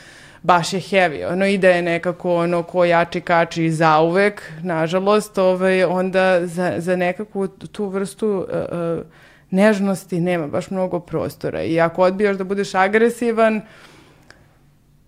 baš 0.42 0.72
je 0.72 0.80
heavy. 0.80 1.32
Ono 1.32 1.46
ide 1.46 1.68
je 1.68 1.82
nekako 1.82 2.36
ono 2.36 2.62
ko 2.62 2.84
jači 2.84 3.20
kači 3.20 3.70
zauvek, 3.70 4.42
nažalost, 4.62 5.38
ovaj, 5.38 5.84
onda 5.84 6.46
za, 6.46 6.74
za 6.78 6.96
nekakvu 6.96 7.48
tu 7.48 7.86
vrstu 7.86 8.28
uh, 8.28 8.98
uh, 8.98 9.04
nežnosti 9.50 10.20
nema 10.20 10.46
baš 10.46 10.70
mnogo 10.70 11.00
prostora. 11.00 11.62
I 11.62 11.80
ako 11.80 12.02
odbijaš 12.02 12.36
da 12.36 12.44
budeš 12.44 12.74
agresivan, 12.74 13.62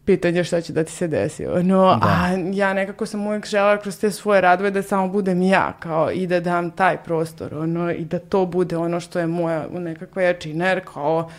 pitanje 0.05 0.45
šta 0.45 0.61
će 0.61 0.73
da 0.73 0.85
ti 0.85 0.93
se 0.93 1.09
desi. 1.09 1.45
No, 1.45 1.85
da. 1.85 1.99
a 2.03 2.29
ja 2.53 2.75
nekako 2.75 3.07
sam 3.07 3.27
uvijek 3.27 3.47
žela 3.47 3.77
kroz 3.77 4.01
te 4.01 4.11
svoje 4.11 4.41
radove 4.41 4.71
da 4.71 4.83
samo 4.83 5.09
budem 5.09 5.43
ja, 5.43 5.73
kao 5.81 6.11
i 6.11 6.27
da 6.27 6.41
dam 6.41 6.71
taj 6.71 6.97
prostor, 6.97 7.55
ono, 7.55 7.93
i 7.93 8.05
da 8.05 8.19
to 8.19 8.47
bude 8.47 8.77
ono 8.77 9.01
što 9.01 9.19
je 9.19 9.27
moja 9.27 9.67
nekakva 9.73 10.23
jačina, 10.23 10.69
jer 10.69 10.81
kao 10.85 11.31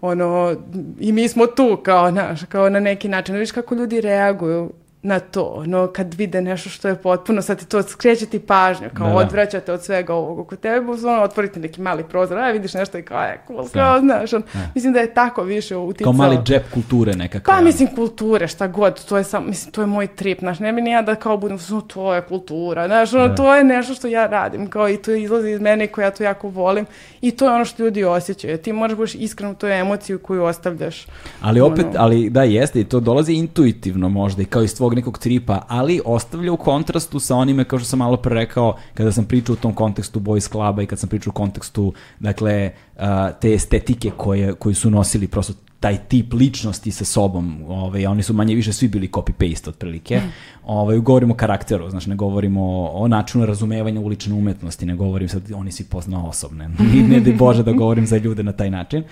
ono, 0.00 0.56
i 1.00 1.12
mi 1.12 1.28
smo 1.28 1.46
tu 1.46 1.78
kao, 1.82 2.10
naš, 2.10 2.44
kao 2.48 2.70
na 2.70 2.80
neki 2.80 3.08
način. 3.08 3.36
Viš 3.36 3.52
kako 3.52 3.74
ljudi 3.74 4.00
reaguju 4.00 4.70
na 5.06 5.20
to, 5.20 5.62
no 5.66 5.86
kad 5.86 6.14
vide 6.14 6.40
nešto 6.40 6.70
što 6.70 6.88
je 6.88 6.94
potpuno, 6.94 7.42
sad 7.42 7.58
ti 7.58 7.66
to 7.66 7.82
skreće 7.82 8.26
ti 8.26 8.38
pažnju, 8.38 8.88
kao 8.94 9.06
da, 9.06 9.12
da. 9.12 9.18
odvraćate 9.18 9.72
od 9.72 9.82
svega 9.82 10.14
ovog 10.14 10.38
oko 10.38 10.56
tebe, 10.56 10.86
ono, 10.86 11.22
otvorite 11.22 11.60
neki 11.60 11.80
mali 11.80 12.04
prozor, 12.04 12.38
a 12.38 12.50
vidiš 12.50 12.74
nešto 12.74 12.98
i 12.98 13.02
kao, 13.02 13.22
je, 13.22 13.40
cool, 13.46 13.64
da. 13.64 13.70
kao, 13.72 14.00
znaš, 14.00 14.32
on, 14.32 14.42
da. 14.52 14.60
mislim 14.74 14.92
da 14.92 15.00
je 15.00 15.14
tako 15.14 15.42
više 15.42 15.76
uticao. 15.76 16.04
Kao 16.04 16.12
mali 16.12 16.38
džep 16.44 16.62
kulture 16.74 17.12
nekako. 17.16 17.50
Pa, 17.50 17.60
mislim, 17.60 17.88
kulture, 17.94 18.48
šta 18.48 18.66
god, 18.66 19.04
to 19.04 19.16
je 19.16 19.24
sam, 19.24 19.46
mislim, 19.46 19.72
to 19.72 19.80
je 19.80 19.86
moj 19.86 20.06
trip, 20.06 20.38
znaš, 20.38 20.58
ne 20.58 20.72
bi 20.72 20.82
ni 20.82 20.90
ja 20.90 21.02
da 21.02 21.14
kao 21.14 21.36
budem, 21.36 21.58
no, 21.70 21.80
to 21.80 22.14
je 22.14 22.22
kultura, 22.22 22.86
znaš, 22.86 23.14
ono, 23.14 23.28
da. 23.28 23.34
to 23.34 23.54
je 23.54 23.64
nešto 23.64 23.94
što 23.94 24.08
ja 24.08 24.26
radim, 24.26 24.70
kao 24.70 24.88
i 24.88 24.96
to 24.96 25.14
izlazi 25.14 25.50
iz 25.50 25.60
mene 25.60 25.86
koja 25.86 26.04
ja 26.04 26.10
to 26.10 26.24
jako 26.24 26.48
volim 26.48 26.86
i 27.20 27.30
to 27.30 27.44
je 27.44 27.52
ono 27.52 27.64
što 27.64 27.82
ljudi 27.82 28.04
osjećaju, 28.04 28.58
ti 28.58 28.72
možeš 28.72 28.96
budeš 28.96 29.14
iskreno 29.14 29.54
tu 29.54 29.66
emociju 29.66 30.18
koju 30.18 30.44
ostavljaš. 30.44 31.06
Ali 31.40 31.60
opet, 31.60 31.84
ono. 31.84 31.94
ali 31.98 32.30
da, 32.30 32.42
jeste, 32.42 32.80
i 32.80 32.84
to 32.84 33.00
dolazi 33.00 33.32
intuitivno 33.32 34.08
možda 34.08 34.42
i 34.42 34.44
kao 34.44 34.62
iz 34.62 34.76
tvog 34.76 34.94
nekog 34.96 35.18
tripa, 35.18 35.62
ali 35.68 36.00
ostavlja 36.04 36.52
u 36.52 36.56
kontrastu 36.56 37.20
sa 37.20 37.36
onime, 37.36 37.64
kao 37.64 37.78
što 37.78 37.88
sam 37.88 37.98
malo 37.98 38.16
pre 38.16 38.34
rekao, 38.34 38.76
kada 38.94 39.12
sam 39.12 39.24
pričao 39.24 39.52
u 39.52 39.56
tom 39.56 39.74
kontekstu 39.74 40.20
Boys 40.20 40.50
Cluba 40.50 40.82
i 40.82 40.86
kad 40.86 40.98
sam 40.98 41.08
pričao 41.08 41.30
u 41.30 41.34
kontekstu, 41.34 41.92
dakle, 42.20 42.70
uh, 42.96 43.02
te 43.40 43.54
estetike 43.54 44.10
koje, 44.16 44.54
koje 44.54 44.74
su 44.74 44.90
nosili 44.90 45.28
prosto 45.28 45.52
taj 45.80 45.98
tip 46.08 46.32
ličnosti 46.32 46.90
sa 46.90 47.04
sobom, 47.04 47.62
ovaj, 47.68 48.06
oni 48.06 48.22
su 48.22 48.34
manje 48.34 48.54
više 48.54 48.72
svi 48.72 48.88
bili 48.88 49.08
copy-paste 49.08 49.68
otprilike, 49.68 50.16
mm. 50.16 50.32
ovaj, 50.64 50.98
govorimo 50.98 51.34
o 51.34 51.36
karakteru, 51.36 51.90
znači 51.90 52.10
ne 52.10 52.16
govorimo 52.16 52.62
o, 52.62 52.90
o 52.94 53.08
načinu 53.08 53.46
razumevanja 53.46 54.00
ulične 54.00 54.34
umetnosti, 54.34 54.86
ne 54.86 54.96
govorim 54.96 55.28
sad, 55.28 55.52
oni 55.54 55.72
svi 55.72 55.84
poznao 55.84 56.28
osobne, 56.28 56.68
ne 57.10 57.20
da 57.20 57.32
Bože 57.32 57.62
da 57.62 57.72
govorim 57.72 58.06
za 58.06 58.16
ljude 58.16 58.42
na 58.42 58.52
taj 58.52 58.70
način, 58.70 59.04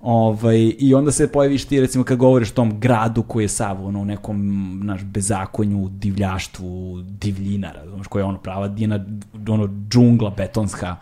Ovaj, 0.00 0.74
I 0.78 0.94
onda 0.94 1.12
se 1.12 1.32
pojaviš 1.32 1.64
ti, 1.64 1.80
recimo, 1.80 2.04
kad 2.04 2.18
govoriš 2.18 2.50
o 2.50 2.54
tom 2.54 2.80
gradu 2.80 3.22
koji 3.22 3.44
je 3.44 3.48
sav, 3.48 3.86
ono, 3.86 4.00
u 4.00 4.04
nekom, 4.04 4.80
naš, 4.84 5.04
bezakonju, 5.04 5.88
divljaštvu, 5.88 7.02
divljina, 7.02 7.72
razumeš, 7.72 8.06
koja 8.06 8.20
je 8.20 8.24
ono 8.24 8.38
prava 8.38 8.68
dina, 8.68 9.04
ono, 9.48 9.68
džungla 9.88 10.30
betonska, 10.30 10.96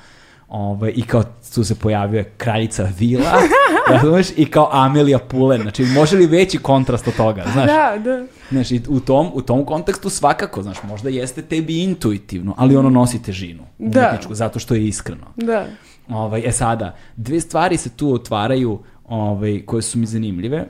ovaj, 0.48 0.92
i 0.96 1.02
kao 1.02 1.24
tu 1.54 1.64
se 1.64 1.74
pojavio 1.74 2.24
kraljica 2.36 2.88
Vila, 2.98 3.32
razumeš, 3.92 4.26
i 4.36 4.46
kao 4.50 4.68
Amelija 4.72 5.18
Pulen, 5.18 5.62
znači, 5.62 5.84
može 5.84 6.16
li 6.16 6.26
veći 6.26 6.58
kontrast 6.58 7.08
od 7.08 7.16
toga, 7.16 7.44
znaš? 7.52 7.66
Da, 7.66 7.98
da. 8.04 8.26
Znači, 8.50 8.82
u 8.88 9.00
tom, 9.00 9.30
u 9.34 9.42
tom 9.42 9.64
kontekstu 9.64 10.10
svakako, 10.10 10.62
znaš, 10.62 10.82
možda 10.82 11.08
jeste 11.08 11.42
tebi 11.42 11.82
intuitivno, 11.82 12.54
ali 12.56 12.76
ono 12.76 12.90
nosi 12.90 13.22
težinu, 13.22 13.62
da. 13.78 14.18
zato 14.30 14.58
što 14.58 14.74
je 14.74 14.86
iskreno. 14.86 15.26
Da. 15.36 15.66
Ovaj, 16.09 16.43
e 16.47 16.52
sada, 16.52 16.97
dve 17.16 17.40
stvari 17.40 17.76
se 17.76 17.90
tu 17.90 18.14
otvaraju 18.14 18.78
ovaj, 19.05 19.62
koje 19.66 19.82
su 19.82 19.98
mi 19.98 20.06
zanimljive. 20.06 20.66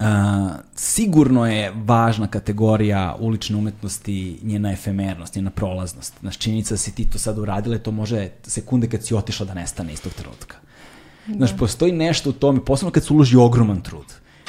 Uh, 0.00 0.06
sigurno 0.74 1.46
je 1.46 1.72
važna 1.76 2.26
kategorija 2.26 3.16
ulične 3.18 3.56
umetnosti 3.56 4.38
njena 4.42 4.72
efemernost, 4.72 5.34
njena 5.34 5.50
prolaznost. 5.50 6.14
Znaš, 6.20 6.38
činjenica 6.38 6.74
da 6.74 6.78
si 6.78 6.94
ti 6.94 7.10
to 7.10 7.18
sad 7.18 7.38
uradile, 7.38 7.78
to 7.78 7.90
može 7.90 8.28
sekunde 8.42 8.88
kad 8.88 9.04
si 9.04 9.14
otišla 9.14 9.46
da 9.46 9.54
nestane 9.54 9.92
istog 9.92 10.12
trenutka. 10.12 10.56
Da. 11.26 11.34
Znaš, 11.36 11.56
postoji 11.56 11.92
nešto 11.92 12.30
u 12.30 12.32
tome, 12.32 12.64
posebno 12.64 12.90
kad 12.90 13.04
se 13.04 13.12
uloži 13.12 13.36
ogroman 13.36 13.80
trud. 13.80 14.06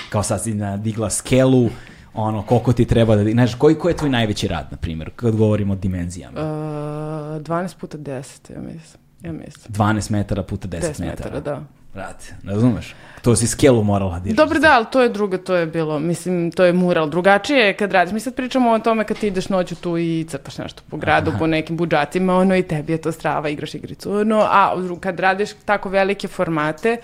Kao 0.09 0.23
sad 0.23 0.43
si 0.43 0.53
digla 0.77 1.09
skelu, 1.09 1.69
ono, 2.13 2.41
koliko 2.41 2.73
ti 2.73 2.85
treba 2.85 3.15
da... 3.15 3.31
Znaš, 3.31 3.55
koji, 3.55 3.75
koji 3.75 3.91
je 3.91 3.97
tvoj 3.97 4.09
najveći 4.09 4.47
rad, 4.47 4.67
na 4.71 4.77
primjer, 4.77 5.09
kad 5.15 5.35
govorimo 5.35 5.73
o 5.73 5.75
dimenzijama? 5.75 6.39
Uh, 6.39 7.41
12 7.41 7.77
puta 7.77 7.97
10, 7.97 8.53
ja 8.53 8.61
mislim. 8.61 9.00
Ja 9.23 9.31
mislim. 9.31 9.73
12 9.73 10.11
metara 10.11 10.43
puta 10.43 10.67
10, 10.67 10.77
10 10.77 10.87
metara. 10.87 11.07
metara 11.07 11.39
da. 11.39 11.63
Brate, 11.93 12.35
razumeš? 12.43 12.95
To 13.21 13.35
si 13.35 13.47
skelu 13.47 13.83
morala 13.83 14.19
dirati. 14.19 14.37
Dobro, 14.37 14.59
da, 14.59 14.73
ali 14.73 14.85
to 14.91 15.01
je 15.01 15.09
drugo, 15.09 15.37
to 15.37 15.55
je 15.55 15.65
bilo, 15.65 15.99
mislim, 15.99 16.51
to 16.51 16.63
je 16.63 16.73
mural. 16.73 17.09
Drugačije 17.09 17.65
je 17.65 17.73
kad 17.73 17.91
radiš. 17.91 18.13
Mi 18.13 18.19
sad 18.19 18.35
pričamo 18.35 18.71
o 18.71 18.79
tome 18.79 19.03
kad 19.03 19.17
ti 19.17 19.27
ideš 19.27 19.49
noću 19.49 19.75
tu 19.75 19.97
i 19.97 20.25
crtaš 20.29 20.57
nešto 20.57 20.81
po 20.89 20.97
gradu, 20.97 21.29
Aha. 21.29 21.39
po 21.39 21.47
nekim 21.47 21.77
budžatima, 21.77 22.35
ono 22.35 22.55
i 22.55 22.63
tebi 22.63 22.93
je 22.93 23.01
to 23.01 23.11
strava, 23.11 23.49
igraš 23.49 23.75
igricu. 23.75 24.13
Ono, 24.13 24.39
a 24.39 24.75
kad 24.99 25.19
radiš 25.19 25.49
tako 25.65 25.89
velike 25.89 26.27
formate, 26.27 26.97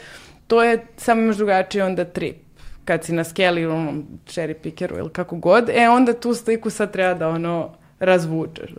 to 0.48 0.64
je, 0.64 0.86
samo 0.98 1.22
imaš 1.22 1.38
drugačije 1.38 1.84
onda 1.84 2.06
trip 2.06 2.48
kad 2.86 3.04
si 3.04 3.14
na 3.14 3.24
skeli 3.24 3.62
ili 3.62 3.72
onom 3.72 4.06
cherry 4.26 4.54
pickeru 4.54 4.98
ili 4.98 5.10
kako 5.10 5.36
god, 5.36 5.70
e 5.70 5.90
onda 5.90 6.14
tu 6.14 6.34
sliku 6.34 6.70
sad 6.70 6.92
treba 6.92 7.14
da 7.14 7.30
ono 7.30 7.70
razvučeš. 8.00 8.70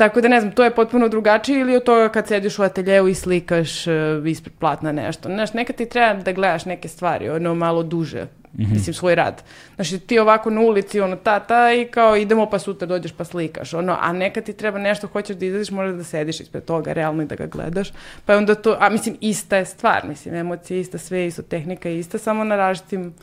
Tako 0.00 0.20
da 0.20 0.28
ne 0.28 0.40
znam, 0.40 0.52
to 0.52 0.64
je 0.64 0.70
potpuno 0.70 1.08
drugačije 1.08 1.60
ili 1.60 1.76
od 1.76 1.84
toga 1.84 2.08
kad 2.08 2.28
sediš 2.28 2.58
u 2.58 2.62
ateljeu 2.62 3.08
i 3.08 3.14
slikaš 3.14 3.86
uh, 3.86 3.92
ispred 4.26 4.54
platna 4.58 4.92
nešto. 4.92 5.28
Znaš, 5.28 5.52
nekad 5.52 5.76
ti 5.76 5.88
treba 5.88 6.22
da 6.22 6.32
gledaš 6.32 6.64
neke 6.64 6.88
stvari, 6.88 7.28
ono 7.28 7.54
malo 7.54 7.82
duže, 7.82 8.24
mm 8.24 8.62
-hmm. 8.62 8.72
mislim, 8.72 8.94
svoj 8.94 9.14
rad. 9.14 9.42
Znači, 9.74 9.98
ti 9.98 10.18
ovako 10.18 10.50
na 10.50 10.60
ulici, 10.60 11.00
ono, 11.00 11.16
ta, 11.16 11.40
ta, 11.40 11.72
i 11.72 11.84
kao 11.84 12.16
idemo 12.16 12.46
pa 12.50 12.58
sutra 12.58 12.86
dođeš 12.86 13.12
pa 13.12 13.24
slikaš, 13.24 13.74
ono, 13.74 13.96
a 14.00 14.12
nekad 14.12 14.44
ti 14.44 14.52
treba 14.52 14.78
nešto, 14.78 15.06
hoćeš 15.06 15.36
da 15.36 15.46
izađeš, 15.46 15.70
možeš 15.70 15.96
da 15.96 16.04
sediš 16.04 16.40
ispred 16.40 16.64
toga, 16.64 16.92
realno 16.92 17.22
i 17.22 17.26
da 17.26 17.34
ga 17.34 17.46
gledaš, 17.46 17.92
pa 18.26 18.36
onda 18.36 18.54
to, 18.54 18.76
a 18.80 18.88
mislim, 18.88 19.16
ista 19.20 19.56
je 19.56 19.64
stvar, 19.64 20.08
mislim, 20.08 20.34
emocija 20.34 20.80
ista, 20.80 20.98
sve 20.98 21.26
isto, 21.26 21.42
tehnika 21.42 21.88
je 21.88 21.98
ista, 21.98 22.18
samo 22.18 22.44
na 22.44 22.56
različitim 22.56 23.14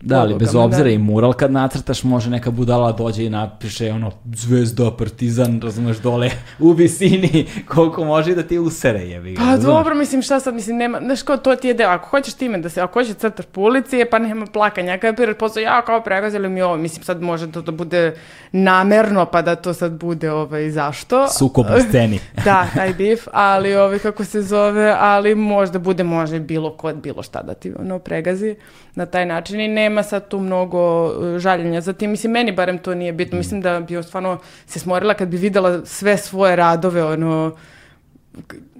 Da, 0.00 0.20
ali 0.20 0.34
bez 0.34 0.54
obzira 0.54 0.84
da. 0.84 0.90
i 0.90 0.98
mural 0.98 1.32
kad 1.32 1.52
nacrtaš 1.52 2.04
može 2.04 2.30
neka 2.30 2.50
budala 2.50 2.92
dođe 2.92 3.24
i 3.24 3.30
napiše 3.30 3.92
ono 3.92 4.10
zvezda, 4.34 4.90
partizan, 4.90 5.60
razumeš 5.62 5.96
dole 5.96 6.30
u 6.58 6.72
visini 6.72 7.46
koliko 7.68 8.04
može 8.04 8.34
da 8.34 8.42
ti 8.42 8.58
usere 8.58 8.98
jebi 8.98 9.32
ga. 9.32 9.40
Pa 9.40 9.44
razumeš? 9.44 9.64
dobro, 9.64 9.94
mislim 9.94 10.22
šta 10.22 10.40
sad, 10.40 10.54
mislim 10.54 10.76
nema, 10.76 11.00
znaš 11.04 11.22
ko 11.22 11.36
to 11.36 11.56
ti 11.56 11.68
je 11.68 11.74
deo, 11.74 11.88
ako 11.88 12.08
hoćeš 12.08 12.34
time 12.34 12.58
da 12.58 12.68
se, 12.68 12.80
ako 12.80 13.00
hoćeš 13.00 13.14
crtaš 13.14 13.46
po 13.46 13.60
ulici, 13.60 14.04
pa 14.10 14.18
nema 14.18 14.46
plakanja, 14.46 14.98
kada 14.98 15.16
pirat 15.16 15.38
posao, 15.38 15.60
ja 15.60 15.82
kao 15.82 16.02
pregazili 16.02 16.48
mi 16.48 16.62
ovo, 16.62 16.76
mislim 16.76 17.04
sad 17.04 17.22
može 17.22 17.52
to 17.52 17.62
da 17.62 17.72
bude 17.72 18.16
namerno, 18.52 19.26
pa 19.26 19.42
da 19.42 19.56
to 19.56 19.74
sad 19.74 19.92
bude 19.92 20.30
ovaj, 20.30 20.70
zašto. 20.70 21.28
Sukob 21.28 21.66
u 21.76 21.80
sceni. 21.88 22.18
da, 22.44 22.66
taj 22.74 22.92
bif, 22.94 23.28
ali 23.32 23.76
ovaj, 23.76 23.98
kako 23.98 24.24
se 24.24 24.42
zove, 24.42 24.94
ali 24.98 25.34
možda 25.34 25.78
bude, 25.78 26.04
može 26.04 26.40
bilo 26.40 26.76
kod, 26.76 26.96
bilo 26.96 27.22
šta 27.22 27.42
da 27.42 27.54
ti 27.54 27.72
ono 27.78 27.98
pregazi 27.98 28.56
na 28.94 29.06
taj 29.06 29.26
način 29.26 29.60
i 29.60 29.68
nema 29.88 30.02
sad 30.02 30.28
tu 30.28 30.40
mnogo 30.40 31.06
uh, 31.06 31.38
žaljenja 31.38 31.80
za 31.80 31.92
tim. 31.92 32.10
Mislim, 32.10 32.32
meni 32.32 32.52
barem 32.52 32.78
to 32.78 32.94
nije 32.94 33.12
bitno. 33.12 33.36
Mm. 33.36 33.38
Mislim 33.38 33.60
da 33.60 33.80
bi 33.80 34.02
stvarno 34.02 34.38
se 34.66 34.78
smorila 34.78 35.14
kad 35.14 35.28
bi 35.28 35.36
videla 35.36 35.86
sve 35.86 36.16
svoje 36.16 36.56
radove, 36.56 37.04
ono, 37.04 37.52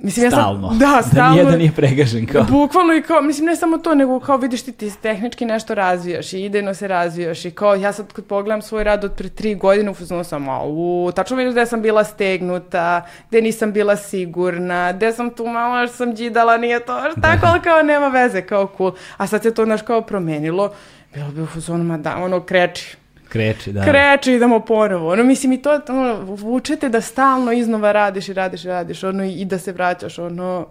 Mislim, 0.03 0.31
stalno. 0.31 0.67
Ja 0.67 0.71
sam, 0.71 0.79
da, 0.79 1.03
stalno. 1.03 1.29
Da 1.29 1.31
nijedan 1.35 1.59
nije 1.59 1.73
pregažen 1.73 2.27
kao. 2.27 2.45
Bukvalno 2.51 2.95
i 2.95 3.03
kao, 3.03 3.23
mislim, 3.23 3.47
ne 3.47 3.57
samo 3.57 3.79
to, 3.79 3.95
nego 3.95 4.21
kao 4.21 4.37
vidiš 4.37 4.63
ti, 4.63 4.73
ti 4.73 4.93
tehnički 5.03 5.45
nešto 5.45 5.75
razvijaš 5.75 6.33
i 6.33 6.45
idejno 6.45 6.75
se 6.75 6.89
razvijaš 6.89 7.45
i 7.45 7.51
kao, 7.51 7.75
ja 7.75 7.93
sad 7.93 8.13
kad 8.13 8.25
pogledam 8.25 8.63
svoj 8.63 8.85
rad 8.85 9.05
od 9.05 9.13
pre 9.17 9.29
tri 9.29 9.55
godine, 9.55 9.91
ufuzno 9.91 10.25
sam, 10.25 10.47
u, 10.65 11.11
tačno 11.17 11.37
vidiš 11.37 11.53
gde 11.53 11.67
sam 11.67 11.83
bila 11.83 12.05
stegnuta, 12.05 13.07
gde 13.29 13.43
nisam 13.43 13.73
bila 13.73 13.97
sigurna, 13.97 14.93
gde 14.93 15.13
sam 15.13 15.31
tu 15.31 15.47
malo 15.47 15.89
sam 15.89 16.15
džidala, 16.15 16.57
nije 16.57 16.81
to, 16.81 17.01
tako, 17.23 17.47
ali 17.47 17.61
kao 17.61 17.83
nema 17.83 18.09
veze, 18.09 18.43
kao 18.43 18.69
cool. 18.77 18.93
A 19.17 19.27
sad 19.27 19.43
se 19.43 19.55
to, 19.55 19.65
naš, 19.65 19.83
kao 19.83 20.01
promenilo, 20.01 20.73
bilo 21.15 21.31
bi 21.31 21.43
u 21.43 21.47
fuzonu, 21.47 21.85
ma 21.85 21.99
da, 21.99 22.17
ono, 22.17 22.41
kreči 22.41 22.97
Kreči, 23.29 23.73
da. 23.73 23.85
Kreči, 23.85 24.33
idemo 24.33 24.61
ponovo. 24.61 25.13
Ono, 25.13 25.25
mislim, 25.25 25.53
i 25.53 25.63
to 25.63 25.81
ono, 25.89 26.21
vučete 26.23 26.89
da 26.89 27.01
stalno 27.01 27.53
iznova 27.53 27.93
radiš 27.93 28.29
i 28.29 28.33
radiš 28.33 28.65
i 28.65 28.69
radiš, 28.69 29.05
ono, 29.05 29.25
i 29.25 29.45
da 29.45 29.59
se 29.59 29.73
vraćaš, 29.73 30.19
ono, 30.19 30.67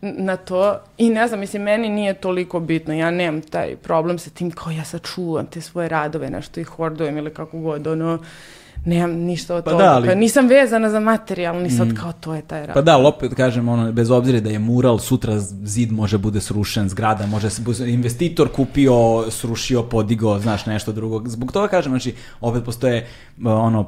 na 0.00 0.36
to. 0.36 0.80
I 0.98 1.10
ne 1.10 1.28
znam, 1.28 1.40
mislim, 1.40 1.62
meni 1.62 1.88
nije 1.88 2.14
toliko 2.14 2.60
bitno. 2.60 2.94
Ja 2.94 3.10
nemam 3.10 3.40
taj 3.42 3.76
problem 3.76 4.18
sa 4.18 4.30
tim 4.30 4.50
kao 4.50 4.70
ja 4.70 4.84
sad 4.84 5.02
čuvam 5.14 5.46
te 5.46 5.60
svoje 5.60 5.88
radove, 5.88 6.30
nešto 6.30 6.60
ih 6.60 6.66
hordujem 6.66 7.18
ili 7.18 7.34
kako 7.34 7.58
god, 7.58 7.86
ono, 7.86 8.18
nemam 8.84 9.10
ništa 9.12 9.54
od 9.54 9.64
Pa 9.64 9.70
toga. 9.70 9.82
da, 9.82 9.92
ali- 9.92 10.08
Pa 10.08 10.14
nisam 10.14 10.46
vezana 10.48 10.90
za 10.90 11.00
materijal, 11.00 11.62
ni 11.62 11.70
sad 11.70 11.94
kao 11.94 12.12
to 12.12 12.34
je 12.34 12.42
taj 12.42 12.66
rad. 12.66 12.74
Pa 12.74 12.82
da, 12.82 12.94
ali 12.94 13.06
opet 13.06 13.34
kažem, 13.34 13.68
ono, 13.68 13.92
bez 13.92 14.10
obzira 14.10 14.40
da 14.40 14.50
je 14.50 14.58
mural, 14.58 14.98
sutra 14.98 15.38
zid 15.38 15.92
može 15.92 16.18
bude 16.18 16.40
srušen, 16.40 16.88
zgrada 16.88 17.26
može 17.26 17.50
se, 17.50 17.62
investitor 17.86 18.48
kupio, 18.48 18.92
srušio, 19.30 19.82
podigao, 19.82 20.38
znaš, 20.38 20.66
nešto 20.66 20.92
drugo. 20.92 21.22
Zbog 21.26 21.52
toga 21.52 21.68
kažem, 21.68 21.92
znači, 21.92 22.14
opet 22.40 22.64
postoje 22.64 23.06
uh, 23.38 23.44
ono, 23.46 23.80
uh, 23.80 23.86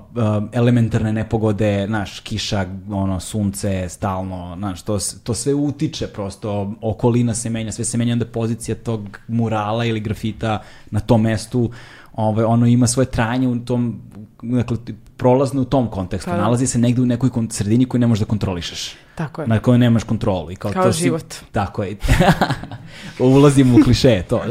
elementarne 0.52 1.12
nepogode, 1.12 1.84
znaš, 1.86 2.20
kiša, 2.20 2.66
ono, 2.90 3.20
sunce, 3.20 3.86
stalno, 3.88 4.54
znaš, 4.58 4.82
to, 4.82 4.98
to 5.22 5.34
sve 5.34 5.54
utiče 5.54 6.06
prosto, 6.06 6.72
okolina 6.80 7.34
se 7.34 7.50
menja, 7.50 7.72
sve 7.72 7.84
se 7.84 7.98
menja, 7.98 8.12
onda 8.12 8.24
pozicija 8.26 8.74
tog 8.74 9.18
murala 9.28 9.84
ili 9.84 10.00
grafita 10.00 10.62
na 10.90 11.00
tom 11.00 11.22
mestu, 11.22 11.70
ovaj, 12.14 12.44
ono 12.44 12.66
ima 12.66 12.86
svoje 12.86 13.06
trajanje 13.06 13.48
u 13.48 13.58
tom, 13.58 14.02
dakle, 14.42 14.76
prolazno 15.16 15.62
u 15.62 15.64
tom 15.64 15.90
kontekstu. 15.90 16.30
Pa 16.30 16.36
da. 16.36 16.42
Nalazi 16.42 16.66
se 16.66 16.78
negde 16.78 17.02
u 17.02 17.06
nekoj 17.06 17.30
sredini 17.50 17.84
koju 17.84 18.00
ne 18.00 18.06
možeš 18.06 18.20
da 18.20 18.26
kontrolišeš. 18.26 18.94
Tako 19.14 19.42
je. 19.42 19.48
Na 19.48 19.58
kojoj 19.58 19.78
nemaš 19.78 20.04
kontrolu. 20.04 20.50
I 20.50 20.56
kao, 20.56 20.72
Kao 20.72 20.84
to 20.84 20.92
si- 20.92 21.02
život. 21.02 21.34
Tako 21.52 21.82
je. 21.82 21.96
Ulazimo 23.18 23.78
u 23.78 23.84
kliše, 23.84 24.22
to. 24.28 24.42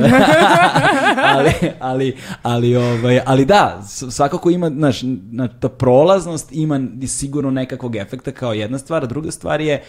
ali, 1.36 1.52
ali, 1.80 2.18
ali, 2.44 2.76
ovaj, 2.76 3.22
ali 3.26 3.46
da, 3.46 3.82
svakako 4.12 4.50
ima, 4.50 4.70
znaš, 4.70 5.00
na, 5.32 5.48
ta 5.48 5.70
prolaznost 5.70 6.52
ima 6.52 6.80
sigurno 7.08 7.52
nekakvog 7.52 7.96
efekta 7.96 8.32
kao 8.32 8.54
jedna 8.54 8.78
stvar, 8.78 9.04
a 9.04 9.08
druga 9.08 9.32
stvar 9.32 9.62
je 9.62 9.84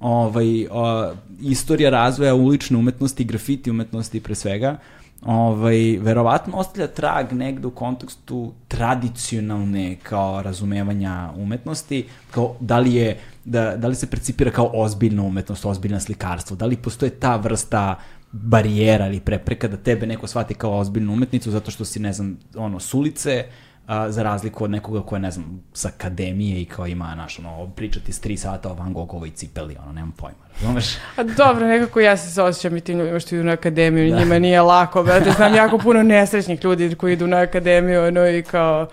ovaj, 0.00 0.66
o, 0.70 1.12
istorija 1.40 1.90
razvoja 1.90 2.34
ulične 2.34 2.76
umetnosti, 2.76 3.24
grafiti 3.24 3.70
umetnosti 3.70 4.20
pre 4.20 4.34
svega, 4.34 4.76
ovaj, 5.24 5.98
verovatno 6.00 6.56
ostavlja 6.56 6.86
trag 6.86 7.32
negde 7.32 7.66
u 7.66 7.70
kontekstu 7.70 8.52
tradicionalne 8.68 9.96
kao 10.02 10.42
razumevanja 10.42 11.30
umetnosti, 11.36 12.06
kao 12.30 12.54
da 12.60 12.78
li 12.78 12.94
je 12.94 13.18
da, 13.44 13.76
da 13.76 13.88
li 13.88 13.94
se 13.94 14.10
percipira 14.10 14.50
kao 14.50 14.70
ozbiljna 14.74 15.22
umetnost, 15.22 15.64
ozbiljna 15.64 16.00
slikarstvo, 16.00 16.56
da 16.56 16.66
li 16.66 16.76
postoje 16.76 17.10
ta 17.10 17.36
vrsta 17.36 17.98
barijera 18.32 19.06
ili 19.06 19.20
prepreka 19.20 19.68
da 19.68 19.76
tebe 19.76 20.06
neko 20.06 20.26
shvati 20.26 20.54
kao 20.54 20.78
ozbiljnu 20.78 21.12
umetnicu 21.12 21.50
zato 21.50 21.70
što 21.70 21.84
si, 21.84 22.00
ne 22.00 22.12
znam, 22.12 22.38
ono, 22.56 22.80
s 22.80 22.94
ulice, 22.94 23.44
a, 23.86 24.10
za 24.10 24.22
razliku 24.22 24.64
od 24.64 24.70
nekoga 24.70 25.02
ko 25.02 25.16
je, 25.16 25.20
ne 25.20 25.30
znam, 25.30 25.62
s 25.74 25.84
akademije 25.84 26.62
i 26.62 26.64
kao 26.64 26.86
ima, 26.86 27.10
znaš, 27.14 27.38
ono, 27.38 27.66
pričati 27.66 28.12
s 28.12 28.20
tri 28.20 28.36
sata 28.36 28.70
o 28.70 28.74
Van 28.74 28.92
Gogovoj 28.92 29.30
cipeli, 29.30 29.76
ono, 29.82 29.92
nemam 29.92 30.12
pojma, 30.12 30.36
razumeš? 30.54 30.94
A 31.16 31.22
dobro, 31.22 31.66
nekako 31.66 32.00
ja 32.00 32.16
se 32.16 32.42
osjećam 32.42 32.76
i 32.76 32.80
tim 32.80 32.98
ljudima 32.98 33.20
što 33.20 33.34
idu 33.34 33.44
na 33.44 33.52
akademiju, 33.52 34.16
njima 34.16 34.38
nije 34.38 34.60
lako, 34.62 35.02
brate, 35.02 35.30
znam 35.30 35.54
jako 35.54 35.78
puno 35.78 36.02
nesrećnih 36.02 36.64
ljudi 36.64 36.94
koji 36.94 37.12
idu 37.12 37.26
na 37.26 37.36
akademiju, 37.36 38.02
ono 38.02 38.28
i 38.28 38.42
kao, 38.42 38.88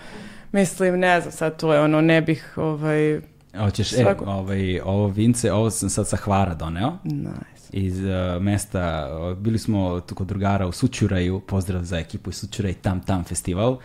mislim, 0.51 0.99
ne 0.99 1.21
znam, 1.21 1.31
sad 1.31 1.57
to 1.57 1.73
je 1.73 1.81
ono, 1.81 2.01
ne 2.01 2.21
bih, 2.21 2.53
ovaj, 2.57 3.19
Hoćeš, 3.57 3.93
e, 3.93 3.95
Svako- 3.95 4.25
ovaj, 4.25 4.79
ovo 4.79 5.07
vince, 5.07 5.51
ovo 5.51 5.69
sam 5.69 5.89
sad 5.89 6.07
sa 6.07 6.17
Hvara 6.17 6.53
doneo. 6.53 6.97
nice. 7.03 7.50
Iz 7.71 7.99
uh, 7.99 8.41
mesta, 8.41 9.09
uh, 9.31 9.37
bili 9.37 9.59
smo 9.59 9.99
tu 9.99 10.15
kod 10.15 10.27
drugara 10.27 10.67
u 10.67 10.71
Sućuraju, 10.71 11.39
pozdrav 11.39 11.83
za 11.83 11.97
ekipu 11.97 12.29
iz 12.29 12.35
Sućuraj 12.35 12.73
Tam 12.73 12.99
Tam 12.99 13.23
festival. 13.23 13.77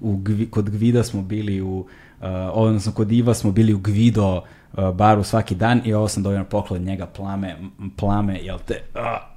U, 0.00 0.16
Gvi- 0.16 0.50
kod 0.50 0.70
Gvida 0.70 1.04
smo 1.04 1.22
bili 1.22 1.60
u, 1.60 1.78
uh, 1.78 2.26
odnosno 2.52 2.92
kod 2.92 3.12
Iva 3.12 3.34
smo 3.34 3.52
bili 3.52 3.74
u 3.74 3.78
Gvido 3.78 4.36
uh, 4.36 4.90
baru 4.94 5.24
svaki 5.24 5.54
dan 5.54 5.82
i 5.84 5.94
ovo 5.94 6.08
sam 6.08 6.22
dobio 6.22 6.38
na 6.38 6.44
poklon 6.44 6.82
njega 6.82 7.06
plame, 7.06 7.56
plame, 7.96 8.38
jel 8.42 8.58
te, 8.66 8.82
a, 8.94 9.34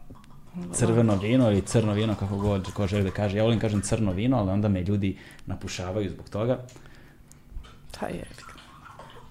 crveno 0.74 1.16
vino 1.16 1.52
ili 1.52 1.62
crno 1.62 1.94
vino, 1.94 2.16
kako 2.16 2.38
god 2.38 2.74
ko 2.74 2.88
želi 2.88 3.04
da 3.04 3.12
kaže. 3.12 3.38
Ja 3.38 3.44
volim 3.44 3.60
kažem 3.60 3.82
crno 3.82 4.12
vino, 4.12 4.38
ali 4.38 4.52
onda 4.52 4.68
me 4.68 4.82
ljudi 4.82 5.18
napušavaju 5.46 6.10
zbog 6.10 6.30
toga. 6.30 6.60
Ta 7.92 8.06
je. 8.08 8.26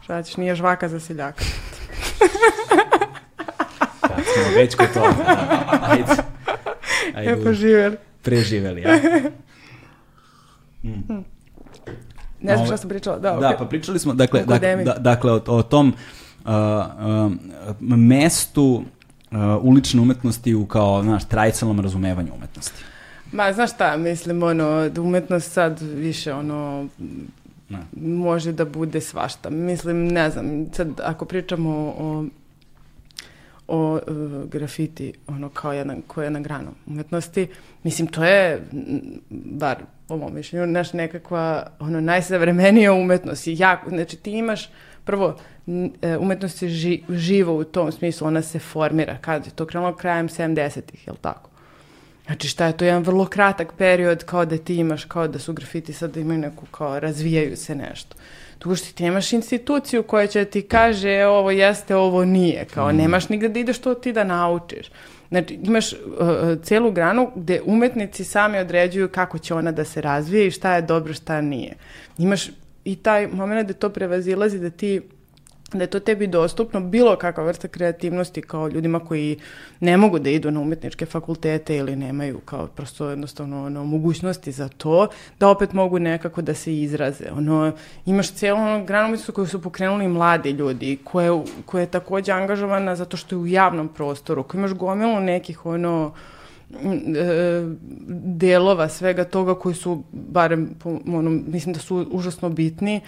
Šta 0.02 0.22
ćeš, 0.22 0.36
nije 0.36 0.54
žvaka 0.54 0.88
za 0.88 1.00
seljaka. 1.00 1.44
Smo 4.34 4.56
već 4.56 4.74
kod 4.74 4.86
toga, 4.94 5.14
da, 5.24 5.78
ajde. 5.82 6.22
Ajde, 7.14 7.34
Lepo 7.34 7.52
živjeli. 7.52 7.96
preživeli, 8.22 8.80
ja. 8.82 8.90
Ne 12.40 12.54
znam 12.56 12.66
šta 12.66 12.76
sam 12.76 12.88
pričala, 12.88 13.18
da, 13.18 13.30
Da, 13.30 13.48
okej. 13.48 13.58
pa 13.58 13.64
pričali 13.64 13.98
smo, 13.98 14.14
dakle, 14.14 14.44
dakle, 14.44 14.76
da, 14.84 14.94
dakle 14.98 15.32
o, 15.32 15.40
o 15.46 15.62
tom 15.62 15.94
uh, 16.44 16.50
um, 16.50 17.38
mestu 17.80 18.84
uh, 19.30 19.38
ulične 19.60 20.00
umetnosti 20.00 20.54
u 20.54 20.66
kao, 20.66 21.02
znaš, 21.02 21.24
tradicionalnom 21.24 21.82
razumevanju 21.84 22.32
umetnosti. 22.36 22.84
Ma, 23.32 23.52
znaš 23.52 23.72
šta, 23.72 23.96
mislim, 23.96 24.42
ono, 24.42 24.88
da 24.88 25.00
umetnost 25.00 25.52
sad 25.52 25.80
više, 25.80 26.34
ono, 26.34 26.88
Ne. 27.68 27.78
može 27.96 28.52
da 28.52 28.64
bude 28.64 29.00
svašta. 29.00 29.50
Mislim, 29.50 30.08
ne 30.08 30.30
znam, 30.30 30.66
sad 30.72 30.88
ako 31.04 31.24
pričamo 31.24 31.70
o, 31.70 31.94
o 31.98 32.24
uh, 33.68 34.00
grafiti, 34.44 35.12
ono, 35.26 35.48
kao 35.48 35.72
jedna, 35.72 35.96
koja 36.06 36.24
je 36.24 36.26
jedna 36.26 36.40
grana 36.40 36.70
umetnosti, 36.86 37.48
mislim, 37.82 38.08
to 38.08 38.24
je, 38.24 38.62
bar 39.30 39.76
po 40.08 40.16
mom 40.16 40.34
mišljenju, 40.34 40.66
naš 40.66 40.92
nekakva, 40.92 41.66
ono, 41.78 42.00
najsavremenija 42.00 42.92
umetnost. 42.92 43.46
I 43.46 43.56
jako, 43.58 43.90
znači, 43.90 44.16
ti 44.16 44.30
imaš, 44.30 44.70
prvo, 45.04 45.36
e, 46.02 46.16
umetnost 46.16 46.62
je 46.62 46.68
ži, 46.68 47.02
živa 47.10 47.52
u 47.52 47.64
tom 47.64 47.92
smislu, 47.92 48.26
ona 48.26 48.42
se 48.42 48.58
formira. 48.58 49.18
Kad 49.20 49.46
je 49.46 49.52
to 49.52 49.66
krenulo 49.66 49.96
krajem 49.96 50.28
70-ih, 50.28 51.06
jel 51.06 51.16
tako? 51.20 51.50
Znači 52.26 52.48
šta 52.48 52.66
je 52.66 52.76
to 52.76 52.84
jedan 52.84 53.02
vrlo 53.02 53.26
kratak 53.26 53.72
period 53.78 54.24
kao 54.24 54.44
da 54.44 54.58
ti 54.58 54.76
imaš, 54.76 55.04
kao 55.04 55.28
da 55.28 55.38
su 55.38 55.52
grafiti 55.52 55.92
sad 55.92 56.16
imaju 56.16 56.38
neku 56.38 56.66
kao 56.66 57.00
razvijaju 57.00 57.56
se 57.56 57.74
nešto. 57.74 58.16
Tu 58.66 58.76
što 58.76 58.92
ti 58.92 59.02
nemaš 59.02 59.32
instituciju 59.32 60.02
koja 60.02 60.26
će 60.26 60.44
ti 60.44 60.62
kaže 60.62 61.10
e, 61.10 61.26
ovo 61.26 61.50
jeste, 61.50 61.96
ovo 61.96 62.24
nije. 62.24 62.64
Kao 62.64 62.92
nemaš 62.92 63.28
nigde 63.28 63.48
da 63.48 63.58
ideš 63.58 63.78
to 63.78 63.94
ti 63.94 64.12
da 64.12 64.24
naučiš. 64.24 64.90
Znači 65.28 65.58
imaš 65.62 65.92
uh, 65.92 65.98
uh, 66.20 66.62
celu 66.62 66.90
granu 66.90 67.30
gde 67.34 67.60
umetnici 67.64 68.24
sami 68.24 68.58
određuju 68.58 69.08
kako 69.08 69.38
će 69.38 69.54
ona 69.54 69.72
da 69.72 69.84
se 69.84 70.00
razvije 70.00 70.46
i 70.46 70.50
šta 70.50 70.74
je 70.74 70.82
dobro, 70.82 71.14
šta 71.14 71.40
nije. 71.40 71.74
Imaš 72.18 72.50
i 72.84 72.96
taj 72.96 73.26
moment 73.26 73.68
da 73.68 73.74
to 73.74 73.88
prevazilazi 73.88 74.58
da 74.58 74.70
ti 74.70 75.02
da 75.72 75.82
je 75.82 75.86
to 75.86 76.00
tebi 76.00 76.26
dostupno 76.26 76.80
bilo 76.80 77.16
kakva 77.16 77.44
vrsta 77.44 77.68
kreativnosti 77.68 78.42
kao 78.42 78.68
ljudima 78.68 79.00
koji 79.00 79.38
ne 79.80 79.96
mogu 79.96 80.18
da 80.18 80.30
idu 80.30 80.50
na 80.50 80.60
umetničke 80.60 81.06
fakultete 81.06 81.76
ili 81.76 81.96
nemaju 81.96 82.38
kao 82.44 82.66
prosto 82.66 83.10
jednostavno 83.10 83.64
ono, 83.64 83.84
mogućnosti 83.84 84.52
za 84.52 84.68
to, 84.68 85.08
da 85.40 85.48
opet 85.48 85.72
mogu 85.72 85.98
nekako 85.98 86.42
da 86.42 86.54
se 86.54 86.76
izraze. 86.76 87.24
Ono, 87.32 87.72
imaš 88.06 88.32
cijelu 88.32 88.58
ono, 88.58 88.76
umetnosti 88.76 89.32
koju 89.32 89.46
su 89.46 89.62
pokrenuli 89.62 90.08
mladi 90.08 90.50
ljudi, 90.50 90.98
koje, 91.04 91.42
koje 91.66 91.82
je 91.82 91.86
takođe 91.86 92.32
angažovana 92.32 92.96
zato 92.96 93.16
što 93.16 93.34
je 93.34 93.38
u 93.38 93.46
javnom 93.46 93.88
prostoru, 93.88 94.42
koji 94.42 94.58
imaš 94.58 94.72
gomilu 94.72 95.20
nekih 95.20 95.66
ono, 95.66 96.12
e, 96.72 97.64
delova 98.38 98.88
svega 98.88 99.24
toga 99.24 99.54
koji 99.54 99.74
su, 99.74 100.02
barem, 100.12 100.70
po, 100.78 100.98
ono, 101.06 101.30
mislim 101.30 101.74
da 101.74 101.80
su 101.80 102.06
užasno 102.10 102.48
bitni, 102.48 103.00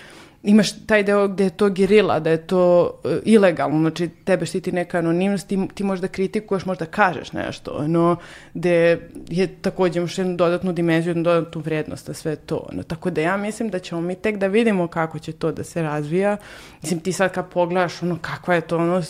imaš 0.49 0.73
taj 0.87 1.03
deo 1.03 1.29
gde 1.29 1.45
je 1.45 1.51
to 1.51 1.69
gerila, 1.69 2.20
da 2.20 2.31
je 2.31 2.47
to 2.47 2.93
e, 3.05 3.19
ilegalno, 3.25 3.81
znači 3.81 4.09
tebe 4.09 4.47
štiti 4.47 4.73
neka 4.73 4.99
anonimnost, 4.99 5.49
ti, 5.49 5.59
ti 5.75 5.85
možda 5.85 6.09
kritikuješ, 6.09 6.65
možda 6.65 6.87
kažeš 6.87 7.33
nešto, 7.33 7.70
ono, 7.70 8.16
gde 8.55 9.01
je 9.29 9.47
takođe 9.47 9.99
imaš 9.99 10.19
jednu 10.19 10.37
dodatnu 10.37 10.73
dimenziju, 10.73 11.11
jednu 11.11 11.23
dodatnu 11.23 11.61
vrednost 11.61 12.09
na 12.09 12.15
sve 12.15 12.37
to. 12.37 12.66
Ono. 12.73 12.83
Tako 12.83 13.11
da 13.11 13.20
ja 13.20 13.37
mislim 13.37 13.69
da 13.70 13.79
ćemo 13.79 14.01
mi 14.01 14.15
tek 14.15 14.37
da 14.37 14.47
vidimo 14.47 14.87
kako 14.87 15.19
će 15.19 15.33
to 15.33 15.53
da 15.53 15.65
se 15.65 15.83
razvija. 15.83 16.37
Mislim, 16.83 17.01
ti 17.01 17.12
sad 17.12 17.33
kad 17.33 17.49
pogledaš, 17.49 18.03
ono, 18.03 18.19
kakva 18.20 18.55
je 18.55 18.61
to, 18.61 18.77
ono, 18.77 19.03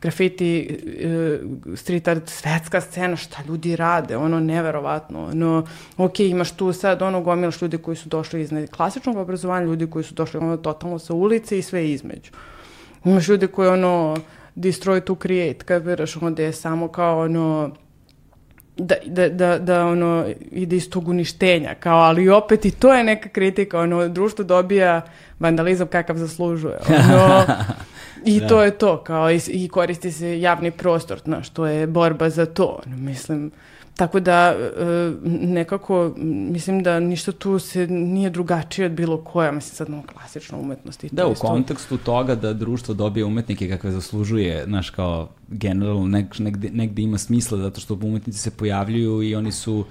grafiti, 0.00 0.78
e, 1.00 1.38
street 1.76 2.08
art, 2.08 2.28
svetska 2.28 2.80
scena, 2.80 3.16
šta 3.16 3.42
ljudi 3.48 3.76
rade, 3.76 4.16
ono, 4.16 4.40
neverovatno, 4.40 5.24
ono, 5.24 5.66
ok, 5.96 6.20
imaš 6.20 6.50
tu 6.50 6.72
sad, 6.72 7.02
ono, 7.02 7.20
gomilaš 7.20 7.62
ljudi 7.62 7.78
koji 7.78 7.96
su 7.96 8.08
došli 8.08 8.40
iz 8.40 8.50
klasičnog 8.76 9.16
obrazovanja, 9.16 9.66
ljudi 9.66 9.90
koji 9.90 10.04
su 10.04 10.14
došli, 10.14 10.40
ono, 10.40 10.56
totalno 10.56 10.98
sa 10.98 11.14
ulice 11.14 11.58
i 11.58 11.62
sve 11.62 11.90
između. 11.90 12.30
Imaš 13.04 13.28
ljudi 13.28 13.46
koji, 13.46 13.68
ono, 13.68 14.16
destroy 14.56 15.00
to 15.00 15.14
create, 15.22 15.64
kapiraš, 15.64 16.16
ono, 16.16 16.30
gde 16.30 16.44
je 16.44 16.52
samo 16.52 16.88
kao, 16.88 17.20
ono, 17.20 17.70
da, 18.76 18.94
da, 19.06 19.28
da, 19.28 19.58
da 19.58 19.86
ono, 19.86 20.26
ide 20.50 20.76
iz 20.76 20.90
tog 20.90 21.08
uništenja, 21.08 21.74
kao, 21.74 21.98
ali 21.98 22.28
opet 22.28 22.64
i 22.64 22.70
to 22.70 22.94
je 22.94 23.04
neka 23.04 23.28
kritika, 23.28 23.80
ono, 23.80 24.08
društvo 24.08 24.44
dobija 24.44 25.02
vandalizam 25.38 25.86
kakav 25.86 26.16
zaslužuje, 26.16 26.78
ono, 27.24 27.44
i 28.24 28.40
Da. 28.40 28.48
to 28.48 28.62
je 28.62 28.70
to, 28.70 29.02
kao, 29.02 29.30
i, 29.30 29.40
i 29.48 29.68
koristi 29.68 30.12
se 30.12 30.40
javni 30.40 30.70
prostor, 30.70 31.20
znaš, 31.24 31.48
to 31.48 31.66
je 31.66 31.86
borba 31.86 32.30
za 32.30 32.46
to, 32.46 32.80
mislim, 32.86 33.50
tako 33.96 34.20
da, 34.20 34.54
e, 34.78 35.12
nekako, 35.24 36.12
mislim 36.50 36.82
da 36.82 37.00
ništa 37.00 37.32
tu 37.32 37.58
se 37.58 37.86
nije 37.86 38.30
drugačije 38.30 38.86
od 38.86 38.92
bilo 38.92 39.16
koja, 39.24 39.52
mislim, 39.52 39.74
sad, 39.74 39.88
ono, 39.88 40.02
klasična 40.02 40.58
umetnost 40.58 41.04
i 41.04 41.08
to 41.08 41.16
Da, 41.16 41.26
u 41.26 41.34
kontekstu 41.34 41.98
toga 41.98 42.34
da 42.34 42.52
društvo 42.52 42.94
dobije 42.94 43.24
umetnike 43.24 43.68
kakve 43.68 43.90
zaslužuje, 43.90 44.64
znaš, 44.64 44.90
kao 44.90 45.28
generalno 45.48 46.08
nek, 46.08 46.38
negde, 46.38 46.70
negde 46.70 47.02
ima 47.02 47.18
smisla 47.18 47.58
zato 47.58 47.80
što 47.80 47.94
umetnici 47.94 48.38
se 48.38 48.50
pojavljuju 48.50 49.22
i 49.22 49.34
oni 49.34 49.52
su 49.52 49.84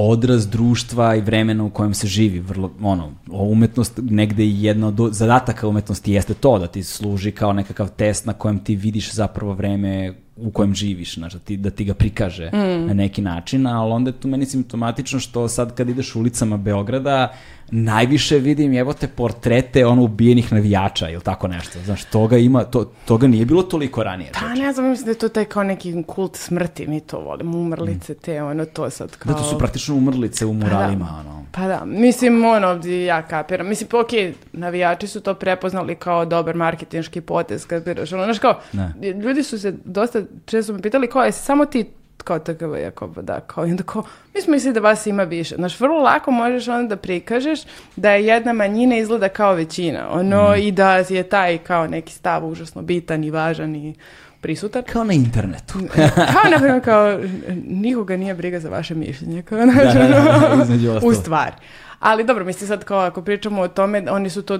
odraz 0.00 0.46
društva 0.46 1.14
i 1.14 1.20
vremena 1.20 1.64
u 1.64 1.70
kojem 1.70 1.94
se 1.94 2.06
živi. 2.06 2.40
Vrlo, 2.40 2.70
ono, 2.82 3.12
umetnost 3.30 4.00
negde 4.02 4.44
i 4.44 4.62
jedna 4.62 4.88
od 4.88 5.08
zadataka 5.12 5.68
umetnosti 5.68 6.12
jeste 6.12 6.34
to, 6.34 6.58
da 6.58 6.66
ti 6.66 6.82
služi 6.82 7.30
kao 7.30 7.52
nekakav 7.52 7.88
test 7.88 8.26
na 8.26 8.32
kojem 8.32 8.58
ti 8.58 8.76
vidiš 8.76 9.12
zapravo 9.12 9.52
vreme 9.52 10.14
u 10.36 10.50
kojem 10.50 10.74
živiš, 10.74 11.14
znaš, 11.14 11.32
da 11.32 11.38
ti, 11.38 11.56
da 11.56 11.70
ti 11.70 11.84
ga 11.84 11.94
prikaže 11.94 12.50
mm. 12.50 12.86
na 12.86 12.94
neki 12.94 13.22
način, 13.22 13.66
ali 13.66 13.92
onda 13.92 14.10
je 14.10 14.20
tu 14.20 14.28
meni 14.28 14.46
simptomatično 14.46 15.20
što 15.20 15.48
sad 15.48 15.74
kad 15.74 15.88
ideš 15.88 16.14
ulicama 16.14 16.56
Beograda, 16.56 17.32
najviše 17.70 18.38
vidim, 18.38 18.74
evo 18.74 18.92
te 18.92 19.08
portrete 19.08 19.86
ono 19.86 20.02
ubijenih 20.02 20.52
navijača 20.52 21.10
ili 21.10 21.22
tako 21.22 21.48
nešto. 21.48 21.78
Znaš, 21.84 22.04
toga 22.04 22.36
ima, 22.36 22.64
to, 22.64 22.92
toga 23.04 23.26
nije 23.26 23.44
bilo 23.46 23.62
toliko 23.62 24.02
ranije. 24.02 24.30
Pa 24.40 24.54
ne 24.54 24.72
znam, 24.72 24.90
mislim 24.90 25.04
da 25.04 25.10
je 25.10 25.18
to 25.18 25.28
taj 25.28 25.44
kao 25.44 25.62
neki 25.62 26.02
kult 26.06 26.36
smrti, 26.36 26.86
mi 26.86 27.00
to 27.00 27.20
volimo, 27.20 27.58
umrlice 27.58 28.14
te, 28.14 28.42
ono, 28.42 28.64
to 28.64 28.90
sad 28.90 29.16
kao... 29.16 29.32
Da, 29.32 29.38
to 29.38 29.44
su 29.44 29.58
praktično 29.58 29.94
umrlice 29.94 30.46
u 30.46 30.52
muralima, 30.52 31.06
pa 31.06 31.22
da. 31.22 31.30
ono. 31.30 31.38
Pa 31.52 31.66
da, 31.66 31.84
mislim, 31.84 32.44
ono, 32.44 32.80
ja 33.06 33.22
kapiram. 33.22 33.68
Mislim, 33.68 33.88
pa 33.88 34.00
okej, 34.00 34.20
okay, 34.20 34.32
navijači 34.52 35.06
su 35.06 35.20
to 35.20 35.34
prepoznali 35.34 35.94
kao 35.94 36.24
dobar 36.24 36.56
marketinški 36.56 37.20
potez, 37.20 37.66
kapiraš, 37.66 38.12
ono, 38.12 38.24
znaš 38.24 38.38
kao, 38.38 38.60
ne. 38.72 38.92
ljudi 39.12 39.42
su 39.42 39.58
se 39.58 39.74
dosta, 39.84 40.22
često 40.46 40.72
me 40.72 40.82
pitali, 40.82 41.10
kao, 41.10 41.24
je 41.24 41.32
samo 41.32 41.64
ti 41.64 41.84
kao 42.28 42.38
takav 42.38 42.78
Jakob, 42.78 43.18
da, 43.20 43.40
kao, 43.40 43.66
i 43.66 43.70
onda 43.70 43.82
kao, 43.82 44.02
mi 44.34 44.42
smo 44.42 44.52
mislili 44.52 44.74
da 44.74 44.80
vas 44.80 45.06
ima 45.06 45.22
više. 45.22 45.54
Znaš, 45.54 45.80
vrlo 45.80 45.98
lako 45.98 46.30
možeš 46.30 46.68
onda 46.68 46.88
da 46.88 46.96
prikažeš 46.96 47.60
da 47.96 48.10
je 48.10 48.26
jedna 48.26 48.52
manjina 48.52 48.96
izgleda 48.96 49.28
kao 49.28 49.54
većina, 49.54 50.08
ono, 50.10 50.50
mm. 50.50 50.60
i 50.60 50.72
da 50.72 50.96
je 50.96 51.22
taj 51.22 51.58
kao 51.58 51.86
neki 51.86 52.12
stav 52.12 52.46
užasno 52.46 52.82
bitan 52.82 53.24
i 53.24 53.30
važan 53.30 53.76
i 53.76 53.94
prisutan. 54.40 54.82
Kao 54.92 55.04
na 55.04 55.12
internetu. 55.12 55.74
kao, 56.32 56.50
na 56.50 56.58
primjer, 56.58 56.84
kao, 56.84 57.18
nikoga 57.66 58.16
nije 58.16 58.34
briga 58.34 58.60
za 58.60 58.68
vaše 58.68 58.94
mišljenje, 58.94 59.42
kao, 59.42 59.58
znači, 59.62 59.98
da, 59.98 60.08
da, 60.08 61.00
da, 61.00 61.06
u 61.06 61.14
stvari. 61.14 61.54
Ali 61.98 62.24
dobro, 62.24 62.44
mislim 62.44 62.68
sad 62.68 62.84
kao 62.84 62.98
ako 62.98 63.22
pričamo 63.22 63.62
o 63.62 63.68
tome, 63.68 64.10
oni 64.10 64.30
su 64.30 64.42
to, 64.42 64.58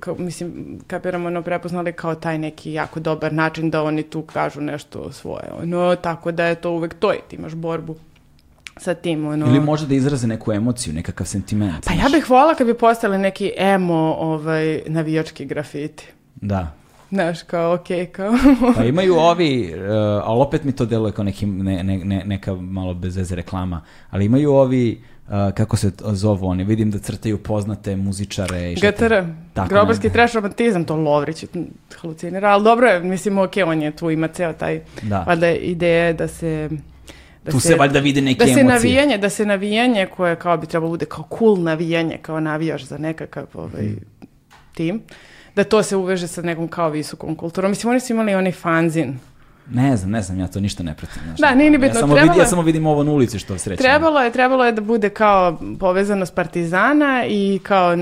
kao, 0.00 0.14
mislim, 0.18 0.78
kapiramo 0.86 1.26
ono 1.26 1.42
prepoznali 1.42 1.92
kao 1.92 2.14
taj 2.14 2.38
neki 2.38 2.72
jako 2.72 3.00
dobar 3.00 3.32
način 3.32 3.70
da 3.70 3.82
oni 3.82 4.02
tu 4.02 4.22
kažu 4.22 4.60
nešto 4.60 5.12
svoje. 5.12 5.44
Ono, 5.62 5.96
tako 5.96 6.32
da 6.32 6.46
je 6.46 6.54
to 6.54 6.70
uvek 6.70 6.94
to 6.94 7.14
i 7.14 7.18
ti 7.28 7.36
imaš 7.36 7.54
borbu 7.54 7.96
sa 8.76 8.94
tim. 8.94 9.26
Ono... 9.26 9.46
Ili 9.46 9.60
može 9.60 9.86
da 9.86 9.94
izraze 9.94 10.26
neku 10.26 10.52
emociju, 10.52 10.94
nekakav 10.94 11.26
sentiment. 11.26 11.86
Pa 11.86 11.92
ja 11.92 12.08
bih 12.12 12.30
volila 12.30 12.54
kad 12.54 12.66
bi 12.66 12.74
postali 12.74 13.18
neki 13.18 13.52
emo 13.56 14.16
ovaj, 14.18 14.82
navijački 14.86 15.44
grafiti. 15.44 16.06
Da. 16.34 16.72
Znaš, 17.10 17.42
kao, 17.42 17.74
okej, 17.74 18.06
okay, 18.06 18.10
kao... 18.10 18.32
pa 18.76 18.84
imaju 18.84 19.14
ovi, 19.14 19.74
uh, 19.74 19.82
ali 20.24 20.40
opet 20.40 20.64
mi 20.64 20.72
to 20.72 20.86
deluje 20.86 21.12
kao 21.12 21.24
neki, 21.24 21.46
ne, 21.46 21.82
ne, 21.82 21.98
ne, 21.98 22.22
neka 22.24 22.54
malo 22.54 22.94
bez 22.94 23.16
veze 23.16 23.34
reklama, 23.34 23.82
ali 24.10 24.24
imaju 24.24 24.52
ovi 24.52 25.02
Uh, 25.28 25.54
kako 25.54 25.76
se 25.76 25.90
zovu 26.12 26.46
oni, 26.46 26.64
vidim 26.64 26.90
da 26.90 26.98
crtaju 26.98 27.38
poznate 27.38 27.96
muzičare. 27.96 28.72
I 28.72 28.74
GTR, 28.74 29.14
grobarski 29.68 30.10
trash 30.10 30.34
romantizam, 30.34 30.84
to 30.84 30.96
Lovrić 30.96 31.44
halucinira, 32.00 32.48
ali 32.48 32.64
dobro 32.64 32.86
je, 32.86 33.00
mislim, 33.00 33.38
ok, 33.38 33.52
on 33.66 33.82
je 33.82 33.96
tu, 33.96 34.10
ima 34.10 34.28
ceo 34.28 34.52
taj, 34.52 34.80
da. 35.02 35.24
valjda 35.26 35.50
ideje 35.50 36.12
da 36.12 36.28
se... 36.28 36.68
Da 37.44 37.50
tu 37.50 37.60
se, 37.60 37.68
se 37.68 37.74
valjda 37.74 37.98
vide 37.98 38.20
neke 38.20 38.38
da 38.38 38.44
se 38.44 38.50
emocije. 38.50 38.74
Navijanje, 38.74 39.18
da 39.18 39.30
se 39.30 39.46
navijanje 39.46 40.06
koje 40.16 40.36
kao 40.36 40.56
bi 40.56 40.66
trebalo 40.66 40.90
bude 40.90 41.06
kao 41.06 41.28
cool 41.38 41.62
navijanje, 41.62 42.18
kao 42.22 42.40
navijaš 42.40 42.84
za 42.84 42.98
nekakav 42.98 43.46
ovaj, 43.54 43.82
mm. 43.82 44.00
tim, 44.74 45.02
da 45.56 45.64
to 45.64 45.82
se 45.82 45.96
uveže 45.96 46.26
sa 46.26 46.42
nekom 46.42 46.68
kao 46.68 46.90
visokom 46.90 47.36
kulturom. 47.36 47.70
Mislim, 47.70 47.90
oni 47.90 48.00
su 48.00 48.12
imali 48.12 48.34
onaj 48.34 48.52
fanzin 48.52 49.18
Ne 49.70 49.96
znam, 49.96 50.10
ne 50.10 50.22
znam, 50.22 50.38
ja 50.40 50.46
to 50.46 50.60
ništa 50.60 50.82
ne 50.82 50.94
pratim. 50.94 51.22
Znaš, 51.24 51.38
da, 51.38 51.54
nije 51.54 51.70
ni 51.70 51.78
bitno. 51.78 51.98
Ja 51.98 52.00
samo, 52.00 52.14
trebalo, 52.14 52.32
vidim, 52.32 52.42
ja 52.42 52.46
samo 52.46 52.62
vidim 52.62 52.86
ovo 52.86 53.04
na 53.04 53.12
ulici 53.12 53.38
što 53.38 53.58
srećem. 53.58 53.84
Trebalo 53.84 54.20
je, 54.20 54.32
trebalo 54.32 54.64
je 54.64 54.72
da 54.72 54.80
bude 54.80 55.10
kao 55.10 55.58
povezanost 55.80 56.34
Partizana 56.34 57.24
i 57.28 57.60
kao, 57.62 57.96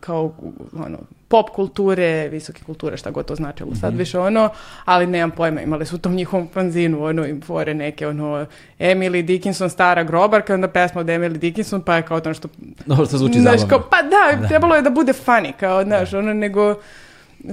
kao 0.00 0.32
ono, 0.72 0.98
pop 1.28 1.50
kulture, 1.50 2.28
visoke 2.28 2.64
kulture, 2.64 2.96
šta 2.96 3.10
god 3.10 3.26
to 3.26 3.34
značilo 3.34 3.70
mm 3.70 3.74
-hmm. 3.74 3.80
sad 3.80 3.96
više 3.96 4.18
ono, 4.18 4.48
ali 4.84 5.06
nemam 5.06 5.30
pojma, 5.30 5.60
imali 5.60 5.86
su 5.86 5.96
u 5.96 5.98
tom 5.98 6.14
njihovom 6.14 6.48
fanzinu, 6.52 7.04
ono, 7.04 7.26
im 7.26 7.42
fore 7.42 7.74
neke, 7.74 8.08
ono, 8.08 8.46
Emily 8.78 9.22
Dickinson, 9.22 9.70
stara 9.70 10.02
grobarka, 10.02 10.54
onda 10.54 10.68
pesma 10.68 11.00
od 11.00 11.06
Emily 11.06 11.36
Dickinson, 11.38 11.82
pa 11.82 11.96
je 11.96 12.02
kao 12.02 12.20
to 12.20 12.28
nešto... 12.28 12.48
Dobro, 12.86 13.06
to 13.06 13.18
zvuči 13.18 13.40
znaš, 13.40 13.60
kao, 13.68 13.80
pa 13.90 14.02
da, 14.02 14.40
da, 14.40 14.48
trebalo 14.48 14.74
je 14.74 14.82
da 14.82 14.90
bude 14.90 15.12
funny, 15.26 15.52
kao, 15.60 15.84
znaš, 15.84 16.10
da. 16.10 16.18
ono, 16.18 16.34
nego 16.34 16.74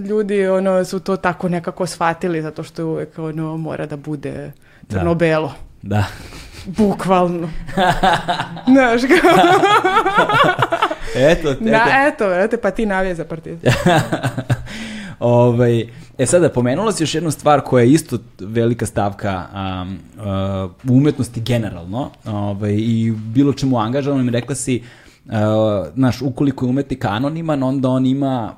ljudi 0.09 0.47
ono 0.47 0.85
su 0.85 0.99
to 0.99 1.17
tako 1.17 1.49
nekako 1.49 1.87
shvatili 1.87 2.41
zato 2.41 2.63
što 2.63 2.81
je 2.81 2.85
uvek 2.85 3.19
ono 3.19 3.57
mora 3.57 3.85
da 3.85 3.97
bude 3.97 4.51
crno-belo. 4.89 5.53
Da. 5.81 5.97
da. 5.97 6.07
Bukvalno. 6.65 7.49
Znaš 8.73 9.01
kao... 9.01 9.31
eto, 11.31 11.51
eto. 11.51 11.63
Na, 11.63 12.07
eto, 12.07 12.33
eto, 12.33 12.57
pa 12.61 12.71
ti 12.71 12.85
navije 12.85 13.15
za 13.15 13.25
partiju. 13.25 13.57
ovaj, 15.19 15.87
e 16.17 16.25
sada, 16.25 16.49
pomenula 16.49 16.91
si 16.91 17.03
još 17.03 17.15
jednu 17.15 17.31
stvar 17.31 17.61
koja 17.61 17.83
je 17.83 17.91
isto 17.91 18.17
velika 18.39 18.85
stavka 18.85 19.45
um, 19.53 19.99
uh, 20.17 20.95
umetnosti 20.97 21.41
generalno 21.41 22.11
ovaj, 22.25 22.73
i 22.73 23.13
bilo 23.15 23.53
čemu 23.53 23.79
angažovanom 23.79 24.29
rekla 24.29 24.55
si 24.55 24.83
uh, 25.25 25.31
znaš, 25.95 26.21
ukoliko 26.21 26.65
je 26.65 26.69
umetnik 26.69 27.05
anoniman, 27.05 27.63
onda 27.63 27.89
on 27.89 28.05
ima 28.05 28.55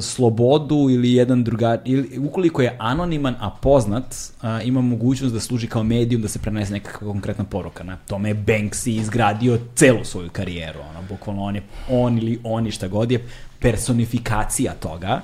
slobodu 0.00 0.88
ili 0.90 1.14
jedan 1.14 1.44
druga 1.44 1.78
ili 1.84 2.18
ukoliko 2.18 2.62
je 2.62 2.76
anoniman 2.78 3.34
a 3.40 3.50
poznat 3.50 4.04
a, 4.42 4.62
ima 4.62 4.80
mogućnost 4.80 5.34
da 5.34 5.40
služi 5.40 5.66
kao 5.66 5.82
medijum 5.82 6.22
da 6.22 6.28
se 6.28 6.38
prenese 6.38 6.72
neka 6.72 6.98
konkretna 6.98 7.44
poruka 7.44 7.84
na 7.84 7.96
tome 7.96 8.28
je 8.28 8.34
Banksy 8.34 8.90
izgradio 8.90 9.58
celu 9.74 10.04
svoju 10.04 10.30
karijeru 10.30 10.78
ono 10.90 11.02
bukvalno 11.08 11.42
on 11.42 11.54
je 11.54 11.62
on 11.90 12.18
ili 12.18 12.40
oni 12.44 12.70
šta 12.70 12.88
god 12.88 13.10
je 13.12 13.26
personifikacija 13.60 14.72
toga 14.72 15.20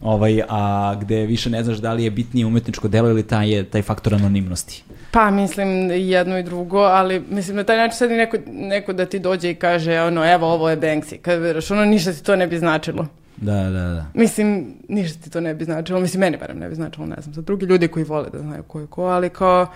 ovaj, 0.00 0.42
a 0.48 0.94
gde 1.00 1.26
više 1.26 1.50
ne 1.50 1.64
znaš 1.64 1.78
da 1.78 1.92
li 1.92 2.04
je 2.04 2.10
bitnije 2.10 2.46
umetničko 2.46 2.88
delo 2.88 3.10
ili 3.10 3.22
taj, 3.22 3.64
taj 3.64 3.82
faktor 3.82 4.14
anonimnosti. 4.14 4.82
Pa 5.10 5.30
mislim 5.30 5.90
jedno 5.90 6.38
i 6.38 6.42
drugo, 6.42 6.78
ali 6.78 7.22
mislim 7.30 7.56
na 7.56 7.64
taj 7.64 7.76
način 7.76 7.98
sad 7.98 8.10
i 8.10 8.14
neko, 8.14 8.36
neko 8.46 8.92
da 8.92 9.06
ti 9.06 9.18
dođe 9.18 9.50
i 9.50 9.54
kaže 9.54 10.00
ono 10.00 10.32
evo 10.32 10.52
ovo 10.52 10.70
je 10.70 10.76
Banksy, 10.76 11.18
kad 11.18 11.40
veraš, 11.40 11.70
ono 11.70 11.84
ništa 11.84 12.12
ti 12.12 12.22
to 12.22 12.36
ne 12.36 12.46
bi 12.46 12.58
značilo. 12.58 13.06
Da, 13.40 13.62
da, 13.62 13.70
da. 13.70 14.06
Mislim, 14.14 14.74
ništa 14.88 15.22
ti 15.22 15.30
to 15.30 15.40
ne 15.40 15.54
bi 15.54 15.64
značilo. 15.64 16.00
Mislim, 16.00 16.20
meni 16.20 16.36
barem 16.36 16.58
ne 16.58 16.68
bi 16.68 16.74
značilo, 16.74 17.06
ne 17.06 17.16
znam, 17.20 17.34
za 17.34 17.42
drugi 17.42 17.66
ljudi 17.66 17.88
koji 17.88 18.04
vole 18.04 18.30
da 18.32 18.38
znaju 18.38 18.62
ko 18.62 18.80
je 18.80 18.86
ko, 18.86 19.02
ali 19.02 19.30
kao 19.30 19.66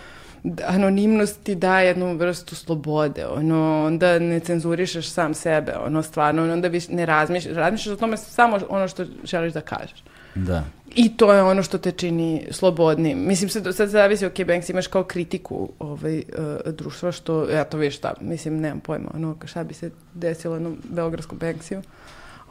anonimnost 0.67 1.43
ti 1.43 1.55
daje 1.55 1.87
jednu 1.89 2.17
vrstu 2.17 2.55
slobode, 2.55 3.27
ono, 3.27 3.85
onda 3.87 4.19
ne 4.19 4.41
cenzurišeš 4.41 5.09
sam 5.09 5.35
sebe, 5.35 5.73
ono, 5.77 6.03
stvarno, 6.03 6.53
onda 6.53 6.69
više 6.69 6.93
ne 6.93 7.07
razmišljaš, 7.07 7.57
razmišljaš 7.57 7.95
o 7.95 8.01
tome 8.01 8.17
samo 8.17 8.59
ono 8.69 8.89
što 8.89 9.05
želiš 9.25 9.53
da 9.53 9.61
kažeš. 9.61 10.05
Da. 10.35 10.65
I 10.95 11.17
to 11.17 11.33
je 11.33 11.43
ono 11.43 11.63
što 11.63 11.79
te 11.79 11.93
čini 11.93 12.47
slobodnim. 12.51 13.27
Mislim, 13.27 13.51
sad, 13.51 13.75
sad 13.75 13.89
zavisi, 13.89 14.27
ok, 14.27 14.45
Banks 14.47 14.69
imaš 14.69 14.87
kao 14.87 15.05
kritiku 15.05 15.69
ovaj, 15.79 16.19
uh, 16.19 16.73
društva, 16.75 17.13
što, 17.13 17.51
ja 17.51 17.65
to 17.65 17.77
viš 17.77 17.97
šta, 17.97 18.15
mislim, 18.21 18.61
nemam 18.61 18.81
pojma, 18.81 19.11
ono, 19.15 19.37
šta 19.45 19.65
bi 19.65 19.75
se 19.75 19.91
desilo 20.15 20.59
na 20.59 20.71
Beogradskom 20.91 21.39
Banksiju 21.39 21.83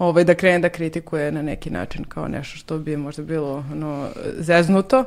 ovaj, 0.03 0.23
da 0.23 0.35
krene 0.35 0.59
da 0.59 0.69
kritikuje 0.69 1.31
na 1.31 1.41
neki 1.41 1.69
način 1.69 2.03
kao 2.03 2.27
nešto 2.27 2.57
što 2.57 2.77
bi 2.77 2.97
možda 2.97 3.23
bilo 3.23 3.65
ono, 3.71 4.09
zeznuto. 4.38 5.05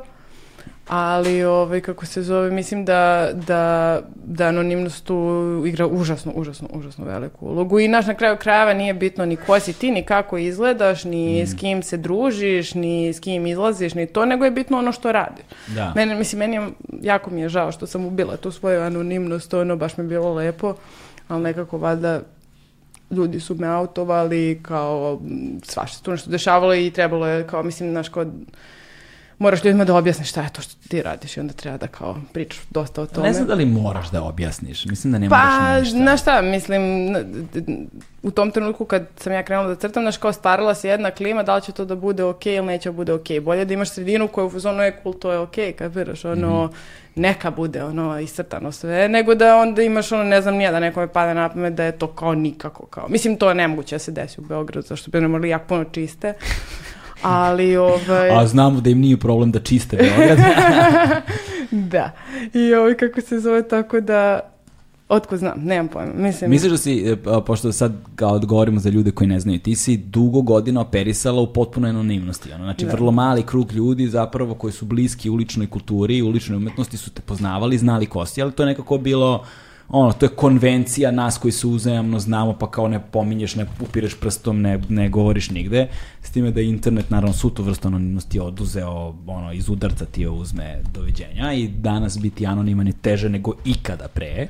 Ali, 0.87 1.43
ovaj, 1.43 1.81
kako 1.81 2.05
se 2.05 2.21
zove, 2.21 2.51
mislim 2.51 2.85
da, 2.85 3.29
da, 3.33 4.01
da 4.15 4.45
anonimnost 4.45 5.03
tu 5.03 5.63
igra 5.65 5.87
užasno, 5.87 6.31
užasno, 6.35 6.67
užasno 6.73 7.05
veliku 7.05 7.45
ulogu. 7.45 7.79
I 7.79 7.87
naš 7.87 8.05
na 8.05 8.13
kraju 8.13 8.37
krajeva 8.37 8.73
nije 8.73 8.93
bitno 8.93 9.25
ni 9.25 9.35
ko 9.35 9.59
si 9.59 9.73
ti, 9.73 9.91
ni 9.91 10.03
kako 10.03 10.37
izgledaš, 10.37 11.03
ni 11.03 11.43
mm. 11.43 11.47
s 11.47 11.55
kim 11.59 11.83
se 11.83 11.97
družiš, 11.97 12.73
ni 12.73 13.13
s 13.13 13.19
kim 13.19 13.47
izlaziš, 13.47 13.93
ni 13.93 14.05
to, 14.07 14.25
nego 14.25 14.45
je 14.45 14.51
bitno 14.51 14.77
ono 14.77 14.91
što 14.91 15.11
radiš. 15.11 15.45
Da. 15.67 15.93
Mene, 15.95 16.15
mislim, 16.15 16.39
meni 16.39 16.55
je, 16.55 16.67
jako 17.01 17.29
mi 17.29 17.41
je 17.41 17.49
žao 17.49 17.71
što 17.71 17.87
sam 17.87 18.05
ubila 18.05 18.37
tu 18.37 18.51
svoju 18.51 18.81
anonimnost, 18.81 19.53
ono 19.53 19.75
baš 19.75 19.97
mi 19.97 20.03
je 20.03 20.07
bilo 20.07 20.33
lepo, 20.33 20.75
ali 21.27 21.43
nekako 21.43 21.77
valjda 21.77 22.21
ljudi 23.11 23.39
su 23.39 23.55
me 23.55 23.67
autovali, 23.67 24.59
kao 24.61 25.19
svašta 25.63 26.03
tu 26.03 26.11
nešto 26.11 26.29
dešavalo 26.29 26.75
i 26.75 26.91
trebalo 26.91 27.27
je, 27.27 27.47
kao 27.47 27.63
mislim, 27.63 27.89
znaš, 27.89 28.09
kao 28.09 28.25
moraš 29.39 29.63
ljudima 29.63 29.85
da 29.85 29.95
objasniš 29.95 30.29
šta 30.29 30.41
je 30.41 30.49
to 30.49 30.61
što 30.61 30.75
ti 30.87 31.01
radiš 31.01 31.37
i 31.37 31.39
onda 31.39 31.53
treba 31.53 31.77
da 31.77 31.87
kao 31.87 32.17
pričaš 32.33 32.59
dosta 32.69 33.01
o 33.01 33.05
tome. 33.05 33.27
Ne 33.27 33.33
znam 33.33 33.47
da 33.47 33.53
li 33.53 33.65
moraš 33.65 34.11
da 34.11 34.23
objasniš, 34.23 34.85
mislim 34.85 35.13
da 35.13 35.19
ne 35.19 35.29
pa, 35.29 35.35
moraš 35.35 35.81
ništa. 35.81 35.97
Pa, 35.97 36.03
znaš 36.03 36.21
šta, 36.21 36.41
mislim, 36.41 36.81
u 38.23 38.31
tom 38.31 38.51
trenutku 38.51 38.85
kad 38.85 39.07
sam 39.17 39.33
ja 39.33 39.43
krenula 39.43 39.67
da 39.67 39.75
crtam, 39.75 40.03
znaš 40.03 40.17
kao 40.17 40.33
starala 40.33 40.75
se 40.75 40.89
jedna 40.89 41.11
klima, 41.11 41.43
da 41.43 41.55
li 41.55 41.61
će 41.61 41.71
to 41.71 41.85
da 41.85 41.95
bude 41.95 42.23
okej 42.23 42.53
okay 42.53 42.57
ili 42.57 42.67
neće 42.67 42.89
da 42.89 42.93
bude 42.93 43.13
okej. 43.13 43.39
Okay. 43.39 43.43
Bolje 43.43 43.65
da 43.65 43.73
imaš 43.73 43.89
sredinu 43.89 44.27
koja 44.27 44.45
u 44.45 44.49
fazonu 44.49 44.83
je 44.83 44.99
cool, 45.03 45.15
to 45.15 45.31
je 45.31 45.37
okej, 45.39 45.73
okay, 45.73 45.75
kapiraš, 45.75 46.25
ono, 46.25 46.65
mm 46.65 46.69
-hmm. 46.69 46.75
neka 47.15 47.51
bude 47.51 47.83
ono 47.83 48.19
iscrtano 48.19 48.71
sve, 48.71 49.09
nego 49.09 49.35
da 49.35 49.57
onda 49.57 49.81
imaš 49.81 50.11
ono, 50.11 50.23
ne 50.23 50.41
znam 50.41 50.55
nije 50.55 50.71
da 50.71 50.79
nekome 50.79 51.07
pada 51.07 51.33
na 51.33 51.49
pamet 51.49 51.73
da 51.73 51.83
je 51.83 51.91
to 51.91 52.07
kao 52.07 52.35
nikako 52.35 52.85
kao. 52.85 53.07
Mislim, 53.09 53.37
to 53.37 53.49
je 53.49 53.55
nemoguće 53.55 53.95
da 53.95 53.99
se 53.99 54.11
desi 54.11 54.41
u 54.41 54.43
Beogradu, 54.43 54.87
zašto 54.87 55.11
bi 55.11 55.21
ne 55.21 55.27
morali 55.27 55.49
jako 55.49 55.67
puno 55.67 55.83
čiste. 55.83 56.33
Ali, 57.21 57.77
ovaj... 57.77 58.29
A 58.29 58.47
znamo 58.47 58.81
da 58.81 58.89
im 58.89 58.99
nije 58.99 59.17
problem 59.17 59.51
da 59.51 59.59
čiste 59.59 59.97
Beograd. 59.97 60.37
da. 61.93 62.11
I 62.53 62.73
ovaj, 62.73 62.93
kako 62.93 63.21
se 63.21 63.39
zove, 63.39 63.67
tako 63.67 63.99
da 63.99 64.39
Otko 65.09 65.37
znam, 65.37 65.61
nemam 65.63 65.87
pojma. 65.87 66.13
Mislim, 66.13 66.49
Misliš 66.49 66.71
da 66.71 66.77
si, 66.77 66.99
e, 66.99 67.17
a, 67.25 67.41
pošto 67.41 67.71
sad 67.71 67.93
kao 68.15 68.39
da 68.39 68.47
govorimo 68.47 68.79
za 68.79 68.89
ljude 68.89 69.11
koji 69.11 69.27
ne 69.27 69.39
znaju, 69.39 69.59
ti 69.59 69.75
si 69.75 69.97
dugo 69.97 70.41
godina 70.41 70.81
operisala 70.81 71.41
u 71.41 71.53
potpunoj 71.53 71.89
anonimnosti. 71.89 72.53
Ono? 72.53 72.63
Znači, 72.63 72.85
vrlo 72.85 73.11
mali 73.11 73.43
krug 73.43 73.71
ljudi 73.71 74.07
zapravo 74.07 74.53
koji 74.53 74.73
su 74.73 74.85
bliski 74.85 75.29
uličnoj 75.29 75.67
kulturi 75.67 76.17
i 76.17 76.21
uličnoj 76.21 76.57
umetnosti 76.57 76.97
su 76.97 77.09
te 77.09 77.21
poznavali, 77.21 77.77
znali 77.77 78.05
ko 78.05 78.25
si, 78.25 78.41
ali 78.41 78.51
to 78.51 78.63
je 78.63 78.67
nekako 78.67 78.97
bilo 78.97 79.45
ono, 79.89 80.13
to 80.13 80.25
je 80.25 80.29
konvencija 80.29 81.11
nas 81.11 81.37
koji 81.37 81.51
se 81.51 81.67
uzajamno 81.67 82.19
znamo, 82.19 82.53
pa 82.53 82.71
kao 82.71 82.87
ne 82.87 82.99
pominješ, 83.11 83.55
ne 83.55 83.65
upireš 83.79 84.19
prstom, 84.19 84.61
ne, 84.61 84.81
ne 84.89 85.09
govoriš 85.09 85.49
nigde. 85.49 85.87
S 86.21 86.31
time 86.31 86.51
da 86.51 86.59
je 86.59 86.69
internet, 86.69 87.09
naravno, 87.09 87.33
su 87.33 87.49
tu 87.49 87.63
vrstu 87.63 87.87
anonimnosti 87.87 88.39
oduzeo, 88.39 89.15
ono, 89.27 89.53
iz 89.53 89.69
udarca 89.69 90.05
ti 90.05 90.21
je 90.21 90.29
uzme 90.29 90.81
doviđenja 90.93 91.53
i 91.53 91.67
danas 91.67 92.19
biti 92.19 92.45
anoniman 92.45 92.87
je 92.87 92.93
teže 92.93 93.29
nego 93.29 93.53
ikada 93.65 94.07
pre. 94.07 94.47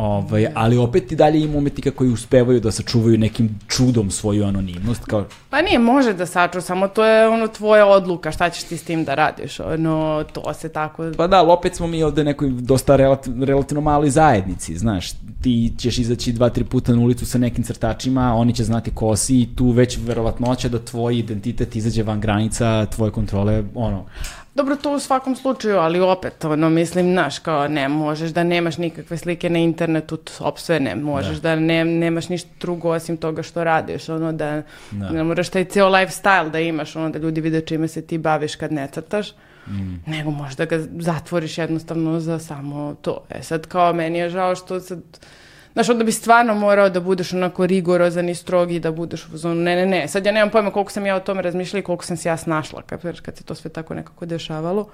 Ovaj, 0.00 0.46
ali 0.54 0.76
opet 0.76 1.12
i 1.12 1.16
dalje 1.16 1.40
ima 1.40 1.58
umetnika 1.58 1.90
koji 1.90 2.10
uspevaju 2.10 2.60
da 2.60 2.70
sačuvaju 2.70 3.18
nekim 3.18 3.58
čudom 3.68 4.10
svoju 4.10 4.44
anonimnost, 4.44 5.04
kao 5.04 5.24
Pa 5.50 5.62
nije, 5.62 5.78
može 5.78 6.12
da 6.12 6.26
saču, 6.26 6.60
samo 6.60 6.88
to 6.88 7.04
je 7.04 7.28
ono 7.28 7.48
tvoja 7.48 7.86
odluka, 7.86 8.32
šta 8.32 8.50
ćeš 8.50 8.64
ti 8.64 8.76
s 8.76 8.82
tim 8.82 9.04
da 9.04 9.14
radiš, 9.14 9.60
ono, 9.60 10.24
to 10.32 10.54
se 10.54 10.68
tako... 10.68 11.12
Pa 11.16 11.26
da, 11.26 11.38
ali 11.38 11.50
opet 11.50 11.76
smo 11.76 11.86
mi 11.86 12.02
ovde 12.02 12.24
nekoj 12.24 12.48
dosta 12.50 12.96
relativ, 12.96 13.44
relativno 13.44 13.80
maloj 13.80 14.10
zajednici, 14.10 14.78
znaš, 14.78 15.12
ti 15.42 15.72
ćeš 15.78 15.98
izaći 15.98 16.32
dva, 16.32 16.48
tri 16.48 16.64
puta 16.64 16.92
na 16.92 17.02
ulicu 17.02 17.26
sa 17.26 17.38
nekim 17.38 17.64
crtačima, 17.64 18.34
oni 18.34 18.54
će 18.54 18.64
znati 18.64 18.90
ko 18.94 19.16
si 19.16 19.40
i 19.40 19.48
tu 19.56 19.70
već 19.70 19.98
verovatnoća 20.06 20.68
da 20.68 20.84
tvoj 20.84 21.18
identitet 21.18 21.76
izađe 21.76 22.02
van 22.02 22.20
granica 22.20 22.86
tvoje 22.86 23.12
kontrole, 23.12 23.64
ono, 23.74 24.04
Dobro, 24.54 24.76
to 24.76 24.92
u 24.92 24.98
svakom 24.98 25.36
slučaju, 25.36 25.76
ali 25.76 26.00
opet, 26.00 26.44
ono, 26.44 26.70
mislim, 26.70 27.12
znaš, 27.12 27.38
kao 27.38 27.68
ne 27.68 27.88
možeš 27.88 28.30
da 28.30 28.44
nemaš 28.44 28.78
nikakve 28.78 29.16
slike 29.18 29.50
na 29.50 29.58
internetu 29.58 30.18
sopstvene, 30.26 30.94
možeš 30.96 31.36
da, 31.38 31.56
ne, 31.56 31.84
nemaš 31.84 32.28
ništa 32.28 32.48
drugo 32.60 32.90
osim 32.90 33.16
toga 33.16 33.42
što 33.42 33.64
radiš, 33.64 34.08
ono, 34.08 34.32
da, 34.32 34.62
Da. 34.90 35.10
ne 35.10 35.24
moraš 35.24 35.48
taj 35.48 35.64
cijel 35.64 35.88
lifestyle 35.88 36.50
da 36.50 36.60
imaš, 36.60 36.96
ono, 36.96 37.10
da 37.10 37.18
ljudi 37.18 37.40
vide 37.40 37.60
čime 37.60 37.88
se 37.88 38.02
ti 38.02 38.18
baviš 38.18 38.56
kad 38.56 38.72
ne 38.72 38.88
crtaš, 38.92 39.32
nego 40.06 40.30
možda 40.30 40.64
ga 40.64 40.78
zatvoriš 40.98 41.58
jednostavno 41.58 42.20
za 42.20 42.38
samo 42.38 42.94
to. 43.02 43.24
E 43.30 43.42
sad, 43.42 43.66
kao, 43.66 43.92
meni 43.92 44.18
je 44.18 44.30
žao 44.30 44.56
što 44.56 44.80
sad, 44.80 45.00
Znaš, 45.72 45.88
onda 45.88 46.04
bi 46.04 46.12
stvarno 46.12 46.54
morao 46.54 46.90
da 46.90 47.00
budeš 47.00 47.32
onako 47.32 47.66
rigorozan 47.66 48.28
i 48.28 48.34
strogi, 48.34 48.80
da 48.80 48.92
budeš 48.92 49.26
u 49.26 49.36
zonu, 49.36 49.54
ne, 49.56 49.76
ne, 49.76 49.86
ne. 49.86 50.08
Sad 50.08 50.26
ja 50.26 50.32
nemam 50.32 50.50
pojma 50.50 50.70
koliko 50.70 50.92
sam 50.92 51.06
ja 51.06 51.16
o 51.16 51.20
tome 51.20 51.42
razmišljala 51.42 51.80
i 51.80 51.84
koliko 51.84 52.04
sam 52.04 52.16
se 52.16 52.28
ja 52.28 52.36
snašla, 52.36 52.82
kapiraš, 52.82 53.20
kad 53.20 53.36
se 53.36 53.44
to 53.44 53.54
sve 53.54 53.70
tako 53.70 53.94
nekako 53.94 54.26
dešavalo. 54.26 54.88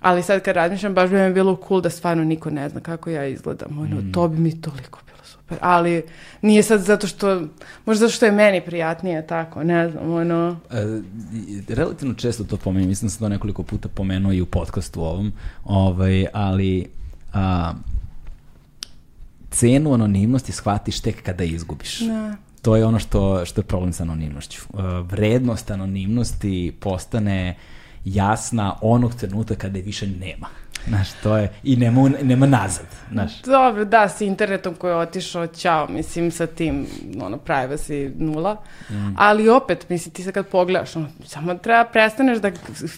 Ali 0.00 0.22
sad 0.22 0.42
kad 0.42 0.56
razmišljam, 0.56 0.94
baš 0.94 1.10
bi 1.10 1.16
mi 1.18 1.34
bilo 1.34 1.60
cool 1.68 1.80
da 1.80 1.90
stvarno 1.90 2.24
niko 2.24 2.50
ne 2.50 2.68
zna 2.68 2.80
kako 2.80 3.10
ja 3.10 3.26
izgledam. 3.26 3.78
Ono, 3.78 4.12
to 4.12 4.28
bi 4.28 4.38
mi 4.38 4.60
toliko 4.60 5.00
bilo 5.06 5.18
super. 5.24 5.58
Ali 5.60 6.02
nije 6.42 6.62
sad 6.62 6.80
zato 6.80 7.06
što, 7.06 7.40
možda 7.86 8.00
zato 8.00 8.12
što 8.12 8.26
je 8.26 8.32
meni 8.32 8.60
prijatnije 8.60 9.26
tako, 9.26 9.64
ne 9.64 9.90
znam, 9.90 10.12
ono... 10.12 10.56
E, 10.70 11.00
i- 11.48 11.62
relativno 11.68 12.14
često 12.14 12.44
to 12.44 12.56
pomenem, 12.56 12.88
mislim 12.88 13.06
da 13.06 13.10
sam 13.10 13.18
to 13.20 13.28
nekoliko 13.28 13.62
puta 13.62 13.88
pomenuo 13.88 14.32
i 14.32 14.40
u 14.40 14.46
podcastu 14.46 15.00
ovom, 15.02 15.32
ovaj, 15.64 16.26
ali 16.32 16.86
a, 17.32 17.72
cenu 19.52 19.94
anonimnosti 19.94 20.52
shvatiš 20.52 21.00
tek 21.00 21.22
kada 21.22 21.44
izgubiš. 21.44 22.00
Da. 22.00 22.36
To 22.62 22.76
je 22.76 22.86
ono 22.86 22.98
što, 22.98 23.44
što 23.44 23.60
je 23.60 23.64
problem 23.64 23.92
sa 23.92 24.02
anonimnošću. 24.02 24.62
E, 24.62 24.82
Vrednost 25.02 25.70
anonimnosti 25.70 26.76
postane 26.80 27.56
jasna 28.04 28.74
onog 28.80 29.14
trenutka 29.14 29.54
kada 29.54 29.78
je 29.78 29.84
više 29.84 30.06
nema. 30.06 30.46
Znaš, 30.88 31.08
to 31.12 31.36
je, 31.36 31.52
i 31.64 31.76
nema, 31.76 32.10
nema 32.22 32.46
nazad, 32.46 32.86
znaš. 33.12 33.42
Dobro, 33.42 33.84
da, 33.84 34.08
s 34.08 34.20
internetom 34.20 34.74
koji 34.74 34.90
je 34.90 34.96
otišao, 34.96 35.46
ćao, 35.46 35.88
mislim, 35.88 36.30
sa 36.30 36.46
tim, 36.46 36.86
ono, 37.20 37.36
privacy 37.36 38.10
nula. 38.18 38.56
Ali 39.16 39.48
opet, 39.48 39.88
mislim, 39.88 40.14
ti 40.14 40.22
sad 40.22 40.32
kad 40.34 40.46
pogledaš, 40.46 40.96
ono, 40.96 41.08
samo 41.26 41.54
treba 41.54 41.84
prestaneš 41.84 42.38
da, 42.38 42.50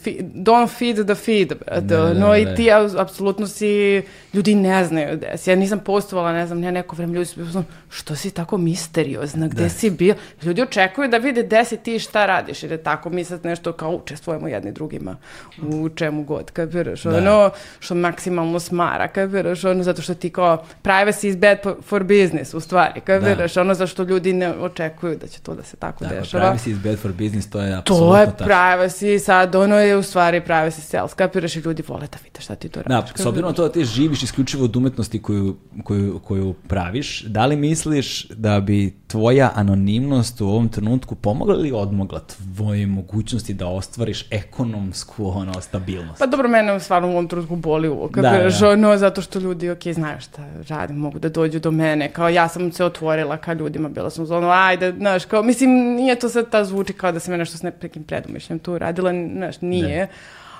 fi, 0.02 0.18
don't 0.34 0.68
feed 0.68 1.06
the 1.06 1.14
feed, 1.14 1.48
brate, 1.48 1.80
Da, 1.80 1.96
da, 1.98 2.14
no, 2.14 2.28
da. 2.28 2.36
i 2.38 2.54
ti, 2.56 2.70
a- 2.70 2.90
apsolutno 2.98 3.46
si, 3.46 4.02
ljudi 4.34 4.54
ne 4.54 4.84
znaju 4.84 5.16
gde 5.16 5.32
si. 5.36 5.50
Ja 5.50 5.56
nisam 5.56 5.78
postovala, 5.78 6.32
ne 6.32 6.46
znam, 6.46 6.60
ne 6.60 6.72
neko 6.72 6.96
vreme, 6.96 7.12
ljudi 7.12 7.26
su 7.26 7.36
bili, 7.36 7.64
što 7.90 8.16
si 8.16 8.30
tako 8.30 8.58
misteriozna, 8.58 9.48
gde 9.48 9.68
si 9.70 9.90
bio? 9.90 10.14
Ljudi 10.42 10.62
očekuju 10.62 11.08
da 11.08 11.16
vide 11.16 11.42
gde 11.42 11.64
si 11.64 11.76
ti 11.76 11.94
i 11.94 11.98
šta 11.98 12.26
radiš, 12.26 12.62
jer 12.62 12.72
je 12.72 12.78
tako 12.78 13.10
mi 13.10 13.24
sad 13.24 13.44
nešto 13.44 13.72
kao 13.72 13.90
učestvujemo 13.90 14.48
jedni 14.48 14.72
drugima 14.72 15.16
u 15.62 15.88
čemu 15.88 16.24
god, 16.24 16.50
kapiraš, 16.50 17.06
ono, 17.06 17.50
što 17.80 17.94
maksimalno 17.96 18.60
smara, 18.60 19.08
kapiraš, 19.08 19.64
ono, 19.64 19.82
zato 19.82 20.02
što 20.02 20.14
ti 20.14 20.30
kao, 20.30 20.64
privacy 20.82 21.26
is 21.26 21.36
bad 21.36 21.58
for- 21.82 22.02
business, 22.04 22.54
u 22.54 22.60
stvari, 22.60 23.00
kapiraš, 23.00 23.56
ono, 23.56 23.74
zašto 23.74 24.02
ljudi 24.02 24.32
ne 24.32 24.48
očekuju 24.50 25.16
da 25.16 25.26
će 25.26 25.40
to 25.40 25.54
da 25.54 25.62
se 25.62 25.76
tako 25.76 26.04
Dakle, 26.04 26.18
dešava. 26.18 26.44
privacy 26.46 26.70
is 26.70 26.78
bad 26.78 26.98
for 26.98 27.12
business, 27.12 27.50
to 27.50 27.60
je 27.60 27.72
To 27.72 27.78
apsolutno 27.78 28.16
je 28.16 28.26
tačno. 28.26 28.46
privacy, 28.46 29.18
sad 29.18 29.54
ono 29.54 29.76
je 29.76 29.96
u 29.96 30.02
stvari 30.02 30.40
privacy 30.40 30.70
sales, 30.80 31.14
kapiraš 31.14 31.56
i 31.56 31.60
ljudi 31.60 31.82
vole 31.84 32.00
da 32.02 32.18
vide 32.24 32.40
šta 32.40 32.54
ti 32.54 32.68
to 32.68 32.80
Da, 32.80 32.94
radiš. 32.94 33.12
s 33.14 33.26
obzirom 33.26 33.50
na 33.50 33.54
to 33.54 33.62
da 33.62 33.72
ti 33.72 33.84
živiš 33.84 34.22
isključivo 34.22 34.64
od 34.64 34.76
umetnosti 34.76 35.22
koju, 35.22 35.56
koju, 35.84 36.18
koju 36.18 36.54
praviš, 36.64 37.22
da 37.22 37.46
li 37.46 37.56
misliš 37.56 37.94
da 38.26 38.60
bi 38.60 38.94
tvoja 39.14 39.50
anonimnost 39.54 40.40
u 40.40 40.46
ovom 40.46 40.68
trenutku 40.68 41.14
pomogla 41.14 41.54
ili 41.54 41.72
odmogla 41.72 42.20
tvoje 42.20 42.86
mogućnosti 42.86 43.54
da 43.54 43.66
ostvariš 43.66 44.26
ekonomsku 44.30 45.28
ono, 45.28 45.60
stabilnost? 45.60 46.18
Pa 46.18 46.26
dobro, 46.26 46.48
mene 46.48 46.80
stvarno 46.80 47.08
u 47.08 47.10
ovom 47.10 47.28
trenutku 47.28 47.56
boli 47.56 47.88
uvo, 47.88 48.08
Da, 48.08 48.22
kapiraš, 48.22 48.60
da. 48.60 48.68
ono, 48.70 48.96
zato 48.96 49.22
što 49.22 49.38
ljudi, 49.38 49.70
ok, 49.70 49.82
znaju 49.92 50.20
šta 50.20 50.42
radim, 50.68 50.96
mogu 50.96 51.18
da 51.18 51.28
dođu 51.28 51.60
do 51.60 51.70
mene, 51.70 52.12
kao 52.12 52.28
ja 52.28 52.48
sam 52.48 52.72
se 52.72 52.84
otvorila 52.84 53.36
ka 53.36 53.52
ljudima, 53.52 53.88
bila 53.88 54.10
sam 54.10 54.26
zonu, 54.26 54.48
ajde, 54.50 54.92
znaš, 54.98 55.24
kao, 55.24 55.42
mislim, 55.42 55.70
nije 55.70 56.14
to 56.14 56.28
sad 56.28 56.50
ta 56.50 56.64
zvuči 56.64 56.92
kao 56.92 57.12
da 57.12 57.20
sam 57.20 57.34
ja 57.34 57.38
nešto 57.38 57.58
s 57.58 57.62
nekim 57.62 58.04
predumišljem 58.04 58.58
tu 58.58 58.78
radila, 58.78 59.10
znaš, 59.36 59.60
nije, 59.60 60.08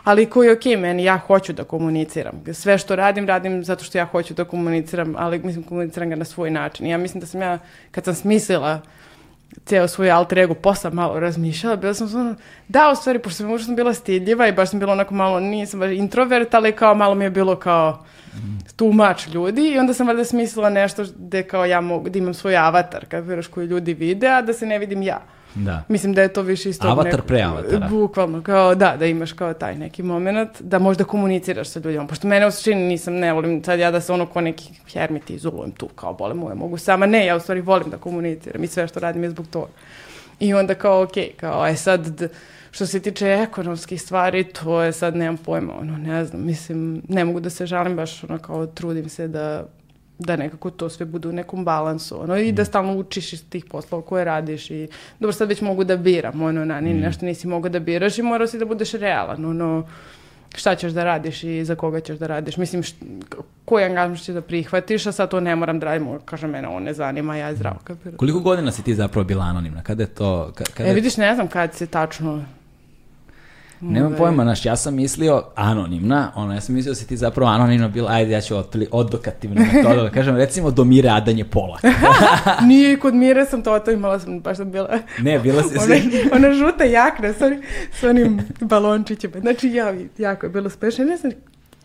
ali 0.05 0.27
koji 0.27 0.47
je 0.47 0.53
ok, 0.53 0.65
meni, 0.65 1.05
ja 1.05 1.19
hoću 1.19 1.53
da 1.53 1.65
komuniciram. 1.65 2.45
Sve 2.53 2.79
što 2.79 2.97
radim, 2.97 3.27
radim 3.27 3.65
zato 3.65 3.85
što 3.85 3.99
ja 3.99 4.05
hoću 4.05 4.35
da 4.35 4.45
komuniciram, 4.45 5.15
ali 5.19 5.39
mislim, 5.39 5.65
komuniciram 5.65 6.11
ga 6.11 6.17
na 6.17 6.25
svoj 6.25 6.51
način. 6.51 6.87
Ja 6.87 6.99
mislim 6.99 7.21
da 7.21 7.27
sam 7.27 7.43
ja, 7.43 7.59
kad 7.91 8.05
sam 8.05 8.15
smislila 8.15 8.81
ceo 9.65 9.89
svoj 9.89 10.11
alter 10.11 10.39
ego 10.39 10.55
posla 10.55 10.91
malo 10.91 11.21
razmišljala, 11.21 11.77
bila 11.77 11.95
sam 11.95 12.21
ono, 12.21 12.35
da, 12.69 12.91
u 12.93 12.97
stvari, 12.97 13.19
pošto 13.19 13.37
sam 13.37 13.59
sam 13.59 13.77
bila 13.77 13.95
stidljiva 13.95 14.49
i 14.49 14.53
baš 14.53 14.71
sam 14.71 14.81
bila 14.81 14.93
onako 14.93 15.15
malo, 15.15 15.41
nisam 15.41 15.81
baš 15.81 15.91
introvert, 15.91 16.55
ali 16.55 16.73
kao 16.73 16.95
malo 16.95 17.15
mi 17.15 17.25
je 17.25 17.31
bilo 17.31 17.57
kao 17.57 18.05
much 18.81 19.35
ljudi 19.35 19.69
i 19.69 19.79
onda 19.79 19.95
sam 19.95 20.07
valjda 20.07 20.25
smislila 20.25 20.71
nešto 20.71 21.05
gde 21.17 21.43
kao 21.43 21.65
ja 21.65 21.81
mogu, 21.81 22.09
da 22.09 22.19
imam 22.19 22.35
svoj 22.35 22.57
avatar, 22.57 23.07
kapiraš, 23.07 23.47
koji 23.47 23.67
ljudi 23.67 23.95
vide, 23.95 24.29
a 24.29 24.43
da 24.43 24.53
se 24.53 24.67
ne 24.67 24.79
vidim 24.79 25.03
ja. 25.03 25.21
Da. 25.55 25.83
Mislim 25.89 26.15
da 26.15 26.23
je 26.23 26.33
to 26.33 26.43
više 26.43 26.71
isto 26.71 26.89
Avatar 26.89 27.23
pre 27.23 27.43
avatara. 27.43 27.89
Bukvalno, 27.89 28.43
kao 28.43 28.75
da, 28.75 28.97
da 28.99 29.07
imaš 29.07 29.33
kao 29.33 29.55
taj 29.55 29.79
neki 29.79 30.03
moment, 30.03 30.61
da 30.61 30.79
možda 30.79 31.05
komuniciraš 31.05 31.69
sa 31.69 31.81
ljudima. 31.81 32.07
Pošto 32.07 32.29
mene 32.29 32.47
u 32.47 32.51
suštini 32.51 32.89
nisam, 32.89 33.15
ne 33.15 33.33
volim 33.33 33.65
sad 33.65 33.79
ja 33.79 33.91
da 33.91 34.01
se 34.01 34.13
ono 34.13 34.27
ko 34.27 34.41
neki 34.41 34.73
hermit 34.93 35.31
izolujem 35.31 35.71
tu, 35.71 35.89
kao 35.89 36.15
bole 36.15 36.35
moje, 36.35 36.55
mogu 36.55 36.79
sama. 36.79 37.07
Ne, 37.07 37.27
ja 37.27 37.37
u 37.37 37.41
stvari 37.41 37.61
volim 37.61 37.91
da 37.91 37.97
komuniciram 37.97 38.65
i 38.65 38.67
sve 38.67 38.89
što 38.89 39.01
radim 39.01 39.23
je 39.23 39.31
zbog 39.31 39.47
toga. 39.47 39.71
I 40.41 40.55
onda 40.55 40.75
kao, 40.75 41.03
ok, 41.03 41.13
kao, 41.37 41.63
aj 41.63 41.77
sad, 41.77 42.07
d- 42.19 42.29
što 42.71 42.87
se 42.87 43.01
tiče 43.01 43.27
ekonomskih 43.27 44.03
stvari, 44.03 44.45
to 44.45 44.83
je 44.83 44.93
sad, 44.93 45.17
nemam 45.17 45.37
pojma, 45.37 45.73
ono, 45.81 45.97
ne 45.97 46.25
znam, 46.25 46.47
mislim, 46.47 47.03
ne 47.09 47.25
mogu 47.25 47.41
da 47.41 47.51
se 47.51 47.67
žalim, 47.67 47.97
baš 47.97 48.25
ono, 48.25 48.39
kao, 48.39 48.67
trudim 48.67 49.09
se 49.09 49.29
da 49.29 49.65
da 50.19 50.37
nekako 50.37 50.71
to 50.71 50.89
sve 50.89 51.07
bude 51.07 51.29
u 51.29 51.33
nekom 51.33 51.65
balansu, 51.65 52.23
ono, 52.23 52.37
i 52.39 52.53
da 52.53 52.65
stalno 52.65 52.95
učiš 52.95 53.33
iz 53.33 53.45
tih 53.45 53.65
poslova 53.65 54.05
koje 54.05 54.25
radiš 54.25 54.71
i, 54.71 54.89
dobro, 55.21 55.33
sad 55.33 55.49
već 55.49 55.61
mogu 55.61 55.85
da 55.85 55.97
biram, 55.99 56.43
ono, 56.43 56.65
na, 56.65 56.81
ni, 56.81 56.95
nešto 56.95 57.27
nisi 57.27 57.47
mogao 57.47 57.69
da 57.69 57.81
biraš 57.81 58.19
i 58.19 58.25
morao 58.25 58.47
si 58.47 58.59
da 58.59 58.65
budeš 58.65 58.93
realan, 58.93 59.45
ono, 59.45 59.87
šta 60.55 60.75
ćeš 60.75 60.93
da 60.93 61.05
radiš 61.05 61.45
i 61.45 61.65
za 61.65 61.75
koga 61.75 62.01
ćeš 62.01 62.19
da 62.19 62.27
radiš. 62.27 62.57
Mislim, 62.57 62.83
št, 62.83 62.97
koji 63.65 63.85
angažman 63.85 64.17
ćeš 64.19 64.27
da 64.29 64.41
prihvatiš, 64.43 65.07
a 65.07 65.13
sad 65.13 65.31
to 65.31 65.41
ne 65.41 65.57
moram 65.57 65.81
da 65.81 65.87
radim, 65.87 66.09
kaže 66.25 66.47
mene, 66.47 66.69
ovo 66.69 66.81
ne 66.81 66.95
zanima, 66.95 67.37
ja 67.37 67.49
je 67.49 67.57
zdravo 67.57 67.77
kapiram. 67.85 68.17
Koliko 68.17 68.41
godina 68.41 68.73
si 68.73 68.83
ti 68.83 68.95
zapravo 68.95 69.25
bila 69.25 69.45
anonimna? 69.45 69.83
Kada 69.83 70.03
je 70.03 70.07
to... 70.09 70.53
ka- 70.53 70.65
Kada 70.67 70.85
E, 70.85 70.89
je- 70.89 70.95
vidiš, 70.95 71.17
ne 71.17 71.35
znam 71.35 71.49
kad 71.49 71.75
se 71.75 71.87
tačno... 71.87 72.45
Nemam 73.93 74.07
Ovaj, 74.07 74.19
pojma, 74.19 74.43
znaš, 74.43 74.65
ja 74.65 74.77
sam 74.77 74.95
mislio 74.95 75.43
anonimna, 75.55 76.33
ono, 76.35 76.55
ja 76.55 76.61
sam 76.61 76.75
mislio 76.75 76.91
da 76.91 76.95
si 76.95 77.07
ti 77.07 77.17
zapravo 77.17 77.51
anonimna 77.51 77.89
bila, 77.89 78.11
ajde, 78.11 78.31
ja 78.31 78.41
ću 78.41 78.57
otpili, 78.57 78.89
odokativno 78.91 79.61
metoda, 79.75 80.03
da 80.03 80.11
kažem, 80.11 80.37
recimo 80.37 80.71
do 80.71 80.85
Mire 80.85 81.09
Adanje 81.09 81.45
Polak. 81.45 81.83
Nije 82.69 82.99
kod 82.99 83.15
Mire 83.15 83.45
sam 83.45 83.63
to, 83.63 83.79
to 83.79 83.91
imala 83.91 84.19
sam, 84.19 84.41
baš 84.41 84.57
sam 84.57 84.71
bila... 84.71 84.99
Ne, 85.19 85.39
bila 85.39 85.63
si... 85.63 85.79
ona, 85.79 85.95
ona 86.37 86.55
žuta 86.55 86.85
jakna 86.85 87.33
sa, 87.33 87.47
onim- 87.47 87.63
s 88.01 88.03
onim 88.03 88.41
balončićima. 88.61 89.41
Znači, 89.41 89.69
ja, 89.69 89.95
jako 90.19 90.47
je 90.47 90.51
bilo 90.51 90.71
smešno. 90.71 91.05
Ne 91.05 91.17
znam 91.17 91.33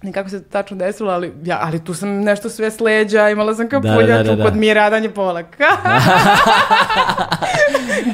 ni 0.02 0.12
kako 0.12 0.30
se 0.30 0.44
to 0.44 0.50
tačno 0.50 0.78
desilo, 0.78 1.12
ali, 1.12 1.34
ja, 1.44 1.60
ali 1.62 1.84
tu 1.84 1.94
sam 1.94 2.10
nešto 2.10 2.50
sve 2.50 2.72
sleđa, 2.72 3.30
imala 3.30 3.56
sam 3.56 3.70
kao 3.70 3.80
Da, 3.80 3.96
pulja, 3.96 4.18
da, 4.18 4.24
da, 4.24 4.30
tu 4.30 4.36
da. 4.36 4.44
kod 4.44 4.56
Mire 4.56 4.74
radanje 4.74 5.10
polak. 5.10 5.58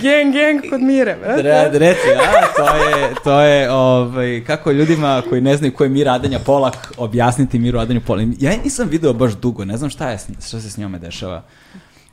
geng, 0.02 0.34
geng 0.34 0.70
kod 0.70 0.82
Mire. 0.82 1.16
brate. 1.24 1.42
Re, 1.42 1.70
reci, 1.74 2.08
a, 2.20 2.54
to 2.58 2.76
je, 2.76 3.14
to 3.24 3.42
je 3.42 3.72
ovaj, 3.72 4.44
kako 4.48 4.72
ljudima 4.72 5.22
koji 5.30 5.42
ne 5.42 5.58
znaju 5.58 5.74
ko 5.74 5.84
je 5.84 5.90
Mir 5.90 6.10
Adanja 6.10 6.40
Polak, 6.40 6.94
objasniti 6.98 7.60
Miru 7.60 7.80
Adanju 7.80 8.02
Polak. 8.02 8.28
Ja 8.40 8.52
je 8.52 8.58
nisam 8.64 8.88
video 8.90 9.14
baš 9.14 9.34
dugo, 9.34 9.66
ne 9.66 9.78
znam 9.78 9.90
šta, 9.90 10.10
je, 10.10 10.18
šta 10.18 10.60
se 10.60 10.70
s 10.70 10.78
njome 10.78 11.00
dešava. 11.00 11.44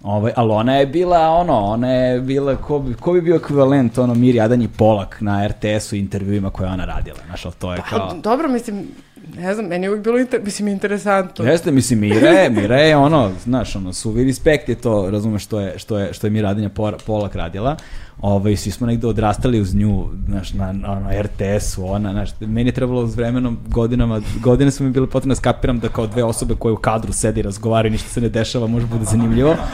Ovaj, 0.03 0.33
ali 0.37 0.53
ona 0.53 0.77
je 0.77 0.87
bila, 0.87 1.29
ono, 1.29 1.61
ona 1.61 1.89
je 1.89 2.21
bila, 2.21 2.57
ko 2.57 2.79
bi, 2.79 2.95
ko 2.95 3.13
bi 3.13 3.21
bio 3.21 3.37
ekvivalent, 3.37 3.99
ono, 3.99 4.15
Miri 4.15 4.41
Adanji 4.41 4.69
Polak 4.69 5.21
na 5.21 5.49
RTS-u 5.49 5.97
intervjuima 5.97 6.51
koje 6.51 6.67
je 6.67 6.73
ona 6.73 6.85
radila, 6.85 7.19
znaš, 7.27 7.43
to 7.59 7.73
je 7.73 7.81
kao... 7.91 8.09
Pa, 8.09 8.15
dobro, 8.15 8.49
mislim, 8.49 8.89
ne 9.37 9.55
znam, 9.55 9.67
meni 9.67 9.87
je 9.87 9.91
uvijek 9.91 10.05
bilo 10.05 10.19
inter, 10.19 10.41
mislim, 10.45 10.69
interesantno. 10.69 11.45
Jeste, 11.45 11.71
mislim, 11.71 12.01
Mira 12.01 12.29
je, 12.29 12.51
Mira 12.51 12.77
je 12.77 12.97
ono, 12.97 13.31
znaš, 13.45 13.77
ono, 13.77 13.93
suvi 13.93 14.25
respekt 14.25 14.69
je 14.69 14.75
to, 14.75 15.11
razumeš, 15.11 15.45
što 15.45 15.61
je, 15.61 15.79
što 15.79 15.99
je, 15.99 16.13
što 16.13 16.27
je 16.27 16.31
Mira 16.31 16.55
Por- 16.75 16.97
Polak 17.07 17.35
radila. 17.35 17.77
Ovaj, 18.21 18.57
svi 18.57 18.71
smo 18.71 18.87
negde 18.87 19.07
odrastali 19.07 19.61
uz 19.61 19.75
nju, 19.75 20.09
znaš, 20.29 20.53
na, 20.53 20.73
na 20.73 20.93
ono, 20.93 21.23
RTS-u, 21.23 21.87
ona, 21.87 22.13
znaš, 22.13 22.31
meni 22.41 22.69
je 22.69 22.75
trebalo 22.75 23.07
s 23.07 23.17
vremenom, 23.17 23.59
godinama, 23.69 24.21
godine 24.41 24.71
su 24.71 24.85
mi 24.85 24.91
bile 24.91 25.07
potrebne 25.07 25.33
da 25.33 25.37
skapiram 25.37 25.79
da 25.79 25.89
kao 25.89 26.07
dve 26.07 26.25
osobe 26.25 26.55
koje 26.59 26.73
u 26.73 26.77
kadru 26.77 27.13
sedi 27.13 27.41
i 27.41 27.43
razgovaraju, 27.43 27.93
ništa 27.93 28.09
se 28.09 28.21
ne 28.21 28.29
dešava, 28.29 28.67
može 28.67 28.87
bude 28.87 29.05
zanimljivo. 29.05 29.57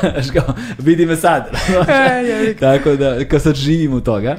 Znaš, 0.00 0.30
kao, 0.32 0.54
vidi 0.78 1.06
me 1.06 1.16
sad. 1.16 1.46
E. 1.88 2.54
Tako 2.60 2.96
da, 2.96 3.24
kao 3.24 3.38
sad 3.38 3.54
živim 3.54 3.94
u 3.94 4.00
toga. 4.00 4.36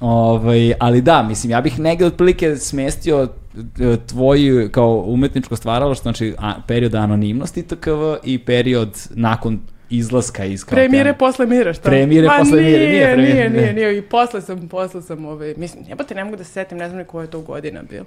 Ovaj, 0.00 0.74
ali 0.78 1.00
da, 1.00 1.22
mislim, 1.22 1.50
ja 1.50 1.60
bih 1.60 1.78
negde 1.78 2.06
otprilike 2.06 2.56
smestio 2.56 3.28
e, 3.80 3.96
tvoj 4.06 4.68
kao 4.72 5.04
umetničko 5.06 5.56
stvaralaštvo, 5.56 6.02
znači 6.02 6.34
a, 6.38 6.54
period 6.66 6.94
anonimnosti 6.94 7.62
TKV 7.62 8.14
i 8.24 8.38
period 8.38 9.08
nakon 9.10 9.60
izlaska 9.90 10.44
iz 10.44 10.64
kao 10.64 10.76
Pre 10.76 10.88
Mire, 10.88 11.04
tema. 11.04 11.16
posle 11.16 11.46
Mire, 11.46 11.74
šta? 11.74 11.82
Pre 11.82 12.06
Mire, 12.06 12.28
Ma 12.28 12.38
posle 12.38 12.62
Mire, 12.62 12.78
nije 12.78 12.88
nije, 12.88 13.16
Mire, 13.16 13.34
nije, 13.34 13.50
ne. 13.50 13.60
nije, 13.60 13.72
nije, 13.72 13.98
i 13.98 14.02
posle 14.02 14.40
sam, 14.40 14.68
posle 14.68 15.02
sam, 15.02 15.24
ovaj, 15.24 15.54
mislim, 15.56 15.84
jebote, 15.88 16.14
ne 16.14 16.24
mogu 16.24 16.36
da 16.36 16.44
se 16.44 16.52
setim, 16.52 16.78
ne 16.78 16.88
znam 16.88 16.98
ni 16.98 17.04
koja 17.04 17.22
je 17.22 17.30
to 17.30 17.40
godina 17.40 17.82
bila. 17.90 18.04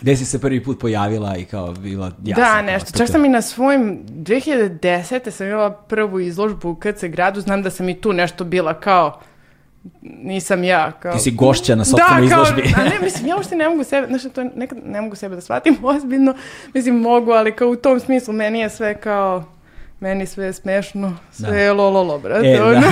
Gde 0.00 0.16
si 0.16 0.24
se 0.24 0.40
prvi 0.40 0.64
put 0.64 0.80
pojavila 0.80 1.36
i 1.36 1.44
kao 1.44 1.72
bila 1.72 2.12
jasna. 2.24 2.44
da, 2.44 2.62
nešto. 2.62 2.98
Čak 2.98 3.08
sam 3.08 3.24
i 3.24 3.28
na 3.28 3.42
svojim 3.42 3.98
2010. 4.08 5.30
sam 5.30 5.46
imala 5.46 5.70
prvu 5.70 6.20
izložbu 6.20 6.70
u 6.70 6.74
KC 6.74 7.04
gradu, 7.04 7.40
znam 7.40 7.62
da 7.62 7.70
sam 7.70 7.88
i 7.88 8.00
tu 8.00 8.12
nešto 8.12 8.44
bila 8.44 8.74
kao 8.74 9.20
nisam 10.02 10.64
ja. 10.64 10.92
Kao... 10.92 11.12
Ti 11.12 11.18
si 11.18 11.30
gošća 11.30 11.74
na 11.74 11.84
sopstvenoj 11.84 12.28
da, 12.28 12.34
kao, 12.34 12.42
izložbi. 12.42 12.74
a 12.76 12.84
ne, 12.84 12.98
mislim, 13.06 13.26
ja 13.26 13.36
uopšte 13.36 13.56
ne 13.56 13.68
mogu 13.68 13.84
sebe, 13.84 14.06
znaš, 14.06 14.22
to 14.34 14.44
nekad 14.44 14.78
ne 14.84 15.00
mogu 15.00 15.16
sebe 15.16 15.34
da 15.34 15.40
shvatim 15.40 15.76
ozbiljno, 15.96 16.34
mislim, 16.74 16.94
mogu, 16.96 17.30
ali 17.30 17.56
kao 17.56 17.68
u 17.68 17.76
tom 17.76 18.00
smislu, 18.00 18.34
meni 18.34 18.58
je 18.60 18.70
sve 18.70 19.00
kao, 19.00 19.44
meni 20.00 20.26
sve 20.26 20.46
je 20.46 20.52
smešno, 20.52 21.16
sve 21.32 21.50
Da. 21.50 21.56
je 21.56 21.72
lololo, 21.72 22.18
brate. 22.18 22.48
E, 22.48 22.62
ono. 22.62 22.80
da. 22.80 22.90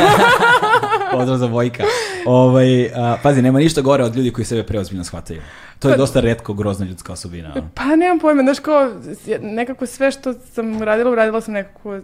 Pozdrav 1.13 1.39
za 1.39 1.47
Vojka. 1.47 1.85
Ovaj, 2.27 2.87
a, 2.95 3.17
pazi, 3.23 3.43
nema 3.43 3.59
ništa 3.59 3.81
gore 3.81 4.05
od 4.05 4.17
ljudi 4.17 4.33
koji 4.33 4.45
sebe 4.45 4.63
preozbiljno 4.63 5.05
shvataju. 5.05 5.43
To 5.79 5.89
je 5.89 5.95
Pa- 5.95 5.99
dosta 5.99 6.21
redko 6.21 6.55
grozna 6.55 6.87
ljudska 6.87 7.13
osobina. 7.13 7.55
Pa 7.75 7.85
nemam 7.97 8.19
pojma, 8.19 8.43
znaš 8.43 8.59
kao, 8.59 8.91
nekako 9.41 9.87
sve 9.87 10.11
što 10.11 10.33
sam 10.33 10.83
radila, 10.83 11.11
uradila 11.11 11.41
sam 11.41 11.55
nekako 11.55 12.01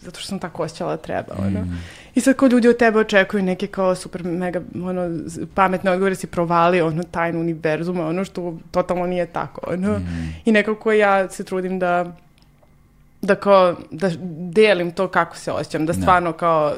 zato 0.00 0.20
što 0.20 0.28
sam 0.28 0.38
tako 0.38 0.62
osjećala 0.62 0.90
da 0.96 1.02
treba, 1.02 1.34
ono. 1.38 1.60
Mm. 1.60 1.82
I 2.16 2.20
sad 2.20 2.36
kao 2.36 2.48
ljudi 2.48 2.68
od 2.68 2.76
tebe 2.76 2.98
očekuju 2.98 3.42
neke 3.42 3.66
kao 3.66 3.94
super 3.94 4.24
mega 4.24 4.60
ono, 4.84 5.20
pametne 5.54 5.90
odgovore, 5.90 6.14
si 6.14 6.26
provalio 6.26 6.86
ono 6.86 7.02
tajnu 7.02 7.40
univerzuma, 7.40 8.06
ono 8.06 8.24
što 8.24 8.58
totalno 8.70 9.06
nije 9.06 9.26
tako, 9.26 9.60
ono. 9.72 9.98
Mm. 9.98 10.34
I 10.44 10.52
nekako 10.52 10.92
ja 10.92 11.28
se 11.28 11.44
trudim 11.44 11.78
da 11.78 12.16
da 13.22 13.34
kao, 13.34 13.76
da 13.90 14.10
delim 14.52 14.92
to 14.92 15.08
kako 15.08 15.36
se 15.36 15.52
osjećam, 15.52 15.86
da 15.86 15.92
Da. 15.92 16.00
stvarno 16.00 16.32
kao 16.32 16.74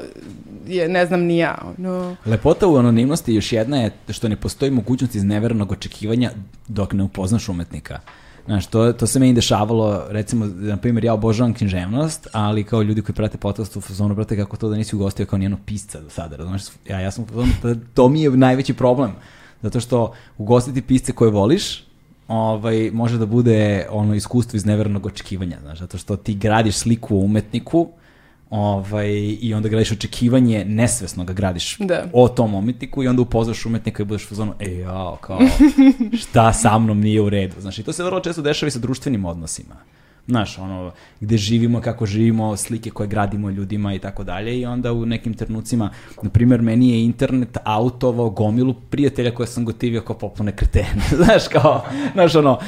je, 0.67 0.89
ne 0.89 1.05
znam 1.05 1.21
ni 1.21 1.37
ja, 1.37 1.57
ono. 1.77 2.15
Lepoта 2.25 2.67
u 2.67 2.77
anonimnosti 2.77 3.33
još 3.33 3.51
jedna 3.51 3.77
je 3.77 3.91
što 4.09 4.27
ne 4.27 4.35
postoji 4.35 4.71
mogućnost 4.71 5.15
izneverenog 5.15 5.71
očekivanja 5.71 6.31
dok 6.67 6.93
ne 6.93 7.03
upoznaš 7.03 7.49
umetnika. 7.49 7.99
Znaš, 8.45 8.67
to, 8.67 8.93
to 8.93 9.07
se 9.07 9.19
meni 9.19 9.33
dešavalo, 9.33 10.03
recimo, 10.09 10.45
na 10.45 10.77
primjer, 10.77 11.05
ja 11.05 11.13
obožavam 11.13 11.53
književnost, 11.53 12.27
ali 12.31 12.63
kao 12.63 12.81
ljudi 12.81 13.01
koji 13.01 13.15
prate 13.15 13.37
podcast 13.37 13.75
u 13.75 13.81
fazonu, 13.81 14.15
brate, 14.15 14.37
kako 14.37 14.57
to 14.57 14.69
da 14.69 14.75
nisi 14.75 14.95
ugostio 14.95 15.25
kao 15.25 15.39
nijednog 15.39 15.59
pisca 15.65 15.99
do 16.01 16.09
sada, 16.09 16.35
razumeš? 16.35 16.63
Ja, 16.87 16.99
ja 16.99 17.11
sam 17.11 17.23
u 17.23 17.27
fazonu, 17.27 17.51
to 17.93 18.09
mi 18.09 18.21
je 18.21 18.29
najveći 18.29 18.73
problem. 18.73 19.11
Zato 19.61 19.79
što 19.79 20.13
ugostiti 20.37 20.81
pisce 20.81 21.11
koje 21.11 21.31
voliš, 21.31 21.83
ovaj, 22.27 22.91
može 22.93 23.17
da 23.17 23.25
bude 23.25 23.87
ono 23.89 24.15
iskustvo 24.15 24.57
iz 24.57 24.65
neverenog 24.65 25.05
očekivanja, 25.05 25.57
znaš, 25.61 25.79
zato 25.79 25.97
što 25.97 26.15
ti 26.15 26.33
gradiš 26.33 26.75
sliku 26.75 27.15
o 27.15 27.19
umetniku, 27.19 27.89
ovaj, 28.49 29.37
i 29.41 29.53
onda 29.53 29.69
gradiš 29.69 29.91
očekivanje, 29.91 30.65
nesvesno 30.65 31.23
ga 31.23 31.33
gradiš 31.33 31.77
Da. 31.79 32.05
o 32.13 32.27
tom 32.27 32.53
umetniku 32.53 33.03
i 33.03 33.07
onda 33.07 33.21
upoznaš 33.21 33.65
umetnika 33.65 34.03
i 34.03 34.05
budeš 34.05 34.31
u 34.31 34.35
zonu, 34.35 34.53
e 34.59 34.71
jao, 34.71 35.15
kao, 35.21 35.39
šta 36.21 36.53
sa 36.53 36.79
mnom 36.79 36.99
nije 36.99 37.21
u 37.21 37.29
redu. 37.29 37.61
Znaš, 37.61 37.79
i 37.79 37.83
to 37.83 37.93
se 37.93 38.03
vrlo 38.03 38.19
često 38.19 38.41
dešava 38.41 38.67
i 38.67 38.71
sa 38.71 38.79
društvenim 38.79 39.25
odnosima. 39.25 39.75
Znaš, 40.27 40.57
ono, 40.57 40.91
gde 41.19 41.37
živimo, 41.37 41.81
kako 41.81 42.05
živimo, 42.05 42.57
slike 42.57 42.89
koje 42.89 43.07
gradimo 43.07 43.49
ljudima 43.49 43.93
i 43.93 43.99
tako 43.99 44.23
dalje 44.23 44.59
i 44.59 44.65
onda 44.65 44.93
u 44.93 45.05
nekim 45.05 45.33
trenucima, 45.33 45.89
na 46.21 46.29
primjer, 46.29 46.61
meni 46.61 46.89
je 46.91 47.03
internet 47.03 47.57
autovao 47.63 48.29
gomilu 48.29 48.73
prijatelja 48.89 49.31
koje 49.35 49.47
sam 49.47 49.65
gotivio 49.65 50.01
kao 50.01 50.17
popune 50.17 50.51
kretene. 50.55 51.01
znaš, 51.23 51.47
kao, 51.47 51.85
znaš, 52.13 52.35
ono, 52.35 52.51
uh, 52.51 52.59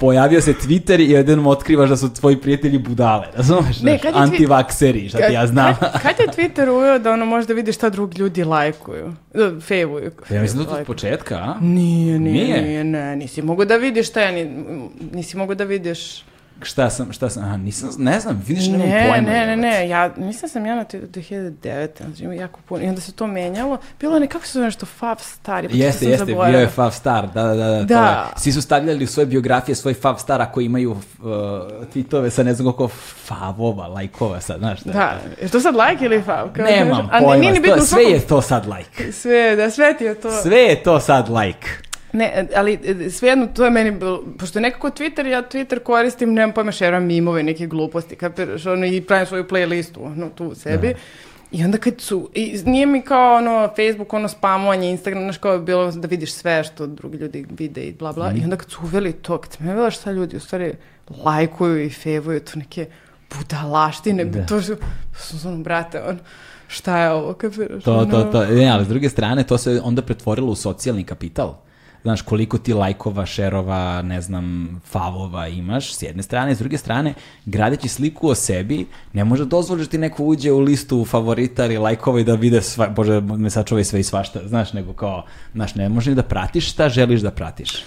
pojavio 0.00 0.40
se 0.40 0.52
Twitter 0.52 1.00
i 1.00 1.10
jednom 1.10 1.46
otkrivaš 1.46 1.88
da 1.90 1.96
su 1.96 2.14
tvoji 2.14 2.36
prijatelji 2.36 2.78
budale, 2.78 3.26
razumeš? 3.36 3.80
Ne, 3.82 3.98
Znaš, 4.00 4.14
antivakseri, 4.14 5.08
šta 5.08 5.18
ti 5.28 5.34
ja 5.34 5.46
znam. 5.46 5.76
Kad, 5.80 5.92
kad 6.02 6.14
je 6.18 6.26
Twitter 6.36 6.68
uveo 6.68 6.98
da 6.98 7.12
ono 7.12 7.26
može 7.26 7.46
da 7.46 7.54
vidi 7.54 7.72
šta 7.72 7.90
drugi 7.90 8.18
ljudi 8.18 8.44
lajkuju, 8.44 9.12
da, 9.34 9.60
fejvuju. 9.60 10.10
Ja 10.30 10.42
mislim 10.42 10.64
da 10.64 10.70
to 10.70 10.76
od 10.76 10.86
početka, 10.86 11.34
a? 11.34 11.54
Nije, 11.60 12.18
nije, 12.18 12.44
Nije? 12.44 12.62
nije, 12.62 12.84
ne, 12.84 13.16
nisi 13.16 13.42
mogu 13.42 13.64
da 13.64 13.76
vidiš 13.76 14.08
šta 14.08 14.20
ja, 14.20 14.32
ni- 14.32 14.64
nisi 15.12 15.36
mogu 15.36 15.54
da 15.54 15.64
vidiš... 15.64 16.24
Šta 16.62 16.90
sam, 16.90 17.12
šta 17.12 17.30
sam, 17.30 17.44
aha, 17.44 17.56
nisam, 17.56 17.88
ne 17.98 18.20
znam, 18.20 18.42
vidiš, 18.46 18.66
nemam 18.66 18.80
Ne, 18.80 19.08
pojma. 19.10 19.16
ne, 19.22 19.32
ne, 19.36 19.40
jebote. 19.42 19.56
ne, 19.58 19.88
ja, 19.88 20.10
mislim 20.16 20.48
sam 20.48 20.66
ja 20.66 20.74
na 20.74 20.84
te- 20.84 21.00
2009. 21.00 21.88
Znači 22.00 22.24
ima 22.24 22.34
jako 22.34 22.60
puno. 22.62 22.84
I 22.84 22.88
onda 22.88 23.00
se 23.00 23.12
to 23.12 23.26
menjalo. 23.26 23.78
Bilo 24.00 24.14
je 24.14 24.20
nekako 24.20 24.46
se 24.46 24.52
zove 24.52 24.64
nešto 24.64 24.86
Fav 24.88 25.16
Star. 25.18 25.64
Jeste, 25.64 25.76
sam 25.94 26.08
jeste, 26.08 26.24
bio 26.24 26.34
zaboravila. 26.34 26.60
je 26.60 26.68
Fav 26.68 26.90
Star, 26.90 27.26
da, 27.26 27.42
da, 27.42 27.54
da, 27.54 27.66
da, 27.66 27.78
to 27.78 27.84
Da. 27.84 28.00
je. 28.30 28.40
Svi 28.40 28.52
su 28.52 28.62
stavljali 28.62 29.04
u 29.04 29.08
svoje 29.08 29.26
biografije 29.26 29.74
svoj 29.74 29.94
Fav 29.94 30.16
Star 30.16 30.42
ako 30.42 30.60
imaju 30.60 30.90
uh, 30.90 30.98
tweetove 31.86 32.30
sa 32.30 32.42
ne 32.42 32.54
znam 32.54 32.64
koliko 32.66 32.88
favova, 33.18 33.86
lajkova 33.86 34.40
sad, 34.40 34.58
znaš 34.58 34.80
šta 34.80 34.90
je 34.90 34.94
Da, 34.94 35.18
je 35.42 35.48
to 35.48 35.60
sad 35.60 35.74
like 35.76 36.04
ili 36.04 36.22
Fav? 36.22 36.48
Kao 36.48 36.64
Nemam 36.66 36.88
kažem? 36.90 37.08
A 37.12 37.20
ne, 37.20 37.26
pojma, 37.26 37.40
nije 37.40 37.52
ni 37.52 37.58
to- 37.58 37.62
bitno 37.62 37.76
u 37.76 37.78
sve 37.78 37.86
svakom- 37.88 38.12
je 38.12 38.20
to 38.20 38.42
sad 38.42 38.66
like. 38.68 39.12
Sve, 39.12 39.56
da, 39.56 39.70
sve 39.70 39.96
ti 39.98 40.04
je 40.04 40.14
to. 40.14 40.30
Sve 40.32 40.56
je 40.58 40.82
to 40.82 41.00
sad 41.00 41.28
like. 41.30 41.68
Ne, 42.16 42.48
ali 42.56 42.78
e, 42.84 43.10
svejedno, 43.10 43.46
to 43.46 43.64
je 43.64 43.70
meni 43.70 43.90
bilo, 43.90 44.22
pošto 44.38 44.58
je 44.58 44.62
nekako 44.62 44.88
Twitter, 44.88 45.26
ja 45.26 45.42
Twitter 45.42 45.78
koristim, 45.82 46.34
nemam 46.34 46.52
pojma, 46.54 46.72
šeram 46.72 47.04
mimove, 47.04 47.42
neke 47.42 47.66
gluposti, 47.66 48.16
kapiraš, 48.16 48.66
ono, 48.66 48.86
i 48.86 49.00
pravim 49.00 49.26
svoju 49.26 49.44
playlistu, 49.44 50.06
ono, 50.06 50.28
tu 50.28 50.44
u 50.44 50.54
sebi. 50.54 50.94
I 51.52 51.64
onda 51.64 51.78
kad 51.78 52.00
su, 52.00 52.30
i 52.34 52.60
nije 52.64 52.86
mi 52.86 53.02
kao 53.02 53.36
ono 53.36 53.68
Facebook, 53.76 54.12
ono 54.12 54.28
spamovanje, 54.28 54.90
Instagram, 54.90 55.22
znaš 55.22 55.38
kao 55.38 55.52
je 55.52 55.58
bilo 55.58 55.92
da 55.92 56.08
vidiš 56.08 56.32
sve 56.32 56.64
što 56.64 56.86
drugi 56.86 57.18
ljudi 57.18 57.46
vide 57.58 57.80
i 57.82 57.92
bla 57.92 58.12
bla. 58.12 58.32
I 58.40 58.44
onda 58.44 58.56
kad 58.56 58.70
su 58.70 58.80
uveli 58.82 59.12
to, 59.12 59.38
kad 59.38 59.52
sam 59.52 59.66
ja 59.66 59.72
videla 59.72 59.90
šta 59.90 60.12
ljudi 60.12 60.36
u 60.36 60.40
stvari 60.40 60.74
lajkuju 61.24 61.84
i 61.84 61.90
fevuju, 61.90 62.40
to 62.40 62.58
neke 62.58 62.86
budalaštine, 63.38 64.24
Da. 64.24 64.46
to 64.46 64.60
što, 64.60 64.76
sam 65.12 65.52
ono, 65.52 65.62
brate, 65.62 66.02
on, 66.02 66.18
šta 66.68 66.98
je 66.98 67.10
ovo, 67.10 67.32
kapiraš? 67.32 67.84
To, 67.84 68.04
to, 68.04 68.20
ono? 68.20 68.32
to. 68.32 68.44
Ne, 68.46 68.68
ali 68.68 68.84
s 68.84 68.88
druge 68.88 69.08
strane, 69.08 69.44
to 69.44 69.58
se 69.58 69.80
onda 69.84 70.02
pretvorilo 70.02 70.52
u 70.52 70.54
socijalni 70.54 71.04
kapital. 71.04 71.65
Znaš, 72.06 72.22
koliko 72.22 72.58
ti 72.58 72.74
lajkova, 72.74 73.26
šerova, 73.26 74.02
ne 74.02 74.20
znam, 74.20 74.80
favova 74.84 75.48
imaš, 75.48 75.94
s 75.94 76.02
jedne 76.02 76.22
strane, 76.22 76.54
s 76.54 76.58
druge 76.58 76.78
strane, 76.78 77.14
gradeći 77.44 77.88
sliku 77.88 78.28
o 78.28 78.34
sebi, 78.34 78.86
ne 79.12 79.24
može 79.24 79.44
da 79.44 79.48
dozvoliš 79.48 79.86
da 79.86 79.90
ti 79.90 79.98
neko 79.98 80.24
uđe 80.24 80.52
u 80.52 80.60
listu 80.60 81.04
favorita 81.04 81.64
ili 81.64 81.78
lajkova 81.78 82.20
i 82.20 82.24
da 82.24 82.34
vide, 82.34 82.62
sva, 82.62 82.88
bože, 82.88 83.20
me 83.20 83.50
sačuvaj 83.50 83.84
sve 83.84 84.00
i 84.00 84.02
svašta, 84.02 84.40
znaš, 84.44 84.72
nego 84.72 84.92
kao, 84.92 85.24
znaš, 85.54 85.74
ne 85.74 85.88
može 85.88 86.10
ni 86.10 86.16
da 86.16 86.22
pratiš 86.22 86.70
šta 86.70 86.88
želiš 86.88 87.20
da 87.20 87.30
pratiš. 87.30 87.82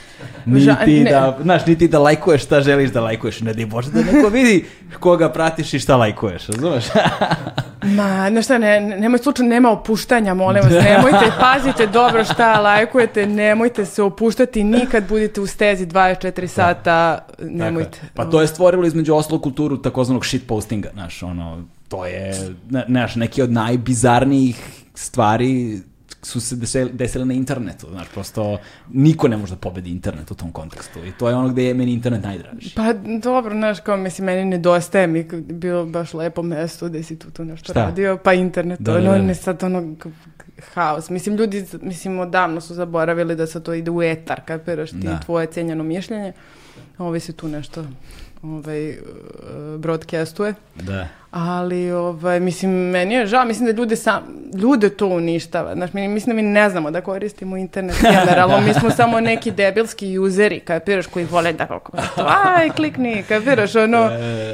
Niti 0.46 1.04
ne. 1.04 1.12
da, 1.12 1.38
znaš, 1.42 1.66
niti 1.66 1.88
da 1.88 2.00
lajkuješ 2.00 2.44
šta 2.44 2.62
želiš 2.62 2.92
da 2.92 3.02
lajkuješ, 3.02 3.40
ne 3.42 3.54
daj 3.54 3.66
Bože 3.66 3.92
da 3.92 4.04
neko 4.04 4.30
vidi 4.30 4.66
koga 5.00 5.30
pratiš 5.30 5.74
i 5.74 5.80
šta 5.80 5.98
lajkuješ, 5.98 6.48
razumeš? 6.48 6.86
Ma, 7.84 8.28
znaš 8.32 8.46
šta, 8.46 8.58
ne, 8.58 8.80
ne- 8.82 8.98
nemoj 8.98 9.20
slučajno, 9.20 9.50
nema 9.50 9.72
opuštanja, 9.72 10.34
molim 10.34 10.64
vas, 10.64 10.74
nemojte, 10.74 11.32
pazite 11.42 11.88
dobro 11.88 12.24
šta 12.24 12.60
lajkujete, 12.60 13.26
nemojte 13.26 13.86
se 13.86 14.04
opuštati, 14.04 14.64
nikad 14.64 15.08
budite 15.08 15.42
u 15.42 15.48
stezi 15.48 15.86
24 15.86 16.48
sata, 16.48 17.20
nemojte. 17.40 17.90
Tako 17.92 18.06
je. 18.06 18.10
Pa 18.16 18.26
to 18.26 18.42
je 18.42 18.48
stvorilo 18.48 18.86
između 18.86 19.16
ostalog 19.16 19.44
kulturu 19.44 19.78
takozvanog 19.78 20.26
shitpostinga, 20.26 20.90
znaš, 20.94 21.24
ono, 21.24 21.58
to 21.88 22.06
je, 22.06 22.34
ne- 22.70 22.86
znaš, 22.88 23.16
neki 23.16 23.42
od 23.42 23.52
najbizarnijih 23.52 24.62
stvari 24.96 25.82
su 26.22 26.42
se 26.42 26.56
desile, 26.92 27.26
na 27.26 27.34
internetu, 27.34 27.88
znaš, 27.92 28.08
prosto 28.08 28.58
niko 28.90 29.28
ne 29.28 29.38
može 29.38 29.54
da 29.56 29.60
pobedi 29.60 29.90
internet 29.90 30.32
u 30.32 30.36
tom 30.36 30.52
kontekstu 30.52 31.00
i 31.06 31.12
to 31.12 31.30
je 31.30 31.36
ono 31.36 31.50
gde 31.50 31.64
je 31.64 31.74
meni 31.74 31.94
internet 31.94 32.24
najdraži. 32.24 32.74
Pa 32.76 32.94
dobro, 33.22 33.56
znaš, 33.56 33.80
kao 33.80 33.98
mislim, 33.98 34.26
meni 34.26 34.46
nedostaje 34.46 35.08
mi 35.08 35.24
bilo 35.42 35.86
baš 35.86 36.14
lepo 36.14 36.42
mesto 36.42 36.90
gde 36.90 37.04
si 37.04 37.20
tu 37.20 37.32
tu 37.32 37.46
nešto 37.46 37.74
Šta? 37.74 37.86
radio, 37.86 38.18
pa 38.24 38.34
internet, 38.34 38.80
Da, 38.80 38.94
da, 38.94 39.00
da, 39.00 39.10
ono, 39.10 39.18
da. 39.18 39.24
ne 39.24 39.36
sad 39.36 39.64
ono 39.64 39.96
haos. 40.74 41.10
Mislim, 41.10 41.36
ljudi, 41.36 41.66
mislim, 41.82 42.20
odavno 42.20 42.62
su 42.62 42.74
zaboravili 42.74 43.36
da 43.36 43.48
sad 43.48 43.64
to 43.64 43.74
ide 43.74 43.92
u 43.92 44.04
etar, 44.04 44.42
kapiraš 44.46 44.90
ti 44.90 44.98
Da. 44.98 45.20
tvoje 45.20 45.48
cijenjeno 45.48 45.84
mišljenje. 45.84 46.34
Ovi 46.98 47.20
se 47.20 47.34
tu 47.34 47.48
nešto 47.48 47.86
ovaj, 48.44 48.90
uh, 48.90 48.96
broadcastuje. 49.78 50.54
Da. 50.76 51.08
Ali, 51.32 51.92
ovaj, 51.92 52.40
mislim, 52.40 52.72
meni 52.72 53.14
je 53.14 53.26
žao, 53.26 53.46
mislim 53.46 53.66
da 53.66 53.72
ljude, 53.72 53.96
sam, 53.96 54.24
ljude 54.62 54.90
to 54.90 55.08
uništava. 55.08 55.76
Znaš, 55.76 55.94
mi, 55.94 56.08
mislim 56.08 56.36
da 56.36 56.42
mi 56.42 56.50
ne 56.50 56.70
znamo 56.70 56.92
da 56.92 57.02
koristimo 57.02 57.58
internet 57.58 57.96
generalno, 58.20 58.62
mi 58.62 58.74
smo 58.74 58.90
samo 58.90 59.20
neki 59.20 59.52
debilski 59.52 60.20
useri, 60.20 60.60
kapiraš, 60.60 61.08
koji 61.08 61.26
vole 61.26 61.54
da 61.54 61.66
kako 61.68 61.92
to, 61.92 62.28
aj, 62.56 62.70
klikni, 62.70 63.24
kapiraš, 63.28 63.76
ono, 63.76 64.10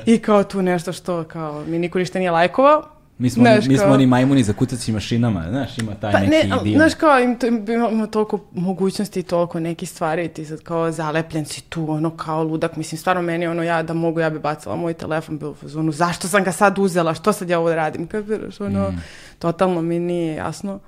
i 0.05 0.19
kao 0.19 0.43
tu 0.43 0.61
nešto 0.61 0.93
što, 0.93 1.23
kao, 1.23 1.63
mi 1.67 1.79
niko 1.79 1.99
ništa 1.99 2.19
nije 2.19 2.31
lajkovao. 2.31 2.94
Mi 3.17 3.29
smo, 3.29 3.43
Znaš, 3.43 3.65
mi 3.65 3.77
smo 3.77 3.87
oni 3.87 4.05
majmuni 4.05 4.43
za 4.43 4.53
kucaćim 4.53 4.93
mašinama, 4.93 5.45
znaš, 5.49 5.77
ima 5.77 5.91
taj 5.93 6.11
Pa 6.11 6.19
neki 6.19 6.47
ne, 6.47 6.57
dio. 6.63 6.73
znaš 6.73 6.93
kao, 6.93 7.19
im, 7.19 7.35
to, 7.35 7.47
im- 7.47 7.65
imamo 7.67 8.07
toliko 8.07 8.39
mogućnosti 8.53 9.19
i 9.19 9.23
toliko 9.23 9.59
nekih 9.59 9.89
stvari 9.89 10.25
i 10.25 10.29
ti 10.29 10.45
sad 10.45 10.61
kao 10.61 10.91
zalepljen 10.91 11.45
si 11.45 11.61
tu, 11.61 11.91
ono 11.91 12.09
kao 12.09 12.43
ludak, 12.43 12.75
mislim, 12.75 12.99
stvarno 12.99 13.21
meni 13.21 13.47
ono, 13.47 13.63
ja 13.63 13.83
da 13.83 13.93
mogu, 13.93 14.19
ja 14.19 14.29
bi 14.29 14.39
bacala 14.39 14.75
moj 14.75 14.93
telefon, 14.93 15.37
bilo 15.37 15.51
u 15.51 15.55
fazonu, 15.55 15.91
zašto 15.91 16.27
sam 16.27 16.43
ga 16.43 16.51
sad 16.51 16.79
uzela, 16.79 17.13
što 17.13 17.33
sad 17.33 17.49
ja 17.49 17.59
ovo 17.59 17.75
radim, 17.75 18.07
kapiraš, 18.07 18.61
ono, 18.61 18.89
Mm. 18.89 19.01
totalno 19.39 19.81
mi 19.81 19.99
nije 19.99 20.35
jasno. 20.35 20.79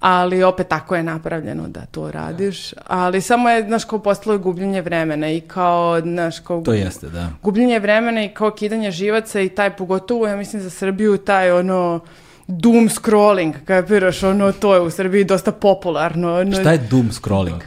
Ali 0.00 0.42
opet 0.42 0.68
tako 0.68 0.96
je 0.96 1.02
napravljeno 1.02 1.68
da 1.68 1.80
to 1.80 2.10
radiš, 2.10 2.74
ali 2.86 3.20
samo 3.20 3.50
je, 3.50 3.64
znaš, 3.66 3.84
kao 3.84 3.98
postalo 3.98 4.34
je 4.34 4.38
gubljenje 4.38 4.82
vremena 4.82 5.30
i 5.30 5.40
kao, 5.40 6.00
znaš, 6.00 6.38
kao... 6.38 6.60
To 6.60 6.72
jeste, 6.72 7.08
da. 7.08 7.28
gubljenje 7.42 7.78
vremena 7.78 8.24
i 8.24 8.28
kao 8.28 8.50
kidanje 8.50 8.90
živaca 8.90 9.40
i 9.40 9.48
taj 9.48 9.76
pogotovo, 9.76 10.26
ja 10.26 10.36
mislim 10.36 10.62
za 10.62 10.70
Srbiju, 10.70 11.16
taj 11.16 11.52
ono 11.52 12.00
doom 12.46 12.88
scrolling, 12.88 13.54
kapiraš, 13.64 14.22
ono, 14.22 14.52
to 14.52 14.74
je 14.74 14.80
u 14.80 14.90
Srbiji 14.90 15.24
dosta 15.24 15.52
popularno. 15.52 16.34
Ono, 16.34 16.52
Šta 16.52 16.72
je 16.72 16.78
doom 16.78 17.12
scrolling? 17.12 17.62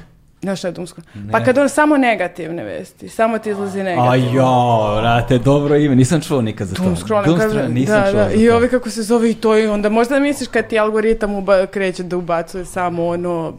Šta 0.55 0.67
je 0.67 0.71
doom 0.71 0.87
scrolling? 0.87 1.31
Pa 1.31 1.39
kad 1.39 1.57
ono 1.57 1.69
samo 1.69 1.97
negativne 1.97 2.63
vesti, 2.63 3.09
samo 3.09 3.37
ti 3.39 3.49
izlazi 3.49 3.79
A 3.79 3.83
negativno. 3.83 4.31
jo, 4.33 4.47
brate, 4.97 5.37
dobro 5.37 5.75
ime, 5.77 5.95
nisam 5.95 6.21
čuo 6.21 6.41
nikad 6.41 6.67
za 6.67 6.75
to. 6.75 6.83
Doom 6.83 6.95
scrolling, 6.97 7.25
Doom 7.27 7.37
kaže- 7.37 7.49
scrolling, 7.49 7.73
nisam 7.73 7.95
da, 7.95 8.11
čuo 8.11 8.19
da. 8.19 8.31
I 8.31 8.49
ovi 8.49 8.67
kako 8.67 8.89
se 8.89 9.03
zove 9.03 9.29
i 9.29 9.35
to 9.35 9.57
i 9.57 9.67
onda 9.67 9.89
možda 9.89 10.19
misliš 10.19 10.47
kad 10.47 10.67
ti 10.67 10.79
algoritam 10.79 11.33
uba, 11.33 11.65
kreće 11.65 12.03
da 12.03 12.17
ubacuje 12.17 12.65
samo 12.65 13.07
ono 13.07 13.53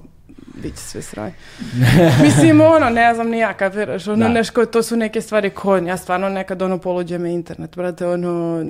bit 0.55 0.75
će 0.75 0.81
sve 0.81 1.03
sraj. 1.03 1.33
Mislim, 2.25 2.61
ono, 2.61 2.91
ne 2.91 3.15
znam 3.15 3.29
ni 3.29 3.39
ja, 3.39 3.53
kapiraš, 3.55 4.07
ono, 4.07 4.25
Da. 4.25 4.29
nešto, 4.29 4.67
to 4.67 4.83
su 4.83 4.97
neke 4.97 5.21
stvari 5.21 5.51
koje, 5.51 5.87
ja 5.87 5.97
stvarno 5.97 6.29
nekad, 6.29 6.63
ono, 6.63 6.79
poluđe 6.79 7.19
me 7.19 7.33
internet, 7.33 7.77
brate, 7.77 8.07
ono, 8.07 8.65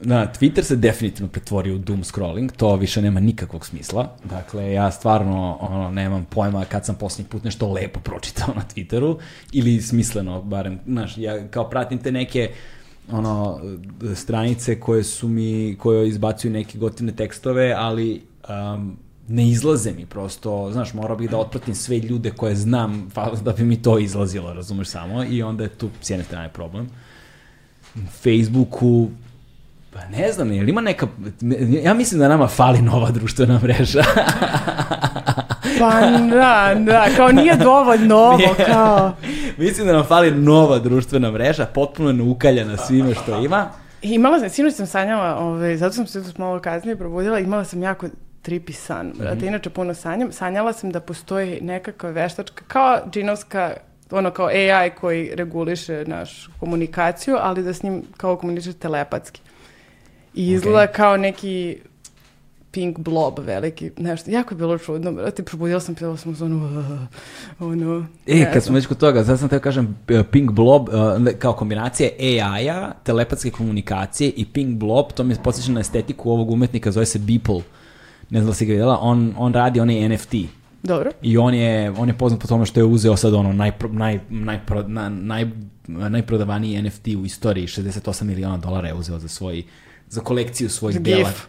Na, 0.00 0.32
Twitter 0.40 0.62
se 0.62 0.76
definitivno 0.76 1.32
pretvorio 1.32 1.74
u 1.74 1.78
doom 1.78 2.04
scrolling, 2.04 2.52
to 2.52 2.76
više 2.76 3.02
nema 3.02 3.20
nikakvog 3.20 3.66
smisla. 3.66 4.16
Dakle, 4.24 4.72
ja 4.72 4.90
stvarno 4.90 5.58
ono, 5.60 5.90
nemam 5.90 6.26
pojma 6.30 6.64
kad 6.64 6.86
sam 6.86 6.94
posljednji 6.94 7.30
put 7.30 7.44
nešto 7.44 7.72
lepo 7.72 8.00
pročitao 8.00 8.54
na 8.54 8.62
Twitteru, 8.74 9.18
ili 9.52 9.80
smisleno, 9.82 10.42
barem, 10.42 10.80
znaš, 10.86 11.18
ja 11.18 11.48
kao 11.48 11.70
pratim 11.70 11.98
te 11.98 12.12
neke 12.12 12.50
ono, 13.10 13.60
stranice 14.14 14.80
koje 14.80 15.04
su 15.04 15.28
mi, 15.28 15.76
koje 15.78 16.08
izbacuju 16.08 16.52
neke 16.52 16.78
gotivne 16.78 17.12
tekstove, 17.12 17.74
ali 17.76 18.22
um, 18.74 18.96
ne 19.28 19.48
izlaze 19.48 19.92
mi 19.92 20.06
prosto, 20.06 20.68
znaš, 20.72 20.94
morao 20.94 21.16
bih 21.16 21.30
da 21.30 21.38
otpratim 21.38 21.74
sve 21.74 21.98
ljude 21.98 22.30
koje 22.30 22.56
znam, 22.56 23.10
pa 23.14 23.30
da 23.44 23.52
bi 23.52 23.64
mi 23.64 23.82
to 23.82 23.98
izlazilo, 23.98 24.54
razumeš 24.54 24.88
samo, 24.88 25.24
i 25.24 25.42
onda 25.42 25.64
je 25.64 25.68
tu 25.68 25.90
s 26.00 26.10
jedne 26.10 26.24
strane 26.24 26.48
problem. 26.48 26.90
Facebooku, 28.22 29.08
pa 29.92 30.00
ne 30.04 30.32
znam, 30.32 30.52
jel 30.52 30.68
ima 30.68 30.80
neka, 30.80 31.06
ja 31.82 31.94
mislim 31.94 32.20
da 32.20 32.28
nama 32.28 32.46
fali 32.46 32.82
nova 32.82 33.10
društvena 33.10 33.60
mreža. 33.62 34.02
Pa 35.78 36.00
da, 36.30 36.74
da, 36.78 37.06
kao 37.16 37.32
nije 37.32 37.56
dovoljno 37.56 38.16
ovo, 38.16 38.54
kao... 38.66 39.12
mislim 39.58 39.86
da 39.86 39.92
nam 39.92 40.04
fali 40.04 40.30
nova 40.30 40.78
društvena 40.78 41.30
mreža, 41.30 41.66
potpuno 41.66 42.08
je 42.08 42.14
naukaljena 42.14 42.76
svime 42.76 43.14
što 43.14 43.44
ima. 43.44 43.70
Imala 44.02 44.40
sam, 44.40 44.50
sinoć 44.50 44.74
sam 44.74 44.86
sanjala, 44.86 45.36
ovaj, 45.38 45.76
zato 45.76 45.94
sam 45.94 46.06
se 46.06 46.22
malo 46.38 46.60
kasnije 46.60 46.96
probudila, 46.96 47.38
imala 47.38 47.64
sam 47.64 47.82
jako 47.82 48.06
tripi 48.42 48.72
san, 48.72 49.12
brate, 49.18 49.46
inače 49.46 49.70
puno 49.70 49.94
sanjam. 49.94 50.32
Sanjala 50.32 50.72
sam 50.72 50.90
da 50.90 51.00
postoji 51.00 51.60
nekakva 51.60 52.10
veštačka, 52.10 52.64
kao 52.68 53.00
džinovska, 53.10 53.76
ono 54.10 54.30
kao 54.30 54.46
AI 54.46 54.90
koji 55.00 55.30
reguliše 55.34 56.04
našu 56.06 56.50
komunikaciju, 56.60 57.36
ali 57.40 57.62
da 57.62 57.74
s 57.74 57.82
njim 57.82 58.02
kao 58.16 58.36
komuničeš 58.36 58.74
telepatski. 58.74 59.40
I 60.34 60.50
izgleda 60.50 60.92
kao 60.92 61.16
neki 61.16 61.78
pink 62.70 62.98
blob 62.98 63.38
veliki, 63.38 63.90
nešto, 63.96 64.30
jako 64.30 64.54
je 64.54 64.58
bilo 64.58 64.78
čudno, 64.78 65.12
brate, 65.12 65.42
probudila 65.42 65.80
sam, 65.80 65.94
pitala 65.94 66.16
sam 66.16 66.36
ono, 66.40 66.84
ono, 67.70 68.06
E, 68.26 68.52
kad 68.52 68.64
smo 68.64 68.74
već 68.74 68.86
kod 68.86 68.98
toga, 68.98 69.24
sad 69.24 69.38
sam 69.38 69.48
teo 69.48 69.60
kažem 69.60 69.96
e, 70.08 70.22
Pink 70.30 70.50
Blob 70.50 70.88
e, 70.88 71.38
kao 71.38 71.52
kombinacija 71.52 72.08
AI-a, 72.18 72.92
telepatske 73.04 73.50
komunikacije 73.50 74.30
i 74.36 74.46
Pink 74.46 74.78
Blob, 74.78 75.06
to 75.14 75.24
mi 75.24 75.34
podsjeća 75.44 75.72
na 75.72 75.80
estetiku 75.80 76.30
ovog 76.30 76.50
umetnika, 76.50 76.90
zove 76.90 77.06
se 77.06 77.18
Beeple. 77.18 77.62
Ne 78.32 78.40
znam 78.40 78.46
da 78.50 78.54
si 78.54 78.66
ga 78.66 78.70
vidjela, 78.70 78.98
on, 79.00 79.34
on 79.38 79.52
radi 79.54 79.80
onaj 79.80 80.08
NFT. 80.08 80.34
Dobro. 80.82 81.10
I 81.22 81.38
on 81.38 81.54
je, 81.54 81.90
on 81.90 82.08
je 82.08 82.14
poznat 82.14 82.40
po 82.40 82.46
tome 82.46 82.66
što 82.66 82.80
je 82.80 82.84
uzeo 82.84 83.16
sad 83.16 83.34
ono 83.34 83.52
najpro, 83.52 83.88
naj, 83.88 84.18
najpro, 84.30 84.82
na, 84.88 85.08
naj, 85.08 85.46
najprodavaniji 85.86 86.82
NFT 86.82 87.08
u 87.08 87.24
istoriji, 87.24 87.66
68 87.66 88.24
miliona 88.24 88.56
dolara 88.56 88.88
je 88.88 88.94
uzeo 88.94 89.18
za 89.18 89.28
svoj, 89.28 89.62
za 90.08 90.20
kolekciju 90.20 90.68
svojih 90.70 90.96
Za 90.96 91.00
dela. 91.02 91.28
gif. 91.28 91.46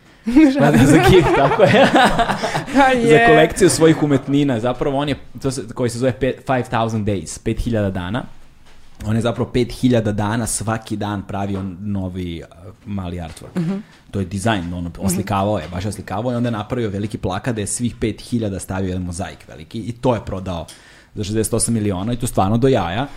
Ma 0.60 0.72
da, 0.72 0.86
za 0.86 0.98
gif, 1.10 1.26
tako 1.36 1.64
je. 1.64 1.72
Za 3.10 3.26
kolekciju 3.28 3.70
svojih 3.70 4.04
umetnina. 4.04 4.60
Zapravo 4.60 4.98
on 4.98 5.10
je, 5.10 5.16
to 5.42 5.52
se, 5.52 5.62
koji 5.74 5.90
se 5.90 5.98
zove 6.00 6.14
pet- 6.22 6.46
5000 6.48 7.04
days, 7.04 7.40
5000 7.46 7.92
dana. 7.92 8.24
On 9.06 9.16
je 9.16 9.22
zapravo 9.22 9.52
5000 9.54 10.12
dana 10.12 10.48
svaki 10.48 10.96
dan 10.98 11.22
pravio 11.28 11.64
novi 11.80 12.42
uh, 12.42 12.74
mali 12.86 13.18
artwork. 13.18 13.60
Mhm. 13.60 13.74
To 14.12 14.20
je 14.20 14.26
dizajn, 14.26 14.74
on 14.74 14.92
oslikavao 14.98 15.58
je, 15.60 15.68
baš 15.72 15.86
je 15.86 15.90
oslikavao 15.90 16.32
i 16.32 16.36
onda 16.36 16.48
je 16.48 16.52
napravio 16.52 16.90
veliki 16.90 17.18
plakat 17.18 17.56
da 17.56 17.62
je 17.62 17.68
svih 17.68 17.96
5000 17.96 18.60
stavio 18.60 18.88
jedan 18.88 19.04
mozaik 19.04 19.48
veliki 19.48 19.80
i 19.80 19.92
to 19.92 20.16
je 20.16 20.26
prodao 20.26 20.66
za 21.16 21.24
68 21.24 21.70
miliona 21.70 22.14
i 22.14 22.18
to 22.18 22.28
stvarno 22.28 22.58
do 22.58 22.68
jaja. 22.68 23.08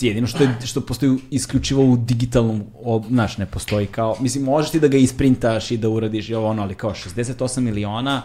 Jedino 0.00 0.26
što, 0.26 0.42
je, 0.42 0.56
što 0.64 0.80
postoji 0.80 1.18
isključivo 1.30 1.84
u 1.84 1.96
digitalnom, 1.96 2.64
znaš, 3.08 3.38
ne 3.38 3.46
postoji 3.46 3.86
kao, 3.86 4.16
mislim, 4.20 4.44
možeš 4.44 4.70
ti 4.70 4.80
da 4.80 4.88
ga 4.88 4.96
isprintaš 4.96 5.70
i 5.70 5.76
da 5.76 5.88
uradiš 5.88 6.28
i 6.28 6.34
ovo 6.34 6.48
ono, 6.48 6.62
ali 6.62 6.74
kao 6.74 6.90
68 6.90 7.60
miliona 7.60 8.22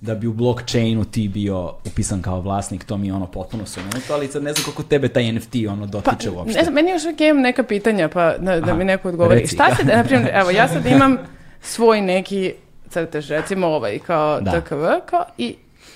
da 0.00 0.14
bi 0.14 0.26
u 0.26 0.32
blockchainu 0.32 1.04
ti 1.04 1.28
bio 1.28 1.74
upisan 1.86 2.22
kao 2.22 2.40
vlasnik, 2.40 2.84
to 2.84 2.96
mi 2.96 3.06
je 3.06 3.12
ono 3.14 3.26
potpuno 3.26 3.66
sumanuto, 3.66 4.14
ali 4.14 4.28
sad 4.28 4.42
ne 4.42 4.52
znam 4.52 4.64
kako 4.64 4.82
tebe 4.82 5.08
taj 5.08 5.32
NFT 5.32 5.54
ono 5.68 5.86
dotiče 5.86 6.30
uopšte. 6.30 6.52
Pa, 6.52 6.58
Ne 6.58 6.62
znam, 6.64 6.74
meni 6.74 6.90
još 6.90 7.02
uvijek 7.02 7.20
imam 7.20 7.42
neka 7.42 7.62
pitanja, 7.62 8.08
pa 8.08 8.38
da, 8.38 8.60
da 8.60 8.66
Aha, 8.66 8.74
mi 8.74 8.84
neko 8.84 9.08
odgovori. 9.08 9.40
reci. 9.40 9.54
Šta 9.54 9.74
se, 9.76 9.84
na 9.84 10.04
primjer, 10.04 10.30
evo, 10.34 10.50
ja 10.50 10.68
sad 10.68 10.86
imam 10.86 11.16
svoj 11.62 12.00
neki 12.00 12.52
crtež, 12.90 13.30
recimo 13.30 13.66
ovaj, 13.66 13.98
kao 13.98 14.40
Da. 14.40 14.60
DKV, 14.60 14.84
kao, 15.06 15.24
i 15.38 15.54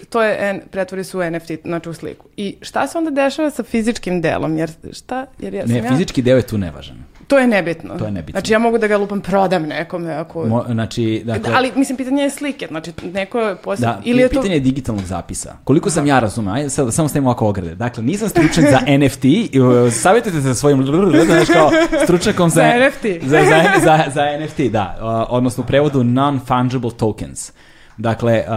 to 0.09 0.23
je, 0.23 0.51
N, 0.51 0.61
pretvori 0.71 1.05
se 1.05 1.19
u 1.19 1.31
NFT, 1.31 1.51
znači 1.65 1.89
u 1.89 1.95
sliku. 1.95 2.27
I 2.37 2.57
šta 2.61 2.87
se 2.87 2.99
onda 2.99 3.11
dešava 3.11 3.51
sa 3.51 3.63
fizičkim 3.63 4.21
delom? 4.21 4.59
Jer 4.59 4.71
šta? 4.93 5.27
Jer 5.39 5.55
ja 5.55 5.63
sam 5.67 5.71
Ne, 5.77 5.79
ja, 5.79 5.89
fizički 5.91 6.23
deo 6.23 6.37
je 6.37 6.43
tu 6.43 6.59
nevažan. 6.59 6.97
To 7.27 7.39
je 7.39 7.47
nebitno. 7.47 7.99
To 7.99 8.05
je 8.05 8.11
nebitno. 8.11 8.41
Znači 8.41 8.53
ja 8.53 8.59
mogu 8.59 8.79
da 8.79 8.87
ga 8.87 8.97
lupam 8.97 9.21
prodam 9.21 9.63
nekome 9.63 10.13
ako... 10.13 10.47
Mo, 10.47 10.65
znači, 10.67 11.23
dakle, 11.25 11.53
ali 11.57 11.73
mislim, 11.77 11.97
pitanje 11.97 12.23
je 12.23 12.31
slike, 12.31 12.67
znači 12.67 12.93
neko 13.15 13.39
je 13.41 13.57
posebno... 13.57 13.93
Da, 13.93 14.01
ili 14.05 14.23
je 14.23 14.29
to... 14.29 14.41
pitanje 14.41 14.55
je 14.55 14.61
digitalnog 14.61 15.05
zapisa. 15.05 15.57
Koliko 15.65 15.91
sam 15.91 16.07
ja 16.07 16.19
razumeo, 16.19 16.55
ajde, 16.55 16.71
sad, 16.71 16.95
samo 16.95 17.09
stavimo 17.09 17.31
ovako 17.31 17.49
ograde. 17.49 17.75
Dakle, 17.75 18.03
nisam 18.03 18.29
stručnjak 18.29 18.71
za 18.71 18.81
NFT, 18.99 19.25
savjetujte 20.03 20.41
se 20.41 20.49
sa 20.49 20.55
svojim, 20.55 20.85
znaš 21.27 21.49
kao, 21.53 21.71
stručnjakom 22.05 22.51
za, 22.51 22.63
Za 22.73 22.87
NFT. 22.87 23.29
Za, 23.29 23.39
za, 23.45 23.63
za, 23.85 24.05
za 24.15 24.45
NFT, 24.45 24.61
da. 24.61 24.97
Uh, 25.01 25.37
odnosno 25.37 25.65
u 25.65 25.67
prevodu 25.67 26.05
non-fungible 26.05 26.97
tokens. 26.97 27.53
Dakle, 27.97 28.45
uh, 28.49 28.55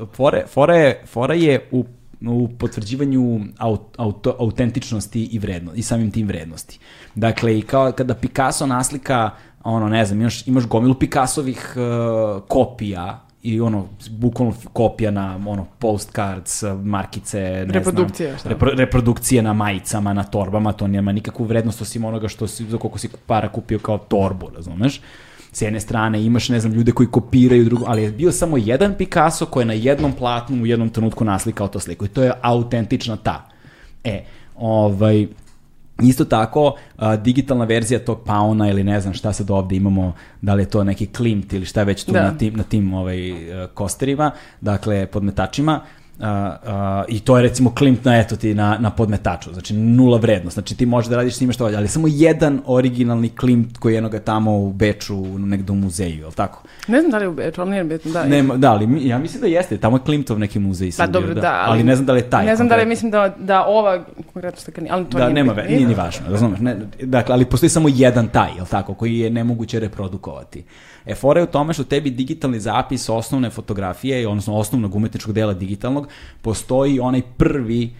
uh, 0.00 0.08
fore, 0.16 0.44
fora, 0.46 0.76
je, 0.76 1.02
fora 1.06 1.34
je 1.34 1.68
u 1.70 1.84
u 2.26 2.48
potvrđivanju 2.58 3.40
aut, 3.58 3.80
auto, 3.96 4.36
autentičnosti 4.38 5.24
i 5.32 5.38
vredno, 5.38 5.72
i 5.74 5.82
samim 5.82 6.10
tim 6.10 6.26
vrednosti. 6.26 6.78
Dakle, 7.14 7.58
i 7.58 7.62
kao 7.62 7.92
kada 7.92 8.14
Picasso 8.14 8.66
naslika, 8.66 9.30
ono, 9.64 9.88
ne 9.88 10.04
znam, 10.04 10.20
imaš, 10.20 10.46
imaš 10.46 10.66
gomilu 10.66 10.94
Picassovih 10.94 11.74
uh, 11.76 12.42
kopija 12.48 13.20
i 13.42 13.60
ono, 13.60 13.86
bukvalno 14.10 14.54
kopija 14.72 15.10
na 15.10 15.40
ono, 15.46 15.66
postcards, 15.78 16.62
markice, 16.82 17.40
ne 17.40 17.72
Reprodukcije, 17.72 18.28
znam, 18.28 18.38
šta? 18.38 18.48
repro, 18.48 18.70
reprodukcije 18.70 19.42
na 19.42 19.52
majicama, 19.52 20.12
na 20.12 20.24
torbama, 20.24 20.72
to 20.72 20.86
nema 20.86 21.12
nikakvu 21.12 21.44
vrednost 21.44 21.82
osim 21.82 22.04
onoga 22.04 22.28
što 22.28 22.46
si, 22.46 22.64
za 22.64 22.78
koliko 22.78 22.98
si 22.98 23.08
para 23.26 23.48
kupio 23.48 23.78
kao 23.78 23.98
torbu, 23.98 24.50
razumeš? 24.56 25.00
S 25.52 25.62
jedne 25.62 25.80
strane 25.80 26.24
imaš, 26.24 26.48
ne 26.48 26.60
znam, 26.60 26.72
ljude 26.72 26.92
koji 26.92 27.06
kopiraju 27.06 27.64
drugo, 27.64 27.84
ali 27.88 28.02
je 28.02 28.10
bio 28.10 28.32
samo 28.32 28.56
jedan 28.56 28.94
Picasso 28.98 29.46
koji 29.46 29.62
je 29.62 29.66
na 29.66 29.72
jednom 29.72 30.12
platnu 30.12 30.62
u 30.62 30.66
jednom 30.66 30.88
trenutku 30.88 31.24
naslikao 31.24 31.68
to 31.68 31.80
sliku 31.80 32.04
i 32.04 32.08
to 32.08 32.22
je 32.22 32.32
autentična 32.42 33.16
ta. 33.16 33.48
E, 34.04 34.24
ovaj, 34.56 35.26
Isto 36.02 36.24
tako, 36.24 36.74
a, 36.96 37.16
digitalna 37.16 37.64
verzija 37.64 38.00
tog 38.04 38.20
pauna 38.24 38.70
ili 38.70 38.84
ne 38.84 39.00
znam 39.00 39.14
šta 39.14 39.32
sad 39.32 39.50
ovde 39.50 39.76
imamo, 39.76 40.14
da 40.42 40.54
li 40.54 40.62
je 40.62 40.70
to 40.70 40.84
neki 40.84 41.06
klimt 41.06 41.52
ili 41.52 41.66
šta 41.66 41.82
već 41.82 42.04
tu 42.04 42.12
Da. 42.12 42.22
na 42.22 42.38
tim, 42.38 42.54
na 42.56 42.62
tim 42.62 42.94
ovaj, 42.94 43.30
e, 43.30 43.66
kosterima, 43.74 44.30
dakle 44.60 45.06
podmetačima, 45.06 45.80
Uh, 46.20 46.26
uh, 46.26 47.04
i 47.08 47.20
to 47.20 47.36
je 47.36 47.42
recimo 47.42 47.74
klimt 47.74 48.04
na 48.04 48.18
eto 48.18 48.36
ti 48.36 48.54
na, 48.54 48.78
na 48.80 48.90
podmetaču, 48.90 49.52
znači 49.52 49.74
nula 49.74 50.18
vrednost, 50.18 50.54
znači 50.54 50.76
ti 50.76 50.86
možeš 50.86 51.08
da 51.08 51.16
radiš 51.16 51.34
s 51.34 51.40
njima 51.40 51.52
što 51.52 51.64
hoćeš, 51.64 51.76
ali 51.78 51.88
samo 51.88 52.08
jedan 52.10 52.60
originalni 52.66 53.28
klimt 53.28 53.78
koji 53.78 53.92
je 53.92 53.96
jednoga 53.96 54.18
tamo 54.18 54.58
u 54.58 54.72
Beču 54.72 55.16
u 55.16 55.38
negdje 55.38 55.72
u 55.72 55.74
muzeju, 55.74 56.24
je 56.26 56.30
tako? 56.34 56.62
Ne 56.88 57.00
znam 57.00 57.10
da 57.10 57.18
li 57.18 57.24
je 57.24 57.28
u 57.28 57.34
Beču, 57.34 57.60
ali 57.60 57.70
nije 57.70 57.84
bitno, 57.84 58.12
da. 58.12 58.24
Nema, 58.24 58.56
da, 58.56 58.70
ali 58.70 59.08
ja 59.08 59.18
mislim 59.18 59.40
da 59.40 59.46
jeste, 59.46 59.78
tamo 59.78 59.96
je 59.96 60.00
Klimtov 60.00 60.38
neki 60.38 60.58
muzej. 60.58 60.90
Pa 60.98 61.06
dobro, 61.06 61.34
bio, 61.34 61.42
da, 61.42 61.62
ali, 61.66 61.72
ali- 61.72 61.82
ne 61.82 61.96
znam 61.96 62.06
da 62.06 62.12
li 62.12 62.18
je 62.18 62.30
taj. 62.30 62.46
ne 62.46 62.56
znam 62.56 62.68
da 62.68 62.76
li 62.76 62.86
mislim 62.86 63.10
da, 63.10 63.34
da 63.38 63.64
ova 63.64 64.04
konkretno 64.32 64.60
slika 64.60 64.80
nije, 64.80 64.92
ali 64.92 65.04
to 65.04 65.18
da, 65.18 65.24
nije 65.24 65.34
nema 65.34 65.52
ve, 65.52 65.64
nije 65.68 65.86
ni 65.86 65.94
važno, 65.94 66.26
razumeš? 66.30 66.60
Ne, 66.60 66.76
dakle, 67.02 67.32
ali 67.34 67.44
postoji 67.44 67.70
samo 67.70 67.88
jedan 67.88 68.28
taj, 68.28 68.50
jel 68.56 68.66
tako, 68.66 68.94
koji 68.94 69.18
je 69.18 69.30
nemoguće 69.30 69.80
reprodukovati. 69.80 70.64
E, 71.06 71.14
fora 71.14 71.40
je 71.40 71.44
u 71.44 71.50
tome 71.50 71.72
što 71.72 71.84
tebi 71.84 72.10
digitalni 72.10 72.60
zapis 72.60 73.08
osnovne 73.08 73.50
fotografije, 73.50 74.28
odnosno 74.28 74.56
osnovnog 74.56 74.94
umetničkog 74.94 75.34
dela 75.34 75.54
digitalnog, 75.54 76.08
postoji 76.42 77.00
onaj 77.00 77.22
prvi 77.36 77.90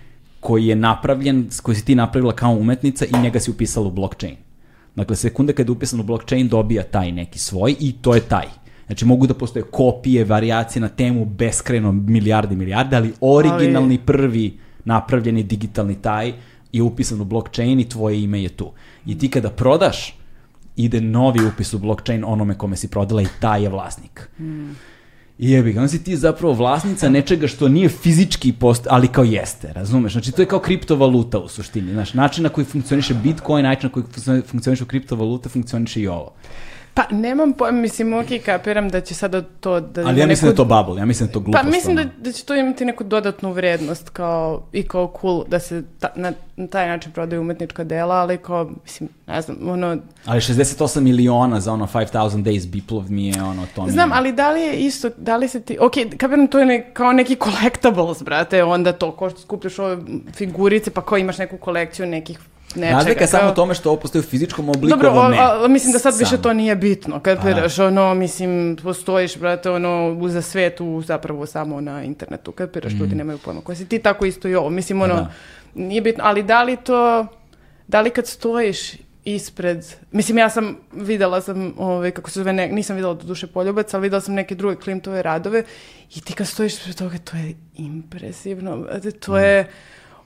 koji 0.40 0.66
je 0.66 0.76
napravljen, 0.76 1.48
koji 1.62 1.76
si 1.76 1.84
ti 1.84 1.94
napravila 1.94 2.32
kao 2.32 2.52
umetnica 2.52 3.04
i 3.04 3.22
njega 3.22 3.40
si 3.40 3.50
upisala 3.50 3.86
u 3.86 3.90
blockchain. 3.90 4.36
Dakle, 4.96 5.16
sekunda 5.16 5.52
kad 5.52 5.68
je 5.68 5.72
upisan 5.72 6.00
u 6.00 6.02
blockchain 6.02 6.48
dobija 6.48 6.82
taj 6.82 7.12
neki 7.12 7.38
svoj 7.38 7.76
i 7.80 7.92
to 7.92 8.14
je 8.14 8.20
taj. 8.20 8.46
Znači, 8.86 9.04
mogu 9.04 9.26
da 9.26 9.34
postoje 9.34 9.62
kopije, 9.62 10.24
variacije 10.24 10.82
na 10.82 10.88
temu 10.88 11.24
beskreno 11.24 11.92
milijarde 11.92 12.56
milijarde, 12.56 12.96
ali 12.96 13.12
originalni 13.20 13.98
prvi 13.98 14.58
napravljeni 14.84 15.42
digitalni 15.42 15.94
taj 15.94 16.32
je 16.72 16.82
upisan 16.82 17.20
u 17.20 17.24
blockchain 17.24 17.80
i 17.80 17.88
tvoje 17.88 18.22
ime 18.22 18.42
je 18.42 18.48
tu. 18.48 18.72
I 19.06 19.18
ti 19.18 19.30
kada 19.30 19.50
prodaš, 19.50 20.19
ide 20.84 21.00
novi 21.00 21.44
upis 21.44 21.74
u 21.74 21.78
blockchain 21.78 22.24
onome 22.24 22.58
kome 22.58 22.76
si 22.76 22.88
prodala 22.88 23.22
i 23.22 23.26
taj 23.40 23.62
je 23.62 23.68
vlasnik. 23.68 24.28
I 25.38 25.50
jebi 25.50 25.72
ga, 25.72 25.80
onda 25.80 25.88
si 25.88 26.04
ti 26.04 26.16
zapravo 26.16 26.54
vlasnica 26.54 27.08
nečega 27.08 27.46
što 27.46 27.68
nije 27.68 27.88
fizički 27.88 28.52
post, 28.52 28.86
ali 28.90 29.08
kao 29.08 29.24
jeste, 29.24 29.72
razumeš? 29.72 30.12
Znači 30.12 30.32
to 30.32 30.42
je 30.42 30.46
kao 30.46 30.58
kriptovaluta 30.58 31.38
u 31.38 31.48
suštini, 31.48 31.92
znaš, 31.92 32.14
način 32.14 32.44
na 32.44 32.48
koji 32.48 32.64
funkcioniše 32.64 33.14
Bitcoin, 33.14 33.64
način 33.64 33.88
na 33.88 33.92
koji 33.92 34.04
funkcioni- 34.04 34.42
funkcioniše 34.46 34.84
kriptovaluta, 34.84 35.48
funkcioniše 35.48 36.00
i 36.00 36.08
ovo. 36.08 36.32
Pa 36.94 37.02
nemam 37.10 37.52
pojma, 37.52 37.80
mislim, 37.80 38.12
ok, 38.12 38.26
kapiram 38.44 38.88
da 38.88 39.00
će 39.00 39.14
sada 39.14 39.42
to 39.42 39.80
da 39.80 40.00
Ali 40.00 40.20
ja 40.20 40.26
mislim 40.26 40.46
da 40.46 40.50
je 40.50 40.54
neku- 40.54 40.56
to 40.68 40.84
bubble, 40.84 41.00
ja 41.00 41.06
mislim 41.06 41.26
da 41.26 41.30
je 41.30 41.34
to 41.34 41.40
glupost. 41.40 41.64
Pa 41.64 41.70
mislim 41.70 41.96
da, 41.96 42.04
da 42.18 42.32
će 42.32 42.44
to 42.44 42.54
imati 42.56 42.84
neku 42.84 43.04
dodatnu 43.04 43.52
vrednost 43.52 44.08
kao, 44.08 44.62
i 44.72 44.82
kao 44.82 45.12
cool 45.20 45.44
da 45.44 45.58
se 45.58 45.82
ta, 45.98 46.08
na, 46.16 46.32
na 46.56 46.66
taj 46.66 46.88
način 46.88 47.12
prodaju 47.12 47.40
umetnička 47.42 47.84
dela, 47.84 48.14
ali 48.14 48.38
kao, 48.38 48.70
mislim, 48.84 49.08
ne 49.26 49.42
znam, 49.42 49.56
ono, 49.62 49.96
Ali 50.24 50.40
68 50.40 51.00
miliona 51.00 51.60
za 51.60 51.72
ono 51.72 51.86
5000 51.86 52.12
days 52.36 52.68
biplov 52.68 53.10
mi 53.10 53.28
je 53.28 53.42
ono, 53.42 53.66
to 53.66 53.82
mi 53.82 53.88
je- 53.88 53.92
znam, 53.92 54.10
ali 54.12 54.32
da 54.32 54.50
li 54.50 54.60
je 54.60 54.74
isto, 54.76 55.10
da 55.10 55.36
li 55.36 55.48
se 55.48 55.60
ti, 55.60 55.76
ok, 55.80 55.92
kapiram, 56.16 56.46
to 56.46 56.58
je 56.58 56.66
ne, 56.66 56.90
kao 56.92 57.12
neki 57.12 57.36
collectibles, 57.36 58.22
brate, 58.22 58.64
onda 58.64 58.92
to, 58.92 59.12
ko 59.12 59.30
što 59.30 59.40
skupljaš 59.40 59.78
ove 59.78 59.96
figurice, 60.34 60.90
pa 60.90 61.02
kao 61.02 61.18
imaš 61.18 61.38
neku 61.38 61.56
kolekciju 61.58 62.06
nekih 62.06 62.38
nečega. 62.70 62.92
Razlika 62.92 63.20
je 63.20 63.28
samo 63.28 63.42
kao- 63.42 63.52
u 63.52 63.56
tome 63.56 63.74
što 63.74 63.90
ovo 63.90 63.98
postoji 63.98 64.20
u 64.20 64.24
fizičkom 64.24 64.68
obliku, 64.68 64.88
Dobro, 64.88 65.10
ovo 65.10 65.28
ne. 65.28 65.38
a, 65.40 65.68
mislim 65.68 65.92
da 65.92 65.98
sad 65.98 66.14
više 66.14 66.28
Samo. 66.28 66.42
to 66.42 66.52
nije 66.52 66.76
bitno. 66.76 67.20
Kad 67.20 67.36
Pa, 67.36 67.42
piraš, 67.44 67.78
ono, 67.80 68.14
mislim, 68.14 68.50
postojiš, 68.82 69.36
brate, 69.36 69.70
ono, 69.70 69.90
u- 70.14 70.28
za 70.28 70.42
svetu 70.42 71.02
zapravo 71.02 71.46
samo 71.46 71.80
na 71.80 72.02
internetu. 72.04 72.52
Kad 72.52 72.70
piraš, 72.70 72.92
ljudi 72.92 73.14
nemaju 73.14 73.38
pojma. 73.38 73.60
Ko 73.60 73.74
si 73.74 73.86
ti, 73.86 73.98
tako 73.98 74.24
isto 74.24 74.48
i 74.48 74.54
ovo. 74.54 74.70
Mislim, 74.70 75.02
ono, 75.02 75.14
Mm. 75.14 75.18
da. 75.18 75.32
nije 75.76 76.00
bitno. 76.00 76.24
Ali 76.24 76.42
da 76.42 76.62
li 76.62 76.76
to, 76.76 77.26
da 77.88 78.00
li 78.00 78.10
kad 78.10 78.26
stojiš 78.26 78.92
ispred, 79.24 79.78
mislim, 80.12 80.38
ja 80.38 80.50
sam, 80.50 80.76
videla 80.92 81.40
sam, 81.40 81.74
ovaj, 81.78 82.10
kako 82.10 82.30
se 82.30 82.40
zove, 82.40 82.52
ne, 82.52 82.68
nisam 82.68 82.96
videla 82.96 83.14
do 83.14 83.22
duše 83.22 83.46
poljubac, 83.46 83.94
ali 83.94 84.02
videla 84.02 84.20
sam 84.20 84.34
neke 84.34 84.54
druge 84.54 84.76
Klimtove 84.76 85.22
radove 85.22 85.62
i 86.10 86.20
ti 86.20 86.32
kad 86.32 86.46
stojiš 86.46 86.72
ispred 86.72 86.96
toga, 86.96 87.18
to 87.20 87.36
je 87.36 87.54
impresivno, 87.76 88.76
brate, 88.78 89.10
to 89.12 89.38
je, 89.38 89.66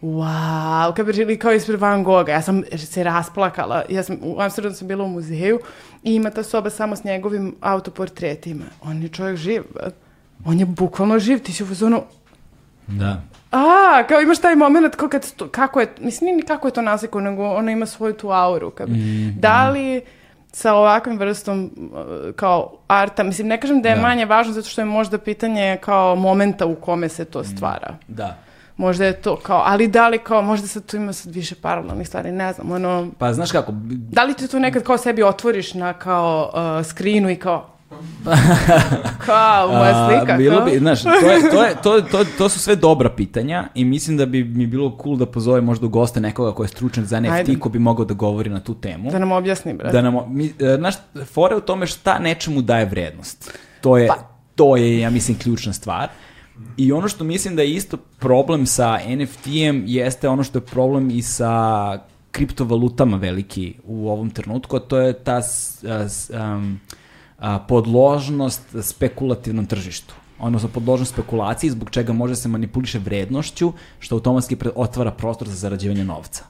wow, 0.05 0.95
kad 0.95 1.09
ili 1.19 1.39
kao 1.39 1.53
ispred 1.53 1.81
Van 1.81 2.05
Gogha, 2.05 2.33
ja 2.33 2.43
sam 2.43 2.63
se 2.77 3.03
rasplakala, 3.05 3.83
ja 3.89 4.03
sam, 4.03 4.17
u 4.23 4.41
Amsterdamu 4.41 4.75
sam 4.75 4.89
bila 4.89 5.05
u 5.05 5.09
muzeju 5.09 5.59
i 6.03 6.15
ima 6.15 6.31
ta 6.31 6.43
soba 6.43 6.71
samo 6.71 6.97
s 6.97 7.05
njegovim 7.05 7.55
autoportretima. 7.61 8.65
On 8.83 9.03
je 9.03 9.09
čovjek 9.09 9.37
živ, 9.37 9.63
on 10.45 10.59
je 10.61 10.67
bukvalno 10.67 11.19
živ, 11.19 11.39
ti 11.39 11.53
si 11.53 11.63
u 11.63 11.67
fazonu, 11.67 12.03
Da. 12.87 13.23
a, 13.51 14.03
kao 14.09 14.21
imaš 14.21 14.39
taj 14.39 14.57
moment 14.57 14.95
kao 14.97 15.09
kad, 15.09 15.27
kako 15.51 15.81
je, 15.81 15.87
mislim 16.01 16.27
nije 16.27 16.37
ni 16.37 16.43
kako 16.43 16.69
je 16.69 16.73
to 16.73 16.83
nasliko, 16.83 17.21
nego 17.21 17.45
ona 17.45 17.71
ima 17.73 17.87
svoju 17.87 18.13
tu 18.15 18.31
auru. 18.31 18.71
Kad, 18.71 18.89
Da 19.39 19.71
li 19.71 20.03
sa 20.53 20.75
ovakvim 20.75 21.19
vrstom 21.19 21.71
kao 22.37 22.77
arta, 22.89 23.23
mislim 23.23 23.49
ne 23.49 23.61
kažem 23.61 23.83
da 23.83 23.89
je 23.89 23.95
Da. 23.97 24.03
manje 24.03 24.25
važno 24.25 24.53
zato 24.53 24.69
što 24.69 24.81
je 24.81 24.85
možda 24.85 25.19
pitanje 25.19 25.79
kao 25.81 26.17
momenta 26.17 26.67
u 26.67 26.75
kome 26.75 27.09
se 27.09 27.25
to 27.25 27.45
stvara. 27.45 27.95
Da. 28.09 28.37
Možda 28.77 29.05
je 29.05 29.13
to 29.23 29.37
kao, 29.37 29.63
ali 29.67 29.89
da 29.89 30.09
li 30.09 30.19
kao, 30.19 30.43
možda 30.43 30.67
sad 30.67 30.87
tu 30.87 30.97
ima 30.97 31.13
sad 31.13 31.35
više 31.35 31.55
paralelnih 31.55 32.09
stvari, 32.09 32.33
ne 32.33 32.53
znam, 32.53 32.71
ono, 32.71 33.09
Pa 33.19 33.33
znaš 33.33 33.53
kako, 33.53 33.73
da 33.89 34.25
li 34.25 34.35
ti 34.35 34.49
to 34.49 34.59
nekad 34.59 34.83
kao 34.83 34.99
sebi 34.99 35.23
otvoriš 35.23 35.75
na 35.75 35.93
kao 35.93 36.51
uh, 36.55 36.87
skrinu 36.87 37.31
i 37.31 37.37
kao, 37.37 37.67
kao 39.27 39.69
moja 39.69 40.07
A, 40.07 40.09
slika, 40.09 40.37
bilo 40.37 40.57
kao? 40.57 40.67
bi, 40.67 40.79
znaš, 40.79 41.03
to, 41.03 41.11
je, 41.11 41.51
to, 41.51 41.65
je, 41.65 41.75
to, 41.83 42.01
to, 42.01 42.25
to 42.39 42.49
su 42.49 42.59
sve 42.59 42.77
dobra 42.77 43.11
pitanja 43.11 43.69
i 43.75 43.85
mislim 43.85 44.17
da 44.17 44.27
bi 44.27 44.45
mi 44.45 44.67
bilo 44.67 44.99
cool 45.03 45.17
da 45.17 45.27
pozove 45.27 45.61
možda 45.61 45.87
u 45.87 45.89
goste 45.89 46.21
nekoga 46.21 46.53
ko 46.53 46.63
je 46.65 46.69
stručnjak 46.69 47.07
za 47.07 47.21
NFT 47.21 47.33
Ajde. 47.33 47.59
ko 47.59 47.69
bi 47.69 47.79
mogao 47.79 48.05
da 48.05 48.15
govori 48.15 48.51
na 48.51 48.61
tu 48.61 48.75
temu. 48.75 49.11
Da 49.11 49.19
nam 49.19 49.33
objasni, 49.33 49.75
brate. 49.75 49.93
Da 49.93 50.03
nam, 50.03 50.15
mi, 50.29 50.53
e, 50.61 50.77
znaš, 50.79 50.95
fora 51.33 51.55
je 51.55 51.59
u 51.59 51.61
tome 51.61 51.87
šta 51.87 52.19
nečemu 52.19 52.63
daje 52.63 52.85
vrednost. 52.85 53.59
To 53.81 53.99
je, 53.99 54.09
Pa- 54.09 54.35
to 54.55 54.77
je, 54.77 54.99
ja 55.01 55.11
mislim, 55.11 55.39
ključna 55.39 55.73
stvar. 55.73 56.09
I 56.77 56.93
ono 56.93 57.09
što 57.09 57.25
mislim 57.25 57.57
da 57.57 57.63
je 57.63 57.75
isto 57.75 57.97
problem 57.97 58.67
sa 58.67 58.99
NFT-em 59.17 59.85
jeste 59.87 60.29
ono 60.29 60.45
što 60.45 60.59
je 60.59 60.63
problem 60.63 61.11
i 61.11 61.23
sa 61.23 61.99
kriptovalutama 62.31 63.17
veliki 63.17 63.75
u 63.85 64.09
ovom 64.11 64.31
trenutku, 64.31 64.77
a 64.77 64.81
to 64.81 64.99
je 64.99 65.13
ta 65.13 65.41
a, 67.39 67.59
podložnost 67.59 68.63
spekulativnom 68.83 69.67
tržištu 69.67 70.15
odnosno 70.39 70.69
podložnost 70.69 71.13
spekulaciji 71.13 71.71
zbog 71.71 71.91
čega 71.91 72.13
može 72.13 72.37
se 72.37 72.49
manipuliše 72.49 72.99
vrednošću 72.99 73.73
što 73.99 74.15
automatski 74.15 74.57
otvara 74.75 75.11
prostor 75.11 75.49
za 75.49 75.55
zarađivanje 75.55 76.05
novca. 76.05 76.45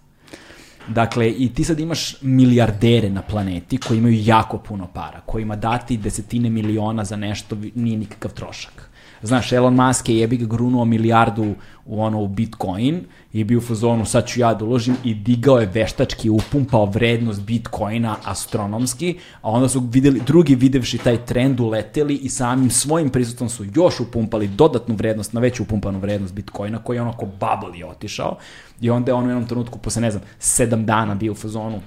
Dakle, 0.88 1.30
i 1.30 1.54
ti 1.54 1.64
sad 1.64 1.80
imaš 1.80 2.22
milijardere 2.22 3.10
na 3.10 3.22
planeti 3.22 3.78
koji 3.78 3.98
imaju 3.98 4.20
jako 4.24 4.58
puno 4.58 4.86
para, 4.94 5.20
kojima 5.20 5.56
dati 5.56 5.96
desetine 5.96 6.50
miliona 6.50 7.04
za 7.04 7.16
nešto 7.16 7.56
nije 7.74 7.98
nikakav 7.98 8.32
trošak. 8.32 8.90
Znaš, 9.24 9.52
Elon 9.52 9.74
Musk 9.74 10.08
je 10.08 10.18
jebi 10.18 10.36
ga 10.36 10.46
grunuo 10.46 10.84
milijardu 10.84 11.54
u 11.86 12.02
ono 12.02 12.22
u 12.22 12.28
Bitcoin 12.28 13.00
i 13.32 13.44
bio 13.44 13.58
u 13.58 13.60
fazonu 13.60 14.04
sad 14.04 14.26
ću 14.26 14.40
ja 14.40 14.54
da 14.54 14.64
uložim 14.64 14.96
i 15.04 15.14
digao 15.14 15.58
je 15.58 15.66
veštački, 15.66 16.30
upumpao 16.30 16.86
vrednost 16.86 17.42
Bitcoina 17.42 18.16
astronomski, 18.24 19.16
a 19.42 19.50
onda 19.50 19.68
su 19.68 19.80
videli, 19.92 20.20
drugi 20.26 20.54
videvši 20.54 20.98
taj 20.98 21.24
trend 21.24 21.60
uleteli 21.60 22.14
i 22.14 22.28
samim 22.28 22.70
svojim 22.70 23.10
prisustvom 23.10 23.48
su 23.48 23.64
još 23.74 24.00
upumpali 24.00 24.48
dodatnu 24.48 24.94
vrednost 24.94 25.32
na 25.32 25.40
već 25.40 25.60
upumpanu 25.60 25.98
vrednost 25.98 26.34
Bitcoina 26.34 26.78
koji 26.78 26.96
je 26.96 27.02
onako 27.02 27.26
je 27.74 27.86
otišao. 27.86 28.36
I 28.80 28.90
onda 28.90 29.10
je 29.10 29.14
on 29.14 29.26
u 29.26 29.28
jednom 29.28 29.48
trenutku 29.48 29.78
posle 29.78 30.02
ne 30.02 30.10
znam 30.10 30.22
sedam 30.38 30.86
dana 30.86 31.14
bio 31.14 31.32
u 31.32 31.34
fazonu 31.34 31.80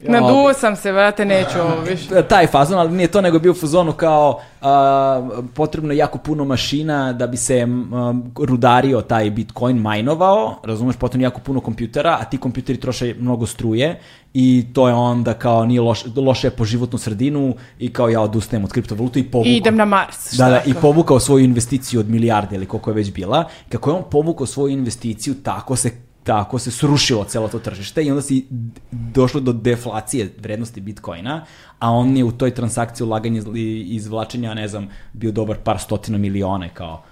Naduo 0.00 0.52
sam 0.52 0.76
se, 0.76 0.92
vrate, 0.92 1.24
neću 1.24 1.58
ovo 1.60 1.80
više. 1.90 2.22
taj 2.28 2.46
fazon, 2.46 2.78
ali 2.78 2.96
nije 2.96 3.08
to 3.08 3.20
nego 3.20 3.36
je 3.36 3.40
bio 3.40 3.52
u 3.52 3.54
fazonu 3.54 3.92
kao 3.92 4.40
a, 4.60 5.28
potrebno 5.54 5.92
jako 5.92 6.18
puno 6.18 6.44
mašina 6.44 7.12
da 7.12 7.26
bi 7.26 7.36
se 7.36 7.64
um, 7.64 8.32
rudario 8.36 9.00
taj 9.00 9.30
Bitcoin 9.30 9.76
majnovao, 9.76 10.54
razumeš, 10.64 10.96
potrebno 10.96 11.26
jako 11.26 11.40
puno 11.40 11.60
kompjutera, 11.60 12.18
a 12.20 12.24
ti 12.24 12.38
kompjuteri 12.38 12.80
troše 12.80 13.14
mnogo 13.18 13.46
struje 13.46 14.00
i 14.34 14.66
to 14.72 14.88
je 14.88 14.94
onda 14.94 15.34
kao 15.34 15.66
nije 15.66 15.80
loše, 15.80 16.08
loše 16.16 16.46
je 16.46 16.50
po 16.50 16.64
životnu 16.64 16.98
sredinu 16.98 17.54
i 17.78 17.92
kao 17.92 18.08
ja 18.08 18.20
odustajem 18.20 18.64
od 18.64 18.72
kriptovaluta 18.72 19.18
i 19.18 19.22
povukao. 19.22 19.50
I 19.50 19.56
idem 19.56 19.76
na 19.76 19.84
Mars. 19.84 20.32
Da, 20.36 20.48
da, 20.48 20.62
i 20.66 20.72
kao? 20.72 20.82
povukao 20.82 21.20
svoju 21.20 21.44
investiciju 21.44 22.00
od 22.00 22.08
milijarde 22.08 22.56
ili 22.56 22.66
koliko 22.66 22.90
je 22.90 22.94
već 22.94 23.12
bila. 23.12 23.44
Kako 23.68 23.90
je 23.90 23.96
on 23.96 24.02
povukao 24.10 24.46
svoju 24.46 24.72
investiciju, 24.72 25.34
tako 25.42 25.76
se 25.76 26.07
tako 26.28 26.58
se 26.58 26.70
srušilo 26.70 27.24
celo 27.24 27.48
to 27.48 27.58
tržište 27.58 28.02
i 28.04 28.10
onda 28.10 28.22
si 28.22 28.46
došlo 28.90 29.40
do 29.40 29.52
deflacije 29.52 30.34
vrednosti 30.38 30.80
Bitcoina, 30.80 31.44
a 31.78 31.90
on 31.90 32.16
je 32.16 32.24
u 32.24 32.32
toj 32.32 32.54
transakciji 32.54 33.06
ulaganja 33.06 33.42
izvlačenja, 33.86 34.54
ne 34.54 34.68
znam, 34.68 34.88
bio 35.12 35.32
dobar 35.32 35.56
par 35.64 35.78
stotina 35.78 36.18
miliona 36.18 36.68
kao 36.68 37.02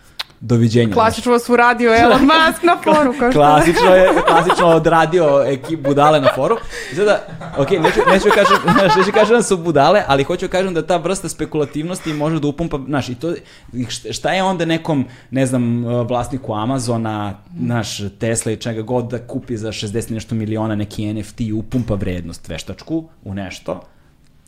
doviđenja. 0.40 0.94
Klasično 0.94 1.38
su 1.38 1.56
radio 1.56 1.94
Elon 1.94 2.20
Musk 2.30 2.62
na 2.62 2.76
foru. 2.84 3.14
Kao 3.18 3.30
klasično 3.32 3.94
je, 3.94 4.08
klasično 4.26 4.66
odradio 4.66 5.44
ekip 5.46 5.80
budale 5.80 6.20
na 6.20 6.28
foru. 6.34 6.56
Sada, 6.96 7.26
ok, 7.58 7.70
neću, 7.70 8.00
neću 8.12 8.28
kažem, 8.34 8.56
znaš, 8.78 8.96
neću 8.96 9.12
kažem 9.12 9.36
da 9.36 9.42
su 9.42 9.56
budale, 9.56 10.02
ali 10.06 10.24
hoću 10.24 10.48
kažem 10.48 10.74
da 10.74 10.86
ta 10.86 10.96
vrsta 10.96 11.28
spekulativnosti 11.28 12.12
može 12.12 12.40
da 12.40 12.48
upumpa, 12.48 12.78
znaš, 12.86 13.08
i 13.08 13.14
to, 13.14 13.34
šta 14.10 14.32
je 14.32 14.42
onda 14.42 14.64
nekom, 14.64 15.04
ne 15.30 15.46
znam, 15.46 15.84
vlasniku 15.84 16.54
Amazona, 16.54 17.38
naš 17.58 17.98
Tesla 18.18 18.52
i 18.52 18.56
čega 18.56 18.82
god 18.82 19.10
da 19.10 19.18
kupi 19.18 19.56
za 19.56 19.68
60 19.68 20.10
nešto 20.10 20.34
miliona 20.34 20.74
neki 20.74 21.14
NFT 21.14 21.40
i 21.40 21.52
upumpa 21.52 21.94
vrednost 21.94 22.48
veštačku 22.48 23.08
u 23.24 23.34
nešto, 23.34 23.82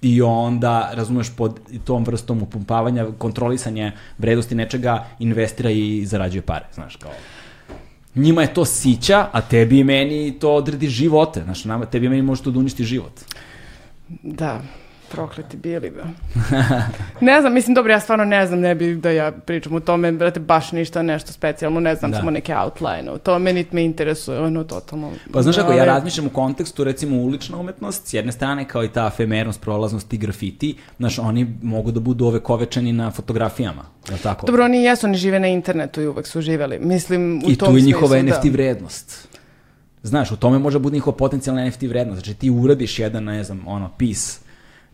i 0.02 0.22
onda, 0.22 0.90
razumeš, 0.92 1.30
pod 1.36 1.60
tom 1.84 2.04
vrstom 2.04 2.42
upumpavanja, 2.42 3.06
kontrolisanje 3.18 3.92
vrednosti 4.18 4.54
nečega, 4.54 5.06
investira 5.18 5.70
i 5.70 6.06
zarađuje 6.06 6.42
pare, 6.42 6.64
znaš, 6.74 6.96
kao 6.96 7.10
njima 8.18 8.42
je 8.42 8.54
to 8.54 8.64
sića, 8.64 9.26
a 9.32 9.40
tebi 9.40 9.78
i 9.78 9.84
meni 9.84 10.38
to 10.38 10.54
odredi 10.54 10.88
živote. 10.88 11.42
Znaš, 11.44 11.64
nama, 11.64 11.86
tebi 11.86 12.06
i 12.06 12.08
meni 12.08 12.22
može 12.22 12.42
to 12.42 12.50
da 12.50 12.58
uništi 12.58 12.84
život. 12.84 13.12
Da, 14.22 14.62
prokleti 15.10 15.56
bili, 15.56 15.90
ba. 15.90 16.02
ne 17.26 17.40
znam, 17.40 17.54
mislim, 17.54 17.74
dobro, 17.74 17.92
ja 17.92 18.00
stvarno 18.00 18.24
ne 18.24 18.46
znam, 18.46 18.60
ne 18.60 18.74
bi 18.74 18.94
da 18.94 19.10
ja 19.10 19.32
pričam 19.32 19.74
o 19.74 19.80
tome, 19.80 20.12
brate, 20.12 20.40
baš 20.40 20.72
ništa 20.72 21.02
nešto 21.02 21.32
specijalno, 21.32 21.80
ne 21.80 21.94
znam, 21.94 22.10
da. 22.10 22.18
samo 22.18 22.30
neke 22.30 22.54
outline, 22.56 23.18
to 23.22 23.38
me 23.38 23.52
nit 23.52 23.72
me 23.72 23.84
interesuje, 23.84 24.40
ono, 24.40 24.64
totalno. 24.64 25.10
Pa 25.32 25.42
znaš, 25.42 25.58
ako 25.58 25.72
ja 25.72 25.84
razmišljam 25.84 26.26
u 26.26 26.30
kontekstu, 26.30 26.84
recimo, 26.84 27.16
ulična 27.16 27.58
umetnost, 27.58 28.06
s 28.06 28.14
jedne 28.14 28.32
strane, 28.32 28.68
kao 28.68 28.84
i 28.84 28.88
ta 28.88 29.06
efemernost, 29.06 29.60
prolaznost 29.60 30.12
i 30.12 30.18
grafiti, 30.18 30.76
znaš, 30.98 31.18
oni 31.18 31.46
mogu 31.62 31.90
da 31.90 32.00
budu 32.00 32.26
ove 32.26 32.40
kovečani 32.40 32.92
na 32.92 33.10
fotografijama, 33.10 33.82
je 34.10 34.18
tako? 34.18 34.46
Dobro, 34.46 34.64
oni 34.64 34.82
jesu, 34.82 35.06
oni 35.06 35.16
žive 35.16 35.40
na 35.40 35.46
internetu 35.48 36.00
i 36.00 36.06
uvek 36.06 36.26
su 36.26 36.40
živeli, 36.40 36.78
mislim, 36.78 37.42
u 37.46 37.50
I 37.50 37.56
tom 37.56 37.68
tu 37.68 37.76
je 37.76 37.82
njihova 37.82 38.20
smislu, 38.20 38.38
NFT 38.38 38.52
vrednost. 38.52 39.28
Znaš, 40.02 40.30
u 40.30 40.36
tome 40.36 40.58
može 40.58 40.78
da 40.78 40.82
bude 40.82 40.94
njihova 40.94 41.16
potencijalna 41.16 41.68
NFT 41.68 41.82
vrednost. 41.82 42.24
Znači, 42.24 42.38
ti 42.38 42.50
uradiš 42.50 42.98
jedan, 42.98 43.24
ne 43.24 43.44
znam, 43.44 43.62
ono, 43.66 43.90
pis 43.98 44.40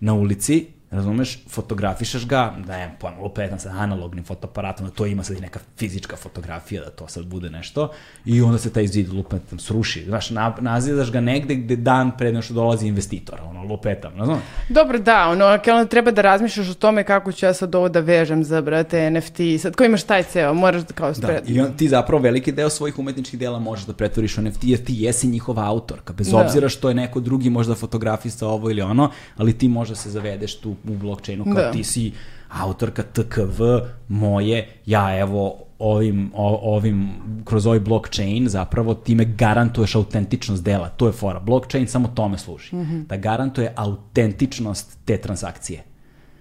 na 0.05 0.13
ulici, 0.15 0.57
razumeš, 0.95 1.39
fotografišeš 1.49 2.27
ga, 2.27 2.55
da 2.66 2.77
je 2.77 2.91
pojma, 3.01 3.19
lupetam 3.23 3.59
sa 3.59 3.71
analognim 3.71 4.25
fotoaparatom, 4.25 4.87
da 4.87 4.93
to 4.93 5.07
ima 5.07 5.23
sad 5.25 5.37
i 5.37 5.41
neka 5.41 5.61
fizička 5.77 6.16
fotografija, 6.16 6.85
da 6.85 6.91
to 6.91 7.09
sad 7.09 7.25
bude 7.27 7.51
nešto, 7.51 7.91
i 8.25 8.43
onda 8.43 8.59
se 8.59 8.73
taj 8.73 8.87
zid 8.87 9.12
lupetam 9.12 9.59
sruši. 9.59 10.05
Znaš, 10.05 10.31
na, 10.31 10.55
nazidaš 10.61 11.12
ga 11.12 11.21
negde 11.21 11.55
gde 11.55 11.77
dan 11.77 12.11
pre 12.19 12.33
nego 12.33 12.43
što 12.43 12.55
dolazi 12.55 12.87
investitor, 12.87 13.41
ono, 13.49 13.62
lupetam, 13.62 14.16
razumeš? 14.16 14.43
Dobro, 14.69 14.99
da, 14.99 15.29
ono, 15.29 15.45
onda 15.47 15.85
treba 15.85 16.11
da 16.11 16.23
razmišljaš 16.23 16.69
o 16.71 16.75
tome 16.75 17.05
kako 17.05 17.33
ću 17.33 17.47
ja 17.47 17.55
sad 17.55 17.75
ovo 17.75 17.89
da 17.89 18.01
vežem 18.01 18.45
za, 18.45 18.61
brate, 18.61 19.11
NFT, 19.11 19.37
sad 19.61 19.77
ko 19.77 19.85
imaš 19.85 20.03
taj 20.03 20.23
ceo, 20.23 20.55
moraš 20.55 20.83
da 20.83 20.93
kao 20.95 21.09
Da, 21.09 21.15
spred... 21.15 21.51
i 21.51 21.61
on, 21.61 21.73
ti 21.77 21.89
zapravo 21.89 22.23
veliki 22.23 22.53
deo 22.53 22.71
svojih 22.71 22.99
umetničkih 22.99 23.39
dela 23.39 23.59
možeš 23.59 23.87
da 23.87 23.93
pretvoriš 23.93 24.39
u 24.39 24.43
NFT, 24.43 24.65
jer 24.65 24.85
ti 24.85 24.95
jesi 24.97 25.27
njihova 25.27 25.65
autorka, 25.66 26.12
bez 26.12 26.29
Da. 26.29 26.37
obzira 26.39 26.69
što 26.69 26.89
je 26.89 26.95
neko 26.95 27.21
drugi 27.21 27.51
možda 27.51 27.75
fotografista 27.75 28.47
ovo 28.49 28.71
ili 28.71 28.83
ono, 28.83 29.11
ali 29.37 29.53
ti 29.59 29.69
možda 29.69 29.95
se 29.95 30.11
zavedeš 30.11 30.61
tu 30.61 30.75
u 30.89 30.97
blockchainu 30.97 31.44
kao 31.44 31.55
Da. 31.55 31.73
ti 31.73 31.85
si 31.85 32.12
autorka 32.48 33.02
TKV 33.02 33.62
moje, 34.09 34.69
ja 34.86 35.19
evo 35.19 35.56
ovim, 35.78 36.31
ovim, 36.35 37.11
kroz 37.44 37.66
ovaj 37.66 37.81
blockchain 37.81 38.48
zapravo 38.48 38.94
time 38.94 39.24
garantuješ 39.24 39.94
autentičnost 39.94 40.65
dela. 40.65 40.89
To 40.89 41.06
je 41.06 41.12
fora. 41.12 41.40
Blockchain 41.40 41.86
samo 41.86 42.09
tome 42.09 42.39
služi. 42.39 42.70
Da 43.09 43.16
garantuje 43.16 43.73
autentičnost 43.77 44.98
te 45.05 45.16
transakcije. 45.16 45.82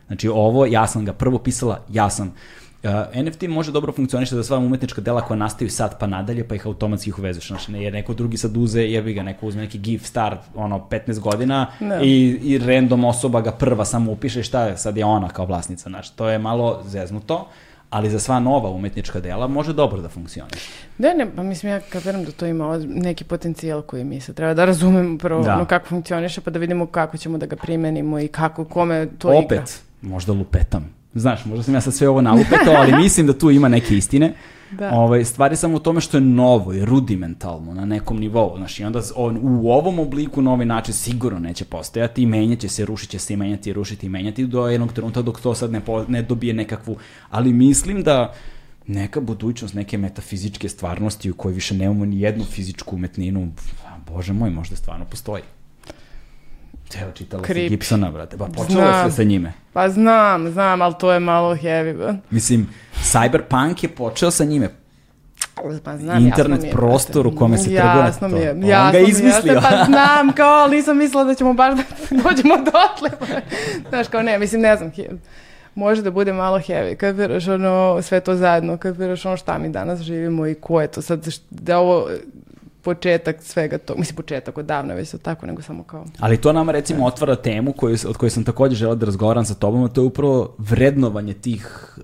Znači 0.08 0.28
ovo, 0.28 0.66
ja 0.66 0.88
sam 0.88 1.06
ga 1.06 1.14
prvo 1.14 1.38
pisala, 1.38 1.80
ja 1.90 2.10
sam 2.10 2.28
Uh, 2.28 2.63
NFT 3.16 3.42
može 3.42 3.72
dobro 3.72 3.92
funkcioniše 3.92 4.36
za 4.36 4.44
sva 4.44 4.58
umetnička 4.58 5.02
dela 5.02 5.22
koja 5.22 5.38
nastaju 5.38 5.70
sad 5.70 6.00
pa 6.00 6.08
nadalje, 6.08 6.48
pa 6.48 6.56
ih 6.56 6.66
automatski 6.66 7.10
ih 7.10 7.20
uvezeš. 7.20 7.48
Znači, 7.48 7.72
ne, 7.72 7.84
jer 7.84 7.94
neko 7.94 8.14
drugi 8.14 8.38
sad 8.38 8.58
uze, 8.58 8.82
jebi 8.82 9.14
ga, 9.14 9.24
neko 9.24 9.46
uzme 9.48 9.62
neki 9.62 9.78
GIF 9.78 10.06
star, 10.06 10.38
ono, 10.56 10.88
15 10.90 11.20
godina 11.20 11.68
Da. 11.80 12.00
i, 12.02 12.40
i 12.44 12.58
random 12.58 13.04
osoba 13.04 13.42
ga 13.42 13.52
prva 13.52 13.86
samo 13.86 14.12
upiše 14.12 14.40
i 14.40 14.44
šta 14.44 14.64
je, 14.66 14.78
sad 14.78 14.98
je 14.98 15.06
ona 15.06 15.30
kao 15.30 15.46
vlasnica. 15.46 15.90
Znači, 15.90 16.16
to 16.16 16.30
je 16.30 16.38
malo 16.40 16.82
zeznuto, 16.86 17.48
ali 17.90 18.10
za 18.10 18.20
sva 18.20 18.40
nova 18.40 18.70
umetnička 18.70 19.20
dela 19.20 19.48
može 19.48 19.74
dobro 19.74 20.02
da 20.02 20.10
funkcioniše. 20.10 20.70
Ne, 20.98 21.14
ne, 21.14 21.28
pa 21.36 21.44
mislim 21.44 21.72
ja 21.72 21.80
kapiram 21.82 22.24
da 22.24 22.32
to 22.32 22.46
ima 22.46 22.78
neki 22.80 23.24
potencijal 23.24 23.82
koji 23.82 24.04
mi 24.04 24.22
se 24.22 24.34
treba 24.34 24.54
da 24.54 24.66
razumemo 24.66 25.18
prvo 25.18 25.44
Da. 25.44 25.56
ono 25.56 25.66
kako 25.66 25.88
funkcioniše 25.88 26.42
pa 26.42 26.52
da 26.52 26.60
vidimo 26.60 26.86
kako 26.86 27.18
ćemo 27.18 27.38
da 27.38 27.46
ga 27.46 27.56
primenimo 27.56 28.20
i 28.20 28.28
kako, 28.28 28.66
kome 28.66 29.08
to 29.18 29.28
Opet, 29.30 29.52
igra. 29.52 29.66
možda 30.02 30.34
lupetam. 30.34 31.03
Znaš, 31.16 31.46
možda 31.46 31.64
sam 31.64 31.74
ja 31.74 31.82
sad 31.82 31.94
sve 31.94 32.10
ovo 32.10 32.22
nalupetao, 32.22 32.74
ali 32.78 32.96
mislim 33.04 33.28
da 33.28 33.38
tu 33.38 33.52
ima 33.52 33.68
neke 33.68 33.98
istine. 33.98 34.34
Da. 34.78 34.90
Ovaj, 34.94 35.26
stvari 35.26 35.56
samo 35.56 35.76
u 35.76 35.80
tome 35.80 36.02
što 36.02 36.18
je 36.18 36.22
novo 36.22 36.74
i 36.74 36.86
rudimentalno 36.86 37.74
na 37.74 37.86
nekom 37.86 38.20
nivou. 38.20 38.58
Znaš, 38.58 38.80
i 38.80 38.84
onda 38.84 39.02
on 39.16 39.40
u 39.42 39.72
ovom 39.72 40.00
obliku 40.00 40.42
na 40.42 40.54
ovaj 40.54 40.66
način 40.66 40.94
sigurno 40.94 41.40
neće 41.40 41.66
postojati 41.66 42.24
i 42.24 42.26
menjaće 42.26 42.70
se, 42.70 42.86
rušit 42.86 43.10
će 43.10 43.20
se 43.20 43.34
i 43.34 43.38
menjati 43.38 43.74
rušiti 43.74 44.06
i 44.06 44.10
menjati 44.10 44.48
do 44.48 44.68
jednog 44.68 44.94
trenutka 44.94 45.22
dok 45.22 45.42
to 45.42 45.56
sad 45.56 45.72
ne, 45.72 45.80
po, 45.80 46.06
ne 46.08 46.22
dobije 46.22 46.54
nekakvu... 46.54 46.98
Ali 47.30 47.54
mislim 47.54 48.04
da 48.04 48.34
neka 48.88 49.22
budućnost, 49.22 49.74
neke 49.74 49.98
metafizičke 49.98 50.70
stvarnosti 50.70 51.32
u 51.32 51.36
kojoj 51.36 51.54
više 51.54 51.76
nemamo 51.76 52.06
ni 52.06 52.22
jednu 52.22 52.44
fizičku 52.44 52.96
umetninu, 52.96 53.52
bože 54.08 54.34
moj, 54.34 54.50
možda 54.50 54.76
stvarno 54.76 55.06
postoji. 55.06 55.44
Evo, 57.02 57.12
čitala 57.12 57.44
si 57.46 57.54
Creepy. 57.54 57.70
Gibsona, 57.70 58.12
brate, 58.12 58.38
pa 58.38 58.46
počelo 58.46 58.94
sve 59.02 59.12
sa 59.12 59.24
njime. 59.24 59.54
Pa 59.74 59.90
znam, 59.90 60.52
znam, 60.52 60.82
ali 60.82 60.94
to 61.00 61.12
je 61.12 61.20
malo 61.20 61.56
heavy. 61.56 61.98
ba. 61.98 62.16
Mislim, 62.30 62.70
Cyberpunk 63.04 63.84
je 63.84 63.90
počeo 63.90 64.32
sa 64.32 64.44
njime. 64.44 64.70
Pa 65.84 65.98
znam, 65.98 66.26
Internet 66.26 66.38
jasno 66.50 66.62
mi 66.62 66.68
je, 66.68 66.72
prostor 66.72 67.28
u 67.28 67.36
kome 67.36 67.58
se 67.58 67.64
trguje 67.64 67.80
Jasno 68.06 68.30
to. 68.30 68.36
mi 68.36 68.42
je, 68.42 68.52
On 68.52 68.64
jasno 68.64 68.92
ga 68.92 68.98
mi 68.98 69.04
je, 69.06 69.10
izmislio. 69.10 69.62
Pa 69.62 69.84
znam, 69.86 70.34
kao, 70.34 70.54
ali 70.54 70.76
nisam 70.78 70.98
mislila 70.98 71.24
da 71.24 71.36
ćemo 71.36 71.54
baš 71.54 71.78
da 71.78 71.84
dođemo 72.24 72.56
dotle. 72.58 73.10
Znaš, 73.90 74.08
kao 74.08 74.22
ne, 74.22 74.40
mislim, 74.40 74.62
ne 74.62 74.76
znam, 74.78 74.92
može 75.76 76.02
da 76.02 76.12
bude 76.12 76.34
malo 76.34 76.60
heavy, 76.60 76.96
kad 76.96 77.16
veraš 77.16 77.48
ono, 77.48 78.02
sve 78.02 78.20
to 78.20 78.36
zajedno, 78.36 78.78
kad 78.78 78.98
veraš 78.98 79.26
ono 79.26 79.38
šta 79.38 79.58
mi 79.58 79.70
danas 79.70 80.00
živimo 80.00 80.48
i 80.48 80.54
ko 80.54 80.82
je 80.82 80.88
to 80.88 81.02
sad, 81.02 81.28
da 81.50 81.80
ovo 81.80 82.10
početak 82.84 83.42
svega 83.42 83.78
to, 83.78 83.96
mislim 83.98 84.16
početak 84.16 84.58
odavno 84.58 84.94
već 84.94 85.12
to 85.12 85.18
tako, 85.18 85.46
nego 85.46 85.62
samo 85.62 85.84
kao 85.84 86.06
Ali 86.20 86.38
to 86.38 86.54
nama 86.54 86.72
recimo 86.72 87.06
otvara 87.06 87.36
temu 87.36 87.74
koju, 87.74 87.98
od 88.08 88.18
koje 88.18 88.30
sam 88.30 88.44
takođe 88.44 88.76
želeo 88.76 88.96
da 88.96 89.06
razgovaram 89.06 89.46
sa 89.46 89.54
tobom, 89.54 89.84
a 89.84 89.88
to 89.88 90.02
je 90.02 90.06
upravo 90.06 90.56
vrednovanje 90.58 91.34
tih 91.34 91.98
uh, 91.98 92.04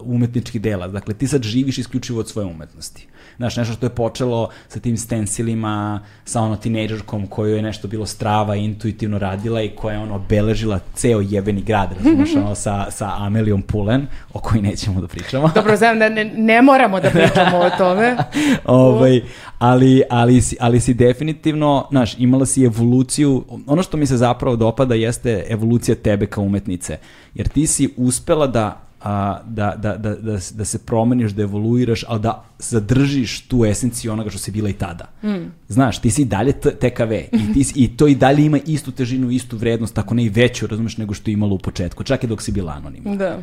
umetničkih 0.00 0.60
dela. 0.60 0.88
Dakle, 0.88 1.14
ti 1.14 1.26
sad 1.26 1.42
živiš 1.42 1.78
isključivo 1.78 2.20
od 2.20 2.28
svoje 2.28 2.46
umetnosti. 2.46 3.06
Znaš, 3.36 3.56
nešto 3.56 3.74
što 3.74 3.86
je 3.86 3.90
počelo 3.90 4.48
sa 4.68 4.80
tim 4.80 4.96
stencilima, 4.96 6.00
sa 6.24 6.40
ono 6.40 6.56
tinejdžerkom 6.56 7.26
koju 7.26 7.56
je 7.56 7.62
nešto 7.62 7.88
bilo 7.88 8.06
strava 8.06 8.56
intuitivno 8.56 9.18
radila 9.18 9.62
i 9.62 9.68
koja 9.68 9.94
je 9.94 10.02
ono 10.02 10.14
obeležila 10.14 10.80
ceo 10.94 11.20
jebeni 11.20 11.62
grad, 11.62 11.92
razumeš, 11.96 12.36
ono, 12.36 12.54
sa, 12.54 12.90
sa 12.90 13.12
Amelijom 13.18 13.62
Pulen, 13.62 14.06
o 14.32 14.38
kojoj 14.38 14.62
nećemo 14.62 15.00
da 15.00 15.06
pričamo. 15.06 15.50
Dobro, 15.54 15.76
znam 15.76 15.98
da 15.98 16.08
ne, 16.08 16.24
ne 16.24 16.62
moramo 16.62 17.00
da 17.00 17.10
pričamo 17.10 17.58
o 17.58 17.70
tome. 17.78 18.16
ovaj, 18.64 19.20
ali, 19.58 19.95
ali, 20.10 20.40
si, 20.40 20.56
ali 20.60 20.80
si 20.80 20.94
definitivno, 20.94 21.86
znaš, 21.90 22.14
imala 22.18 22.46
si 22.46 22.64
evoluciju, 22.64 23.44
ono 23.66 23.82
što 23.82 23.96
mi 23.96 24.06
se 24.06 24.16
zapravo 24.16 24.56
dopada 24.56 24.94
jeste 24.94 25.44
evolucija 25.48 25.94
tebe 25.94 26.26
kao 26.26 26.44
umetnice, 26.44 26.98
jer 27.34 27.48
ti 27.48 27.66
si 27.66 27.88
uspela 27.96 28.46
da 28.46 28.86
a, 29.02 29.40
da, 29.46 29.74
da, 29.78 29.96
da, 29.96 30.14
da, 30.14 30.38
da 30.54 30.64
se 30.64 30.78
promeniš, 30.78 31.32
da 31.32 31.42
evoluiraš, 31.42 32.04
ali 32.08 32.20
da 32.20 32.44
zadržiš 32.58 33.40
tu 33.40 33.64
esenciju 33.64 34.12
onoga 34.12 34.30
što 34.30 34.38
si 34.38 34.50
bila 34.50 34.68
i 34.68 34.72
tada. 34.72 35.04
Mm. 35.22 35.52
Znaš, 35.68 35.98
ti 35.98 36.10
si 36.10 36.22
i 36.22 36.24
dalje 36.24 36.52
TKV 36.52 37.12
i, 37.32 37.52
ti, 37.54 37.64
si- 37.64 37.84
i 37.84 37.96
to 37.96 38.06
i 38.06 38.14
dalje 38.14 38.44
ima 38.44 38.58
istu 38.66 38.92
težinu, 38.92 39.30
istu 39.30 39.56
vrednost, 39.56 39.94
tako 39.94 40.14
ne 40.14 40.24
i 40.24 40.28
veću, 40.28 40.66
razumeš, 40.66 40.96
nego 40.96 41.14
što 41.14 41.30
je 41.30 41.32
imalo 41.32 41.54
u 41.54 41.58
početku, 41.58 42.04
čak 42.04 42.24
i 42.24 42.26
dok 42.26 42.42
si 42.42 42.52
bila 42.52 42.72
anonimna. 42.72 43.14
Da. 43.14 43.38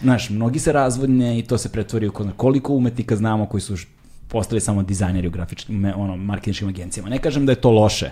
Znaš, 0.00 0.30
mnogi 0.30 0.58
se 0.58 0.72
razvodne 0.72 1.38
i 1.38 1.42
to 1.42 1.58
se 1.58 1.68
pretvori 1.68 2.08
u 2.08 2.12
koliko 2.36 2.72
umetnika 2.74 3.16
znamo 3.16 3.46
koji 3.46 3.60
su 3.60 3.76
postali 4.32 4.60
samo 4.60 4.82
dizajneri 4.82 5.28
u 5.28 5.30
grafičkim, 5.30 5.84
ono, 5.96 6.16
marketinškim 6.16 6.68
agencijama. 6.68 7.08
Ne 7.08 7.18
kažem 7.18 7.46
da 7.46 7.52
je 7.52 7.60
to 7.60 7.70
loše, 7.70 8.10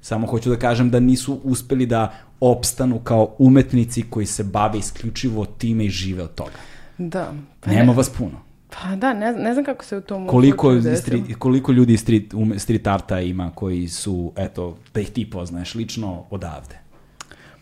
samo 0.00 0.26
hoću 0.26 0.50
da 0.50 0.56
kažem 0.56 0.90
da 0.90 1.00
nisu 1.00 1.40
uspeli 1.44 1.86
da 1.86 2.12
opstanu 2.40 2.98
kao 2.98 3.34
umetnici 3.38 4.02
koji 4.10 4.26
se 4.26 4.44
bave 4.44 4.78
isključivo 4.78 5.44
time 5.44 5.84
i 5.84 5.90
žive 5.90 6.22
od 6.22 6.34
toga. 6.34 6.58
Da. 6.98 7.32
Pa 7.60 7.70
Nema 7.70 7.92
ne, 7.92 7.96
vas 7.96 8.10
puno. 8.10 8.38
pa 8.70 8.96
da, 8.96 9.14
ne, 9.14 9.32
ne 9.32 9.52
znam 9.54 9.64
kako 9.64 9.84
se 9.84 9.96
u 9.96 10.00
tom 10.00 10.26
Koliko, 10.26 10.80
street, 10.96 11.24
koliko 11.38 11.72
ljudi 11.72 11.94
iz 11.94 12.00
street, 12.00 12.34
um, 12.34 12.58
street 12.58 12.86
arta 12.86 13.20
ima 13.20 13.50
koji 13.54 13.88
su, 13.88 14.32
eto, 14.36 14.76
da 14.94 15.00
ih 15.00 15.10
ti 15.10 15.30
poznaješ 15.30 15.74
lično 15.74 16.24
odavde. 16.30 16.85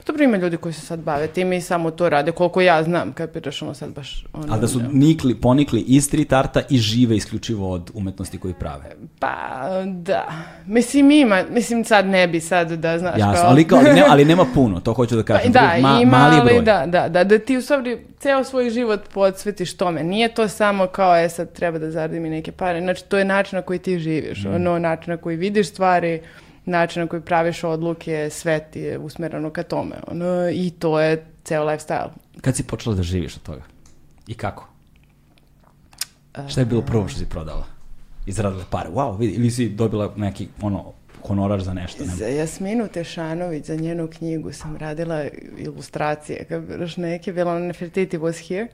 Pa 0.07 0.13
Dobro, 0.13 0.25
ima 0.25 0.37
ljudi 0.37 0.57
koji 0.57 0.73
se 0.73 0.81
sad 0.81 0.99
bave 0.99 1.27
time 1.27 1.57
i 1.57 1.61
samo 1.61 1.91
to 1.91 2.09
rade, 2.09 2.33
koliko 2.33 2.61
ja 2.61 2.83
znam, 2.83 3.13
kapiraš 3.13 3.63
ono 3.63 3.75
sad 3.75 3.91
baš... 3.91 4.27
Ono, 4.33 4.47
Ali 4.51 4.61
da 4.61 4.69
su 4.69 4.81
nikli, 4.93 5.35
ponikli 5.35 5.81
iz 5.81 6.05
street 6.05 6.33
arta 6.33 6.63
i 6.71 6.79
žive 6.79 7.17
isključivo 7.17 7.71
od 7.71 7.91
umetnosti 7.95 8.39
koju 8.39 8.55
prave. 8.55 8.85
Pa, 9.19 9.37
da. 9.87 10.27
Mislim, 10.67 11.11
ima, 11.11 11.43
mislim, 11.51 11.85
sad 11.85 12.07
ne 12.07 12.29
bi 12.29 12.41
sad 12.41 12.71
da, 12.71 12.99
znaš, 12.99 13.19
Jasno, 13.19 13.35
kao... 13.35 13.51
ali, 13.51 13.65
kao, 13.65 13.79
ali, 13.79 13.93
ne, 13.93 14.05
ali 14.11 14.25
nema 14.25 14.47
puno, 14.55 14.81
to 14.81 14.93
hoću 14.93 15.17
da 15.17 15.23
kažem. 15.23 15.53
Da, 15.53 15.61
Ma- 15.81 16.01
ima, 16.01 16.19
mali 16.19 16.41
broj. 16.45 16.63
da, 16.63 16.85
da, 16.87 17.09
da, 17.09 17.25
da 17.25 17.39
ti 17.39 17.57
u 17.57 17.63
stvari 17.63 17.99
ceo 18.19 18.45
svoj 18.45 18.71
život 18.71 19.01
podsvetiš 19.09 19.77
tome. 19.77 20.03
Nije 20.03 20.35
to 20.35 20.49
samo 20.49 20.87
kao, 20.87 21.17
e 21.17 21.29
sad 21.29 21.53
treba 21.53 21.79
da 21.79 21.91
zaradim 21.91 22.27
i 22.27 22.31
neke 22.31 22.53
pare. 22.53 22.81
Znači, 22.81 23.05
to 23.05 23.19
je 23.19 23.25
način 23.25 23.57
na 23.57 23.63
koji 23.63 23.79
ti 23.79 23.99
živiš, 23.99 24.45
Mm. 24.45 24.55
ono, 24.55 24.79
način 24.79 25.11
na 25.11 25.17
koji 25.17 25.37
vidiš 25.37 25.69
stvari, 25.69 26.21
način 26.65 27.03
na 27.03 27.09
koji 27.09 27.23
praviš 27.23 27.65
odluke, 27.65 28.31
sve 28.31 28.61
ti 28.71 28.81
je 28.81 28.99
usmereno 28.99 29.51
ka 29.51 29.63
tome. 29.63 29.97
Ono, 30.07 30.51
I 30.51 30.71
to 30.71 31.01
je 31.01 31.27
ceo 31.45 31.65
lifestyle. 31.65 32.11
Kad 32.41 32.57
si 32.57 32.63
počela 32.63 32.97
da 32.97 33.03
živiš 33.03 33.37
od 33.37 33.43
toga? 33.43 33.63
I 34.27 34.35
kako? 34.35 34.69
Šta 36.49 36.61
je 36.61 36.65
bilo 36.65 36.83
prvo 36.83 37.09
što 37.09 37.19
si 37.19 37.27
prodala? 37.27 37.65
Izradile 38.27 38.65
pare. 38.71 38.89
Wow, 38.91 39.19
vidi, 39.19 39.33
ili 39.33 39.51
si 39.51 39.69
dobila 39.69 40.13
neki, 40.17 40.49
ono, 40.63 40.93
honorar 41.27 41.63
za 41.63 41.73
nešto. 41.75 42.05
Ne? 42.05 42.15
Za 42.15 42.27
Jasminu 42.27 42.89
Tešanović, 42.89 43.65
za 43.67 43.77
njenu 43.77 44.09
knjigu 44.19 44.53
sam 44.53 44.77
radila 44.77 45.25
ilustracije. 45.59 46.47
Još 46.81 46.97
neke, 46.97 47.33
bila 47.33 47.53
ona 47.53 47.67
Nefertiti 47.67 48.19
was 48.19 48.49
here. 48.49 48.69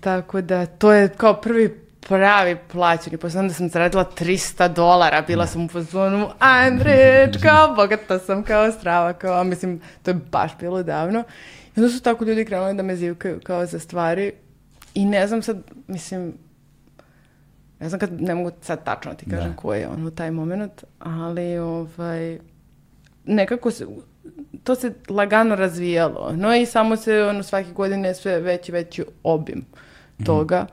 Tako 0.00 0.40
da, 0.40 0.66
to 0.66 0.92
je 0.92 1.08
kao 1.08 1.40
prvi 1.40 1.89
pravi 2.00 2.56
plaćeni. 2.72 3.16
Posle 3.16 3.40
onda 3.40 3.54
sam 3.54 3.68
zaradila 3.68 4.04
300 4.18 4.74
dolara, 4.74 5.22
bila 5.22 5.46
sam 5.46 5.64
u 5.64 5.68
fazonu, 5.68 6.28
I'm 6.40 6.82
rich, 6.82 7.42
kao 7.42 7.74
bogata 7.74 8.18
sam, 8.18 8.42
kao 8.42 8.72
strava, 8.72 9.12
kao, 9.12 9.44
mislim, 9.44 9.80
to 10.02 10.10
je 10.10 10.14
baš 10.14 10.52
bilo 10.60 10.82
davno. 10.82 11.24
I 11.76 11.80
onda 11.80 11.88
su 11.90 12.02
tako 12.02 12.24
ljudi 12.24 12.44
krenuli 12.44 12.74
da 12.74 12.82
me 12.82 12.96
zivkaju 12.96 13.40
kao 13.44 13.66
za 13.66 13.78
stvari 13.78 14.32
i 14.94 15.04
ne 15.04 15.26
znam 15.26 15.42
sad, 15.42 15.62
mislim, 15.86 16.34
ne 17.80 17.88
znam 17.88 18.00
kad, 18.00 18.22
ne 18.22 18.34
mogu 18.34 18.50
sad 18.60 18.84
tačno 18.84 19.14
ti 19.14 19.30
kažem 19.30 19.50
Da. 19.50 19.56
koji 19.56 19.80
je 19.80 19.88
ono 19.88 20.10
taj 20.10 20.30
moment, 20.30 20.84
ali 20.98 21.58
ovaj, 21.58 22.38
nekako 23.24 23.70
se, 23.70 23.86
to 24.64 24.74
se 24.74 24.92
lagano 25.08 25.56
razvijalo, 25.56 26.32
no 26.36 26.56
i 26.56 26.66
samo 26.66 26.96
se 26.96 27.22
ono 27.22 27.42
svake 27.42 27.72
godine 27.72 28.14
sve 28.14 28.40
veći 28.40 28.72
veći 28.72 29.04
obim 29.22 29.64
toga. 30.26 30.66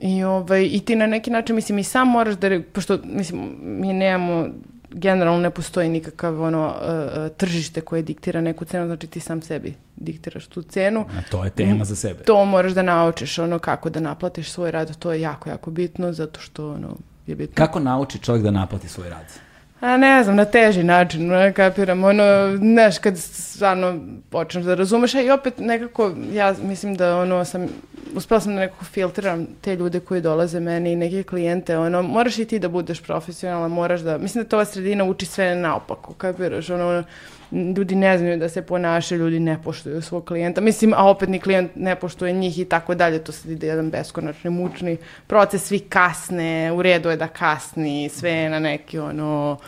I, 0.00 0.24
ovaj, 0.24 0.68
I 0.72 0.80
ti 0.80 0.96
na 0.96 1.06
neki 1.06 1.30
način, 1.30 1.56
mislim, 1.56 1.78
i 1.78 1.84
sam 1.84 2.08
moraš 2.08 2.34
da, 2.34 2.60
pošto, 2.72 2.98
mislim, 3.04 3.56
mi 3.60 3.92
nemamo, 3.92 4.48
generalno 4.90 5.40
ne 5.40 5.50
postoji 5.50 5.88
nikakav 5.88 6.42
ono, 6.42 6.74
e, 6.82 6.90
e, 6.90 7.28
tržište 7.28 7.80
koje 7.80 8.02
diktira 8.02 8.40
neku 8.40 8.64
cenu, 8.64 8.86
znači 8.86 9.06
ti 9.06 9.20
sam 9.20 9.42
sebi 9.42 9.74
diktiraš 9.96 10.46
tu 10.46 10.62
cenu. 10.62 11.00
A 11.00 11.22
to 11.30 11.44
je 11.44 11.50
tema 11.50 11.84
za 11.84 11.96
sebe. 11.96 12.24
To 12.24 12.44
moraš 12.44 12.72
da 12.72 12.82
naučiš, 12.82 13.38
ono, 13.38 13.58
kako 13.58 13.90
da 13.90 14.00
naplatiš 14.00 14.50
svoj 14.50 14.70
rad, 14.70 14.96
to 14.96 15.12
je 15.12 15.20
jako, 15.20 15.50
jako 15.50 15.70
bitno, 15.70 16.12
zato 16.12 16.40
što, 16.40 16.72
ono, 16.72 16.96
je 17.26 17.34
bitno. 17.34 17.54
Kako 17.54 17.80
nauči 17.80 18.18
čovjek 18.18 18.44
da 18.44 18.50
naplati 18.50 18.88
svoj 18.88 19.08
rad? 19.08 19.47
A 19.80 19.96
ne 19.96 20.24
znam, 20.24 20.36
na 20.36 20.44
teži 20.44 20.82
način, 20.82 21.28
ne 21.28 21.52
kapiram, 21.52 22.04
ono, 22.04 22.56
znaš, 22.56 22.98
kad 22.98 23.18
stvarno 23.18 24.00
počneš 24.30 24.64
da 24.64 24.74
razumeš, 24.74 25.14
a 25.14 25.20
i 25.20 25.30
opet 25.30 25.58
nekako, 25.58 26.12
ja 26.32 26.54
mislim 26.62 26.94
da, 26.94 27.16
ono, 27.16 27.44
sam, 27.44 27.66
uspela 28.14 28.40
sam 28.40 28.54
da 28.54 28.60
nekako 28.60 28.84
filtriram 28.84 29.46
te 29.60 29.76
ljude 29.76 30.00
koji 30.00 30.20
dolaze 30.20 30.60
meni 30.60 30.92
i 30.92 30.96
neke 30.96 31.22
klijente, 31.22 31.78
ono, 31.78 32.02
moraš 32.02 32.38
i 32.38 32.44
ti 32.44 32.58
da 32.58 32.68
budeš 32.68 33.02
profesionalan, 33.02 33.70
moraš 33.70 34.00
da, 34.00 34.18
mislim 34.18 34.44
da 34.44 34.48
to 34.50 34.56
ova 34.56 34.64
sredina 34.64 35.04
uči 35.04 35.26
sve 35.26 35.54
naopako, 35.54 36.12
kapiraš, 36.12 36.70
ono, 36.70 37.04
ljudi 37.52 37.94
ne 37.94 38.18
znaju 38.18 38.38
da 38.38 38.48
se 38.48 38.62
ponašaju, 38.62 39.20
ljudi 39.20 39.40
ne 39.40 39.58
poštuju 39.62 40.02
svog 40.02 40.24
klijenta, 40.24 40.60
mislim, 40.60 40.94
a 40.96 41.10
opet 41.10 41.28
ni 41.28 41.38
klijent 41.40 41.70
ne 41.74 41.96
poštuje 41.96 42.32
njih 42.32 42.58
i 42.58 42.64
tako 42.64 42.94
dalje, 42.94 43.18
to 43.24 43.32
sad 43.32 43.50
ide 43.50 43.66
jedan 43.66 43.90
beskonačni 43.90 44.50
mučni 44.50 44.96
proces, 45.26 45.64
svi 45.64 45.78
kasne, 45.78 46.72
u 46.72 46.82
redu 46.82 47.10
je 47.10 47.16
da 47.16 47.28
kasni, 47.28 48.08
sve 48.08 48.48
na 48.48 48.58
neki 48.58 48.98
ono, 48.98 49.58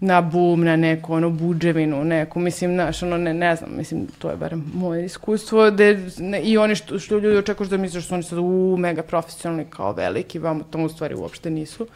na 0.00 0.20
bum, 0.20 0.64
na 0.64 0.76
neku 0.76 1.14
ono 1.14 1.30
buđevinu, 1.30 2.04
neku, 2.04 2.40
mislim, 2.40 2.74
znaš, 2.74 3.02
ono, 3.02 3.18
ne, 3.18 3.34
ne 3.34 3.56
znam, 3.56 3.70
mislim, 3.76 4.06
to 4.18 4.30
je 4.30 4.36
barem 4.36 4.64
moje 4.74 5.04
iskustvo, 5.04 5.70
da 5.70 5.84
ne, 6.18 6.42
i 6.42 6.58
oni 6.58 6.74
što, 6.74 6.98
što 6.98 7.18
ljudi 7.18 7.36
očekuju 7.36 7.68
da 7.68 7.76
misliš 7.76 8.04
da 8.04 8.08
su 8.08 8.14
oni 8.14 8.22
sad 8.22 8.38
u, 8.38 8.76
mega 8.78 9.02
profesionalni 9.02 9.64
kao 9.70 9.92
veliki, 9.92 10.38
vam 10.38 10.62
tamo 10.70 10.84
u 10.84 10.88
stvari 10.88 11.14
uopšte 11.14 11.50
nisu. 11.50 11.86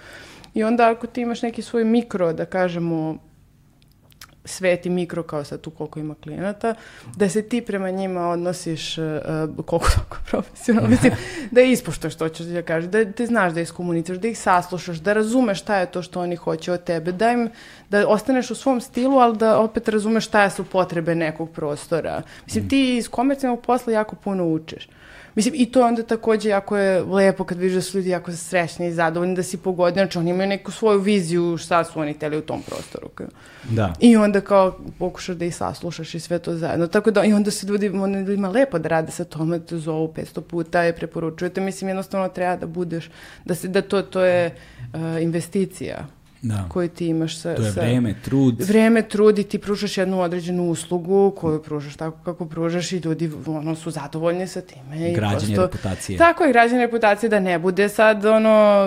I 0.55 0.65
onda 0.65 0.91
ako 0.91 1.07
ti 1.07 1.21
imaš 1.21 1.43
neki 1.43 1.63
svoj 1.63 1.85
mikro, 1.85 2.33
da 2.33 2.45
kažemo, 2.45 3.17
svet 4.49 4.87
i 4.87 4.91
mikro 4.91 5.23
kao 5.23 5.45
sad 5.45 5.61
tu 5.61 5.71
koliko 5.71 6.01
ima 6.01 6.15
klijenata, 6.15 6.75
da 7.17 7.29
se 7.29 7.43
ti 7.43 7.61
prema 7.61 7.91
njima 7.91 8.29
odnosiš 8.29 8.99
uh, 8.99 9.05
koliko 9.67 9.89
toliko 9.91 10.17
profesionalno, 10.31 10.91
mislim, 10.91 11.13
da 11.51 11.61
ispoštuješ 11.61 12.15
to 12.15 12.29
ćeš 12.29 12.47
da 12.47 12.63
kažeš, 12.63 12.91
da 12.91 13.13
ti 13.13 13.27
znaš 13.27 13.53
da 13.53 13.61
iskomuniciraš, 13.61 14.21
da 14.21 14.29
ih 14.29 14.39
saslušaš, 14.39 14.99
da 14.99 15.13
razumeš 15.13 15.61
šta 15.61 15.77
je 15.77 15.87
to 15.87 16.03
što 16.03 16.21
oni 16.21 16.37
hoće 16.37 16.73
od 16.73 16.85
tebe, 16.85 17.13
da 17.13 17.31
im, 17.31 17.51
da 17.91 18.09
ostaneš 18.09 18.51
u 18.51 18.55
svom 18.55 18.81
stilu, 18.81 19.19
ali 19.19 19.37
da 19.37 19.59
opet 19.59 19.89
razumeš 19.89 20.25
šta 20.25 20.51
su 20.51 20.65
potrebe 20.65 21.15
nekog 21.15 21.51
prostora. 21.51 22.23
Mislim, 22.47 22.69
ti 22.69 22.97
iz 22.97 23.09
komercijalnog 23.09 23.63
posla 23.63 23.93
jako 23.93 24.17
puno 24.17 24.47
učiš. 24.47 24.89
Mislim, 25.39 25.55
i 25.57 25.67
to 25.67 25.87
onda 25.87 26.03
takođe 26.03 26.49
jako 26.49 26.77
je 26.77 27.03
lepo 27.03 27.45
kad 27.45 27.59
vidiš 27.59 27.75
da 27.75 27.83
su 27.83 27.99
ljudi 27.99 28.11
jako 28.11 28.33
srećni 28.33 28.87
i 28.87 28.93
zadovoljni 28.93 29.37
da 29.37 29.43
si 29.43 29.57
pogodio, 29.57 30.05
znači 30.05 30.19
oni 30.19 30.31
imaju 30.31 30.49
neku 30.49 30.73
svoju 30.73 31.01
viziju 31.01 31.57
šta 31.57 31.85
su 31.85 32.01
oni 32.01 32.15
teli 32.15 32.37
u 32.37 32.41
tom 32.41 32.63
prostoru. 32.63 33.09
kao. 33.09 33.27
Da. 33.71 33.93
I 34.01 34.17
onda 34.17 34.41
kao 34.41 34.79
pokušaš 34.99 35.37
da 35.37 35.45
ih 35.45 35.57
saslušaš 35.57 36.15
i 36.15 36.21
sve 36.21 36.39
to 36.39 36.57
zajedno. 36.57 36.87
Tako 36.87 37.11
da 37.11 37.25
i 37.25 37.33
onda 37.33 37.51
se 37.51 37.67
ljudi, 37.67 37.89
ono, 37.89 38.19
ljudima 38.19 38.49
lepo 38.49 38.79
da 38.79 38.89
rade 38.89 39.13
sa 39.13 39.25
tome, 39.25 39.61
te 39.61 39.79
zovu 39.79 40.09
500 40.17 40.41
puta 40.41 40.89
i 40.89 40.93
preporučujete. 40.93 41.61
Mislim, 41.61 41.89
jednostavno 41.89 42.29
treba 42.29 42.57
da 42.57 42.67
budeš, 42.67 43.11
da, 43.45 43.55
se, 43.55 43.69
da 43.69 43.83
to, 43.83 44.03
to 44.03 44.25
je 44.25 44.55
uh, 44.93 45.23
investicija 45.23 46.07
Da. 46.43 46.67
koju 46.69 46.89
ti 46.89 47.07
imaš 47.07 47.39
sa... 47.39 47.55
To 47.55 47.63
je 47.63 47.73
sa- 47.73 47.81
vreme, 47.81 48.15
trud. 48.25 48.63
Vreme, 48.63 49.03
trud 49.03 49.39
i 49.39 49.45
ti 49.45 49.59
pružaš 49.59 49.99
jednu 49.99 50.21
određenu 50.21 50.71
uslugu 50.71 51.35
koju 51.37 51.63
pružaš 51.63 51.97
tako 51.97 52.19
kako 52.25 52.47
pružaš 52.47 52.93
i 52.93 52.97
ljudi 52.97 53.31
ono, 53.47 53.75
su 53.75 53.91
zadovoljni 53.91 54.47
sa 54.47 54.61
time. 54.61 55.11
I 55.11 55.15
Građenje 55.15 55.57
prosto- 55.57 55.63
reputacije. 55.63 56.19
Tako 56.19 56.45
je, 56.45 56.53
građenje 56.53 56.81
reputacije 56.81 57.31
da 57.31 57.41
ne 57.41 57.59
bude 57.59 57.89
sad 57.89 58.25
ono 58.25 58.87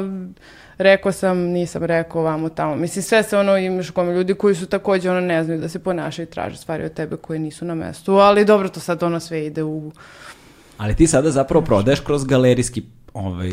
rekao 0.78 1.12
sam, 1.12 1.38
nisam 1.38 1.84
rekao 1.84 2.22
vamo 2.22 2.50
tamo. 2.50 2.76
Mislim, 2.76 3.04
sve 3.04 3.24
se 3.24 3.38
ono 3.38 3.58
imaš 3.58 3.90
kome 3.90 4.14
ljudi 4.14 4.34
koji 4.34 4.56
su 4.56 4.66
takođe 4.66 5.10
ono 5.10 5.22
ne 5.22 5.44
znaju 5.44 5.62
da 5.62 5.70
se 5.70 5.80
ponašaju 5.80 6.28
i 6.28 6.32
traže 6.32 6.58
stvari 6.58 6.84
od 6.84 6.94
tebe 6.94 7.18
koje 7.18 7.40
nisu 7.40 7.66
na 7.66 7.76
mestu, 7.76 8.14
ali 8.14 8.46
dobro, 8.46 8.70
to 8.70 8.80
sad 8.80 9.04
ono 9.04 9.20
sve 9.20 9.46
ide 9.46 9.64
u... 9.64 9.92
Ali 10.78 10.96
ti 10.96 11.08
sada 11.08 11.32
zapravo 11.32 11.66
prodaješ 11.66 12.00
kroz 12.00 12.24
galerijski 12.24 12.84
ovaj, 13.14 13.52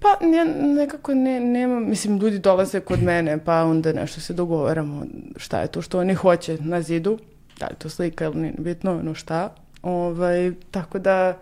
Pa 0.00 0.26
ne, 0.26 0.44
nekako 0.74 1.14
ne, 1.14 1.40
nema, 1.40 1.80
mislim, 1.80 2.18
ljudi 2.18 2.38
dolaze 2.38 2.80
kod 2.80 3.02
mene, 3.02 3.38
pa 3.44 3.64
onda 3.64 3.92
nešto 3.92 4.20
se 4.20 4.32
dogovaramo 4.32 5.04
šta 5.36 5.60
je 5.60 5.66
to 5.66 5.82
što 5.82 5.98
oni 5.98 6.14
hoće 6.14 6.58
na 6.60 6.82
zidu, 6.82 7.18
da 7.60 7.66
li 7.66 7.74
to 7.78 7.88
slika 7.88 8.24
ili 8.24 8.36
nije 8.36 8.54
bitno, 8.58 8.92
ono 8.92 9.14
šta. 9.14 9.54
Ovaj, 9.82 10.52
tako 10.70 10.98
da, 10.98 11.38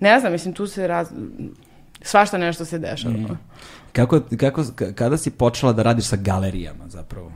ne 0.00 0.20
znam, 0.20 0.32
mislim, 0.32 0.54
tu 0.54 0.66
se 0.66 0.86
raz... 0.86 1.08
Svašta 2.02 2.38
nešto 2.38 2.64
se 2.64 2.78
dešava. 2.78 3.14
Kako, 3.92 4.20
kako, 4.36 4.62
k- 4.76 4.92
kada 4.94 5.16
si 5.16 5.30
počela 5.30 5.72
da 5.72 5.82
radiš 5.82 6.04
sa 6.04 6.16
galerijama 6.16 6.88
zapravo? 6.88 7.32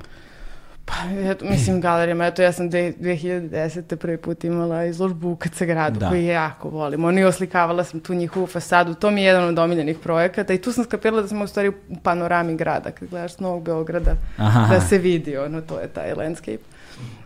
Pa, 0.87 0.95
eto, 1.23 1.45
mislim, 1.45 1.81
galerijama, 1.81 2.27
eto, 2.27 2.43
ja 2.43 2.53
sam 2.53 2.71
de- 2.71 2.93
2010. 2.93 3.97
prvi 3.97 4.17
put 4.19 4.45
imala 4.45 4.85
izložbu 4.85 5.31
u 5.31 5.37
KC 5.37 5.63
gradu, 5.63 6.01
Da. 6.01 6.09
koji 6.09 6.27
jako 6.27 6.69
volim. 6.71 7.05
Oni 7.05 7.25
oslikavala 7.25 7.85
sam 7.85 8.01
tu 8.01 8.15
njihovu 8.15 8.47
fasadu, 8.47 8.95
to 8.95 9.11
mi 9.11 9.21
je 9.21 9.27
jedan 9.27 9.45
od 9.45 9.59
omiljenih 9.59 9.99
projekata 9.99 10.53
i 10.53 10.59
tu 10.59 10.73
sam 10.73 10.85
skapirala 10.85 11.23
da 11.23 11.29
sam 11.29 11.43
u 11.43 11.47
stvari 11.47 11.69
u 11.69 11.73
panorami 12.03 12.57
grada, 12.57 12.91
kad 12.91 13.09
gledaš 13.09 13.33
s 13.33 13.41
Novog 13.41 13.63
Beograda, 13.63 14.11
Aha. 14.39 14.75
da 14.75 14.81
se 14.81 14.99
vidi, 14.99 15.37
ono, 15.37 15.61
to 15.61 15.81
je 15.81 15.89
taj 15.89 16.15
landscape. 16.15 16.63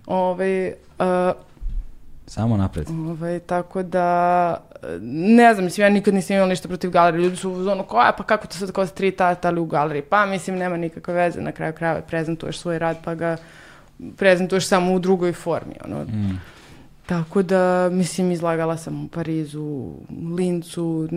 Ove, 0.06 0.72
Samo 2.26 2.56
napred. 2.56 2.86
Ovaj, 2.90 3.38
tako 3.38 3.82
da, 3.82 4.56
ne 5.00 5.54
znam, 5.54 5.64
mislim, 5.64 5.84
ja 5.84 5.90
nikad 5.90 6.14
nisam 6.14 6.36
imala 6.36 6.48
ništa 6.48 6.68
protiv 6.68 6.90
galerije. 6.90 7.22
Ljudi 7.22 7.36
su 7.36 7.50
u 7.50 7.62
zonu 7.62 7.84
kao, 7.84 7.98
a 7.98 8.12
pa 8.18 8.24
kako 8.24 8.46
to 8.46 8.54
sad 8.54 8.72
kao 8.72 8.86
street 8.86 9.20
art, 9.20 9.44
ali 9.44 9.60
u 9.60 9.66
galeriji? 9.66 10.02
Pa, 10.02 10.26
mislim, 10.26 10.56
nema 10.56 10.76
nikakve 10.76 11.14
veze, 11.14 11.40
na 11.40 11.52
kraju 11.52 11.72
krajeva 11.72 12.00
prezentuješ 12.00 12.58
svoj 12.58 12.78
rad, 12.78 12.96
pa 13.04 13.14
ga 13.14 13.36
prezentuješ 14.16 14.66
samo 14.66 14.92
u 14.92 14.98
drugoj 14.98 15.32
formi, 15.32 15.74
ono. 15.84 16.04
Mm. 16.04 16.40
Tako 17.06 17.42
da, 17.42 17.88
mislim, 17.92 18.30
izlagala 18.30 18.76
sam 18.76 19.04
u 19.04 19.08
Parizu, 19.08 19.62
u 19.62 20.06
Lincu, 20.36 21.08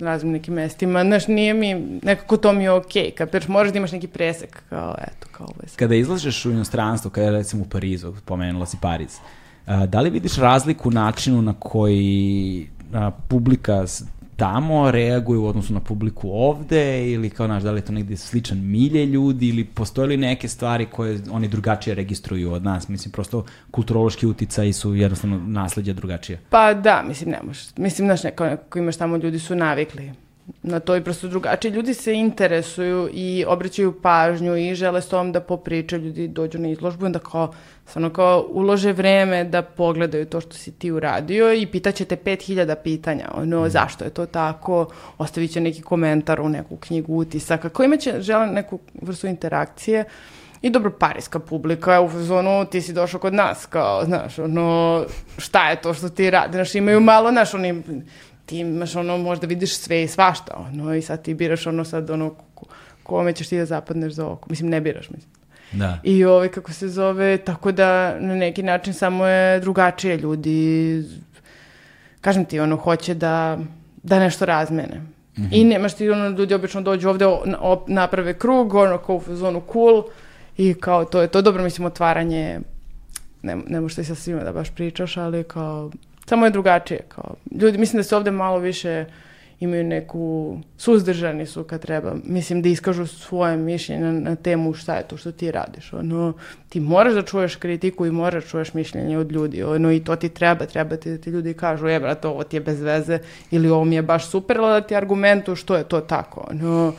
raznim 0.00 0.32
nekim 0.32 0.54
mestima. 0.54 1.04
Znaš, 1.04 1.26
nije 1.26 1.54
mi, 1.54 1.74
nekako 2.02 2.36
to 2.36 2.52
mi 2.52 2.64
je 2.64 2.70
okej, 2.70 3.10
kapiraš, 3.10 3.48
moraš 3.48 3.72
da 3.72 3.78
imaš 3.78 3.92
neki 3.92 4.06
presek, 4.06 4.62
kao, 4.68 4.94
eto, 5.00 5.28
kao 5.32 5.46
ovo 5.46 5.62
je 5.62 5.68
sad. 5.68 5.78
Kada 5.78 5.94
izlažeš 5.94 6.44
u 6.44 6.50
inostranstvo, 6.50 7.10
kada 7.10 7.26
je 7.26 7.32
recimo 7.32 7.62
u 7.62 7.68
Parizu, 7.68 8.14
pomenula 8.24 8.66
si 8.66 8.76
Pariz, 8.82 9.16
da 9.88 10.00
li 10.00 10.10
vidiš 10.10 10.36
razliku 10.36 10.88
u 10.88 10.92
načinu 10.92 11.42
na 11.42 11.54
koji 11.58 12.68
a, 12.92 13.10
publika 13.10 13.84
tamo 14.36 14.90
reaguju 14.90 15.42
u 15.42 15.46
odnosu 15.46 15.74
na 15.74 15.80
publiku 15.80 16.30
ovde 16.30 17.12
ili 17.12 17.30
kao, 17.30 17.46
znaš, 17.46 17.62
da 17.62 17.70
li 17.70 17.78
je 17.78 17.84
to 17.84 17.92
negde 17.92 18.16
sličan 18.16 18.58
milje 18.58 19.06
ljudi 19.06 19.48
ili 19.48 19.64
postoje 19.64 20.08
li 20.08 20.16
neke 20.16 20.48
stvari 20.48 20.86
koje 20.86 21.20
oni 21.30 21.48
drugačije 21.48 21.94
registruju 21.94 22.52
od 22.52 22.64
nas? 22.64 22.88
Mislim, 22.88 23.12
prosto 23.12 23.44
kulturološki 23.70 24.26
uticaji 24.26 24.72
su 24.72 24.94
jednostavno 24.94 25.38
nasledđa 25.38 25.92
drugačije. 25.92 26.40
Pa 26.50 26.74
da, 26.74 27.04
mislim, 27.08 27.30
ne 27.30 27.38
možeš. 27.42 27.66
Mislim, 27.76 28.08
znaš, 28.08 28.22
neko, 28.22 28.44
neko 28.44 28.78
imaš 28.78 28.96
tamo, 28.96 29.16
ljudi 29.16 29.38
su 29.38 29.54
navikli 29.54 30.12
na 30.62 30.80
to 30.80 30.96
i 30.96 31.04
prosto 31.04 31.28
drugačije. 31.28 31.72
Ljudi 31.72 31.94
se 31.94 32.14
interesuju 32.14 33.08
i 33.12 33.44
obraćaju 33.48 34.00
pažnju 34.02 34.56
i 34.56 34.74
žele 34.74 35.02
s 35.02 35.08
tom 35.08 35.32
da 35.32 35.40
popričaju. 35.40 36.02
Ljudi 36.02 36.28
dođu 36.28 36.58
na 36.58 36.68
izložbu 36.68 37.04
i 37.04 37.06
onda 37.06 37.18
kao, 37.18 37.52
stvarno 37.86 38.10
kao 38.10 38.46
ulože 38.50 38.92
vreme 38.92 39.44
da 39.44 39.62
pogledaju 39.62 40.26
to 40.26 40.40
što 40.40 40.54
si 40.54 40.72
ti 40.72 40.90
uradio 40.90 41.52
i 41.52 41.66
pitaće 41.66 42.04
te 42.04 42.16
5000 42.16 42.74
pitanja. 42.84 43.30
Ono, 43.34 43.64
mm. 43.64 43.70
zašto 43.70 44.04
je 44.04 44.10
to 44.10 44.26
tako? 44.26 44.86
Ostavit 45.18 45.52
će 45.52 45.60
neki 45.60 45.82
komentar 45.82 46.40
u 46.40 46.48
neku 46.48 46.76
knjigu 46.76 47.16
utisaka. 47.16 47.68
Ko 47.68 47.84
imaće, 47.84 48.20
žele 48.20 48.46
neku 48.46 48.78
vrstu 49.02 49.26
interakcije. 49.26 50.04
I 50.62 50.70
dobro, 50.70 50.90
parijska 50.90 51.38
publika 51.38 51.92
je 51.92 52.00
u 52.00 52.08
fazonu, 52.08 52.64
ti 52.64 52.82
si 52.82 52.92
došao 52.92 53.20
kod 53.20 53.34
nas, 53.34 53.66
kao, 53.66 54.04
znaš, 54.04 54.38
ono, 54.38 55.04
šta 55.38 55.70
je 55.70 55.80
to 55.80 55.94
što 55.94 56.08
ti 56.08 56.30
radi? 56.30 56.52
Znaš, 56.52 56.74
imaju 56.74 57.00
malo, 57.00 57.30
znaš, 57.30 57.54
oni, 57.54 57.82
ti 58.48 58.58
imaš 58.58 58.96
ono, 58.96 59.18
možda 59.18 59.46
vidiš 59.46 59.76
sve 59.76 60.02
i 60.02 60.08
svašta, 60.08 60.54
ono, 60.56 60.94
i 60.94 61.02
sad 61.02 61.22
ti 61.22 61.34
biraš 61.34 61.66
ono 61.66 61.84
sad, 61.84 62.10
ono, 62.10 62.34
kome 63.02 63.32
ćeš 63.32 63.48
ti 63.48 63.58
da 63.58 63.66
zapadneš 63.66 64.12
za 64.12 64.26
oko. 64.26 64.50
Mislim, 64.50 64.70
ne 64.70 64.80
biraš, 64.80 65.10
mislim. 65.10 65.32
Da. 65.72 65.98
I 66.02 66.24
ovaj, 66.24 66.48
kako 66.48 66.72
se 66.72 66.88
zove, 66.88 67.36
tako 67.36 67.72
da 67.72 68.20
na 68.20 68.34
neki 68.34 68.62
način 68.62 68.94
samo 68.94 69.26
je 69.26 69.60
drugačije 69.60 70.16
ljudi, 70.16 71.02
kažem 72.20 72.44
ti, 72.44 72.60
ono, 72.60 72.76
hoće 72.76 73.14
da, 73.14 73.58
da 74.02 74.18
nešto 74.18 74.44
razmene. 74.44 75.00
Mm 75.36 75.42
-hmm. 75.42 75.48
I 75.52 75.64
nemaš 75.64 75.94
ti, 75.94 76.10
ono, 76.10 76.28
ljudi 76.28 76.54
obično 76.54 76.80
dođu 76.80 77.08
ovde, 77.08 77.26
op, 77.58 77.88
naprave 77.88 78.38
krug, 78.38 78.74
ono, 78.74 78.98
kao 78.98 79.16
u 79.16 79.22
zonu 79.36 79.62
cool, 79.72 80.04
i 80.56 80.74
kao, 80.74 81.04
to 81.04 81.20
je 81.20 81.28
to 81.28 81.42
dobro, 81.42 81.62
mislim, 81.62 81.86
otvaranje, 81.86 82.60
ne, 83.42 83.56
ne 83.66 83.80
možeš 83.80 83.96
ti 83.96 84.04
sa 84.04 84.14
svima 84.14 84.44
da 84.44 84.52
baš 84.52 84.70
pričaš, 84.70 85.16
ali 85.16 85.44
kao, 85.44 85.90
Samo 86.28 86.46
je 86.46 86.50
drugačije. 86.50 87.00
Kao. 87.08 87.34
Ljudi, 87.60 87.78
mislim 87.78 87.98
da 87.98 88.04
se 88.04 88.16
ovde 88.16 88.30
malo 88.30 88.58
više 88.58 89.04
imaju 89.60 89.84
neku, 89.84 90.58
suzdržani 90.76 91.46
su 91.46 91.64
kad 91.64 91.80
treba, 91.80 92.14
mislim 92.24 92.62
da 92.62 92.68
iskažu 92.68 93.06
svoje 93.06 93.56
mišljenje 93.56 94.02
na, 94.02 94.12
na 94.12 94.36
temu 94.36 94.74
šta 94.74 94.94
je 94.94 95.08
to 95.08 95.16
što 95.16 95.32
ti 95.32 95.50
radiš. 95.50 95.92
Ono, 95.92 96.32
ti 96.68 96.80
moraš 96.80 97.14
da 97.14 97.22
čuješ 97.22 97.56
kritiku 97.56 98.06
i 98.06 98.10
moraš 98.10 98.44
da 98.44 98.50
čuješ 98.50 98.74
mišljenje 98.74 99.18
od 99.18 99.32
ljudi. 99.32 99.62
Ono, 99.62 99.92
I 99.92 100.04
to 100.04 100.16
ti 100.16 100.28
treba, 100.28 100.66
treba 100.66 100.96
ti 100.96 101.10
da 101.10 101.18
ti 101.18 101.30
ljudi 101.30 101.54
kažu, 101.54 101.86
je 101.86 102.00
brate, 102.00 102.28
ovo 102.28 102.44
ti 102.44 102.56
je 102.56 102.60
bez 102.60 102.80
veze 102.80 103.18
ili 103.50 103.70
ovo 103.70 103.84
mi 103.84 103.94
je 103.94 104.02
baš 104.02 104.30
super, 104.30 104.58
ali 104.58 104.80
da 104.80 104.86
ti 104.86 104.96
argumentu 104.96 105.56
što 105.56 105.76
je 105.76 105.84
to 105.84 106.00
tako. 106.00 106.46
Ono, 106.50 106.92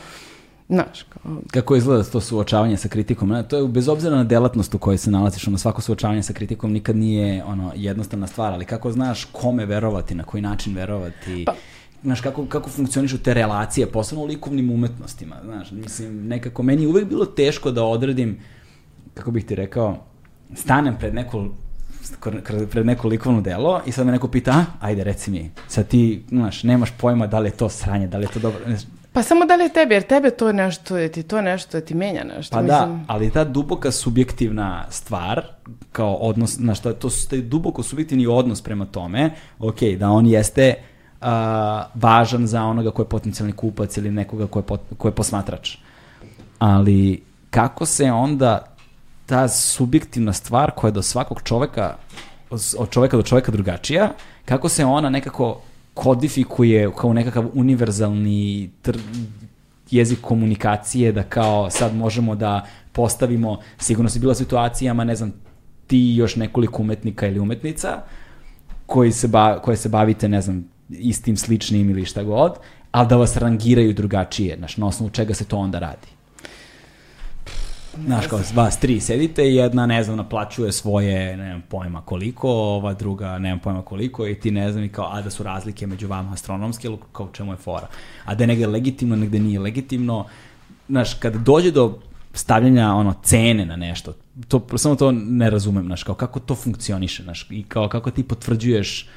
Znaš, 0.70 1.04
kao... 1.04 1.42
Kako 1.52 1.76
izgleda 1.76 2.04
to 2.04 2.22
suočavanje 2.22 2.78
sa 2.78 2.88
kritikom? 2.88 3.44
To 3.50 3.58
je 3.58 3.68
bez 3.68 3.88
obzira 3.88 4.16
na 4.16 4.24
delatnost 4.24 4.76
u 4.76 4.78
kojoj 4.78 4.98
se 4.98 5.12
nalaziš, 5.12 5.48
ono 5.48 5.58
svako 5.58 5.82
suočavanje 5.82 6.24
sa 6.24 6.34
kritikom 6.34 6.72
nikad 6.72 6.96
nije 6.96 7.44
ono 7.44 7.72
jednostavna 7.76 8.28
stvar, 8.28 8.54
ali 8.54 8.66
kako 8.66 8.92
znaš 8.92 9.26
kome 9.32 9.66
verovati, 9.66 10.16
na 10.16 10.24
koji 10.24 10.42
način 10.42 10.76
verovati? 10.76 11.44
Pa, 11.46 11.54
znaš, 12.04 12.22
kako, 12.22 12.46
kako 12.46 12.70
funkcionišu 12.70 13.18
te 13.18 13.34
relacije, 13.34 13.92
posebno 13.92 14.24
u 14.24 14.28
likovnim 14.28 14.72
umetnostima, 14.72 15.36
znaš, 15.46 15.72
mislim, 15.72 16.28
nekako, 16.28 16.64
meni 16.64 16.84
je 16.84 16.88
uvek 16.88 17.10
bilo 17.10 17.26
teško 17.26 17.72
da 17.72 17.84
odredim, 17.84 18.40
kako 19.14 19.32
bih 19.32 19.46
ti 19.46 19.56
rekao, 19.56 19.98
stanem 20.56 20.96
pred 21.00 21.14
neko 21.14 21.48
pred 22.72 22.86
neko 22.86 23.08
likovno 23.08 23.42
delo 23.42 23.82
i 23.86 23.92
sad 23.92 24.06
me 24.06 24.12
neko 24.12 24.28
pita, 24.28 24.52
a, 24.52 24.66
ajde 24.80 25.04
reci 25.04 25.32
mi, 25.32 25.52
sad 25.68 25.88
ti, 25.88 26.24
znaš, 26.30 26.64
nemaš 26.64 26.92
pojma 26.92 27.28
da 27.28 27.40
li 27.40 27.48
je 27.48 27.52
to 27.52 27.70
sranje, 27.70 28.08
da 28.08 28.18
li 28.18 28.24
je 28.24 28.30
to 28.30 28.40
dobro, 28.40 28.60
Pa 29.14 29.24
samo 29.24 29.46
da 29.46 29.56
li 29.56 29.64
je 29.64 29.74
tebi, 29.74 29.94
jer 29.94 30.04
tebe 30.04 30.30
to 30.30 30.52
nešto, 30.52 30.98
je 30.98 31.12
ti 31.12 31.24
to 31.24 31.42
nešto, 31.42 31.78
je 31.78 31.86
ti 31.86 31.96
menja 31.96 32.24
nešto. 32.24 32.56
Pa 32.56 32.62
da, 32.62 32.82
mislim... 32.82 33.00
da, 33.00 33.14
ali 33.14 33.30
ta 33.30 33.44
duboka 33.44 33.92
subjektivna 33.92 34.86
stvar, 34.90 35.46
kao 35.92 36.14
odnos, 36.14 36.60
na 36.60 36.76
šta, 36.76 36.94
to 36.94 37.10
su 37.10 37.30
taj 37.30 37.42
duboko 37.42 37.84
subjektivni 37.84 38.28
odnos 38.28 38.62
prema 38.62 38.86
tome, 38.86 39.32
ok, 39.60 39.82
da 40.00 40.10
on 40.10 40.28
jeste 40.28 40.74
uh, 41.22 41.28
važan 41.94 42.48
za 42.48 42.64
onoga 42.64 42.92
ko 42.92 43.02
je 43.02 43.10
potencijalni 43.10 43.54
kupac 43.54 43.98
ili 43.98 44.12
nekoga 44.12 44.48
ko 44.48 44.60
je, 44.60 44.64
pot, 44.64 44.82
ko 44.98 45.08
je 45.08 45.12
posmatrač. 45.12 45.78
Ali 46.60 47.24
kako 47.50 47.86
se 47.86 48.12
onda 48.12 48.76
ta 49.26 49.48
subjektivna 49.48 50.34
stvar 50.34 50.72
koja 50.72 50.90
je 50.90 50.94
do 50.94 51.02
svakog 51.02 51.42
čoveka, 51.44 51.96
od 52.78 52.90
čoveka 52.90 53.18
do 53.18 53.24
čoveka 53.24 53.52
drugačija, 53.52 54.12
kako 54.46 54.70
se 54.70 54.86
ona 54.86 55.10
nekako 55.10 55.62
kodifikuje 56.00 56.92
kao 56.98 57.14
nekakav 57.14 57.50
univerzalni 57.54 58.70
tr 58.82 58.98
jezik 59.92 60.22
komunikacije, 60.22 61.12
da 61.12 61.24
kao 61.24 61.70
sad 61.70 61.96
možemo 61.96 62.36
da 62.36 62.66
postavimo, 62.92 63.58
sigurno 63.78 64.10
si 64.10 64.20
bila 64.20 64.36
situacijama, 64.36 65.04
ne 65.04 65.16
znam, 65.16 65.34
ti 65.88 66.16
još 66.16 66.36
nekoliko 66.36 66.82
umetnika 66.82 67.28
ili 67.28 67.40
umetnica, 67.40 68.02
koji 68.86 69.12
se 69.12 69.28
ba, 69.28 69.60
koje 69.60 69.78
se 69.78 69.90
bavite, 69.90 70.30
ne 70.30 70.42
znam, 70.42 70.66
istim, 70.90 71.38
sličnim 71.38 71.90
ili 71.90 72.06
šta 72.06 72.24
god, 72.24 72.56
ali 72.92 73.08
da 73.08 73.18
vas 73.18 73.38
rangiraju 73.38 73.94
drugačije, 73.94 74.58
znaš, 74.58 74.78
na 74.78 74.88
osnovu 74.88 75.10
čega 75.10 75.34
se 75.34 75.46
to 75.46 75.58
onda 75.58 75.80
radi. 75.80 76.08
Znaš, 78.06 78.28
kao 78.28 78.40
vas 78.54 78.80
tri 78.80 79.00
sedite 79.00 79.50
i 79.50 79.56
jedna, 79.56 79.86
ne 79.86 80.04
znam, 80.04 80.18
naplaćuje 80.18 80.72
svoje, 80.72 81.38
ne 81.38 81.50
znam 81.50 81.62
pojma 81.70 82.02
koliko, 82.02 82.50
ova 82.50 82.94
druga, 82.94 83.38
ne 83.38 83.50
znam 83.50 83.60
pojma 83.60 83.82
koliko 83.82 84.28
i 84.28 84.36
ti 84.36 84.52
ne 84.52 84.72
znam 84.72 84.84
i 84.84 84.90
kao, 84.90 85.10
a 85.12 85.22
da 85.22 85.30
su 85.30 85.44
razlike 85.44 85.88
među 85.88 86.08
vama 86.08 86.34
astronomske, 86.34 86.88
ili 86.88 86.98
kao 87.12 87.30
čemu 87.34 87.54
je 87.54 87.58
fora. 87.58 87.88
A 88.26 88.36
da 88.36 88.44
je 88.44 88.48
negde 88.48 88.68
legitimno, 88.68 89.16
negde 89.16 89.40
nije 89.40 89.60
legitimno. 89.60 90.26
Znaš, 90.88 91.14
kad 91.14 91.36
dođe 91.36 91.72
do 91.72 92.00
stavljanja 92.34 92.94
ono 92.94 93.14
cene 93.24 93.66
na 93.66 93.76
nešto, 93.76 94.14
to, 94.48 94.68
samo 94.78 94.96
to 94.96 95.12
ne 95.12 95.50
razumem, 95.50 95.86
znaš, 95.86 96.04
kao 96.04 96.16
kako 96.16 96.40
to 96.40 96.56
funkcioniše, 96.56 97.24
znaš, 97.24 97.48
i 97.50 97.64
kao 97.64 97.90
kako 97.90 98.12
ti 98.12 98.24
potvrđuješ 98.24 99.10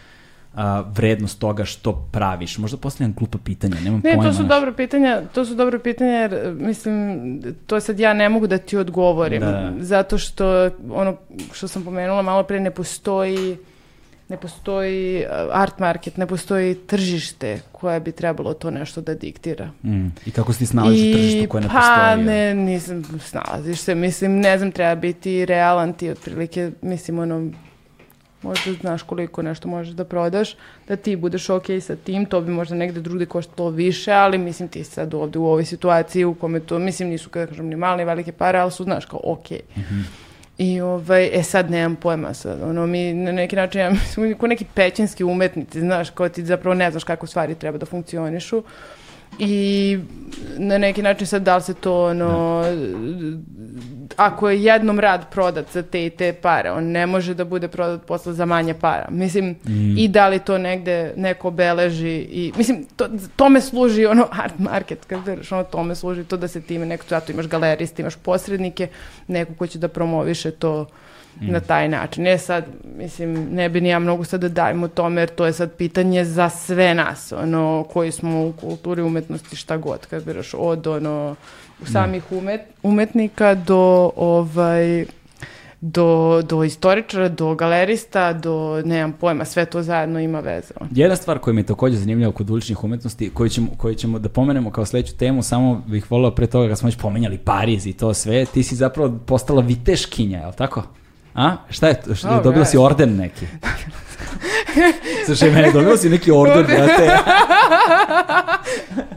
a, 0.55 0.85
vrednost 0.95 1.39
toga 1.39 1.65
što 1.65 2.09
praviš? 2.13 2.59
Možda 2.59 2.77
postavljam 2.77 3.15
glupa 3.19 3.39
pitanja, 3.45 3.77
nemam 3.85 4.01
ne, 4.05 4.11
pojma. 4.11 4.23
Ne, 4.23 4.29
to 4.29 4.37
su 4.37 4.43
dobro 4.43 4.73
pitanja, 4.73 5.23
to 5.35 5.45
su 5.45 5.55
dobro 5.55 5.79
pitanja 5.79 6.11
jer 6.11 6.55
mislim, 6.59 7.55
to 7.67 7.81
sad 7.81 8.01
ja 8.01 8.15
ne 8.15 8.29
mogu 8.29 8.47
da 8.47 8.59
ti 8.59 8.77
odgovorim, 8.77 9.41
da. 9.41 9.73
zato 9.79 10.19
što 10.19 10.71
ono 10.91 11.17
što 11.53 11.69
sam 11.69 11.85
pomenula 11.85 12.23
malo 12.23 12.43
pre 12.43 12.61
ne 12.61 12.71
postoji 12.71 13.57
ne 14.33 14.37
postoji 14.37 15.25
art 15.53 15.79
market, 15.79 16.17
ne 16.17 16.27
postoji 16.27 16.75
tržište 16.75 17.61
koje 17.73 18.01
bi 18.01 18.13
trebalo 18.13 18.55
to 18.55 18.71
nešto 18.71 19.01
da 19.01 19.15
diktira. 19.15 19.71
Mm. 19.85 20.07
I 20.27 20.31
kako 20.31 20.53
si 20.53 20.59
ti 20.59 20.67
snalaziš 20.67 21.01
u 21.01 21.13
tržištu 21.13 21.49
koje 21.49 21.63
ne 21.63 21.69
pa, 21.69 21.75
postoji? 21.75 21.99
Pa 21.99 22.17
ne, 22.17 22.55
nisam, 22.55 23.03
snalaziš 23.21 23.81
se, 23.81 23.95
mislim, 23.95 24.41
ne 24.41 24.59
znam, 24.59 24.73
treba 24.73 24.95
biti 24.95 25.45
realan 25.45 25.93
ti 25.93 26.11
otprilike, 26.11 26.71
mislim, 26.83 27.19
ono, 27.19 27.51
možda 28.43 28.73
znaš 28.73 29.03
koliko 29.03 29.43
nešto 29.43 29.69
možeš 29.69 29.95
da 29.95 30.05
prodaš, 30.05 30.57
da 30.89 30.97
ti 30.97 31.17
budeš 31.17 31.51
ok 31.51 31.67
sa 31.81 31.97
tim, 31.97 32.27
to 32.27 32.41
bi 32.41 32.53
možda 32.53 32.75
negde 32.75 33.01
drugde 33.01 33.27
koštalo 33.27 33.71
više, 33.71 34.13
ali 34.13 34.39
mislim 34.39 34.69
ti 34.69 34.85
sad 34.85 35.15
ovde 35.15 35.39
u 35.39 35.47
ovoj 35.47 35.65
situaciji 35.65 36.25
u 36.25 36.35
kome 36.35 36.61
to, 36.61 36.79
mislim 36.79 37.09
nisu 37.09 37.31
kada 37.31 37.47
kažem 37.47 37.67
ni 37.67 37.77
male, 37.77 38.05
velike 38.05 38.33
pare, 38.33 38.59
ali 38.59 38.71
su 38.71 38.85
znaš 38.85 39.07
kao 39.07 39.21
ok. 39.25 39.51
Mm 39.51 39.81
-hmm. 39.81 40.03
I 40.59 40.81
ovaj, 40.81 41.31
e 41.33 41.43
sad 41.43 41.71
nemam 41.71 41.97
pojma 41.97 42.35
sad, 42.35 42.63
ono 42.63 42.87
mi 42.87 43.15
na 43.15 43.33
neki 43.33 43.57
način, 43.57 43.81
ja 43.81 43.91
mislim, 43.91 44.39
ko 44.39 44.47
neki 44.47 44.65
pećinski 44.75 45.25
umetnici, 45.25 45.81
znaš, 45.81 46.11
kao 46.11 46.29
ti 46.29 46.45
zapravo 46.45 46.75
ne 46.75 46.91
znaš 46.91 47.05
kako 47.05 47.27
stvari 47.27 47.55
treba 47.55 47.79
da 47.79 47.87
funkcionišu. 47.87 48.63
I 49.39 49.99
na 50.59 50.79
neki 50.79 51.03
način 51.03 51.27
sad 51.27 51.43
da 51.43 51.57
li 51.57 51.63
se 51.63 51.75
to 51.75 52.05
ono, 52.05 52.63
da. 52.63 54.25
ako 54.25 54.51
je 54.51 54.65
jednom 54.65 55.01
rad 55.01 55.31
prodat 55.31 55.67
za 55.73 55.83
te 55.83 56.07
i 56.07 56.11
te 56.11 56.33
pare, 56.33 56.71
on 56.71 56.85
ne 56.85 57.07
može 57.07 57.35
da 57.35 57.45
bude 57.45 57.69
prodat 57.69 58.07
posle 58.07 58.33
za 58.33 58.45
manje 58.45 58.75
para. 58.75 59.07
Mislim, 59.11 59.57
mm. 59.65 59.99
i 59.99 60.09
da 60.09 60.29
li 60.29 60.39
to 60.39 60.59
negde 60.59 61.13
neko 61.17 61.51
beleži 61.51 62.17
i, 62.31 62.53
mislim, 62.57 62.85
to, 62.97 63.09
tome 63.37 63.61
služi 63.61 64.07
ono 64.07 64.29
art 64.31 64.59
market, 64.59 65.05
kad 65.05 65.27
veriš, 65.27 65.53
ono 65.53 65.65
tome 65.65 65.95
služi 65.95 66.25
to 66.25 66.37
da 66.37 66.49
se 66.49 66.61
time 66.61 66.87
neko, 66.87 67.05
zato 67.09 67.33
imaš 67.33 67.47
galeriste, 67.47 68.03
imaš 68.03 68.17
posrednike, 68.17 68.89
neko 69.29 69.55
ko 69.55 69.67
će 69.67 69.79
da 69.79 69.89
promoviše 69.89 70.51
to 70.51 70.87
na 71.41 71.61
taj 71.61 71.89
način. 71.89 72.25
Ne 72.25 72.39
sad, 72.39 72.65
mislim, 72.97 73.49
ne 73.53 73.69
bi 73.69 73.81
ni 73.81 73.89
ja 73.89 73.99
mnogo 73.99 74.25
sad 74.25 74.41
da 74.41 74.49
dajem 74.49 74.83
o 74.83 74.89
tome, 74.89 75.21
jer 75.21 75.29
to 75.29 75.47
je 75.47 75.53
sad 75.53 75.73
pitanje 75.73 76.25
za 76.25 76.49
sve 76.49 76.95
nas, 76.95 77.33
ono, 77.33 77.87
koji 77.93 78.13
smo 78.13 78.47
u 78.47 78.53
kulturi 78.53 79.03
umetnosti 79.03 79.57
šta 79.57 79.77
god, 79.77 80.07
kad 80.07 80.25
biraš 80.25 80.55
od, 80.55 80.87
ono, 80.87 81.37
samih 81.93 82.33
umet, 82.33 82.61
umetnika 82.83 83.55
do, 83.55 84.11
ovaj, 84.17 85.05
do, 85.81 86.43
do 86.43 86.65
istoričara, 86.65 87.29
do 87.29 87.55
galerista, 87.55 88.33
do, 88.33 88.83
nemam 88.85 89.13
pojma, 89.13 89.45
sve 89.45 89.65
to 89.65 89.83
zajedno 89.83 90.21
ima 90.21 90.41
veze. 90.41 90.75
Jedna 90.91 91.17
stvar 91.17 91.39
koja 91.39 91.55
mi 91.55 91.61
je 91.61 91.67
takođe 91.67 91.97
zanimljiva 91.97 92.33
kod 92.33 92.51
uličnih 92.51 92.85
umetnosti, 92.85 93.31
koju 93.31 93.49
ćemo, 93.49 93.69
koju 93.77 93.95
ćemo 93.95 94.19
da 94.19 94.29
pomenemo 94.29 94.71
kao 94.71 94.87
sledeću 94.87 95.17
temu, 95.17 95.43
samo 95.43 95.83
bih 95.87 96.11
volio 96.11 96.31
pre 96.31 96.47
toga 96.47 96.69
kad 96.69 96.79
smo 96.79 96.87
već 96.87 96.97
pomenjali 96.99 97.39
Pariz 97.39 97.87
i 97.87 97.93
to 97.93 98.15
sve, 98.15 98.45
ti 98.45 98.63
si 98.63 98.77
zapravo 98.77 99.19
postala 99.27 99.63
viteškinja, 99.63 100.39
je 100.39 100.47
li 100.47 100.53
tako? 100.53 100.83
A? 101.35 101.57
Šta 101.71 101.89
je 101.89 102.01
to? 102.01 102.15
Šta, 102.15 102.37
oh, 102.37 102.43
dobila 102.43 102.65
si 102.65 102.77
orden 102.77 103.17
neki? 103.17 103.47
Slušaj, 105.27 105.51
mene 105.51 105.73
dobio 105.73 105.97
si 105.97 106.09
neki 106.09 106.31
order, 106.31 106.65
brate. 106.67 107.11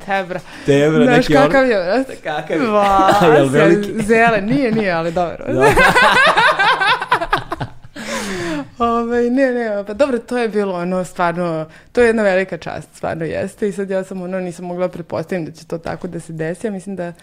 Tebra. 0.06 0.40
Tebra, 0.66 1.04
Znaš 1.04 1.18
neki 1.18 1.34
kakav 1.34 1.62
order. 1.62 1.78
je, 1.78 1.84
brate? 1.84 2.16
Kakav 2.16 2.62
je? 2.62 2.68
Va, 2.76 3.14
Jel 3.36 3.50
veliki? 3.50 4.04
Zelen, 4.04 4.46
nije, 4.46 4.72
nije, 4.72 4.92
ali 4.92 5.12
dobro. 5.12 5.46
Da. 5.54 5.66
Ove, 8.80 9.30
ne, 9.30 9.52
ne, 9.52 9.84
pa 9.88 9.94
dobro, 9.94 10.20
to 10.20 10.38
je 10.38 10.50
bilo 10.50 10.74
ono, 10.74 11.04
stvarno, 11.04 11.66
to 11.92 12.02
je 12.02 12.08
jedna 12.08 12.24
velika 12.24 12.58
čast, 12.58 12.90
stvarno 12.96 13.26
jeste 13.26 13.68
i 13.68 13.72
sad 13.72 13.90
ja 13.90 14.04
sam 14.04 14.22
ono, 14.22 14.40
nisam 14.40 14.66
mogla 14.66 14.88
pretpostaviti 14.88 15.52
da 15.52 15.58
će 15.58 15.66
to 15.66 15.78
tako 15.78 16.08
da 16.08 16.20
se 16.20 16.34
desi, 16.34 16.68
ja 16.68 16.72
mislim 16.72 16.96
da 16.96 17.14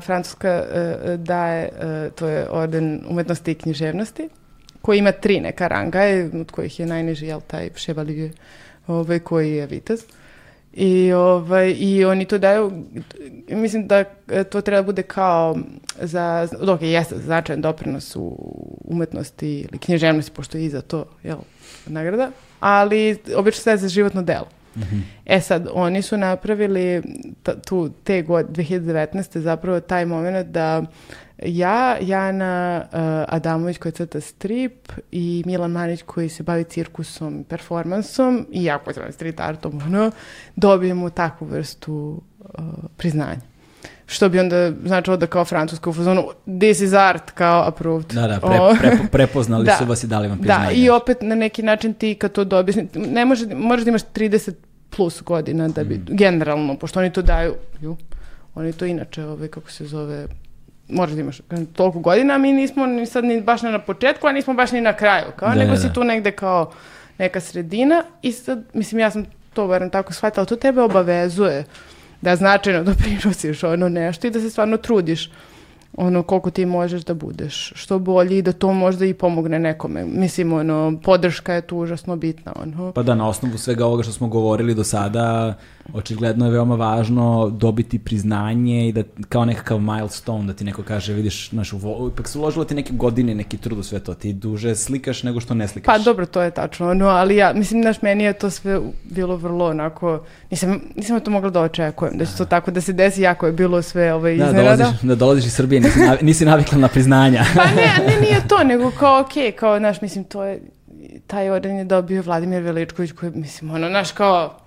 Francuska 0.00 0.50
a, 0.50 1.16
daje, 1.16 1.68
a, 1.68 2.10
to 2.14 2.28
je 2.28 2.46
orden 2.50 3.04
umetnosti 3.08 3.50
i 3.50 3.54
književnosti, 3.54 4.28
koji 4.82 4.98
ima 4.98 5.12
tri 5.12 5.40
neka 5.40 5.68
ranga, 5.68 6.00
od 6.40 6.50
kojih 6.50 6.80
je 6.80 6.86
najniži, 6.86 7.26
jel, 7.26 7.40
taj 7.46 7.70
Chevalier, 7.76 8.30
ovaj, 8.86 9.18
koji 9.18 9.52
je 9.52 9.66
vitez. 9.66 10.04
I, 10.72 11.12
ovaj, 11.12 11.74
I 11.78 12.04
oni 12.04 12.24
to 12.24 12.38
daju, 12.38 12.72
mislim 13.48 13.86
da 13.86 14.04
e, 14.28 14.44
to 14.44 14.60
treba 14.60 14.82
da 14.82 14.86
bude 14.86 15.02
kao 15.02 15.56
za, 16.00 16.48
je 16.80 16.92
jeste 16.92 17.16
značajan 17.18 17.60
doprinos 17.60 18.16
u 18.16 18.36
umetnosti 18.84 19.60
ili 19.60 19.78
književnosti, 19.78 20.32
pošto 20.32 20.58
je 20.58 20.64
i 20.64 20.70
za 20.70 20.80
to, 20.80 21.04
jel, 21.22 21.38
nagrada, 21.86 22.30
ali 22.60 23.18
obično 23.36 23.62
sve 23.62 23.76
za 23.76 23.88
životno 23.88 24.22
delo. 24.22 24.48
E 25.26 25.40
sad, 25.40 25.68
oni 25.72 26.02
su 26.02 26.16
napravili 26.16 27.02
tu, 27.68 27.90
te 28.04 28.22
god, 28.22 28.46
2019. 28.48 29.38
zapravo 29.38 29.80
taj 29.80 30.06
moment 30.06 30.48
da 30.48 30.82
ja, 31.42 31.96
Jana 32.00 32.84
uh, 32.84 32.98
Adamović 33.28 33.78
koja 33.78 33.92
crta 33.92 34.20
strip 34.20 34.92
i 35.12 35.42
Milan 35.46 35.70
Manić 35.70 36.02
koji 36.02 36.28
se 36.28 36.42
bavi 36.42 36.64
cirkusom 36.64 37.44
performansom 37.48 38.46
i 38.50 38.64
ja 38.64 38.78
koja 38.78 38.94
se 38.94 39.00
bavim 39.00 39.12
street 39.12 39.40
artom, 39.40 39.80
ono, 39.86 40.10
dobijemo 40.56 41.10
takvu 41.10 41.46
vrstu 41.46 42.22
uh, 42.38 42.64
priznanja. 42.96 43.53
Što 44.14 44.28
bi 44.28 44.38
onda 44.38 44.72
značilo 44.84 45.16
da 45.16 45.26
kao 45.26 45.44
francuska 45.44 45.90
u 45.90 45.92
fazonu 45.92 46.24
this 46.60 46.80
is 46.80 46.92
art, 46.92 47.30
kao 47.30 47.62
approved. 47.62 48.06
Da, 48.06 48.20
da, 48.22 48.40
pre, 48.40 48.58
prepo- 48.82 49.08
prepoznali 49.08 49.64
Da. 49.64 49.76
su 49.76 49.84
vas 49.84 50.04
i 50.04 50.06
dali 50.06 50.28
vam 50.28 50.38
da, 50.38 50.42
priznanje. 50.42 50.74
i 50.74 50.90
opet 50.90 51.18
na 51.22 51.34
neki 51.34 51.62
način 51.62 51.94
ti 51.94 52.14
kad 52.14 52.32
to 52.32 52.44
dobiješ, 52.44 52.76
ne 52.94 53.24
može, 53.24 53.46
možeš 53.48 53.84
da 53.84 53.88
imaš 53.88 54.02
30 54.04 54.52
plus 54.90 55.22
godina 55.22 55.68
da 55.68 55.84
bi, 55.84 56.00
generalno, 56.08 56.76
pošto 56.76 57.00
oni 57.00 57.12
to 57.12 57.22
daju, 57.22 57.54
ju, 57.80 57.96
oni 58.54 58.72
to 58.72 58.84
inače, 58.84 59.24
ovaj, 59.24 59.48
kako 59.48 59.70
se 59.70 59.86
zove, 59.86 60.26
možeš 60.88 61.14
da 61.14 61.20
imaš 61.20 61.40
toliko 61.72 61.98
godina, 61.98 62.38
mi 62.38 62.52
nismo 62.52 62.86
ni 62.86 63.06
sad 63.06 63.24
ni 63.24 63.40
baš 63.42 63.62
ne 63.62 63.72
na 63.72 63.78
početku, 63.78 64.26
a 64.26 64.32
nismo 64.32 64.54
baš 64.54 64.72
ni 64.72 64.80
na 64.80 64.92
kraju, 64.92 65.24
kao, 65.36 65.48
Da, 65.48 65.54
nego 65.54 65.70
da, 65.70 65.76
si 65.76 65.86
da. 65.86 65.92
tu 65.92 66.04
negde 66.04 66.30
kao 66.30 66.70
neka 67.18 67.40
sredina 67.40 68.02
i 68.22 68.32
sad, 68.32 68.64
mislim, 68.74 68.98
ja 68.98 69.10
sam 69.10 69.24
to 69.52 69.66
barem 69.66 69.90
tako 69.90 70.12
shvatila, 70.12 70.46
to 70.46 70.56
tebe 70.56 70.80
obavezuje 70.82 71.64
da 72.20 72.36
značajno 72.36 72.84
doprinosiš 72.84 73.64
ono 73.64 73.88
nešto 73.88 74.26
i 74.26 74.30
da 74.30 74.40
se 74.40 74.50
stvarno 74.50 74.76
trudiš 74.76 75.30
ono 75.96 76.22
koliko 76.22 76.50
ti 76.50 76.66
možeš 76.66 77.04
da 77.04 77.14
budeš 77.14 77.72
što 77.74 77.98
bolji 77.98 78.38
i 78.38 78.42
da 78.42 78.52
to 78.52 78.72
možda 78.72 79.06
i 79.06 79.14
pomogne 79.14 79.58
nekome. 79.58 80.04
Mislim, 80.04 80.52
ono, 80.52 81.00
podrška 81.04 81.52
je 81.54 81.60
tu 81.60 81.78
užasno 81.78 82.16
bitna, 82.16 82.52
ono. 82.62 82.92
Pa 82.92 83.02
da, 83.02 83.14
na 83.14 83.28
osnovu 83.28 83.58
svega 83.58 83.86
ovoga 83.86 84.02
što 84.02 84.12
smo 84.12 84.28
govorili 84.28 84.74
do 84.74 84.84
sada, 84.84 85.54
očigledno 85.92 86.44
je 86.44 86.52
veoma 86.52 86.74
važno 86.76 87.24
dobiti 87.50 87.98
priznanje 87.98 88.88
i 88.88 88.92
da 88.92 89.02
kao 89.28 89.44
nekakav 89.44 89.78
milestone, 89.78 90.46
da 90.46 90.52
ti 90.52 90.64
neko 90.64 90.82
kaže, 90.82 91.12
vidiš, 91.12 91.50
uvo- 91.72 92.08
ipak 92.08 92.28
su 92.28 92.40
uložilo 92.40 92.64
ti 92.64 92.74
neke 92.74 92.92
godine, 92.92 93.34
neki 93.34 93.56
trud 93.56 93.78
u 93.78 93.82
sve 93.82 94.00
to, 94.00 94.14
ti 94.14 94.32
duže 94.32 94.74
slikaš 94.74 95.22
nego 95.22 95.40
što 95.40 95.54
ne 95.54 95.68
slikaš. 95.68 95.86
Pa 95.88 95.98
dobro, 96.00 96.26
to 96.26 96.42
je 96.42 96.50
tačno, 96.50 96.90
ono, 96.90 97.06
ali 97.06 97.36
ja, 97.36 97.52
mislim, 97.52 97.82
znaš, 97.82 98.02
meni 98.02 98.24
je 98.24 98.32
to 98.32 98.50
sve 98.50 98.80
bilo 99.04 99.36
vrlo 99.36 99.66
onako, 99.66 100.20
nisam, 100.50 100.80
nisam 100.96 101.20
to 101.20 101.30
mogla 101.30 101.50
da 101.50 101.60
očekujem, 101.62 102.18
da 102.18 102.24
će 102.24 102.32
to 102.34 102.44
tako 102.44 102.70
da 102.70 102.80
se 102.80 102.92
desi, 102.92 103.22
jako 103.22 103.46
je 103.46 103.52
bilo 103.52 103.82
sve 103.82 104.14
ovaj, 104.14 104.36
Da, 104.36 104.44
iznenada. 104.46 104.76
dolaziš, 104.76 105.00
da 105.02 105.14
dolaziš 105.14 105.44
iz 105.44 105.52
Srbije, 105.52 105.80
nisi, 105.80 105.98
navi- 106.00 106.22
nisi 106.22 106.44
navikla 106.44 106.78
na 106.78 106.88
priznanja. 106.88 107.44
Pa 107.54 107.64
ne, 107.66 107.72
ne, 108.06 108.20
nije 108.20 108.40
to, 108.48 108.64
nego 108.64 108.90
kao, 108.90 109.20
okej, 109.20 109.52
kao, 109.52 109.78
znaš, 109.78 110.00
mislim, 110.00 110.24
to 110.24 110.44
je, 110.44 110.62
taj 111.26 111.50
orden 111.50 111.76
je 111.76 111.84
dobio 111.84 112.22
Vladimir 112.22 112.62
Veličković 112.62 113.12
koji, 113.12 113.32
mislim, 113.32 113.70
ono, 113.70 113.88
znaš, 113.88 114.12
kao, 114.12 114.58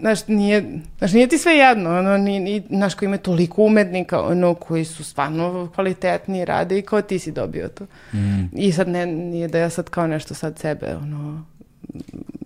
znaš, 0.00 0.26
nije, 0.26 0.80
znaš, 0.98 1.12
nije 1.12 1.26
ti 1.26 1.38
sve 1.38 1.52
jedno, 1.52 1.98
ono, 1.98 2.16
ni, 2.18 2.40
ni, 2.40 2.62
znaš, 2.70 2.94
ko 2.94 3.04
ima 3.04 3.16
toliko 3.16 3.62
umetnika, 3.62 4.22
ono, 4.22 4.54
koji 4.54 4.84
su 4.84 5.04
stvarno 5.04 5.70
kvalitetni, 5.74 6.44
rade 6.44 6.78
i 6.78 6.82
kao 6.82 7.02
ti 7.02 7.18
si 7.18 7.32
dobio 7.32 7.68
to. 7.68 7.86
I 8.52 8.72
sad 8.72 8.88
ne, 8.88 9.06
nije 9.06 9.48
da 9.48 9.58
ja 9.58 9.70
sad 9.70 9.90
kao 9.90 10.06
nešto 10.06 10.34
sad 10.34 10.58
sebe, 10.58 10.96
ono, 11.02 11.44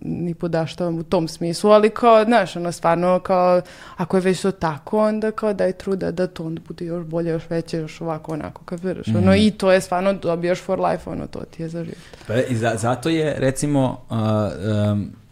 ni 0.01 0.33
podaštavam 0.33 0.97
u 0.97 1.03
tom 1.03 1.27
smislu, 1.27 1.71
ali 1.71 1.89
kao, 1.89 2.23
znaš, 2.23 2.55
ono, 2.55 2.71
stvarno, 2.71 3.19
kao, 3.19 3.61
ako 3.97 4.17
je 4.17 4.21
već 4.21 4.41
to 4.41 4.51
tako, 4.51 4.99
onda 4.99 5.31
kao 5.31 5.53
daj 5.53 5.71
truda 5.71 6.11
da 6.11 6.27
to 6.27 6.45
onda 6.45 6.61
bude 6.67 6.85
još 6.85 7.05
bolje, 7.05 7.29
još 7.29 7.49
veće, 7.49 7.77
još 7.77 8.01
ovako, 8.01 8.33
onako, 8.33 8.63
kapiraš, 8.65 9.07
ono, 9.07 9.35
i 9.35 9.51
to 9.51 9.71
je 9.71 9.81
stvarno, 9.81 10.13
dobijaš 10.13 10.61
for 10.61 10.79
life, 10.79 11.09
ono, 11.09 11.27
to 11.27 11.39
ti 11.39 11.61
je 11.61 11.69
za 11.69 11.83
život. 11.83 11.97
Pa 12.27 12.35
i 12.35 12.55
za, 12.55 12.75
zato 12.77 13.09
je, 13.09 13.35
recimo, 13.39 14.01
a, 14.09 14.49
um, 14.93 15.22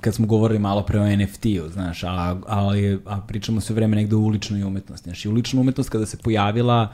kad 0.00 0.14
smo 0.14 0.26
govorili 0.26 0.58
malo 0.58 0.82
pre 0.82 1.00
o 1.00 1.16
NFT-u, 1.16 1.68
znaš, 1.72 2.04
a, 2.04 2.40
ali, 2.46 3.00
a 3.06 3.20
pričamo 3.20 3.60
sve 3.60 3.74
vreme 3.74 3.96
negde 3.96 4.16
o 4.16 4.18
uličnoj 4.18 4.64
umetnosti. 4.64 5.04
Znaš, 5.04 5.24
i 5.24 5.28
ulična 5.28 5.60
umetnost 5.60 5.90
kada 5.90 6.06
se 6.06 6.16
pojavila, 6.16 6.92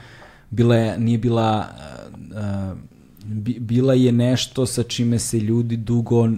bila 0.50 0.76
je, 0.76 0.98
nije 0.98 1.18
bila, 1.18 1.42
a, 1.42 1.66
a, 2.34 2.74
bi- 3.24 3.58
bila 3.60 3.94
je 3.94 4.12
nešto 4.12 4.66
sa 4.66 4.82
čime 4.82 5.18
se 5.18 5.38
ljudi 5.40 5.76
dugo 5.76 6.28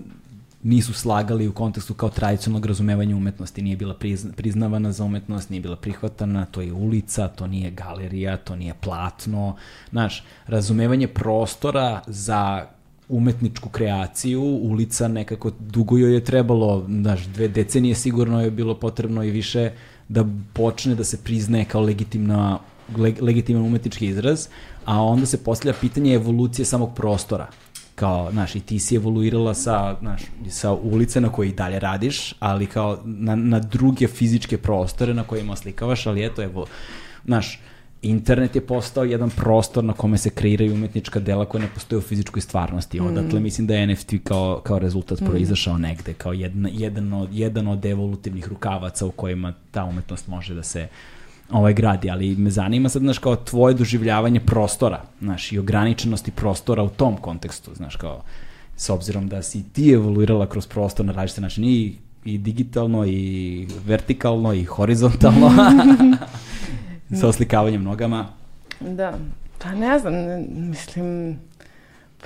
nisu 0.62 0.92
slagali 0.92 1.48
u 1.48 1.52
kontekstu 1.52 1.94
kao 1.94 2.08
tradicionalnog 2.08 2.66
razumevanja 2.66 3.16
umetnosti. 3.16 3.62
Nije 3.62 3.76
bila 3.76 3.94
prizna- 3.94 4.32
priznavana 4.32 4.92
za 4.92 5.04
umetnost, 5.04 5.50
nije 5.50 5.60
bila 5.60 5.76
prihvatana, 5.76 6.44
to 6.44 6.60
je 6.60 6.72
ulica, 6.72 7.28
to 7.28 7.46
nije 7.46 7.70
galerija, 7.70 8.36
to 8.36 8.56
nije 8.56 8.74
platno. 8.80 9.56
Znaš, 9.90 10.24
razumevanje 10.46 11.08
prostora 11.08 12.00
za 12.06 12.66
umetničku 13.08 13.68
kreaciju, 13.68 14.42
ulica 14.42 15.08
nekako 15.08 15.50
dugo 15.58 15.98
joj 15.98 16.14
je 16.14 16.24
trebalo, 16.24 16.86
znaš, 16.88 17.24
dve 17.24 17.48
decenije 17.48 17.94
sigurno 17.94 18.40
je 18.40 18.50
bilo 18.50 18.74
potrebno 18.74 19.22
i 19.22 19.30
više 19.30 19.70
da 20.08 20.24
počne 20.52 20.94
da 20.94 21.04
se 21.04 21.22
priznaje 21.24 21.64
kao 21.64 21.80
legitimna 21.80 22.58
leg- 22.96 23.22
legitiman 23.22 23.62
umetnički 23.62 24.06
izraz, 24.06 24.48
a 24.84 25.02
onda 25.02 25.26
se 25.26 25.44
postavlja 25.44 25.74
pitanje 25.80 26.14
evolucije 26.14 26.64
samog 26.64 26.94
prostora. 26.94 27.48
Kao, 27.94 28.30
znaš, 28.32 28.54
i 28.54 28.60
ti 28.60 28.78
si 28.78 28.96
evoluirala 28.96 29.54
sa, 29.54 29.96
znaš, 30.00 30.22
sa 30.50 30.72
ulice 30.72 31.20
na 31.20 31.32
kojoj 31.32 31.48
i 31.48 31.54
dalje 31.54 31.78
radiš, 31.78 32.34
ali 32.40 32.66
kao 32.66 32.98
na, 33.04 33.36
na 33.36 33.58
druge 33.58 34.06
fizičke 34.08 34.58
prostore 34.58 35.14
na 35.14 35.24
kojima 35.24 35.52
oslikavaš, 35.52 36.06
ali 36.06 36.26
eto, 36.26 36.42
evo, 36.42 36.66
znaš, 37.24 37.60
internet 38.04 38.54
je 38.54 38.66
postao 38.66 39.04
jedan 39.04 39.30
prostor 39.30 39.84
na 39.84 39.92
kome 39.92 40.18
se 40.18 40.30
kreiraju 40.30 40.74
umetnička 40.74 41.20
dela 41.20 41.44
koja 41.44 41.62
ne 41.62 41.68
postoje 41.74 41.98
u 41.98 42.02
fizičkoj 42.02 42.42
stvarnosti. 42.42 43.00
Odatle 43.00 43.40
mislim 43.40 43.66
da 43.66 43.74
je 43.74 43.86
NFT 43.86 44.14
kao, 44.24 44.60
kao 44.64 44.78
rezultat 44.78 45.18
proizašao 45.26 45.78
negde, 45.78 46.14
kao 46.14 46.32
jedna, 46.32 46.68
jedan, 46.72 47.12
od, 47.12 47.28
jedan 47.32 47.68
od 47.68 47.84
evolutivnih 47.84 48.48
rukavaca 48.48 49.06
u 49.06 49.10
kojima 49.10 49.54
ta 49.70 49.84
umetnost 49.84 50.28
može 50.28 50.54
da 50.54 50.62
se 50.62 50.88
ovaj 51.50 51.74
gradi, 51.74 52.10
ali 52.10 52.36
me 52.36 52.50
zanima 52.50 52.88
sad, 52.88 53.02
znaš, 53.02 53.18
kao 53.18 53.36
tvoje 53.36 53.74
doživljavanje 53.74 54.40
prostora, 54.40 55.02
znaš, 55.20 55.52
i 55.52 55.58
ograničenosti 55.58 56.30
prostora 56.30 56.82
u 56.82 56.88
tom 56.88 57.16
kontekstu, 57.16 57.70
znaš, 57.74 57.96
kao, 57.96 58.22
s 58.76 58.90
obzirom 58.90 59.28
da 59.28 59.42
si 59.42 59.62
ti 59.72 59.90
evoluirala 59.92 60.46
kroz 60.46 60.66
prostor 60.66 61.06
na 61.06 61.12
različite 61.12 61.40
načine, 61.40 61.66
i, 61.66 61.94
i 62.24 62.38
digitalno, 62.38 63.06
i 63.06 63.66
vertikalno, 63.86 64.52
i 64.54 64.64
horizontalno, 64.64 65.50
sa 67.20 67.28
oslikavanjem 67.28 67.82
nogama. 67.82 68.26
Da, 68.80 69.18
pa 69.58 69.72
ne 69.72 69.98
znam, 69.98 70.12
ne- 70.14 70.46
mislim, 70.50 71.38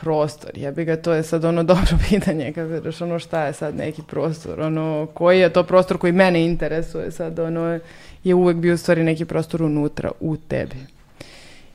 prostor, 0.00 0.50
jebi 0.54 0.84
ga, 0.84 0.96
to 0.96 1.12
je 1.12 1.22
sad 1.22 1.44
ono 1.44 1.62
dobro 1.72 1.98
pitanje, 2.08 2.52
vidiš, 2.56 3.00
ono 3.00 3.18
šta 3.18 3.44
je 3.44 3.52
sad 3.52 3.76
neki 3.76 4.02
prostor, 4.02 4.60
ono, 4.60 5.06
koji 5.14 5.40
je 5.40 5.52
to 5.52 5.62
prostor 5.64 5.98
koji 5.98 6.12
mene 6.12 6.44
interesuje 6.44 7.10
sad, 7.10 7.38
ono, 7.38 7.78
je 8.24 8.34
uvek 8.34 8.56
bio 8.56 8.74
u 8.74 8.76
stvari 8.76 9.04
neki 9.04 9.24
prostor 9.24 9.62
unutra, 9.62 10.10
u 10.20 10.36
tebi. 10.36 10.76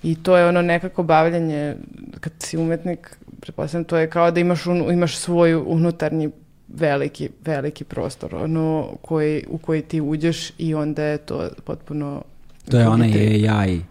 I 0.04 0.16
to 0.24 0.38
je 0.38 0.48
ono 0.48 0.62
nekako 0.62 1.04
bavljanje, 1.04 1.76
kad 2.20 2.34
si 2.40 2.58
umetnik, 2.58 3.16
pretpostavljam, 3.42 3.84
to 3.86 3.98
je 3.98 4.10
kao 4.10 4.32
da 4.32 4.40
imaš, 4.40 4.64
unu- 4.64 4.92
imaš 4.94 5.18
svoj 5.18 5.56
unutarnji 5.56 6.30
veliki, 6.68 7.30
veliki 7.46 7.84
prostor, 7.84 8.36
ono, 8.36 8.90
koji, 9.02 9.44
u 9.50 9.58
koji 9.58 9.82
ti 9.82 10.02
uđeš 10.02 10.52
i 10.58 10.74
onda 10.76 11.04
je 11.04 11.18
to 11.18 11.50
potpuno... 11.66 12.24
To 12.72 12.80
je 12.80 12.88
onaj 12.88 13.12
trip. 13.12 13.50
AI, 13.50 13.82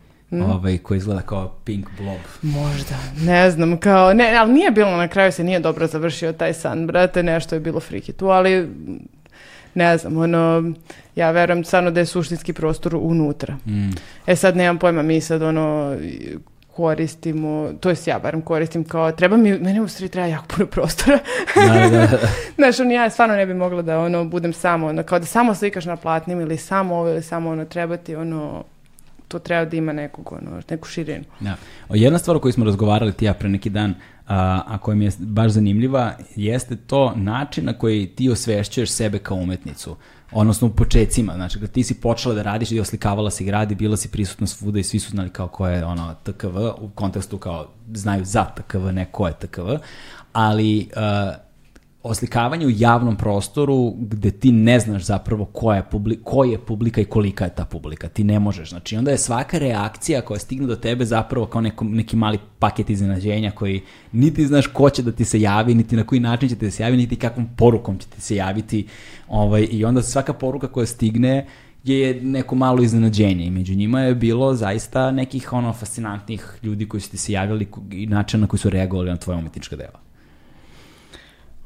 ovaj, 0.41 0.79
koji 0.79 0.99
izgleda 0.99 1.21
kao 1.21 1.55
pink 1.65 1.89
blob. 2.01 2.21
Možda, 2.43 2.95
ne 3.21 3.51
znam, 3.51 3.77
kao, 3.77 4.15
ne, 4.15 4.37
ali 4.37 4.53
nije 4.53 4.71
bilo, 4.71 4.97
na 4.97 5.09
kraju 5.09 5.33
se 5.33 5.45
nije 5.45 5.61
dobro 5.61 5.87
završio 5.87 6.33
taj 6.33 6.55
san, 6.55 6.87
brate, 6.87 7.23
nešto 7.23 7.55
je 7.55 7.61
bilo 7.61 7.81
friki 7.81 8.13
tu, 8.13 8.27
ali 8.27 8.69
ne 9.75 9.99
znam, 9.99 10.17
ono, 10.17 10.73
ja 11.17 11.31
verujem 11.31 11.65
stvarno 11.65 11.91
da 11.91 12.01
je 12.01 12.07
suštinski 12.07 12.53
prostor 12.53 12.97
unutra. 12.97 13.55
Mm. 13.67 13.91
E 14.27 14.37
sad 14.37 14.57
nemam 14.57 14.79
pojma, 14.79 15.03
mi 15.03 15.21
sad 15.21 15.43
ono, 15.43 15.97
koristimo, 16.77 17.73
to 17.81 17.89
jest 17.89 18.07
ja 18.07 18.19
barem 18.19 18.43
koristim 18.43 18.85
kao, 18.85 19.13
treba 19.13 19.37
mi, 19.37 19.59
mene 19.59 19.81
u 19.81 19.89
stvari 19.89 20.09
treba 20.09 20.27
jako 20.27 20.45
puno 20.49 20.67
prostora. 20.67 21.19
Da, 21.55 21.89
da. 21.89 22.09
Znaš, 22.57 22.81
on, 22.81 22.91
ja 22.91 23.11
stvarno 23.11 23.35
ne 23.35 23.47
bi 23.47 23.55
mogla 23.55 23.83
da 23.83 23.99
ono, 23.99 24.25
budem 24.25 24.53
samo, 24.53 24.87
ono, 24.87 25.03
kao 25.03 25.19
da 25.19 25.27
samo 25.27 25.55
slikaš 25.55 25.85
na 25.85 25.97
platnim 25.97 26.41
ili 26.41 26.57
samo 26.57 26.97
ovo 26.97 27.09
ili 27.09 27.23
samo 27.23 27.51
ono, 27.51 27.65
treba 27.65 27.97
ti 27.97 28.17
ono, 28.17 28.65
to 29.29 29.39
treba 29.39 29.65
da 29.65 29.77
ima 29.77 29.93
nekog, 29.93 30.33
ono, 30.33 30.63
neku 30.71 30.89
širinu. 30.89 31.25
Da. 31.41 31.57
O, 31.89 31.95
jedna 31.95 32.19
stvar 32.19 32.37
o 32.37 32.41
kojoj 32.41 32.53
smo 32.53 32.65
razgovarali 32.65 33.13
ti 33.13 33.25
ja 33.25 33.35
pre 33.35 33.49
neki 33.49 33.71
dan, 33.71 33.95
a, 34.27 34.63
a 34.67 34.79
koja 34.79 34.95
mi 34.95 35.05
je 35.05 35.11
baš 35.19 35.53
zanimljiva, 35.53 36.13
jeste 36.37 36.77
to 36.77 37.13
način 37.17 37.65
na 37.65 37.79
koji 37.79 38.07
ti 38.07 38.31
osvešćuješ 38.31 38.91
sebe 38.91 39.19
kao 39.19 39.37
umetnicu 39.37 39.97
odnosno 40.33 40.69
u 40.69 40.71
počecima, 40.71 41.33
znači 41.35 41.61
kad 41.61 41.71
ti 41.71 41.83
si 41.83 42.01
počela 42.01 42.35
da 42.35 42.43
radiš 42.43 42.73
i 42.73 42.81
oslikavala 42.81 43.31
si 43.31 43.45
grad 43.45 43.71
i 43.71 43.75
bila 43.75 43.97
si 43.97 44.11
prisutna 44.11 44.47
svuda 44.47 44.79
i 44.79 44.83
svi 44.83 44.99
su 44.99 45.11
znali 45.11 45.31
kao 45.31 45.49
ko 45.49 45.69
je 45.69 45.85
ono 45.85 46.15
TKV, 46.23 46.59
u 46.81 46.91
kontekstu 46.95 47.39
kao 47.39 47.69
znaju 47.95 48.25
za 48.25 48.45
TKV, 48.45 48.87
ne 48.93 49.05
ko 49.13 49.27
je 49.27 49.33
TKV, 49.33 49.71
ali 50.33 50.89
uh, 50.97 51.52
oslikavanje 52.03 52.67
u 52.67 52.71
javnom 52.71 53.17
prostoru 53.17 53.95
gde 53.99 54.31
ti 54.31 54.53
ne 54.53 54.81
znaš 54.81 55.03
zapravo 55.03 55.45
ko 55.45 55.75
je, 55.75 55.83
publi 55.91 56.17
ko 56.25 56.45
je 56.45 56.59
publika 56.59 57.01
i 57.01 57.05
kolika 57.05 57.45
je 57.45 57.55
ta 57.55 57.65
publika. 57.65 58.09
Ti 58.09 58.25
ne 58.25 58.39
možeš. 58.39 58.69
Znači, 58.69 58.97
onda 58.97 59.11
je 59.11 59.19
svaka 59.19 59.59
reakcija 59.59 60.21
koja 60.21 60.39
stigne 60.39 60.67
do 60.67 60.77
tebe 60.77 61.05
zapravo 61.05 61.47
kao 61.47 61.61
neko, 61.61 61.85
neki 61.85 62.17
mali 62.17 62.39
paket 62.59 62.91
iznenađenja 62.91 63.51
koji 63.51 63.83
niti 64.13 64.47
znaš 64.47 64.67
ko 64.67 64.91
će 64.91 65.03
da 65.03 65.13
ti 65.13 65.25
se 65.25 65.41
javi, 65.41 65.75
niti 65.75 65.97
na 65.97 66.05
koji 66.05 66.21
način 66.21 66.49
će 66.49 66.57
ti 66.57 66.71
se 66.71 66.83
javi, 66.83 66.97
niti 66.97 67.17
kakvom 67.17 67.49
porukom 67.57 67.99
će 67.99 68.07
ti 68.07 68.21
se 68.21 68.37
javiti. 68.37 68.87
Ovaj, 69.29 69.69
I 69.71 69.85
onda 69.85 70.03
svaka 70.03 70.33
poruka 70.33 70.69
koja 70.69 70.87
stigne 70.87 71.47
je 71.85 72.21
neko 72.23 72.55
malo 72.55 72.83
iznenađenje 72.83 73.47
i 73.47 73.51
među 73.51 73.75
njima 73.75 74.01
je 74.01 74.15
bilo 74.15 74.55
zaista 74.55 75.11
nekih 75.11 75.53
ono 75.53 75.73
fascinantnih 75.73 76.59
ljudi 76.63 76.89
koji 76.89 77.01
su 77.01 77.11
ti 77.11 77.17
se 77.17 77.33
javili 77.33 77.67
i 77.91 78.07
način 78.07 78.41
na 78.41 78.47
koji 78.47 78.61
su 78.61 78.71
reagovali 78.71 79.11
na 79.11 79.17
tvoje 79.17 79.39
umetnička 79.39 79.77
dela. 79.77 80.02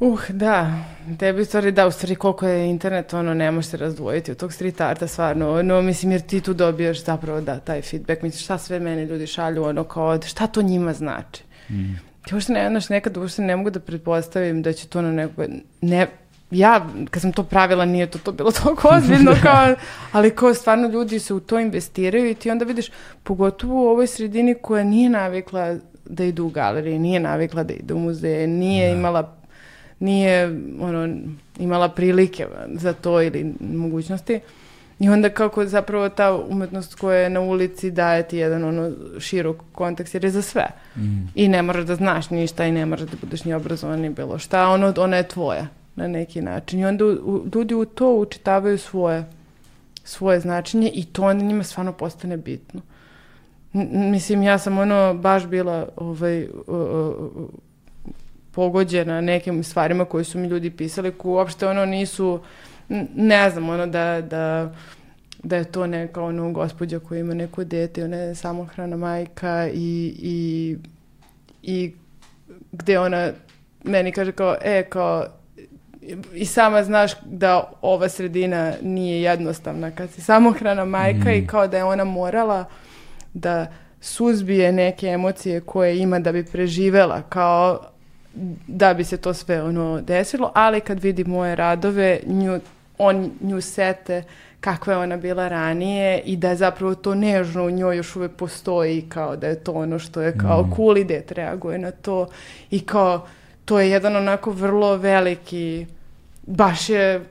Uh, 0.01 0.31
da, 0.31 0.75
tebi 1.19 1.41
u 1.41 1.45
stvari, 1.45 1.73
da, 1.73 1.87
u 1.87 1.91
stvari 1.91 2.15
koliko 2.15 2.47
je 2.47 2.71
internet, 2.71 3.15
ono, 3.15 3.35
ne 3.35 3.51
može 3.51 3.69
se 3.69 3.77
razdvojiti 3.77 4.31
od 4.31 4.37
tog 4.37 4.53
street 4.53 4.81
arta, 4.81 5.07
stvarno, 5.07 5.59
ono, 5.59 5.83
mislim, 5.83 6.13
jer 6.13 6.21
ti 6.21 6.41
tu 6.41 6.55
dobijaš 6.55 7.05
zapravo, 7.05 7.41
da, 7.41 7.61
taj 7.61 7.83
feedback, 7.83 8.23
mislim, 8.23 8.41
šta 8.41 8.59
sve 8.59 8.81
meni 8.81 9.05
ljudi 9.05 9.27
šalju, 9.27 9.65
ono, 9.65 9.85
kao, 9.85 10.23
šta 10.23 10.47
to 10.47 10.63
njima 10.63 10.93
znači? 10.93 11.43
Mm. 11.71 11.95
Ti 12.27 12.35
uopšte 12.35 12.53
ne, 12.53 12.69
znaš, 12.69 12.89
nekad 12.89 13.17
uopšte 13.17 13.43
ne 13.43 13.57
mogu 13.57 13.71
da 13.71 13.81
pretpostavim 13.81 14.63
da 14.63 14.73
će 14.73 14.89
to 14.89 15.03
na 15.03 15.13
neko, 15.13 15.45
ne, 15.81 16.07
ja, 16.51 16.87
kad 17.11 17.23
sam 17.23 17.33
to 17.33 17.43
pravila, 17.43 17.85
nije 17.85 18.07
to, 18.07 18.19
to 18.19 18.33
bilo 18.33 18.51
toliko 18.51 18.89
ozbiljno, 18.97 19.33
kao, 19.43 19.75
ali 20.13 20.31
kao 20.31 20.55
stvarno 20.55 20.89
ljudi 20.89 21.19
se 21.19 21.35
u 21.35 21.41
to 21.41 21.59
investiraju 21.59 22.31
i 22.31 22.35
ti 22.35 22.51
onda 22.51 22.65
vidiš, 22.65 22.91
pogotovo 23.23 23.85
u 23.85 23.89
ovoj 23.89 24.07
sredini 24.07 24.55
koja 24.63 24.85
nije 24.85 25.11
navikla 25.11 25.77
da 26.05 26.25
idu 26.25 26.45
u 26.45 26.49
galerije, 26.49 26.99
nije 26.99 27.21
navikla 27.21 27.63
da 27.63 27.75
ide 27.75 27.95
u 27.95 27.99
muzeje, 27.99 28.47
nije 28.47 28.89
da. 28.89 28.99
imala 28.99 29.37
nije 30.01 30.61
ono, 30.81 31.17
imala 31.59 31.89
prilike 31.89 32.47
za 32.75 32.93
to 32.93 33.23
ili 33.23 33.55
mogućnosti. 33.61 34.41
I 34.99 35.09
onda 35.09 35.29
kako 35.29 35.67
zapravo 35.67 36.09
ta 36.09 36.37
umetnost 36.49 36.95
koja 36.95 37.19
je 37.19 37.31
na 37.31 37.41
ulici 37.41 37.91
daje 37.91 38.29
ti 38.29 38.37
jedan 38.37 38.65
ono 38.65 38.93
širok 39.19 39.57
kontekst 39.73 40.15
jer 40.15 40.25
je 40.25 40.31
za 40.31 40.43
sve. 40.43 40.67
Mm. 40.97 41.29
I 41.35 41.49
ne 41.49 41.63
moraš 41.63 41.85
da 41.85 41.95
znaš 41.95 42.31
ništa 42.31 42.67
i 42.67 42.73
ne 42.73 42.87
moraš 42.87 43.09
da 43.09 43.17
budeš 43.21 43.45
ni 43.45 43.55
obrazovan 43.55 44.01
ni 44.01 44.11
bilo 44.11 44.39
šta. 44.39 44.69
Ono, 44.69 44.95
ona 44.97 45.17
je 45.17 45.29
tvoja 45.29 45.67
na 45.97 46.09
neki 46.09 46.41
način. 46.41 46.81
I 46.81 46.87
onda 46.87 47.05
u, 47.05 47.09
u, 47.09 47.47
ljudi 47.55 47.75
u 47.75 47.85
to 47.85 48.15
učitavaju 48.15 48.79
svoje, 48.79 49.25
svoje 50.05 50.41
značenje 50.41 50.91
i 50.95 51.05
to 51.05 51.23
onda 51.23 51.45
njima 51.45 51.63
stvarno 51.63 51.93
postane 51.93 52.37
bitno. 52.37 52.81
M 53.75 54.11
mislim, 54.11 54.43
ja 54.43 54.59
sam 54.59 54.79
ono 54.79 55.15
baš 55.15 55.47
bila 55.47 55.89
ovaj, 55.97 56.45
uh, 56.45 56.51
uh, 56.67 57.49
pogođena 58.57 59.21
nekim 59.21 59.65
stvarima 59.65 60.05
koje 60.05 60.25
su 60.25 60.39
mi 60.39 60.49
ljudi 60.49 60.71
pisali, 60.71 61.13
koje 61.13 61.33
uopšte 61.33 61.69
ono 61.69 61.87
nisu, 61.87 62.41
ne 63.15 63.51
znam, 63.51 63.69
ono 63.69 63.87
da, 63.87 64.21
da, 64.21 64.73
da 65.43 65.57
je 65.57 65.65
to 65.65 65.87
neka 65.87 66.23
ono 66.23 66.53
gospođa 66.53 66.99
koja 66.99 67.21
ima 67.21 67.35
neko 67.35 67.65
dete, 67.65 68.05
ona 68.05 68.17
je 68.17 68.35
samohrana 68.35 68.97
majka 68.97 69.69
i, 69.75 70.15
i, 70.23 70.77
i 71.63 71.93
gde 72.73 72.99
ona 72.99 73.31
meni 73.85 74.13
kaže 74.13 74.33
kao, 74.33 74.57
e, 74.63 74.85
kao, 74.89 75.27
i 76.35 76.45
sama 76.45 76.85
znaš 76.85 77.13
da 77.25 77.73
ova 77.83 78.09
sredina 78.09 78.73
nije 78.83 79.23
jednostavna 79.23 79.91
kad 79.91 80.11
si 80.11 80.21
samohrana 80.21 80.85
majka 80.85 81.31
mm. 81.31 81.35
i 81.35 81.47
kao 81.47 81.69
da 81.69 81.77
je 81.77 81.85
ona 81.85 82.05
morala 82.05 82.65
da 83.35 83.67
suzbije 84.01 84.73
neke 84.73 85.07
emocije 85.07 85.61
koje 85.61 85.99
ima 85.99 86.19
da 86.19 86.33
bi 86.33 86.45
preživela 86.45 87.23
kao 87.23 87.96
da 88.67 88.95
bi 88.95 89.05
se 89.05 89.17
to 89.17 89.35
sve 89.35 89.63
ono 89.63 90.01
desilo, 90.01 90.51
ali 90.55 90.81
kad 90.81 91.03
vidi 91.03 91.25
moje 91.25 91.57
radove, 91.57 92.21
nju, 92.27 92.61
on 92.99 93.31
nju 93.41 93.61
sete 93.61 94.23
kakva 94.61 94.93
je 94.93 94.99
ona 94.99 95.17
bila 95.17 95.49
ranije 95.49 96.21
i 96.21 96.37
da 96.37 96.49
je 96.49 96.57
zapravo 96.57 96.95
to 96.95 97.15
nežno 97.15 97.65
u 97.65 97.71
njoj 97.71 97.97
još 97.97 98.17
uvek 98.17 98.33
postoji 98.33 99.05
kao 99.09 99.37
da 99.37 99.47
je 99.47 99.65
to 99.65 99.73
ono 99.73 99.99
što 99.99 100.21
je 100.21 100.39
kao 100.39 100.63
mm. 100.63 100.73
cool 100.77 100.99
ide, 100.99 101.23
reaguje 101.29 101.79
na 101.79 101.91
to 101.91 102.29
i 102.71 102.81
kao 102.81 103.27
to 103.65 103.81
je 103.81 103.91
jedan 103.91 104.17
onako 104.17 104.51
vrlo 104.51 104.97
veliki 104.97 105.87
baš 106.47 106.89
je 106.89 107.25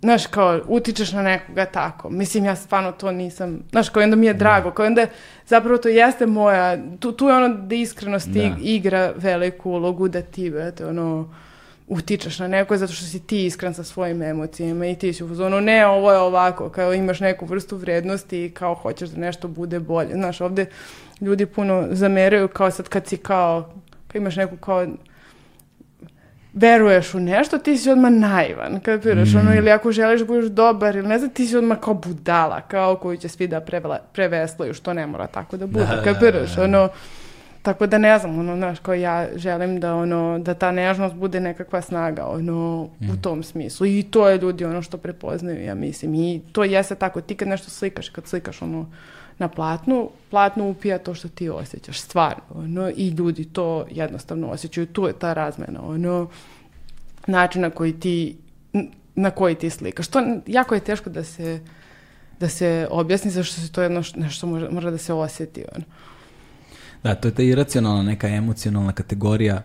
znaš, 0.00 0.26
kao, 0.26 0.60
utičeš 0.66 1.12
na 1.12 1.22
nekoga 1.22 1.64
tako. 1.64 2.10
Mislim, 2.10 2.44
ja 2.44 2.56
stvarno 2.56 2.92
to 2.92 3.12
nisam, 3.12 3.60
znaš, 3.70 3.88
kao 3.88 4.02
onda 4.02 4.16
mi 4.16 4.26
je 4.26 4.32
da. 4.32 4.38
drago, 4.38 4.70
kao 4.70 4.86
onda 4.86 5.06
zapravo 5.46 5.78
to 5.78 5.88
jeste 5.88 6.26
moja, 6.26 6.78
tu, 7.00 7.12
tu 7.12 7.28
je 7.28 7.34
ono 7.34 7.48
da 7.48 7.74
iskrenost 7.74 8.28
da. 8.28 8.56
igra 8.60 9.12
veliku 9.16 9.70
ulogu 9.70 10.08
da 10.08 10.22
ti, 10.22 10.50
brate, 10.50 10.86
ono, 10.86 11.28
utičeš 11.88 12.38
na 12.38 12.48
neko 12.48 12.76
zato 12.76 12.92
što 12.92 13.04
si 13.04 13.20
ti 13.20 13.46
iskren 13.46 13.74
sa 13.74 13.84
svojim 13.84 14.22
emocijama 14.22 14.86
i 14.86 14.94
ti 14.94 15.12
si 15.12 15.24
u 15.24 15.34
zonu, 15.34 15.60
ne, 15.60 15.86
ovo 15.86 16.12
je 16.12 16.18
ovako, 16.18 16.68
kao 16.68 16.94
imaš 16.94 17.20
neku 17.20 17.46
vrstu 17.46 17.76
vrednosti 17.76 18.44
i 18.44 18.50
kao 18.50 18.74
hoćeš 18.74 19.08
da 19.08 19.20
nešto 19.20 19.48
bude 19.48 19.80
bolje. 19.80 20.12
Znaš, 20.12 20.40
ovde 20.40 20.66
ljudi 21.20 21.46
puno 21.46 21.86
zameraju 21.90 22.48
kao 22.48 22.70
sad 22.70 22.88
kad 22.88 23.06
si 23.06 23.16
kao, 23.16 23.74
kad 24.06 24.22
imaš 24.22 24.36
neku 24.36 24.56
kao 24.56 24.86
veruješ 26.56 27.14
u 27.14 27.20
nešto, 27.20 27.58
ti 27.58 27.78
si 27.78 27.90
odmah 27.90 28.12
naivan, 28.12 28.80
kapiraš, 28.80 29.32
mm. 29.32 29.38
ono, 29.38 29.54
ili 29.54 29.70
ako 29.70 29.92
želiš 29.92 30.20
da 30.20 30.26
budeš 30.26 30.44
dobar, 30.44 30.96
ili 30.96 31.08
ne 31.08 31.18
znam, 31.18 31.30
ti 31.30 31.46
si 31.46 31.56
odmah 31.56 31.78
kao 31.80 31.94
budala, 31.94 32.60
kao 32.60 32.96
koju 32.96 33.16
će 33.16 33.28
svi 33.28 33.46
da 33.46 33.60
prevela, 33.60 33.98
preveslaju, 34.12 34.74
što 34.74 34.92
ne 34.92 35.06
mora 35.06 35.26
tako 35.26 35.56
da 35.56 35.66
bude, 35.66 35.84
da, 35.84 36.02
kapiraš, 36.02 36.50
da, 36.50 36.56
da, 36.56 36.64
ono, 36.64 36.88
tako 37.62 37.86
da 37.86 37.98
ne 37.98 38.18
znam, 38.18 38.38
ono, 38.38 38.56
znaš, 38.56 38.78
kao 38.78 38.94
ja 38.94 39.26
želim 39.34 39.80
da, 39.80 39.94
ono, 39.94 40.38
da 40.38 40.54
ta 40.54 40.70
nežnost 40.70 41.14
bude 41.14 41.40
nekakva 41.40 41.82
snaga, 41.82 42.26
ono, 42.26 42.88
mm. 43.00 43.10
u 43.10 43.16
tom 43.22 43.42
smislu, 43.42 43.86
i 43.86 44.02
to 44.02 44.28
je 44.28 44.38
ljudi 44.38 44.64
ono 44.64 44.82
što 44.82 44.96
prepoznaju, 44.98 45.64
ja 45.64 45.74
mislim, 45.74 46.14
i 46.14 46.40
to 46.52 46.64
jeste 46.64 46.94
tako, 46.94 47.20
ti 47.20 47.34
kad 47.34 47.48
nešto 47.48 47.70
slikaš, 47.70 48.08
kad 48.08 48.26
slikaš, 48.26 48.62
ono, 48.62 48.86
na 49.38 49.48
platnu, 49.48 50.10
platno 50.30 50.68
upija 50.68 50.98
to 50.98 51.14
što 51.14 51.28
ti 51.28 51.48
osjećaš, 51.48 52.00
stvarno, 52.00 52.42
ono, 52.54 52.90
i 52.96 53.08
ljudi 53.08 53.44
to 53.44 53.86
jednostavno 53.90 54.48
osjećaju, 54.48 54.86
tu 54.86 55.06
je 55.06 55.12
ta 55.12 55.32
razmena, 55.32 55.82
ono, 55.82 56.28
način 57.26 57.62
na 57.62 57.70
koji 57.70 58.00
ti, 58.00 58.36
na 59.14 59.30
koji 59.30 59.54
ti 59.54 59.70
slikaš. 59.70 60.08
To 60.08 60.22
jako 60.46 60.74
je 60.74 60.80
teško 60.80 61.10
da 61.10 61.24
se, 61.24 61.60
da 62.40 62.48
se 62.48 62.88
objasni, 62.90 63.30
zašto 63.30 63.60
se 63.60 63.72
to 63.72 63.82
jedno 63.82 63.98
nešto 63.98 64.28
što 64.28 64.46
mora, 64.46 64.70
mora 64.70 64.90
da 64.90 64.98
se 64.98 65.12
osjeti, 65.12 65.64
ono. 65.74 65.84
Da, 67.02 67.14
to 67.14 67.28
je 67.28 67.34
ta 67.34 67.42
iracionalna, 67.42 68.02
neka 68.02 68.28
emocionalna 68.28 68.92
kategorija, 68.92 69.62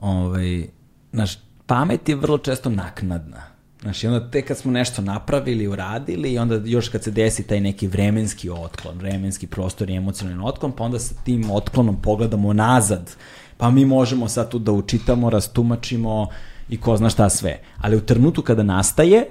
ovaj, 0.00 0.66
naš, 1.12 1.38
pamet 1.66 2.08
je 2.08 2.16
vrlo 2.16 2.38
često 2.38 2.70
naknadna. 2.70 3.51
Znaš, 3.82 4.04
i 4.04 4.06
onda 4.06 4.30
te 4.30 4.42
kad 4.42 4.58
smo 4.58 4.72
nešto 4.72 5.02
napravili, 5.02 5.66
uradili 5.66 6.32
i 6.32 6.38
onda 6.38 6.60
još 6.64 6.88
kad 6.88 7.02
se 7.02 7.10
desi 7.10 7.46
taj 7.46 7.60
neki 7.60 7.86
vremenski 7.86 8.50
otklon, 8.50 8.98
vremenski 8.98 9.46
prostor 9.46 9.90
i 9.90 9.96
emocionalni 9.96 10.44
otklon, 10.44 10.72
pa 10.72 10.84
onda 10.84 10.98
sa 10.98 11.14
tim 11.24 11.50
otklonom 11.50 12.02
pogledamo 12.02 12.52
nazad, 12.52 13.10
pa 13.56 13.70
mi 13.70 13.84
možemo 13.84 14.28
sad 14.28 14.50
tu 14.50 14.58
da 14.58 14.72
učitamo, 14.72 15.30
rastumačimo 15.30 16.28
i 16.68 16.80
ko 16.80 16.96
zna 16.96 17.10
šta 17.10 17.30
sve. 17.30 17.60
Ali 17.78 17.96
u 17.96 18.00
trenutku 18.00 18.42
kada 18.42 18.62
nastaje, 18.62 19.26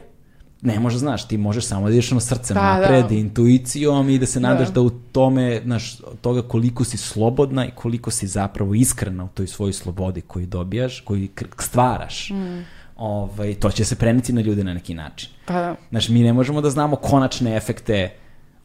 ne 0.62 0.80
može, 0.80 0.98
znaš, 0.98 1.28
ti 1.28 1.38
možeš 1.38 1.66
samo 1.66 1.88
da 1.88 1.94
ideš 1.94 2.12
na 2.12 2.20
srcem 2.20 2.56
da, 2.56 2.62
napred, 2.62 3.06
da. 3.06 3.16
intuicijom 3.16 4.10
i 4.10 4.20
da 4.20 4.26
se 4.26 4.40
nadaš 4.40 4.68
da. 4.68 4.74
da 4.74 4.82
u 4.82 4.90
tome, 4.90 5.62
znaš, 5.64 5.98
toga 6.22 6.42
koliko 6.42 6.84
si 6.84 6.98
slobodna 6.98 7.66
i 7.68 7.72
koliko 7.76 8.12
si 8.12 8.28
zapravo 8.28 8.74
iskrena 8.74 9.24
u 9.24 9.28
toj 9.28 9.48
svojoj 9.48 9.74
slobodi 9.74 10.22
koju 10.22 10.46
dobijaš, 10.46 11.02
koju 11.02 11.28
stvaraš. 11.58 12.30
Mm 12.30 12.81
ovaj, 13.02 13.54
to 13.54 13.72
će 13.72 13.86
se 13.86 13.96
preneti 13.96 14.34
na 14.34 14.42
ljude 14.42 14.64
na 14.64 14.74
neki 14.74 14.94
način. 14.94 15.30
Pa 15.46 15.54
da. 15.54 15.76
Znači, 15.90 16.12
mi 16.12 16.24
ne 16.24 16.34
možemo 16.34 16.62
da 16.62 16.70
znamo 16.70 16.96
konačne 16.96 17.56
efekte 17.56 18.10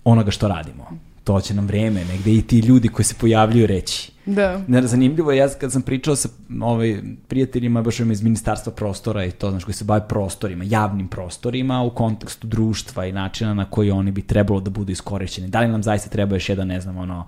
onoga 0.05 0.31
što 0.31 0.49
radimo. 0.49 0.91
To 1.25 1.41
će 1.41 1.55
nam 1.55 1.67
vreme, 1.67 2.05
negde 2.05 2.33
i 2.33 2.43
ti 2.43 2.59
ljudi 2.59 2.89
koji 2.89 3.05
se 3.05 3.15
pojavljuju 3.21 3.67
reći. 3.67 4.13
Da. 4.27 4.61
Ne, 4.67 4.83
zanimljivo 4.83 5.33
je, 5.33 5.39
ja 5.39 5.49
kad 5.49 5.73
sam 5.73 5.83
pričao 5.83 6.17
sa 6.17 6.29
ovaj, 6.61 7.03
prijateljima, 7.29 7.83
baš 7.83 8.01
iz 8.01 8.23
ministarstva 8.23 8.73
prostora 8.73 9.25
i 9.25 9.31
to, 9.31 9.51
znaš, 9.51 9.65
koji 9.65 9.75
se 9.75 9.85
bave 9.85 10.09
prostorima, 10.09 10.65
javnim 10.65 11.09
prostorima 11.09 11.83
u 11.83 11.91
kontekstu 11.91 12.47
društva 12.47 13.07
i 13.07 13.13
načina 13.13 13.55
na 13.55 13.65
koji 13.65 13.91
oni 13.91 14.11
bi 14.11 14.23
trebalo 14.23 14.61
da 14.61 14.71
budu 14.71 14.93
iskorišćeni. 14.93 15.49
Da 15.49 15.61
li 15.61 15.69
nam 15.69 15.83
zaista 15.83 16.11
treba 16.11 16.37
još 16.37 16.49
jedan, 16.49 16.69
ne 16.69 16.81
znam, 16.81 16.97
ono, 16.97 17.27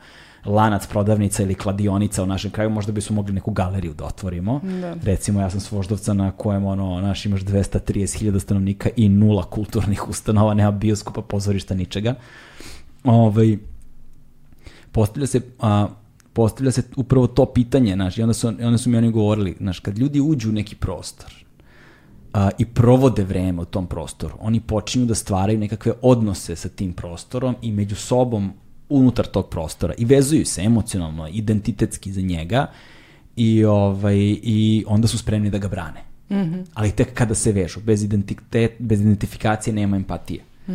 lanac 0.48 0.86
prodavnica 0.86 1.42
ili 1.42 1.54
kladionica 1.54 2.22
u 2.22 2.26
našem 2.26 2.50
kraju, 2.50 2.70
možda 2.70 2.92
bismo 2.92 3.16
mogli 3.16 3.32
neku 3.32 3.50
galeriju 3.50 3.94
da 3.94 4.04
otvorimo. 4.04 4.60
Da. 4.80 4.94
Recimo, 5.02 5.40
ja 5.40 5.50
sam 5.50 5.60
s 5.60 5.72
Voždovca 5.72 6.12
na 6.12 6.30
kojem, 6.30 6.64
ono, 6.64 7.00
naš 7.00 7.26
imaš 7.26 7.40
230.000 7.40 8.38
stanovnika 8.38 8.88
i 8.96 9.08
nula 9.08 9.42
kulturnih 9.42 10.08
ustanova, 10.10 10.54
nema 10.54 10.70
bioskopa, 10.70 11.22
pozorišta, 11.22 11.74
ničega. 11.74 12.14
Ovaj, 13.04 13.58
postavlja 14.92 15.26
se, 15.26 15.40
a, 15.60 15.88
postavlja 16.32 16.72
se 16.72 16.82
upravo 16.96 17.26
to 17.26 17.46
pitanje, 17.46 17.94
znaš, 17.94 18.18
i 18.18 18.22
onda 18.22 18.34
su, 18.34 18.52
i 18.60 18.64
onda 18.64 18.78
su 18.78 18.90
mi 18.90 18.96
oni 18.96 19.10
govorili, 19.10 19.56
znaš, 19.60 19.80
kad 19.80 19.98
ljudi 19.98 20.20
uđu 20.20 20.48
u 20.48 20.52
neki 20.52 20.76
prostor 20.76 21.44
a, 22.32 22.50
i 22.58 22.66
provode 22.66 23.24
vreme 23.24 23.62
u 23.62 23.64
tom 23.64 23.86
prostoru, 23.86 24.34
oni 24.40 24.60
počinju 24.60 25.06
da 25.06 25.14
stvaraju 25.14 25.58
nekakve 25.58 25.92
odnose 26.02 26.56
sa 26.56 26.68
tim 26.68 26.92
prostorom 26.92 27.56
i 27.62 27.72
među 27.72 27.96
sobom 27.96 28.52
unutar 28.88 29.26
tog 29.26 29.48
prostora 29.48 29.94
i 29.98 30.04
vezuju 30.04 30.46
se 30.46 30.62
emocionalno, 30.62 31.28
identitetski 31.28 32.12
za 32.12 32.20
njega 32.20 32.66
i, 33.36 33.64
ovaj, 33.64 34.16
i 34.42 34.84
onda 34.86 35.08
su 35.08 35.18
spremni 35.18 35.50
da 35.50 35.58
ga 35.58 35.68
brane. 35.68 36.00
Mm 36.30 36.36
-hmm. 36.36 36.64
Ali 36.74 36.92
tek 36.92 37.14
kada 37.14 37.34
se 37.34 37.52
vežu, 37.52 37.80
bez, 37.80 38.02
identitet, 38.02 38.72
bez 38.78 39.00
identifikacije 39.00 39.74
nema 39.74 39.96
empatije. 39.96 40.42
Mm. 40.68 40.72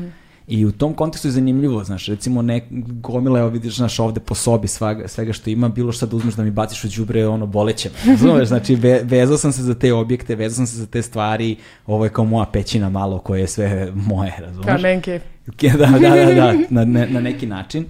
I 0.47 0.65
u 0.65 0.71
tom 0.71 0.93
kontekstu 0.93 1.27
je 1.27 1.31
zanimljivo, 1.31 1.83
znaš, 1.83 2.05
recimo 2.05 2.41
ne, 2.41 2.67
gomila, 3.01 3.39
evo 3.39 3.49
vidiš, 3.49 3.75
znaš, 3.75 3.99
ovde 3.99 4.19
po 4.19 4.35
sobi 4.35 4.67
svega, 4.67 5.07
svega 5.07 5.33
što 5.33 5.49
ima, 5.49 5.69
bilo 5.69 5.91
šta 5.91 6.05
da 6.05 6.15
uzmeš 6.15 6.33
da 6.33 6.43
mi 6.43 6.51
baciš 6.51 6.83
u 6.83 6.87
đubre, 6.97 7.27
ono, 7.27 7.45
boleće 7.45 7.89
me. 8.05 8.15
Znaš, 8.17 8.47
znači, 8.47 8.75
ve, 8.75 9.01
vezao 9.03 9.37
sam 9.37 9.51
se 9.51 9.63
za 9.63 9.73
te 9.73 9.93
objekte, 9.93 10.35
vezao 10.35 10.55
sam 10.55 10.67
se 10.67 10.77
za 10.77 10.85
te 10.85 11.01
stvari, 11.01 11.55
ovo 11.87 12.03
je 12.03 12.09
kao 12.09 12.25
moja 12.25 12.45
pećina 12.45 12.89
malo 12.89 13.19
koje 13.19 13.41
je 13.41 13.47
sve 13.47 13.91
moje, 13.95 14.33
razumeš? 14.39 14.65
Kao 14.65 14.77
menke. 14.77 15.19
da, 15.61 15.85
da, 15.85 16.09
da, 16.09 16.33
da, 16.33 16.53
na, 16.69 16.85
na, 16.85 17.05
na 17.05 17.19
neki 17.19 17.47
način. 17.47 17.85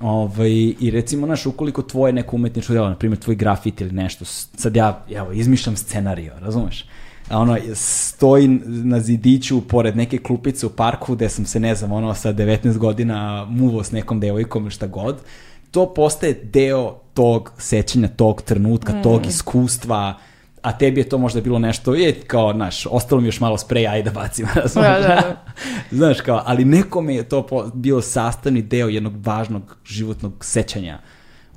Ovaj, 0.00 0.50
I 0.80 0.90
recimo, 0.92 1.26
znaš, 1.26 1.46
ukoliko 1.46 1.82
tvoje 1.82 2.12
neko 2.12 2.36
umetničko 2.36 2.72
delo, 2.72 2.88
na 2.88 2.96
primjer, 2.96 3.18
tvoj 3.18 3.36
grafit 3.36 3.80
ili 3.80 3.92
nešto, 3.92 4.24
sad 4.24 4.76
ja, 4.76 5.04
evo, 5.14 5.32
izmišljam 5.32 5.76
scenario, 5.76 6.32
razumeš? 6.40 6.84
Ono, 7.30 7.58
stoji 7.74 8.48
na 8.66 9.00
zidiću 9.00 9.68
pored 9.68 9.96
neke 9.96 10.18
klupice 10.18 10.66
u 10.66 10.70
parku 10.70 11.14
gde 11.14 11.28
sam 11.28 11.46
se, 11.46 11.60
ne 11.60 11.74
znam, 11.74 11.92
ono, 11.92 12.14
sa 12.14 12.32
19 12.32 12.78
godina 12.78 13.46
muvo 13.48 13.84
s 13.84 13.92
nekom 13.92 14.20
devojkom 14.20 14.70
šta 14.70 14.86
god, 14.86 15.20
to 15.70 15.94
postaje 15.94 16.40
deo 16.42 16.98
tog 17.14 17.52
sećanja, 17.58 18.08
tog 18.08 18.42
trenutka, 18.42 18.92
mm. 18.92 19.02
tog 19.02 19.26
iskustva, 19.26 20.18
a 20.62 20.78
tebi 20.78 21.00
je 21.00 21.08
to 21.08 21.18
možda 21.18 21.40
bilo 21.40 21.58
nešto, 21.58 21.94
je 21.94 22.14
kao, 22.14 22.52
znaš, 22.52 22.86
ostalo 22.90 23.20
mi 23.20 23.28
još 23.28 23.40
malo 23.40 23.58
spreja, 23.58 23.90
ajde 23.90 24.10
da 24.10 24.20
bacim, 24.20 24.46
da, 24.74 24.80
da, 24.82 24.98
da. 24.98 25.44
znaš, 25.98 26.20
kao, 26.20 26.42
ali 26.46 26.64
nekome 26.64 27.14
je 27.14 27.28
to 27.28 27.46
po, 27.46 27.70
bio 27.74 28.00
sastavni 28.00 28.62
deo 28.62 28.88
jednog 28.88 29.26
važnog 29.26 29.76
životnog 29.84 30.44
sećanja, 30.44 30.98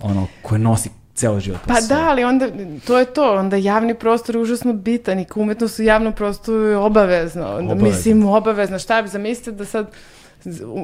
ono, 0.02 0.28
koje 0.42 0.60
nosi 0.60 0.90
ceo 1.16 1.40
život. 1.40 1.60
Pa 1.68 1.82
da, 1.90 2.10
ali 2.10 2.24
onda, 2.24 2.48
to 2.88 3.00
je 3.00 3.06
to, 3.06 3.36
onda 3.36 3.58
javni 3.58 3.94
prostor 3.94 4.36
je 4.36 4.42
užasno 4.42 4.74
bitan 4.74 5.20
i 5.20 5.26
umetnost 5.36 5.80
u 5.80 5.84
javnom 5.84 6.14
prostoru 6.14 6.64
je 6.64 6.78
obavezno. 6.78 7.48
Onda, 7.48 7.74
obavezno. 7.74 7.88
Mislim, 7.88 8.26
obavezno. 8.26 8.80
Šta 8.80 9.02
bi 9.02 9.08
zamislite 9.08 9.52
da 9.52 9.66
sad 9.66 9.88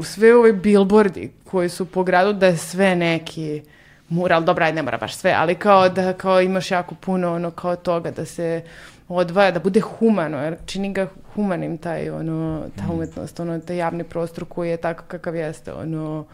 sve 0.04 0.36
ove 0.36 0.54
billboardi 0.54 1.32
koji 1.52 1.70
su 1.70 1.86
po 1.86 2.04
gradu 2.04 2.34
da 2.34 2.48
je 2.48 2.58
sve 2.58 2.96
neki 2.96 3.62
mural, 4.10 4.44
dobra, 4.44 4.66
ajde, 4.66 4.76
ne 4.76 4.82
mora 4.82 4.98
baš 4.98 5.16
sve, 5.16 5.36
ali 5.38 5.56
kao 5.56 5.90
da 5.90 6.14
kao 6.14 6.42
imaš 6.42 6.72
jako 6.72 6.96
puno 6.96 7.34
ono 7.34 7.52
kao 7.52 7.76
toga 7.76 8.12
da 8.12 8.26
se 8.26 8.62
odvaja, 9.08 9.52
da 9.52 9.60
bude 9.60 9.80
humano, 9.80 10.44
jer 10.44 10.56
čini 10.66 10.94
ga 10.94 11.08
humanim 11.36 11.78
taj, 11.78 12.10
ono, 12.10 12.64
ta 12.76 12.84
mm. 12.84 12.92
umetnost, 12.92 13.40
ono, 13.40 13.60
taj 13.60 13.78
javni 13.78 14.04
prostor 14.04 14.46
koji 14.50 14.70
je 14.70 14.78
tako 14.78 15.04
kakav 15.08 15.36
jeste, 15.36 15.74
ono, 15.74 16.26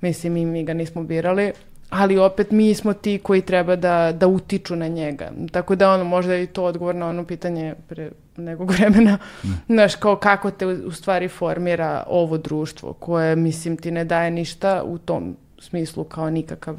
mislim, 0.00 0.32
mi, 0.32 0.46
mi 0.46 0.64
ga 0.64 0.74
nismo 0.74 1.02
birali, 1.02 1.52
ali 1.94 2.18
opet 2.18 2.50
mi 2.50 2.74
smo 2.74 2.92
ti 2.92 3.20
koji 3.22 3.40
treba 3.40 3.76
da, 3.76 4.12
da 4.12 4.26
utiču 4.26 4.76
na 4.76 4.88
njega. 4.88 5.30
Tako 5.52 5.74
da 5.74 5.90
ono, 5.90 6.04
možda 6.04 6.34
je 6.34 6.42
i 6.42 6.46
to 6.46 6.64
odgovor 6.64 6.94
na 6.94 7.08
ono 7.08 7.24
pitanje 7.24 7.74
pre 7.88 8.10
nekog 8.36 8.70
vremena, 8.70 9.18
mm. 9.44 9.48
znaš, 9.74 9.94
kao 9.94 10.16
kako 10.16 10.50
te 10.50 10.66
u 10.66 10.92
stvari 10.92 11.28
formira 11.28 12.04
ovo 12.06 12.38
društvo, 12.38 12.92
koje, 12.92 13.36
mislim, 13.36 13.76
ti 13.76 13.90
ne 13.90 14.04
daje 14.04 14.30
ništa 14.30 14.82
u 14.86 14.98
tom 14.98 15.36
smislu 15.58 16.04
kao 16.04 16.30
nikakav 16.30 16.76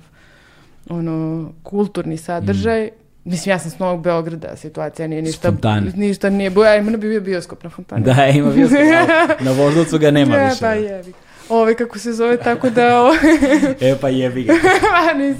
ono, 0.89 1.49
kulturni 1.63 2.17
sadržaj. 2.17 2.85
Mm. 2.85 2.89
Mislim, 3.29 3.51
ja 3.51 3.59
sam 3.59 3.71
s 3.71 3.79
Novog 3.79 4.01
Beograda, 4.01 4.55
situacija 4.55 5.07
nije 5.07 5.21
ništa, 5.21 5.51
ništa 5.95 6.29
nije, 6.29 6.49
boja, 6.49 6.75
ima 6.75 6.91
bi 6.91 7.09
bio 7.09 7.21
bioskop 7.21 7.63
na 7.63 7.69
fontani. 7.69 8.03
Da, 8.03 8.27
ima 8.27 8.51
bioskop, 8.51 8.79
na 9.45 9.51
Voždovcu 9.51 9.97
ga 9.97 10.11
nema 10.11 10.35
ja, 10.35 10.47
više. 10.47 10.59
Pa 10.59 10.73
jevi. 10.73 11.13
Ove, 11.49 11.75
kako 11.75 11.99
se 11.99 12.13
zove, 12.13 12.37
tako 12.37 12.69
da... 12.69 13.01
O... 13.01 13.13
e, 13.87 13.95
pa 14.01 14.09
jebi 14.09 14.43
ga. 14.43 14.53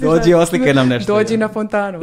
Dođi, 0.00 0.34
oslikaj 0.34 0.74
nam 0.74 0.88
nešto. 0.88 1.14
Dođi 1.14 1.36
na 1.36 1.48
fontanu. 1.48 2.00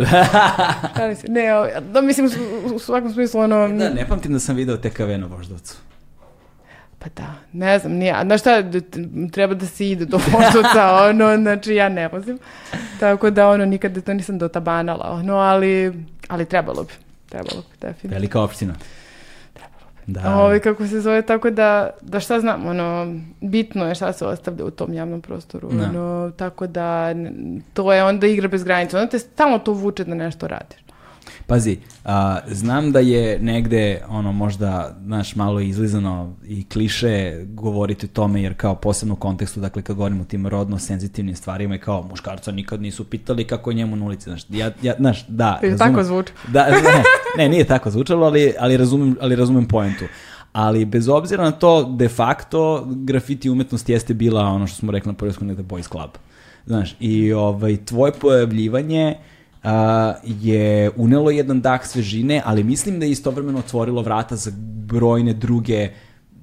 ne, 1.27 1.55
o, 1.55 1.67
da, 1.81 2.01
mislim, 2.01 2.29
u 2.75 2.79
svakom 2.79 3.13
smislu, 3.13 3.41
ono... 3.41 3.67
Da, 3.67 3.89
ne 3.89 4.07
pamtim 4.07 4.33
da 4.33 4.39
sam 4.39 4.55
video 4.55 4.77
TKV 4.77 5.09
na 5.17 5.27
Voždovcu. 5.27 5.75
Pa 6.99 7.05
da, 7.15 7.33
ne 7.53 7.79
znam, 7.79 7.91
nije, 7.93 8.15
znaš 8.23 8.41
šta, 8.41 8.63
treba 9.31 9.53
da 9.53 9.65
se 9.65 9.89
ide 9.89 10.05
do 10.05 10.17
Voždovca, 10.17 10.93
ono, 11.09 11.37
znači 11.37 11.75
ja 11.75 11.89
ne 11.89 12.07
vozim. 12.07 12.39
Tako 12.99 13.29
da, 13.29 13.49
ono, 13.49 13.65
nikada 13.65 14.01
to 14.01 14.13
nisam 14.13 14.37
dotabanala, 14.37 15.11
ono, 15.11 15.35
ali, 15.35 15.93
ali 16.27 16.45
trebalo 16.45 16.83
bi, 16.83 16.93
trebalo 17.29 17.61
bi, 17.61 17.77
definitivno. 17.81 18.13
Velika 18.13 18.41
opština. 18.41 18.73
Da. 20.07 20.35
Ovi, 20.39 20.59
kako 20.59 20.87
se 20.87 21.01
zove, 21.01 21.21
tako 21.21 21.49
da, 21.49 21.89
da 22.01 22.19
šta 22.19 22.39
znam, 22.39 22.67
ono, 22.67 23.15
bitno 23.41 23.87
je 23.87 23.95
šta 23.95 24.13
se 24.13 24.25
ostavlja 24.25 24.65
u 24.65 24.71
tom 24.71 24.93
javnom 24.93 25.21
prostoru. 25.21 25.69
Da. 25.71 25.83
Ono, 25.83 26.31
tako 26.37 26.67
da, 26.67 27.15
to 27.73 27.93
je 27.93 28.03
onda 28.03 28.27
igra 28.27 28.47
bez 28.47 28.63
granica. 28.63 28.97
Onda 28.97 29.09
te 29.09 29.19
stalno 29.19 29.59
to 29.59 29.71
vuče 29.73 30.03
da 30.03 30.15
nešto 30.15 30.47
radiš. 30.47 30.83
Pazi, 31.47 31.77
a, 32.05 32.39
znam 32.47 32.91
da 32.91 32.99
je 32.99 33.39
negde 33.39 34.01
ono 34.07 34.31
možda, 34.31 34.97
znaš, 35.05 35.35
malo 35.35 35.59
izlizano 35.59 36.35
i 36.45 36.69
kliše 36.69 37.43
govoriti 37.47 38.05
o 38.05 38.09
tome, 38.13 38.41
jer 38.41 38.53
kao 38.57 38.75
posebno 38.75 39.13
u 39.13 39.17
kontekstu, 39.17 39.59
dakle, 39.59 39.81
kad 39.81 39.95
govorimo 39.95 40.21
o 40.21 40.25
tim 40.25 40.47
rodno 40.47 40.79
senzitivnim 40.79 41.35
stvarima 41.35 41.75
i 41.75 41.79
kao 41.79 42.03
muškarca 42.03 42.51
nikad 42.51 42.81
nisu 42.81 43.03
pitali 43.03 43.47
kako 43.47 43.71
je 43.71 43.75
njemu 43.75 43.95
na 43.95 44.05
ulici, 44.05 44.23
znaš, 44.23 44.41
ja, 44.49 44.71
ja, 44.81 44.93
znaš, 44.97 45.27
da. 45.27 45.59
Je 45.63 45.77
tako 45.77 46.03
zvuči? 46.03 46.33
Da, 46.47 46.69
ne, 46.69 47.03
ne, 47.37 47.49
nije 47.49 47.63
tako 47.63 47.91
zvučalo, 47.91 48.25
ali, 48.25 48.53
ali, 48.59 48.77
razumem, 48.77 49.15
ali 49.21 49.35
razumem 49.35 49.67
poentu. 49.67 50.05
Ali 50.53 50.85
bez 50.85 51.09
obzira 51.09 51.43
na 51.43 51.51
to, 51.51 51.83
de 51.83 52.09
facto, 52.09 52.85
grafiti 52.87 53.49
umetnost 53.49 53.89
jeste 53.89 54.13
bila 54.13 54.41
ono 54.41 54.67
što 54.67 54.77
smo 54.77 54.91
rekli 54.91 55.11
na 55.11 55.17
prvoj 55.17 55.33
negde 55.41 55.63
boys 55.63 55.89
club. 55.91 56.09
Znaš, 56.65 56.95
i 56.99 57.33
ovaj, 57.33 57.77
tvoje 57.85 58.13
pojavljivanje 58.13 59.15
uh, 59.19 59.32
je 60.23 60.91
unelo 60.95 61.31
jedan 61.31 61.61
dah 61.61 61.87
svežine, 61.87 62.41
ali 62.45 62.63
mislim 62.63 62.99
da 62.99 63.05
je 63.05 63.11
istovremeno 63.11 63.59
otvorilo 63.59 64.01
vrata 64.01 64.35
za 64.35 64.51
brojne 64.85 65.33
druge 65.33 65.89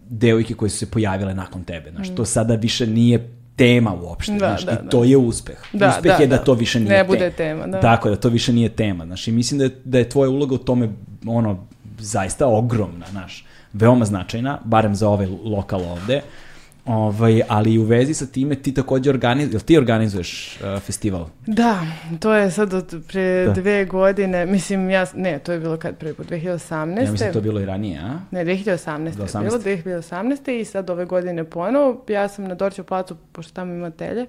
devojke 0.09 0.55
koje 0.55 0.71
su 0.71 0.79
se 0.79 0.91
pojavile 0.91 1.35
nakon 1.35 1.65
tebe. 1.65 1.91
Znaš, 1.91 2.11
mm. 2.11 2.15
to 2.15 2.25
sada 2.25 2.55
više 2.55 2.87
nije 2.87 3.31
tema 3.57 3.95
uopšte, 3.95 4.33
da, 4.33 4.39
znaš, 4.39 4.65
da, 4.65 4.73
i 4.73 4.75
da. 4.75 4.91
to 4.91 5.05
je 5.05 5.17
uspeh. 5.17 5.59
Da, 5.73 5.89
uspeh 5.89 6.17
da, 6.17 6.23
je 6.23 6.27
da, 6.27 6.37
da, 6.37 6.45
to 6.45 6.55
više 6.55 6.81
nije 6.81 6.91
ne 6.91 7.05
bude 7.05 7.31
tema. 7.31 7.67
Da. 7.67 7.81
Tako, 7.81 8.11
da 8.11 8.17
to 8.17 8.29
više 8.29 8.53
nije 8.53 8.69
tema, 8.69 9.07
znaš, 9.07 9.29
i 9.29 9.33
mislim 9.33 9.59
da 9.59 9.65
je, 9.65 9.71
da 9.85 9.99
je 9.99 10.09
tvoja 10.09 10.31
uloga 10.31 10.55
u 10.55 10.59
tome, 10.59 10.89
ono, 11.27 11.67
zaista 11.99 12.47
ogromna, 12.47 13.07
znaš, 13.11 13.45
veoma 13.73 14.05
značajna, 14.05 14.59
barem 14.65 14.95
za 14.95 15.09
ovaj 15.09 15.27
lokal 15.45 15.83
ovde. 15.83 16.17
Uh, 16.17 16.50
Ovaj, 16.85 17.43
ali 17.49 17.79
u 17.79 17.83
vezi 17.83 18.15
sa 18.15 18.27
time 18.27 18.55
ti 18.55 18.75
takođe 18.75 19.11
organizuješ, 19.11 19.53
jel 19.53 19.61
ti 19.61 19.79
organizuješ 19.79 20.59
uh, 20.61 20.83
festival? 20.83 21.27
Da, 21.47 21.81
to 22.21 22.35
je 22.35 22.51
sad 22.51 22.75
od 22.75 22.95
pre 23.09 23.45
da. 23.47 23.53
dve 23.53 23.85
godine, 23.85 24.47
mislim 24.47 24.91
ja, 24.91 25.07
ne, 25.15 25.39
to 25.39 25.53
je 25.53 25.61
bilo 25.61 25.77
kad 25.77 25.97
pre 25.97 26.13
2018. 26.13 27.05
Ja 27.05 27.11
mislim 27.11 27.33
to 27.33 27.39
je 27.39 27.43
bilo 27.43 27.61
i 27.61 27.65
ranije, 27.65 27.99
a? 27.99 28.19
Ne, 28.31 28.45
2018. 28.45 29.17
Do 29.17 29.25
18. 29.25 29.67
je 29.67 29.77
bilo, 29.77 30.03
2018. 30.03 30.61
i 30.61 30.65
sad 30.65 30.91
ove 30.91 31.05
godine 31.05 31.45
ponovo, 31.45 32.05
ja 32.09 32.29
sam 32.29 32.45
na 32.45 32.55
Dorću 32.55 32.85
placu, 32.85 33.17
pošto 33.33 33.53
tamo 33.53 33.75
ima 33.75 33.91
telje, 33.91 34.27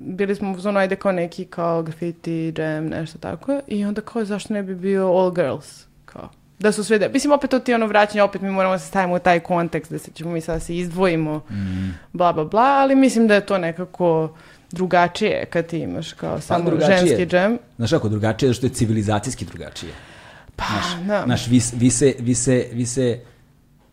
bili 0.00 0.34
smo 0.34 0.52
u 0.52 0.58
zonu, 0.58 0.78
ajde 0.78 0.96
kao 0.96 1.12
neki 1.12 1.44
kao 1.44 1.82
graffiti, 1.82 2.52
jam, 2.58 2.86
nešto 2.86 3.18
tako, 3.18 3.60
i 3.66 3.84
onda 3.84 4.00
kao 4.00 4.24
zašto 4.24 4.54
ne 4.54 4.62
bi 4.62 4.74
bio 4.74 5.06
all 5.06 5.34
girls, 5.34 5.86
da 6.58 6.72
su 6.72 6.84
sve, 6.84 6.98
de... 6.98 7.08
mislim 7.08 7.32
opet 7.32 7.50
to 7.50 7.58
ti 7.58 7.74
ono 7.74 7.86
vraćanje, 7.86 8.22
opet 8.22 8.42
mi 8.42 8.50
moramo 8.50 8.74
da 8.74 8.78
se 8.78 8.86
stavimo 8.86 9.14
u 9.14 9.18
taj 9.18 9.40
kontekst 9.40 9.92
da 9.92 9.98
se 9.98 10.10
ćemo 10.14 10.30
mi 10.30 10.40
sada 10.40 10.60
se 10.60 10.76
izdvojimo, 10.76 11.38
mm. 11.38 11.90
bla 12.12 12.32
bla 12.32 12.44
bla, 12.44 12.62
ali 12.62 12.94
mislim 12.94 13.26
da 13.26 13.34
je 13.34 13.46
to 13.46 13.58
nekako 13.58 14.36
drugačije 14.70 15.44
kad 15.44 15.66
ti 15.66 15.78
imaš 15.78 16.12
kao 16.12 16.34
pa, 16.34 16.40
samo 16.40 16.70
ženski 16.80 17.26
džem. 17.26 17.58
Znaš 17.76 17.90
kako, 17.90 18.08
drugačije 18.08 18.48
zato 18.48 18.56
što 18.56 18.66
je 18.66 18.70
civilizacijski 18.70 19.44
drugačije. 19.44 19.92
Pa, 20.56 20.64
znaš, 20.64 21.06
da. 21.06 21.22
Znaš, 21.24 21.46
vi, 21.46 21.60
vi, 21.72 21.90
se, 21.90 22.14
vi, 22.18 22.34
se, 22.34 22.68
vi 22.72 22.86
se 22.86 23.20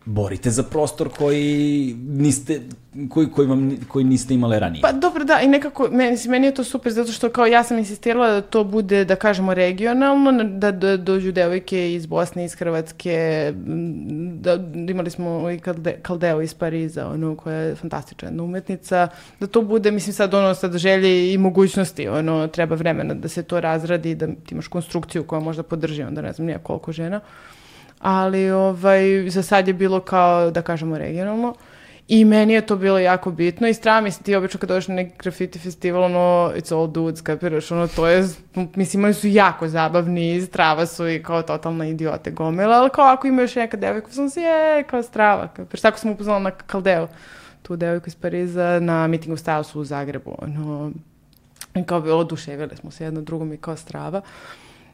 borite 0.05 0.49
za 0.49 0.63
prostor 0.63 1.09
koji 1.17 1.95
niste 2.07 2.61
koji, 3.09 3.27
koji, 3.31 3.47
vam, 3.47 3.77
koji 3.87 4.05
niste 4.05 4.33
imale 4.33 4.59
ranije. 4.59 4.81
Pa 4.81 4.91
dobro, 4.91 5.23
da, 5.23 5.39
i 5.41 5.47
nekako, 5.47 5.87
meni, 5.91 6.17
meni 6.27 6.47
je 6.47 6.53
to 6.53 6.63
super, 6.63 6.91
zato 6.91 7.11
što 7.11 7.29
kao 7.29 7.45
ja 7.45 7.63
sam 7.63 7.77
insistirala 7.77 8.31
da 8.31 8.41
to 8.41 8.63
bude, 8.63 9.05
da 9.05 9.15
kažemo, 9.15 9.53
regionalno, 9.53 10.43
da, 10.43 10.71
da 10.71 10.97
dođu 10.97 11.31
devojke 11.31 11.93
iz 11.93 12.05
Bosne, 12.05 12.45
iz 12.45 12.53
Hrvatske, 12.53 13.53
da, 14.33 14.59
imali 14.89 15.09
smo 15.09 15.51
i 15.51 15.59
Kalde, 15.59 15.99
Kaldeo 16.01 16.41
iz 16.41 16.53
Pariza, 16.53 17.07
ono, 17.07 17.35
koja 17.35 17.55
je 17.55 17.75
fantastična 17.75 18.27
jedna 18.27 18.43
umetnica, 18.43 19.07
da 19.39 19.47
to 19.47 19.61
bude, 19.61 19.91
mislim 19.91 20.13
sad, 20.13 20.33
ono, 20.33 20.55
sad 20.55 20.77
želje 20.77 21.33
i 21.33 21.37
mogućnosti, 21.37 22.07
ono, 22.07 22.47
treba 22.47 22.75
vremena 22.75 23.13
da 23.13 23.27
se 23.27 23.43
to 23.43 23.59
razradi, 23.59 24.15
da 24.15 24.27
ti 24.27 24.51
imaš 24.51 24.67
konstrukciju 24.67 25.23
koja 25.23 25.39
možda 25.39 25.63
podrži, 25.63 26.03
onda 26.03 26.21
ne 26.21 26.33
znam, 26.33 26.45
nije 26.45 26.59
koliko 26.63 26.91
žena. 26.91 27.19
Ali, 28.01 28.51
ovaj, 28.51 29.29
za 29.29 29.43
sad 29.43 29.67
je 29.67 29.73
bilo 29.73 29.99
kao, 29.99 30.51
da 30.51 30.61
kažemo, 30.61 30.97
regionalno. 30.97 31.55
I 32.07 32.25
meni 32.25 32.53
je 32.53 32.65
to 32.65 32.75
bilo 32.75 32.99
jako 32.99 33.31
bitno 33.31 33.67
i 33.67 33.73
strava 33.73 34.01
mi 34.01 34.11
se 34.11 34.23
ti 34.23 34.35
obično 34.35 34.59
kad 34.59 34.69
dođeš 34.69 34.87
na 34.87 34.95
neki 34.95 35.15
graffiti 35.19 35.59
festival, 35.59 36.03
ono, 36.03 36.51
it's 36.55 36.75
all 36.75 36.87
dudes, 36.87 37.21
kapiraš, 37.21 37.71
ono, 37.71 37.87
to 37.87 38.07
je, 38.07 38.27
mislim, 38.75 39.03
oni 39.03 39.13
su 39.13 39.27
jako 39.27 39.67
zabavni, 39.67 40.41
strava 40.41 40.85
su 40.85 41.09
i 41.09 41.23
kao 41.23 41.41
totalna 41.41 41.87
idiote 41.87 42.31
gomila, 42.31 42.75
ali 42.75 42.89
kao 42.89 43.05
ako 43.05 43.27
ima 43.27 43.41
još 43.41 43.55
neka 43.55 43.77
devojka, 43.77 44.11
sam 44.11 44.29
se, 44.29 44.41
je, 44.41 44.83
kao 44.83 45.03
strava, 45.03 45.47
kapiraš, 45.47 45.81
tako 45.81 45.99
sam 45.99 46.11
upoznala 46.11 46.39
na 46.39 46.51
Kaldeo, 46.51 47.07
tu 47.61 47.75
devojku 47.75 48.07
iz 48.07 48.15
Pariza, 48.15 48.79
na 48.79 49.07
meetingu 49.07 49.37
Stylesu 49.37 49.77
u 49.77 49.83
Zagrebu, 49.83 50.35
ono, 50.37 50.91
i 51.75 51.83
kao 51.83 51.99
oduševili 51.99 52.75
smo 52.75 52.91
se 52.91 53.03
jedno 53.03 53.21
drugom 53.21 53.53
i 53.53 53.57
kao 53.57 53.75
strava. 53.75 54.21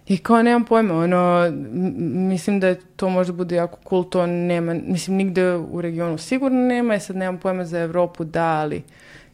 I 0.08 0.18
kao 0.18 0.44
nemam 0.44 0.66
pojma, 0.66 0.96
ono, 0.96 1.52
mislim 2.30 2.60
da 2.60 2.68
je 2.68 2.80
to 2.96 3.10
možda 3.10 3.34
bude 3.34 3.56
jako 3.56 3.80
cool, 3.90 4.04
to 4.04 4.28
nema, 4.28 4.74
mislim 4.74 5.18
nigde 5.18 5.56
u 5.56 5.82
regionu 5.82 6.18
sigurno 6.18 6.58
nema, 6.60 6.96
i 6.96 7.00
sad 7.00 7.16
nemam 7.16 7.38
pojma 7.38 7.66
za 7.66 7.80
Evropu 7.80 8.24
da, 8.24 8.46
ali 8.46 8.84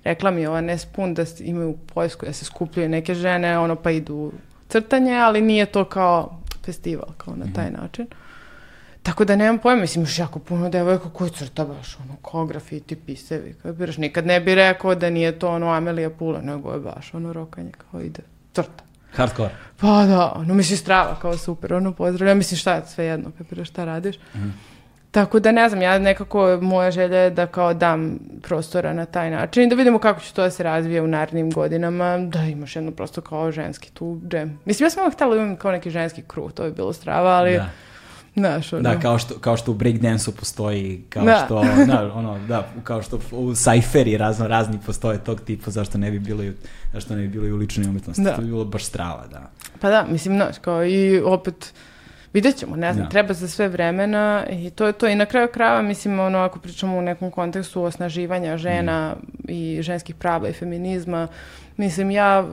rekla 0.04 0.32
mi 0.32 0.42
je 0.42 0.50
ova 0.50 0.62
Nespun 0.62 1.14
da 1.14 1.26
imaju 1.40 1.70
u 1.70 1.78
Poljsku 1.94 2.26
da 2.26 2.34
se 2.34 2.46
skupljaju 2.46 2.90
neke 2.90 3.16
žene, 3.16 3.60
ono 3.60 3.76
pa 3.76 3.92
idu 3.92 4.32
crtanje, 4.70 5.16
ali 5.16 5.42
nije 5.42 5.66
to 5.66 5.86
kao 5.86 6.40
festival, 6.66 7.10
kao 7.18 7.36
na 7.36 7.46
taj 7.56 7.66
-hmm. 7.66 7.82
način. 7.82 8.08
Tako 9.04 9.26
da 9.26 9.36
nemam 9.36 9.60
pojma, 9.60 9.82
mislim, 9.82 10.04
još 10.04 10.20
jako 10.20 10.40
puno 10.40 10.70
devojka 10.70 11.10
koji 11.10 11.30
crta 11.30 11.66
baš, 11.66 11.98
ono, 12.00 12.16
kao 12.32 12.46
grafiti, 12.46 12.96
pisevi, 12.96 13.56
kao 13.62 13.74
biraš, 13.74 13.98
nikad 13.98 14.26
ne 14.26 14.40
bi 14.40 14.56
rekao 14.56 14.96
da 14.96 15.10
nije 15.10 15.40
to, 15.40 15.50
ono, 15.50 15.70
Amelija 15.70 16.10
Pula, 16.10 16.42
nego 16.42 16.74
je 16.74 16.80
baš, 16.80 17.14
ono, 17.14 17.34
rokanje, 17.34 17.72
kao 17.72 18.02
ide, 18.02 18.22
crta. 18.54 18.84
Hardcore. 19.16 19.50
Pa 19.80 20.06
da, 20.06 20.34
ono, 20.36 20.54
misli 20.54 20.78
strava, 20.78 21.16
kao 21.22 21.38
super, 21.38 21.74
ono, 21.74 21.92
pozdravljam, 21.92 22.38
mislim, 22.38 22.58
šta 22.58 22.74
je, 22.74 22.82
sve 22.86 23.06
jedno, 23.06 23.32
kapiraš 23.38 23.70
šta 23.70 23.86
radiš. 23.86 24.16
Mm. 24.36 24.50
Tako 25.12 25.40
da 25.40 25.52
ne 25.52 25.70
znam, 25.70 25.82
ja 25.82 26.00
nekako 26.00 26.60
moja 26.62 26.92
želja 26.92 27.18
je 27.18 27.30
da 27.30 27.48
kao 27.48 27.74
dam 27.74 28.20
prostora 28.42 28.94
na 28.94 29.06
taj 29.06 29.30
način 29.30 29.64
i 29.64 29.70
da 29.70 29.76
vidimo 29.76 30.00
kako 30.00 30.22
će 30.22 30.34
to 30.34 30.42
da 30.42 30.50
se 30.50 30.64
razvije 30.64 31.02
u 31.02 31.08
narednim 31.08 31.52
godinama, 31.52 32.18
da 32.18 32.44
imaš 32.44 32.76
jedno 32.76 32.92
prosto 32.92 33.22
kao 33.22 33.52
ženski 33.52 33.92
tu 33.92 34.22
džem. 34.28 34.60
Mislim, 34.66 34.86
ja 34.86 34.90
sam 34.90 35.04
uvijek 35.04 35.14
htjela 35.14 35.36
da 35.36 35.42
imam 35.42 35.56
kao 35.56 35.72
neki 35.72 35.90
ženski 35.90 36.24
kruh, 36.28 36.52
to 36.52 36.64
je 36.64 36.72
bilo 36.72 36.94
strava, 36.94 37.30
ali... 37.30 37.58
Da 37.58 37.70
Znaš, 38.36 38.74
ono. 38.74 38.82
Da, 38.82 39.00
kao 39.00 39.20
što, 39.20 39.40
kao 39.40 39.58
što 39.58 39.72
u 39.72 39.76
breakdance-u 39.76 40.32
postoji, 40.32 41.04
kao 41.10 41.26
da. 41.26 41.44
što, 41.46 41.64
da, 41.88 42.12
ono, 42.14 42.40
da, 42.48 42.68
kao 42.84 43.02
što 43.02 43.20
u 43.32 43.56
sajferi 43.56 44.18
razno 44.18 44.48
razni 44.48 44.80
postoje 44.86 45.18
tog 45.18 45.42
tipa, 45.42 45.72
zašto 45.72 45.98
ne 45.98 46.12
bi 46.12 46.20
bilo 46.20 46.44
i, 46.44 46.54
zašto 46.94 47.16
ne 47.16 47.22
bi 47.22 47.28
bilo 47.28 47.48
i 47.48 47.52
u 47.52 47.58
ličnoj 47.58 47.88
umetnosti. 47.88 48.24
Da. 48.24 48.36
To 48.36 48.42
bi 48.42 48.48
bilo 48.48 48.66
baš 48.66 48.86
strava, 48.86 49.28
da. 49.32 49.52
Pa 49.80 49.90
da, 49.90 50.06
mislim, 50.10 50.36
znaš, 50.36 50.56
kao 50.62 50.86
i 50.86 51.22
opet, 51.26 51.74
vidjet 52.34 52.56
ćemo, 52.56 52.76
ne 52.76 52.94
znam, 52.94 53.06
da. 53.06 53.10
treba 53.10 53.34
za 53.34 53.48
sve 53.48 53.68
vremena 53.68 54.46
i 54.50 54.70
to 54.70 54.88
je 54.88 54.94
to. 54.94 55.08
I 55.08 55.16
na 55.16 55.26
kraju 55.26 55.48
krava, 55.54 55.82
mislim, 55.82 56.20
ono, 56.20 56.40
ako 56.40 56.60
pričamo 56.60 56.98
u 56.98 57.02
nekom 57.02 57.32
kontekstu 57.32 57.84
osnaživanja 57.84 58.58
žena 58.58 59.16
mm. 59.16 59.46
i 59.48 59.82
ženskih 59.82 60.16
prava 60.16 60.50
i 60.50 60.54
feminizma, 60.54 61.28
mislim, 61.78 62.12
ja 62.12 62.48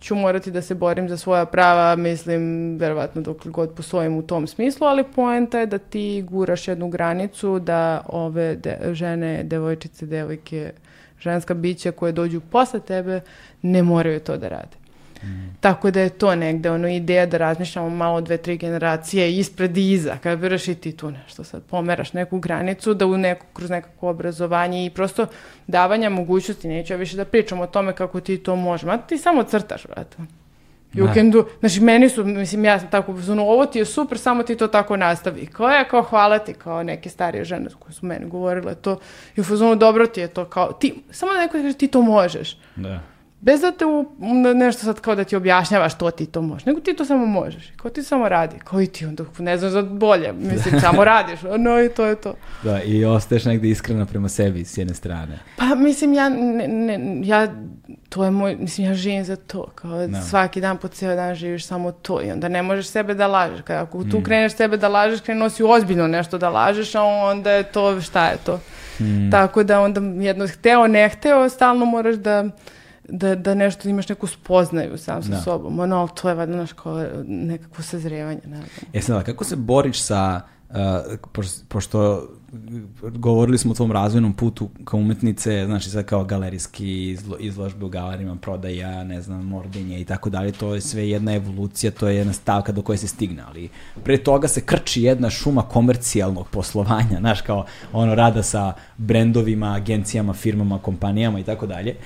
ću 0.00 0.14
morati 0.14 0.50
da 0.50 0.62
se 0.62 0.74
borim 0.74 1.08
za 1.08 1.16
svoja 1.16 1.44
prava, 1.44 1.96
mislim, 1.96 2.76
verovatno 2.78 3.22
dok 3.22 3.46
god 3.46 3.74
postojim 3.74 4.16
u 4.16 4.22
tom 4.22 4.46
smislu, 4.46 4.86
ali 4.86 5.04
poenta 5.04 5.58
je 5.58 5.66
da 5.66 5.78
ti 5.78 6.24
guraš 6.30 6.68
jednu 6.68 6.88
granicu 6.88 7.58
da 7.58 8.02
ove 8.06 8.56
de, 8.56 8.78
žene, 8.92 9.42
devojčice, 9.44 10.06
devojke, 10.06 10.72
ženska 11.20 11.54
bića 11.54 11.92
koje 11.92 12.12
dođu 12.12 12.40
posle 12.40 12.80
tebe 12.80 13.20
ne 13.62 13.82
moraju 13.82 14.20
to 14.20 14.36
da 14.36 14.48
rade. 14.48 14.77
Mm. 15.22 15.56
Tako 15.60 15.90
da 15.90 16.00
je 16.00 16.08
to 16.08 16.34
negde 16.34 16.70
ono 16.70 16.88
ideja 16.88 17.26
da 17.26 17.36
razmišljamo 17.36 17.90
malo 17.90 18.20
dve, 18.20 18.36
tri 18.36 18.56
generacije 18.56 19.38
ispred 19.38 19.76
i 19.76 19.92
iza, 19.92 20.16
kada 20.22 20.36
biraš 20.36 20.68
i 20.68 20.74
ti 20.74 20.96
tu 20.96 21.10
nešto 21.10 21.44
sad 21.44 21.62
pomeraš 21.62 22.12
neku 22.12 22.38
granicu, 22.38 22.94
da 22.94 23.06
u 23.06 23.16
neku, 23.16 23.46
kroz 23.52 23.70
nekako 23.70 24.08
obrazovanje 24.08 24.86
i 24.86 24.90
prosto 24.90 25.26
davanja 25.66 26.10
mogućnosti, 26.10 26.68
neću 26.68 26.92
ja 26.92 26.96
više 26.96 27.16
da 27.16 27.24
pričam 27.24 27.60
o 27.60 27.66
tome 27.66 27.92
kako 27.92 28.20
ti 28.20 28.38
to 28.38 28.56
može, 28.56 28.86
ma 28.86 28.98
ti 28.98 29.18
samo 29.18 29.42
crtaš, 29.42 29.84
vrata. 29.84 30.16
You 30.94 31.06
da. 31.06 31.14
can 31.14 31.30
do, 31.30 31.48
znači 31.60 31.80
meni 31.80 32.08
su, 32.08 32.24
mislim 32.24 32.64
ja 32.64 32.78
sam 32.78 32.90
tako, 32.90 33.12
ono, 33.30 33.42
ovo 33.42 33.66
ti 33.66 33.78
je 33.78 33.84
super, 33.84 34.18
samo 34.18 34.42
ti 34.42 34.56
to 34.56 34.66
tako 34.68 34.96
nastavi. 34.96 35.46
Kao 35.46 35.68
je, 35.68 35.88
kao 35.88 36.02
hvala 36.02 36.38
ti, 36.38 36.54
kao 36.54 36.82
neke 36.82 37.08
starije 37.08 37.44
žene 37.44 37.66
koje 37.78 37.92
su 37.92 38.06
meni 38.06 38.28
govorile 38.28 38.74
to, 38.74 38.98
i 39.36 39.40
u 39.40 39.44
fazonu 39.44 39.76
dobro 39.76 40.06
ti 40.06 40.20
je 40.20 40.28
to, 40.28 40.44
kao 40.44 40.72
ti, 40.72 41.02
samo 41.10 41.32
da 41.32 41.40
neko 41.40 41.52
kaže 41.52 41.78
ti 41.78 41.88
to 41.88 42.02
možeš. 42.02 42.58
Da. 42.76 43.00
Bez 43.40 43.60
da 43.60 43.72
te 43.72 43.86
u, 43.86 44.06
nešto 44.54 44.82
sad 44.82 45.00
kao 45.00 45.14
da 45.14 45.24
ti 45.24 45.36
objašnjava 45.36 45.88
što 45.88 46.10
ti 46.10 46.26
to 46.26 46.42
možeš, 46.42 46.66
nego 46.66 46.80
ti 46.80 46.94
to 46.96 47.04
samo 47.04 47.26
možeš. 47.26 47.72
Kao 47.76 47.90
ti 47.90 48.02
samo 48.02 48.28
radi, 48.28 48.56
kao 48.64 48.82
i 48.82 48.86
ti 48.86 49.06
onda 49.06 49.24
ne 49.38 49.58
znaš 49.58 49.72
za 49.72 49.82
bolje, 49.82 50.32
mislim, 50.52 50.80
samo 50.80 51.04
radiš, 51.04 51.40
no 51.58 51.82
i 51.82 51.88
to 51.88 52.06
je 52.06 52.14
to. 52.14 52.34
Da, 52.62 52.82
i 52.82 53.04
ostaješ 53.04 53.44
negde 53.44 53.68
iskrena 53.68 54.06
prema 54.06 54.28
sebi 54.28 54.64
s 54.64 54.78
jedne 54.78 54.94
strane. 54.94 55.38
Pa 55.56 55.74
mislim, 55.74 56.12
ja, 56.12 56.28
ne, 56.28 56.68
ne, 56.68 57.20
ja, 57.22 57.48
to 58.08 58.24
je 58.24 58.30
moj, 58.30 58.56
mislim, 58.56 58.86
ja 58.86 58.94
živim 58.94 59.24
za 59.24 59.36
to, 59.36 59.66
kao 59.74 59.90
no. 59.90 60.08
Da. 60.08 60.22
svaki 60.22 60.60
dan 60.60 60.76
po 60.76 60.88
ceo 60.88 61.14
dan 61.14 61.34
živiš 61.34 61.66
samo 61.66 61.92
to 61.92 62.22
i 62.22 62.30
onda 62.30 62.48
ne 62.48 62.62
možeš 62.62 62.86
sebe 62.86 63.14
da 63.14 63.26
lažeš. 63.26 63.60
Kada 63.64 63.82
ako 63.82 64.04
tu 64.04 64.18
mm. 64.18 64.22
kreneš 64.22 64.52
sebe 64.52 64.76
da 64.76 64.88
lažeš, 64.88 65.20
krenuo 65.20 65.50
si 65.50 65.62
ozbiljno 65.62 66.06
nešto 66.06 66.38
da 66.38 66.48
lažeš, 66.48 66.94
a 66.94 67.02
onda 67.02 67.50
je 67.50 67.62
to, 67.62 68.00
šta 68.00 68.26
je 68.26 68.36
to? 68.44 68.60
Mm. 69.00 69.30
Tako 69.30 69.62
da 69.62 69.80
onda 69.80 70.00
jedno 70.24 70.46
hteo, 70.46 70.86
ne 70.86 71.08
hteo, 71.08 71.48
stalno 71.48 71.84
moraš 71.84 72.16
da 72.16 72.44
da, 73.08 73.34
da 73.34 73.54
nešto 73.54 73.88
imaš 73.88 74.08
neku 74.08 74.26
spoznaju 74.26 74.98
sam 74.98 75.22
sa 75.22 75.30
da. 75.30 75.40
sobom. 75.40 75.80
Ono, 75.80 75.96
ali 75.96 76.08
to 76.14 76.28
je 76.28 76.34
valjda 76.34 76.56
naš 76.56 76.72
kao 76.72 77.06
nekako 77.26 77.82
sazrevanje. 77.82 78.40
Ne 78.46 78.56
znam. 78.56 78.68
E 78.92 79.00
sad, 79.00 79.24
kako 79.24 79.44
se 79.44 79.56
boriš 79.56 80.02
sa, 80.02 80.40
uh, 80.70 80.76
pošto, 81.32 81.64
pošto 81.68 82.28
govorili 83.02 83.58
smo 83.58 83.72
o 83.72 83.74
tvom 83.74 83.92
razvojnom 83.92 84.32
putu 84.32 84.68
kao 84.84 85.00
umetnice, 85.00 85.64
znači 85.66 85.90
sad 85.90 86.04
kao 86.04 86.24
galerijski 86.24 87.10
izlo, 87.10 87.36
izložbe 87.40 87.84
u 87.84 87.88
galerima, 87.88 88.36
prodaja, 88.36 89.04
ne 89.04 89.22
znam, 89.22 89.46
mordenje 89.46 90.00
i 90.00 90.04
tako 90.04 90.30
dalje, 90.30 90.52
to 90.52 90.74
je 90.74 90.80
sve 90.80 91.08
jedna 91.08 91.34
evolucija, 91.34 91.90
to 91.90 92.08
je 92.08 92.16
jedna 92.16 92.32
stavka 92.32 92.72
do 92.72 92.82
koje 92.82 92.98
se 92.98 93.08
stigne, 93.08 93.42
ali 93.48 93.68
pre 94.04 94.18
toga 94.18 94.48
se 94.48 94.60
krči 94.60 95.02
jedna 95.02 95.30
šuma 95.30 95.62
komercijalnog 95.62 96.48
poslovanja, 96.48 97.18
znaš, 97.20 97.40
kao 97.40 97.64
ono 97.92 98.14
rada 98.14 98.42
sa 98.42 98.72
brendovima, 98.96 99.74
agencijama, 99.74 100.32
firmama, 100.32 100.78
kompanijama 100.78 101.40
i 101.40 101.44
tako 101.44 101.66
dalje. 101.66 101.96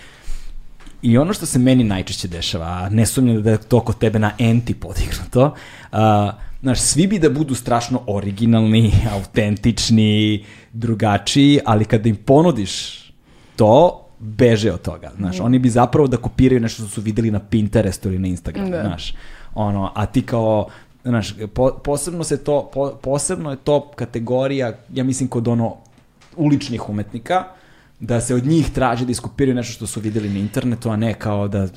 I 1.03 1.19
ono 1.19 1.33
što 1.33 1.47
se 1.47 1.59
meni 1.59 1.85
najčešće 1.85 2.29
dešava, 2.29 2.67
a 2.67 2.89
ne 2.89 3.07
sumnjam 3.07 3.43
da 3.43 3.51
je 3.51 3.59
to 3.59 3.81
kod 3.81 3.99
tebe 3.99 4.19
na 4.19 4.33
enti 4.39 4.75
podignuto, 4.75 5.55
uh, 5.93 5.99
znaš, 6.63 6.81
svi 6.81 7.07
bi 7.07 7.19
da 7.19 7.31
budu 7.31 7.55
strašno 7.55 8.01
originalni, 8.07 8.93
autentični, 9.15 10.45
drugačiji, 10.73 11.61
ali 11.65 11.85
kada 11.85 12.09
im 12.09 12.17
ponudiš 12.17 13.03
to, 13.57 13.99
beže 14.19 14.73
od 14.73 14.83
toga, 14.83 15.11
znaš, 15.17 15.39
mm. 15.39 15.45
oni 15.45 15.59
bi 15.59 15.71
zapravo 15.71 16.09
da 16.09 16.17
kopiraju 16.17 16.61
nešto 16.61 16.83
što 16.83 16.91
su 16.91 17.01
videli 17.01 17.31
na 17.31 17.41
Pinterestu 17.41 18.09
ili 18.09 18.19
na 18.19 18.29
Instagramu, 18.29 18.71
da. 18.71 18.83
znaš, 18.83 19.15
ono, 19.55 19.93
a 19.95 20.07
ti 20.07 20.23
kao, 20.23 20.67
znaš, 21.05 21.35
po, 21.55 21.71
posebno 21.85 22.25
se 22.25 22.45
to, 22.45 22.71
po, 22.75 22.93
posebno 23.03 23.51
je 23.51 23.57
to 23.57 23.91
kategorija, 23.95 24.73
ja 24.93 25.05
mislim, 25.05 25.29
kod 25.29 25.49
ono 25.49 25.77
uličnih 26.37 26.89
umetnika, 26.89 27.45
da 28.03 28.21
se 28.21 28.35
od 28.35 28.47
njih 28.47 28.71
traži 28.71 29.05
da 29.05 29.11
iskopiraju 29.11 29.55
nešto 29.55 29.73
što 29.73 29.87
su 29.87 30.01
videli 30.01 30.29
na 30.29 30.39
internetu, 30.39 30.91
a 30.91 30.97
ne 30.97 31.15
kao 31.15 31.49
da... 31.49 31.69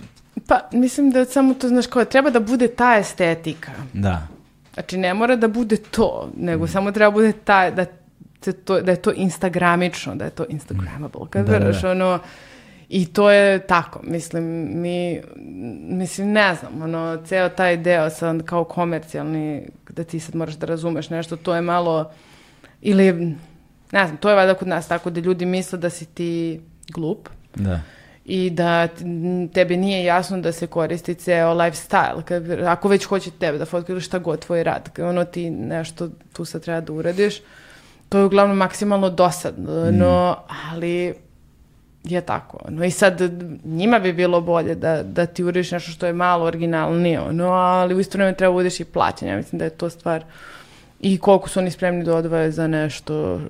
Pa, 0.48 0.60
mislim 0.72 1.12
da 1.12 1.26
samo 1.26 1.54
to, 1.54 1.68
znaš, 1.68 1.88
kao, 1.88 2.06
treba 2.06 2.30
da 2.30 2.40
bude 2.40 2.68
ta 2.68 2.98
estetika. 2.98 3.72
Da. 3.94 4.28
Znači, 4.74 4.98
ne 4.98 5.14
mora 5.14 5.36
da 5.36 5.48
bude 5.48 5.78
to, 5.78 6.32
nego 6.38 6.66
mm. 6.66 6.68
samo 6.68 6.92
treba 6.92 7.12
da 7.12 7.14
bude 7.14 7.32
ta, 7.32 7.72
da, 7.72 7.86
to, 8.66 8.82
da 8.82 8.92
je 8.92 9.02
to 9.02 9.12
instagramično, 9.16 10.16
da 10.16 10.26
je 10.26 10.32
to 10.32 10.46
instagramable. 10.50 11.28
Kad 11.30 11.46
da, 11.46 11.60
da, 11.60 11.72
da. 11.72 11.92
ono, 11.92 12.20
I 12.90 13.06
to 13.06 13.32
je 13.32 13.60
tako, 13.68 14.00
mislim, 14.04 14.44
mi, 14.82 15.22
mislim, 15.98 16.32
ne 16.32 16.56
znam, 16.56 16.82
ono, 16.82 17.18
ceo 17.26 17.50
taj 17.50 17.78
deo 17.78 18.10
sad 18.10 18.46
kao 18.46 18.64
komercijalni, 18.64 19.70
da 19.90 20.04
ti 20.04 20.20
sad 20.20 20.36
moraš 20.36 20.56
da 20.56 20.66
razumeš 20.66 21.10
nešto, 21.10 21.36
to 21.36 21.56
je 21.56 21.62
malo, 21.62 22.12
ili 22.82 23.36
ne 23.92 24.06
znam, 24.06 24.18
to 24.18 24.30
je 24.30 24.36
valjda 24.36 24.54
kod 24.54 24.68
nas 24.68 24.88
tako 24.88 25.10
da 25.10 25.20
ljudi 25.20 25.46
misle 25.46 25.80
da 25.80 25.90
si 25.90 26.06
ti 26.06 26.62
glup. 26.94 27.30
Da. 27.56 27.80
I 28.26 28.50
da 28.50 28.88
tebi 29.54 29.78
nije 29.78 30.04
jasno 30.04 30.38
da 30.42 30.52
se 30.52 30.68
koristi 30.68 31.16
ceo 31.16 31.54
lifestyle. 31.54 32.22
Kad, 32.22 32.50
ako 32.52 32.88
već 32.88 33.06
hoće 33.06 33.32
tebe 33.32 33.58
da 33.58 33.66
fotkaju 33.66 34.02
šta 34.02 34.20
god 34.20 34.40
tvoj 34.46 34.64
rad, 34.64 34.90
ono 35.00 35.26
ti 35.26 35.50
nešto 35.50 36.10
tu 36.34 36.46
sad 36.46 36.62
treba 36.62 36.82
da 36.82 36.94
uradiš. 36.94 37.42
to 38.10 38.18
je 38.18 38.26
uglavnom 38.26 38.58
maksimalno 38.58 39.10
dosadno, 39.10 39.92
Mm. 39.92 39.98
no, 39.98 40.38
ali 40.72 41.14
je 42.04 42.22
tako. 42.22 42.60
No 42.70 42.86
i 42.86 42.92
sad 42.92 43.22
njima 43.66 44.00
bi 44.00 44.14
bilo 44.14 44.42
bolje 44.42 44.76
da, 44.76 45.04
da 45.04 45.26
ti 45.26 45.44
uradiš 45.44 45.72
nešto 45.72 45.92
što 45.92 46.06
je 46.06 46.14
malo 46.14 46.46
originalnije, 46.46 47.34
no, 47.34 47.48
ali 47.50 47.96
u 47.96 48.00
isto 48.00 48.18
vreme 48.18 48.36
treba 48.36 48.56
udiš 48.56 48.80
i 48.80 48.86
plaćanje. 48.86 49.32
Ja 49.32 49.38
mislim 49.38 49.60
da 49.60 49.66
je 49.66 49.70
to 49.70 49.90
stvar 49.90 50.24
i 51.00 51.18
koliko 51.18 51.50
su 51.50 51.60
oni 51.60 51.72
spremni 51.72 52.04
da 52.04 52.16
odvaje 52.16 52.52
za 52.52 52.68
nešto, 52.68 53.42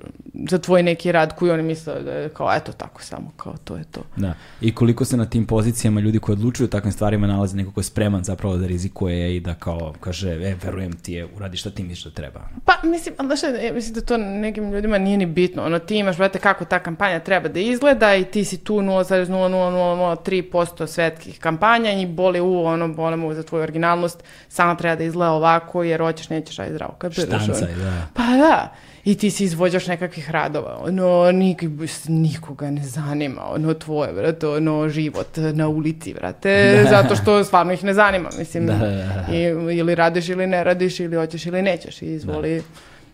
za 0.50 0.58
tvoj 0.58 0.82
neki 0.82 1.12
rad 1.12 1.36
koji 1.36 1.50
oni 1.50 1.62
misle 1.62 2.02
da 2.02 2.12
je 2.12 2.28
kao 2.28 2.56
eto 2.56 2.72
tako 2.72 3.02
samo, 3.02 3.32
kao 3.36 3.54
to 3.64 3.76
je 3.76 3.84
to. 3.84 4.00
Da. 4.16 4.34
I 4.60 4.74
koliko 4.74 5.04
se 5.04 5.16
na 5.16 5.26
tim 5.26 5.46
pozicijama 5.46 6.00
ljudi 6.00 6.18
koji 6.18 6.34
odlučuju 6.34 6.64
o 6.64 6.68
takvim 6.68 6.92
stvarima 6.92 7.26
nalaze 7.26 7.56
neko 7.56 7.70
ko 7.70 7.80
je 7.80 7.84
spreman 7.84 8.24
zapravo 8.24 8.56
da 8.56 8.66
rizikuje 8.66 9.36
i 9.36 9.40
da 9.40 9.54
kao 9.54 9.94
kaže, 10.00 10.30
e, 10.30 10.56
verujem 10.64 10.92
ti 10.92 11.12
je, 11.12 11.26
uradi 11.36 11.56
šta 11.56 11.70
ti 11.70 11.82
misliš 11.82 12.04
da 12.04 12.10
treba. 12.10 12.40
Pa, 12.64 12.72
mislim, 12.84 13.14
ali 13.18 13.26
znaš 13.26 13.42
ja 13.42 13.72
mislim 13.72 13.94
da 13.94 14.00
to 14.00 14.16
nekim 14.16 14.72
ljudima 14.72 14.98
nije 14.98 15.18
ni 15.18 15.26
bitno. 15.26 15.64
Ono, 15.64 15.78
ti 15.78 15.96
imaš, 15.96 16.16
brate, 16.16 16.38
kako 16.38 16.64
ta 16.64 16.78
kampanja 16.78 17.20
treba 17.20 17.48
da 17.48 17.60
izgleda 17.60 18.14
i 18.14 18.24
ti 18.24 18.44
si 18.44 18.58
tu 18.58 18.74
0,00003% 18.74 20.86
svetskih 20.86 21.40
kampanja 21.40 21.92
i 21.92 22.06
boli 22.06 22.40
u, 22.40 22.64
ono, 22.64 22.88
bole 22.88 23.16
mu 23.16 23.34
za 23.34 23.42
tvoju 23.42 23.62
originalnost, 23.62 24.22
samo 24.48 24.74
treba 24.74 24.96
da 24.96 25.04
izgleda 25.04 25.32
ovako 25.32 25.82
jer 25.82 26.00
hoćeš, 26.00 26.28
nećeš, 26.28 26.58
aj 26.58 26.70
zdravo. 26.70 26.94
Kapiraš, 26.98 27.35
Štancaj, 27.40 27.74
da. 27.74 28.06
Pa 28.14 28.22
da. 28.22 28.72
I 29.04 29.14
ti 29.14 29.30
si 29.30 29.44
izvođaš 29.44 29.86
nekakvih 29.86 30.30
radova, 30.30 30.78
ono, 30.82 31.32
nik, 31.32 31.62
nikoga 32.08 32.70
ne 32.70 32.84
zanima, 32.84 33.42
ono, 33.50 33.74
tvoje, 33.74 34.12
brate, 34.12 34.48
ono, 34.48 34.88
život 34.88 35.36
na 35.52 35.68
ulici, 35.68 36.14
brate, 36.14 36.72
zato 36.94 37.16
što 37.16 37.44
stvarno 37.44 37.72
ih 37.72 37.84
ne 37.84 37.94
zanima, 37.94 38.28
mislim, 38.38 38.66
Da, 38.66 38.72
da, 38.74 38.86
da. 38.86 39.26
I, 39.32 39.42
ili 39.78 39.94
radiš 39.94 40.28
ili 40.28 40.46
ne 40.46 40.64
radiš, 40.64 41.00
ili 41.00 41.16
hoćeš 41.16 41.46
ili 41.46 41.62
nećeš, 41.62 42.02
i 42.02 42.06
izvoli, 42.06 42.62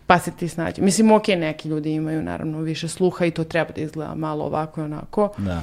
pa 0.07 0.19
se 0.19 0.31
ti 0.31 0.47
snađi. 0.47 0.81
Mislim, 0.81 1.11
ok, 1.11 1.27
neki 1.27 1.69
ljudi 1.69 1.93
imaju, 1.93 2.21
naravno, 2.23 2.59
više 2.59 2.87
sluha 2.87 3.25
i 3.25 3.31
to 3.31 3.43
treba 3.43 3.71
da 3.75 3.81
izgleda 3.81 4.15
malo 4.15 4.45
ovako 4.45 4.81
i 4.81 4.83
onako, 4.83 5.29
Da. 5.37 5.61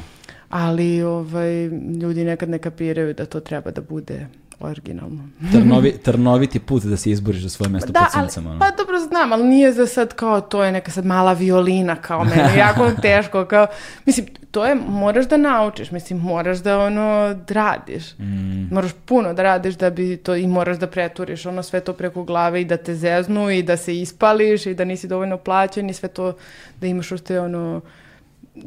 ali, 0.51 1.03
ovaj, 1.03 1.67
ljudi 2.03 2.25
nekad 2.25 2.49
ne 2.49 2.59
kapiraju 2.59 3.15
da 3.15 3.27
to 3.27 3.41
treba 3.41 3.71
da 3.71 3.81
bude 3.81 4.27
originalno. 4.61 5.29
Trnovi, 5.53 5.93
trnoviti 5.95 6.59
put 6.59 6.83
da 6.83 6.97
se 6.97 7.11
izboriš 7.11 7.43
za 7.43 7.49
svoje 7.49 7.71
mesto 7.71 7.93
Da, 7.93 8.01
pod 8.01 8.09
ali, 8.15 8.23
suncem. 8.23 8.47
ono. 8.47 8.59
pa 8.59 8.71
dobro 8.71 8.99
znam, 9.01 9.33
ali 9.33 9.45
nije 9.45 9.73
za 9.73 9.87
sad 9.87 10.15
kao 10.15 10.41
to 10.41 10.65
je 10.65 10.73
neka 10.73 10.91
sad 10.91 11.07
mala 11.07 11.33
violina 11.33 11.97
kao 11.97 12.25
meni, 12.25 12.59
jako 12.59 12.91
teško, 12.93 13.45
kao, 13.45 13.67
mislim, 14.07 14.27
to 14.51 14.67
je, 14.67 14.75
moraš 14.89 15.29
da 15.29 15.37
naučiš, 15.37 15.91
mislim, 15.91 16.19
moraš 16.19 16.59
da 16.59 16.79
ono, 16.79 17.01
da 17.49 17.55
radiš, 17.55 18.19
Mm. 18.19 18.69
moraš 18.71 18.91
puno 19.05 19.35
da 19.35 19.43
radiš 19.43 19.75
da 19.75 19.91
bi 19.91 20.17
to, 20.17 20.37
i 20.37 20.47
moraš 20.47 20.77
da 20.77 20.87
preturiš 20.87 21.47
ono 21.47 21.63
sve 21.63 21.81
to 21.81 21.93
preko 21.93 22.25
glave 22.25 22.61
i 22.61 22.65
da 22.65 22.77
te 22.77 22.95
zeznu 22.95 23.51
i 23.51 23.63
da 23.63 23.77
se 23.77 24.01
ispališ 24.01 24.67
i 24.67 24.75
da 24.75 24.85
nisi 24.85 25.09
dovoljno 25.09 25.37
plaćen 25.37 25.91
i 25.91 25.95
sve 25.95 26.09
to 26.09 26.33
da 26.81 26.87
imaš 26.87 27.13
uz 27.13 27.23
te 27.23 27.41
ono, 27.41 27.81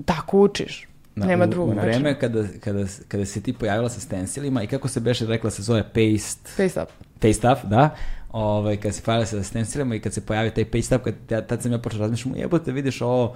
tako 0.05 0.39
učiš, 0.39 0.87
Da, 1.15 1.25
nema 1.25 1.45
u, 1.45 1.47
drugog 1.47 1.69
U 1.69 1.73
načina. 1.73 1.91
vreme 1.91 2.19
kada, 2.19 2.43
kada, 2.59 2.85
kada 3.07 3.25
se 3.25 3.41
ti 3.41 3.53
pojavila 3.53 3.89
sa 3.89 3.99
stensilima 3.99 4.63
i 4.63 4.67
kako 4.67 4.87
se 4.87 4.99
beše 4.99 5.25
rekla 5.25 5.51
se 5.51 5.61
zove 5.61 5.83
paste, 5.83 6.49
Face 6.55 6.81
up. 6.81 6.89
paste 7.19 7.51
up, 7.51 7.57
da, 7.69 7.89
ovaj, 8.31 8.77
kad 8.77 8.95
se 8.95 9.01
pojavila 9.01 9.25
sa 9.25 9.43
stensilima 9.43 9.95
i 9.95 9.99
kad 9.99 10.13
se 10.13 10.21
pojavi 10.21 10.51
taj 10.51 10.65
paste 10.65 10.95
up, 10.95 11.03
kad, 11.03 11.13
ja, 11.29 11.41
tad 11.47 11.61
sam 11.61 11.71
ja 11.71 11.77
počeo 11.77 11.99
razmišljati, 11.99 12.39
jebote, 12.39 12.71
vidiš 12.71 13.01
ovo 13.01 13.35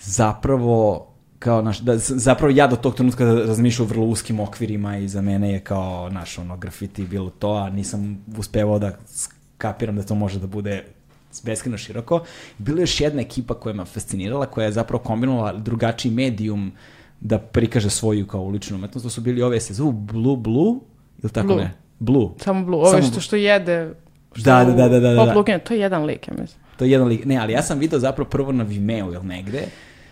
zapravo 0.00 1.10
kao 1.38 1.62
naš, 1.62 1.78
da, 1.78 1.98
zapravo 1.98 2.52
ja 2.56 2.66
do 2.66 2.76
tog 2.76 2.94
trenutka 2.94 3.24
razmišljam 3.24 3.86
u 3.86 3.88
vrlo 3.88 4.06
uskim 4.06 4.40
okvirima 4.40 4.98
i 4.98 5.08
za 5.08 5.22
mene 5.22 5.52
je 5.52 5.60
kao 5.60 6.08
naš 6.10 6.38
ono 6.38 6.56
grafiti 6.56 7.06
bilo 7.06 7.30
to, 7.30 7.52
a 7.52 7.70
nisam 7.70 8.24
uspevao 8.38 8.78
da 8.78 8.92
kapiram 9.58 9.96
da 9.96 10.02
to 10.02 10.14
može 10.14 10.38
da 10.38 10.46
bude 10.46 10.84
beskreno 11.42 11.78
široko. 11.78 12.24
Bila 12.58 12.78
je 12.78 12.82
još 12.82 13.00
jedna 13.00 13.22
ekipa 13.22 13.54
koja 13.54 13.74
me 13.74 13.84
fascinirala, 13.84 14.46
koja 14.46 14.64
je 14.64 14.72
zapravo 14.72 15.02
kombinovala 15.04 15.52
drugačiji 15.52 16.12
medijum 16.12 16.72
da 17.20 17.38
prikaže 17.38 17.90
svoju 17.90 18.26
kao 18.26 18.40
uličnu 18.40 18.76
umetnost. 18.76 19.04
To 19.06 19.10
su 19.10 19.20
bili 19.20 19.42
ove, 19.42 19.60
se 19.60 19.74
zovu 19.74 19.92
Blue 19.92 20.36
Blue, 20.36 20.74
ili 21.22 21.32
tako 21.32 21.46
Blue. 21.46 21.58
ne? 21.64 21.70
Blue. 21.98 22.28
Samo 22.38 22.64
blue, 22.64 22.90
Samo 22.90 23.02
što, 23.02 23.10
blue. 23.10 23.20
što 23.20 23.36
jede, 23.36 23.94
što 24.32 24.44
Da, 24.44 24.64
da, 24.64 24.72
da, 24.72 24.88
da, 24.88 25.00
da, 25.00 25.10
da. 25.14 25.24
Pop 25.24 25.36
Lukina, 25.36 25.58
to 25.58 25.74
je 25.74 25.80
jedan 25.80 26.04
lik, 26.04 26.28
ja 26.28 26.34
mislim. 26.40 26.60
To 26.76 26.84
je 26.84 26.90
jedan 26.90 27.08
lik. 27.08 27.24
Ne, 27.24 27.36
ali 27.36 27.52
ja 27.52 27.62
sam 27.62 27.78
video 27.78 27.98
zapravo 27.98 28.30
prvo 28.30 28.52
na 28.52 28.64
Vimeo 28.64 29.12
ili 29.12 29.26
negde, 29.26 29.62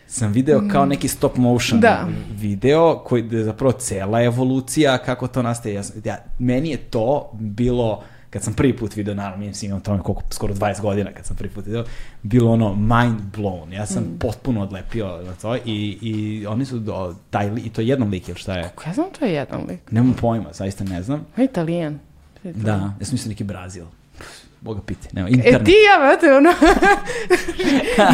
sam 0.06 0.32
video 0.32 0.62
kao 0.72 0.86
neki 0.86 1.08
stop 1.08 1.36
motion 1.36 1.80
Da. 1.80 2.08
video 2.30 3.02
koji 3.06 3.24
je 3.30 3.44
zapravo 3.44 3.72
cela 3.72 4.22
evolucija 4.22 4.98
kako 4.98 5.26
to 5.26 5.42
nastaje. 5.42 5.74
Ja, 5.74 5.82
ja, 6.04 6.16
meni 6.38 6.70
je 6.70 6.76
to 6.76 7.30
bilo 7.32 8.02
kad 8.32 8.42
sam 8.42 8.54
prvi 8.54 8.76
put 8.76 8.96
video, 8.96 9.14
naravno, 9.14 9.46
mislim, 9.46 9.70
imam 9.70 9.80
tome 9.80 10.02
koliko, 10.02 10.22
skoro 10.30 10.54
20 10.54 10.80
godina 10.80 11.12
kad 11.12 11.26
sam 11.26 11.36
prvi 11.36 11.50
put 11.50 11.66
video, 11.66 11.84
bilo 12.22 12.52
ono 12.52 12.74
mind 12.74 13.20
blown. 13.36 13.72
Ja 13.72 13.86
sam 13.86 14.16
potpuno 14.20 14.62
odlepio 14.62 15.22
na 15.22 15.34
to 15.34 15.56
i, 15.56 15.98
i 16.02 16.46
oni 16.46 16.64
su, 16.64 16.78
do, 16.78 17.14
taj, 17.30 17.50
i 17.64 17.70
to 17.70 17.80
je 17.80 17.88
jedan 17.88 18.08
lik, 18.08 18.28
ili 18.28 18.38
šta 18.38 18.54
je? 18.54 18.62
Kako 18.62 18.82
ja 18.86 18.94
znam 18.94 19.06
to 19.18 19.24
je 19.24 19.32
jedan 19.32 19.66
lik? 19.68 19.90
Nemam 19.90 20.14
pojma, 20.20 20.52
zaista 20.52 20.84
ne 20.84 21.02
znam. 21.02 21.26
Je 21.36 21.44
Italijan. 21.44 21.98
Da, 22.44 22.94
ja 23.00 23.04
sam 23.06 23.14
mislio 23.14 23.28
neki 23.28 23.44
Brazil. 23.44 23.84
Boga 24.62 24.80
piti, 24.86 25.08
nema, 25.12 25.28
E 25.28 25.32
internet. 25.32 25.64
ti 25.64 25.72
ja, 25.72 25.98
vrate, 25.98 26.36
ono, 26.36 26.50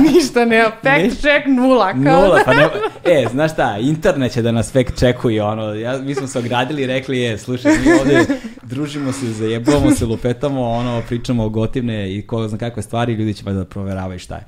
ništa 0.12 0.44
nema, 0.44 0.70
fact 0.70 1.20
check 1.20 1.46
nula, 1.46 1.92
kao 1.92 2.22
Nula, 2.26 2.40
pa 2.44 2.54
ne, 2.54 2.68
e, 3.04 3.26
znaš 3.30 3.52
šta, 3.52 3.78
internet 3.78 4.32
će 4.32 4.42
da 4.42 4.52
nas 4.52 4.72
fact 4.72 4.94
checkuje, 4.94 5.42
ono, 5.42 5.74
ja, 5.74 5.98
mi 5.98 6.14
smo 6.14 6.26
se 6.26 6.38
ogradili 6.38 6.82
i 6.82 6.86
rekli, 6.86 7.18
je, 7.18 7.38
slušaj, 7.38 7.72
mi 7.84 7.92
ovde 7.92 8.24
družimo 8.62 9.12
se, 9.12 9.32
zajebavamo 9.32 9.90
se, 9.90 10.06
lupetamo, 10.06 10.70
ono, 10.70 11.02
pričamo 11.08 11.44
o 11.44 11.48
gotivne 11.48 12.16
i 12.16 12.26
ko 12.26 12.48
zna 12.48 12.58
kakve 12.58 12.82
stvari, 12.82 13.12
ljudi 13.12 13.34
će 13.34 13.44
da 13.44 13.64
proveravaju 13.64 14.18
šta 14.18 14.34
je. 14.34 14.44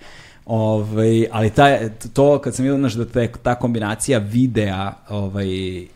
Ovaj, 0.46 1.26
ali 1.30 1.50
ta, 1.50 1.78
to 2.12 2.38
kad 2.38 2.54
sam 2.54 2.62
vidio, 2.62 2.78
znaš, 2.78 2.92
da 2.92 3.04
te, 3.04 3.32
ta 3.42 3.54
kombinacija 3.54 4.18
videa, 4.18 4.92
ovaj, 5.08 5.46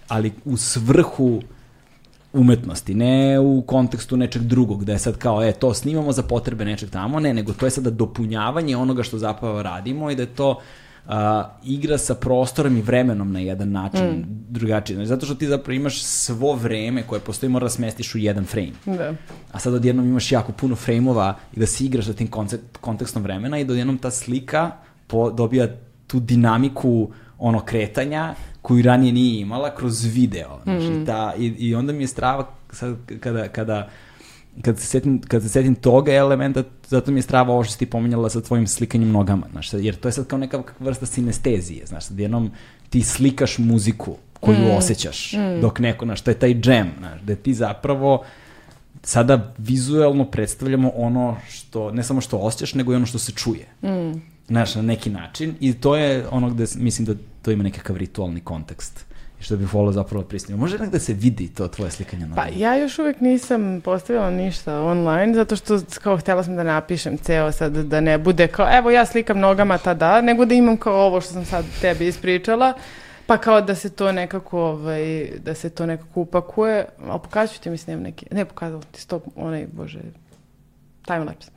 ali 0.09 0.33
u 0.45 0.57
svrhu 0.57 1.43
umetnosti, 2.35 2.95
ne 2.95 3.39
u 3.41 3.63
kontekstu 3.63 4.17
nečeg 4.17 4.43
drugog, 4.43 4.85
da 4.85 4.93
je 4.93 4.99
sad 4.99 5.19
kao, 5.19 5.45
e, 5.45 5.53
to 5.53 5.75
snimamo 5.75 6.13
za 6.13 6.23
potrebe 6.23 6.65
nečeg 6.65 6.91
tamo, 6.91 7.21
ne, 7.21 7.35
nego 7.35 7.53
to 7.53 7.67
je 7.67 7.71
sada 7.71 7.91
dopunjavanje 7.91 8.77
onoga 8.77 9.03
što 9.03 9.19
zapravo 9.19 9.63
radimo 9.63 10.11
i 10.11 10.17
da 10.17 10.23
je 10.23 10.35
to 10.35 10.61
a, 11.07 11.45
igra 11.65 11.99
sa 11.99 12.15
prostorom 12.15 12.77
i 12.77 12.83
vremenom 12.83 13.33
na 13.33 13.41
jedan 13.41 13.73
način 13.73 14.25
drugačiji. 14.49 14.95
Znači, 14.95 15.09
zato 15.09 15.27
što 15.27 15.35
ti 15.35 15.47
zapravo 15.47 15.77
imaš 15.77 16.03
svo 16.03 16.55
vreme 16.55 17.03
koje 17.03 17.21
postoji, 17.21 17.51
mora 17.51 17.65
da 17.65 17.71
smestiš 17.71 18.15
u 18.15 18.19
jedan 18.19 18.45
frame. 18.45 18.73
Da. 18.87 19.13
A 19.53 19.59
sad 19.59 19.75
odjednom 19.75 20.09
imaš 20.09 20.33
jako 20.33 20.53
puno 20.53 20.77
frejmova 20.77 21.37
i 21.53 21.61
da 21.61 21.67
se 21.67 21.85
igraš 21.85 22.07
sa 22.07 22.13
tim 22.13 22.29
koncept, 22.29 22.77
kontekstom 22.77 23.23
vremena 23.23 23.59
i 23.59 23.65
da 23.65 23.73
odjednom 23.73 23.99
ta 23.99 24.11
slika 24.11 24.71
po, 25.07 25.31
dobija 25.31 25.69
tu 26.07 26.21
dinamiku 26.21 27.11
ono 27.39 27.61
kretanja 27.61 28.35
koju 28.65 28.83
ranije 28.83 29.13
nije 29.13 29.41
imala 29.41 29.75
kroz 29.75 30.05
video. 30.05 30.61
Znači, 30.63 31.07
ta, 31.07 31.35
i, 31.39 31.47
I 31.47 31.75
onda 31.75 31.93
mi 31.93 32.03
je 32.03 32.07
strava 32.07 32.47
sad 32.73 32.97
kada, 33.21 33.49
kada 33.49 33.89
kad 34.63 34.79
se 34.79 34.87
setim, 34.87 35.21
kad 35.29 35.43
se 35.43 35.49
setim 35.49 35.75
toga 35.75 36.13
elementa, 36.13 36.63
zato 36.89 37.13
mi 37.13 37.19
je 37.19 37.23
strava 37.23 37.53
ovo 37.53 37.65
što 37.65 37.73
si 37.73 37.79
ti 37.79 37.87
pominjala 37.87 38.31
sa 38.31 38.41
tvojim 38.41 38.67
slikanjem 38.67 39.11
nogama, 39.11 39.47
znaš, 39.53 39.73
jer 39.73 39.97
to 39.97 40.09
je 40.09 40.13
sad 40.13 40.27
kao 40.27 40.39
neka 40.39 40.63
vrsta 40.81 41.07
sinestezije, 41.07 41.87
znaš, 41.87 42.05
sad 42.05 42.19
jednom 42.19 42.51
ti 42.91 43.03
slikaš 43.03 43.59
muziku 43.59 44.17
koju 44.41 44.73
osjećaš, 44.77 45.33
dok 45.61 45.79
neko, 45.79 46.05
znaš, 46.05 46.21
to 46.21 46.31
je 46.31 46.39
taj 46.39 46.55
džem, 46.55 46.91
znaš, 46.99 47.21
da 47.21 47.35
ti 47.37 47.55
zapravo 47.55 48.25
sada 49.03 49.55
vizuelno 49.59 50.25
predstavljamo 50.25 50.93
ono 50.97 51.37
što, 51.51 51.91
ne 51.93 52.03
samo 52.03 52.21
što 52.21 52.39
osjećaš, 52.39 52.75
nego 52.75 52.93
i 52.93 52.97
ono 52.97 53.07
što 53.07 53.19
se 53.19 53.33
čuje. 53.33 53.67
Mm. 53.83 54.21
Znaš, 54.49 54.75
na 54.75 54.83
neki 54.83 55.11
način. 55.11 55.55
I 55.61 55.73
to 55.73 55.97
je 55.97 56.27
ono 56.31 56.51
gde 56.51 56.65
mislim 56.77 57.07
da 57.07 57.15
to 57.45 57.51
ima 57.51 57.63
nekakav 57.63 57.97
ritualni 57.97 58.41
kontekst. 58.41 59.05
I 59.41 59.43
što 59.43 59.57
bih 59.57 59.75
volio 59.75 59.93
zapravo 59.93 60.23
da 60.23 60.29
prisnimo. 60.29 60.61
Može 60.61 60.79
da 60.79 60.99
se 60.99 61.15
vidi 61.15 61.49
to 61.49 61.69
tvoje 61.69 61.91
slikanje 61.91 62.27
na 62.27 62.35
Pa 62.35 62.47
ja 62.57 62.77
još 62.77 62.99
uvijek 62.99 63.21
nisam 63.21 63.81
postavila 63.85 64.31
ništa 64.31 64.81
online, 64.81 65.35
zato 65.35 65.57
što 65.57 65.81
kao 66.03 66.17
htjela 66.17 66.45
sam 66.45 66.57
da 66.57 66.63
napišem 66.63 67.19
ceo 67.19 67.53
sad, 67.53 67.73
da 67.73 68.01
ne 68.01 68.19
bude 68.19 68.47
kao, 68.47 68.79
evo 68.79 68.91
ja 68.91 69.07
slikam 69.07 69.39
nogama 69.39 69.79
tada, 69.79 70.21
nego 70.21 70.45
da 70.45 70.55
imam 70.55 70.77
kao 70.77 71.07
ovo 71.07 71.21
što 71.21 71.33
sam 71.33 71.45
sad 71.45 71.65
tebi 71.81 72.07
ispričala, 72.07 72.73
pa 73.27 73.39
kao 73.39 73.61
da 73.61 73.75
se 73.75 73.91
to 73.91 74.13
nekako, 74.13 74.61
ovaj, 74.61 75.31
da 75.39 75.55
se 75.55 75.71
to 75.71 75.87
nekako 75.87 76.21
upakuje, 76.21 76.85
ali 77.07 77.21
pokazat 77.23 77.57
ću 77.57 77.63
ti, 77.63 77.71
mislim, 77.71 78.03
neki, 78.03 78.27
ne 78.31 78.45
pokazala 78.45 78.83
ti 78.93 79.01
stop, 79.01 79.23
onaj, 79.37 79.67
bože, 79.73 80.01
timelapse. 81.07 81.51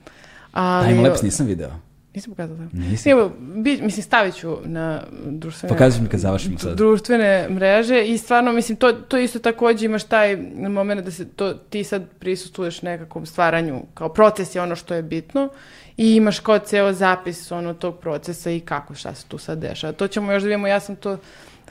Ali, 0.51 0.87
Timelapse 0.87 1.25
nisam 1.25 1.45
video. 1.45 1.86
Nisam 2.17 2.33
pokazala. 2.33 2.67
Nisi? 2.73 3.09
Evo, 3.09 3.31
bi, 3.39 3.81
mislim, 3.81 4.03
stavit 4.03 4.35
ću 4.35 4.57
na 4.65 5.03
društvene... 5.25 5.75
Pokazuj 5.75 6.01
mi 6.01 6.09
kad 6.09 6.19
završimo 6.19 6.59
sad. 6.59 6.77
Društvene 6.77 7.47
mreže 7.49 8.05
i 8.05 8.17
stvarno, 8.17 8.53
mislim, 8.53 8.75
to, 8.75 8.91
to 8.91 9.17
isto 9.17 9.39
takođe 9.39 9.85
imaš 9.85 10.03
taj 10.03 10.37
moment 10.69 11.05
da 11.05 11.11
se 11.11 11.25
to, 11.27 11.53
ti 11.53 11.83
sad 11.83 12.03
prisustuješ 12.19 12.81
nekakvom 12.81 13.25
stvaranju, 13.25 13.81
kao 13.93 14.09
proces 14.09 14.55
je 14.55 14.61
ono 14.61 14.75
što 14.75 14.93
je 14.93 15.03
bitno 15.03 15.49
i 15.97 16.15
imaš 16.15 16.39
kao 16.39 16.59
ceo 16.59 16.93
zapis 16.93 17.51
ono 17.51 17.73
tog 17.73 17.99
procesa 17.99 18.51
i 18.51 18.59
kako, 18.59 18.95
šta 18.95 19.13
se 19.13 19.25
tu 19.27 19.37
sad 19.37 19.57
dešava. 19.59 19.93
To 19.93 20.07
ćemo 20.07 20.31
još 20.31 20.43
da 20.43 20.47
vidimo, 20.47 20.67
ja 20.67 20.79
sam 20.79 20.95
to 20.95 21.17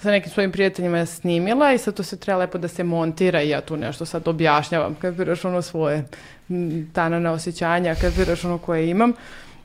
sa 0.02 0.10
nekim 0.10 0.32
svojim 0.32 0.52
prijateljima 0.52 1.06
snimila 1.06 1.72
i 1.72 1.78
sad 1.78 1.94
to 1.94 2.02
se 2.02 2.16
treba 2.16 2.38
lepo 2.38 2.58
da 2.58 2.68
se 2.68 2.84
montira 2.84 3.42
i 3.42 3.48
ja 3.48 3.60
tu 3.60 3.76
nešto 3.76 4.06
sad 4.06 4.28
objašnjavam, 4.28 4.94
kad 4.94 5.14
biraš 5.14 5.44
ono 5.44 5.62
svoje 5.62 6.04
tanane 6.92 7.30
osjećanja, 7.30 7.94
kad 7.94 8.16
biraš 8.16 8.44
ono 8.44 8.58
koje 8.58 8.90
imam. 8.90 9.12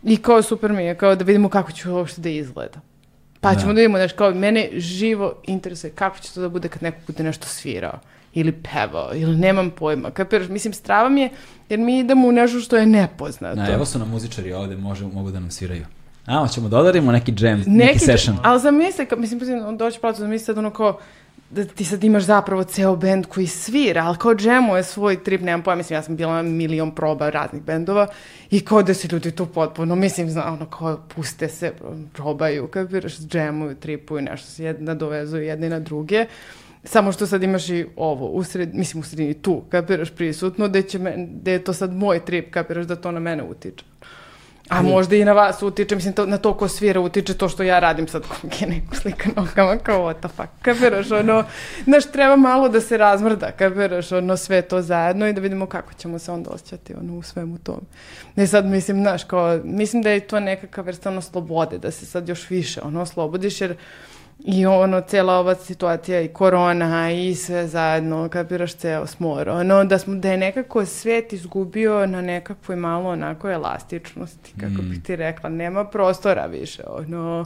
I 0.03 0.17
kao 0.17 0.41
super 0.41 0.71
mi 0.71 0.83
je, 0.83 0.95
kao 0.95 1.15
da 1.15 1.23
vidimo 1.23 1.49
kako 1.49 1.71
će 1.71 1.89
uopšte 1.89 2.21
da 2.21 2.29
izgleda. 2.29 2.79
Pa 3.41 3.53
Da. 3.53 3.59
ćemo 3.59 3.73
da 3.73 3.77
vidimo, 3.77 3.97
znaš, 3.97 4.13
kao 4.13 4.31
mene 4.31 4.69
živo 4.73 5.33
interesuje 5.43 5.91
kako 5.91 6.19
će 6.19 6.33
to 6.33 6.41
da 6.41 6.49
bude 6.49 6.67
kad 6.67 6.83
neko 6.83 6.97
bude 7.07 7.23
nešto 7.23 7.47
svirao 7.47 7.99
ili 8.33 8.51
pevao, 8.51 9.09
ili 9.15 9.37
nemam 9.37 9.69
pojma, 9.69 10.11
kapiraš, 10.11 10.47
mislim, 10.47 10.73
strava 10.73 11.09
mi 11.09 11.21
je, 11.21 11.29
jer 11.69 11.79
mi 11.79 11.99
idemo 11.99 12.27
u 12.27 12.31
nešto 12.31 12.59
što 12.59 12.77
je 12.77 12.85
nepoznato. 12.85 13.55
Na, 13.55 13.73
evo 13.73 13.85
su 13.85 13.99
nam 13.99 14.09
muzičari 14.09 14.53
ovde, 14.53 14.77
može, 14.77 15.05
mogu 15.05 15.31
da 15.31 15.39
nam 15.39 15.51
sviraju. 15.51 15.85
A, 16.25 16.39
hoćemo 16.39 16.69
da 16.69 16.77
odarimo 16.77 17.11
neki 17.11 17.33
jam, 17.37 17.57
neki, 17.57 17.69
neki 17.69 17.99
session. 17.99 18.37
Ali 18.43 18.59
zamisli, 18.59 19.07
mislim, 19.17 19.39
mislim, 19.39 19.65
on 19.65 19.77
doći 19.77 19.99
plaću, 19.99 20.19
zamisli 20.19 20.45
sad 20.45 20.57
ono 20.57 20.69
kao, 20.69 20.99
da 21.51 21.65
ti 21.65 21.85
sad 21.85 22.03
imaš 22.03 22.23
zapravo 22.23 22.63
ceo 22.63 22.95
bend 22.95 23.25
koji 23.25 23.47
svira, 23.47 24.03
ali 24.03 24.17
kao 24.17 24.35
džemuje 24.35 24.83
svoj 24.83 25.23
trip, 25.23 25.41
nemam 25.41 25.63
pojma, 25.63 25.77
mislim, 25.77 25.97
ja 25.97 26.03
sam 26.03 26.15
bila 26.15 26.41
milion 26.41 26.95
proba 26.95 27.29
raznih 27.29 27.61
bendova 27.63 28.07
i 28.51 28.59
kao 28.65 28.83
da 28.83 28.93
se 28.93 29.07
ljudi 29.11 29.31
tu 29.31 29.45
potpuno, 29.45 29.95
mislim, 29.95 30.29
zna, 30.29 30.53
ono 30.53 30.65
kao 30.65 30.99
puste 31.15 31.49
se, 31.49 31.73
probaju, 32.13 32.67
kapiraš, 32.67 33.17
džemuju, 33.17 33.75
tripuju, 33.75 34.21
nešto 34.21 34.47
se 34.47 34.63
jedna 34.63 34.95
dovezuju 34.95 35.43
jedne 35.43 35.69
na 35.69 35.79
druge. 35.79 36.25
Samo 36.83 37.11
što 37.11 37.27
sad 37.27 37.43
imaš 37.43 37.69
i 37.69 37.85
ovo, 37.95 38.27
u 38.27 38.43
sred, 38.43 38.75
mislim 38.75 39.01
u 39.01 39.03
sredini 39.03 39.33
tu, 39.33 39.61
kapiraš 39.69 40.09
prisutno, 40.11 40.67
da, 40.67 40.81
će 40.81 40.99
me, 40.99 41.13
da 41.17 41.51
je 41.51 41.63
to 41.63 41.73
sad 41.73 41.93
moj 41.93 42.25
trip, 42.25 42.51
kapiraš 42.51 42.85
da 42.85 42.95
to 42.95 43.11
na 43.11 43.19
mene 43.19 43.43
utiče. 43.43 43.85
A 44.69 44.81
možda 44.81 45.15
i 45.15 45.25
na 45.25 45.33
vas 45.33 45.63
utiče, 45.63 45.95
mislim, 45.95 46.13
to, 46.13 46.25
na 46.25 46.37
to 46.37 46.53
ko 46.53 46.67
svira 46.67 46.99
utiče 46.99 47.33
to 47.33 47.49
što 47.49 47.63
ja 47.63 47.79
radim 47.79 48.07
sad 48.07 48.23
kog 48.27 48.61
je 48.61 48.67
neko 48.67 48.95
slika 48.95 49.29
nogama, 49.35 49.77
kao 49.77 49.99
what 49.99 50.19
the 50.19 50.27
fuck, 50.27 50.49
kapiraš, 50.61 51.11
ono, 51.11 51.43
znaš, 51.83 52.11
treba 52.11 52.35
malo 52.35 52.69
da 52.69 52.81
se 52.81 52.97
razmrda, 52.97 53.51
kapiraš, 53.51 54.11
ono, 54.11 54.37
sve 54.37 54.61
to 54.61 54.81
zajedno 54.81 55.27
i 55.27 55.33
da 55.33 55.41
vidimo 55.41 55.65
kako 55.65 55.93
ćemo 55.93 56.19
se 56.19 56.31
onda 56.31 56.49
osjećati, 56.49 56.93
ono, 56.93 57.17
u 57.17 57.23
svemu 57.23 57.57
tome. 57.57 57.81
Ne 58.35 58.47
sad, 58.47 58.65
mislim, 58.65 58.97
znaš, 58.97 59.23
kao, 59.23 59.59
mislim 59.63 60.01
da 60.03 60.09
je 60.09 60.19
to 60.19 60.39
nekakav 60.39 60.85
vrsta, 60.85 61.09
ono, 61.09 61.21
slobode, 61.21 61.77
da 61.77 61.91
se 61.91 62.05
sad 62.05 62.29
još 62.29 62.49
više, 62.49 62.81
ono, 62.81 63.01
oslobodiš, 63.01 63.61
jer 63.61 63.75
i 64.45 64.65
ono, 64.65 65.01
cijela 65.01 65.33
ova 65.33 65.55
situacija 65.55 66.21
i 66.21 66.27
korona 66.27 67.11
i 67.11 67.35
sve 67.35 67.67
zajedno, 67.67 68.29
kapiraš 68.29 68.73
ceo 68.73 69.07
smor, 69.07 69.49
ono, 69.49 69.83
da, 69.83 69.97
smo, 69.97 70.15
da 70.15 70.31
je 70.31 70.37
nekako 70.37 70.85
svijet 70.85 71.33
izgubio 71.33 72.05
na 72.05 72.21
nekakvoj 72.21 72.75
malo 72.75 73.09
onako 73.09 73.49
elastičnosti, 73.49 74.53
kako 74.59 74.81
bih 74.81 75.03
ti 75.03 75.15
rekla, 75.15 75.49
nema 75.49 75.85
prostora 75.85 76.45
više, 76.45 76.83
ono, 76.87 77.45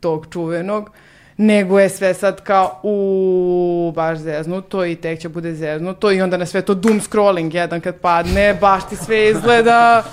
tog 0.00 0.26
čuvenog, 0.32 0.90
nego 1.36 1.80
je 1.80 1.88
sve 1.88 2.14
sad 2.14 2.40
kao 2.40 2.80
u 2.82 3.92
baš 3.94 4.18
zeznuto 4.18 4.84
i 4.84 4.96
tek 4.96 5.20
će 5.20 5.28
bude 5.28 5.54
zeznuto 5.54 6.12
i 6.12 6.22
onda 6.22 6.36
na 6.36 6.46
sve 6.46 6.62
to 6.62 6.74
doom 6.74 7.00
scrolling 7.00 7.54
jedan 7.54 7.80
kad 7.80 7.96
padne, 7.96 8.54
baš 8.60 8.88
ti 8.88 8.96
sve 8.96 9.30
izgleda 9.30 10.04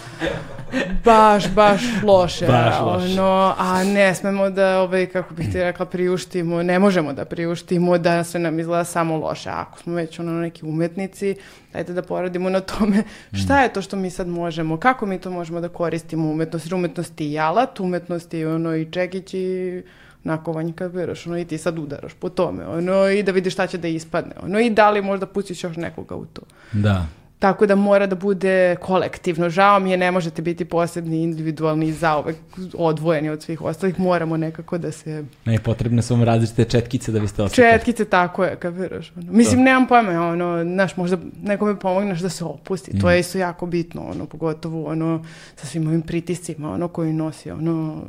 baš, 1.06 1.50
baš 1.50 1.82
loše. 2.04 2.48
Baš 2.48 2.82
loše. 2.82 3.06
Ono, 3.12 3.54
a 3.58 3.84
ne 3.84 4.16
smemo 4.16 4.50
da, 4.50 4.82
ovaj, 4.82 5.06
kako 5.06 5.34
bih 5.34 5.52
ti 5.52 5.64
rekla, 5.64 5.86
priuštimo, 5.86 6.64
ne 6.64 6.80
možemo 6.80 7.14
da 7.14 7.26
priuštimo 7.26 7.98
da 7.98 8.24
sve 8.24 8.40
nam 8.40 8.60
izgleda 8.60 8.84
samo 8.84 9.18
loše. 9.18 9.50
Ako 9.50 9.80
smo 9.80 9.94
već 9.94 10.20
ono 10.20 10.32
neki 10.32 10.66
umetnici, 10.66 11.36
dajte 11.74 11.94
da 11.94 12.02
poradimo 12.02 12.50
na 12.50 12.60
tome 12.60 13.04
šta 13.44 13.62
je 13.62 13.74
to 13.74 13.82
što 13.82 13.96
mi 13.96 14.10
sad 14.10 14.28
možemo, 14.28 14.78
kako 14.78 15.06
mi 15.06 15.20
to 15.20 15.32
možemo 15.32 15.62
da 15.62 15.70
koristimo 15.70 16.32
Umetnost 16.72 17.22
je 17.22 17.32
i 17.32 17.40
alat, 17.40 17.80
umetnost 17.80 18.34
je 18.34 18.56
ono 18.56 18.76
i 18.76 18.92
čekić 18.92 19.34
i 19.34 19.84
nakovanj 20.24 20.72
kapiraš, 20.72 21.28
ono 21.28 21.38
i 21.38 21.46
ti 21.46 21.58
sad 21.58 21.80
udaraš 21.80 22.14
po 22.14 22.30
tome, 22.30 22.68
ono 22.68 23.10
i 23.10 23.24
da 23.24 23.32
vidiš 23.32 23.54
šta 23.54 23.68
će 23.68 23.78
da 23.78 23.88
ispadne, 23.88 24.32
ono 24.44 24.60
i 24.60 24.70
da 24.70 24.90
li 24.90 25.02
možda 25.02 25.26
pustiš 25.26 25.64
još 25.64 25.76
nekoga 25.76 26.16
u 26.16 26.26
to. 26.26 26.42
Da. 26.72 27.06
Tako 27.42 27.66
da 27.66 27.76
mora 27.76 28.08
da 28.08 28.16
bude 28.16 28.76
kolektivno. 28.76 29.50
Žao 29.50 29.80
mi 29.80 29.92
je, 29.92 29.98
ne 29.98 30.12
možete 30.12 30.42
biti 30.42 30.66
posebni, 30.66 31.24
individualni 31.24 31.88
i 31.88 31.94
zauvek 31.94 32.36
odvojeni 32.74 33.30
od 33.30 33.44
svih 33.44 33.62
ostalih. 33.62 34.00
Moramo 34.00 34.38
nekako 34.38 34.78
da 34.78 34.92
se... 34.92 35.24
Ne, 35.46 35.60
potrebne 35.60 36.02
su 36.02 36.14
vam 36.14 36.24
različite 36.24 36.66
četkice 36.66 37.12
da 37.12 37.20
biste 37.20 37.44
osjetili. 37.44 37.68
Četkice, 37.68 38.06
tako 38.06 38.44
je, 38.44 38.56
kapiraš. 38.56 39.12
Ono. 39.16 39.32
Mislim, 39.32 39.64
nemam 39.64 39.88
pojma, 39.88 40.28
ono, 40.28 40.64
znaš, 40.64 40.98
možda 40.98 41.18
nekome 41.44 41.80
pomogneš 41.80 42.20
da 42.20 42.30
se 42.30 42.46
opusti. 42.46 43.00
To 43.00 43.12
je 43.12 43.20
isto 43.20 43.38
jako 43.38 43.66
bitno, 43.66 44.02
ono, 44.02 44.26
pogotovo, 44.26 44.86
ono, 44.86 45.26
sa 45.56 45.68
svim 45.68 45.88
ovim 45.88 46.02
pritiscima, 46.02 46.72
ono, 46.74 46.88
koji 46.88 47.14
nosi, 47.14 47.52
ono, 47.52 48.02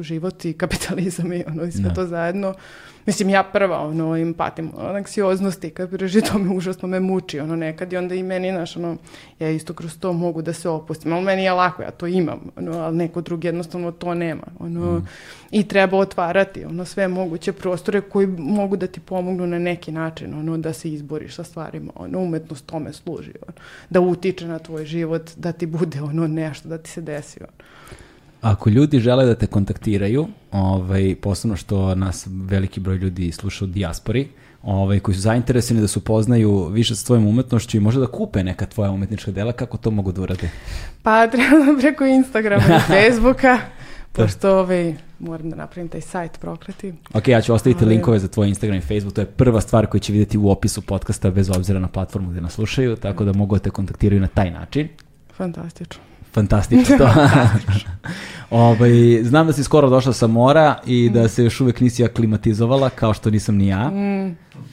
život 0.00 0.44
i 0.44 0.52
kapitalizam 0.52 1.32
i, 1.32 1.44
ono, 1.48 1.64
i 1.64 1.72
sve 1.72 1.82
Da. 1.82 1.94
to 1.94 2.06
zajedno. 2.06 2.54
Mislim, 3.06 3.28
ja 3.28 3.42
prva, 3.42 3.80
ono, 3.80 4.16
im 4.16 4.34
patim 4.34 4.70
od 4.76 4.96
anksioznosti, 4.96 5.70
kapiraš, 5.70 6.14
i 6.14 6.20
to 6.20 6.38
me 6.38 6.56
užasno 6.56 6.88
me 6.88 7.00
muči, 7.00 7.40
ono, 7.40 7.56
nekad 7.56 7.92
i 7.92 7.96
onda 7.96 8.14
i 8.14 8.22
meni, 8.22 8.50
znaš, 8.50 8.76
ono, 8.76 8.96
ja 9.38 9.50
isto 9.50 9.74
kroz 9.74 9.98
to 9.98 10.12
mogu 10.12 10.42
da 10.42 10.52
se 10.52 10.68
opustim, 10.68 11.12
ali 11.12 11.24
meni 11.24 11.44
je 11.44 11.52
lako, 11.52 11.82
ja 11.82 11.90
to 11.90 12.06
imam, 12.06 12.40
ono, 12.56 12.78
ali 12.78 12.96
neko 12.96 13.20
drugi 13.20 13.48
jednostavno 13.48 13.92
to 13.92 14.14
nema, 14.14 14.42
ono, 14.58 15.02
i 15.50 15.68
treba 15.68 15.98
otvarati, 15.98 16.64
ono, 16.64 16.84
sve 16.84 17.08
moguće 17.08 17.52
prostore 17.52 18.00
koji 18.00 18.26
mogu 18.26 18.76
da 18.76 18.86
ti 18.86 19.00
pomognu 19.00 19.46
na 19.46 19.58
neki 19.58 19.92
način, 19.92 20.34
ono, 20.34 20.56
da 20.56 20.72
se 20.72 20.90
izboriš 20.90 21.34
sa 21.34 21.44
stvarima, 21.44 21.92
ono, 21.94 22.18
umetnost 22.18 22.66
tome 22.66 22.92
služi, 22.92 23.32
ono, 23.46 23.56
da 23.90 24.00
utiče 24.00 24.46
na 24.46 24.58
tvoj 24.58 24.84
život, 24.84 25.30
da 25.36 25.52
ti 25.52 25.66
bude, 25.66 26.02
ono, 26.02 26.26
nešto, 26.26 26.68
da 26.68 26.78
ti 26.78 26.90
se 26.90 27.00
desi, 27.00 27.40
ono. 27.40 27.66
Ako 28.46 28.70
ljudi 28.70 29.00
žele 29.00 29.24
da 29.26 29.34
te 29.34 29.46
kontaktiraju, 29.46 30.28
ovaj, 30.52 31.16
posebno 31.22 31.56
što 31.56 31.94
nas 31.94 32.26
veliki 32.30 32.80
broj 32.80 32.96
ljudi 32.96 33.32
sluša 33.32 33.64
u 33.64 33.68
dijaspori, 33.68 34.28
ovaj, 34.62 35.00
koji 35.00 35.14
su 35.14 35.20
zainteresovani 35.20 35.80
da 35.80 35.88
se 35.88 35.98
upoznaju 35.98 36.68
više 36.68 36.96
sa 36.96 37.06
tvojom 37.06 37.26
umetnošću 37.26 37.76
i 37.76 37.80
možda 37.80 38.00
da 38.00 38.06
kupe 38.06 38.44
neka 38.44 38.66
tvoja 38.66 38.90
umetnička 38.90 39.30
dela, 39.30 39.52
kako 39.52 39.76
to 39.76 39.90
mogu 39.90 40.12
da 40.12 40.22
urade? 40.22 40.50
Pa 41.02 41.26
treba 41.32 41.80
preko 41.80 42.04
Instagrama 42.04 42.76
i 42.76 42.80
Facebooka, 42.92 43.58
pošto 44.12 44.58
ovaj, 44.58 44.94
moram 45.18 45.50
da 45.50 45.56
napravim 45.56 45.88
taj 45.88 46.00
sajt 46.00 46.40
prokleti. 46.40 46.92
Ok, 47.14 47.28
ja 47.28 47.40
ću 47.40 47.54
ostaviti 47.54 47.84
Ali- 47.84 47.94
linkove 47.94 48.18
za 48.18 48.28
tvoj 48.28 48.48
Instagram 48.48 48.78
i 48.78 48.80
Facebook, 48.80 49.14
to 49.14 49.20
je 49.20 49.26
prva 49.26 49.60
stvar 49.60 49.86
koju 49.86 50.00
će 50.00 50.12
vidjeti 50.12 50.38
u 50.38 50.50
opisu 50.50 50.82
podcasta 50.82 51.30
bez 51.30 51.50
obzira 51.50 51.78
na 51.78 51.88
platformu 51.88 52.30
gde 52.30 52.40
nas 52.40 52.52
slušaju, 52.52 52.96
tako 52.96 53.24
da 53.24 53.32
mogu 53.32 53.56
da 53.56 53.62
te 53.62 53.70
kontaktiraju 53.70 54.20
na 54.20 54.28
taj 54.28 54.50
način. 54.50 54.88
Fantastično. 55.36 56.05
Fantastično 56.36 56.98
to. 56.98 57.08
ovaj, 58.50 58.90
znam 59.22 59.46
da 59.46 59.52
si 59.52 59.64
skoro 59.64 59.90
došla 59.90 60.12
sa 60.12 60.26
mora 60.26 60.74
i 60.86 61.10
da 61.10 61.28
se 61.28 61.44
još 61.44 61.60
uvek 61.60 61.80
nisi 61.80 62.04
aklimatizovala, 62.04 62.90
kao 62.90 63.14
što 63.14 63.30
nisam 63.30 63.56
ni 63.56 63.66
ja. 63.68 63.90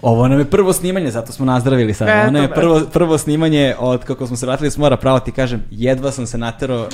Ovo 0.01 0.27
nam 0.27 0.39
je 0.39 0.45
prvo 0.45 0.73
snimanje, 0.73 1.11
zato 1.11 1.31
smo 1.31 1.45
nazdravili 1.45 1.93
sad. 1.93 2.07
Eto, 2.07 2.27
Ono 2.27 2.39
je 2.39 2.45
eto. 2.45 2.53
prvo, 2.53 2.81
prvo 2.93 3.17
snimanje 3.17 3.75
od 3.79 4.03
kako 4.03 4.27
smo 4.27 4.37
se 4.37 4.45
vratili 4.45 4.71
s 4.71 4.77
mora, 4.77 4.97
pravo 4.97 5.19
ti 5.19 5.31
kažem, 5.31 5.63
jedva 5.71 6.11
sam 6.11 6.27
se 6.27 6.37
naterao 6.37 6.87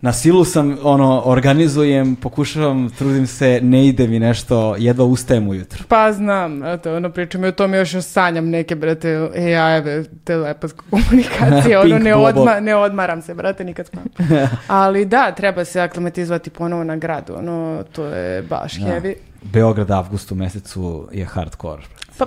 na 0.00 0.12
silu 0.12 0.44
sam, 0.44 0.78
ono, 0.82 1.22
organizujem, 1.24 2.16
pokušavam, 2.16 2.90
trudim 2.90 3.26
se, 3.26 3.60
ne 3.62 3.86
ide 3.86 4.06
mi 4.08 4.18
nešto, 4.18 4.74
jedva 4.78 5.04
ustajem 5.04 5.48
ujutro. 5.48 5.84
Pa 5.88 6.12
znam, 6.12 6.64
eto, 6.64 6.96
ono 6.96 7.10
pričam 7.10 7.44
i 7.44 7.48
o 7.48 7.52
tome 7.52 7.78
još 7.78 7.94
sanjam 8.02 8.48
neke, 8.48 8.74
brate, 8.74 9.28
AI-eve, 9.36 10.04
telepatske 10.24 10.80
komunikacije, 10.90 11.78
ono, 11.78 11.98
ne, 11.98 12.14
odma, 12.14 12.60
ne 12.60 12.74
odmaram 12.76 13.22
se, 13.22 13.34
brate, 13.34 13.64
nikad 13.64 13.86
spavam. 13.86 14.08
Ali 14.66 15.04
da, 15.04 15.32
treba 15.32 15.64
se 15.64 15.80
aklimatizovati 15.80 16.50
ponovo 16.50 16.84
na 16.84 16.96
gradu, 16.96 17.34
ono, 17.38 17.84
to 17.92 18.04
je 18.04 18.42
baš 18.42 18.76
Da. 18.76 18.86
heavy. 18.86 19.14
Beograd 19.42 19.90
avgustu 19.90 20.34
mesecu 20.34 21.08
je 21.12 21.24
hardcore. 21.24 21.82
Pa, 22.18 22.26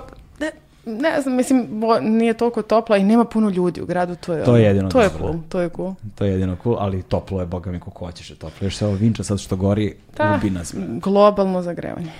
ne, 0.86 1.20
znam, 1.22 1.36
mislim, 1.36 1.66
bo- 1.70 2.00
nije 2.00 2.34
toliko 2.34 2.62
topla 2.62 2.96
i 2.96 3.04
nema 3.04 3.24
puno 3.24 3.48
ljudi 3.50 3.80
u 3.80 3.86
gradu, 3.86 4.16
to 4.16 4.32
je, 4.32 4.44
To 4.44 4.56
je 4.56 4.64
jedino 4.64 4.88
To 4.88 5.00
je 5.00 5.08
cool, 5.10 5.32
da. 5.32 5.38
to 5.48 5.60
je 5.60 5.68
cool. 5.68 5.94
To 6.14 6.24
je 6.24 6.32
jedino 6.32 6.56
cool, 6.62 6.76
ali 6.78 7.02
toplo 7.02 7.40
je, 7.40 7.46
boga 7.46 7.70
mi 7.70 7.78
kako 7.78 7.98
hoćeš 7.98 8.30
je 8.30 8.36
toplo. 8.36 8.64
Još 8.64 8.76
se 8.76 8.86
ovo 8.86 8.94
vinča 8.94 9.24
sad 9.24 9.38
što 9.40 9.56
gori, 9.56 9.94
Da, 10.16 10.38
ubi 10.38 10.50
nas. 10.50 10.74
globalno 11.02 11.62
zagrevanje. 11.62 12.10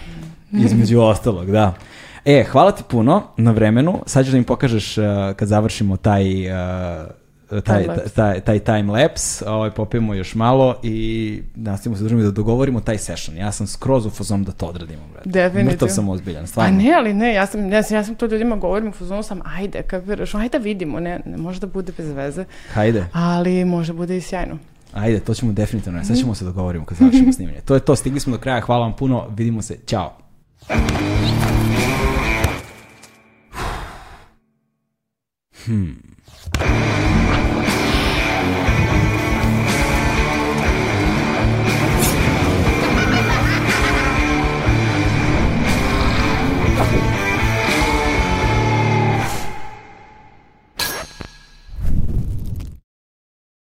Između 0.54 1.00
ostalog, 1.00 1.50
da. 1.50 1.74
E, 2.24 2.44
hvala 2.44 2.72
ti 2.72 2.82
puno 2.88 3.22
na 3.36 3.50
vremenu. 3.50 3.98
Sad 4.06 4.24
ćeš 4.24 4.32
da 4.32 4.38
mi 4.38 4.44
pokažeš 4.44 4.98
uh, 4.98 5.04
kad 5.36 5.48
završimo 5.48 5.96
taj, 5.96 6.46
uh, 6.46 6.56
taj, 7.48 7.60
Time-lapse. 7.60 8.08
taj, 8.10 8.40
taj 8.40 8.58
time 8.58 8.92
lapse, 8.92 9.48
ovaj, 9.48 9.70
popijemo 9.70 10.14
još 10.14 10.34
malo 10.34 10.76
i 10.82 11.42
nastavimo 11.54 11.96
se 11.96 12.02
držimo 12.02 12.22
da 12.22 12.30
dogovorimo 12.30 12.80
taj 12.80 12.98
session. 12.98 13.36
Ja 13.36 13.52
sam 13.52 13.66
skroz 13.66 14.06
u 14.06 14.10
fazom 14.10 14.44
da 14.44 14.52
to 14.52 14.66
odradimo, 14.66 15.02
brate. 15.12 15.28
Definitivno. 15.30 15.70
Mrtav 15.70 15.88
sam 15.88 16.08
ozbiljan, 16.08 16.42
Pa 16.42 16.46
stvarno. 16.46 16.78
ne, 16.78 16.94
ali 16.94 17.14
ne, 17.14 17.34
ja 17.34 17.46
sam, 17.46 17.72
ja 17.72 17.82
sam, 17.82 17.96
ja 17.96 18.04
sam 18.04 18.14
to 18.14 18.26
ljudima 18.26 18.56
govorim 18.56 18.88
u 18.88 18.92
fazonu 18.92 19.22
sam, 19.22 19.40
ajde, 19.46 19.82
kapiraš, 19.82 20.34
ajde 20.34 20.48
da 20.48 20.64
vidimo, 20.64 21.00
ne, 21.00 21.20
ne 21.26 21.36
može 21.36 21.60
da 21.60 21.66
bude 21.66 21.92
bez 21.98 22.10
veze, 22.10 22.44
Hajde, 22.72 23.04
ali 23.12 23.64
može 23.64 23.92
bude 23.92 24.16
i 24.16 24.20
sjajno. 24.20 24.58
ajde, 24.92 25.20
to 25.20 25.34
ćemo 25.34 25.52
definitivno. 25.52 26.04
Sad 26.04 26.16
ćemo 26.16 26.34
se 26.34 26.44
dogovorimo 26.44 26.84
kad 26.84 26.98
završimo 26.98 27.32
snimanje. 27.32 27.60
To 27.60 27.74
je 27.74 27.80
to, 27.80 27.96
stigli 27.96 28.20
smo 28.20 28.32
do 28.32 28.38
kraja, 28.38 28.60
hvala 28.60 28.82
vam 28.82 28.96
puno, 28.96 29.26
vidimo 29.36 29.62
se, 29.62 29.76
ćao. 29.86 30.18
Hmm. 35.64 35.96